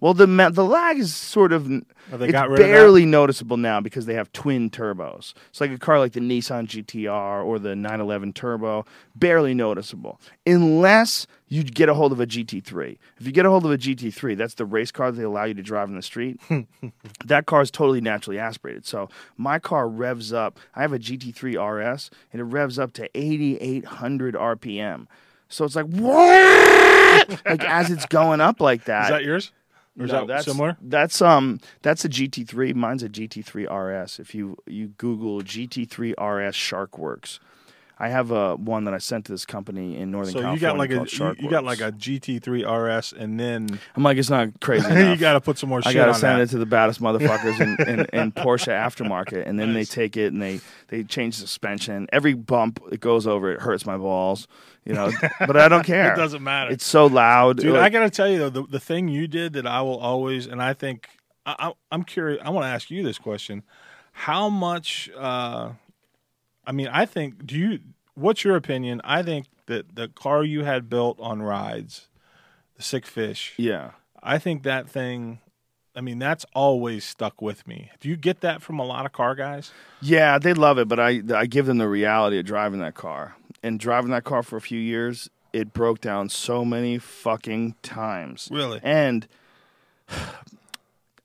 Well, 0.04 0.14
the 0.14 0.28
ma- 0.28 0.50
the 0.50 0.66
lag 0.66 1.00
is 1.00 1.16
sort 1.16 1.54
of 1.54 1.66
Oh, 1.66 1.82
it's 2.12 2.22
rid 2.22 2.36
of 2.36 2.58
barely 2.58 3.06
noticeable 3.06 3.56
now 3.56 3.80
because 3.80 4.06
they 4.06 4.16
have 4.16 4.30
twin 4.34 4.70
turbos. 4.70 5.34
It's 5.48 5.62
like 5.62 5.72
a 5.72 5.78
car 5.78 5.98
like 5.98 6.12
the 6.12 6.20
Nissan 6.20 6.68
GTR 6.68 7.46
or 7.46 7.58
the 7.58 7.74
911 7.74 8.34
Turbo, 8.34 8.86
barely 9.16 9.54
noticeable 9.54 10.20
unless 10.46 11.26
you 11.48 11.64
get 11.64 11.88
a 11.88 11.94
hold 11.94 12.12
of 12.12 12.20
a 12.20 12.28
GT3. 12.28 12.98
If 13.18 13.26
you 13.26 13.32
get 13.32 13.46
a 13.46 13.50
hold 13.50 13.64
of 13.64 13.72
a 13.72 13.78
GT3, 13.78 14.36
that's 14.36 14.56
the 14.56 14.66
race 14.66 14.92
car 14.92 15.10
they 15.10 15.24
allow 15.24 15.46
you 15.46 15.54
to 15.54 15.64
drive 15.64 15.88
in 15.88 15.96
the 15.96 16.02
street. 16.02 16.38
that 17.26 17.46
car 17.46 17.62
is 17.62 17.72
totally 17.72 18.02
naturally 18.02 18.40
aspirated. 18.40 18.86
So 18.86 19.08
my 19.38 19.58
car 19.58 19.88
revs 19.88 20.34
up. 20.34 20.60
I 20.76 20.82
have 20.82 20.92
a 20.92 21.00
GT3 21.00 21.56
RS, 21.56 22.12
and 22.34 22.42
it 22.42 22.44
revs 22.44 22.78
up 22.78 22.92
to 22.94 23.10
8,800 23.18 24.36
RPM. 24.36 25.08
So 25.48 25.64
it's 25.64 25.78
like 25.78 25.86
what? 25.86 27.30
like 27.46 27.64
as 27.64 27.90
it's 27.90 28.06
going 28.08 28.42
up 28.42 28.60
like 28.60 28.84
that. 28.84 29.06
is 29.06 29.10
that 29.12 29.24
yours? 29.24 29.54
Or 30.00 30.06
is 30.06 30.12
No, 30.12 30.20
that 30.22 30.28
that's 30.28 30.46
similar? 30.46 30.78
That's 30.82 31.22
um 31.22 31.60
that's 31.82 32.04
a 32.06 32.10
GT3. 32.10 32.74
Mine's 32.76 33.04
a 33.04 33.10
GT3 33.10 33.66
RS. 33.70 34.20
If 34.20 34.34
you 34.34 34.58
you 34.66 34.88
Google 34.90 35.42
GT3 35.42 36.12
RS 36.12 36.56
SharkWerks, 36.56 37.40
I 38.00 38.10
have 38.10 38.32
a 38.32 38.56
one 38.56 38.86
that 38.86 38.94
I 38.94 38.98
sent 38.98 39.26
to 39.26 39.32
this 39.32 39.46
company 39.46 39.98
in 39.98 40.10
Northern 40.12 40.34
So 40.34 40.40
you 40.40 40.58
California. 40.60 40.60
got 40.60 40.78
like 40.78 40.92
a 40.92 40.96
called 41.18 41.38
you, 41.38 41.44
you 41.46 41.50
got 41.50 41.64
like 41.64 41.80
a 41.80 41.92
GT3 41.92 43.00
RS, 43.00 43.14
and 43.14 43.40
then 43.40 43.80
I'm 43.96 44.04
like 44.04 44.18
it's 44.18 44.30
not 44.30 44.60
crazy. 44.60 44.88
you 45.10 45.16
got 45.16 45.34
to 45.34 45.42
put 45.42 45.58
some 45.58 45.70
more 45.70 45.80
I 45.86 45.92
shit 45.92 45.96
gotta 45.96 46.14
send 46.16 46.40
that. 46.40 46.44
it 46.46 46.50
to 46.50 46.58
the 46.58 46.66
baddest 46.66 47.02
motherfuckers 47.02 47.60
in, 47.62 47.88
in, 47.88 48.06
in 48.12 48.32
Porsche 48.34 48.70
aftermarket, 48.74 49.48
and 49.48 49.60
then 49.60 49.74
Nice. 49.74 49.90
they 49.90 49.96
take 49.96 50.18
it 50.18 50.34
and 50.34 50.42
they 50.42 50.60
they 50.88 51.04
change 51.04 51.36
suspension. 51.36 52.08
Every 52.12 52.34
bump 52.34 52.80
it 52.92 53.00
goes 53.00 53.28
over, 53.28 53.52
it 53.52 53.62
hurts 53.62 53.86
my 53.86 53.98
balls, 53.98 54.48
you 54.86 54.94
know. 54.94 55.12
but 55.40 55.56
I 55.56 55.68
don't 55.70 55.84
care. 55.86 56.14
It 56.14 56.18
doesn't 56.18 56.44
matter. 56.44 56.72
It's 56.72 56.86
so 56.86 57.06
loud, 57.06 57.58
Dude, 57.58 57.74
Like, 57.74 57.84
I 57.84 57.90
gotta 57.90 58.10
tell 58.10 58.28
you 58.28 58.40
though, 58.40 58.50
the, 58.50 58.64
the 58.64 58.80
thing 58.80 59.08
you 59.08 59.28
did 59.28 59.54
that 59.54 59.68
I 59.68 59.82
will 59.82 60.00
always, 60.00 60.48
and 60.48 60.62
I 60.62 60.74
think 60.74 61.08
I, 61.46 61.56
I, 61.60 61.74
I'm 61.92 62.04
curious. 62.04 62.42
I 62.44 62.50
want 62.50 62.66
to 62.66 62.70
ask 62.70 62.90
you 62.90 63.04
this 63.04 63.20
question: 63.20 63.64
How 64.14 64.50
much? 64.50 65.10
Uh, 65.16 65.74
I 66.66 66.72
mean, 66.72 66.88
I 66.88 67.06
think. 67.06 67.46
Do 67.46 67.58
you? 67.58 67.80
What's 68.16 68.44
your 68.44 68.56
opinion? 68.56 69.02
I 69.04 69.24
think 69.24 69.48
that 69.66 69.96
the 69.96 70.08
car 70.08 70.44
you 70.44 70.64
had 70.64 70.90
built 70.90 71.20
on 71.20 71.42
rides, 71.42 72.08
the 72.76 72.84
Sick 72.84 73.06
Fish. 73.06 73.54
yeah. 73.58 73.92
I 74.26 74.38
think 74.40 74.64
that 74.64 74.88
thing. 74.90 75.40
I 75.96 76.02
mean, 76.02 76.18
that's 76.18 76.46
always 76.56 77.04
stuck 77.04 77.42
with 77.42 77.68
me. 77.68 77.92
Do 78.00 78.08
you 78.10 78.16
get 78.16 78.42
that 78.42 78.62
from 78.62 78.80
a 78.80 78.86
lot 78.86 79.06
of 79.06 79.12
car 79.12 79.36
guys? 79.36 79.72
Yeah, 80.02 80.40
they 80.40 80.54
love 80.54 80.78
it, 80.80 80.88
but 80.88 81.00
I 81.00 81.22
I 81.36 81.46
give 81.46 81.66
them 81.66 81.78
the 81.78 81.90
reality 81.90 82.40
of 82.40 82.46
driving 82.46 82.80
that 82.80 82.96
car. 82.96 83.36
And 83.62 83.80
driving 83.80 84.12
that 84.12 84.24
car 84.24 84.42
for 84.44 84.58
a 84.58 84.62
few 84.62 84.80
years, 84.80 85.30
it 85.54 85.72
broke 85.74 86.02
down 86.02 86.30
so 86.30 86.66
many 86.66 86.98
fucking 86.98 87.76
times. 87.84 88.50
Really? 88.52 88.80
And 88.84 89.28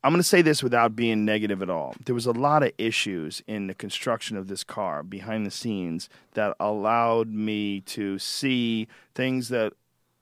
I'm 0.04 0.12
going 0.12 0.20
to 0.20 0.28
say 0.28 0.42
this 0.42 0.62
without 0.62 0.94
being 0.94 1.24
negative 1.24 1.60
at 1.60 1.68
all. 1.70 1.94
There 2.04 2.14
was 2.14 2.26
a 2.26 2.32
lot 2.32 2.62
of 2.62 2.70
issues 2.78 3.42
in 3.48 3.66
the 3.66 3.74
construction 3.74 4.36
of 4.36 4.46
this 4.46 4.62
car 4.62 5.02
behind 5.02 5.44
the 5.44 5.50
scenes 5.50 6.08
that 6.34 6.54
allowed 6.60 7.28
me 7.28 7.80
to 7.80 8.18
see 8.18 8.86
things 9.14 9.48
that 9.48 9.72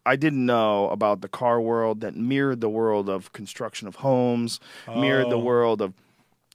I 0.07 0.17
didn't 0.17 0.47
know 0.47 0.89
about 0.91 1.21
the 1.21 1.29
car 1.29 1.61
world 1.61 2.01
that 2.01 2.15
mirrored 2.17 2.61
the 2.61 2.71
world 2.71 3.09
of 3.11 3.33
construction 3.33 3.87
of 3.87 3.97
homes, 3.97 4.61
mirrored 4.89 5.31
the 5.31 5.37
Oh. 5.37 5.41
world 5.45 5.83
of. 5.83 5.93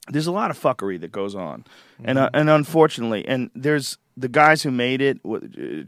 There's 0.08 0.26
a 0.28 0.32
lot 0.32 0.50
of 0.50 0.60
fuckery 0.60 1.00
that 1.02 1.12
goes 1.12 1.36
on, 1.36 1.64
and 2.04 2.18
uh, 2.18 2.30
and 2.34 2.50
unfortunately, 2.50 3.26
and 3.28 3.52
there's 3.54 4.00
the 4.22 4.30
guys 4.30 4.64
who 4.64 4.72
made 4.72 5.02
it, 5.02 5.20
uh, 5.26 5.40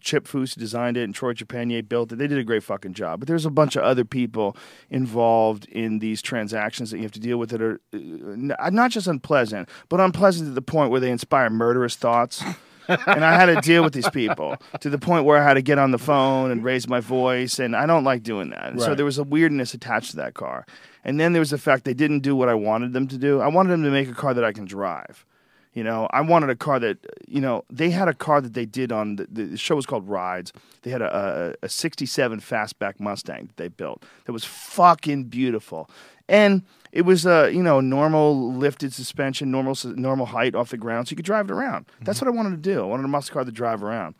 Chip 0.01 0.27
Foose 0.27 0.55
designed 0.55 0.97
it, 0.97 1.03
and 1.03 1.15
Troy 1.15 1.33
Trepanier 1.33 1.87
built 1.87 2.11
it. 2.11 2.17
They 2.17 2.27
did 2.27 2.37
a 2.37 2.43
great 2.43 2.63
fucking 2.63 2.93
job. 2.93 3.19
But 3.19 3.27
there's 3.27 3.45
a 3.45 3.51
bunch 3.51 3.75
of 3.75 3.83
other 3.83 4.03
people 4.03 4.57
involved 4.89 5.65
in 5.65 5.99
these 5.99 6.21
transactions 6.21 6.91
that 6.91 6.97
you 6.97 7.03
have 7.03 7.11
to 7.13 7.19
deal 7.19 7.37
with 7.37 7.51
that 7.51 7.61
are 7.61 7.79
uh, 7.93 8.69
not 8.69 8.91
just 8.91 9.07
unpleasant, 9.07 9.69
but 9.89 9.99
unpleasant 9.99 10.49
to 10.49 10.53
the 10.53 10.61
point 10.61 10.91
where 10.91 10.99
they 10.99 11.11
inspire 11.11 11.49
murderous 11.49 11.95
thoughts. 11.95 12.43
and 12.87 13.23
I 13.23 13.35
had 13.35 13.45
to 13.45 13.61
deal 13.61 13.81
with 13.83 13.93
these 13.93 14.09
people 14.09 14.57
to 14.81 14.89
the 14.89 14.97
point 14.97 15.25
where 15.25 15.41
I 15.41 15.43
had 15.43 15.53
to 15.53 15.61
get 15.61 15.79
on 15.79 15.91
the 15.91 15.97
phone 15.97 16.51
and 16.51 16.63
raise 16.63 16.87
my 16.87 16.99
voice, 16.99 17.59
and 17.59 17.75
I 17.75 17.85
don't 17.85 18.03
like 18.03 18.23
doing 18.23 18.49
that. 18.49 18.71
And 18.71 18.81
So 18.81 18.93
there 18.95 19.05
was 19.05 19.17
a 19.17 19.23
weirdness 19.23 19.73
attached 19.73 20.11
to 20.11 20.17
that 20.17 20.33
car. 20.33 20.65
And 21.05 21.19
then 21.19 21.33
there 21.33 21.39
was 21.39 21.49
the 21.51 21.57
fact 21.57 21.85
they 21.85 21.93
didn't 21.93 22.19
do 22.19 22.35
what 22.35 22.49
I 22.49 22.53
wanted 22.53 22.93
them 22.93 23.07
to 23.07 23.17
do. 23.17 23.41
I 23.41 23.47
wanted 23.47 23.69
them 23.69 23.83
to 23.83 23.89
make 23.89 24.09
a 24.09 24.13
car 24.13 24.33
that 24.33 24.43
I 24.43 24.51
can 24.51 24.65
drive. 24.65 25.25
You 25.73 25.83
know, 25.83 26.07
I 26.11 26.21
wanted 26.21 26.49
a 26.49 26.55
car 26.55 26.79
that, 26.79 26.97
you 27.27 27.41
know, 27.41 27.65
they 27.69 27.89
had 27.89 28.07
a 28.07 28.13
car 28.13 28.41
that 28.41 28.53
they 28.53 28.65
did 28.65 28.91
on 28.91 29.15
the, 29.15 29.27
the 29.31 29.57
show 29.57 29.75
was 29.75 29.85
called 29.85 30.07
Rides. 30.07 30.53
They 30.83 30.91
had 30.91 31.01
a, 31.01 31.55
a, 31.61 31.65
a 31.65 31.69
67 31.69 32.39
fastback 32.41 32.99
Mustang 32.99 33.47
that 33.47 33.57
they 33.57 33.69
built 33.69 34.03
that 34.25 34.33
was 34.33 34.45
fucking 34.45 35.25
beautiful. 35.25 35.89
And 36.29 36.63
it 36.91 37.01
was 37.01 37.25
a, 37.25 37.51
you 37.51 37.63
know, 37.63 37.81
normal 37.81 38.53
lifted 38.53 38.93
suspension, 38.93 39.49
normal 39.49 39.75
normal 39.83 40.27
height 40.27 40.55
off 40.55 40.69
the 40.69 40.77
ground, 40.77 41.07
so 41.07 41.11
you 41.11 41.15
could 41.17 41.25
drive 41.25 41.49
it 41.49 41.51
around. 41.51 41.85
That's 42.01 42.19
mm-hmm. 42.19 42.27
what 42.27 42.33
I 42.33 42.37
wanted 42.37 42.63
to 42.63 42.69
do. 42.73 42.81
I 42.81 42.85
wanted 42.85 43.05
a 43.05 43.09
muscle 43.09 43.33
car 43.33 43.43
to 43.43 43.51
drive 43.51 43.83
around. 43.83 44.15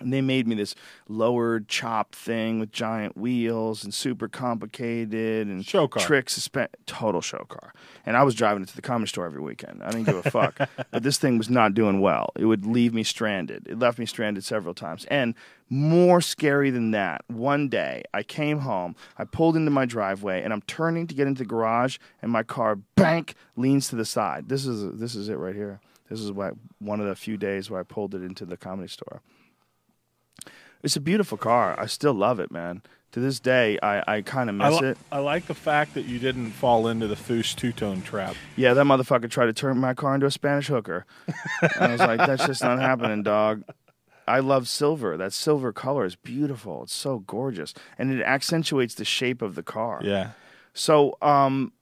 And 0.00 0.12
they 0.12 0.20
made 0.20 0.48
me 0.48 0.56
this 0.56 0.74
lowered 1.08 1.68
chop 1.68 2.16
thing 2.16 2.58
with 2.58 2.72
giant 2.72 3.16
wheels 3.16 3.84
and 3.84 3.94
super 3.94 4.26
complicated 4.26 5.46
and 5.46 5.64
Show 5.64 5.86
car. 5.86 6.02
trick 6.02 6.28
total 6.86 7.20
show 7.20 7.44
car. 7.48 7.72
And 8.04 8.16
I 8.16 8.24
was 8.24 8.34
driving 8.34 8.64
it 8.64 8.68
to 8.70 8.76
the 8.76 8.82
comedy 8.82 9.08
store 9.08 9.24
every 9.24 9.40
weekend. 9.40 9.82
I 9.84 9.90
didn't 9.90 10.06
give 10.06 10.16
a 10.26 10.30
fuck. 10.30 10.58
but 10.90 11.02
this 11.04 11.18
thing 11.18 11.38
was 11.38 11.48
not 11.48 11.74
doing 11.74 12.00
well. 12.00 12.32
It 12.34 12.46
would 12.46 12.66
leave 12.66 12.92
me 12.92 13.04
stranded. 13.04 13.68
It 13.68 13.78
left 13.78 14.00
me 14.00 14.06
stranded 14.06 14.44
several 14.44 14.74
times. 14.74 15.04
And 15.06 15.34
more 15.70 16.20
scary 16.20 16.70
than 16.70 16.90
that, 16.90 17.22
one 17.28 17.68
day 17.68 18.02
I 18.12 18.24
came 18.24 18.60
home, 18.60 18.96
I 19.16 19.24
pulled 19.24 19.56
into 19.56 19.70
my 19.70 19.86
driveway, 19.86 20.42
and 20.42 20.52
I'm 20.52 20.62
turning 20.62 21.06
to 21.06 21.14
get 21.14 21.26
into 21.28 21.44
the 21.44 21.48
garage, 21.48 21.98
and 22.20 22.32
my 22.32 22.42
car 22.42 22.76
bank 22.96 23.34
leans 23.56 23.88
to 23.90 23.96
the 23.96 24.04
side. 24.04 24.48
This 24.48 24.66
is 24.66 24.98
this 24.98 25.14
is 25.14 25.28
it 25.28 25.36
right 25.36 25.54
here. 25.54 25.80
This 26.10 26.20
is 26.20 26.30
why 26.32 26.50
one 26.80 27.00
of 27.00 27.06
the 27.06 27.14
few 27.14 27.36
days 27.36 27.70
where 27.70 27.80
I 27.80 27.82
pulled 27.84 28.14
it 28.14 28.22
into 28.22 28.44
the 28.44 28.56
comedy 28.56 28.88
store. 28.88 29.22
It's 30.84 30.96
a 30.96 31.00
beautiful 31.00 31.38
car. 31.38 31.74
I 31.80 31.86
still 31.86 32.14
love 32.14 32.38
it, 32.38 32.52
man. 32.52 32.82
To 33.12 33.20
this 33.20 33.40
day, 33.40 33.78
I, 33.82 34.16
I 34.16 34.22
kind 34.22 34.50
of 34.50 34.60
I, 34.60 34.70
miss 34.70 34.80
li- 34.80 34.88
it. 34.88 34.98
I 35.10 35.18
like 35.20 35.46
the 35.46 35.54
fact 35.54 35.94
that 35.94 36.02
you 36.04 36.18
didn't 36.18 36.50
fall 36.50 36.88
into 36.88 37.06
the 37.06 37.14
Foose 37.14 37.54
two 37.54 37.72
tone 37.72 38.02
trap. 38.02 38.34
Yeah, 38.56 38.74
that 38.74 38.84
motherfucker 38.84 39.30
tried 39.30 39.46
to 39.46 39.52
turn 39.52 39.78
my 39.78 39.94
car 39.94 40.14
into 40.14 40.26
a 40.26 40.30
Spanish 40.30 40.66
hooker. 40.66 41.06
and 41.62 41.72
I 41.78 41.92
was 41.92 42.00
like, 42.00 42.18
that's 42.18 42.44
just 42.46 42.62
not 42.62 42.80
happening, 42.80 43.22
dog. 43.22 43.62
I 44.26 44.40
love 44.40 44.68
silver. 44.68 45.16
That 45.16 45.32
silver 45.32 45.72
color 45.72 46.04
is 46.04 46.16
beautiful. 46.16 46.82
It's 46.82 46.92
so 46.94 47.20
gorgeous. 47.20 47.72
And 47.98 48.10
it 48.10 48.22
accentuates 48.22 48.94
the 48.94 49.04
shape 49.04 49.42
of 49.42 49.54
the 49.54 49.62
car. 49.62 50.00
Yeah. 50.02 50.30
So 50.72 51.16
um, 51.22 51.72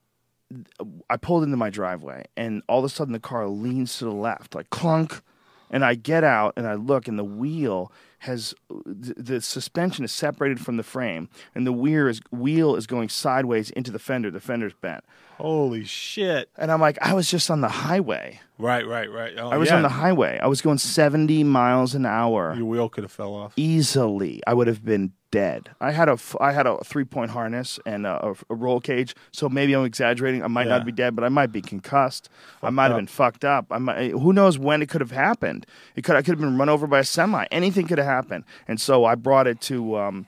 I 1.09 1.17
pulled 1.17 1.45
into 1.45 1.57
my 1.57 1.71
driveway, 1.71 2.27
and 2.37 2.63
all 2.69 2.81
of 2.81 2.85
a 2.85 2.89
sudden 2.89 3.13
the 3.13 3.21
car 3.21 3.49
leans 3.49 3.99
to 3.99 4.05
the 4.05 4.13
left, 4.13 4.55
like 4.55 4.71
clunk. 4.71 5.23
And 5.71 5.83
I 5.83 5.95
get 5.95 6.23
out 6.23 6.53
and 6.59 6.67
I 6.67 6.75
look, 6.75 7.09
and 7.09 7.19
the 7.19 7.25
wheel 7.25 7.91
has 8.23 8.55
the, 8.85 9.15
the 9.17 9.41
suspension 9.41 10.05
is 10.05 10.13
separated 10.13 10.61
from 10.61 10.77
the 10.77 10.83
frame, 10.83 11.29
and 11.55 11.67
the 11.67 11.73
wheel 11.73 12.07
is 12.09 12.21
wheel 12.31 12.77
is 12.77 12.87
going 12.87 13.09
sideways 13.09 13.71
into 13.71 13.91
the 13.91 13.99
fender. 13.99 14.31
The 14.31 14.41
fender's 14.41 14.75
bent, 14.75 15.05
Holy 15.39 15.85
shit. 15.85 16.49
and 16.57 16.71
I'm 16.73 16.81
like, 16.81 16.99
I 17.03 17.15
was 17.15 17.31
just 17.31 17.51
on 17.51 17.61
the 17.61 17.69
highway. 17.69 18.41
Right, 18.59 18.87
right, 18.87 19.11
right. 19.11 19.33
Oh, 19.39 19.51
I 19.51 19.57
was 19.57 19.69
yeah. 19.71 19.77
on 19.77 19.83
the 19.83 19.89
highway. 19.89 20.39
I 20.41 20.47
was 20.47 20.61
going 20.63 20.79
70 20.79 21.43
miles 21.45 21.95
an 21.97 22.07
hour 22.07 22.55
Your 22.57 22.67
wheel 22.67 22.89
could 22.89 23.03
have 23.05 23.11
fell 23.13 23.35
off. 23.35 23.53
easily. 23.57 24.41
I 24.47 24.55
would 24.55 24.69
have 24.69 24.85
been 24.85 25.13
dead. 25.33 25.71
I 25.81 25.91
had 25.91 26.09
a 26.09 26.17
I 26.41 26.53
had 26.53 26.69
a 26.69 26.79
three 26.85 27.03
point 27.05 27.33
harness 27.33 27.81
and 27.85 28.07
a, 28.07 28.35
a 28.49 28.55
roll 28.55 28.79
cage, 28.81 29.17
so 29.33 29.49
maybe 29.49 29.73
I'm 29.73 29.85
exaggerating. 29.85 30.45
I 30.45 30.47
might 30.47 30.67
Yeah. 30.69 30.77
not 30.77 30.87
be 30.87 30.93
dead, 30.93 31.17
but 31.17 31.25
I 31.25 31.29
might 31.29 31.51
be 31.51 31.61
concussed. 31.61 32.29
I 32.63 32.71
might 32.71 32.89
have 32.89 32.97
been 32.99 33.09
fucked 33.09 33.45
up. 33.45 33.67
I 33.73 33.79
might, 33.79 34.11
who 34.13 34.33
knows 34.33 34.57
when 34.59 34.81
it 34.83 34.89
could 34.89 35.01
have 35.01 35.11
happened? 35.11 35.67
It 35.97 36.05
could 36.05 36.15
I 36.15 36.23
could 36.23 36.33
have 36.35 36.39
been 36.41 36.57
run 36.57 36.69
over 36.69 36.87
by 36.87 37.01
a 37.01 37.05
semi. 37.05 37.45
Anything 37.51 37.89
could 37.89 37.99
have 37.99 38.07
happened. 38.07 38.45
And 38.69 38.81
so 38.81 39.05
I 39.05 39.17
brought 39.17 39.49
it 39.49 39.61
to 39.63 39.97
um, 39.99 40.27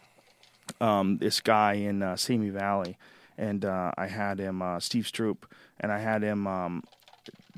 um, 0.81 1.19
this 1.19 1.41
guy 1.41 1.75
in 1.75 2.03
uh, 2.03 2.17
Simi 2.17 2.49
Valley, 2.51 2.97
and 3.39 3.65
uh, 3.65 3.93
I 3.97 4.07
had 4.09 4.39
him 4.41 4.63
uh, 4.63 4.81
Steve 4.81 5.07
Strope, 5.07 5.47
and 5.79 5.93
I 5.93 5.99
had 6.01 6.23
him. 6.23 6.47
Um, 6.49 6.83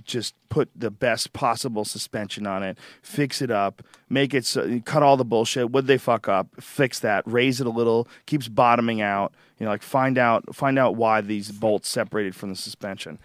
just 0.05 0.35
put 0.49 0.69
the 0.75 0.91
best 0.91 1.33
possible 1.33 1.85
suspension 1.85 2.47
on 2.47 2.63
it, 2.63 2.79
fix 3.03 3.43
it 3.43 3.51
up, 3.51 3.83
make 4.09 4.35
it 4.35 4.45
so, 4.45 4.81
cut 4.85 5.03
all 5.03 5.17
the 5.17 5.25
bullshit. 5.25 5.71
Would 5.71 5.87
they 5.87 5.99
fuck 5.99 6.29
up? 6.29 6.49
Fix 6.61 7.01
that, 7.01 7.25
raise 7.27 7.61
it 7.61 7.67
a 7.67 7.71
little, 7.71 8.09
keeps 8.27 8.49
bottoming 8.49 9.01
out. 9.01 9.33
You 9.59 9.65
know, 9.65 9.71
like 9.71 9.83
find 9.83 10.19
out 10.19 10.55
find 10.55 10.79
out 10.79 10.97
why 10.97 11.21
these 11.21 11.51
bolts 11.51 11.89
separated 11.89 12.35
from 12.35 12.51
the 12.51 12.57
suspension. 12.57 13.19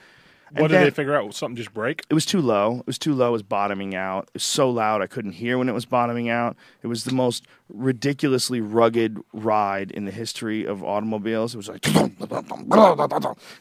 What 0.53 0.63
And 0.63 0.69
did 0.69 0.75
then- 0.75 0.83
they 0.83 0.89
figure 0.91 1.15
out? 1.15 1.33
Something 1.33 1.55
just 1.55 1.73
break? 1.73 2.03
it 2.09 2.13
was 2.13 2.25
too 2.25 2.41
low. 2.41 2.79
It 2.79 2.87
was 2.87 2.97
too 2.99 3.13
low. 3.13 3.29
It 3.29 3.31
was 3.31 3.43
bottoming 3.43 3.95
out. 3.95 4.25
It 4.25 4.33
was 4.35 4.43
so 4.43 4.69
loud 4.69 5.01
I 5.01 5.07
couldn't 5.07 5.31
hear 5.33 5.57
when 5.57 5.69
it 5.69 5.73
was 5.73 5.85
bottoming 5.85 6.27
out. 6.29 6.57
It 6.83 6.87
was 6.87 7.05
the 7.05 7.13
most 7.13 7.45
ridiculously 7.69 8.59
rugged 8.59 9.17
ride 9.31 9.91
in 9.91 10.03
the 10.03 10.11
history 10.11 10.65
of 10.65 10.83
automobiles. 10.83 11.53
It 11.53 11.57
was 11.57 11.69
like, 11.69 11.85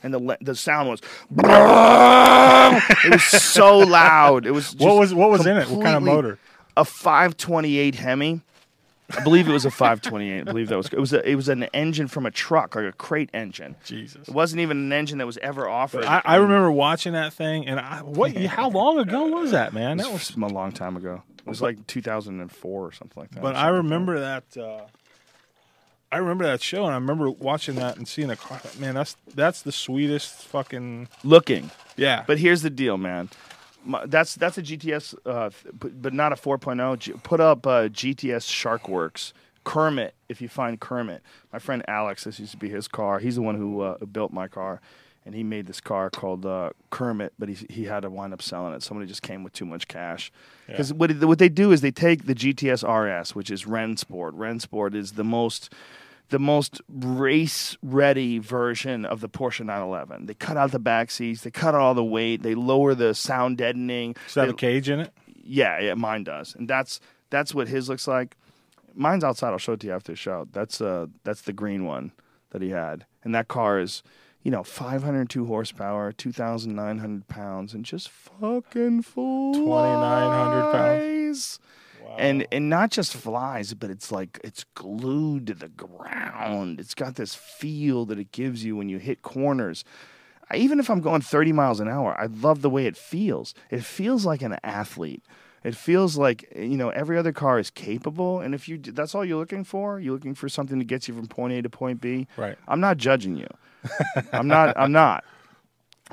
and 0.02 0.12
the 0.14 0.36
the 0.40 0.54
sound 0.56 0.88
was, 0.88 1.00
it 1.30 3.10
was 3.12 3.24
so 3.24 3.78
loud. 3.78 4.46
It 4.46 4.52
was. 4.52 4.74
What 4.76 4.96
was 4.96 5.14
what 5.14 5.30
was 5.30 5.46
in 5.46 5.56
it? 5.56 5.68
What 5.68 5.82
kind 5.84 5.96
of 5.96 6.02
motor? 6.02 6.38
A 6.76 6.84
528 6.84 7.94
Hemi. 7.96 8.40
I 9.16 9.22
believe 9.24 9.48
it 9.48 9.52
was 9.52 9.64
a 9.64 9.70
528. 9.70 10.40
I 10.40 10.44
believe 10.44 10.68
that 10.68 10.76
was 10.76 10.86
it 10.88 10.98
was 10.98 11.12
a, 11.12 11.28
it 11.28 11.34
was 11.34 11.48
an 11.48 11.64
engine 11.74 12.08
from 12.08 12.26
a 12.26 12.30
truck, 12.30 12.74
like 12.74 12.84
a 12.86 12.92
crate 12.92 13.30
engine. 13.34 13.76
Jesus. 13.84 14.28
It 14.28 14.34
wasn't 14.34 14.60
even 14.60 14.78
an 14.78 14.92
engine 14.92 15.18
that 15.18 15.26
was 15.26 15.38
ever 15.38 15.68
offered. 15.68 16.04
I, 16.04 16.22
I 16.24 16.36
remember 16.36 16.70
watching 16.70 17.12
that 17.14 17.32
thing, 17.32 17.66
and 17.66 17.80
I, 17.80 18.02
what? 18.02 18.36
How 18.36 18.68
long 18.70 18.98
ago 18.98 19.26
was 19.26 19.50
that, 19.52 19.72
man? 19.72 19.96
That 19.96 20.04
That 20.04 20.12
was. 20.12 20.34
was 20.36 20.50
a 20.50 20.54
long 20.54 20.72
time 20.72 20.96
ago. 20.96 21.22
It 21.38 21.46
was 21.46 21.62
like 21.62 21.86
2004 21.86 22.86
or 22.86 22.92
something 22.92 23.20
like 23.20 23.30
that. 23.32 23.42
But 23.42 23.56
I 23.56 23.68
remember 23.68 24.20
that. 24.20 24.56
Uh, 24.56 24.82
I 26.12 26.16
remember 26.18 26.44
that 26.44 26.60
show, 26.60 26.84
and 26.86 26.92
I 26.92 26.96
remember 26.98 27.30
watching 27.30 27.76
that 27.76 27.96
and 27.96 28.06
seeing 28.06 28.28
the 28.28 28.36
car. 28.36 28.60
Man, 28.78 28.94
that's 28.94 29.16
that's 29.34 29.62
the 29.62 29.70
sweetest 29.72 30.44
fucking. 30.46 31.08
looking. 31.22 31.70
Yeah. 31.96 32.24
But 32.26 32.38
here's 32.38 32.62
the 32.62 32.70
deal, 32.70 32.96
man. 32.98 33.28
My, 33.84 34.04
that's 34.06 34.34
that's 34.34 34.58
a 34.58 34.62
GTS, 34.62 35.14
uh, 35.24 35.50
but, 35.72 36.12
not 36.12 36.32
a 36.32 36.36
4.0. 36.36 36.98
G- 36.98 37.12
put 37.22 37.40
up 37.40 37.66
uh, 37.66 37.88
GTS 37.88 38.46
SharkWerks. 38.46 39.32
Kermit, 39.64 40.14
if 40.28 40.40
you 40.40 40.48
find 40.48 40.80
Kermit, 40.80 41.22
my 41.52 41.58
friend 41.58 41.82
Alex, 41.86 42.24
this 42.24 42.40
used 42.40 42.52
to 42.52 42.56
be 42.56 42.68
his 42.68 42.88
car. 42.88 43.18
He's 43.18 43.36
the 43.36 43.42
one 43.42 43.56
who 43.56 43.82
uh, 43.82 43.98
built 44.06 44.32
my 44.32 44.48
car, 44.48 44.80
and 45.26 45.34
he 45.34 45.42
made 45.42 45.66
this 45.66 45.80
car 45.80 46.08
called 46.08 46.46
uh, 46.46 46.70
Kermit, 46.90 47.34
but 47.38 47.48
he 47.48 47.66
he 47.68 47.84
had 47.84 48.00
to 48.00 48.10
wind 48.10 48.32
up 48.32 48.42
selling 48.42 48.74
it. 48.74 48.82
Somebody 48.82 49.06
just 49.06 49.22
came 49.22 49.42
with 49.42 49.52
too 49.52 49.66
much 49.66 49.88
cash. 49.88 50.32
Because 50.66 50.92
what 50.92 51.12
what 51.22 51.38
they 51.38 51.48
do 51.48 51.72
is 51.72 51.80
they 51.80 51.90
take 51.90 52.26
the 52.26 52.34
GTS 52.34 52.82
RS, 52.86 53.34
which 53.34 53.50
is 53.50 53.64
Rennsport. 53.64 54.32
Rennsport 54.32 54.94
is 54.94 55.12
the 55.12 55.24
most 55.24 55.72
the 56.30 56.38
most 56.38 56.80
race 56.88 57.76
ready 57.82 58.38
version 58.38 59.04
of 59.04 59.20
the 59.20 59.28
Porsche 59.28 59.60
911. 59.64 60.26
They 60.26 60.34
cut 60.34 60.56
out 60.56 60.70
the 60.70 60.78
back 60.78 61.10
seats, 61.10 61.42
they 61.42 61.50
cut 61.50 61.74
out 61.74 61.80
all 61.80 61.94
the 61.94 62.04
weight, 62.04 62.42
they 62.42 62.54
lower 62.54 62.94
the 62.94 63.14
sound 63.14 63.58
deadening. 63.58 64.14
Does 64.26 64.34
that 64.34 64.40
have 64.42 64.50
a 64.50 64.54
cage 64.54 64.88
in 64.88 65.00
it? 65.00 65.12
yeah, 65.42 65.80
yeah, 65.80 65.94
mine 65.94 66.24
does, 66.24 66.54
and 66.54 66.68
that's 66.68 67.00
that's 67.28 67.54
what 67.54 67.68
his 67.68 67.88
looks 67.88 68.06
like. 68.08 68.36
Mine's 68.94 69.24
outside. 69.24 69.50
I'll 69.50 69.58
show 69.58 69.74
it 69.74 69.80
to 69.80 69.88
you 69.88 69.92
after 69.92 70.12
the 70.12 70.16
show. 70.16 70.48
That's 70.52 70.80
uh 70.80 71.06
that's 71.24 71.42
the 71.42 71.52
green 71.52 71.84
one 71.84 72.12
that 72.50 72.62
he 72.62 72.70
had, 72.70 73.06
and 73.24 73.34
that 73.34 73.48
car 73.48 73.80
is, 73.80 74.02
you 74.42 74.50
know, 74.50 74.62
502 74.62 75.46
horsepower, 75.46 76.12
2,900 76.12 77.28
pounds, 77.28 77.74
and 77.74 77.84
just 77.84 78.08
fucking 78.08 79.02
full 79.02 79.54
2,900 79.54 80.72
pounds. 80.72 81.58
And 82.18 82.46
and 82.52 82.68
not 82.68 82.90
just 82.90 83.14
flies, 83.14 83.74
but 83.74 83.90
it's 83.90 84.10
like 84.12 84.40
it's 84.44 84.64
glued 84.74 85.46
to 85.48 85.54
the 85.54 85.68
ground. 85.68 86.80
It's 86.80 86.94
got 86.94 87.14
this 87.16 87.34
feel 87.34 88.04
that 88.06 88.18
it 88.18 88.32
gives 88.32 88.64
you 88.64 88.76
when 88.76 88.88
you 88.88 88.98
hit 88.98 89.22
corners. 89.22 89.84
I- 90.50 90.56
Even 90.56 90.80
if 90.80 90.90
I'm 90.90 91.00
going 91.00 91.20
30 91.22 91.52
miles 91.52 91.80
an 91.80 91.88
hour, 91.88 92.16
I 92.20 92.26
love 92.26 92.62
the 92.62 92.70
way 92.70 92.86
it 92.86 92.96
feels. 92.96 93.54
It 93.70 93.84
feels 93.84 94.24
like 94.26 94.42
an 94.42 94.58
athlete. 94.64 95.22
It 95.62 95.76
feels 95.76 96.16
like 96.16 96.50
you 96.56 96.76
know 96.78 96.88
every 96.88 97.18
other 97.18 97.32
car 97.32 97.58
is 97.58 97.68
capable, 97.70 98.40
and 98.40 98.54
if 98.54 98.66
you 98.68 98.78
that's 98.78 99.14
all 99.14 99.24
you're 99.24 99.38
looking 99.38 99.62
for, 99.64 100.00
you're 100.00 100.14
looking 100.14 100.34
for 100.34 100.48
something 100.48 100.78
that 100.78 100.86
gets 100.86 101.06
you 101.06 101.14
from 101.14 101.26
point 101.28 101.52
A 101.52 101.62
to 101.62 101.68
point 101.70 102.00
B. 102.00 102.26
Right. 102.36 102.56
I'm 102.66 102.80
not 102.80 102.96
judging 102.96 103.36
you. 103.36 103.46
I'm 104.32 104.48
not. 104.48 104.74
I'm 104.78 104.90
not. 104.92 105.22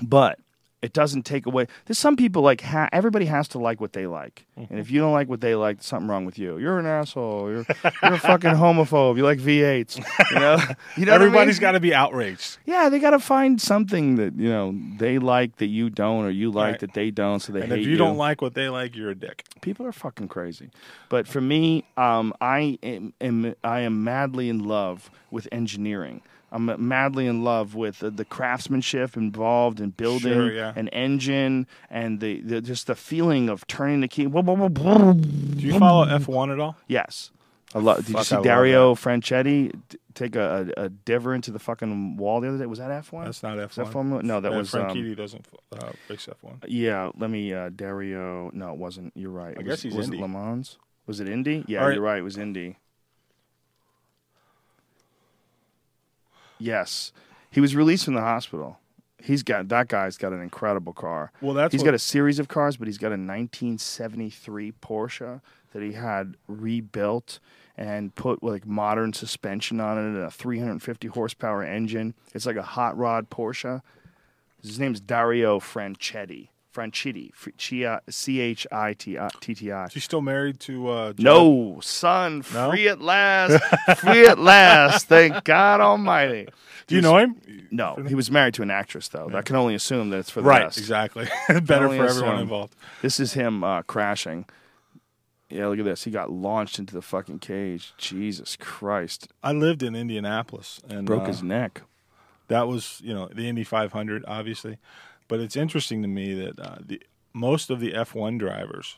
But 0.01 0.39
it 0.87 0.93
doesn't 0.93 1.23
take 1.23 1.45
away. 1.45 1.67
There's 1.85 1.99
some 1.99 2.15
people 2.15 2.41
like 2.41 2.61
ha- 2.61 2.87
everybody 2.93 3.25
has 3.25 3.47
to 3.49 3.59
like 3.59 3.81
what 3.81 3.91
they 3.93 4.07
like. 4.07 4.45
And 4.55 4.79
if 4.79 4.89
you 4.89 4.99
don't 5.01 5.11
like 5.11 5.27
what 5.27 5.41
they 5.41 5.53
like, 5.53 5.83
something 5.83 6.07
wrong 6.07 6.25
with 6.25 6.39
you. 6.39 6.57
You're 6.57 6.79
an 6.79 6.85
asshole. 6.85 7.49
You're 7.51 7.65
you're 8.01 8.13
a 8.13 8.19
fucking 8.19 8.51
homophobe. 8.51 9.17
You 9.17 9.23
like 9.23 9.39
V8s. 9.39 9.97
You 10.31 10.39
know. 10.39 10.57
You 10.95 11.05
know 11.05 11.13
Everybody's 11.13 11.59
I 11.59 11.61
got 11.61 11.71
to 11.73 11.79
be 11.79 11.93
outraged. 11.93 12.57
Yeah, 12.65 12.89
they 12.89 12.99
got 12.99 13.11
to 13.11 13.19
find 13.19 13.61
something 13.61 14.15
that 14.15 14.35
you 14.37 14.49
know 14.49 14.73
they 14.97 15.19
like 15.19 15.57
that 15.57 15.67
you 15.67 15.89
don't, 15.89 16.23
or 16.25 16.29
you 16.31 16.49
like 16.51 16.67
Right. 16.71 16.79
that 16.79 16.93
they 16.93 17.11
don't. 17.11 17.39
So 17.41 17.51
they 17.53 17.61
And 17.61 17.71
if 17.73 17.85
you, 17.85 17.97
don't 17.97 18.17
like 18.17 18.41
what 18.41 18.53
they 18.55 18.69
like, 18.69 18.95
you're 18.95 19.11
a 19.11 19.15
dick. 19.15 19.43
people 19.61 19.85
are 19.85 19.91
fucking 19.91 20.29
crazy. 20.29 20.69
But 21.09 21.27
for 21.27 21.41
me, 21.41 21.83
um, 21.97 22.33
I 22.41 22.79
am, 22.81 23.13
am 23.21 23.55
I 23.63 23.81
am 23.81 24.03
madly 24.03 24.49
in 24.49 24.59
love 24.65 25.11
with 25.31 25.47
engineering. 25.51 26.21
I'm 26.57 26.87
madly 26.87 27.27
in 27.27 27.43
love 27.43 27.75
with 27.75 27.99
the, 27.99 28.09
the 28.09 28.25
craftsmanship 28.25 29.15
involved 29.15 29.79
in 29.79 29.91
building 29.91 30.33
Sure, 30.33 30.51
yeah. 30.51 30.73
an 30.75 30.87
engine 30.87 31.67
and 31.89 32.19
the, 32.19 32.41
the 32.41 32.61
just 32.61 32.87
the 32.87 32.95
feeling 32.95 33.47
of 33.47 33.67
turning 33.67 34.01
the 34.01 34.07
key. 34.07 34.23
Do 34.23 34.29
you 34.29 35.77
follow 35.77 36.05
F1 36.07 36.51
at 36.51 36.59
all? 36.59 36.75
Yes. 36.87 37.29
I 37.75 37.79
love. 37.79 38.05
Did 38.05 38.15
you 38.15 38.23
see 38.23 38.35
I 38.37 38.41
Dario 38.41 38.95
Franchitti 38.95 39.79
take 40.15 40.35
a, 40.35 40.71
a, 40.77 40.85
a 40.85 40.89
diver 40.89 41.35
into 41.35 41.51
the 41.51 41.59
fucking 41.59 42.17
wall 42.17 42.41
the 42.41 42.47
other 42.47 42.57
day? 42.57 42.65
Was 42.65 42.79
that 42.79 42.89
F1? 42.89 43.25
That's 43.25 43.43
not 43.43 43.57
Was 43.57 43.75
that 43.75 43.85
F1. 43.87 44.23
No, 44.23 44.39
that 44.39 44.51
was. 44.51 44.73
Um, 44.73 45.15
doesn't 45.15 45.45
uh, 45.73 45.91
race 46.09 46.27
F1. 46.43 46.63
yeah, 46.67 47.11
let 47.17 47.29
me. 47.29 47.53
Uh, 47.53 47.69
Dario. 47.69 48.49
No, 48.53 48.71
it 48.71 48.77
wasn't. 48.77 49.11
You're 49.15 49.31
right. 49.31 49.55
I 49.55 49.59
was, 49.59 49.67
guess 49.67 49.81
he's 49.83 49.93
was 49.93 50.05
Indy. 50.05 50.17
it 50.17 50.21
Le 50.21 50.27
Mans? 50.27 50.77
Was 51.05 51.19
it 51.19 51.29
Indy? 51.29 51.65
Yeah, 51.67 51.83
right. 51.83 51.93
you're 51.93 52.03
right. 52.03 52.19
It 52.19 52.23
was 52.23 52.37
Indy. 52.37 52.77
Yes, 56.59 57.11
he 57.51 57.61
was 57.61 57.75
released 57.75 58.05
from 58.05 58.13
the 58.15 58.21
hospital. 58.21 58.79
He's 59.19 59.43
got 59.43 59.67
that 59.69 59.87
guy's 59.87 60.17
got 60.17 60.31
an 60.31 60.41
incredible 60.41 60.93
car. 60.93 61.31
Well, 61.41 61.53
that's 61.53 61.71
he's 61.71 61.81
what- 61.81 61.87
got 61.87 61.93
a 61.95 61.99
series 61.99 62.39
of 62.39 62.47
cars, 62.47 62.77
but 62.77 62.87
he's 62.87 62.97
got 62.97 63.11
a 63.11 63.17
1973 63.17 64.71
Porsche 64.81 65.41
that 65.73 65.81
he 65.81 65.93
had 65.93 66.35
rebuilt 66.47 67.39
and 67.75 68.13
put 68.15 68.41
like 68.43 68.65
modern 68.65 69.13
suspension 69.13 69.79
on 69.79 69.97
it 69.97 70.01
and 70.01 70.17
a 70.17 70.31
350 70.31 71.07
horsepower 71.09 71.63
engine. 71.63 72.13
It's 72.33 72.45
like 72.45 72.55
a 72.55 72.61
hot 72.63 72.97
rod 72.97 73.29
Porsche. 73.29 73.81
His 74.61 74.79
name's 74.79 74.99
Dario 74.99 75.59
Franchitti. 75.59 76.49
Franchitti. 76.77 77.31
C 78.09 78.39
H 78.39 78.67
I 78.71 78.93
T 78.93 79.17
T 79.41 79.55
T 79.55 79.71
I. 79.71 79.85
Is 79.85 79.93
he 79.93 79.99
still 79.99 80.21
married 80.21 80.59
to 80.61 80.89
uh? 80.89 81.13
No, 81.17 81.79
son, 81.81 82.43
No? 82.53 82.69
free 82.71 82.87
at 82.87 83.01
last. 83.13 83.61
free 83.99 84.27
at 84.27 84.37
last. 84.39 85.07
Thank 85.07 85.43
God 85.43 85.81
Almighty. 85.81 86.47
Do 86.85 86.95
you 86.95 87.01
know 87.01 87.17
him? 87.17 87.35
No, 87.71 87.95
he 88.07 88.15
was 88.15 88.31
married 88.31 88.53
to 88.53 88.61
an 88.61 88.71
actress, 88.71 89.09
though. 89.09 89.29
I 89.33 89.41
can 89.41 89.55
only 89.57 89.75
assume 89.75 90.09
that 90.11 90.19
it's 90.19 90.29
for 90.29 90.41
the 90.41 90.47
Right, 90.47 90.63
best. 90.63 90.77
exactly. 90.77 91.25
Better 91.49 91.89
for 91.89 92.05
everyone 92.05 92.05
assume. 92.05 92.39
involved. 92.39 92.75
This 93.01 93.19
is 93.19 93.33
him 93.33 93.61
uh, 93.63 93.81
crashing. 93.81 94.45
Yeah, 95.49 95.67
look 95.67 95.79
at 95.79 95.85
this. 95.85 96.03
He 96.05 96.11
got 96.11 96.29
launched 96.31 96.77
into 96.79 96.93
the 96.93 97.01
fucking 97.01 97.39
cage. 97.39 97.93
Jesus 97.97 98.55
Christ. 98.57 99.27
I 99.43 99.51
lived 99.53 99.81
in 99.83 99.95
Indianapolis 99.95 100.79
and 100.89 101.05
Broke 101.07 101.23
uh, 101.23 101.27
his 101.27 101.41
neck. 101.43 101.81
that 102.49 102.67
was 102.67 103.01
you 103.03 103.13
know 103.13 103.27
the 103.33 103.47
Indy 103.49 103.63
500 103.65 104.23
obviously, 104.27 104.77
but 105.27 105.39
it's 105.39 105.55
interesting 105.55 106.01
to 106.01 106.07
me 106.07 106.33
that 106.33 106.59
uh, 106.59 106.77
the 106.85 107.01
most 107.33 107.69
of 107.69 107.79
the 107.79 107.91
F1 107.91 108.39
drivers 108.39 108.97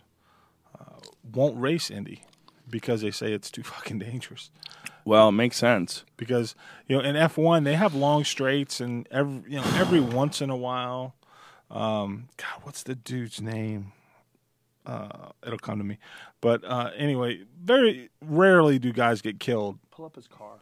uh, 0.79 0.99
won't 1.33 1.59
race 1.59 1.89
Indy 1.91 2.23
because 2.69 3.01
they 3.01 3.11
say 3.11 3.33
it's 3.33 3.51
too 3.51 3.63
fucking 3.63 3.99
dangerous. 3.99 4.51
Well, 5.05 5.29
it 5.29 5.33
makes 5.33 5.57
sense. 5.57 6.03
Because 6.17 6.55
you 6.87 6.97
know 6.97 7.03
in 7.03 7.15
F1 7.15 7.63
they 7.63 7.75
have 7.75 7.95
long 7.95 8.23
straights 8.23 8.79
and 8.79 9.07
every 9.11 9.51
you 9.51 9.57
know 9.57 9.71
every 9.75 9.99
once 10.21 10.41
in 10.41 10.49
a 10.49 10.57
while, 10.57 11.15
um, 11.71 12.29
God, 12.37 12.63
what's 12.63 12.83
the 12.83 12.95
dude's 12.95 13.41
name? 13.41 13.93
Uh, 14.85 15.29
it'll 15.45 15.59
come 15.59 15.77
to 15.77 15.83
me, 15.83 15.99
but 16.41 16.63
uh, 16.63 16.89
anyway, 16.97 17.43
very 17.61 18.09
rarely 18.21 18.79
do 18.79 18.91
guys 18.91 19.21
get 19.21 19.39
killed 19.39 19.77
Pull 19.99 20.05
up 20.05 20.15
his 20.15 20.27
car. 20.27 20.59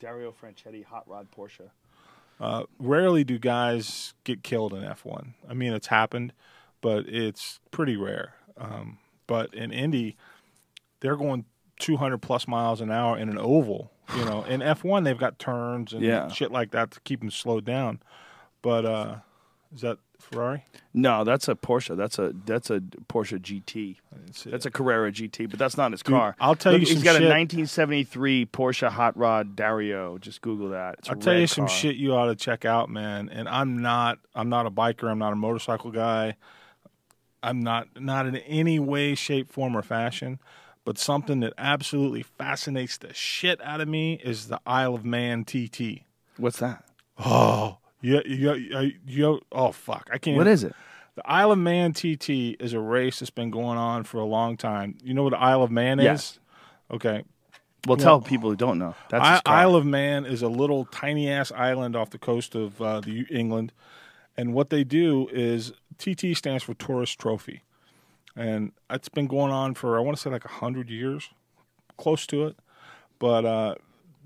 Dario 0.00 0.32
Franchitti, 0.32 0.84
hot 0.84 1.08
rod 1.08 1.28
Porsche. 1.30 1.70
Uh, 2.38 2.64
rarely 2.78 3.24
do 3.24 3.38
guys 3.38 4.14
get 4.24 4.42
killed 4.42 4.74
in 4.74 4.82
F1. 4.82 5.32
I 5.48 5.54
mean, 5.54 5.72
it's 5.72 5.86
happened, 5.86 6.32
but 6.82 7.08
it's 7.08 7.60
pretty 7.70 7.96
rare. 7.96 8.34
Um, 8.58 8.98
but 9.26 9.54
in 9.54 9.72
Indy, 9.72 10.16
they're 11.00 11.16
going 11.16 11.44
200 11.80 12.18
plus 12.18 12.46
miles 12.46 12.80
an 12.80 12.90
hour 12.90 13.16
in 13.18 13.28
an 13.28 13.38
oval. 13.38 13.90
You 14.16 14.24
know, 14.24 14.44
in 14.44 14.60
F1 14.60 15.04
they've 15.04 15.18
got 15.18 15.38
turns 15.38 15.92
and 15.92 16.02
Yeah. 16.02 16.28
shit 16.28 16.52
like 16.52 16.70
that 16.72 16.90
to 16.92 17.00
keep 17.00 17.20
them 17.20 17.30
slowed 17.30 17.64
down. 17.64 18.00
But 18.62 18.84
uh, 18.84 19.16
is 19.74 19.82
that 19.82 19.98
Ferrari? 20.20 20.64
No, 20.94 21.24
that's 21.24 21.48
a 21.48 21.54
Porsche. 21.54 21.96
That's 21.96 22.18
a 22.18 22.32
that's 22.46 22.70
a 22.70 22.80
Porsche 22.80 23.38
GT. 23.38 23.96
I 24.12 24.16
didn't 24.16 24.34
see 24.34 24.50
That's 24.50 24.64
it. 24.66 24.68
a 24.68 24.72
Carrera 24.72 25.12
GT, 25.12 25.48
but 25.50 25.58
that's 25.58 25.76
not 25.76 25.92
his 25.92 26.02
Dude, 26.02 26.14
car. 26.14 26.34
I'll 26.40 26.54
tell 26.56 26.72
Look, 26.72 26.82
you 26.82 26.86
He's 26.88 27.02
got 27.02 27.12
shit. 27.14 27.22
a 27.22 27.28
1973 27.28 28.46
Porsche 28.46 28.88
Hot 28.88 29.16
Rod 29.16 29.54
Dario. 29.56 30.18
Just 30.18 30.40
Google 30.40 30.70
that. 30.70 30.96
It's 31.00 31.08
I'll 31.10 31.16
tell 31.16 31.36
you 31.38 31.46
some 31.46 31.66
car. 31.66 31.74
shit 31.76 31.96
you 31.96 32.14
ought 32.14 32.26
to 32.26 32.36
check 32.36 32.64
out, 32.64 32.88
man. 32.90 33.28
And 33.28 33.48
I'm 33.48 33.78
not 33.82 34.18
I'm 34.34 34.48
not 34.48 34.66
a 34.66 34.70
biker. 34.70 35.10
I'm 35.10 35.18
not 35.18 35.32
a 35.32 35.36
motorcycle 35.36 35.90
guy. 35.90 36.36
I'm 37.42 37.60
not 37.60 38.00
not 38.00 38.26
in 38.26 38.36
any 38.36 38.78
way, 38.78 39.14
shape, 39.14 39.50
form, 39.52 39.76
or 39.76 39.82
fashion. 39.82 40.38
But 40.84 40.98
something 40.98 41.40
that 41.40 41.52
absolutely 41.58 42.22
fascinates 42.22 42.96
the 42.96 43.12
shit 43.12 43.60
out 43.62 43.80
of 43.80 43.88
me 43.88 44.20
is 44.24 44.46
the 44.48 44.60
Isle 44.64 44.94
of 44.94 45.04
Man 45.04 45.44
TT. 45.44 46.02
What's 46.36 46.60
that? 46.60 46.84
Oh, 47.18 47.78
you, 48.06 48.22
you, 48.24 48.54
you, 48.54 48.92
you 49.06 49.40
oh 49.50 49.72
fuck! 49.72 50.08
I 50.12 50.18
can't. 50.18 50.36
What 50.36 50.46
is 50.46 50.62
it? 50.64 50.74
the 51.16 51.28
Isle 51.28 51.52
of 51.52 51.58
Man 51.58 51.92
TT? 51.92 52.60
Is 52.60 52.72
a 52.72 52.80
race 52.80 53.18
that's 53.18 53.30
been 53.30 53.50
going 53.50 53.78
on 53.78 54.04
for 54.04 54.18
a 54.18 54.24
long 54.24 54.56
time. 54.56 54.96
You 55.02 55.14
know 55.14 55.24
what 55.24 55.30
the 55.30 55.40
Isle 55.40 55.62
of 55.62 55.70
Man 55.70 55.98
is? 55.98 56.04
Yes. 56.04 56.38
Okay. 56.90 57.24
Well, 57.86 57.96
tell 57.96 58.20
people 58.20 58.50
who 58.50 58.56
don't 58.56 58.78
know. 58.78 58.94
That's 59.10 59.42
I- 59.46 59.62
Isle 59.62 59.76
of 59.76 59.86
Man 59.86 60.24
is 60.24 60.42
a 60.42 60.48
little 60.48 60.84
tiny 60.86 61.30
ass 61.30 61.50
island 61.52 61.96
off 61.96 62.10
the 62.10 62.18
coast 62.18 62.54
of 62.54 62.80
uh, 62.80 63.00
the 63.00 63.26
England, 63.30 63.72
and 64.36 64.54
what 64.54 64.70
they 64.70 64.84
do 64.84 65.28
is 65.32 65.72
TT 65.98 66.36
stands 66.36 66.62
for 66.62 66.74
Tourist 66.74 67.18
Trophy, 67.18 67.62
and 68.36 68.72
it's 68.90 69.08
been 69.08 69.26
going 69.26 69.52
on 69.52 69.74
for 69.74 69.98
I 69.98 70.02
want 70.02 70.16
to 70.16 70.22
say 70.22 70.30
like 70.30 70.44
a 70.44 70.48
hundred 70.48 70.90
years, 70.90 71.30
close 71.96 72.26
to 72.28 72.46
it, 72.46 72.56
but 73.18 73.44
uh, 73.44 73.74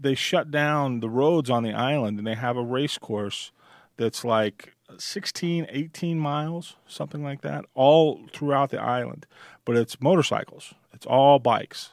they 0.01 0.15
shut 0.15 0.51
down 0.51 1.01
the 1.01 1.11
roads 1.11 1.51
on 1.51 1.63
the 1.63 1.73
island 1.73 2.19
and 2.19 2.27
they 2.27 2.35
have 2.35 2.57
a 2.57 2.63
race 2.63 2.97
course 2.99 3.53
that's 4.01 4.25
like 4.25 4.73
16 4.99 5.67
18 5.69 6.19
miles 6.19 6.77
something 6.89 7.23
like 7.23 7.43
that 7.43 7.65
all 7.75 8.23
throughout 8.33 8.71
the 8.71 8.81
island 8.81 9.27
but 9.65 9.77
it's 9.77 10.01
motorcycles 10.01 10.75
it's 10.93 11.07
all 11.07 11.39
bikes 11.39 11.91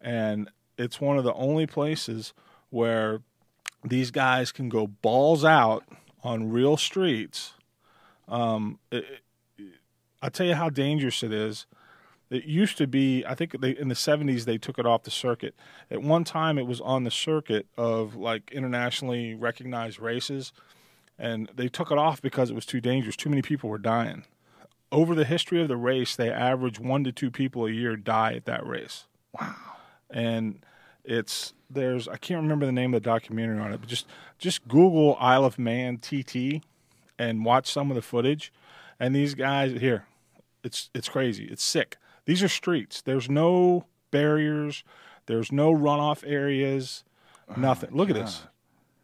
and 0.00 0.48
it's 0.78 1.00
one 1.00 1.18
of 1.18 1.24
the 1.24 1.34
only 1.34 1.66
places 1.66 2.32
where 2.70 3.20
these 3.84 4.10
guys 4.10 4.52
can 4.52 4.68
go 4.68 4.86
balls 4.86 5.44
out 5.44 5.84
on 6.22 6.50
real 6.50 6.76
streets. 6.76 7.54
Um, 8.28 8.78
it, 8.90 9.04
it- 9.58 9.72
I'll 10.22 10.30
tell 10.30 10.46
you 10.46 10.54
how 10.54 10.68
dangerous 10.68 11.22
it 11.22 11.32
is. 11.32 11.66
It 12.28 12.44
used 12.44 12.76
to 12.76 12.86
be, 12.86 13.24
I 13.26 13.34
think 13.34 13.58
they, 13.60 13.70
in 13.70 13.88
the 13.88 13.94
70s 13.94 14.44
they 14.44 14.58
took 14.58 14.78
it 14.78 14.84
off 14.86 15.02
the 15.04 15.10
circuit. 15.10 15.54
At 15.90 16.02
one 16.02 16.24
time 16.24 16.58
it 16.58 16.66
was 16.66 16.80
on 16.82 17.04
the 17.04 17.10
circuit 17.10 17.66
of 17.78 18.16
like 18.16 18.50
internationally 18.52 19.34
recognized 19.34 19.98
races, 19.98 20.52
and 21.20 21.48
they 21.54 21.68
took 21.68 21.90
it 21.92 21.98
off 21.98 22.20
because 22.22 22.50
it 22.50 22.54
was 22.54 22.64
too 22.66 22.80
dangerous. 22.80 23.14
Too 23.14 23.28
many 23.30 23.42
people 23.42 23.68
were 23.70 23.78
dying. 23.78 24.24
Over 24.90 25.14
the 25.14 25.24
history 25.24 25.60
of 25.62 25.68
the 25.68 25.76
race, 25.76 26.16
they 26.16 26.30
average 26.30 26.80
one 26.80 27.04
to 27.04 27.12
two 27.12 27.30
people 27.30 27.66
a 27.66 27.70
year 27.70 27.94
die 27.94 28.32
at 28.34 28.44
that 28.46 28.66
race 28.66 29.04
Wow. 29.38 29.54
and 30.10 30.58
it's 31.04 31.52
there's 31.70 32.08
I 32.08 32.16
can't 32.16 32.42
remember 32.42 32.66
the 32.66 32.72
name 32.72 32.92
of 32.94 33.02
the 33.02 33.08
documentary 33.08 33.58
on 33.60 33.72
it, 33.72 33.78
but 33.80 33.88
just 33.88 34.06
just 34.38 34.66
Google 34.66 35.16
Isle 35.20 35.44
of 35.44 35.58
Man 35.58 35.98
TT 35.98 36.62
and 37.18 37.44
watch 37.44 37.70
some 37.70 37.90
of 37.90 37.94
the 37.94 38.02
footage. 38.02 38.52
And 38.98 39.14
these 39.14 39.34
guys 39.34 39.80
here, 39.80 40.06
it's 40.64 40.90
it's 40.94 41.08
crazy. 41.08 41.44
It's 41.44 41.62
sick. 41.62 41.96
These 42.24 42.42
are 42.42 42.48
streets. 42.48 43.00
There's 43.02 43.30
no 43.30 43.86
barriers. 44.10 44.82
There's 45.26 45.52
no 45.52 45.72
runoff 45.72 46.24
areas. 46.26 47.04
Oh 47.48 47.54
nothing. 47.60 47.90
Look 47.92 48.10
at 48.10 48.16
this. 48.16 48.42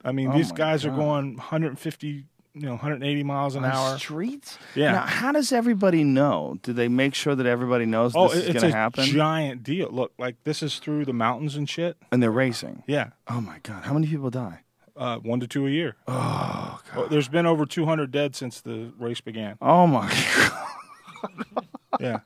I 0.07 0.13
mean, 0.13 0.31
Oh 0.31 0.37
these 0.37 0.53
guys 0.53 0.85
are 0.87 0.91
going 0.91 1.37
150, 1.37 2.07
you 2.09 2.63
know, 2.63 2.71
180 2.73 3.23
miles 3.25 3.55
an 3.57 3.65
On 3.65 3.71
hour. 3.71 3.99
streets. 3.99 4.57
Yeah. 4.75 4.93
Now, 4.93 5.01
how 5.07 5.33
does 5.33 5.53
everybody 5.53 6.05
know? 6.05 6.59
Do 6.63 6.73
they 6.73 6.89
make 6.89 7.15
sure 7.15 7.35
that 7.35 7.45
everybody 7.47 7.85
knows 7.87 8.13
Oh, 8.15 8.29
this 8.29 8.45
it- 8.47 8.57
is 8.57 8.63
going 8.63 8.73
to 8.73 8.77
happen? 8.79 9.05
giant 9.05 9.63
deal. 9.65 9.89
Look, 9.91 10.13
like 10.19 10.37
this 10.45 10.63
is 10.63 10.79
through 10.79 11.05
the 11.07 11.13
mountains 11.13 11.57
and 11.57 11.69
shit. 11.69 11.97
and 12.13 12.23
they're 12.23 12.31
racing. 12.31 12.83
Yeah. 12.87 13.09
Oh 13.29 13.41
my 13.41 13.59
god! 13.63 13.85
How 13.85 13.93
many 13.95 14.07
people 14.07 14.31
die? 14.31 14.61
Uh, 14.97 15.19
one 15.19 15.41
to 15.41 15.47
two 15.47 15.67
a 15.67 15.71
year. 15.71 15.97
Oh 16.09 16.81
god! 16.89 16.97
Well, 16.97 17.09
there's 17.09 17.29
been 17.29 17.45
over 17.45 17.67
200 17.67 18.11
dead 18.11 18.35
since 18.37 18.61
the 18.63 18.93
race 18.99 19.21
began. 19.21 19.59
Oh 19.61 19.87
my 19.87 20.09
god! 20.39 21.67
Yeah. 22.01 22.21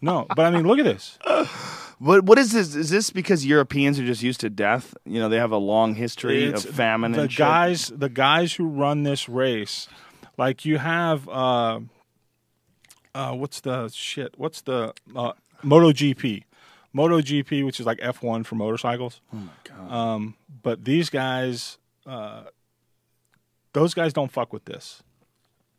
No, 0.00 0.26
but 0.36 0.46
I 0.46 0.50
mean, 0.50 0.66
look 0.66 0.78
at 0.78 0.84
this. 0.84 1.18
What 1.98 2.24
what 2.24 2.38
is 2.38 2.52
this? 2.52 2.74
Is 2.74 2.90
this 2.90 3.10
because 3.10 3.44
Europeans 3.44 3.98
are 3.98 4.06
just 4.06 4.22
used 4.22 4.40
to 4.40 4.50
death? 4.50 4.94
You 5.04 5.18
know, 5.20 5.28
they 5.28 5.38
have 5.38 5.50
a 5.50 5.56
long 5.58 5.94
history 5.94 6.44
It's- 6.44 6.64
of 6.64 6.74
famine 6.74 7.12
The 7.12 7.22
and 7.22 7.32
shit? 7.32 7.38
guys, 7.38 7.88
the 7.88 8.08
guys 8.08 8.52
who 8.54 8.66
run 8.68 9.02
this 9.02 9.28
race, 9.28 9.88
like 10.36 10.64
you 10.64 10.78
have 10.78 11.28
uh, 11.28 11.80
uh, 13.14 13.32
what's 13.34 13.60
the 13.60 13.88
shit? 13.88 14.34
What's 14.38 14.60
the 14.62 14.94
uh, 15.16 15.32
MotoGP? 15.64 16.44
MotoGP, 16.96 17.64
which 17.66 17.80
is 17.80 17.86
like 17.86 17.98
F1 17.98 18.46
for 18.46 18.54
motorcycles. 18.54 19.20
Oh 19.32 19.36
my 19.36 19.52
god. 19.64 19.92
Um, 19.92 20.34
but 20.62 20.84
these 20.84 21.10
guys, 21.10 21.78
uh, 22.06 22.44
those 23.72 23.92
guys 23.94 24.12
don't 24.12 24.30
fuck 24.32 24.52
with 24.52 24.64
this 24.64 25.02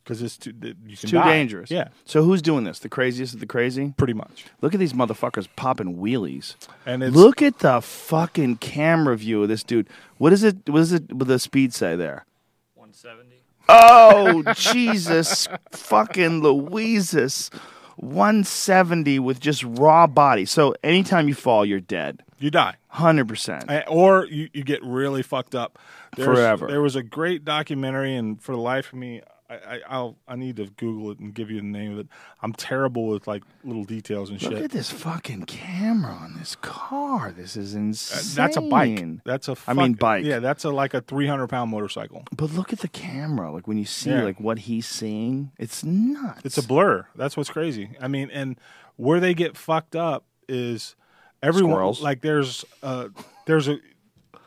because 0.09 0.23
it's 0.23 0.37
too 0.37 0.53
you 0.59 0.75
it's 0.89 1.01
can 1.01 1.09
too 1.11 1.17
die. 1.17 1.31
dangerous. 1.33 1.69
Yeah, 1.69 1.89
So 2.05 2.23
who's 2.23 2.41
doing 2.41 2.63
this? 2.63 2.79
The 2.79 2.89
craziest 2.89 3.35
of 3.35 3.39
the 3.41 3.45
crazy? 3.45 3.93
pretty 3.95 4.13
much. 4.13 4.45
Look 4.59 4.73
at 4.73 4.79
these 4.79 4.93
motherfuckers 4.93 5.47
popping 5.55 5.97
wheelies. 5.97 6.55
And 6.83 7.03
it's 7.03 7.15
Look 7.15 7.43
at 7.43 7.59
the 7.59 7.79
fucking 7.79 8.55
camera 8.57 9.15
view 9.15 9.43
of 9.43 9.49
this 9.49 9.61
dude. 9.61 9.87
What 10.17 10.33
is 10.33 10.43
it? 10.43 10.67
What 10.67 10.81
is 10.81 10.91
it? 10.93 11.13
With 11.13 11.27
the 11.27 11.37
speed 11.37 11.75
say 11.75 11.95
there? 11.95 12.25
170. 12.73 13.35
Oh 13.69 14.41
Jesus 14.55 15.47
fucking 15.71 16.41
Louises. 16.41 17.51
170 17.97 19.19
with 19.19 19.39
just 19.39 19.63
raw 19.63 20.07
body. 20.07 20.45
So 20.45 20.73
anytime 20.83 21.27
you 21.27 21.33
fall, 21.35 21.65
you're 21.65 21.79
dead. 21.81 22.23
you 22.39 22.49
die. 22.49 22.75
100%. 22.95 23.69
Uh, 23.69 23.83
or 23.89 24.25
you, 24.25 24.49
you 24.53 24.63
get 24.63 24.81
really 24.83 25.21
fucked 25.21 25.53
up 25.53 25.77
There's- 26.15 26.33
Forever. 26.35 26.67
There 26.67 26.81
was 26.81 26.95
a 26.95 27.03
great 27.03 27.43
documentary, 27.45 28.15
and 28.15 28.41
for 28.41 28.53
the 28.53 28.61
life 28.61 28.93
of 28.93 28.99
me, 28.99 29.21
I, 29.49 29.55
I, 29.55 29.79
I'll 29.89 30.15
I 30.27 30.35
need 30.35 30.57
to 30.57 30.67
Google 30.77 31.11
it 31.11 31.19
and 31.19 31.33
give 31.33 31.49
you 31.49 31.57
the 31.57 31.65
name 31.65 31.93
of 31.93 31.99
it. 31.99 32.07
I'm 32.41 32.53
terrible 32.53 33.07
with 33.07 33.27
like 33.27 33.43
little 33.63 33.83
details 33.83 34.29
and 34.29 34.41
Look 34.41 34.51
shit. 34.51 34.57
Look 34.61 34.65
at 34.65 34.71
this 34.71 34.91
fucking 34.91 35.43
camera 35.45 36.13
on 36.13 36.35
this 36.37 36.55
car. 36.55 37.31
This 37.31 37.55
is 37.57 37.75
Uh, 37.75 37.79
insane. 37.79 38.35
That's 38.35 38.57
a 38.57 38.61
bike. 38.61 39.05
That's 39.25 39.47
a. 39.47 39.55
I 39.67 39.73
mean 39.73 39.93
fuck- 39.95 39.99
bike. 39.99 40.25
Yeah, 40.25 40.39
that's 40.39 40.63
a 40.65 40.69
like 40.69 40.93
a 40.93 41.01
300 41.01 41.47
pound 41.47 41.71
motorcycle. 41.71 42.23
But 42.35 42.51
look 42.51 42.71
at 42.73 42.79
the 42.79 42.87
camera. 42.89 43.51
Like 43.51 43.67
when 43.67 43.77
you 43.77 43.85
see 43.85 44.11
Yeah. 44.11 44.23
like 44.23 44.39
what 44.39 44.59
he's 44.59 44.87
seeing, 44.87 45.51
it's 45.57 45.83
nuts. 45.83 46.41
It's 46.45 46.57
a 46.57 46.63
blur. 46.67 47.07
That's 47.15 47.35
what's 47.35 47.49
crazy. 47.49 47.91
I 47.99 48.07
mean, 48.07 48.29
and 48.31 48.59
where 48.97 49.19
they 49.19 49.33
get 49.33 49.57
fucked 49.57 49.95
up 49.95 50.25
is 50.47 50.95
everyone. 51.41 51.71
Squirrels. 51.73 52.01
Like 52.01 52.21
there's 52.21 52.65
uh 52.83 53.09
there's 53.47 53.67
a 53.67 53.79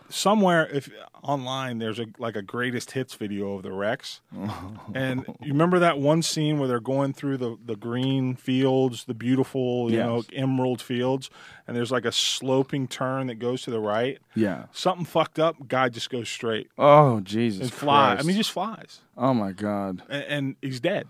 somewhere 0.08 0.66
if 0.68 0.90
online 1.22 1.78
there's 1.78 2.00
a 2.00 2.06
like 2.18 2.34
a 2.34 2.42
greatest 2.42 2.90
hits 2.90 3.14
video 3.14 3.54
of 3.54 3.62
the 3.62 3.72
wrecks, 3.72 4.20
and 4.94 5.24
you 5.40 5.52
remember 5.52 5.78
that 5.78 5.98
one 5.98 6.20
scene 6.22 6.58
where 6.58 6.66
they're 6.68 6.80
going 6.80 7.12
through 7.12 7.36
the 7.36 7.56
the 7.64 7.76
green 7.76 8.34
fields, 8.34 9.04
the 9.04 9.14
beautiful 9.14 9.90
you 9.90 9.98
Yes. 9.98 10.06
know 10.06 10.24
emerald 10.32 10.82
fields, 10.82 11.30
and 11.66 11.76
there's 11.76 11.92
like 11.92 12.04
a 12.04 12.12
sloping 12.12 12.88
turn 12.88 13.28
that 13.28 13.36
goes 13.36 13.62
to 13.62 13.70
the 13.70 13.80
right. 13.80 14.18
yeah. 14.34 14.64
Something 14.72 15.04
fucked 15.04 15.38
up. 15.38 15.68
Guy 15.68 15.88
just 15.88 16.10
goes 16.10 16.28
straight 16.28 16.68
Oh 16.76 17.20
Jesus. 17.20 17.62
and 17.62 17.72
flies. 17.72 18.18
I 18.20 18.22
mean, 18.22 18.34
he 18.34 18.40
just 18.40 18.52
flies 18.52 19.00
oh 19.16 19.32
my 19.34 19.52
God. 19.52 20.02
and, 20.08 20.24
and 20.24 20.56
he's 20.60 20.80
dead. 20.80 21.06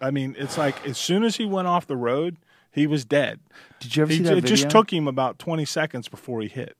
I 0.00 0.10
mean, 0.10 0.34
it's 0.38 0.58
like 0.58 0.86
as 0.86 0.98
soon 0.98 1.22
as 1.24 1.36
he 1.36 1.46
went 1.46 1.68
off 1.68 1.86
the 1.86 1.96
road, 1.96 2.36
he 2.70 2.86
was 2.86 3.04
dead. 3.04 3.38
Did 3.80 3.96
you 3.96 4.02
ever 4.02 4.12
He, 4.12 4.18
see 4.18 4.24
that 4.24 4.38
it 4.38 4.44
just 4.44 4.68
took 4.68 4.92
him 4.92 5.06
about 5.08 5.38
20 5.38 5.64
seconds 5.64 6.08
before 6.08 6.40
he 6.42 6.48
hit. 6.48 6.76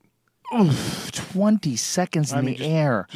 Twenty 1.11 1.75
seconds 1.75 2.31
in 2.31 2.37
I 2.39 2.41
mean, 2.41 2.53
the 2.53 2.57
just- 2.59 2.69
air. 2.69 3.07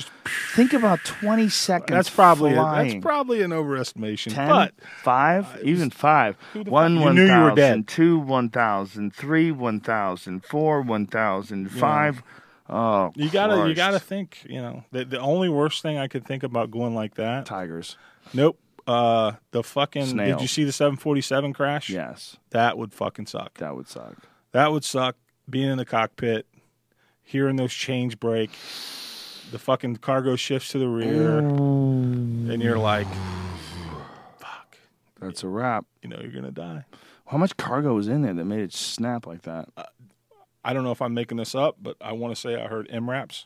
Think 0.56 0.74
about 0.74 1.00
twenty 1.04 1.50
seconds. 1.50 1.90
That's 1.92 2.10
probably 2.10 2.54
flying. 2.54 2.90
that's 2.94 3.04
probably 3.04 3.42
an 3.42 3.52
overestimation. 3.52 4.34
Ten, 4.34 4.50
But 4.50 4.74
five, 5.04 5.60
even 5.64 5.90
five. 5.90 6.36
One, 6.54 7.00
one 7.00 7.16
knew 7.16 7.26
you 7.26 7.40
were 7.42 7.56
thousand, 7.56 7.88
two, 7.88 8.20
one 8.20 8.50
thousand, 8.50 9.14
three, 9.16 9.52
one 9.52 9.80
thousand, 9.80 10.44
four, 10.46 10.82
one 10.82 11.06
thousand, 11.06 11.70
five. 11.72 12.22
Oh, 12.70 13.12
you 13.16 13.30
gotta 13.30 13.68
you 13.70 13.76
gotta 13.76 14.00
think. 14.00 14.44
You 14.50 14.62
know, 14.62 14.84
the, 14.92 15.06
the 15.06 15.20
only 15.20 15.48
worst 15.50 15.82
thing 15.82 15.98
I 15.98 16.08
could 16.08 16.26
think 16.26 16.44
about 16.44 16.72
going 16.72 16.96
like 16.96 17.16
that. 17.16 17.46
tigers. 17.46 17.98
Nope. 18.34 18.60
Uh, 18.86 19.34
the 19.52 19.64
fucking. 19.64 20.16
Did 20.18 20.40
you 20.42 20.48
see 20.48 20.64
the 20.64 20.72
747 20.72 21.52
crash? 21.54 21.90
Yes, 21.90 22.38
That 22.52 22.78
would 22.78 22.94
fucking 22.94 23.26
suck. 23.26 23.54
that 23.58 23.76
would 23.76 23.88
suck. 23.90 24.16
That 24.54 24.72
would 24.72 24.86
suck. 24.86 25.18
Being 25.50 25.70
in 25.70 25.78
the 25.78 25.84
cockpit, 25.86 26.46
hearing 27.28 27.58
those 27.58 27.74
chains 27.74 28.16
break, 28.16 28.52
the 29.52 29.60
fucking 29.60 29.98
cargo 29.98 30.36
shifts 30.38 30.72
to 30.72 30.80
the 30.80 30.88
rear, 30.88 31.42
mm. 31.42 32.50
and 32.50 32.64
you're 32.64 32.78
like, 32.80 33.08
fuck. 34.40 34.78
That's 35.20 35.44
a 35.44 35.48
wrap. 35.48 35.86
You 36.02 36.10
know, 36.10 36.20
you're 36.22 36.32
gonna 36.32 36.52
die. 36.52 36.86
How 37.28 37.38
much 37.38 37.58
cargo 37.58 37.94
was 37.94 38.08
in 38.08 38.22
there 38.22 38.34
that 38.34 38.46
made 38.46 38.62
it 38.62 38.74
snap 38.74 39.28
like 39.28 39.42
that? 39.42 39.68
I 40.64 40.74
don't 40.74 40.84
know 40.84 40.92
if 40.92 41.02
I'm 41.02 41.14
making 41.14 41.38
this 41.38 41.54
up, 41.54 41.76
but 41.82 41.98
I 42.00 42.14
want 42.14 42.34
to 42.34 42.40
say 42.40 42.56
I 42.56 42.68
heard 42.68 42.88
MRAPs, 42.88 43.46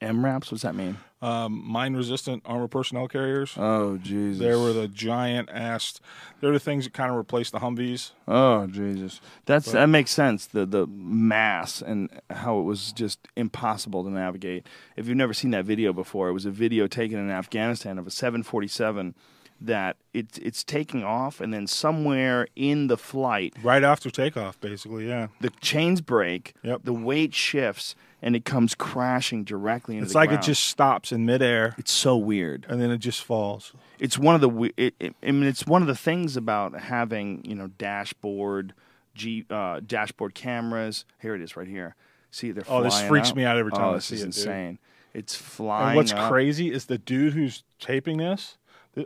MRAPs? 0.00 0.50
What's 0.50 0.62
that 0.62 0.74
mean? 0.74 0.96
um, 1.22 1.62
mine 1.66 1.94
resistant 1.94 2.42
armor 2.46 2.66
personnel 2.66 3.06
carriers. 3.06 3.52
Oh 3.58 3.98
Jesus! 3.98 4.38
They 4.40 4.54
were 4.54 4.72
the 4.72 4.88
giant 4.88 5.50
ass. 5.52 6.00
They're 6.40 6.52
the 6.52 6.58
things 6.58 6.84
that 6.84 6.94
kind 6.94 7.10
of 7.10 7.18
replaced 7.18 7.52
the 7.52 7.58
Humvees. 7.58 8.12
Oh 8.26 8.66
Jesus! 8.66 9.20
That's 9.44 9.70
that 9.72 9.86
makes 9.90 10.10
sense. 10.12 10.46
The 10.46 10.64
the 10.64 10.86
mass 10.86 11.82
and 11.82 12.08
how 12.30 12.58
it 12.58 12.62
was 12.62 12.92
just 12.92 13.28
impossible 13.36 14.02
to 14.04 14.10
navigate. 14.10 14.66
If 14.96 15.08
you've 15.08 15.16
never 15.18 15.34
seen 15.34 15.50
that 15.50 15.66
video 15.66 15.92
before, 15.92 16.28
it 16.30 16.32
was 16.32 16.46
a 16.46 16.50
video 16.50 16.86
taken 16.86 17.18
in 17.18 17.30
Afghanistan 17.30 17.98
of 17.98 18.06
a 18.06 18.10
747 18.10 19.14
that 19.62 19.96
it's 20.14 20.38
it's 20.38 20.64
taking 20.64 21.04
off 21.04 21.38
and 21.38 21.52
then 21.52 21.66
somewhere 21.66 22.48
in 22.56 22.86
the 22.86 22.96
flight 22.96 23.52
Right 23.62 23.84
after 23.84 24.08
takeoff, 24.10 24.58
basically, 24.58 25.06
yeah. 25.06 25.26
the 25.42 25.50
chains 25.60 26.00
break, 26.00 26.54
Yep. 26.62 26.80
the 26.84 26.94
weight 26.94 27.34
shifts, 27.34 27.94
and 28.22 28.36
it 28.36 28.44
comes 28.44 28.74
crashing 28.74 29.44
directly 29.44 29.96
into 29.96 30.04
It's 30.06 30.14
like 30.14 30.28
ground. 30.30 30.44
it 30.44 30.46
just 30.46 30.64
stops 30.64 31.12
in 31.12 31.24
midair 31.24 31.74
It's 31.78 31.92
so 31.92 32.16
weird. 32.16 32.66
and 32.68 32.80
then 32.80 32.90
it 32.90 32.98
just 32.98 33.22
falls. 33.24 33.72
it's 33.98 34.18
one 34.18 34.34
of 34.34 34.40
the 34.40 34.72
it, 34.76 34.94
it, 35.00 35.14
I 35.22 35.30
mean 35.30 35.44
it's 35.44 35.66
one 35.66 35.82
of 35.82 35.88
the 35.88 35.94
things 35.96 36.36
about 36.36 36.78
having 36.80 37.44
you 37.44 37.54
know 37.54 37.68
dashboard 37.78 38.74
G 39.14 39.44
uh, 39.50 39.80
dashboard 39.84 40.34
cameras. 40.34 41.04
Here 41.20 41.34
it 41.34 41.40
is 41.42 41.56
right 41.56 41.66
here. 41.66 41.96
See 42.30 42.52
they're 42.52 42.62
Oh, 42.68 42.82
this 42.82 43.00
freaks 43.02 43.30
out. 43.30 43.36
me 43.36 43.44
out 43.44 43.56
every 43.58 43.72
time 43.72 43.82
Oh, 43.82 43.90
I 43.90 43.94
this 43.94 44.04
see 44.06 44.14
is 44.16 44.20
it, 44.22 44.24
dude. 44.26 44.36
insane. 44.36 44.78
It's 45.12 45.34
flying. 45.34 45.88
And 45.88 45.96
what's 45.96 46.12
up. 46.12 46.30
crazy 46.30 46.72
is 46.72 46.84
the 46.86 46.96
dude 46.98 47.32
who's 47.34 47.64
taping 47.80 48.18
this. 48.18 48.56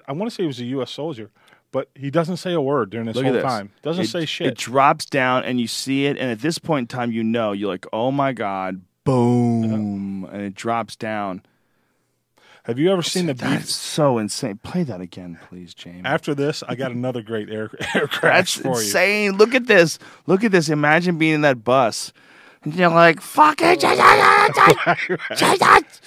I 0.06 0.12
want 0.12 0.30
to 0.30 0.34
say 0.34 0.42
he 0.42 0.46
was 0.46 0.60
a 0.60 0.64
U.S. 0.66 0.90
soldier, 0.90 1.30
but 1.72 1.88
he 1.94 2.10
doesn't 2.10 2.36
say 2.36 2.52
a 2.52 2.60
word 2.60 2.90
during 2.90 3.06
this 3.06 3.16
Look 3.16 3.24
whole 3.24 3.32
this. 3.34 3.42
time. 3.42 3.70
Doesn't 3.82 4.04
It- 4.04 4.08
say 4.08 4.26
shit. 4.26 4.48
It 4.48 4.58
drops 4.58 5.06
down 5.06 5.44
and 5.44 5.58
you 5.58 5.66
see 5.66 6.04
it, 6.04 6.18
and 6.18 6.30
at 6.30 6.40
this 6.40 6.58
point 6.58 6.84
in 6.92 6.98
time, 6.98 7.10
you 7.12 7.22
know 7.24 7.52
you're 7.52 7.68
like, 7.70 7.86
oh 7.92 8.10
my 8.10 8.32
god, 8.34 8.82
boom, 9.04 10.28
and 10.32 10.42
it 10.42 10.54
drops 10.54 10.96
down. 10.96 11.42
Have 12.64 12.78
you 12.78 12.90
ever 12.90 13.02
seen 13.02 13.26
the 13.26 13.34
That's 13.34 13.74
so 13.74 14.16
insane. 14.16 14.58
Play 14.62 14.84
that 14.84 15.02
again, 15.02 15.38
please, 15.48 15.74
Jamie. 15.74 16.00
After 16.02 16.34
this, 16.34 16.62
I 16.66 16.74
got 16.74 16.92
another 16.92 17.20
great 17.20 17.50
air 17.50 17.70
air 17.94 18.08
crash 18.08 18.54
That's 18.54 18.56
for 18.56 18.68
you. 18.68 18.86
insane. 18.86 19.32
Look 19.36 19.54
at 19.54 19.66
this. 19.66 19.98
Look 20.26 20.44
at 20.44 20.50
this. 20.50 20.70
Imagine 20.70 21.18
being 21.18 21.34
in 21.34 21.40
that 21.42 21.62
bus. 21.62 22.10
And 22.62 22.74
you're 22.74 22.88
like, 22.88 23.20
fuck 23.20 23.58
it. 23.60 23.82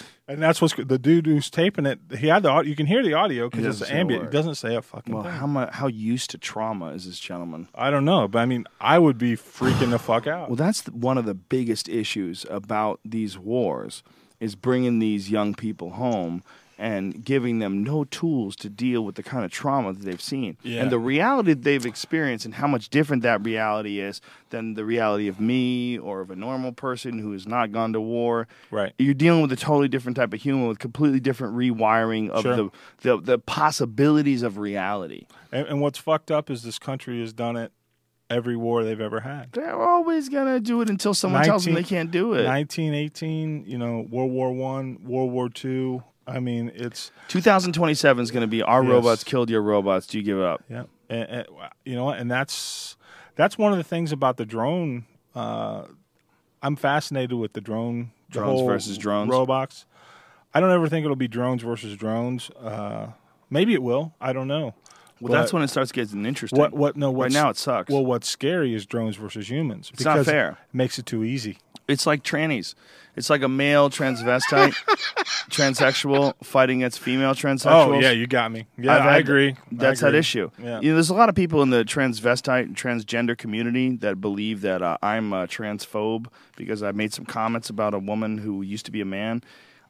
And 0.29 0.43
that's 0.43 0.61
what's 0.61 0.73
the 0.73 0.99
dude 0.99 1.25
who's 1.25 1.49
taping 1.49 1.85
it. 1.85 1.99
He 2.17 2.27
had 2.27 2.43
the 2.43 2.49
audio. 2.49 2.69
You 2.69 2.75
can 2.75 2.85
hear 2.85 3.01
the 3.01 3.13
audio 3.13 3.49
because 3.49 3.65
it's 3.65 3.79
doesn't 3.79 3.87
say 3.87 3.97
a 3.97 3.99
ambient. 3.99 4.25
It 4.25 4.31
doesn't 4.31 4.55
say 4.55 4.75
a 4.75 4.81
fucking 4.81 5.13
well, 5.13 5.23
thing. 5.23 5.31
how 5.31 5.47
much, 5.47 5.73
how 5.73 5.87
used 5.87 6.31
to 6.31 6.37
trauma 6.37 6.87
is 6.87 7.05
this 7.05 7.17
gentleman? 7.17 7.69
I 7.73 7.91
don't 7.91 8.03
know, 8.03 8.27
but 8.27 8.39
I 8.39 8.45
mean, 8.45 8.65
I 8.81 8.99
would 8.99 9.17
be 9.17 9.37
freaking 9.37 9.91
the 9.91 9.99
fuck 9.99 10.27
out. 10.27 10.49
Well, 10.49 10.57
that's 10.57 10.81
the, 10.81 10.91
one 10.91 11.17
of 11.17 11.25
the 11.25 11.33
biggest 11.33 11.87
issues 11.87 12.45
about 12.49 12.99
these 13.05 13.37
wars 13.37 14.03
is 14.41 14.55
bringing 14.55 14.99
these 14.99 15.31
young 15.31 15.55
people 15.55 15.91
home 15.91 16.43
and 16.79 17.25
giving 17.25 17.59
them 17.59 17.83
no 17.83 18.03
tools 18.03 18.55
to 18.57 18.69
deal 18.69 19.03
with 19.03 19.15
the 19.15 19.23
kind 19.23 19.43
of 19.43 19.51
trauma 19.51 19.93
that 19.93 20.03
they've 20.05 20.21
seen 20.21 20.57
Yeah. 20.63 20.81
and 20.83 20.91
the 20.91 20.99
reality 20.99 21.53
that 21.53 21.63
they've 21.63 21.85
experienced 21.85 22.45
and 22.45 22.53
how 22.55 22.67
much 22.67 22.89
different 22.89 23.23
that 23.23 23.43
reality 23.43 23.99
is 23.99 24.21
than 24.51 24.75
the 24.75 24.85
reality 24.85 25.27
of 25.27 25.39
me 25.39 25.97
or 25.97 26.21
of 26.21 26.29
a 26.31 26.35
normal 26.35 26.71
person 26.71 27.19
who 27.19 27.31
has 27.31 27.47
not 27.47 27.71
gone 27.71 27.93
to 27.93 28.01
war 28.01 28.47
Right. 28.71 28.93
you're 28.99 29.13
dealing 29.13 29.41
with 29.41 29.51
a 29.51 29.55
totally 29.55 29.87
different 29.87 30.15
type 30.17 30.33
of 30.33 30.41
human 30.41 30.67
with 30.67 30.79
completely 30.79 31.19
different 31.19 31.55
rewiring 31.55 32.29
of 32.29 32.43
Sure. 32.43 32.55
the, 32.55 32.69
the 33.01 33.21
the 33.21 33.39
possibilities 33.39 34.43
of 34.43 34.57
reality 34.57 35.25
And, 35.51 35.67
and 35.67 35.81
what's 35.81 35.97
fucked 35.97 36.29
up 36.31 36.49
is 36.49 36.63
this 36.63 36.77
country 36.79 37.19
has 37.21 37.33
done 37.33 37.55
it 37.57 37.71
every 38.29 38.57
war 38.57 38.83
they've 38.83 38.99
ever 39.01 39.21
had. 39.21 39.51
they're 39.53 39.81
always 39.81 40.27
gonna 40.29 40.59
do 40.59 40.81
it 40.81 40.89
until 40.89 41.13
someone 41.13 41.43
tells 41.43 41.63
them 41.65 41.73
they 41.73 41.83
can't 41.83 42.11
do 42.11 42.33
it 42.33 42.43
1918, 42.45 43.63
you 43.65 43.77
know, 43.77 44.05
World 44.09 44.31
War 44.31 44.51
One, 44.51 44.99
World 45.03 45.31
War 45.31 45.49
Two. 45.49 46.03
I 46.27 46.39
mean, 46.39 46.71
it's 46.75 47.11
2027 47.29 48.21
is 48.23 48.31
going 48.31 48.41
to 48.41 48.47
be 48.47 48.61
our 48.61 48.83
Yes. 48.83 48.91
robots 48.91 49.23
killed 49.23 49.49
your 49.49 49.61
robots. 49.61 50.07
Do 50.07 50.17
you 50.17 50.23
give 50.23 50.39
up? 50.39 50.63
yeah, 50.69 50.83
and, 51.09 51.23
and, 51.29 51.45
you 51.85 51.95
know, 51.95 52.05
what 52.05 52.19
and 52.19 52.29
that's 52.29 52.97
that's 53.35 53.57
one 53.57 53.71
of 53.71 53.77
the 53.77 53.83
things 53.83 54.11
about 54.11 54.37
the 54.37 54.45
drone. 54.45 55.05
Uh, 55.33 55.83
I'm 56.61 56.75
fascinated 56.75 57.33
with 57.37 57.53
the 57.53 57.61
drone, 57.61 58.11
Drones 58.29 58.61
versus 58.61 58.97
drones? 58.97 59.29
robots. 59.29 59.85
I 60.53 60.59
don't 60.59 60.71
ever 60.71 60.87
think 60.89 61.03
it'll 61.05 61.15
be 61.15 61.27
drones 61.27 61.61
versus 61.61 61.95
drones. 61.95 62.49
Uh, 62.59 63.11
maybe 63.49 63.73
it 63.73 63.83
will. 63.83 64.13
I 64.19 64.33
don't 64.33 64.47
know. 64.47 64.73
Well, 65.19 65.33
that's 65.33 65.51
when 65.53 65.63
it 65.63 65.69
starts 65.69 65.91
getting 65.91 66.25
interesting. 66.25 66.59
what 66.59 66.73
what 66.73 66.95
no 66.95 67.11
right 67.13 67.31
now 67.31 67.49
it 67.49 67.57
sucks. 67.57 67.91
Well, 67.91 68.05
what's 68.05 68.27
scary 68.27 68.73
is 68.75 68.85
drones 68.85 69.15
versus 69.15 69.49
humans. 69.49 69.89
It's 69.93 70.03
not 70.05 70.25
fair. 70.25 70.51
It 70.51 70.75
makes 70.75 70.99
it 70.99 71.05
too 71.05 71.23
easy. 71.23 71.57
It's 71.87 72.05
like 72.05 72.23
trannies. 72.23 72.75
It's 73.15 73.29
like 73.31 73.41
a 73.41 73.47
male 73.49 73.89
transvestite, 73.89 74.73
transsexual 75.49 76.33
fighting 76.43 76.83
against 76.83 76.99
female 76.99 77.33
transsexuals. 77.33 77.87
Oh 77.87 77.99
yeah, 77.99 78.11
you 78.11 78.27
got 78.27 78.51
me. 78.51 78.67
Yeah, 78.77 78.95
I've 78.95 79.01
I 79.05 79.11
had- 79.13 79.21
agree. 79.21 79.49
I 79.51 79.55
That's 79.71 80.01
that 80.01 80.07
agree. 80.09 80.19
issue. 80.19 80.51
Yeah. 80.61 80.79
You 80.81 80.89
know, 80.89 80.95
there's 80.95 81.09
a 81.09 81.13
lot 81.15 81.29
of 81.29 81.35
people 81.35 81.61
in 81.63 81.69
the 81.69 81.83
transvestite 81.83 82.63
and 82.63 82.75
transgender 82.75 83.37
community 83.37 83.95
that 83.97 84.21
believe 84.21 84.61
that 84.61 84.81
uh, 84.81 84.97
I'm 85.01 85.33
a 85.33 85.47
transphobe 85.47 86.27
because 86.55 86.83
I 86.83 86.91
made 86.91 87.13
some 87.13 87.25
comments 87.25 87.69
about 87.69 87.93
a 87.93 87.99
woman 87.99 88.37
who 88.37 88.61
used 88.61 88.85
to 88.85 88.91
be 88.91 89.01
a 89.01 89.05
man. 89.05 89.43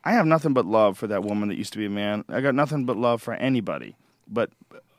I 0.03 0.13
have 0.13 0.25
nothing 0.25 0.53
but 0.53 0.65
love 0.65 0.97
for 0.97 1.07
that 1.07 1.23
woman 1.23 1.49
that 1.49 1.57
used 1.57 1.73
to 1.73 1.79
be 1.79 1.85
a 1.85 1.89
man. 1.89 2.23
I 2.29 2.39
got 2.41 2.55
nothing 2.55 2.85
but 2.85 2.95
love 2.95 3.21
for 3.21 3.33
anybody. 3.33 3.95
But 4.27 4.51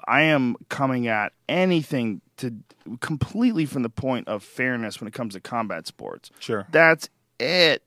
I 0.08 0.22
am 0.22 0.56
coming 0.68 1.06
at 1.06 1.32
anything 1.48 2.20
to 2.38 2.54
completely 3.00 3.66
from 3.66 3.82
the 3.82 3.90
point 3.90 4.26
of 4.28 4.42
fairness 4.42 5.00
when 5.00 5.08
it 5.08 5.12
comes 5.14 5.34
to 5.34 5.40
combat 5.40 5.86
sports. 5.86 6.30
Sure. 6.38 6.66
That's 6.70 7.08
it. 7.38 7.82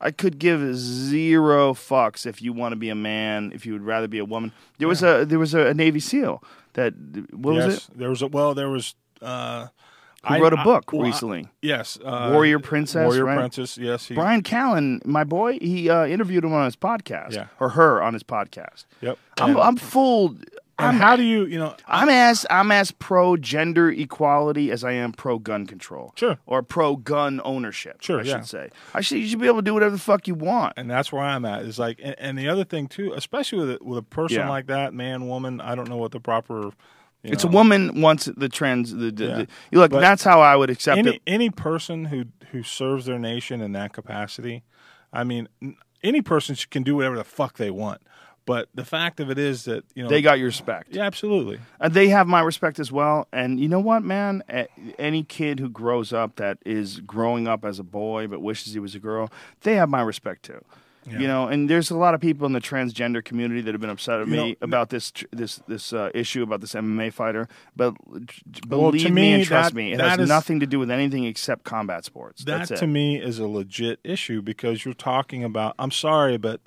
I 0.00 0.10
could 0.10 0.38
give 0.38 0.76
zero 0.76 1.72
fucks 1.74 2.26
if 2.26 2.42
you 2.42 2.52
want 2.52 2.72
to 2.72 2.76
be 2.76 2.88
a 2.88 2.94
man, 2.94 3.52
if 3.54 3.64
you 3.64 3.72
would 3.72 3.82
rather 3.84 4.08
be 4.08 4.18
a 4.18 4.24
woman. 4.24 4.52
There 4.78 4.88
was 4.88 5.02
a 5.02 5.24
there 5.24 5.38
was 5.38 5.54
a, 5.54 5.72
Navy 5.74 6.00
SEAL 6.00 6.42
that 6.74 6.92
what 7.32 7.54
was 7.54 7.76
it? 7.76 7.88
There 7.98 8.10
was 8.10 8.20
a 8.22 8.26
well. 8.26 8.54
There 8.54 8.68
was. 8.68 8.94
Uh, 9.20 9.68
Who 10.26 10.34
I- 10.34 10.40
wrote 10.40 10.52
a 10.52 10.56
book 10.64 10.92
well, 10.92 11.02
I- 11.02 11.06
recently? 11.06 11.46
yes, 11.62 11.96
uh, 12.04 12.30
Warrior 12.32 12.58
Princess, 12.58 13.04
Warrior 13.06 13.24
right? 13.24 13.36
Princess. 13.38 13.78
Yes, 13.78 14.06
he, 14.06 14.14
Bryan 14.16 14.42
Callen, 14.42 15.04
my 15.06 15.22
boy, 15.22 15.58
he 15.60 15.88
uh, 15.88 16.04
interviewed 16.06 16.42
him 16.44 16.52
on 16.52 16.64
his 16.64 16.74
podcast, 16.74 17.32
Yeah. 17.34 17.46
or 17.60 17.68
her 17.70 18.02
on 18.02 18.12
his 18.14 18.24
podcast. 18.24 18.86
Yep. 19.00 19.16
I'm, 19.38 19.56
I'm 19.56 19.76
full. 19.76 20.36
And 20.78 20.88
I'm, 20.88 20.94
how 20.96 21.16
do 21.16 21.22
you? 21.22 21.44
You 21.46 21.58
know, 21.58 21.76
I'm 21.86 22.08
as 22.08 22.46
I'm 22.50 22.70
as 22.72 22.90
pro 22.90 23.36
gender 23.36 23.90
equality 23.90 24.70
as 24.70 24.82
I 24.84 24.92
am 24.92 25.12
pro 25.12 25.38
gun 25.38 25.66
control. 25.66 26.12
Sure. 26.16 26.38
Or 26.46 26.62
pro 26.62 26.96
gun 26.96 27.40
ownership. 27.44 27.98
Sure, 28.00 28.20
I 28.20 28.22
yeah. 28.22 28.38
should 28.38 28.48
say. 28.48 28.70
I 28.94 29.00
should 29.02 29.18
you 29.18 29.26
should 29.28 29.40
be 29.40 29.46
able 29.46 29.58
to 29.58 29.62
do 29.62 29.74
whatever 29.74 29.92
the 29.94 30.00
fuck 30.02 30.26
you 30.26 30.34
want. 30.34 30.74
and 30.76 30.90
that's 30.90 31.12
where 31.12 31.22
I'm 31.22 31.44
at. 31.44 31.62
Is 31.62 31.78
like, 31.78 32.00
and, 32.02 32.14
and 32.18 32.38
the 32.38 32.48
other 32.48 32.64
thing 32.64 32.88
too, 32.88 33.12
especially 33.14 33.58
with 33.58 33.70
a, 33.70 33.84
with 33.84 33.98
a 33.98 34.02
person 34.02 34.38
Yeah. 34.38 34.48
like 34.48 34.66
that, 34.66 34.94
man, 34.94 35.28
woman. 35.28 35.60
I 35.60 35.74
don't 35.74 35.88
know 35.88 35.98
what 35.98 36.12
the 36.12 36.20
proper. 36.20 36.70
You 37.24 37.32
It's 37.32 37.44
know, 37.44 37.50
a 37.50 37.52
woman 37.52 38.00
wants 38.00 38.24
the 38.36 38.48
trans. 38.48 38.92
The, 38.92 39.12
the, 39.12 39.24
Yeah. 39.24 39.36
the, 39.36 39.48
you 39.70 39.78
look. 39.78 39.90
But 39.92 40.00
that's 40.00 40.24
how 40.24 40.40
I 40.40 40.56
would 40.56 40.70
accept 40.70 40.98
Any 40.98 41.16
it. 41.16 41.22
any 41.26 41.50
person 41.50 42.06
who 42.06 42.24
who 42.50 42.62
serves 42.62 43.06
their 43.06 43.18
nation 43.18 43.60
in 43.60 43.72
that 43.72 43.92
capacity, 43.92 44.64
I 45.12 45.22
mean, 45.24 45.48
any 46.02 46.20
person 46.22 46.56
can 46.70 46.82
do 46.82 46.96
whatever 46.96 47.16
the 47.16 47.24
fuck 47.24 47.56
they 47.58 47.70
want. 47.70 48.00
But 48.44 48.68
the 48.74 48.84
fact 48.84 49.20
of 49.20 49.30
it 49.30 49.38
is 49.38 49.64
that 49.66 49.84
you 49.94 50.02
know 50.02 50.08
They 50.08 50.20
got 50.22 50.38
your 50.38 50.46
respect. 50.46 50.88
yeah, 50.94 51.02
absolutely. 51.04 51.60
And 51.80 51.94
they 51.94 52.08
have 52.08 52.26
my 52.26 52.40
respect 52.40 52.78
as 52.80 52.90
well. 52.90 53.28
And 53.32 53.60
you 53.60 53.68
know 53.68 53.80
what, 53.80 54.02
man? 54.02 54.42
Any 54.98 55.22
kid 55.22 55.60
who 55.60 55.68
grows 55.68 56.12
up 56.12 56.36
that 56.36 56.58
is 56.66 57.00
growing 57.00 57.46
up 57.46 57.64
as 57.64 57.78
a 57.78 57.84
boy 57.84 58.26
but 58.26 58.40
wishes 58.42 58.72
he 58.72 58.80
was 58.80 58.94
a 58.94 58.98
girl, 58.98 59.30
they 59.62 59.76
have 59.76 59.88
my 59.88 60.02
respect 60.02 60.42
too. 60.44 60.64
You 61.04 61.26
know, 61.26 61.48
and 61.48 61.68
there's 61.68 61.90
a 61.90 61.96
lot 61.96 62.14
of 62.14 62.20
people 62.20 62.46
in 62.46 62.52
the 62.52 62.60
transgender 62.60 63.24
community 63.24 63.60
that 63.62 63.74
have 63.74 63.80
been 63.80 63.90
upset 63.90 64.20
at 64.20 64.28
You 64.28 64.32
me 64.32 64.50
know, 64.50 64.54
about 64.62 64.90
this 64.90 65.12
this 65.32 65.56
this 65.66 65.92
uh, 65.92 66.10
issue 66.14 66.44
about 66.44 66.60
this 66.60 66.74
MMA 66.74 67.12
fighter. 67.12 67.48
But 67.74 67.94
Well, 68.06 68.20
believe 68.92 69.04
me, 69.06 69.10
me, 69.10 69.32
and 69.32 69.44
trust 69.44 69.70
that- 69.70 69.76
me, 69.76 69.92
it 69.92 69.98
has 70.00 70.20
is- 70.20 70.28
nothing 70.28 70.60
to 70.60 70.66
do 70.66 70.78
with 70.78 70.92
anything 70.92 71.24
except 71.24 71.64
combat 71.64 72.04
sports. 72.04 72.44
That 72.44 72.66
to 72.68 72.86
me 72.86 73.20
is 73.20 73.40
a 73.40 73.48
legit 73.48 73.98
issue 74.04 74.42
because 74.42 74.84
you're 74.84 74.94
talking 74.94 75.42
about. 75.42 75.74
I'm 75.76 75.90
sorry, 75.90 76.36
but 76.36 76.60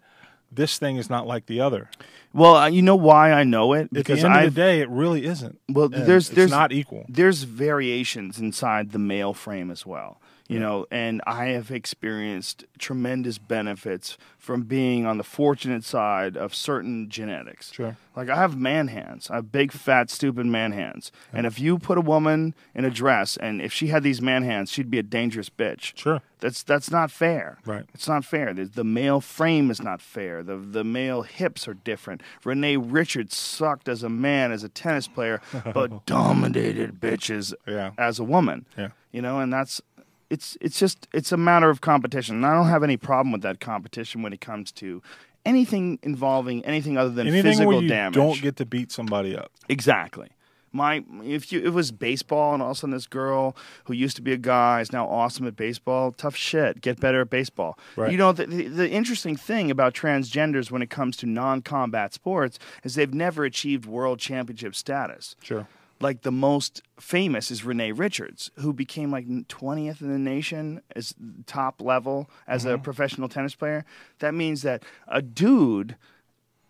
this 0.55 0.77
thing 0.77 0.97
is 0.97 1.09
not 1.09 1.27
like 1.27 1.45
the 1.45 1.59
other. 1.61 1.89
well, 2.33 2.69
you 2.69 2.81
know 2.81 2.95
why 2.95 3.31
I 3.31 3.43
know 3.43 3.73
it 3.73 3.83
At 3.83 3.93
because 3.93 4.21
the 4.21 4.25
end 4.25 4.33
I've 4.33 4.47
of 4.47 4.55
the 4.55 4.61
day, 4.61 4.81
it 4.81 4.89
really 4.89 5.25
isn't. 5.25 5.59
Well, 5.69 5.89
there's 5.89 6.27
it's 6.29 6.35
there's 6.35 6.51
not 6.51 6.71
equal. 6.71 7.05
There's 7.07 7.43
variations 7.43 8.39
inside 8.39 8.91
the 8.91 8.99
male 8.99 9.33
frame 9.33 9.71
as 9.71 9.85
well. 9.85 10.19
You 10.47 10.59
know, 10.59 10.85
and 10.91 11.23
I 11.25 11.45
have 11.47 11.71
experienced 11.71 12.65
tremendous 12.77 13.39
benefits 13.39 14.15
from 14.37 14.61
being 14.61 15.03
on 15.07 15.17
the 15.17 15.23
fortunate 15.23 15.83
side 15.83 16.37
of 16.37 16.53
certain 16.53 17.09
genetics. 17.09 17.71
Sure. 17.73 17.97
Like 18.15 18.29
I 18.29 18.35
have 18.35 18.55
man 18.55 18.89
hands. 18.89 19.27
I 19.31 19.37
have 19.37 19.51
big, 19.51 19.71
fat, 19.71 20.11
stupid 20.11 20.45
man 20.45 20.71
hands. 20.71 21.11
And 21.33 21.47
if 21.47 21.59
you 21.59 21.79
put 21.79 21.97
a 21.97 22.01
woman 22.01 22.53
in 22.75 22.85
a 22.85 22.91
dress 22.91 23.37
and 23.37 23.59
if 23.59 23.73
she 23.73 23.87
had 23.87 24.03
these 24.03 24.21
man 24.21 24.43
hands, 24.43 24.69
she'd 24.71 24.91
be 24.91 24.99
a 24.99 25.03
dangerous 25.03 25.49
bitch. 25.49 25.97
Sure. 25.97 26.21
That's 26.41 26.61
that's 26.61 26.91
not 26.91 27.09
fair. 27.09 27.57
Right. 27.65 27.85
It's 27.95 28.07
not 28.07 28.23
fair. 28.23 28.53
The, 28.53 28.65
the 28.65 28.83
male 28.83 29.21
frame 29.21 29.71
is 29.71 29.81
not 29.81 29.99
fair. 29.99 30.43
The 30.43 30.57
the 30.57 30.83
male 30.83 31.23
hips 31.23 31.67
are 31.67 31.73
different. 31.73 32.21
Renee 32.43 32.77
Richards 32.77 33.35
sucked 33.35 33.89
as 33.89 34.03
a 34.03 34.09
man, 34.09 34.51
as 34.51 34.63
a 34.63 34.69
tennis 34.69 35.07
player, 35.07 35.41
but 35.73 36.05
dominated 36.05 36.99
bitches 36.99 37.55
Yeah. 37.65 37.91
as 37.97 38.19
a 38.19 38.23
woman. 38.23 38.67
Yeah. 38.77 38.89
You 39.11 39.23
know, 39.23 39.39
and 39.39 39.51
that's 39.51 39.81
it's 40.29 40.57
it's 40.61 40.79
just 40.79 41.07
it's 41.13 41.31
a 41.31 41.37
matter 41.37 41.69
of 41.69 41.81
competition. 41.81 42.35
And 42.37 42.45
I 42.45 42.53
don't 42.53 42.67
have 42.67 42.83
any 42.83 42.97
problem 42.97 43.31
with 43.31 43.41
that 43.41 43.59
competition 43.59 44.21
when 44.21 44.33
it 44.33 44.41
comes 44.41 44.71
to 44.73 45.01
anything 45.45 45.99
involving 46.01 46.65
anything 46.65 46.97
other 46.97 47.09
than 47.11 47.27
Anything 47.27 47.51
physical 47.51 47.73
where 47.73 47.81
you 47.81 47.87
damage. 47.87 48.15
don't 48.15 48.41
get 48.41 48.55
to 48.57 48.65
beat 48.65 48.91
somebody 48.91 49.37
up. 49.37 49.51
Exactly. 49.69 50.29
My 50.71 51.05
if 51.23 51.53
you 51.53 51.61
it 51.61 51.69
was 51.69 51.91
baseball 51.93 52.53
and 52.53 52.61
all 52.61 52.71
of 52.71 52.77
a 52.77 52.79
sudden 52.81 52.91
this 52.93 53.07
girl 53.07 53.55
who 53.85 53.93
used 53.93 54.17
to 54.17 54.21
be 54.21 54.33
a 54.33 54.37
guy 54.37 54.81
is 54.81 54.91
now 54.91 55.07
awesome 55.07 55.47
at 55.47 55.55
baseball. 55.55 56.11
Tough 56.11 56.35
shit. 56.35 56.81
Get 56.81 56.99
better 56.99 57.21
at 57.21 57.29
baseball. 57.29 57.79
Right. 57.95 58.11
You 58.11 58.17
know 58.17 58.33
the, 58.33 58.45
the 58.45 58.67
the 58.67 58.89
interesting 58.89 59.37
thing 59.37 59.71
about 59.71 59.93
transgenders 59.93 60.71
when 60.71 60.81
it 60.81 60.89
comes 60.89 61.15
to 61.17 61.27
non-combat 61.27 62.13
sports 62.13 62.59
is 62.83 62.95
they've 62.95 63.13
never 63.13 63.45
achieved 63.45 63.85
world 63.85 64.19
championship 64.19 64.75
status. 64.75 65.37
Sure. 65.41 65.65
Like 66.01 66.23
the 66.23 66.31
most 66.31 66.81
famous 66.99 67.49
is 67.51 67.63
Renee 67.63 67.93
Richards, 67.93 68.51
who 68.55 68.73
became 68.73 69.11
like 69.11 69.27
20th 69.27 70.01
in 70.01 70.11
the 70.11 70.19
nation 70.19 70.81
as 70.95 71.15
top 71.45 71.81
level 71.81 72.29
as 72.47 72.65
Mm-hmm. 72.65 72.73
a 72.73 72.77
professional 72.79 73.29
tennis 73.29 73.55
player. 73.55 73.85
That 74.19 74.33
means 74.33 74.61
that 74.63 74.83
a 75.07 75.21
dude 75.21 75.95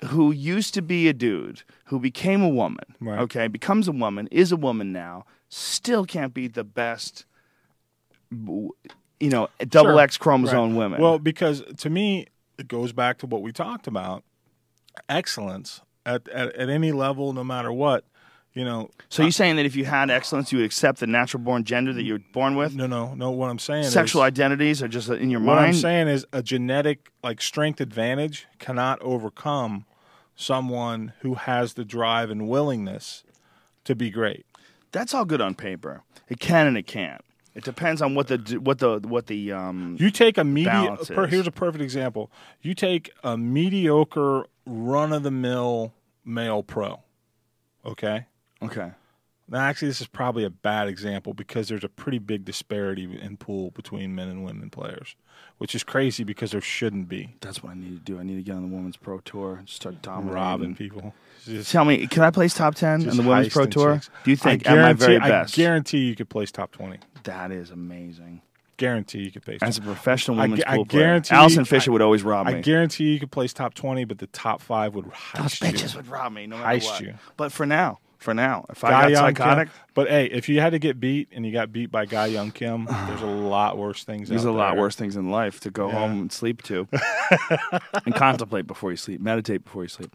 who 0.09 0.31
used 0.31 0.73
to 0.75 0.81
be 0.83 1.07
a 1.07 1.13
dude 1.13 1.63
who 1.85 1.99
became 1.99 2.43
a 2.43 2.49
woman, 2.49 2.85
Right. 2.99 3.19
okay, 3.21 3.47
becomes 3.47 3.87
a 3.87 3.91
woman, 3.91 4.27
is 4.31 4.51
a 4.51 4.57
woman 4.57 4.91
now, 4.91 5.25
still 5.49 6.05
can't 6.05 6.33
be 6.33 6.47
the 6.47 6.63
best, 6.63 7.25
you 8.31 8.73
know, 9.21 9.49
double 9.69 9.91
Sure. 9.91 9.99
X 10.01 10.17
chromosome 10.17 10.71
Right. 10.71 10.77
women. 10.77 11.01
Well, 11.01 11.19
because 11.19 11.63
to 11.77 11.89
me, 11.89 12.27
it 12.57 12.67
goes 12.67 12.93
back 12.93 13.17
to 13.19 13.25
what 13.27 13.41
we 13.41 13.51
talked 13.51 13.87
about 13.87 14.23
excellence 15.09 15.81
at, 16.05 16.27
at, 16.29 16.53
at 16.55 16.69
any 16.69 16.91
level, 16.91 17.33
no 17.33 17.43
matter 17.43 17.71
what. 17.71 18.05
You 18.55 18.63
know, 18.63 18.89
so 19.09 19.21
you're 19.21 19.33
saying 19.33 19.57
that 19.57 19.65
if 19.65 19.75
you 19.75 19.83
had 19.83 20.09
excellence, 20.09 20.53
you 20.53 20.59
would 20.59 20.65
accept 20.65 21.01
the 21.01 21.07
natural 21.07 21.43
born 21.43 21.65
gender 21.65 21.91
that 21.91 22.03
you're 22.03 22.21
born 22.31 22.55
with? 22.55 22.73
no, 22.73 22.87
no, 22.87 23.13
no. 23.13 23.29
What 23.29 23.49
I'm 23.49 23.59
saying 23.59 23.83
Sexual 23.83 24.23
is, 24.23 24.27
identities 24.27 24.81
are 24.81 24.87
just 24.87 25.09
in 25.09 25.29
your 25.29 25.41
what 25.41 25.55
mind. 25.55 25.67
I'm 25.67 25.73
saying 25.73 26.07
is 26.07 26.25
a 26.31 26.41
genetic 26.41 27.11
like 27.21 27.41
strength 27.41 27.81
advantage 27.81 28.47
cannot 28.57 29.01
overcome 29.01 29.85
someone 30.37 31.11
who 31.19 31.33
has 31.33 31.73
the 31.73 31.83
drive 31.83 32.29
and 32.29 32.47
willingness 32.47 33.25
to 33.83 33.93
be 33.93 34.09
great. 34.09 34.45
That's 34.93 35.13
all 35.13 35.25
good 35.25 35.41
on 35.41 35.55
paper. 35.55 36.03
It 36.29 36.39
can 36.39 36.65
and 36.65 36.77
it 36.77 36.87
can't. 36.87 37.21
It 37.55 37.65
depends 37.65 38.01
on 38.01 38.15
what 38.15 38.29
the 38.29 38.37
what 38.61 38.79
the 38.79 38.99
what 39.05 39.27
the 39.27 39.51
um. 39.51 39.97
You 39.99 40.11
take 40.11 40.37
a 40.37 40.45
mediocre. 40.45 41.27
Here's 41.27 41.47
a 41.47 41.51
perfect 41.51 41.81
example. 41.81 42.31
You 42.61 42.73
take 42.73 43.11
a 43.21 43.37
mediocre, 43.37 44.45
run 44.65 45.11
of 45.11 45.23
the 45.23 45.31
mill 45.31 45.91
male 46.23 46.63
pro. 46.63 47.01
Okay. 47.85 48.27
Okay. 48.65 48.91
Now, 49.47 49.59
actually, 49.59 49.89
this 49.89 50.01
is 50.01 50.07
probably 50.07 50.43
a 50.43 50.49
bad 50.49 50.87
example 50.87 51.35
because 51.35 51.67
there's 51.67 51.83
a 51.83 51.89
pretty 51.89 52.17
big 52.17 52.45
disparity 52.45 53.03
in 53.21 53.37
pool 53.37 53.69
between 53.71 54.15
men 54.15 54.27
and 54.27 54.43
women 54.43 54.71
players, 54.71 55.15
which 55.59 55.75
is 55.75 55.83
crazy 55.83 56.23
because 56.23 56.49
there 56.49 56.61
shouldn't 56.61 57.07
be. 57.07 57.35
That's 57.41 57.61
what 57.61 57.73
I 57.73 57.75
need 57.75 57.91
to 57.95 58.03
do. 58.03 58.19
I 58.19 58.23
need 58.23 58.37
to 58.37 58.41
get 58.41 58.55
on 58.55 58.67
the 58.67 58.75
women's 58.75 58.97
pro 58.97 59.19
tour 59.19 59.57
and 59.57 59.69
start 59.69 60.01
dominating. 60.01 60.33
Robbing 60.33 60.75
people. 60.75 61.13
Just- 61.45 61.71
Tell 61.71 61.85
me, 61.85 62.07
can 62.07 62.23
I 62.23 62.31
place 62.31 62.55
top 62.55 62.73
ten 62.73 63.01
just 63.01 63.19
in 63.19 63.23
the 63.23 63.29
women's 63.29 63.53
pro 63.53 63.67
tour? 63.67 63.93
chicks. 63.97 64.09
Do 64.23 64.31
you 64.31 64.35
think 64.37 64.67
I 64.67 64.71
at 64.77 64.81
my 64.81 64.93
very 64.93 65.19
best? 65.19 65.53
I 65.53 65.57
guarantee 65.61 65.99
you 65.99 66.15
could 66.15 66.29
place 66.29 66.51
top 66.51 66.71
twenty. 66.71 66.97
that 67.25 67.51
is 67.51 67.69
amazing. 67.69 68.41
Guarantee 68.77 69.19
you 69.19 69.31
could 69.31 69.43
place. 69.43 69.59
As 69.61 69.77
a 69.77 69.81
professional 69.81 70.37
women's 70.37 70.63
I 70.65 70.75
pool 70.77 70.85
player, 70.87 71.03
guarantee 71.03 71.35
Allison 71.35 71.59
you- 71.61 71.65
Fisher 71.65 71.91
I- 71.91 71.93
would 71.93 72.01
always 72.01 72.23
rob 72.23 72.47
I 72.47 72.53
me. 72.55 72.61
guarantee 72.61 73.13
you 73.13 73.19
could 73.19 73.31
place 73.31 73.53
top 73.53 73.75
twenty, 73.75 74.05
but 74.05 74.17
the 74.17 74.27
top 74.27 74.59
five 74.59 74.95
would 74.95 75.05
Those 75.05 75.59
bitches 75.59 75.91
you. 75.93 75.97
would 75.99 76.07
rob 76.07 76.33
me 76.33 76.47
no 76.47 76.57
matter 76.57 76.79
Heist 76.79 76.85
what. 76.85 77.01
you. 77.01 77.13
But 77.37 77.51
for 77.51 77.67
now, 77.67 77.99
for 78.25 78.33
now, 78.33 78.65
if 78.69 78.83
I 78.83 78.89
Guy 78.89 79.01
got 79.03 79.11
Young 79.11 79.23
psychotic, 79.27 79.67
Kim. 79.69 79.77
But 79.93 80.09
hey, 80.09 80.25
if 80.25 80.49
you 80.49 80.59
had 80.59 80.71
to 80.71 80.79
get 80.79 80.99
beat 80.99 81.29
and 81.31 81.45
you 81.45 81.53
got 81.53 81.71
beat 81.71 81.89
by 81.91 82.05
Ga 82.05 82.25
Young 82.25 82.51
Kim, 82.51 82.85
there's 83.07 83.21
a 83.21 83.25
lot 83.25 83.77
worse 83.77 84.03
things. 84.03 84.27
there's 84.27 84.43
a 84.43 84.51
lot 84.51 84.75
worse 84.75 84.95
things 84.97 85.15
in 85.15 85.29
life 85.31 85.61
to 85.61 85.71
go 85.71 85.87
Yeah. 85.87 85.93
home 85.99 86.19
and 86.21 86.31
sleep 86.31 86.61
to, 86.63 86.87
and 88.05 88.13
contemplate 88.15 88.67
before 88.67 88.91
you 88.91 88.97
sleep, 88.97 89.21
meditate 89.21 89.63
before 89.63 89.83
you 89.83 89.87
sleep. 89.89 90.13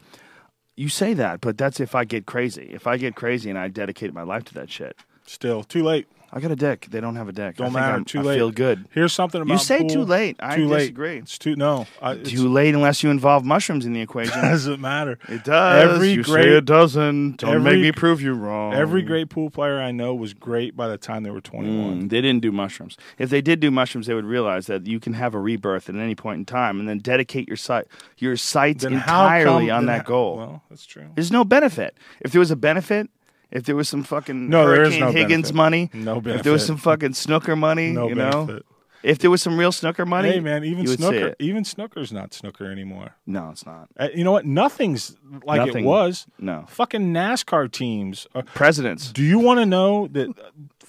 You 0.77 0.89
say 0.89 1.15
that, 1.15 1.41
but 1.41 1.57
that's 1.57 1.81
if 1.81 1.95
I 1.95 2.05
get 2.05 2.27
crazy. 2.27 2.69
If 2.73 2.87
I 2.87 2.97
get 2.97 3.15
crazy 3.15 3.49
and 3.51 3.59
I 3.59 3.69
dedicate 3.69 4.13
my 4.13 4.23
life 4.23 4.45
to 4.45 4.55
that 4.55 4.71
shit. 4.71 4.97
Still 5.27 5.63
too 5.63 5.83
late. 5.85 6.07
I 6.33 6.39
got 6.39 6.53
a 6.53 6.57
dick. 6.57 6.87
They 6.91 7.01
don't 7.01 7.17
have 7.17 7.29
a 7.29 7.33
dick. 7.33 7.57
I 7.59 7.65
Don't 7.65 7.67
think 7.67 7.75
matter. 7.75 7.93
I'm- 7.95 8.05
too 8.05 8.21
I 8.21 8.23
late. 8.23 8.37
feel 8.37 8.51
good. 8.53 8.87
Here's 8.93 9.13
something 9.13 9.41
about 9.43 9.53
You 9.53 9.59
say 9.59 9.81
pool. 9.81 9.89
too 9.89 10.05
late. 10.05 10.37
I 10.39 10.55
too 10.57 10.69
disagree. 10.69 11.09
Late. 11.15 11.23
It's 11.25 11.39
too 11.39 11.57
no. 11.57 11.87
I, 12.01 12.13
it's, 12.13 12.31
Too 12.31 12.49
late 12.49 12.73
unless 12.75 13.03
you 13.03 13.11
involve 13.11 13.45
mushrooms 13.45 13.85
in 13.85 13.93
the 13.95 14.01
equation. 14.01 14.41
doesn't 14.41 14.81
matter. 14.81 15.19
It 15.29 15.43
does. 15.43 15.91
Every 15.95 16.13
you 16.13 16.23
great- 16.23 16.45
say 16.45 16.51
it 16.57 16.65
doesn't. 16.67 17.39
Don't 17.39 17.55
every- 17.57 17.73
make 17.73 17.81
me 17.83 17.91
prove 17.93 18.23
you 18.23 18.33
wrong. 18.35 18.75
Every 18.75 19.03
great 19.03 19.29
pool 19.29 19.51
player 19.51 19.81
I 19.81 19.91
know 19.91 20.15
was 20.15 20.33
great 20.33 20.77
by 20.77 20.87
the 20.87 20.97
time 20.99 21.25
they 21.25 21.31
were 21.31 21.41
21. 21.41 22.03
Mm, 22.05 22.11
they 22.11 22.21
didn't 22.21 22.43
do 22.43 22.53
mushrooms. 22.53 22.97
If 23.19 23.29
they 23.31 23.41
did 23.41 23.59
do 23.59 23.71
mushrooms, 23.73 24.07
they 24.07 24.15
would 24.15 24.25
realize 24.25 24.67
that 24.67 24.87
you 24.87 25.01
can 25.01 25.15
have 25.15 25.35
a 25.35 25.41
rebirth 25.41 25.89
at 25.89 25.97
any 25.97 26.15
point 26.15 26.39
in 26.39 26.45
time, 26.45 26.79
and 26.79 26.89
then 26.89 26.99
dedicate 26.99 27.49
your 27.49 27.57
sight 27.57 27.87
your 28.19 28.37
sights 28.37 28.85
Then 28.85 28.93
entirely 28.95 29.67
come- 29.67 29.79
on 29.79 29.87
that 29.87 30.03
how- 30.03 30.09
goal. 30.09 30.37
Well, 30.37 30.63
that's 30.71 30.87
true. 30.87 31.07
There's 31.17 31.33
no 31.33 31.45
benefit. 31.45 31.97
If 32.21 32.31
there 32.33 32.39
was 32.39 32.51
a 32.53 32.57
benefit, 32.57 33.11
if 33.51 33.65
there 33.65 33.77
was 33.77 33.89
some 33.89 34.03
fucking 34.05 34.49
No, 34.49 34.65
Hurricane 34.67 35.01
no 35.01 35.11
Higgins 35.13 35.51
benefit. 35.53 35.55
money, 35.55 35.91
No 35.95 36.21
benefit. 36.21 36.39
if 36.39 36.43
there 36.45 36.53
was 36.53 36.65
some 36.67 36.77
fucking 36.77 37.15
snooker 37.15 37.57
money, 37.57 37.91
No 37.93 38.09
you 38.09 38.15
know, 38.15 38.47
benefit. 38.47 38.67
if 39.03 39.19
there 39.19 39.31
was 39.31 39.43
some 39.43 39.59
real 39.59 39.73
snooker 39.73 40.05
money, 40.07 40.31
Hey 40.33 40.41
man, 40.41 40.65
even 40.65 40.85
you 40.85 40.91
would 40.91 40.99
see 41.01 41.07
snooker, 41.07 41.35
even 41.39 41.65
snooker's 41.65 42.13
not 42.13 42.33
snooker 42.35 42.71
anymore. 42.71 43.17
No, 43.27 43.51
it's 43.51 43.65
not. 43.67 43.89
Uh, 43.99 44.09
you 44.15 44.25
know 44.25 44.33
what? 44.33 44.45
Nothing's 44.47 45.17
like 45.45 45.67
Nothing. 45.67 45.85
it 45.85 45.89
was. 45.89 46.27
No. 46.39 46.65
Fucking 46.69 47.13
NASCAR 47.13 47.71
teams. 47.73 48.27
Are, 48.35 48.43
Presidents. 48.43 49.11
do 49.13 49.23
you 49.23 49.39
want 49.39 49.59
to 49.61 49.67
know 49.67 50.07
that 50.09 50.29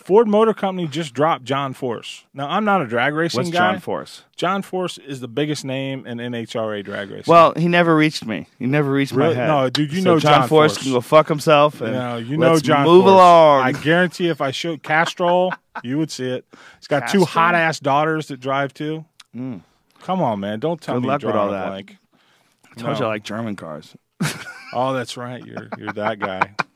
Ford 0.04 0.28
Motor 0.28 0.54
Company 0.54 0.88
just 0.88 1.14
dropped 1.14 1.44
John 1.44 1.74
Force? 1.74 2.24
Now 2.34 2.50
I'm 2.50 2.66
not 2.66 2.82
a 2.82 2.88
drag 2.88 3.14
racing 3.14 3.38
What's 3.40 3.50
guy. 3.52 3.72
John 3.74 3.80
Force? 3.80 4.24
John 4.36 4.62
Force 4.64 4.98
is 4.98 5.20
the 5.20 5.28
biggest 5.28 5.64
name 5.64 6.06
in 6.08 6.18
NHRA 6.18 6.84
drag 6.84 7.12
racing. 7.12 7.32
Well, 7.32 7.54
he 7.56 7.68
never 7.68 7.96
reached 7.96 8.26
me. 8.26 8.48
He 8.58 8.66
never 8.66 8.92
reached 8.92 9.12
Really? 9.12 9.36
my 9.36 9.42
head. 9.42 9.48
No, 9.48 9.70
dude, 9.70 9.94
you 9.94 10.02
So 10.02 10.14
know 10.16 10.20
John, 10.20 10.42
John 10.42 10.50
Force 10.50 10.74
Force. 10.74 10.84
can 10.84 10.92
go 10.94 11.02
fuck 11.02 11.28
himself. 11.28 11.82
And 11.82 11.94
No, 11.94 12.18
you 12.18 12.36
know 12.38 12.58
John. 12.60 12.84
Move 12.86 13.04
Force. 13.04 13.14
along. 13.14 13.62
I 13.64 13.72
guarantee 13.74 14.28
if 14.30 14.42
I 14.42 14.52
showed 14.52 14.82
Castrol, 14.84 15.54
you 15.84 15.98
would 16.00 16.10
see 16.12 16.30
it. 16.30 16.46
He's 16.80 16.88
got 16.88 17.08
two 17.10 17.24
hot 17.24 17.54
ass 17.56 17.80
daughters 17.80 18.28
that 18.30 18.40
drive 18.40 18.74
too. 18.74 19.06
Hmm. 19.34 19.58
Come 20.02 20.22
on, 20.24 20.40
man! 20.40 20.60
Don't 20.60 20.82
tell 20.82 20.96
Good 20.96 21.04
me 21.04 21.08
luck 21.10 21.22
with 21.22 21.36
all 21.36 21.52
that. 21.52 21.68
blank. 21.68 21.98
I 22.76 22.82
told 22.82 22.98
you 22.98 23.06
I 23.06 23.10
like 23.10 23.24
German 23.24 23.56
cars. 23.56 23.96
Oh, 24.74 24.94
that's 24.94 25.16
right. 25.18 25.46
You're 25.46 25.70
you're 25.78 25.94
that 25.94 26.18
guy. 26.20 26.56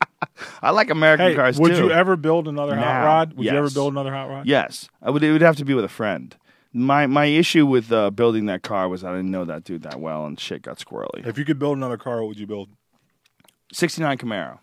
I 0.62 0.70
like 0.70 0.90
American 0.90 1.28
hey, 1.28 1.34
cars 1.34 1.58
would 1.58 1.74
too. 1.74 1.84
you 1.84 1.90
ever 1.90 2.16
build 2.16 2.48
another 2.48 2.76
hot 2.76 3.04
rod? 3.04 3.32
Would 3.34 3.46
you 3.46 3.52
ever 3.52 3.70
build 3.70 3.92
another 3.92 4.12
hot 4.12 4.28
rod? 4.28 4.46
Yes, 4.46 4.88
I 5.02 5.10
would. 5.10 5.22
It 5.22 5.32
would 5.32 5.42
have 5.42 5.56
to 5.56 5.64
be 5.64 5.74
with 5.74 5.84
a 5.84 5.88
friend. 5.88 6.34
My 6.72 7.06
my 7.06 7.26
issue 7.26 7.66
with 7.66 7.90
uh, 7.92 8.10
building 8.10 8.46
that 8.46 8.62
car 8.62 8.88
was 8.88 9.04
I 9.04 9.10
didn't 9.10 9.30
know 9.30 9.44
that 9.44 9.64
dude 9.64 9.82
that 9.82 10.00
well, 10.00 10.26
and 10.26 10.38
shit 10.38 10.62
got 10.62 10.78
squirrely. 10.78 11.26
If 11.26 11.38
you 11.38 11.44
could 11.44 11.58
build 11.58 11.76
another 11.76 11.96
car, 11.96 12.20
what 12.20 12.28
would 12.28 12.38
you 12.38 12.46
build? 12.46 12.68
'69 13.72 14.18
Camaro 14.18 14.58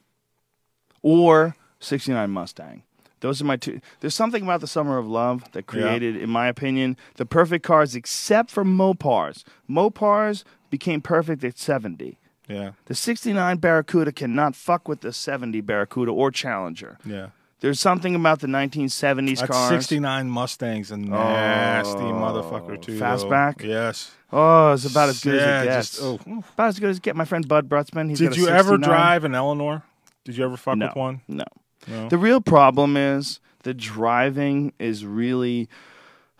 or 1.01 1.55
'69 1.79 2.29
Mustang. 2.29 2.83
Those 3.23 3.41
are 3.41 3.45
my 3.45 3.55
two. 3.55 3.79
There's 4.01 4.13
something 4.13 4.43
about 4.43 4.59
the 4.59 4.67
Summer 4.67 4.97
of 4.97 5.07
Love 5.07 5.49
that 5.53 5.65
created, 5.65 6.17
in 6.17 6.29
my 6.29 6.47
opinion, 6.47 6.97
the 7.15 7.25
perfect 7.25 7.65
cars, 7.65 7.95
except 7.95 8.51
for 8.51 8.65
Mopars. 8.65 9.45
Mopars 9.69 10.43
became 10.69 10.99
perfect 10.99 11.41
at 11.45 11.57
70. 11.57 12.17
Yeah, 12.47 12.71
The 12.85 12.95
69 12.95 13.57
Barracuda 13.57 14.11
cannot 14.11 14.55
fuck 14.55 14.87
with 14.87 14.99
the 15.01 15.13
70 15.13 15.61
Barracuda 15.61 16.11
or 16.11 16.29
Challenger. 16.31 16.97
yeah. 17.05 17.27
There's 17.61 17.79
something 17.79 18.13
about 18.13 18.41
the 18.41 18.47
1970s 18.47 19.39
That 19.39 19.49
cars. 19.49 19.69
69 19.69 20.29
Mustang's 20.29 20.91
a 20.91 20.97
nasty 20.97 21.97
Oh, 21.97 22.11
motherfucker 22.11 22.81
too. 22.81 22.97
though. 22.97 23.05
fastback? 23.05 23.63
Yes. 23.63 24.11
Oh, 24.33 24.73
it's 24.73 24.83
about 24.83 25.07
as 25.07 25.23
good 25.23 25.35
yeah, 25.35 25.41
as 25.47 25.63
it 25.63 25.67
gets. 25.67 25.89
Just, 25.91 26.01
oh. 26.03 26.43
About 26.55 26.67
as 26.67 26.79
good 26.79 26.89
as 26.89 26.99
get. 26.99 27.15
My 27.15 27.23
friend 27.23 27.47
Bud 27.47 27.69
Brutsman. 27.69 28.09
He's 28.09 28.19
Did 28.19 28.35
you 28.35 28.49
ever 28.49 28.77
drive 28.77 29.23
an 29.23 29.33
Eleanor? 29.33 29.83
Did 30.25 30.35
you 30.35 30.43
ever 30.43 30.57
fuck 30.57 30.75
No, 30.77 30.87
with 30.87 30.95
one? 30.97 31.21
no. 31.29 31.45
No. 31.87 32.09
The 32.09 32.17
real 32.17 32.41
problem 32.41 32.97
is 32.97 33.39
the 33.63 33.73
driving 33.73 34.73
is 34.77 35.05
really. 35.05 35.69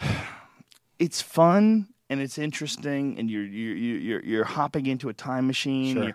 It's 1.00 1.22
fun 1.22 1.88
and 2.10 2.20
it's 2.22 2.38
interesting, 2.38 3.18
and 3.18 3.30
you're 3.30 3.44
you're 3.44 3.76
you're 3.76 4.24
you're, 4.24 4.44
hopping 4.44 4.86
into 4.86 5.10
a 5.10 5.14
time 5.14 5.48
machine. 5.48 5.96
Sure. 5.96 6.14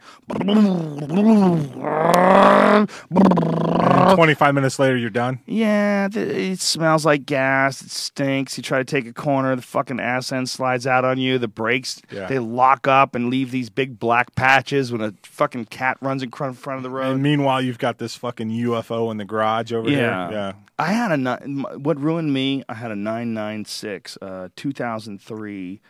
And 2.70 4.15
25 4.15 4.55
minutes 4.55 4.78
later, 4.78 4.97
you're 4.97 5.10
done. 5.10 5.41
Yeah, 5.47 6.08
it 6.12 6.60
smells 6.60 7.05
like 7.05 7.26
gas. 7.26 7.83
It 7.83 7.91
stinks. 7.91 8.57
You 8.57 8.62
try 8.62 8.78
to 8.78 8.84
take 8.84 9.07
a 9.07 9.12
corner, 9.12 9.57
the 9.57 9.62
fucking 9.62 9.99
ass 10.00 10.31
end 10.33 10.49
slides 10.49 10.86
out 10.86 11.05
on 11.05 11.18
you. 11.18 11.39
The 11.39 11.49
brakes 11.49 12.00
Yeah. 12.10 12.26
they 12.26 12.39
lock 12.39 12.86
up 12.86 13.15
and 13.15 13.31
leave 13.31 13.50
these 13.50 13.70
big 13.70 13.99
black 13.99 14.34
patches 14.34 14.92
when 14.92 15.00
a 15.00 15.15
fucking 15.23 15.67
cat 15.67 15.97
runs 16.00 16.23
in 16.23 16.31
front 16.31 16.57
front 16.58 16.78
of 16.78 16.83
the 16.83 16.91
road. 16.91 17.12
And 17.15 17.23
meanwhile, 17.23 17.60
you've 17.62 17.78
got 17.78 17.99
this 17.99 18.15
fucking 18.15 18.50
UFO 18.50 19.10
in 19.10 19.17
the 19.17 19.25
garage 19.25 19.73
over 19.73 19.89
Yeah. 19.91 20.28
here. 20.28 20.39
Yeah. 20.39 20.52
I 20.81 20.92
had 20.92 21.10
a 21.10 21.36
what 21.78 21.99
ruined 22.00 22.33
me. 22.33 22.62
I 22.68 22.75
had 22.75 22.92
a 22.92 22.97
nine 22.97 23.34
nine 23.34 23.65
six, 23.65 24.17
uh, 24.23 24.49
two 24.55 24.70
thousand 24.73 25.20
three 25.20 25.81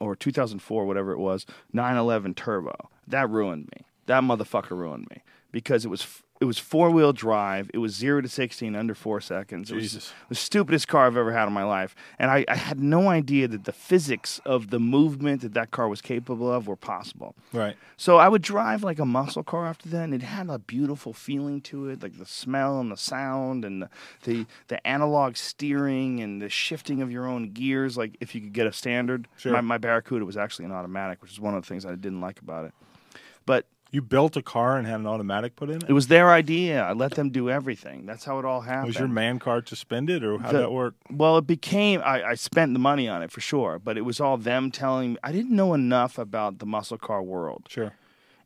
or 0.00 0.16
two 0.16 0.32
thousand 0.32 0.60
four, 0.60 0.84
whatever 0.86 1.12
it 1.12 1.18
was, 1.18 1.46
nine 1.72 1.96
eleven 1.96 2.34
turbo. 2.34 2.90
That 3.06 3.30
ruined 3.30 3.68
me. 3.76 3.86
That 4.06 4.22
motherfucker 4.22 4.70
ruined 4.70 5.08
me 5.10 5.22
because 5.50 5.84
it 5.84 5.88
was 5.88 6.22
it 6.40 6.44
was 6.44 6.58
four 6.58 6.90
wheel 6.90 7.12
drive. 7.14 7.70
It 7.72 7.78
was 7.78 7.94
zero 7.94 8.20
to 8.20 8.28
sixty 8.28 8.66
in 8.66 8.76
under 8.76 8.94
four 8.94 9.20
seconds. 9.20 9.70
It 9.70 9.74
was 9.76 9.84
Jesus. 9.84 10.12
the 10.28 10.34
stupidest 10.34 10.86
car 10.86 11.06
I've 11.06 11.16
ever 11.16 11.32
had 11.32 11.46
in 11.46 11.52
my 11.54 11.64
life, 11.64 11.94
and 12.18 12.30
I, 12.30 12.44
I 12.48 12.56
had 12.56 12.78
no 12.78 13.08
idea 13.08 13.48
that 13.48 13.64
the 13.64 13.72
physics 13.72 14.38
of 14.44 14.68
the 14.70 14.78
movement 14.78 15.40
that 15.40 15.54
that 15.54 15.70
car 15.70 15.88
was 15.88 16.02
capable 16.02 16.52
of 16.52 16.66
were 16.68 16.76
possible. 16.76 17.34
Right. 17.52 17.76
So 17.96 18.18
I 18.18 18.28
would 18.28 18.42
drive 18.42 18.84
like 18.84 18.98
a 18.98 19.06
muscle 19.06 19.42
car 19.42 19.66
after 19.66 19.88
that, 19.88 20.04
and 20.04 20.14
it 20.14 20.22
had 20.22 20.50
a 20.50 20.58
beautiful 20.58 21.12
feeling 21.14 21.60
to 21.62 21.88
it, 21.88 22.02
like 22.02 22.18
the 22.18 22.26
smell 22.26 22.80
and 22.80 22.92
the 22.92 22.96
sound 22.98 23.64
and 23.64 23.82
the 23.82 23.88
the, 24.24 24.46
the 24.68 24.86
analog 24.86 25.36
steering 25.36 26.20
and 26.20 26.42
the 26.42 26.50
shifting 26.50 27.00
of 27.00 27.10
your 27.10 27.26
own 27.26 27.52
gears. 27.52 27.96
Like 27.96 28.16
if 28.20 28.34
you 28.34 28.40
could 28.42 28.52
get 28.52 28.66
a 28.66 28.72
standard, 28.72 29.26
Sure. 29.38 29.52
my, 29.52 29.60
my 29.62 29.78
Barracuda 29.78 30.24
was 30.26 30.36
actually 30.36 30.66
an 30.66 30.72
automatic, 30.72 31.22
which 31.22 31.32
is 31.32 31.40
one 31.40 31.54
of 31.54 31.62
the 31.62 31.66
things 31.66 31.86
I 31.86 31.94
didn't 31.94 32.20
like 32.20 32.40
about 32.40 32.66
it. 32.66 32.72
But 33.46 33.66
You 33.92 34.02
built 34.02 34.36
a 34.36 34.42
car 34.42 34.76
and 34.76 34.86
had 34.86 34.98
an 35.00 35.06
automatic 35.06 35.54
put 35.56 35.70
in 35.70 35.76
it? 35.76 35.84
it 35.88 35.92
was 35.92 36.08
their 36.08 36.30
idea. 36.32 36.82
I 36.82 36.92
let 36.92 37.12
them 37.14 37.30
do 37.30 37.48
everything. 37.48 38.04
That's 38.04 38.24
how 38.24 38.38
it 38.38 38.44
all 38.44 38.60
happened. 38.62 38.88
Was 38.88 38.98
your 38.98 39.08
man 39.08 39.38
card 39.38 39.68
suspended 39.68 40.22
or 40.24 40.38
how'd 40.38 40.54
The- 40.54 40.58
that 40.58 40.72
work? 40.72 40.94
Well, 41.10 41.38
it 41.38 41.46
became. 41.46 42.02
I, 42.04 42.22
I 42.30 42.34
spent 42.34 42.72
the 42.72 42.78
money 42.80 43.08
on 43.08 43.22
it 43.22 43.30
for 43.30 43.40
sure, 43.40 43.78
but 43.78 43.96
it 43.96 44.02
was 44.02 44.20
all 44.20 44.36
them 44.36 44.70
telling 44.70 45.12
me. 45.12 45.18
I 45.22 45.32
didn't 45.32 45.54
know 45.54 45.72
enough 45.72 46.18
about 46.18 46.58
the 46.58 46.66
muscle 46.66 46.98
car 46.98 47.22
world, 47.22 47.66
Sure. 47.68 47.92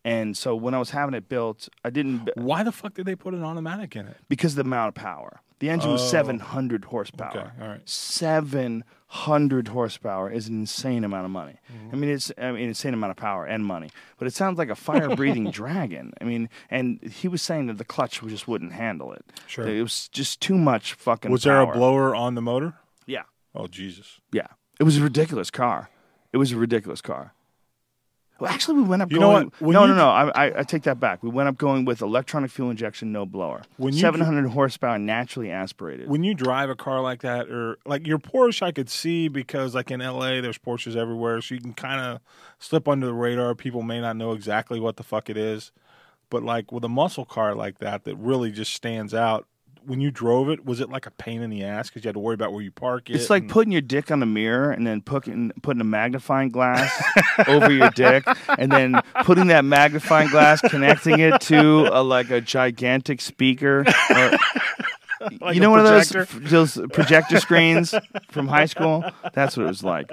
and 0.04 0.36
so 0.36 0.54
when 0.54 0.74
I 0.74 0.78
was 0.78 0.90
having 0.90 1.14
it 1.14 1.28
built, 1.28 1.68
I 1.84 1.90
didn't 1.90 2.28
Why 2.36 2.62
the 2.62 2.72
fuck 2.72 2.94
did 2.94 3.06
they 3.06 3.16
put 3.16 3.32
an 3.34 3.42
automatic 3.42 3.96
in 3.96 4.06
it? 4.08 4.18
because 4.28 4.52
of 4.52 4.56
the 4.56 4.62
amount 4.68 4.88
of 4.88 4.94
power. 4.94 5.40
The 5.60 5.70
engine 5.70 5.92
was 5.92 6.02
Oh. 6.02 6.06
700 6.06 6.86
horsepower. 6.86 7.30
Okay, 7.30 7.48
all 7.62 7.68
right. 7.68 7.88
700 7.88 9.68
horsepower 9.68 10.30
is 10.30 10.48
an 10.48 10.60
insane 10.60 11.04
amount 11.04 11.24
of 11.26 11.30
money. 11.30 11.56
Mm-hmm. 11.72 11.94
I 11.94 11.98
mean, 11.98 12.10
it's 12.10 12.32
I 12.38 12.52
mean, 12.52 12.68
insane 12.68 12.94
amount 12.94 13.10
of 13.12 13.16
power 13.16 13.44
and 13.46 13.64
money. 13.64 13.90
But 14.18 14.26
it 14.26 14.34
sounds 14.34 14.58
like 14.58 14.70
a 14.70 14.74
fire-breathing 14.74 15.50
dragon. 15.60 16.12
I 16.20 16.24
mean, 16.24 16.48
and 16.70 17.02
he 17.02 17.28
was 17.28 17.42
saying 17.42 17.66
that 17.66 17.78
the 17.78 17.84
clutch 17.84 18.20
just 18.26 18.48
wouldn't 18.48 18.72
handle 18.72 19.12
it. 19.12 19.24
Sure. 19.46 19.66
It 19.68 19.82
was 19.82 20.08
just 20.08 20.40
too 20.40 20.56
much 20.56 20.94
fucking. 20.94 21.30
Was 21.30 21.42
there 21.44 21.60
a 21.60 21.66
blower 21.72 22.14
on 22.14 22.34
the 22.34 22.42
motor? 22.42 22.74
Yeah, 23.06 23.22
Oh 23.54 23.66
Jesus. 23.66 24.20
yeah. 24.32 24.46
It 24.78 24.84
was 24.84 24.96
a 24.96 25.02
ridiculous 25.02 25.50
car. 25.50 25.90
It 26.32 26.38
was 26.38 26.52
a 26.52 26.56
ridiculous 26.56 27.00
car. 27.02 27.34
Well, 28.40 28.50
actually, 28.50 28.76
we 28.76 28.84
went 28.84 29.02
up 29.02 29.12
You 29.12 29.18
know 29.20 29.32
going. 29.32 29.44
what? 29.46 29.60
When 29.60 29.74
no, 29.74 29.86
no, 29.86 29.94
no. 29.94 30.08
I, 30.08 30.46
I, 30.46 30.60
I 30.60 30.62
take 30.62 30.84
that 30.84 30.98
back. 30.98 31.22
We 31.22 31.28
went 31.28 31.48
up 31.48 31.58
going 31.58 31.84
with 31.84 32.00
electronic 32.00 32.50
fuel 32.50 32.70
injection, 32.70 33.12
no 33.12 33.26
blower. 33.26 33.62
When 33.76 33.92
700 33.92 34.48
horsepower, 34.48 34.98
naturally 34.98 35.50
aspirated. 35.50 36.08
When 36.08 36.24
you 36.24 36.34
drive 36.34 36.70
a 36.70 36.74
car 36.74 37.02
like 37.02 37.20
that, 37.20 37.50
or 37.50 37.78
like 37.84 38.06
your 38.06 38.18
Porsche, 38.18 38.62
I 38.62 38.72
could 38.72 38.88
see 38.88 39.28
because 39.28 39.74
like 39.74 39.90
in 39.90 40.00
LA, 40.00 40.40
there's 40.40 40.58
Porsches 40.58 40.96
everywhere, 40.96 41.40
so 41.42 41.54
you 41.54 41.60
can 41.60 41.74
kind 41.74 42.00
of 42.00 42.20
slip 42.58 42.88
under 42.88 43.06
the 43.06 43.14
radar. 43.14 43.54
People 43.54 43.82
may 43.82 44.00
not 44.00 44.16
know 44.16 44.32
exactly 44.32 44.80
what 44.80 44.96
the 44.96 45.02
fuck 45.02 45.28
it 45.28 45.36
is, 45.36 45.70
but 46.30 46.42
like 46.42 46.72
with 46.72 46.84
a 46.84 46.88
muscle 46.88 47.26
car 47.26 47.54
like 47.54 47.78
that, 47.78 48.04
that 48.04 48.16
really 48.16 48.50
just 48.50 48.72
stands 48.72 49.12
out. 49.12 49.46
When 49.84 50.00
you 50.00 50.10
drove 50.10 50.48
it, 50.50 50.64
was 50.64 50.80
it 50.80 50.90
like 50.90 51.06
a 51.06 51.10
pain 51.10 51.42
in 51.42 51.50
the 51.50 51.64
ass 51.64 51.88
because 51.88 52.04
you 52.04 52.08
had 52.08 52.14
to 52.14 52.20
worry 52.20 52.34
about 52.34 52.52
where 52.52 52.62
you 52.62 52.70
park 52.70 53.10
it? 53.10 53.16
It's 53.16 53.30
like 53.30 53.44
and- 53.44 53.50
putting 53.50 53.72
your 53.72 53.80
dick 53.80 54.10
on 54.10 54.22
a 54.22 54.26
mirror 54.26 54.70
and 54.70 54.86
then 54.86 55.00
putting 55.02 55.50
putting 55.62 55.80
a 55.80 55.84
magnifying 55.84 56.50
glass 56.50 56.90
over 57.48 57.70
your 57.72 57.90
dick, 57.90 58.24
and 58.58 58.70
then 58.70 59.00
putting 59.24 59.46
that 59.48 59.64
magnifying 59.64 60.28
glass, 60.28 60.60
connecting 60.60 61.18
it 61.20 61.40
to 61.42 61.88
a, 61.92 62.02
like 62.02 62.30
a 62.30 62.40
gigantic 62.40 63.20
speaker. 63.20 63.84
Or, 64.10 64.30
Like 65.40 65.54
you 65.54 65.60
know, 65.60 65.70
one 65.70 65.80
of 65.80 65.84
those 65.84 66.08
those 66.50 66.78
projector 66.94 67.38
screens 67.40 67.94
from 68.30 68.48
high 68.48 68.64
school. 68.64 69.04
That's 69.34 69.54
what 69.54 69.64
it 69.64 69.68
was 69.68 69.84
like. 69.84 70.10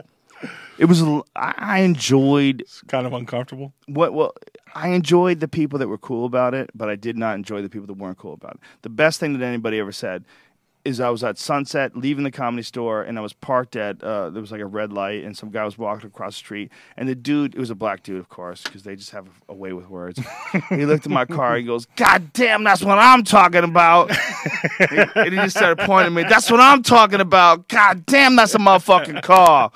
It 0.78 0.86
was. 0.86 1.04
I 1.36 1.80
enjoyed 1.80 2.62
it's 2.62 2.82
kind 2.84 3.08
of 3.08 3.14
uncomfortable. 3.14 3.74
what. 3.88 4.14
Well, 4.14 4.34
I 4.76 4.90
enjoyed 4.90 5.40
the 5.40 5.48
people 5.48 5.80
that 5.80 5.88
were 5.88 5.98
cool 5.98 6.26
about 6.26 6.54
it, 6.54 6.70
but 6.76 6.88
I 6.90 6.96
did 6.96 7.18
not 7.18 7.36
enjoy 7.36 7.62
the 7.62 7.70
people 7.70 7.88
that 7.88 7.98
weren't 7.98 8.18
cool 8.18 8.34
about 8.34 8.56
it. 8.56 8.60
The 8.84 8.90
best 8.90 9.20
thing 9.20 9.38
that 9.38 9.44
anybody 9.44 9.80
ever 9.80 9.92
said 9.92 10.24
is 10.88 11.02
I 11.02 11.10
was 11.10 11.22
at 11.24 11.38
Sunset 11.38 11.98
leaving 11.98 12.24
the 12.24 12.32
comedy 12.32 12.64
store 12.64 13.04
and 13.04 13.18
I 13.18 13.22
was 13.22 13.34
parked 13.34 13.76
at 13.76 14.02
uh, 14.02 14.30
there 14.30 14.40
was 14.42 14.52
like 14.54 14.62
a 14.62 14.66
red 14.66 14.94
light 14.94 15.24
and 15.26 15.36
some 15.36 15.50
guy 15.50 15.66
was 15.66 15.78
walking 15.78 16.08
across 16.08 16.36
the 16.36 16.38
street 16.38 16.72
and 16.96 17.10
the 17.10 17.16
dude 17.16 17.56
it 17.56 17.60
was 17.60 17.70
a 17.70 17.76
black 17.76 18.04
dude 18.04 18.20
of 18.20 18.30
course 18.30 18.64
because 18.64 18.84
they 18.84 18.96
just 18.96 19.12
have 19.12 19.28
a 19.50 19.54
way 19.54 19.74
with 19.74 19.90
words. 19.90 20.20
he 20.70 20.86
looked 20.86 21.06
at 21.06 21.12
my 21.12 21.26
car 21.26 21.58
he 21.58 21.64
goes, 21.64 21.86
"God 21.98 22.32
damn, 22.32 22.64
that's 22.64 22.84
what 22.84 22.98
I'm 22.98 23.24
talking 23.24 23.66
about." 23.66 24.12
and 24.80 25.34
he 25.34 25.36
just 25.36 25.58
started 25.58 25.86
pointing 25.86 26.08
at 26.18 26.24
me. 26.24 26.24
That's 26.24 26.50
what 26.50 26.62
I'm 26.62 26.84
talking 26.84 27.20
about. 27.20 27.68
God 27.68 28.06
damn, 28.06 28.38
that's 28.38 28.56
a 28.56 28.60
motherfucking 28.60 29.24
car. 29.24 29.72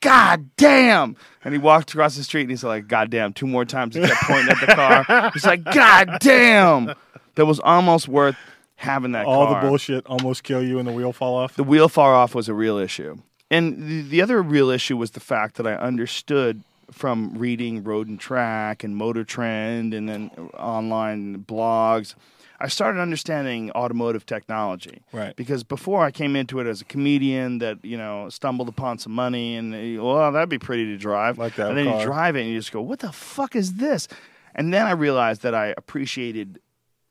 God 0.00 0.50
damn. 0.56 1.16
And 1.44 1.54
he 1.54 1.58
walked 1.58 1.92
across 1.92 2.16
the 2.16 2.24
street 2.24 2.42
and 2.42 2.50
he's 2.50 2.64
like, 2.64 2.88
God 2.88 3.10
damn, 3.10 3.32
two 3.32 3.46
more 3.46 3.64
times. 3.64 3.94
He 3.94 4.02
kept 4.02 4.20
pointing 4.22 4.50
at 4.50 4.60
the 4.60 4.74
car. 4.74 5.30
He's 5.34 5.46
like, 5.46 5.64
God 5.64 6.18
damn. 6.20 6.94
That 7.36 7.46
was 7.46 7.60
almost 7.60 8.08
worth 8.08 8.36
having 8.76 9.12
that 9.12 9.24
car. 9.24 9.34
All 9.34 9.46
car. 9.46 9.62
the 9.62 9.68
bullshit 9.68 10.06
almost 10.06 10.42
kill 10.42 10.62
you 10.62 10.78
and 10.78 10.86
the 10.86 10.92
wheel 10.92 11.12
fall 11.12 11.36
off. 11.36 11.54
The 11.54 11.64
wheel 11.64 11.88
far 11.88 12.14
off 12.14 12.34
was 12.34 12.48
a 12.48 12.54
real 12.54 12.78
issue. 12.78 13.16
And 13.50 13.88
the, 13.88 14.02
the 14.02 14.22
other 14.22 14.42
real 14.42 14.70
issue 14.70 14.96
was 14.96 15.12
the 15.12 15.20
fact 15.20 15.56
that 15.56 15.66
I 15.66 15.74
understood 15.74 16.62
from 16.90 17.34
reading 17.36 17.82
Road 17.82 18.08
and 18.08 18.18
Track 18.18 18.84
and 18.84 18.96
Motor 18.96 19.24
Trend 19.24 19.94
and 19.94 20.08
then 20.08 20.30
online 20.54 21.44
blogs. 21.44 22.14
I 22.58 22.68
started 22.68 23.00
understanding 23.00 23.70
automotive 23.72 24.24
technology. 24.24 25.02
Right. 25.12 25.36
Because 25.36 25.62
before 25.62 26.04
I 26.04 26.10
came 26.10 26.36
into 26.36 26.58
it 26.60 26.66
as 26.66 26.80
a 26.80 26.84
comedian 26.84 27.58
that, 27.58 27.84
you 27.84 27.98
know, 27.98 28.28
stumbled 28.28 28.68
upon 28.68 28.98
some 28.98 29.12
money 29.12 29.56
and, 29.56 29.74
eh, 29.74 29.98
well, 29.98 30.32
that'd 30.32 30.48
be 30.48 30.58
pretty 30.58 30.86
to 30.86 30.96
drive. 30.96 31.38
Like 31.38 31.56
that 31.56 31.68
And 31.68 31.78
then 31.78 31.86
car. 31.86 32.00
you 32.00 32.06
drive 32.06 32.36
it 32.36 32.42
and 32.42 32.50
you 32.50 32.58
just 32.58 32.72
go, 32.72 32.80
what 32.80 33.00
the 33.00 33.12
fuck 33.12 33.54
is 33.54 33.74
this? 33.74 34.08
And 34.54 34.72
then 34.72 34.86
I 34.86 34.92
realized 34.92 35.42
that 35.42 35.54
I 35.54 35.74
appreciated 35.76 36.60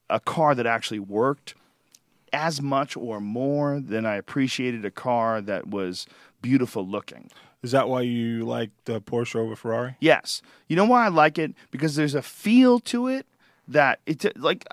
a 0.09 0.19
car 0.19 0.55
that 0.55 0.65
actually 0.65 0.99
worked 0.99 1.53
as 2.33 2.61
much 2.61 2.97
or 2.97 3.19
more 3.19 3.79
than 3.79 4.05
I 4.05 4.15
appreciated 4.15 4.83
a 4.83 4.91
car 4.91 5.41
that 5.41 5.67
was 5.67 6.05
beautiful 6.41 6.85
looking. 6.87 7.29
Is 7.63 7.71
that 7.71 7.87
why 7.87 8.01
you 8.01 8.45
like 8.45 8.71
the 8.85 9.01
Porsche 9.01 9.35
over 9.37 9.55
Ferrari? 9.55 9.95
Yes. 9.99 10.41
You 10.67 10.75
know 10.75 10.85
why 10.85 11.05
I 11.05 11.07
like 11.07 11.39
it? 11.39 11.53
Because 11.71 11.95
there's 11.95 12.13
a 12.13 12.21
feel 12.21 12.79
to 12.81 13.07
it 13.07 13.25
that 13.67 13.99
it's 14.05 14.25
like 14.35 14.65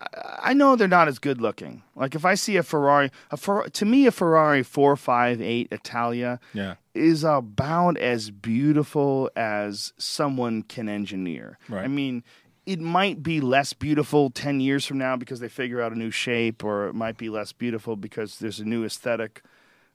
I- 0.43 0.53
know 0.55 0.77
they're 0.77 0.89
not 0.89 1.09
as 1.09 1.19
good 1.19 1.41
looking. 1.41 1.83
Like 1.97 2.15
if 2.15 2.25
I 2.25 2.35
see 2.35 2.57
a 2.57 2.63
Ferrari, 2.63 3.11
a 3.31 3.37
Fer- 3.37 3.69
to 3.69 3.85
me 3.85 4.07
a 4.07 4.11
Ferrari 4.11 4.63
458 4.63 5.69
Italia 5.71 6.39
Yeah. 6.53 6.75
is 6.95 7.25
about 7.25 7.97
as 7.99 8.31
beautiful 8.31 9.31
as 9.37 9.93
someone 9.99 10.63
can 10.63 10.89
engineer. 10.89 11.59
Right. 11.69 11.85
I 11.85 11.89
mean, 11.89 12.23
it 12.67 12.81
might 12.81 13.23
be 13.23 13.41
less 13.41 13.73
beautiful 13.73 14.31
10 14.31 14.61
years 14.61 14.85
from 14.87 14.99
now 14.99 15.17
because 15.17 15.41
they 15.41 15.49
figure 15.49 15.81
out 15.81 15.93
a 15.93 15.99
new 15.99 16.11
shape, 16.11 16.63
or 16.63 16.87
it 16.89 16.95
might 16.95 17.17
be 17.17 17.29
less 17.29 17.53
beautiful 17.53 17.97
because 17.97 18.39
there's 18.39 18.61
a 18.61 18.65
new 18.65 18.85
aesthetic. 18.85 19.43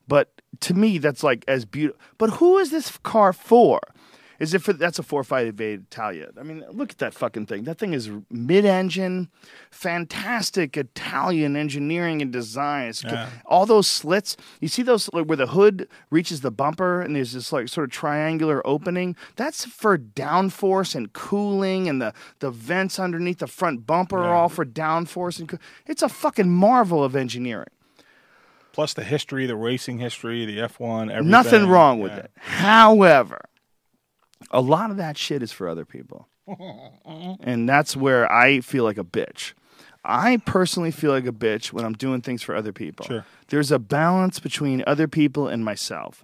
But 0.08 0.42
to 0.62 0.74
me, 0.74 0.98
that's 0.98 1.24
like 1.24 1.44
as 1.48 1.66
beautiful. 1.66 2.02
But 2.18 2.32
who 2.32 2.58
is 2.58 2.72
this 2.72 2.98
car 3.04 3.32
for? 3.32 3.80
Is 4.40 4.54
it 4.54 4.62
for 4.62 4.74
that's 4.74 5.00
a 5.00 5.04
458 5.04 5.80
Italia? 5.92 6.30
I 6.40 6.44
mean, 6.44 6.64
look 6.72 6.92
at 6.92 6.98
that 7.00 7.14
fucking 7.14 7.46
thing. 7.48 7.64
That 7.64 7.78
thing 7.80 7.94
is 7.94 8.10
mid-engine, 8.30 9.30
fantastic 9.72 10.78
Italian 10.78 11.56
engineering 11.56 12.22
and 12.22 12.32
design. 12.32 12.94
Yeah. 13.04 13.30
all 13.46 13.66
those 13.66 13.88
slits. 13.88 14.38
You 14.62 14.68
see 14.68 14.84
those 14.84 15.10
like, 15.14 15.26
where 15.26 15.38
the 15.38 15.48
hood 15.48 15.88
reaches 16.12 16.42
the 16.42 16.52
bumper 16.52 17.02
and 17.02 17.16
there's 17.16 17.34
this 17.34 17.52
like 17.52 17.68
sort 17.70 17.86
of 17.86 17.92
triangular 17.92 18.66
opening. 18.68 19.16
That's 19.36 19.66
for 19.66 19.98
downforce 19.98 20.94
and 20.96 21.12
cooling, 21.14 21.88
and 21.90 22.02
the 22.02 22.14
the 22.40 22.52
vents 22.52 23.00
underneath 23.00 23.40
the 23.40 23.48
front 23.48 23.86
bumper 23.88 24.20
are 24.20 24.34
all 24.34 24.50
for 24.50 24.66
downforce 24.66 25.40
and. 25.40 25.50
Coo- 25.50 25.60
it's 25.86 26.02
a 26.04 26.10
fucking 26.10 26.50
marvel 26.50 27.04
of 27.04 27.16
engineering. 27.16 27.68
Plus 28.74 28.94
the 28.94 29.04
history, 29.04 29.48
the 29.48 29.56
racing 29.56 29.98
history, 29.98 30.46
the 30.46 30.58
F1, 30.60 31.10
everything. 31.10 31.30
Nothing 31.32 31.68
wrong 31.68 32.00
with 32.00 32.12
Yeah. 32.12 32.20
it. 32.20 32.32
However, 32.38 33.42
a 34.52 34.62
lot 34.62 34.92
of 34.92 34.98
that 34.98 35.18
shit 35.18 35.44
is 35.44 35.52
for 35.52 35.68
other 35.68 35.86
people. 35.86 36.28
and 37.42 37.68
that's 37.68 37.96
where 37.96 38.32
I 38.32 38.62
feel 38.62 38.84
like 38.84 38.98
a 38.98 39.04
bitch. 39.04 39.54
I 40.04 40.38
personally 40.38 40.92
feel 40.92 41.12
like 41.12 41.26
a 41.26 41.34
bitch 41.34 41.74
when 41.74 41.84
I'm 41.84 41.94
doing 41.94 42.22
things 42.22 42.42
for 42.42 42.56
other 42.56 42.72
people. 42.72 43.06
Sure. 43.06 43.26
There's 43.50 43.72
a 43.72 43.80
balance 43.80 44.40
between 44.40 44.84
other 44.88 45.08
people 45.08 45.48
and 45.48 45.66
myself. 45.66 46.24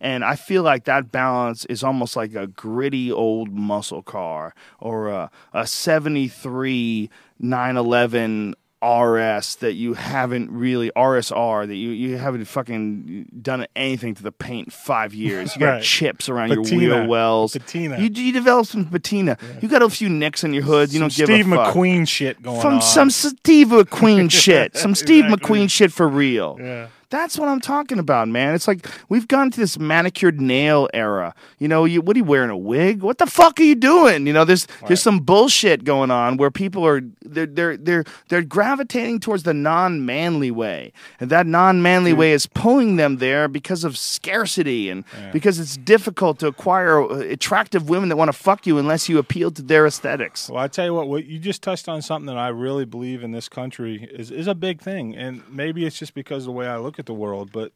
And 0.00 0.24
I 0.24 0.34
feel 0.34 0.64
like 0.64 0.84
that 0.84 1.12
balance 1.12 1.64
is 1.66 1.84
almost 1.84 2.16
like 2.16 2.34
a 2.34 2.48
gritty 2.48 3.10
old 3.10 3.52
muscle 3.52 4.02
car 4.02 4.52
or 4.80 5.08
a, 5.08 5.30
a 5.54 5.66
73 5.66 7.08
911 7.38 8.54
RS 8.82 9.56
that 9.56 9.74
you 9.74 9.94
haven't 9.94 10.50
really 10.50 10.90
RSR 10.96 11.66
that 11.66 11.74
you, 11.74 11.90
you 11.90 12.16
haven't 12.18 12.44
fucking 12.46 13.26
done 13.40 13.66
anything 13.76 14.14
to 14.16 14.22
the 14.22 14.32
paint 14.32 14.68
in 14.68 14.70
five 14.72 15.14
years. 15.14 15.54
You 15.54 15.60
got 15.60 15.72
Right. 15.74 15.82
chips 15.82 16.28
around 16.28 16.48
Patina. 16.50 16.82
your 16.82 16.98
wheel 17.00 17.06
wells. 17.08 17.52
Patina. 17.52 17.98
You, 17.98 18.10
you 18.10 18.32
develop 18.32 18.66
some 18.66 18.84
patina. 18.86 19.38
You 19.60 19.68
got 19.68 19.82
a 19.82 19.88
few 19.88 20.08
nicks 20.08 20.42
on 20.44 20.52
your 20.52 20.64
hood. 20.64 20.92
You 20.92 20.98
Some 20.98 21.08
don't 21.08 21.14
give 21.16 21.26
Steve 21.26 21.52
a 21.52 21.56
fuck. 21.56 21.70
Steve 21.70 21.82
McQueen 21.82 22.08
shit 22.08 22.42
going 22.42 22.60
From 22.60 22.74
on. 22.74 22.82
some 22.82 23.10
Steve 23.10 23.68
McQueen 23.68 24.30
shit. 24.42 24.76
Some 24.76 24.94
Steve 24.94 25.24
Exactly. 25.26 25.60
McQueen 25.60 25.70
shit 25.70 25.92
for 25.92 26.08
real. 26.08 26.56
Yeah. 26.60 26.88
That's 27.12 27.38
what 27.38 27.50
I'm 27.50 27.60
talking 27.60 27.98
about, 27.98 28.28
man. 28.28 28.54
It's 28.54 28.66
like 28.66 28.86
we've 29.10 29.28
gone 29.28 29.50
to 29.50 29.60
this 29.60 29.78
manicured 29.78 30.40
nail 30.40 30.88
era. 30.94 31.34
You 31.58 31.68
know, 31.68 31.84
you 31.84 32.00
what 32.00 32.16
are 32.16 32.20
you 32.20 32.24
wearing 32.24 32.48
a 32.48 32.56
wig? 32.56 33.02
What 33.02 33.18
the 33.18 33.26
fuck 33.26 33.60
are 33.60 33.62
you 33.62 33.74
doing? 33.74 34.26
You 34.26 34.32
know, 34.32 34.46
there's 34.46 34.66
there's 34.86 35.02
some 35.02 35.20
bullshit 35.20 35.84
going 35.84 36.10
on 36.10 36.38
where 36.38 36.50
people 36.50 36.86
are 36.86 37.02
they're 37.20 37.44
they're 37.44 37.76
they're 37.76 38.04
they're 38.30 38.40
gravitating 38.40 39.20
towards 39.20 39.42
the 39.42 39.52
non-manly 39.52 40.50
way. 40.50 40.94
And 41.20 41.28
that 41.28 41.46
non-manly 41.46 42.14
way 42.14 42.32
is 42.32 42.46
pulling 42.46 42.96
them 42.96 43.18
there 43.18 43.46
because 43.46 43.84
of 43.84 43.98
scarcity 43.98 44.88
and 44.88 45.04
because 45.34 45.58
it's 45.58 45.76
difficult 45.76 46.38
to 46.38 46.46
acquire 46.46 47.02
uh, 47.02 47.18
attractive 47.18 47.90
women 47.90 48.08
that 48.08 48.16
want 48.16 48.30
to 48.30 48.38
fuck 48.38 48.66
you 48.66 48.78
unless 48.78 49.10
you 49.10 49.18
appeal 49.18 49.50
to 49.50 49.60
their 49.60 49.86
aesthetics. 49.86 50.48
Well, 50.48 50.62
I 50.62 50.68
tell 50.68 50.86
you 50.86 50.94
what, 50.94 51.08
what 51.08 51.26
you 51.26 51.38
just 51.38 51.62
touched 51.62 51.90
on 51.90 52.00
something 52.00 52.26
that 52.26 52.38
I 52.38 52.48
really 52.48 52.86
believe 52.86 53.22
in 53.22 53.32
this 53.32 53.50
country 53.50 54.08
is 54.10 54.30
is 54.30 54.46
a 54.46 54.54
big 54.54 54.80
thing, 54.80 55.14
and 55.14 55.42
maybe 55.50 55.84
it's 55.84 55.98
just 55.98 56.14
because 56.14 56.44
of 56.44 56.46
the 56.46 56.52
way 56.52 56.66
I 56.66 56.78
look 56.78 56.98
at 56.98 57.01
the 57.06 57.14
world, 57.14 57.50
but 57.52 57.72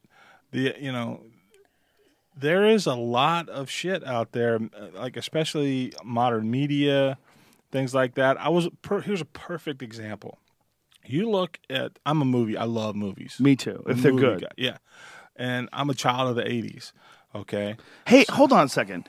the 0.52 0.74
you 0.78 0.92
know 0.92 1.20
there 2.36 2.66
is 2.66 2.86
a 2.86 2.94
lot 2.94 3.48
of 3.48 3.70
shit 3.70 4.04
out 4.04 4.32
there, 4.32 4.56
uh, 4.56 4.88
like 4.94 5.16
especially 5.16 5.92
modern 6.04 6.50
media, 6.50 7.18
things 7.72 7.94
like 7.94 8.14
that. 8.14 8.38
I 8.40 8.50
was 8.50 8.68
per, 8.82 9.00
here's 9.00 9.20
a 9.22 9.26
perfect 9.26 9.82
example. 9.82 10.38
You 11.04 11.30
look 11.30 11.58
at 11.70 11.98
I'm 12.04 12.20
a 12.20 12.24
movie. 12.24 12.56
I 12.56 12.64
love 12.64 12.96
movies. 12.96 13.36
Me 13.40 13.56
too, 13.56 13.82
if 13.86 14.02
they're 14.02 14.12
good. 14.12 14.42
guy, 14.42 14.48
yeah. 14.56 14.78
And 15.36 15.68
I'm 15.72 15.90
a 15.90 15.94
child 15.94 16.30
of 16.30 16.36
the 16.36 16.42
'80s. 16.42 16.92
Okay, 17.34 17.76
Hey, 18.06 18.24
hold 18.30 18.52
on 18.52 18.64
a 18.64 18.68
second. 18.68 19.08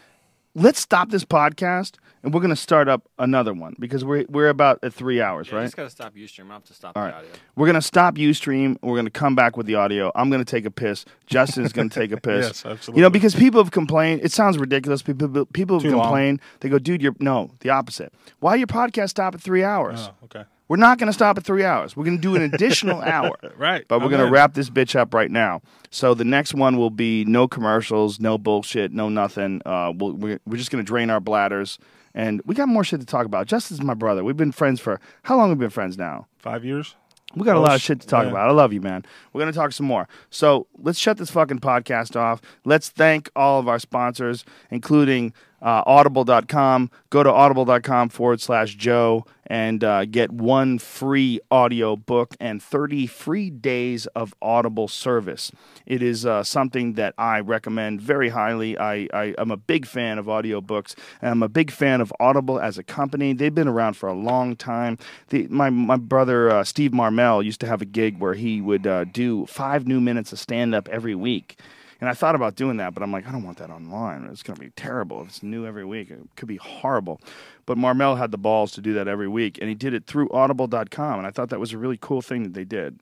Let's 0.54 0.80
stop 0.80 1.10
this 1.10 1.24
podcast 1.24 1.96
and 2.24 2.34
we're 2.34 2.42
going 2.42 2.50
to 2.50 2.56
start 2.56 2.88
up 2.88 3.04
another 3.20 3.54
one 3.54 3.76
because 3.80 4.04
we're 4.04 4.26
we're 4.30 4.50
about 4.50 4.80
at 4.84 4.94
three 4.94 5.22
hours, 5.22 5.48
Yeah, 5.48 5.54
you 5.54 5.58
right? 5.60 5.66
just 5.66 5.78
gotta 5.78 5.90
stop 5.90 6.16
Ustream. 6.16 6.50
I 6.50 6.54
have 6.54 6.64
to 6.66 6.74
stop 6.74 6.96
All 6.98 7.04
the 7.04 7.10
right. 7.10 7.18
audio. 7.18 7.30
We're 7.56 7.68
going 7.68 7.76
to 7.76 7.82
stop 7.82 8.16
UStream. 8.16 8.78
We're 8.82 8.96
going 8.96 9.06
to 9.06 9.12
come 9.12 9.36
back 9.36 9.56
with 9.58 9.66
the 9.66 9.76
audio. 9.76 10.12
I'm 10.16 10.30
going 10.30 10.44
to 10.44 10.50
take 10.50 10.66
a 10.66 10.72
piss. 10.72 11.06
Justin's 11.26 11.74
going 11.74 11.90
to 11.90 12.00
take 12.00 12.12
a 12.12 12.18
piss. 12.22 12.46
Yes, 12.48 12.66
absolutely. 12.66 13.00
You 13.00 13.04
know, 13.04 13.10
because 13.10 13.36
people 13.36 13.62
have 13.64 13.72
complained. 13.72 14.22
It 14.24 14.32
sounds 14.32 14.58
ridiculous. 14.58 15.02
People 15.02 15.46
people 15.48 15.78
have 15.78 15.84
Too 15.84 15.92
long. 15.96 16.02
complained. 16.06 16.42
They 16.60 16.70
go, 16.70 16.80
dude, 16.80 17.02
you're 17.02 17.16
no 17.20 17.52
the 17.62 17.70
opposite. 17.70 18.14
Why 18.40 18.56
your 18.56 18.68
podcast 18.68 19.10
stop 19.10 19.36
at 19.36 19.42
three 19.42 19.64
hours? 19.64 20.10
oh, 20.10 20.26
okay, 20.26 20.44
We're 20.68 20.78
not 20.78 20.98
going 21.00 21.08
to 21.08 21.14
stop 21.14 21.38
at 21.38 21.44
three 21.44 21.64
hours. 21.64 21.96
We're 21.96 22.06
going 22.06 22.18
to 22.18 22.22
do 22.22 22.36
an 22.36 22.42
additional 22.42 23.02
hour. 23.16 23.36
right. 23.58 23.86
But 23.88 24.02
we're 24.02 24.10
going 24.10 24.26
to 24.26 24.32
wrap 24.32 24.54
this 24.54 24.70
bitch 24.70 24.96
up 24.96 25.14
right 25.14 25.32
now. 25.32 25.62
So 25.92 26.14
the 26.14 26.26
next 26.26 26.54
one 26.54 26.78
will 26.78 26.90
be 26.90 27.24
no 27.26 27.48
commercials, 27.48 28.20
no 28.20 28.38
bullshit, 28.38 28.92
no 28.92 29.08
nothing. 29.10 29.62
Uh, 29.66 29.94
we'll, 29.96 30.14
we're, 30.14 30.40
we're 30.46 30.58
just 30.58 30.70
going 30.72 30.84
to 30.84 30.88
drain 30.88 31.10
our 31.10 31.20
bladders. 31.22 31.80
And 32.18 32.42
we 32.46 32.56
got 32.56 32.68
more 32.68 32.84
shit 32.84 33.00
to 33.00 33.06
talk 33.06 33.28
about. 33.28 33.46
Justin's 33.46 33.80
my 33.80 33.94
brother. 33.94 34.24
We've 34.24 34.36
been 34.36 34.52
friends 34.52 34.80
for 34.82 35.00
how 35.22 35.38
long? 35.38 35.50
We've 35.50 35.60
been 35.60 35.70
friends 35.70 36.00
now? 36.00 36.26
five 36.40 36.66
years. 36.66 36.96
We 37.36 37.46
got 37.46 37.58
a 37.58 37.60
lot 37.60 37.76
of 37.76 37.82
shit 37.82 38.00
to 38.00 38.08
talk 38.08 38.24
yeah. 38.24 38.32
about. 38.32 38.50
I 38.50 38.54
love 38.54 38.72
you, 38.72 38.82
man. 38.82 39.06
We're 39.32 39.42
going 39.42 39.52
to 39.52 39.58
talk 39.58 39.74
some 39.74 39.86
more. 39.86 40.08
So 40.30 40.66
let's 40.80 40.98
shut 40.98 41.18
this 41.18 41.30
fucking 41.30 41.60
podcast 41.60 42.16
off. 42.16 42.42
Let's 42.64 42.90
thank 42.90 43.30
all 43.36 43.60
of 43.60 43.68
our 43.68 43.80
sponsors, 43.80 44.46
including 44.72 45.34
uh, 45.62 45.84
audible.com. 45.86 46.90
Go 47.10 47.24
to 47.24 47.32
audible.com 47.32 48.10
forward 48.10 48.40
slash 48.40 48.76
Joe 48.76 49.26
and 49.48 49.84
uh, 49.84 50.06
get 50.06 50.32
one 50.32 50.77
free 50.77 51.40
audio 51.50 51.95
book 51.95 52.35
and 52.40 52.61
30 52.61 53.08
free 53.08 53.50
days 53.50 54.06
of 54.08 54.34
Audible 54.42 54.88
service. 54.88 55.51
It 55.85 56.01
is 56.01 56.26
uh, 56.26 56.43
something 56.43 56.93
that 56.93 57.14
I 57.17 57.40
recommend 57.40 58.01
very 58.01 58.30
highly. 58.30 58.77
I, 58.77 59.08
I, 59.14 59.34
I'm 59.38 59.51
a 59.51 59.58
big 59.58 59.85
fan 59.85 60.17
of 60.17 60.26
audiobooks, 60.26 60.95
and 61.22 61.32
I'm 61.32 61.43
a 61.43 61.50
big 61.50 61.72
fan 61.72 62.01
of 62.01 62.14
Audible 62.19 62.59
as 62.59 62.77
a 62.77 62.84
company. 62.84 63.34
They've 63.34 63.53
been 63.53 63.67
around 63.67 63.95
for 63.95 64.08
a 64.08 64.14
long 64.14 64.56
time. 64.56 64.98
The, 65.30 65.48
my, 65.48 65.69
my 65.69 65.98
brother, 65.98 66.50
uh, 66.50 66.64
Steve 66.64 66.93
Marmel, 66.93 67.42
used 67.42 67.61
to 67.61 67.67
have 67.67 67.82
a 67.82 67.85
gig 67.85 68.19
where 68.19 68.34
he 68.34 68.61
would 68.61 68.85
uh, 68.85 69.06
do 69.06 69.45
five 69.45 69.88
new 69.88 70.01
minutes 70.01 70.34
of 70.34 70.40
stand 70.40 70.76
up 70.76 70.88
every 70.90 71.16
week. 71.16 71.59
And 72.00 72.09
I 72.09 72.14
thought 72.14 72.35
about 72.35 72.56
doing 72.56 72.77
that, 72.77 72.93
but 72.93 73.01
I'm 73.01 73.11
like, 73.11 73.27
I 73.27 73.32
don't 73.32 73.43
want 73.43 73.58
that 73.58 73.69
online. 73.69 74.27
It's 74.32 74.43
going 74.43 74.56
to 74.56 74.64
be 74.64 74.69
terrible. 74.72 75.22
If 75.22 75.30
it's 75.30 75.43
new 75.43 75.66
every 75.66 75.85
week, 75.85 76.11
it 76.11 76.19
could 76.35 76.48
be 76.48 76.58
horrible. 76.58 77.19
But 77.66 77.77
Marmel 77.77 78.16
had 78.16 78.32
the 78.32 78.38
balls 78.38 78.72
to 78.74 78.82
do 78.82 78.93
that 78.93 79.08
every 79.08 79.27
week, 79.27 79.58
and 79.59 79.67
he 79.67 79.76
did 79.76 79.93
it 79.93 80.06
through 80.06 80.30
audible.com. 80.30 81.17
And 81.17 81.27
I 81.27 81.32
thought 81.32 81.50
that 81.50 81.59
was 81.59 81.74
a 81.74 81.77
really 81.77 81.98
cool 82.00 82.22
thing 82.22 82.43
that 82.43 82.53
they 82.53 82.66
did. 82.66 83.00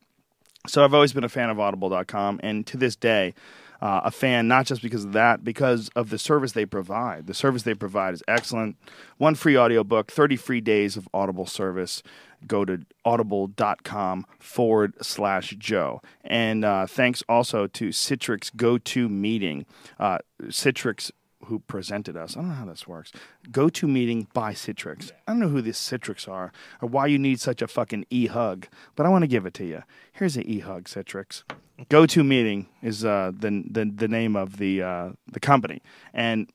So 0.67 0.83
I've 0.83 0.93
always 0.93 1.13
been 1.13 1.23
a 1.23 1.29
fan 1.29 1.49
of 1.49 1.59
Audible.com, 1.59 2.39
and 2.41 2.65
to 2.67 2.77
this 2.77 2.95
day, 2.95 3.33
uh, 3.81 4.01
a 4.05 4.11
fan 4.11 4.47
not 4.47 4.65
just 4.65 4.81
because 4.81 5.05
of 5.05 5.13
that, 5.13 5.43
because 5.43 5.89
of 5.89 6.09
the 6.09 6.17
service 6.17 6.53
they 6.53 6.65
provide. 6.65 7.27
The 7.27 7.33
service 7.33 7.63
they 7.63 7.73
provide 7.73 8.13
is 8.13 8.23
excellent. 8.27 8.77
One 9.17 9.35
free 9.35 9.57
audiobook, 9.57 10.11
30 10.11 10.37
free 10.37 10.61
days 10.61 10.97
of 10.97 11.07
Audible 11.13 11.45
service. 11.45 12.01
Go 12.47 12.65
to 12.65 12.81
audible.com 13.03 14.25
forward 14.39 14.93
slash 15.01 15.55
Joe. 15.57 16.01
And 16.23 16.65
uh, 16.65 16.87
thanks 16.87 17.23
also 17.27 17.67
to 17.67 17.89
Citrix 17.89 18.55
Go 18.55 18.77
To 18.77 19.09
Meeting. 19.09 19.65
Uh, 19.99 20.19
Citrix 20.43 21.11
who 21.45 21.59
presented 21.59 22.17
us. 22.17 22.35
I 22.35 22.41
don't 22.41 22.49
know 22.49 22.55
how 22.55 22.65
this 22.65 22.87
works. 22.87 23.11
Go 23.51 23.69
to 23.69 23.87
meeting 23.87 24.27
by 24.33 24.53
Citrix. 24.53 25.11
I 25.27 25.31
don't 25.31 25.39
know 25.39 25.49
who 25.49 25.61
these 25.61 25.77
Citrix 25.77 26.27
are 26.27 26.51
or 26.81 26.89
why 26.89 27.07
you 27.07 27.17
need 27.17 27.39
such 27.39 27.61
a 27.61 27.67
fucking 27.67 28.05
e 28.09 28.27
hug, 28.27 28.67
but 28.95 29.05
I 29.05 29.09
want 29.09 29.23
to 29.23 29.27
give 29.27 29.45
it 29.45 29.53
to 29.55 29.65
you. 29.65 29.83
Here's 30.13 30.35
an 30.37 30.47
e 30.47 30.59
hug, 30.59 30.85
Citrix. 30.85 31.43
Go 31.89 32.05
to 32.05 32.23
meeting 32.23 32.67
is 32.81 33.03
uh, 33.03 33.31
the, 33.37 33.63
the 33.69 33.85
the 33.85 34.07
name 34.07 34.35
of 34.35 34.57
the 34.57 34.81
uh, 34.81 35.09
the 35.31 35.41
company, 35.41 35.81
and 36.13 36.49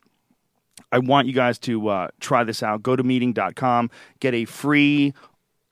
I 0.91 0.99
want 0.99 1.27
you 1.27 1.35
guys 1.35 1.59
to 1.61 1.89
uh, 1.89 2.09
try 2.21 2.43
this 2.43 2.63
out. 2.63 2.83
Go 2.83 2.97
to 2.97 3.03
meeting.com, 3.03 3.91
get 4.19 4.35
a 4.35 4.47
free 4.47 5.13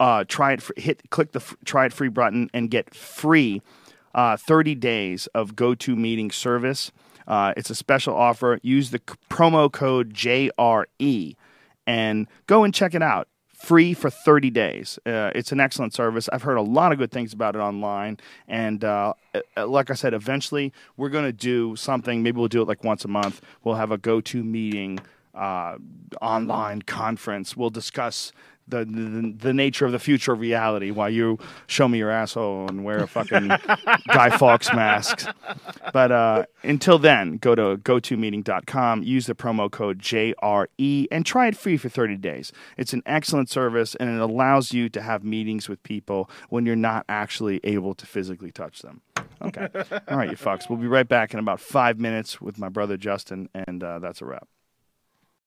uh, 0.00 0.24
try 0.26 0.52
it. 0.52 0.62
Hit 0.76 1.10
click 1.10 1.32
the 1.32 1.40
try 1.64 1.86
it 1.86 1.92
free 1.92 2.08
button 2.08 2.50
and 2.54 2.70
get 2.70 2.94
free 2.94 3.62
uh, 4.14 4.36
30 4.36 4.74
days 4.74 5.26
of 5.28 5.56
go 5.56 5.74
to 5.74 5.96
meeting 5.96 6.30
service. 6.30 6.92
Uh, 7.26 7.52
it's 7.56 7.70
a 7.70 7.74
special 7.74 8.14
offer. 8.14 8.58
Use 8.62 8.90
the 8.90 9.00
promo 9.30 9.70
code 9.70 10.14
JRE 10.14 11.36
and 11.86 12.26
go 12.46 12.64
and 12.64 12.74
check 12.74 12.94
it 12.94 13.02
out. 13.02 13.28
Free 13.54 13.92
for 13.92 14.08
30 14.08 14.50
days. 14.50 15.00
Uh, 15.04 15.32
it's 15.34 15.50
an 15.50 15.58
excellent 15.58 15.92
service. 15.92 16.28
I've 16.32 16.42
heard 16.42 16.58
a 16.58 16.62
lot 16.62 16.92
of 16.92 16.98
good 16.98 17.10
things 17.10 17.32
about 17.32 17.56
it 17.56 17.58
online. 17.58 18.18
And 18.46 18.84
uh 18.84 19.14
like 19.56 19.90
I 19.90 19.94
said, 19.94 20.14
eventually 20.14 20.72
we're 20.96 21.08
going 21.08 21.24
to 21.24 21.32
do 21.32 21.74
something. 21.76 22.22
Maybe 22.22 22.38
we'll 22.38 22.48
do 22.48 22.62
it 22.62 22.68
like 22.68 22.84
once 22.84 23.04
a 23.04 23.08
month. 23.08 23.40
We'll 23.64 23.74
have 23.74 23.90
a 23.90 23.98
go 23.98 24.20
to 24.20 24.44
meeting 24.44 25.00
uh, 25.34 25.76
online 26.20 26.82
conference. 26.82 27.56
We'll 27.56 27.70
discuss 27.70 28.32
the, 28.68 28.84
the, 28.84 29.34
the 29.36 29.54
nature 29.54 29.86
of 29.86 29.92
the 29.92 29.98
future 29.98 30.32
of 30.32 30.40
reality 30.40 30.90
while 30.90 31.10
you 31.10 31.38
show 31.66 31.88
me 31.88 31.98
your 31.98 32.10
asshole 32.10 32.68
and 32.68 32.84
wear 32.84 32.98
a 32.98 33.06
fucking 33.06 33.48
Guy 34.12 34.30
Fawkes 34.36 34.72
mask. 34.72 35.28
But 35.92 36.12
uh, 36.12 36.44
until 36.62 36.98
then, 36.98 37.38
go 37.38 37.54
to 37.54 37.78
gotomeeting.com, 37.78 39.02
use 39.02 39.26
the 39.26 39.34
promo 39.34 39.70
code 39.70 39.98
JRE, 39.98 41.06
and 41.10 41.26
try 41.26 41.46
it 41.48 41.56
free 41.56 41.76
for 41.76 41.88
30 41.88 42.16
days. 42.16 42.52
It's 42.76 42.92
an 42.92 43.02
excellent 43.06 43.48
service, 43.50 43.94
and 43.94 44.10
it 44.10 44.20
allows 44.20 44.72
you 44.72 44.88
to 44.90 45.02
have 45.02 45.24
meetings 45.24 45.68
with 45.68 45.82
people 45.82 46.30
when 46.48 46.66
you're 46.66 46.76
not 46.76 47.04
actually 47.08 47.60
able 47.64 47.94
to 47.94 48.06
physically 48.06 48.52
touch 48.52 48.82
them. 48.82 49.02
Okay. 49.42 49.68
All 50.08 50.16
right, 50.16 50.30
you 50.30 50.36
fucks. 50.36 50.68
We'll 50.68 50.78
be 50.78 50.86
right 50.86 51.08
back 51.08 51.32
in 51.32 51.40
about 51.40 51.60
five 51.60 51.98
minutes 51.98 52.40
with 52.40 52.58
my 52.58 52.68
brother 52.68 52.96
Justin, 52.96 53.48
and 53.54 53.82
uh, 53.82 53.98
that's 53.98 54.20
a 54.20 54.24
wrap. 54.24 54.48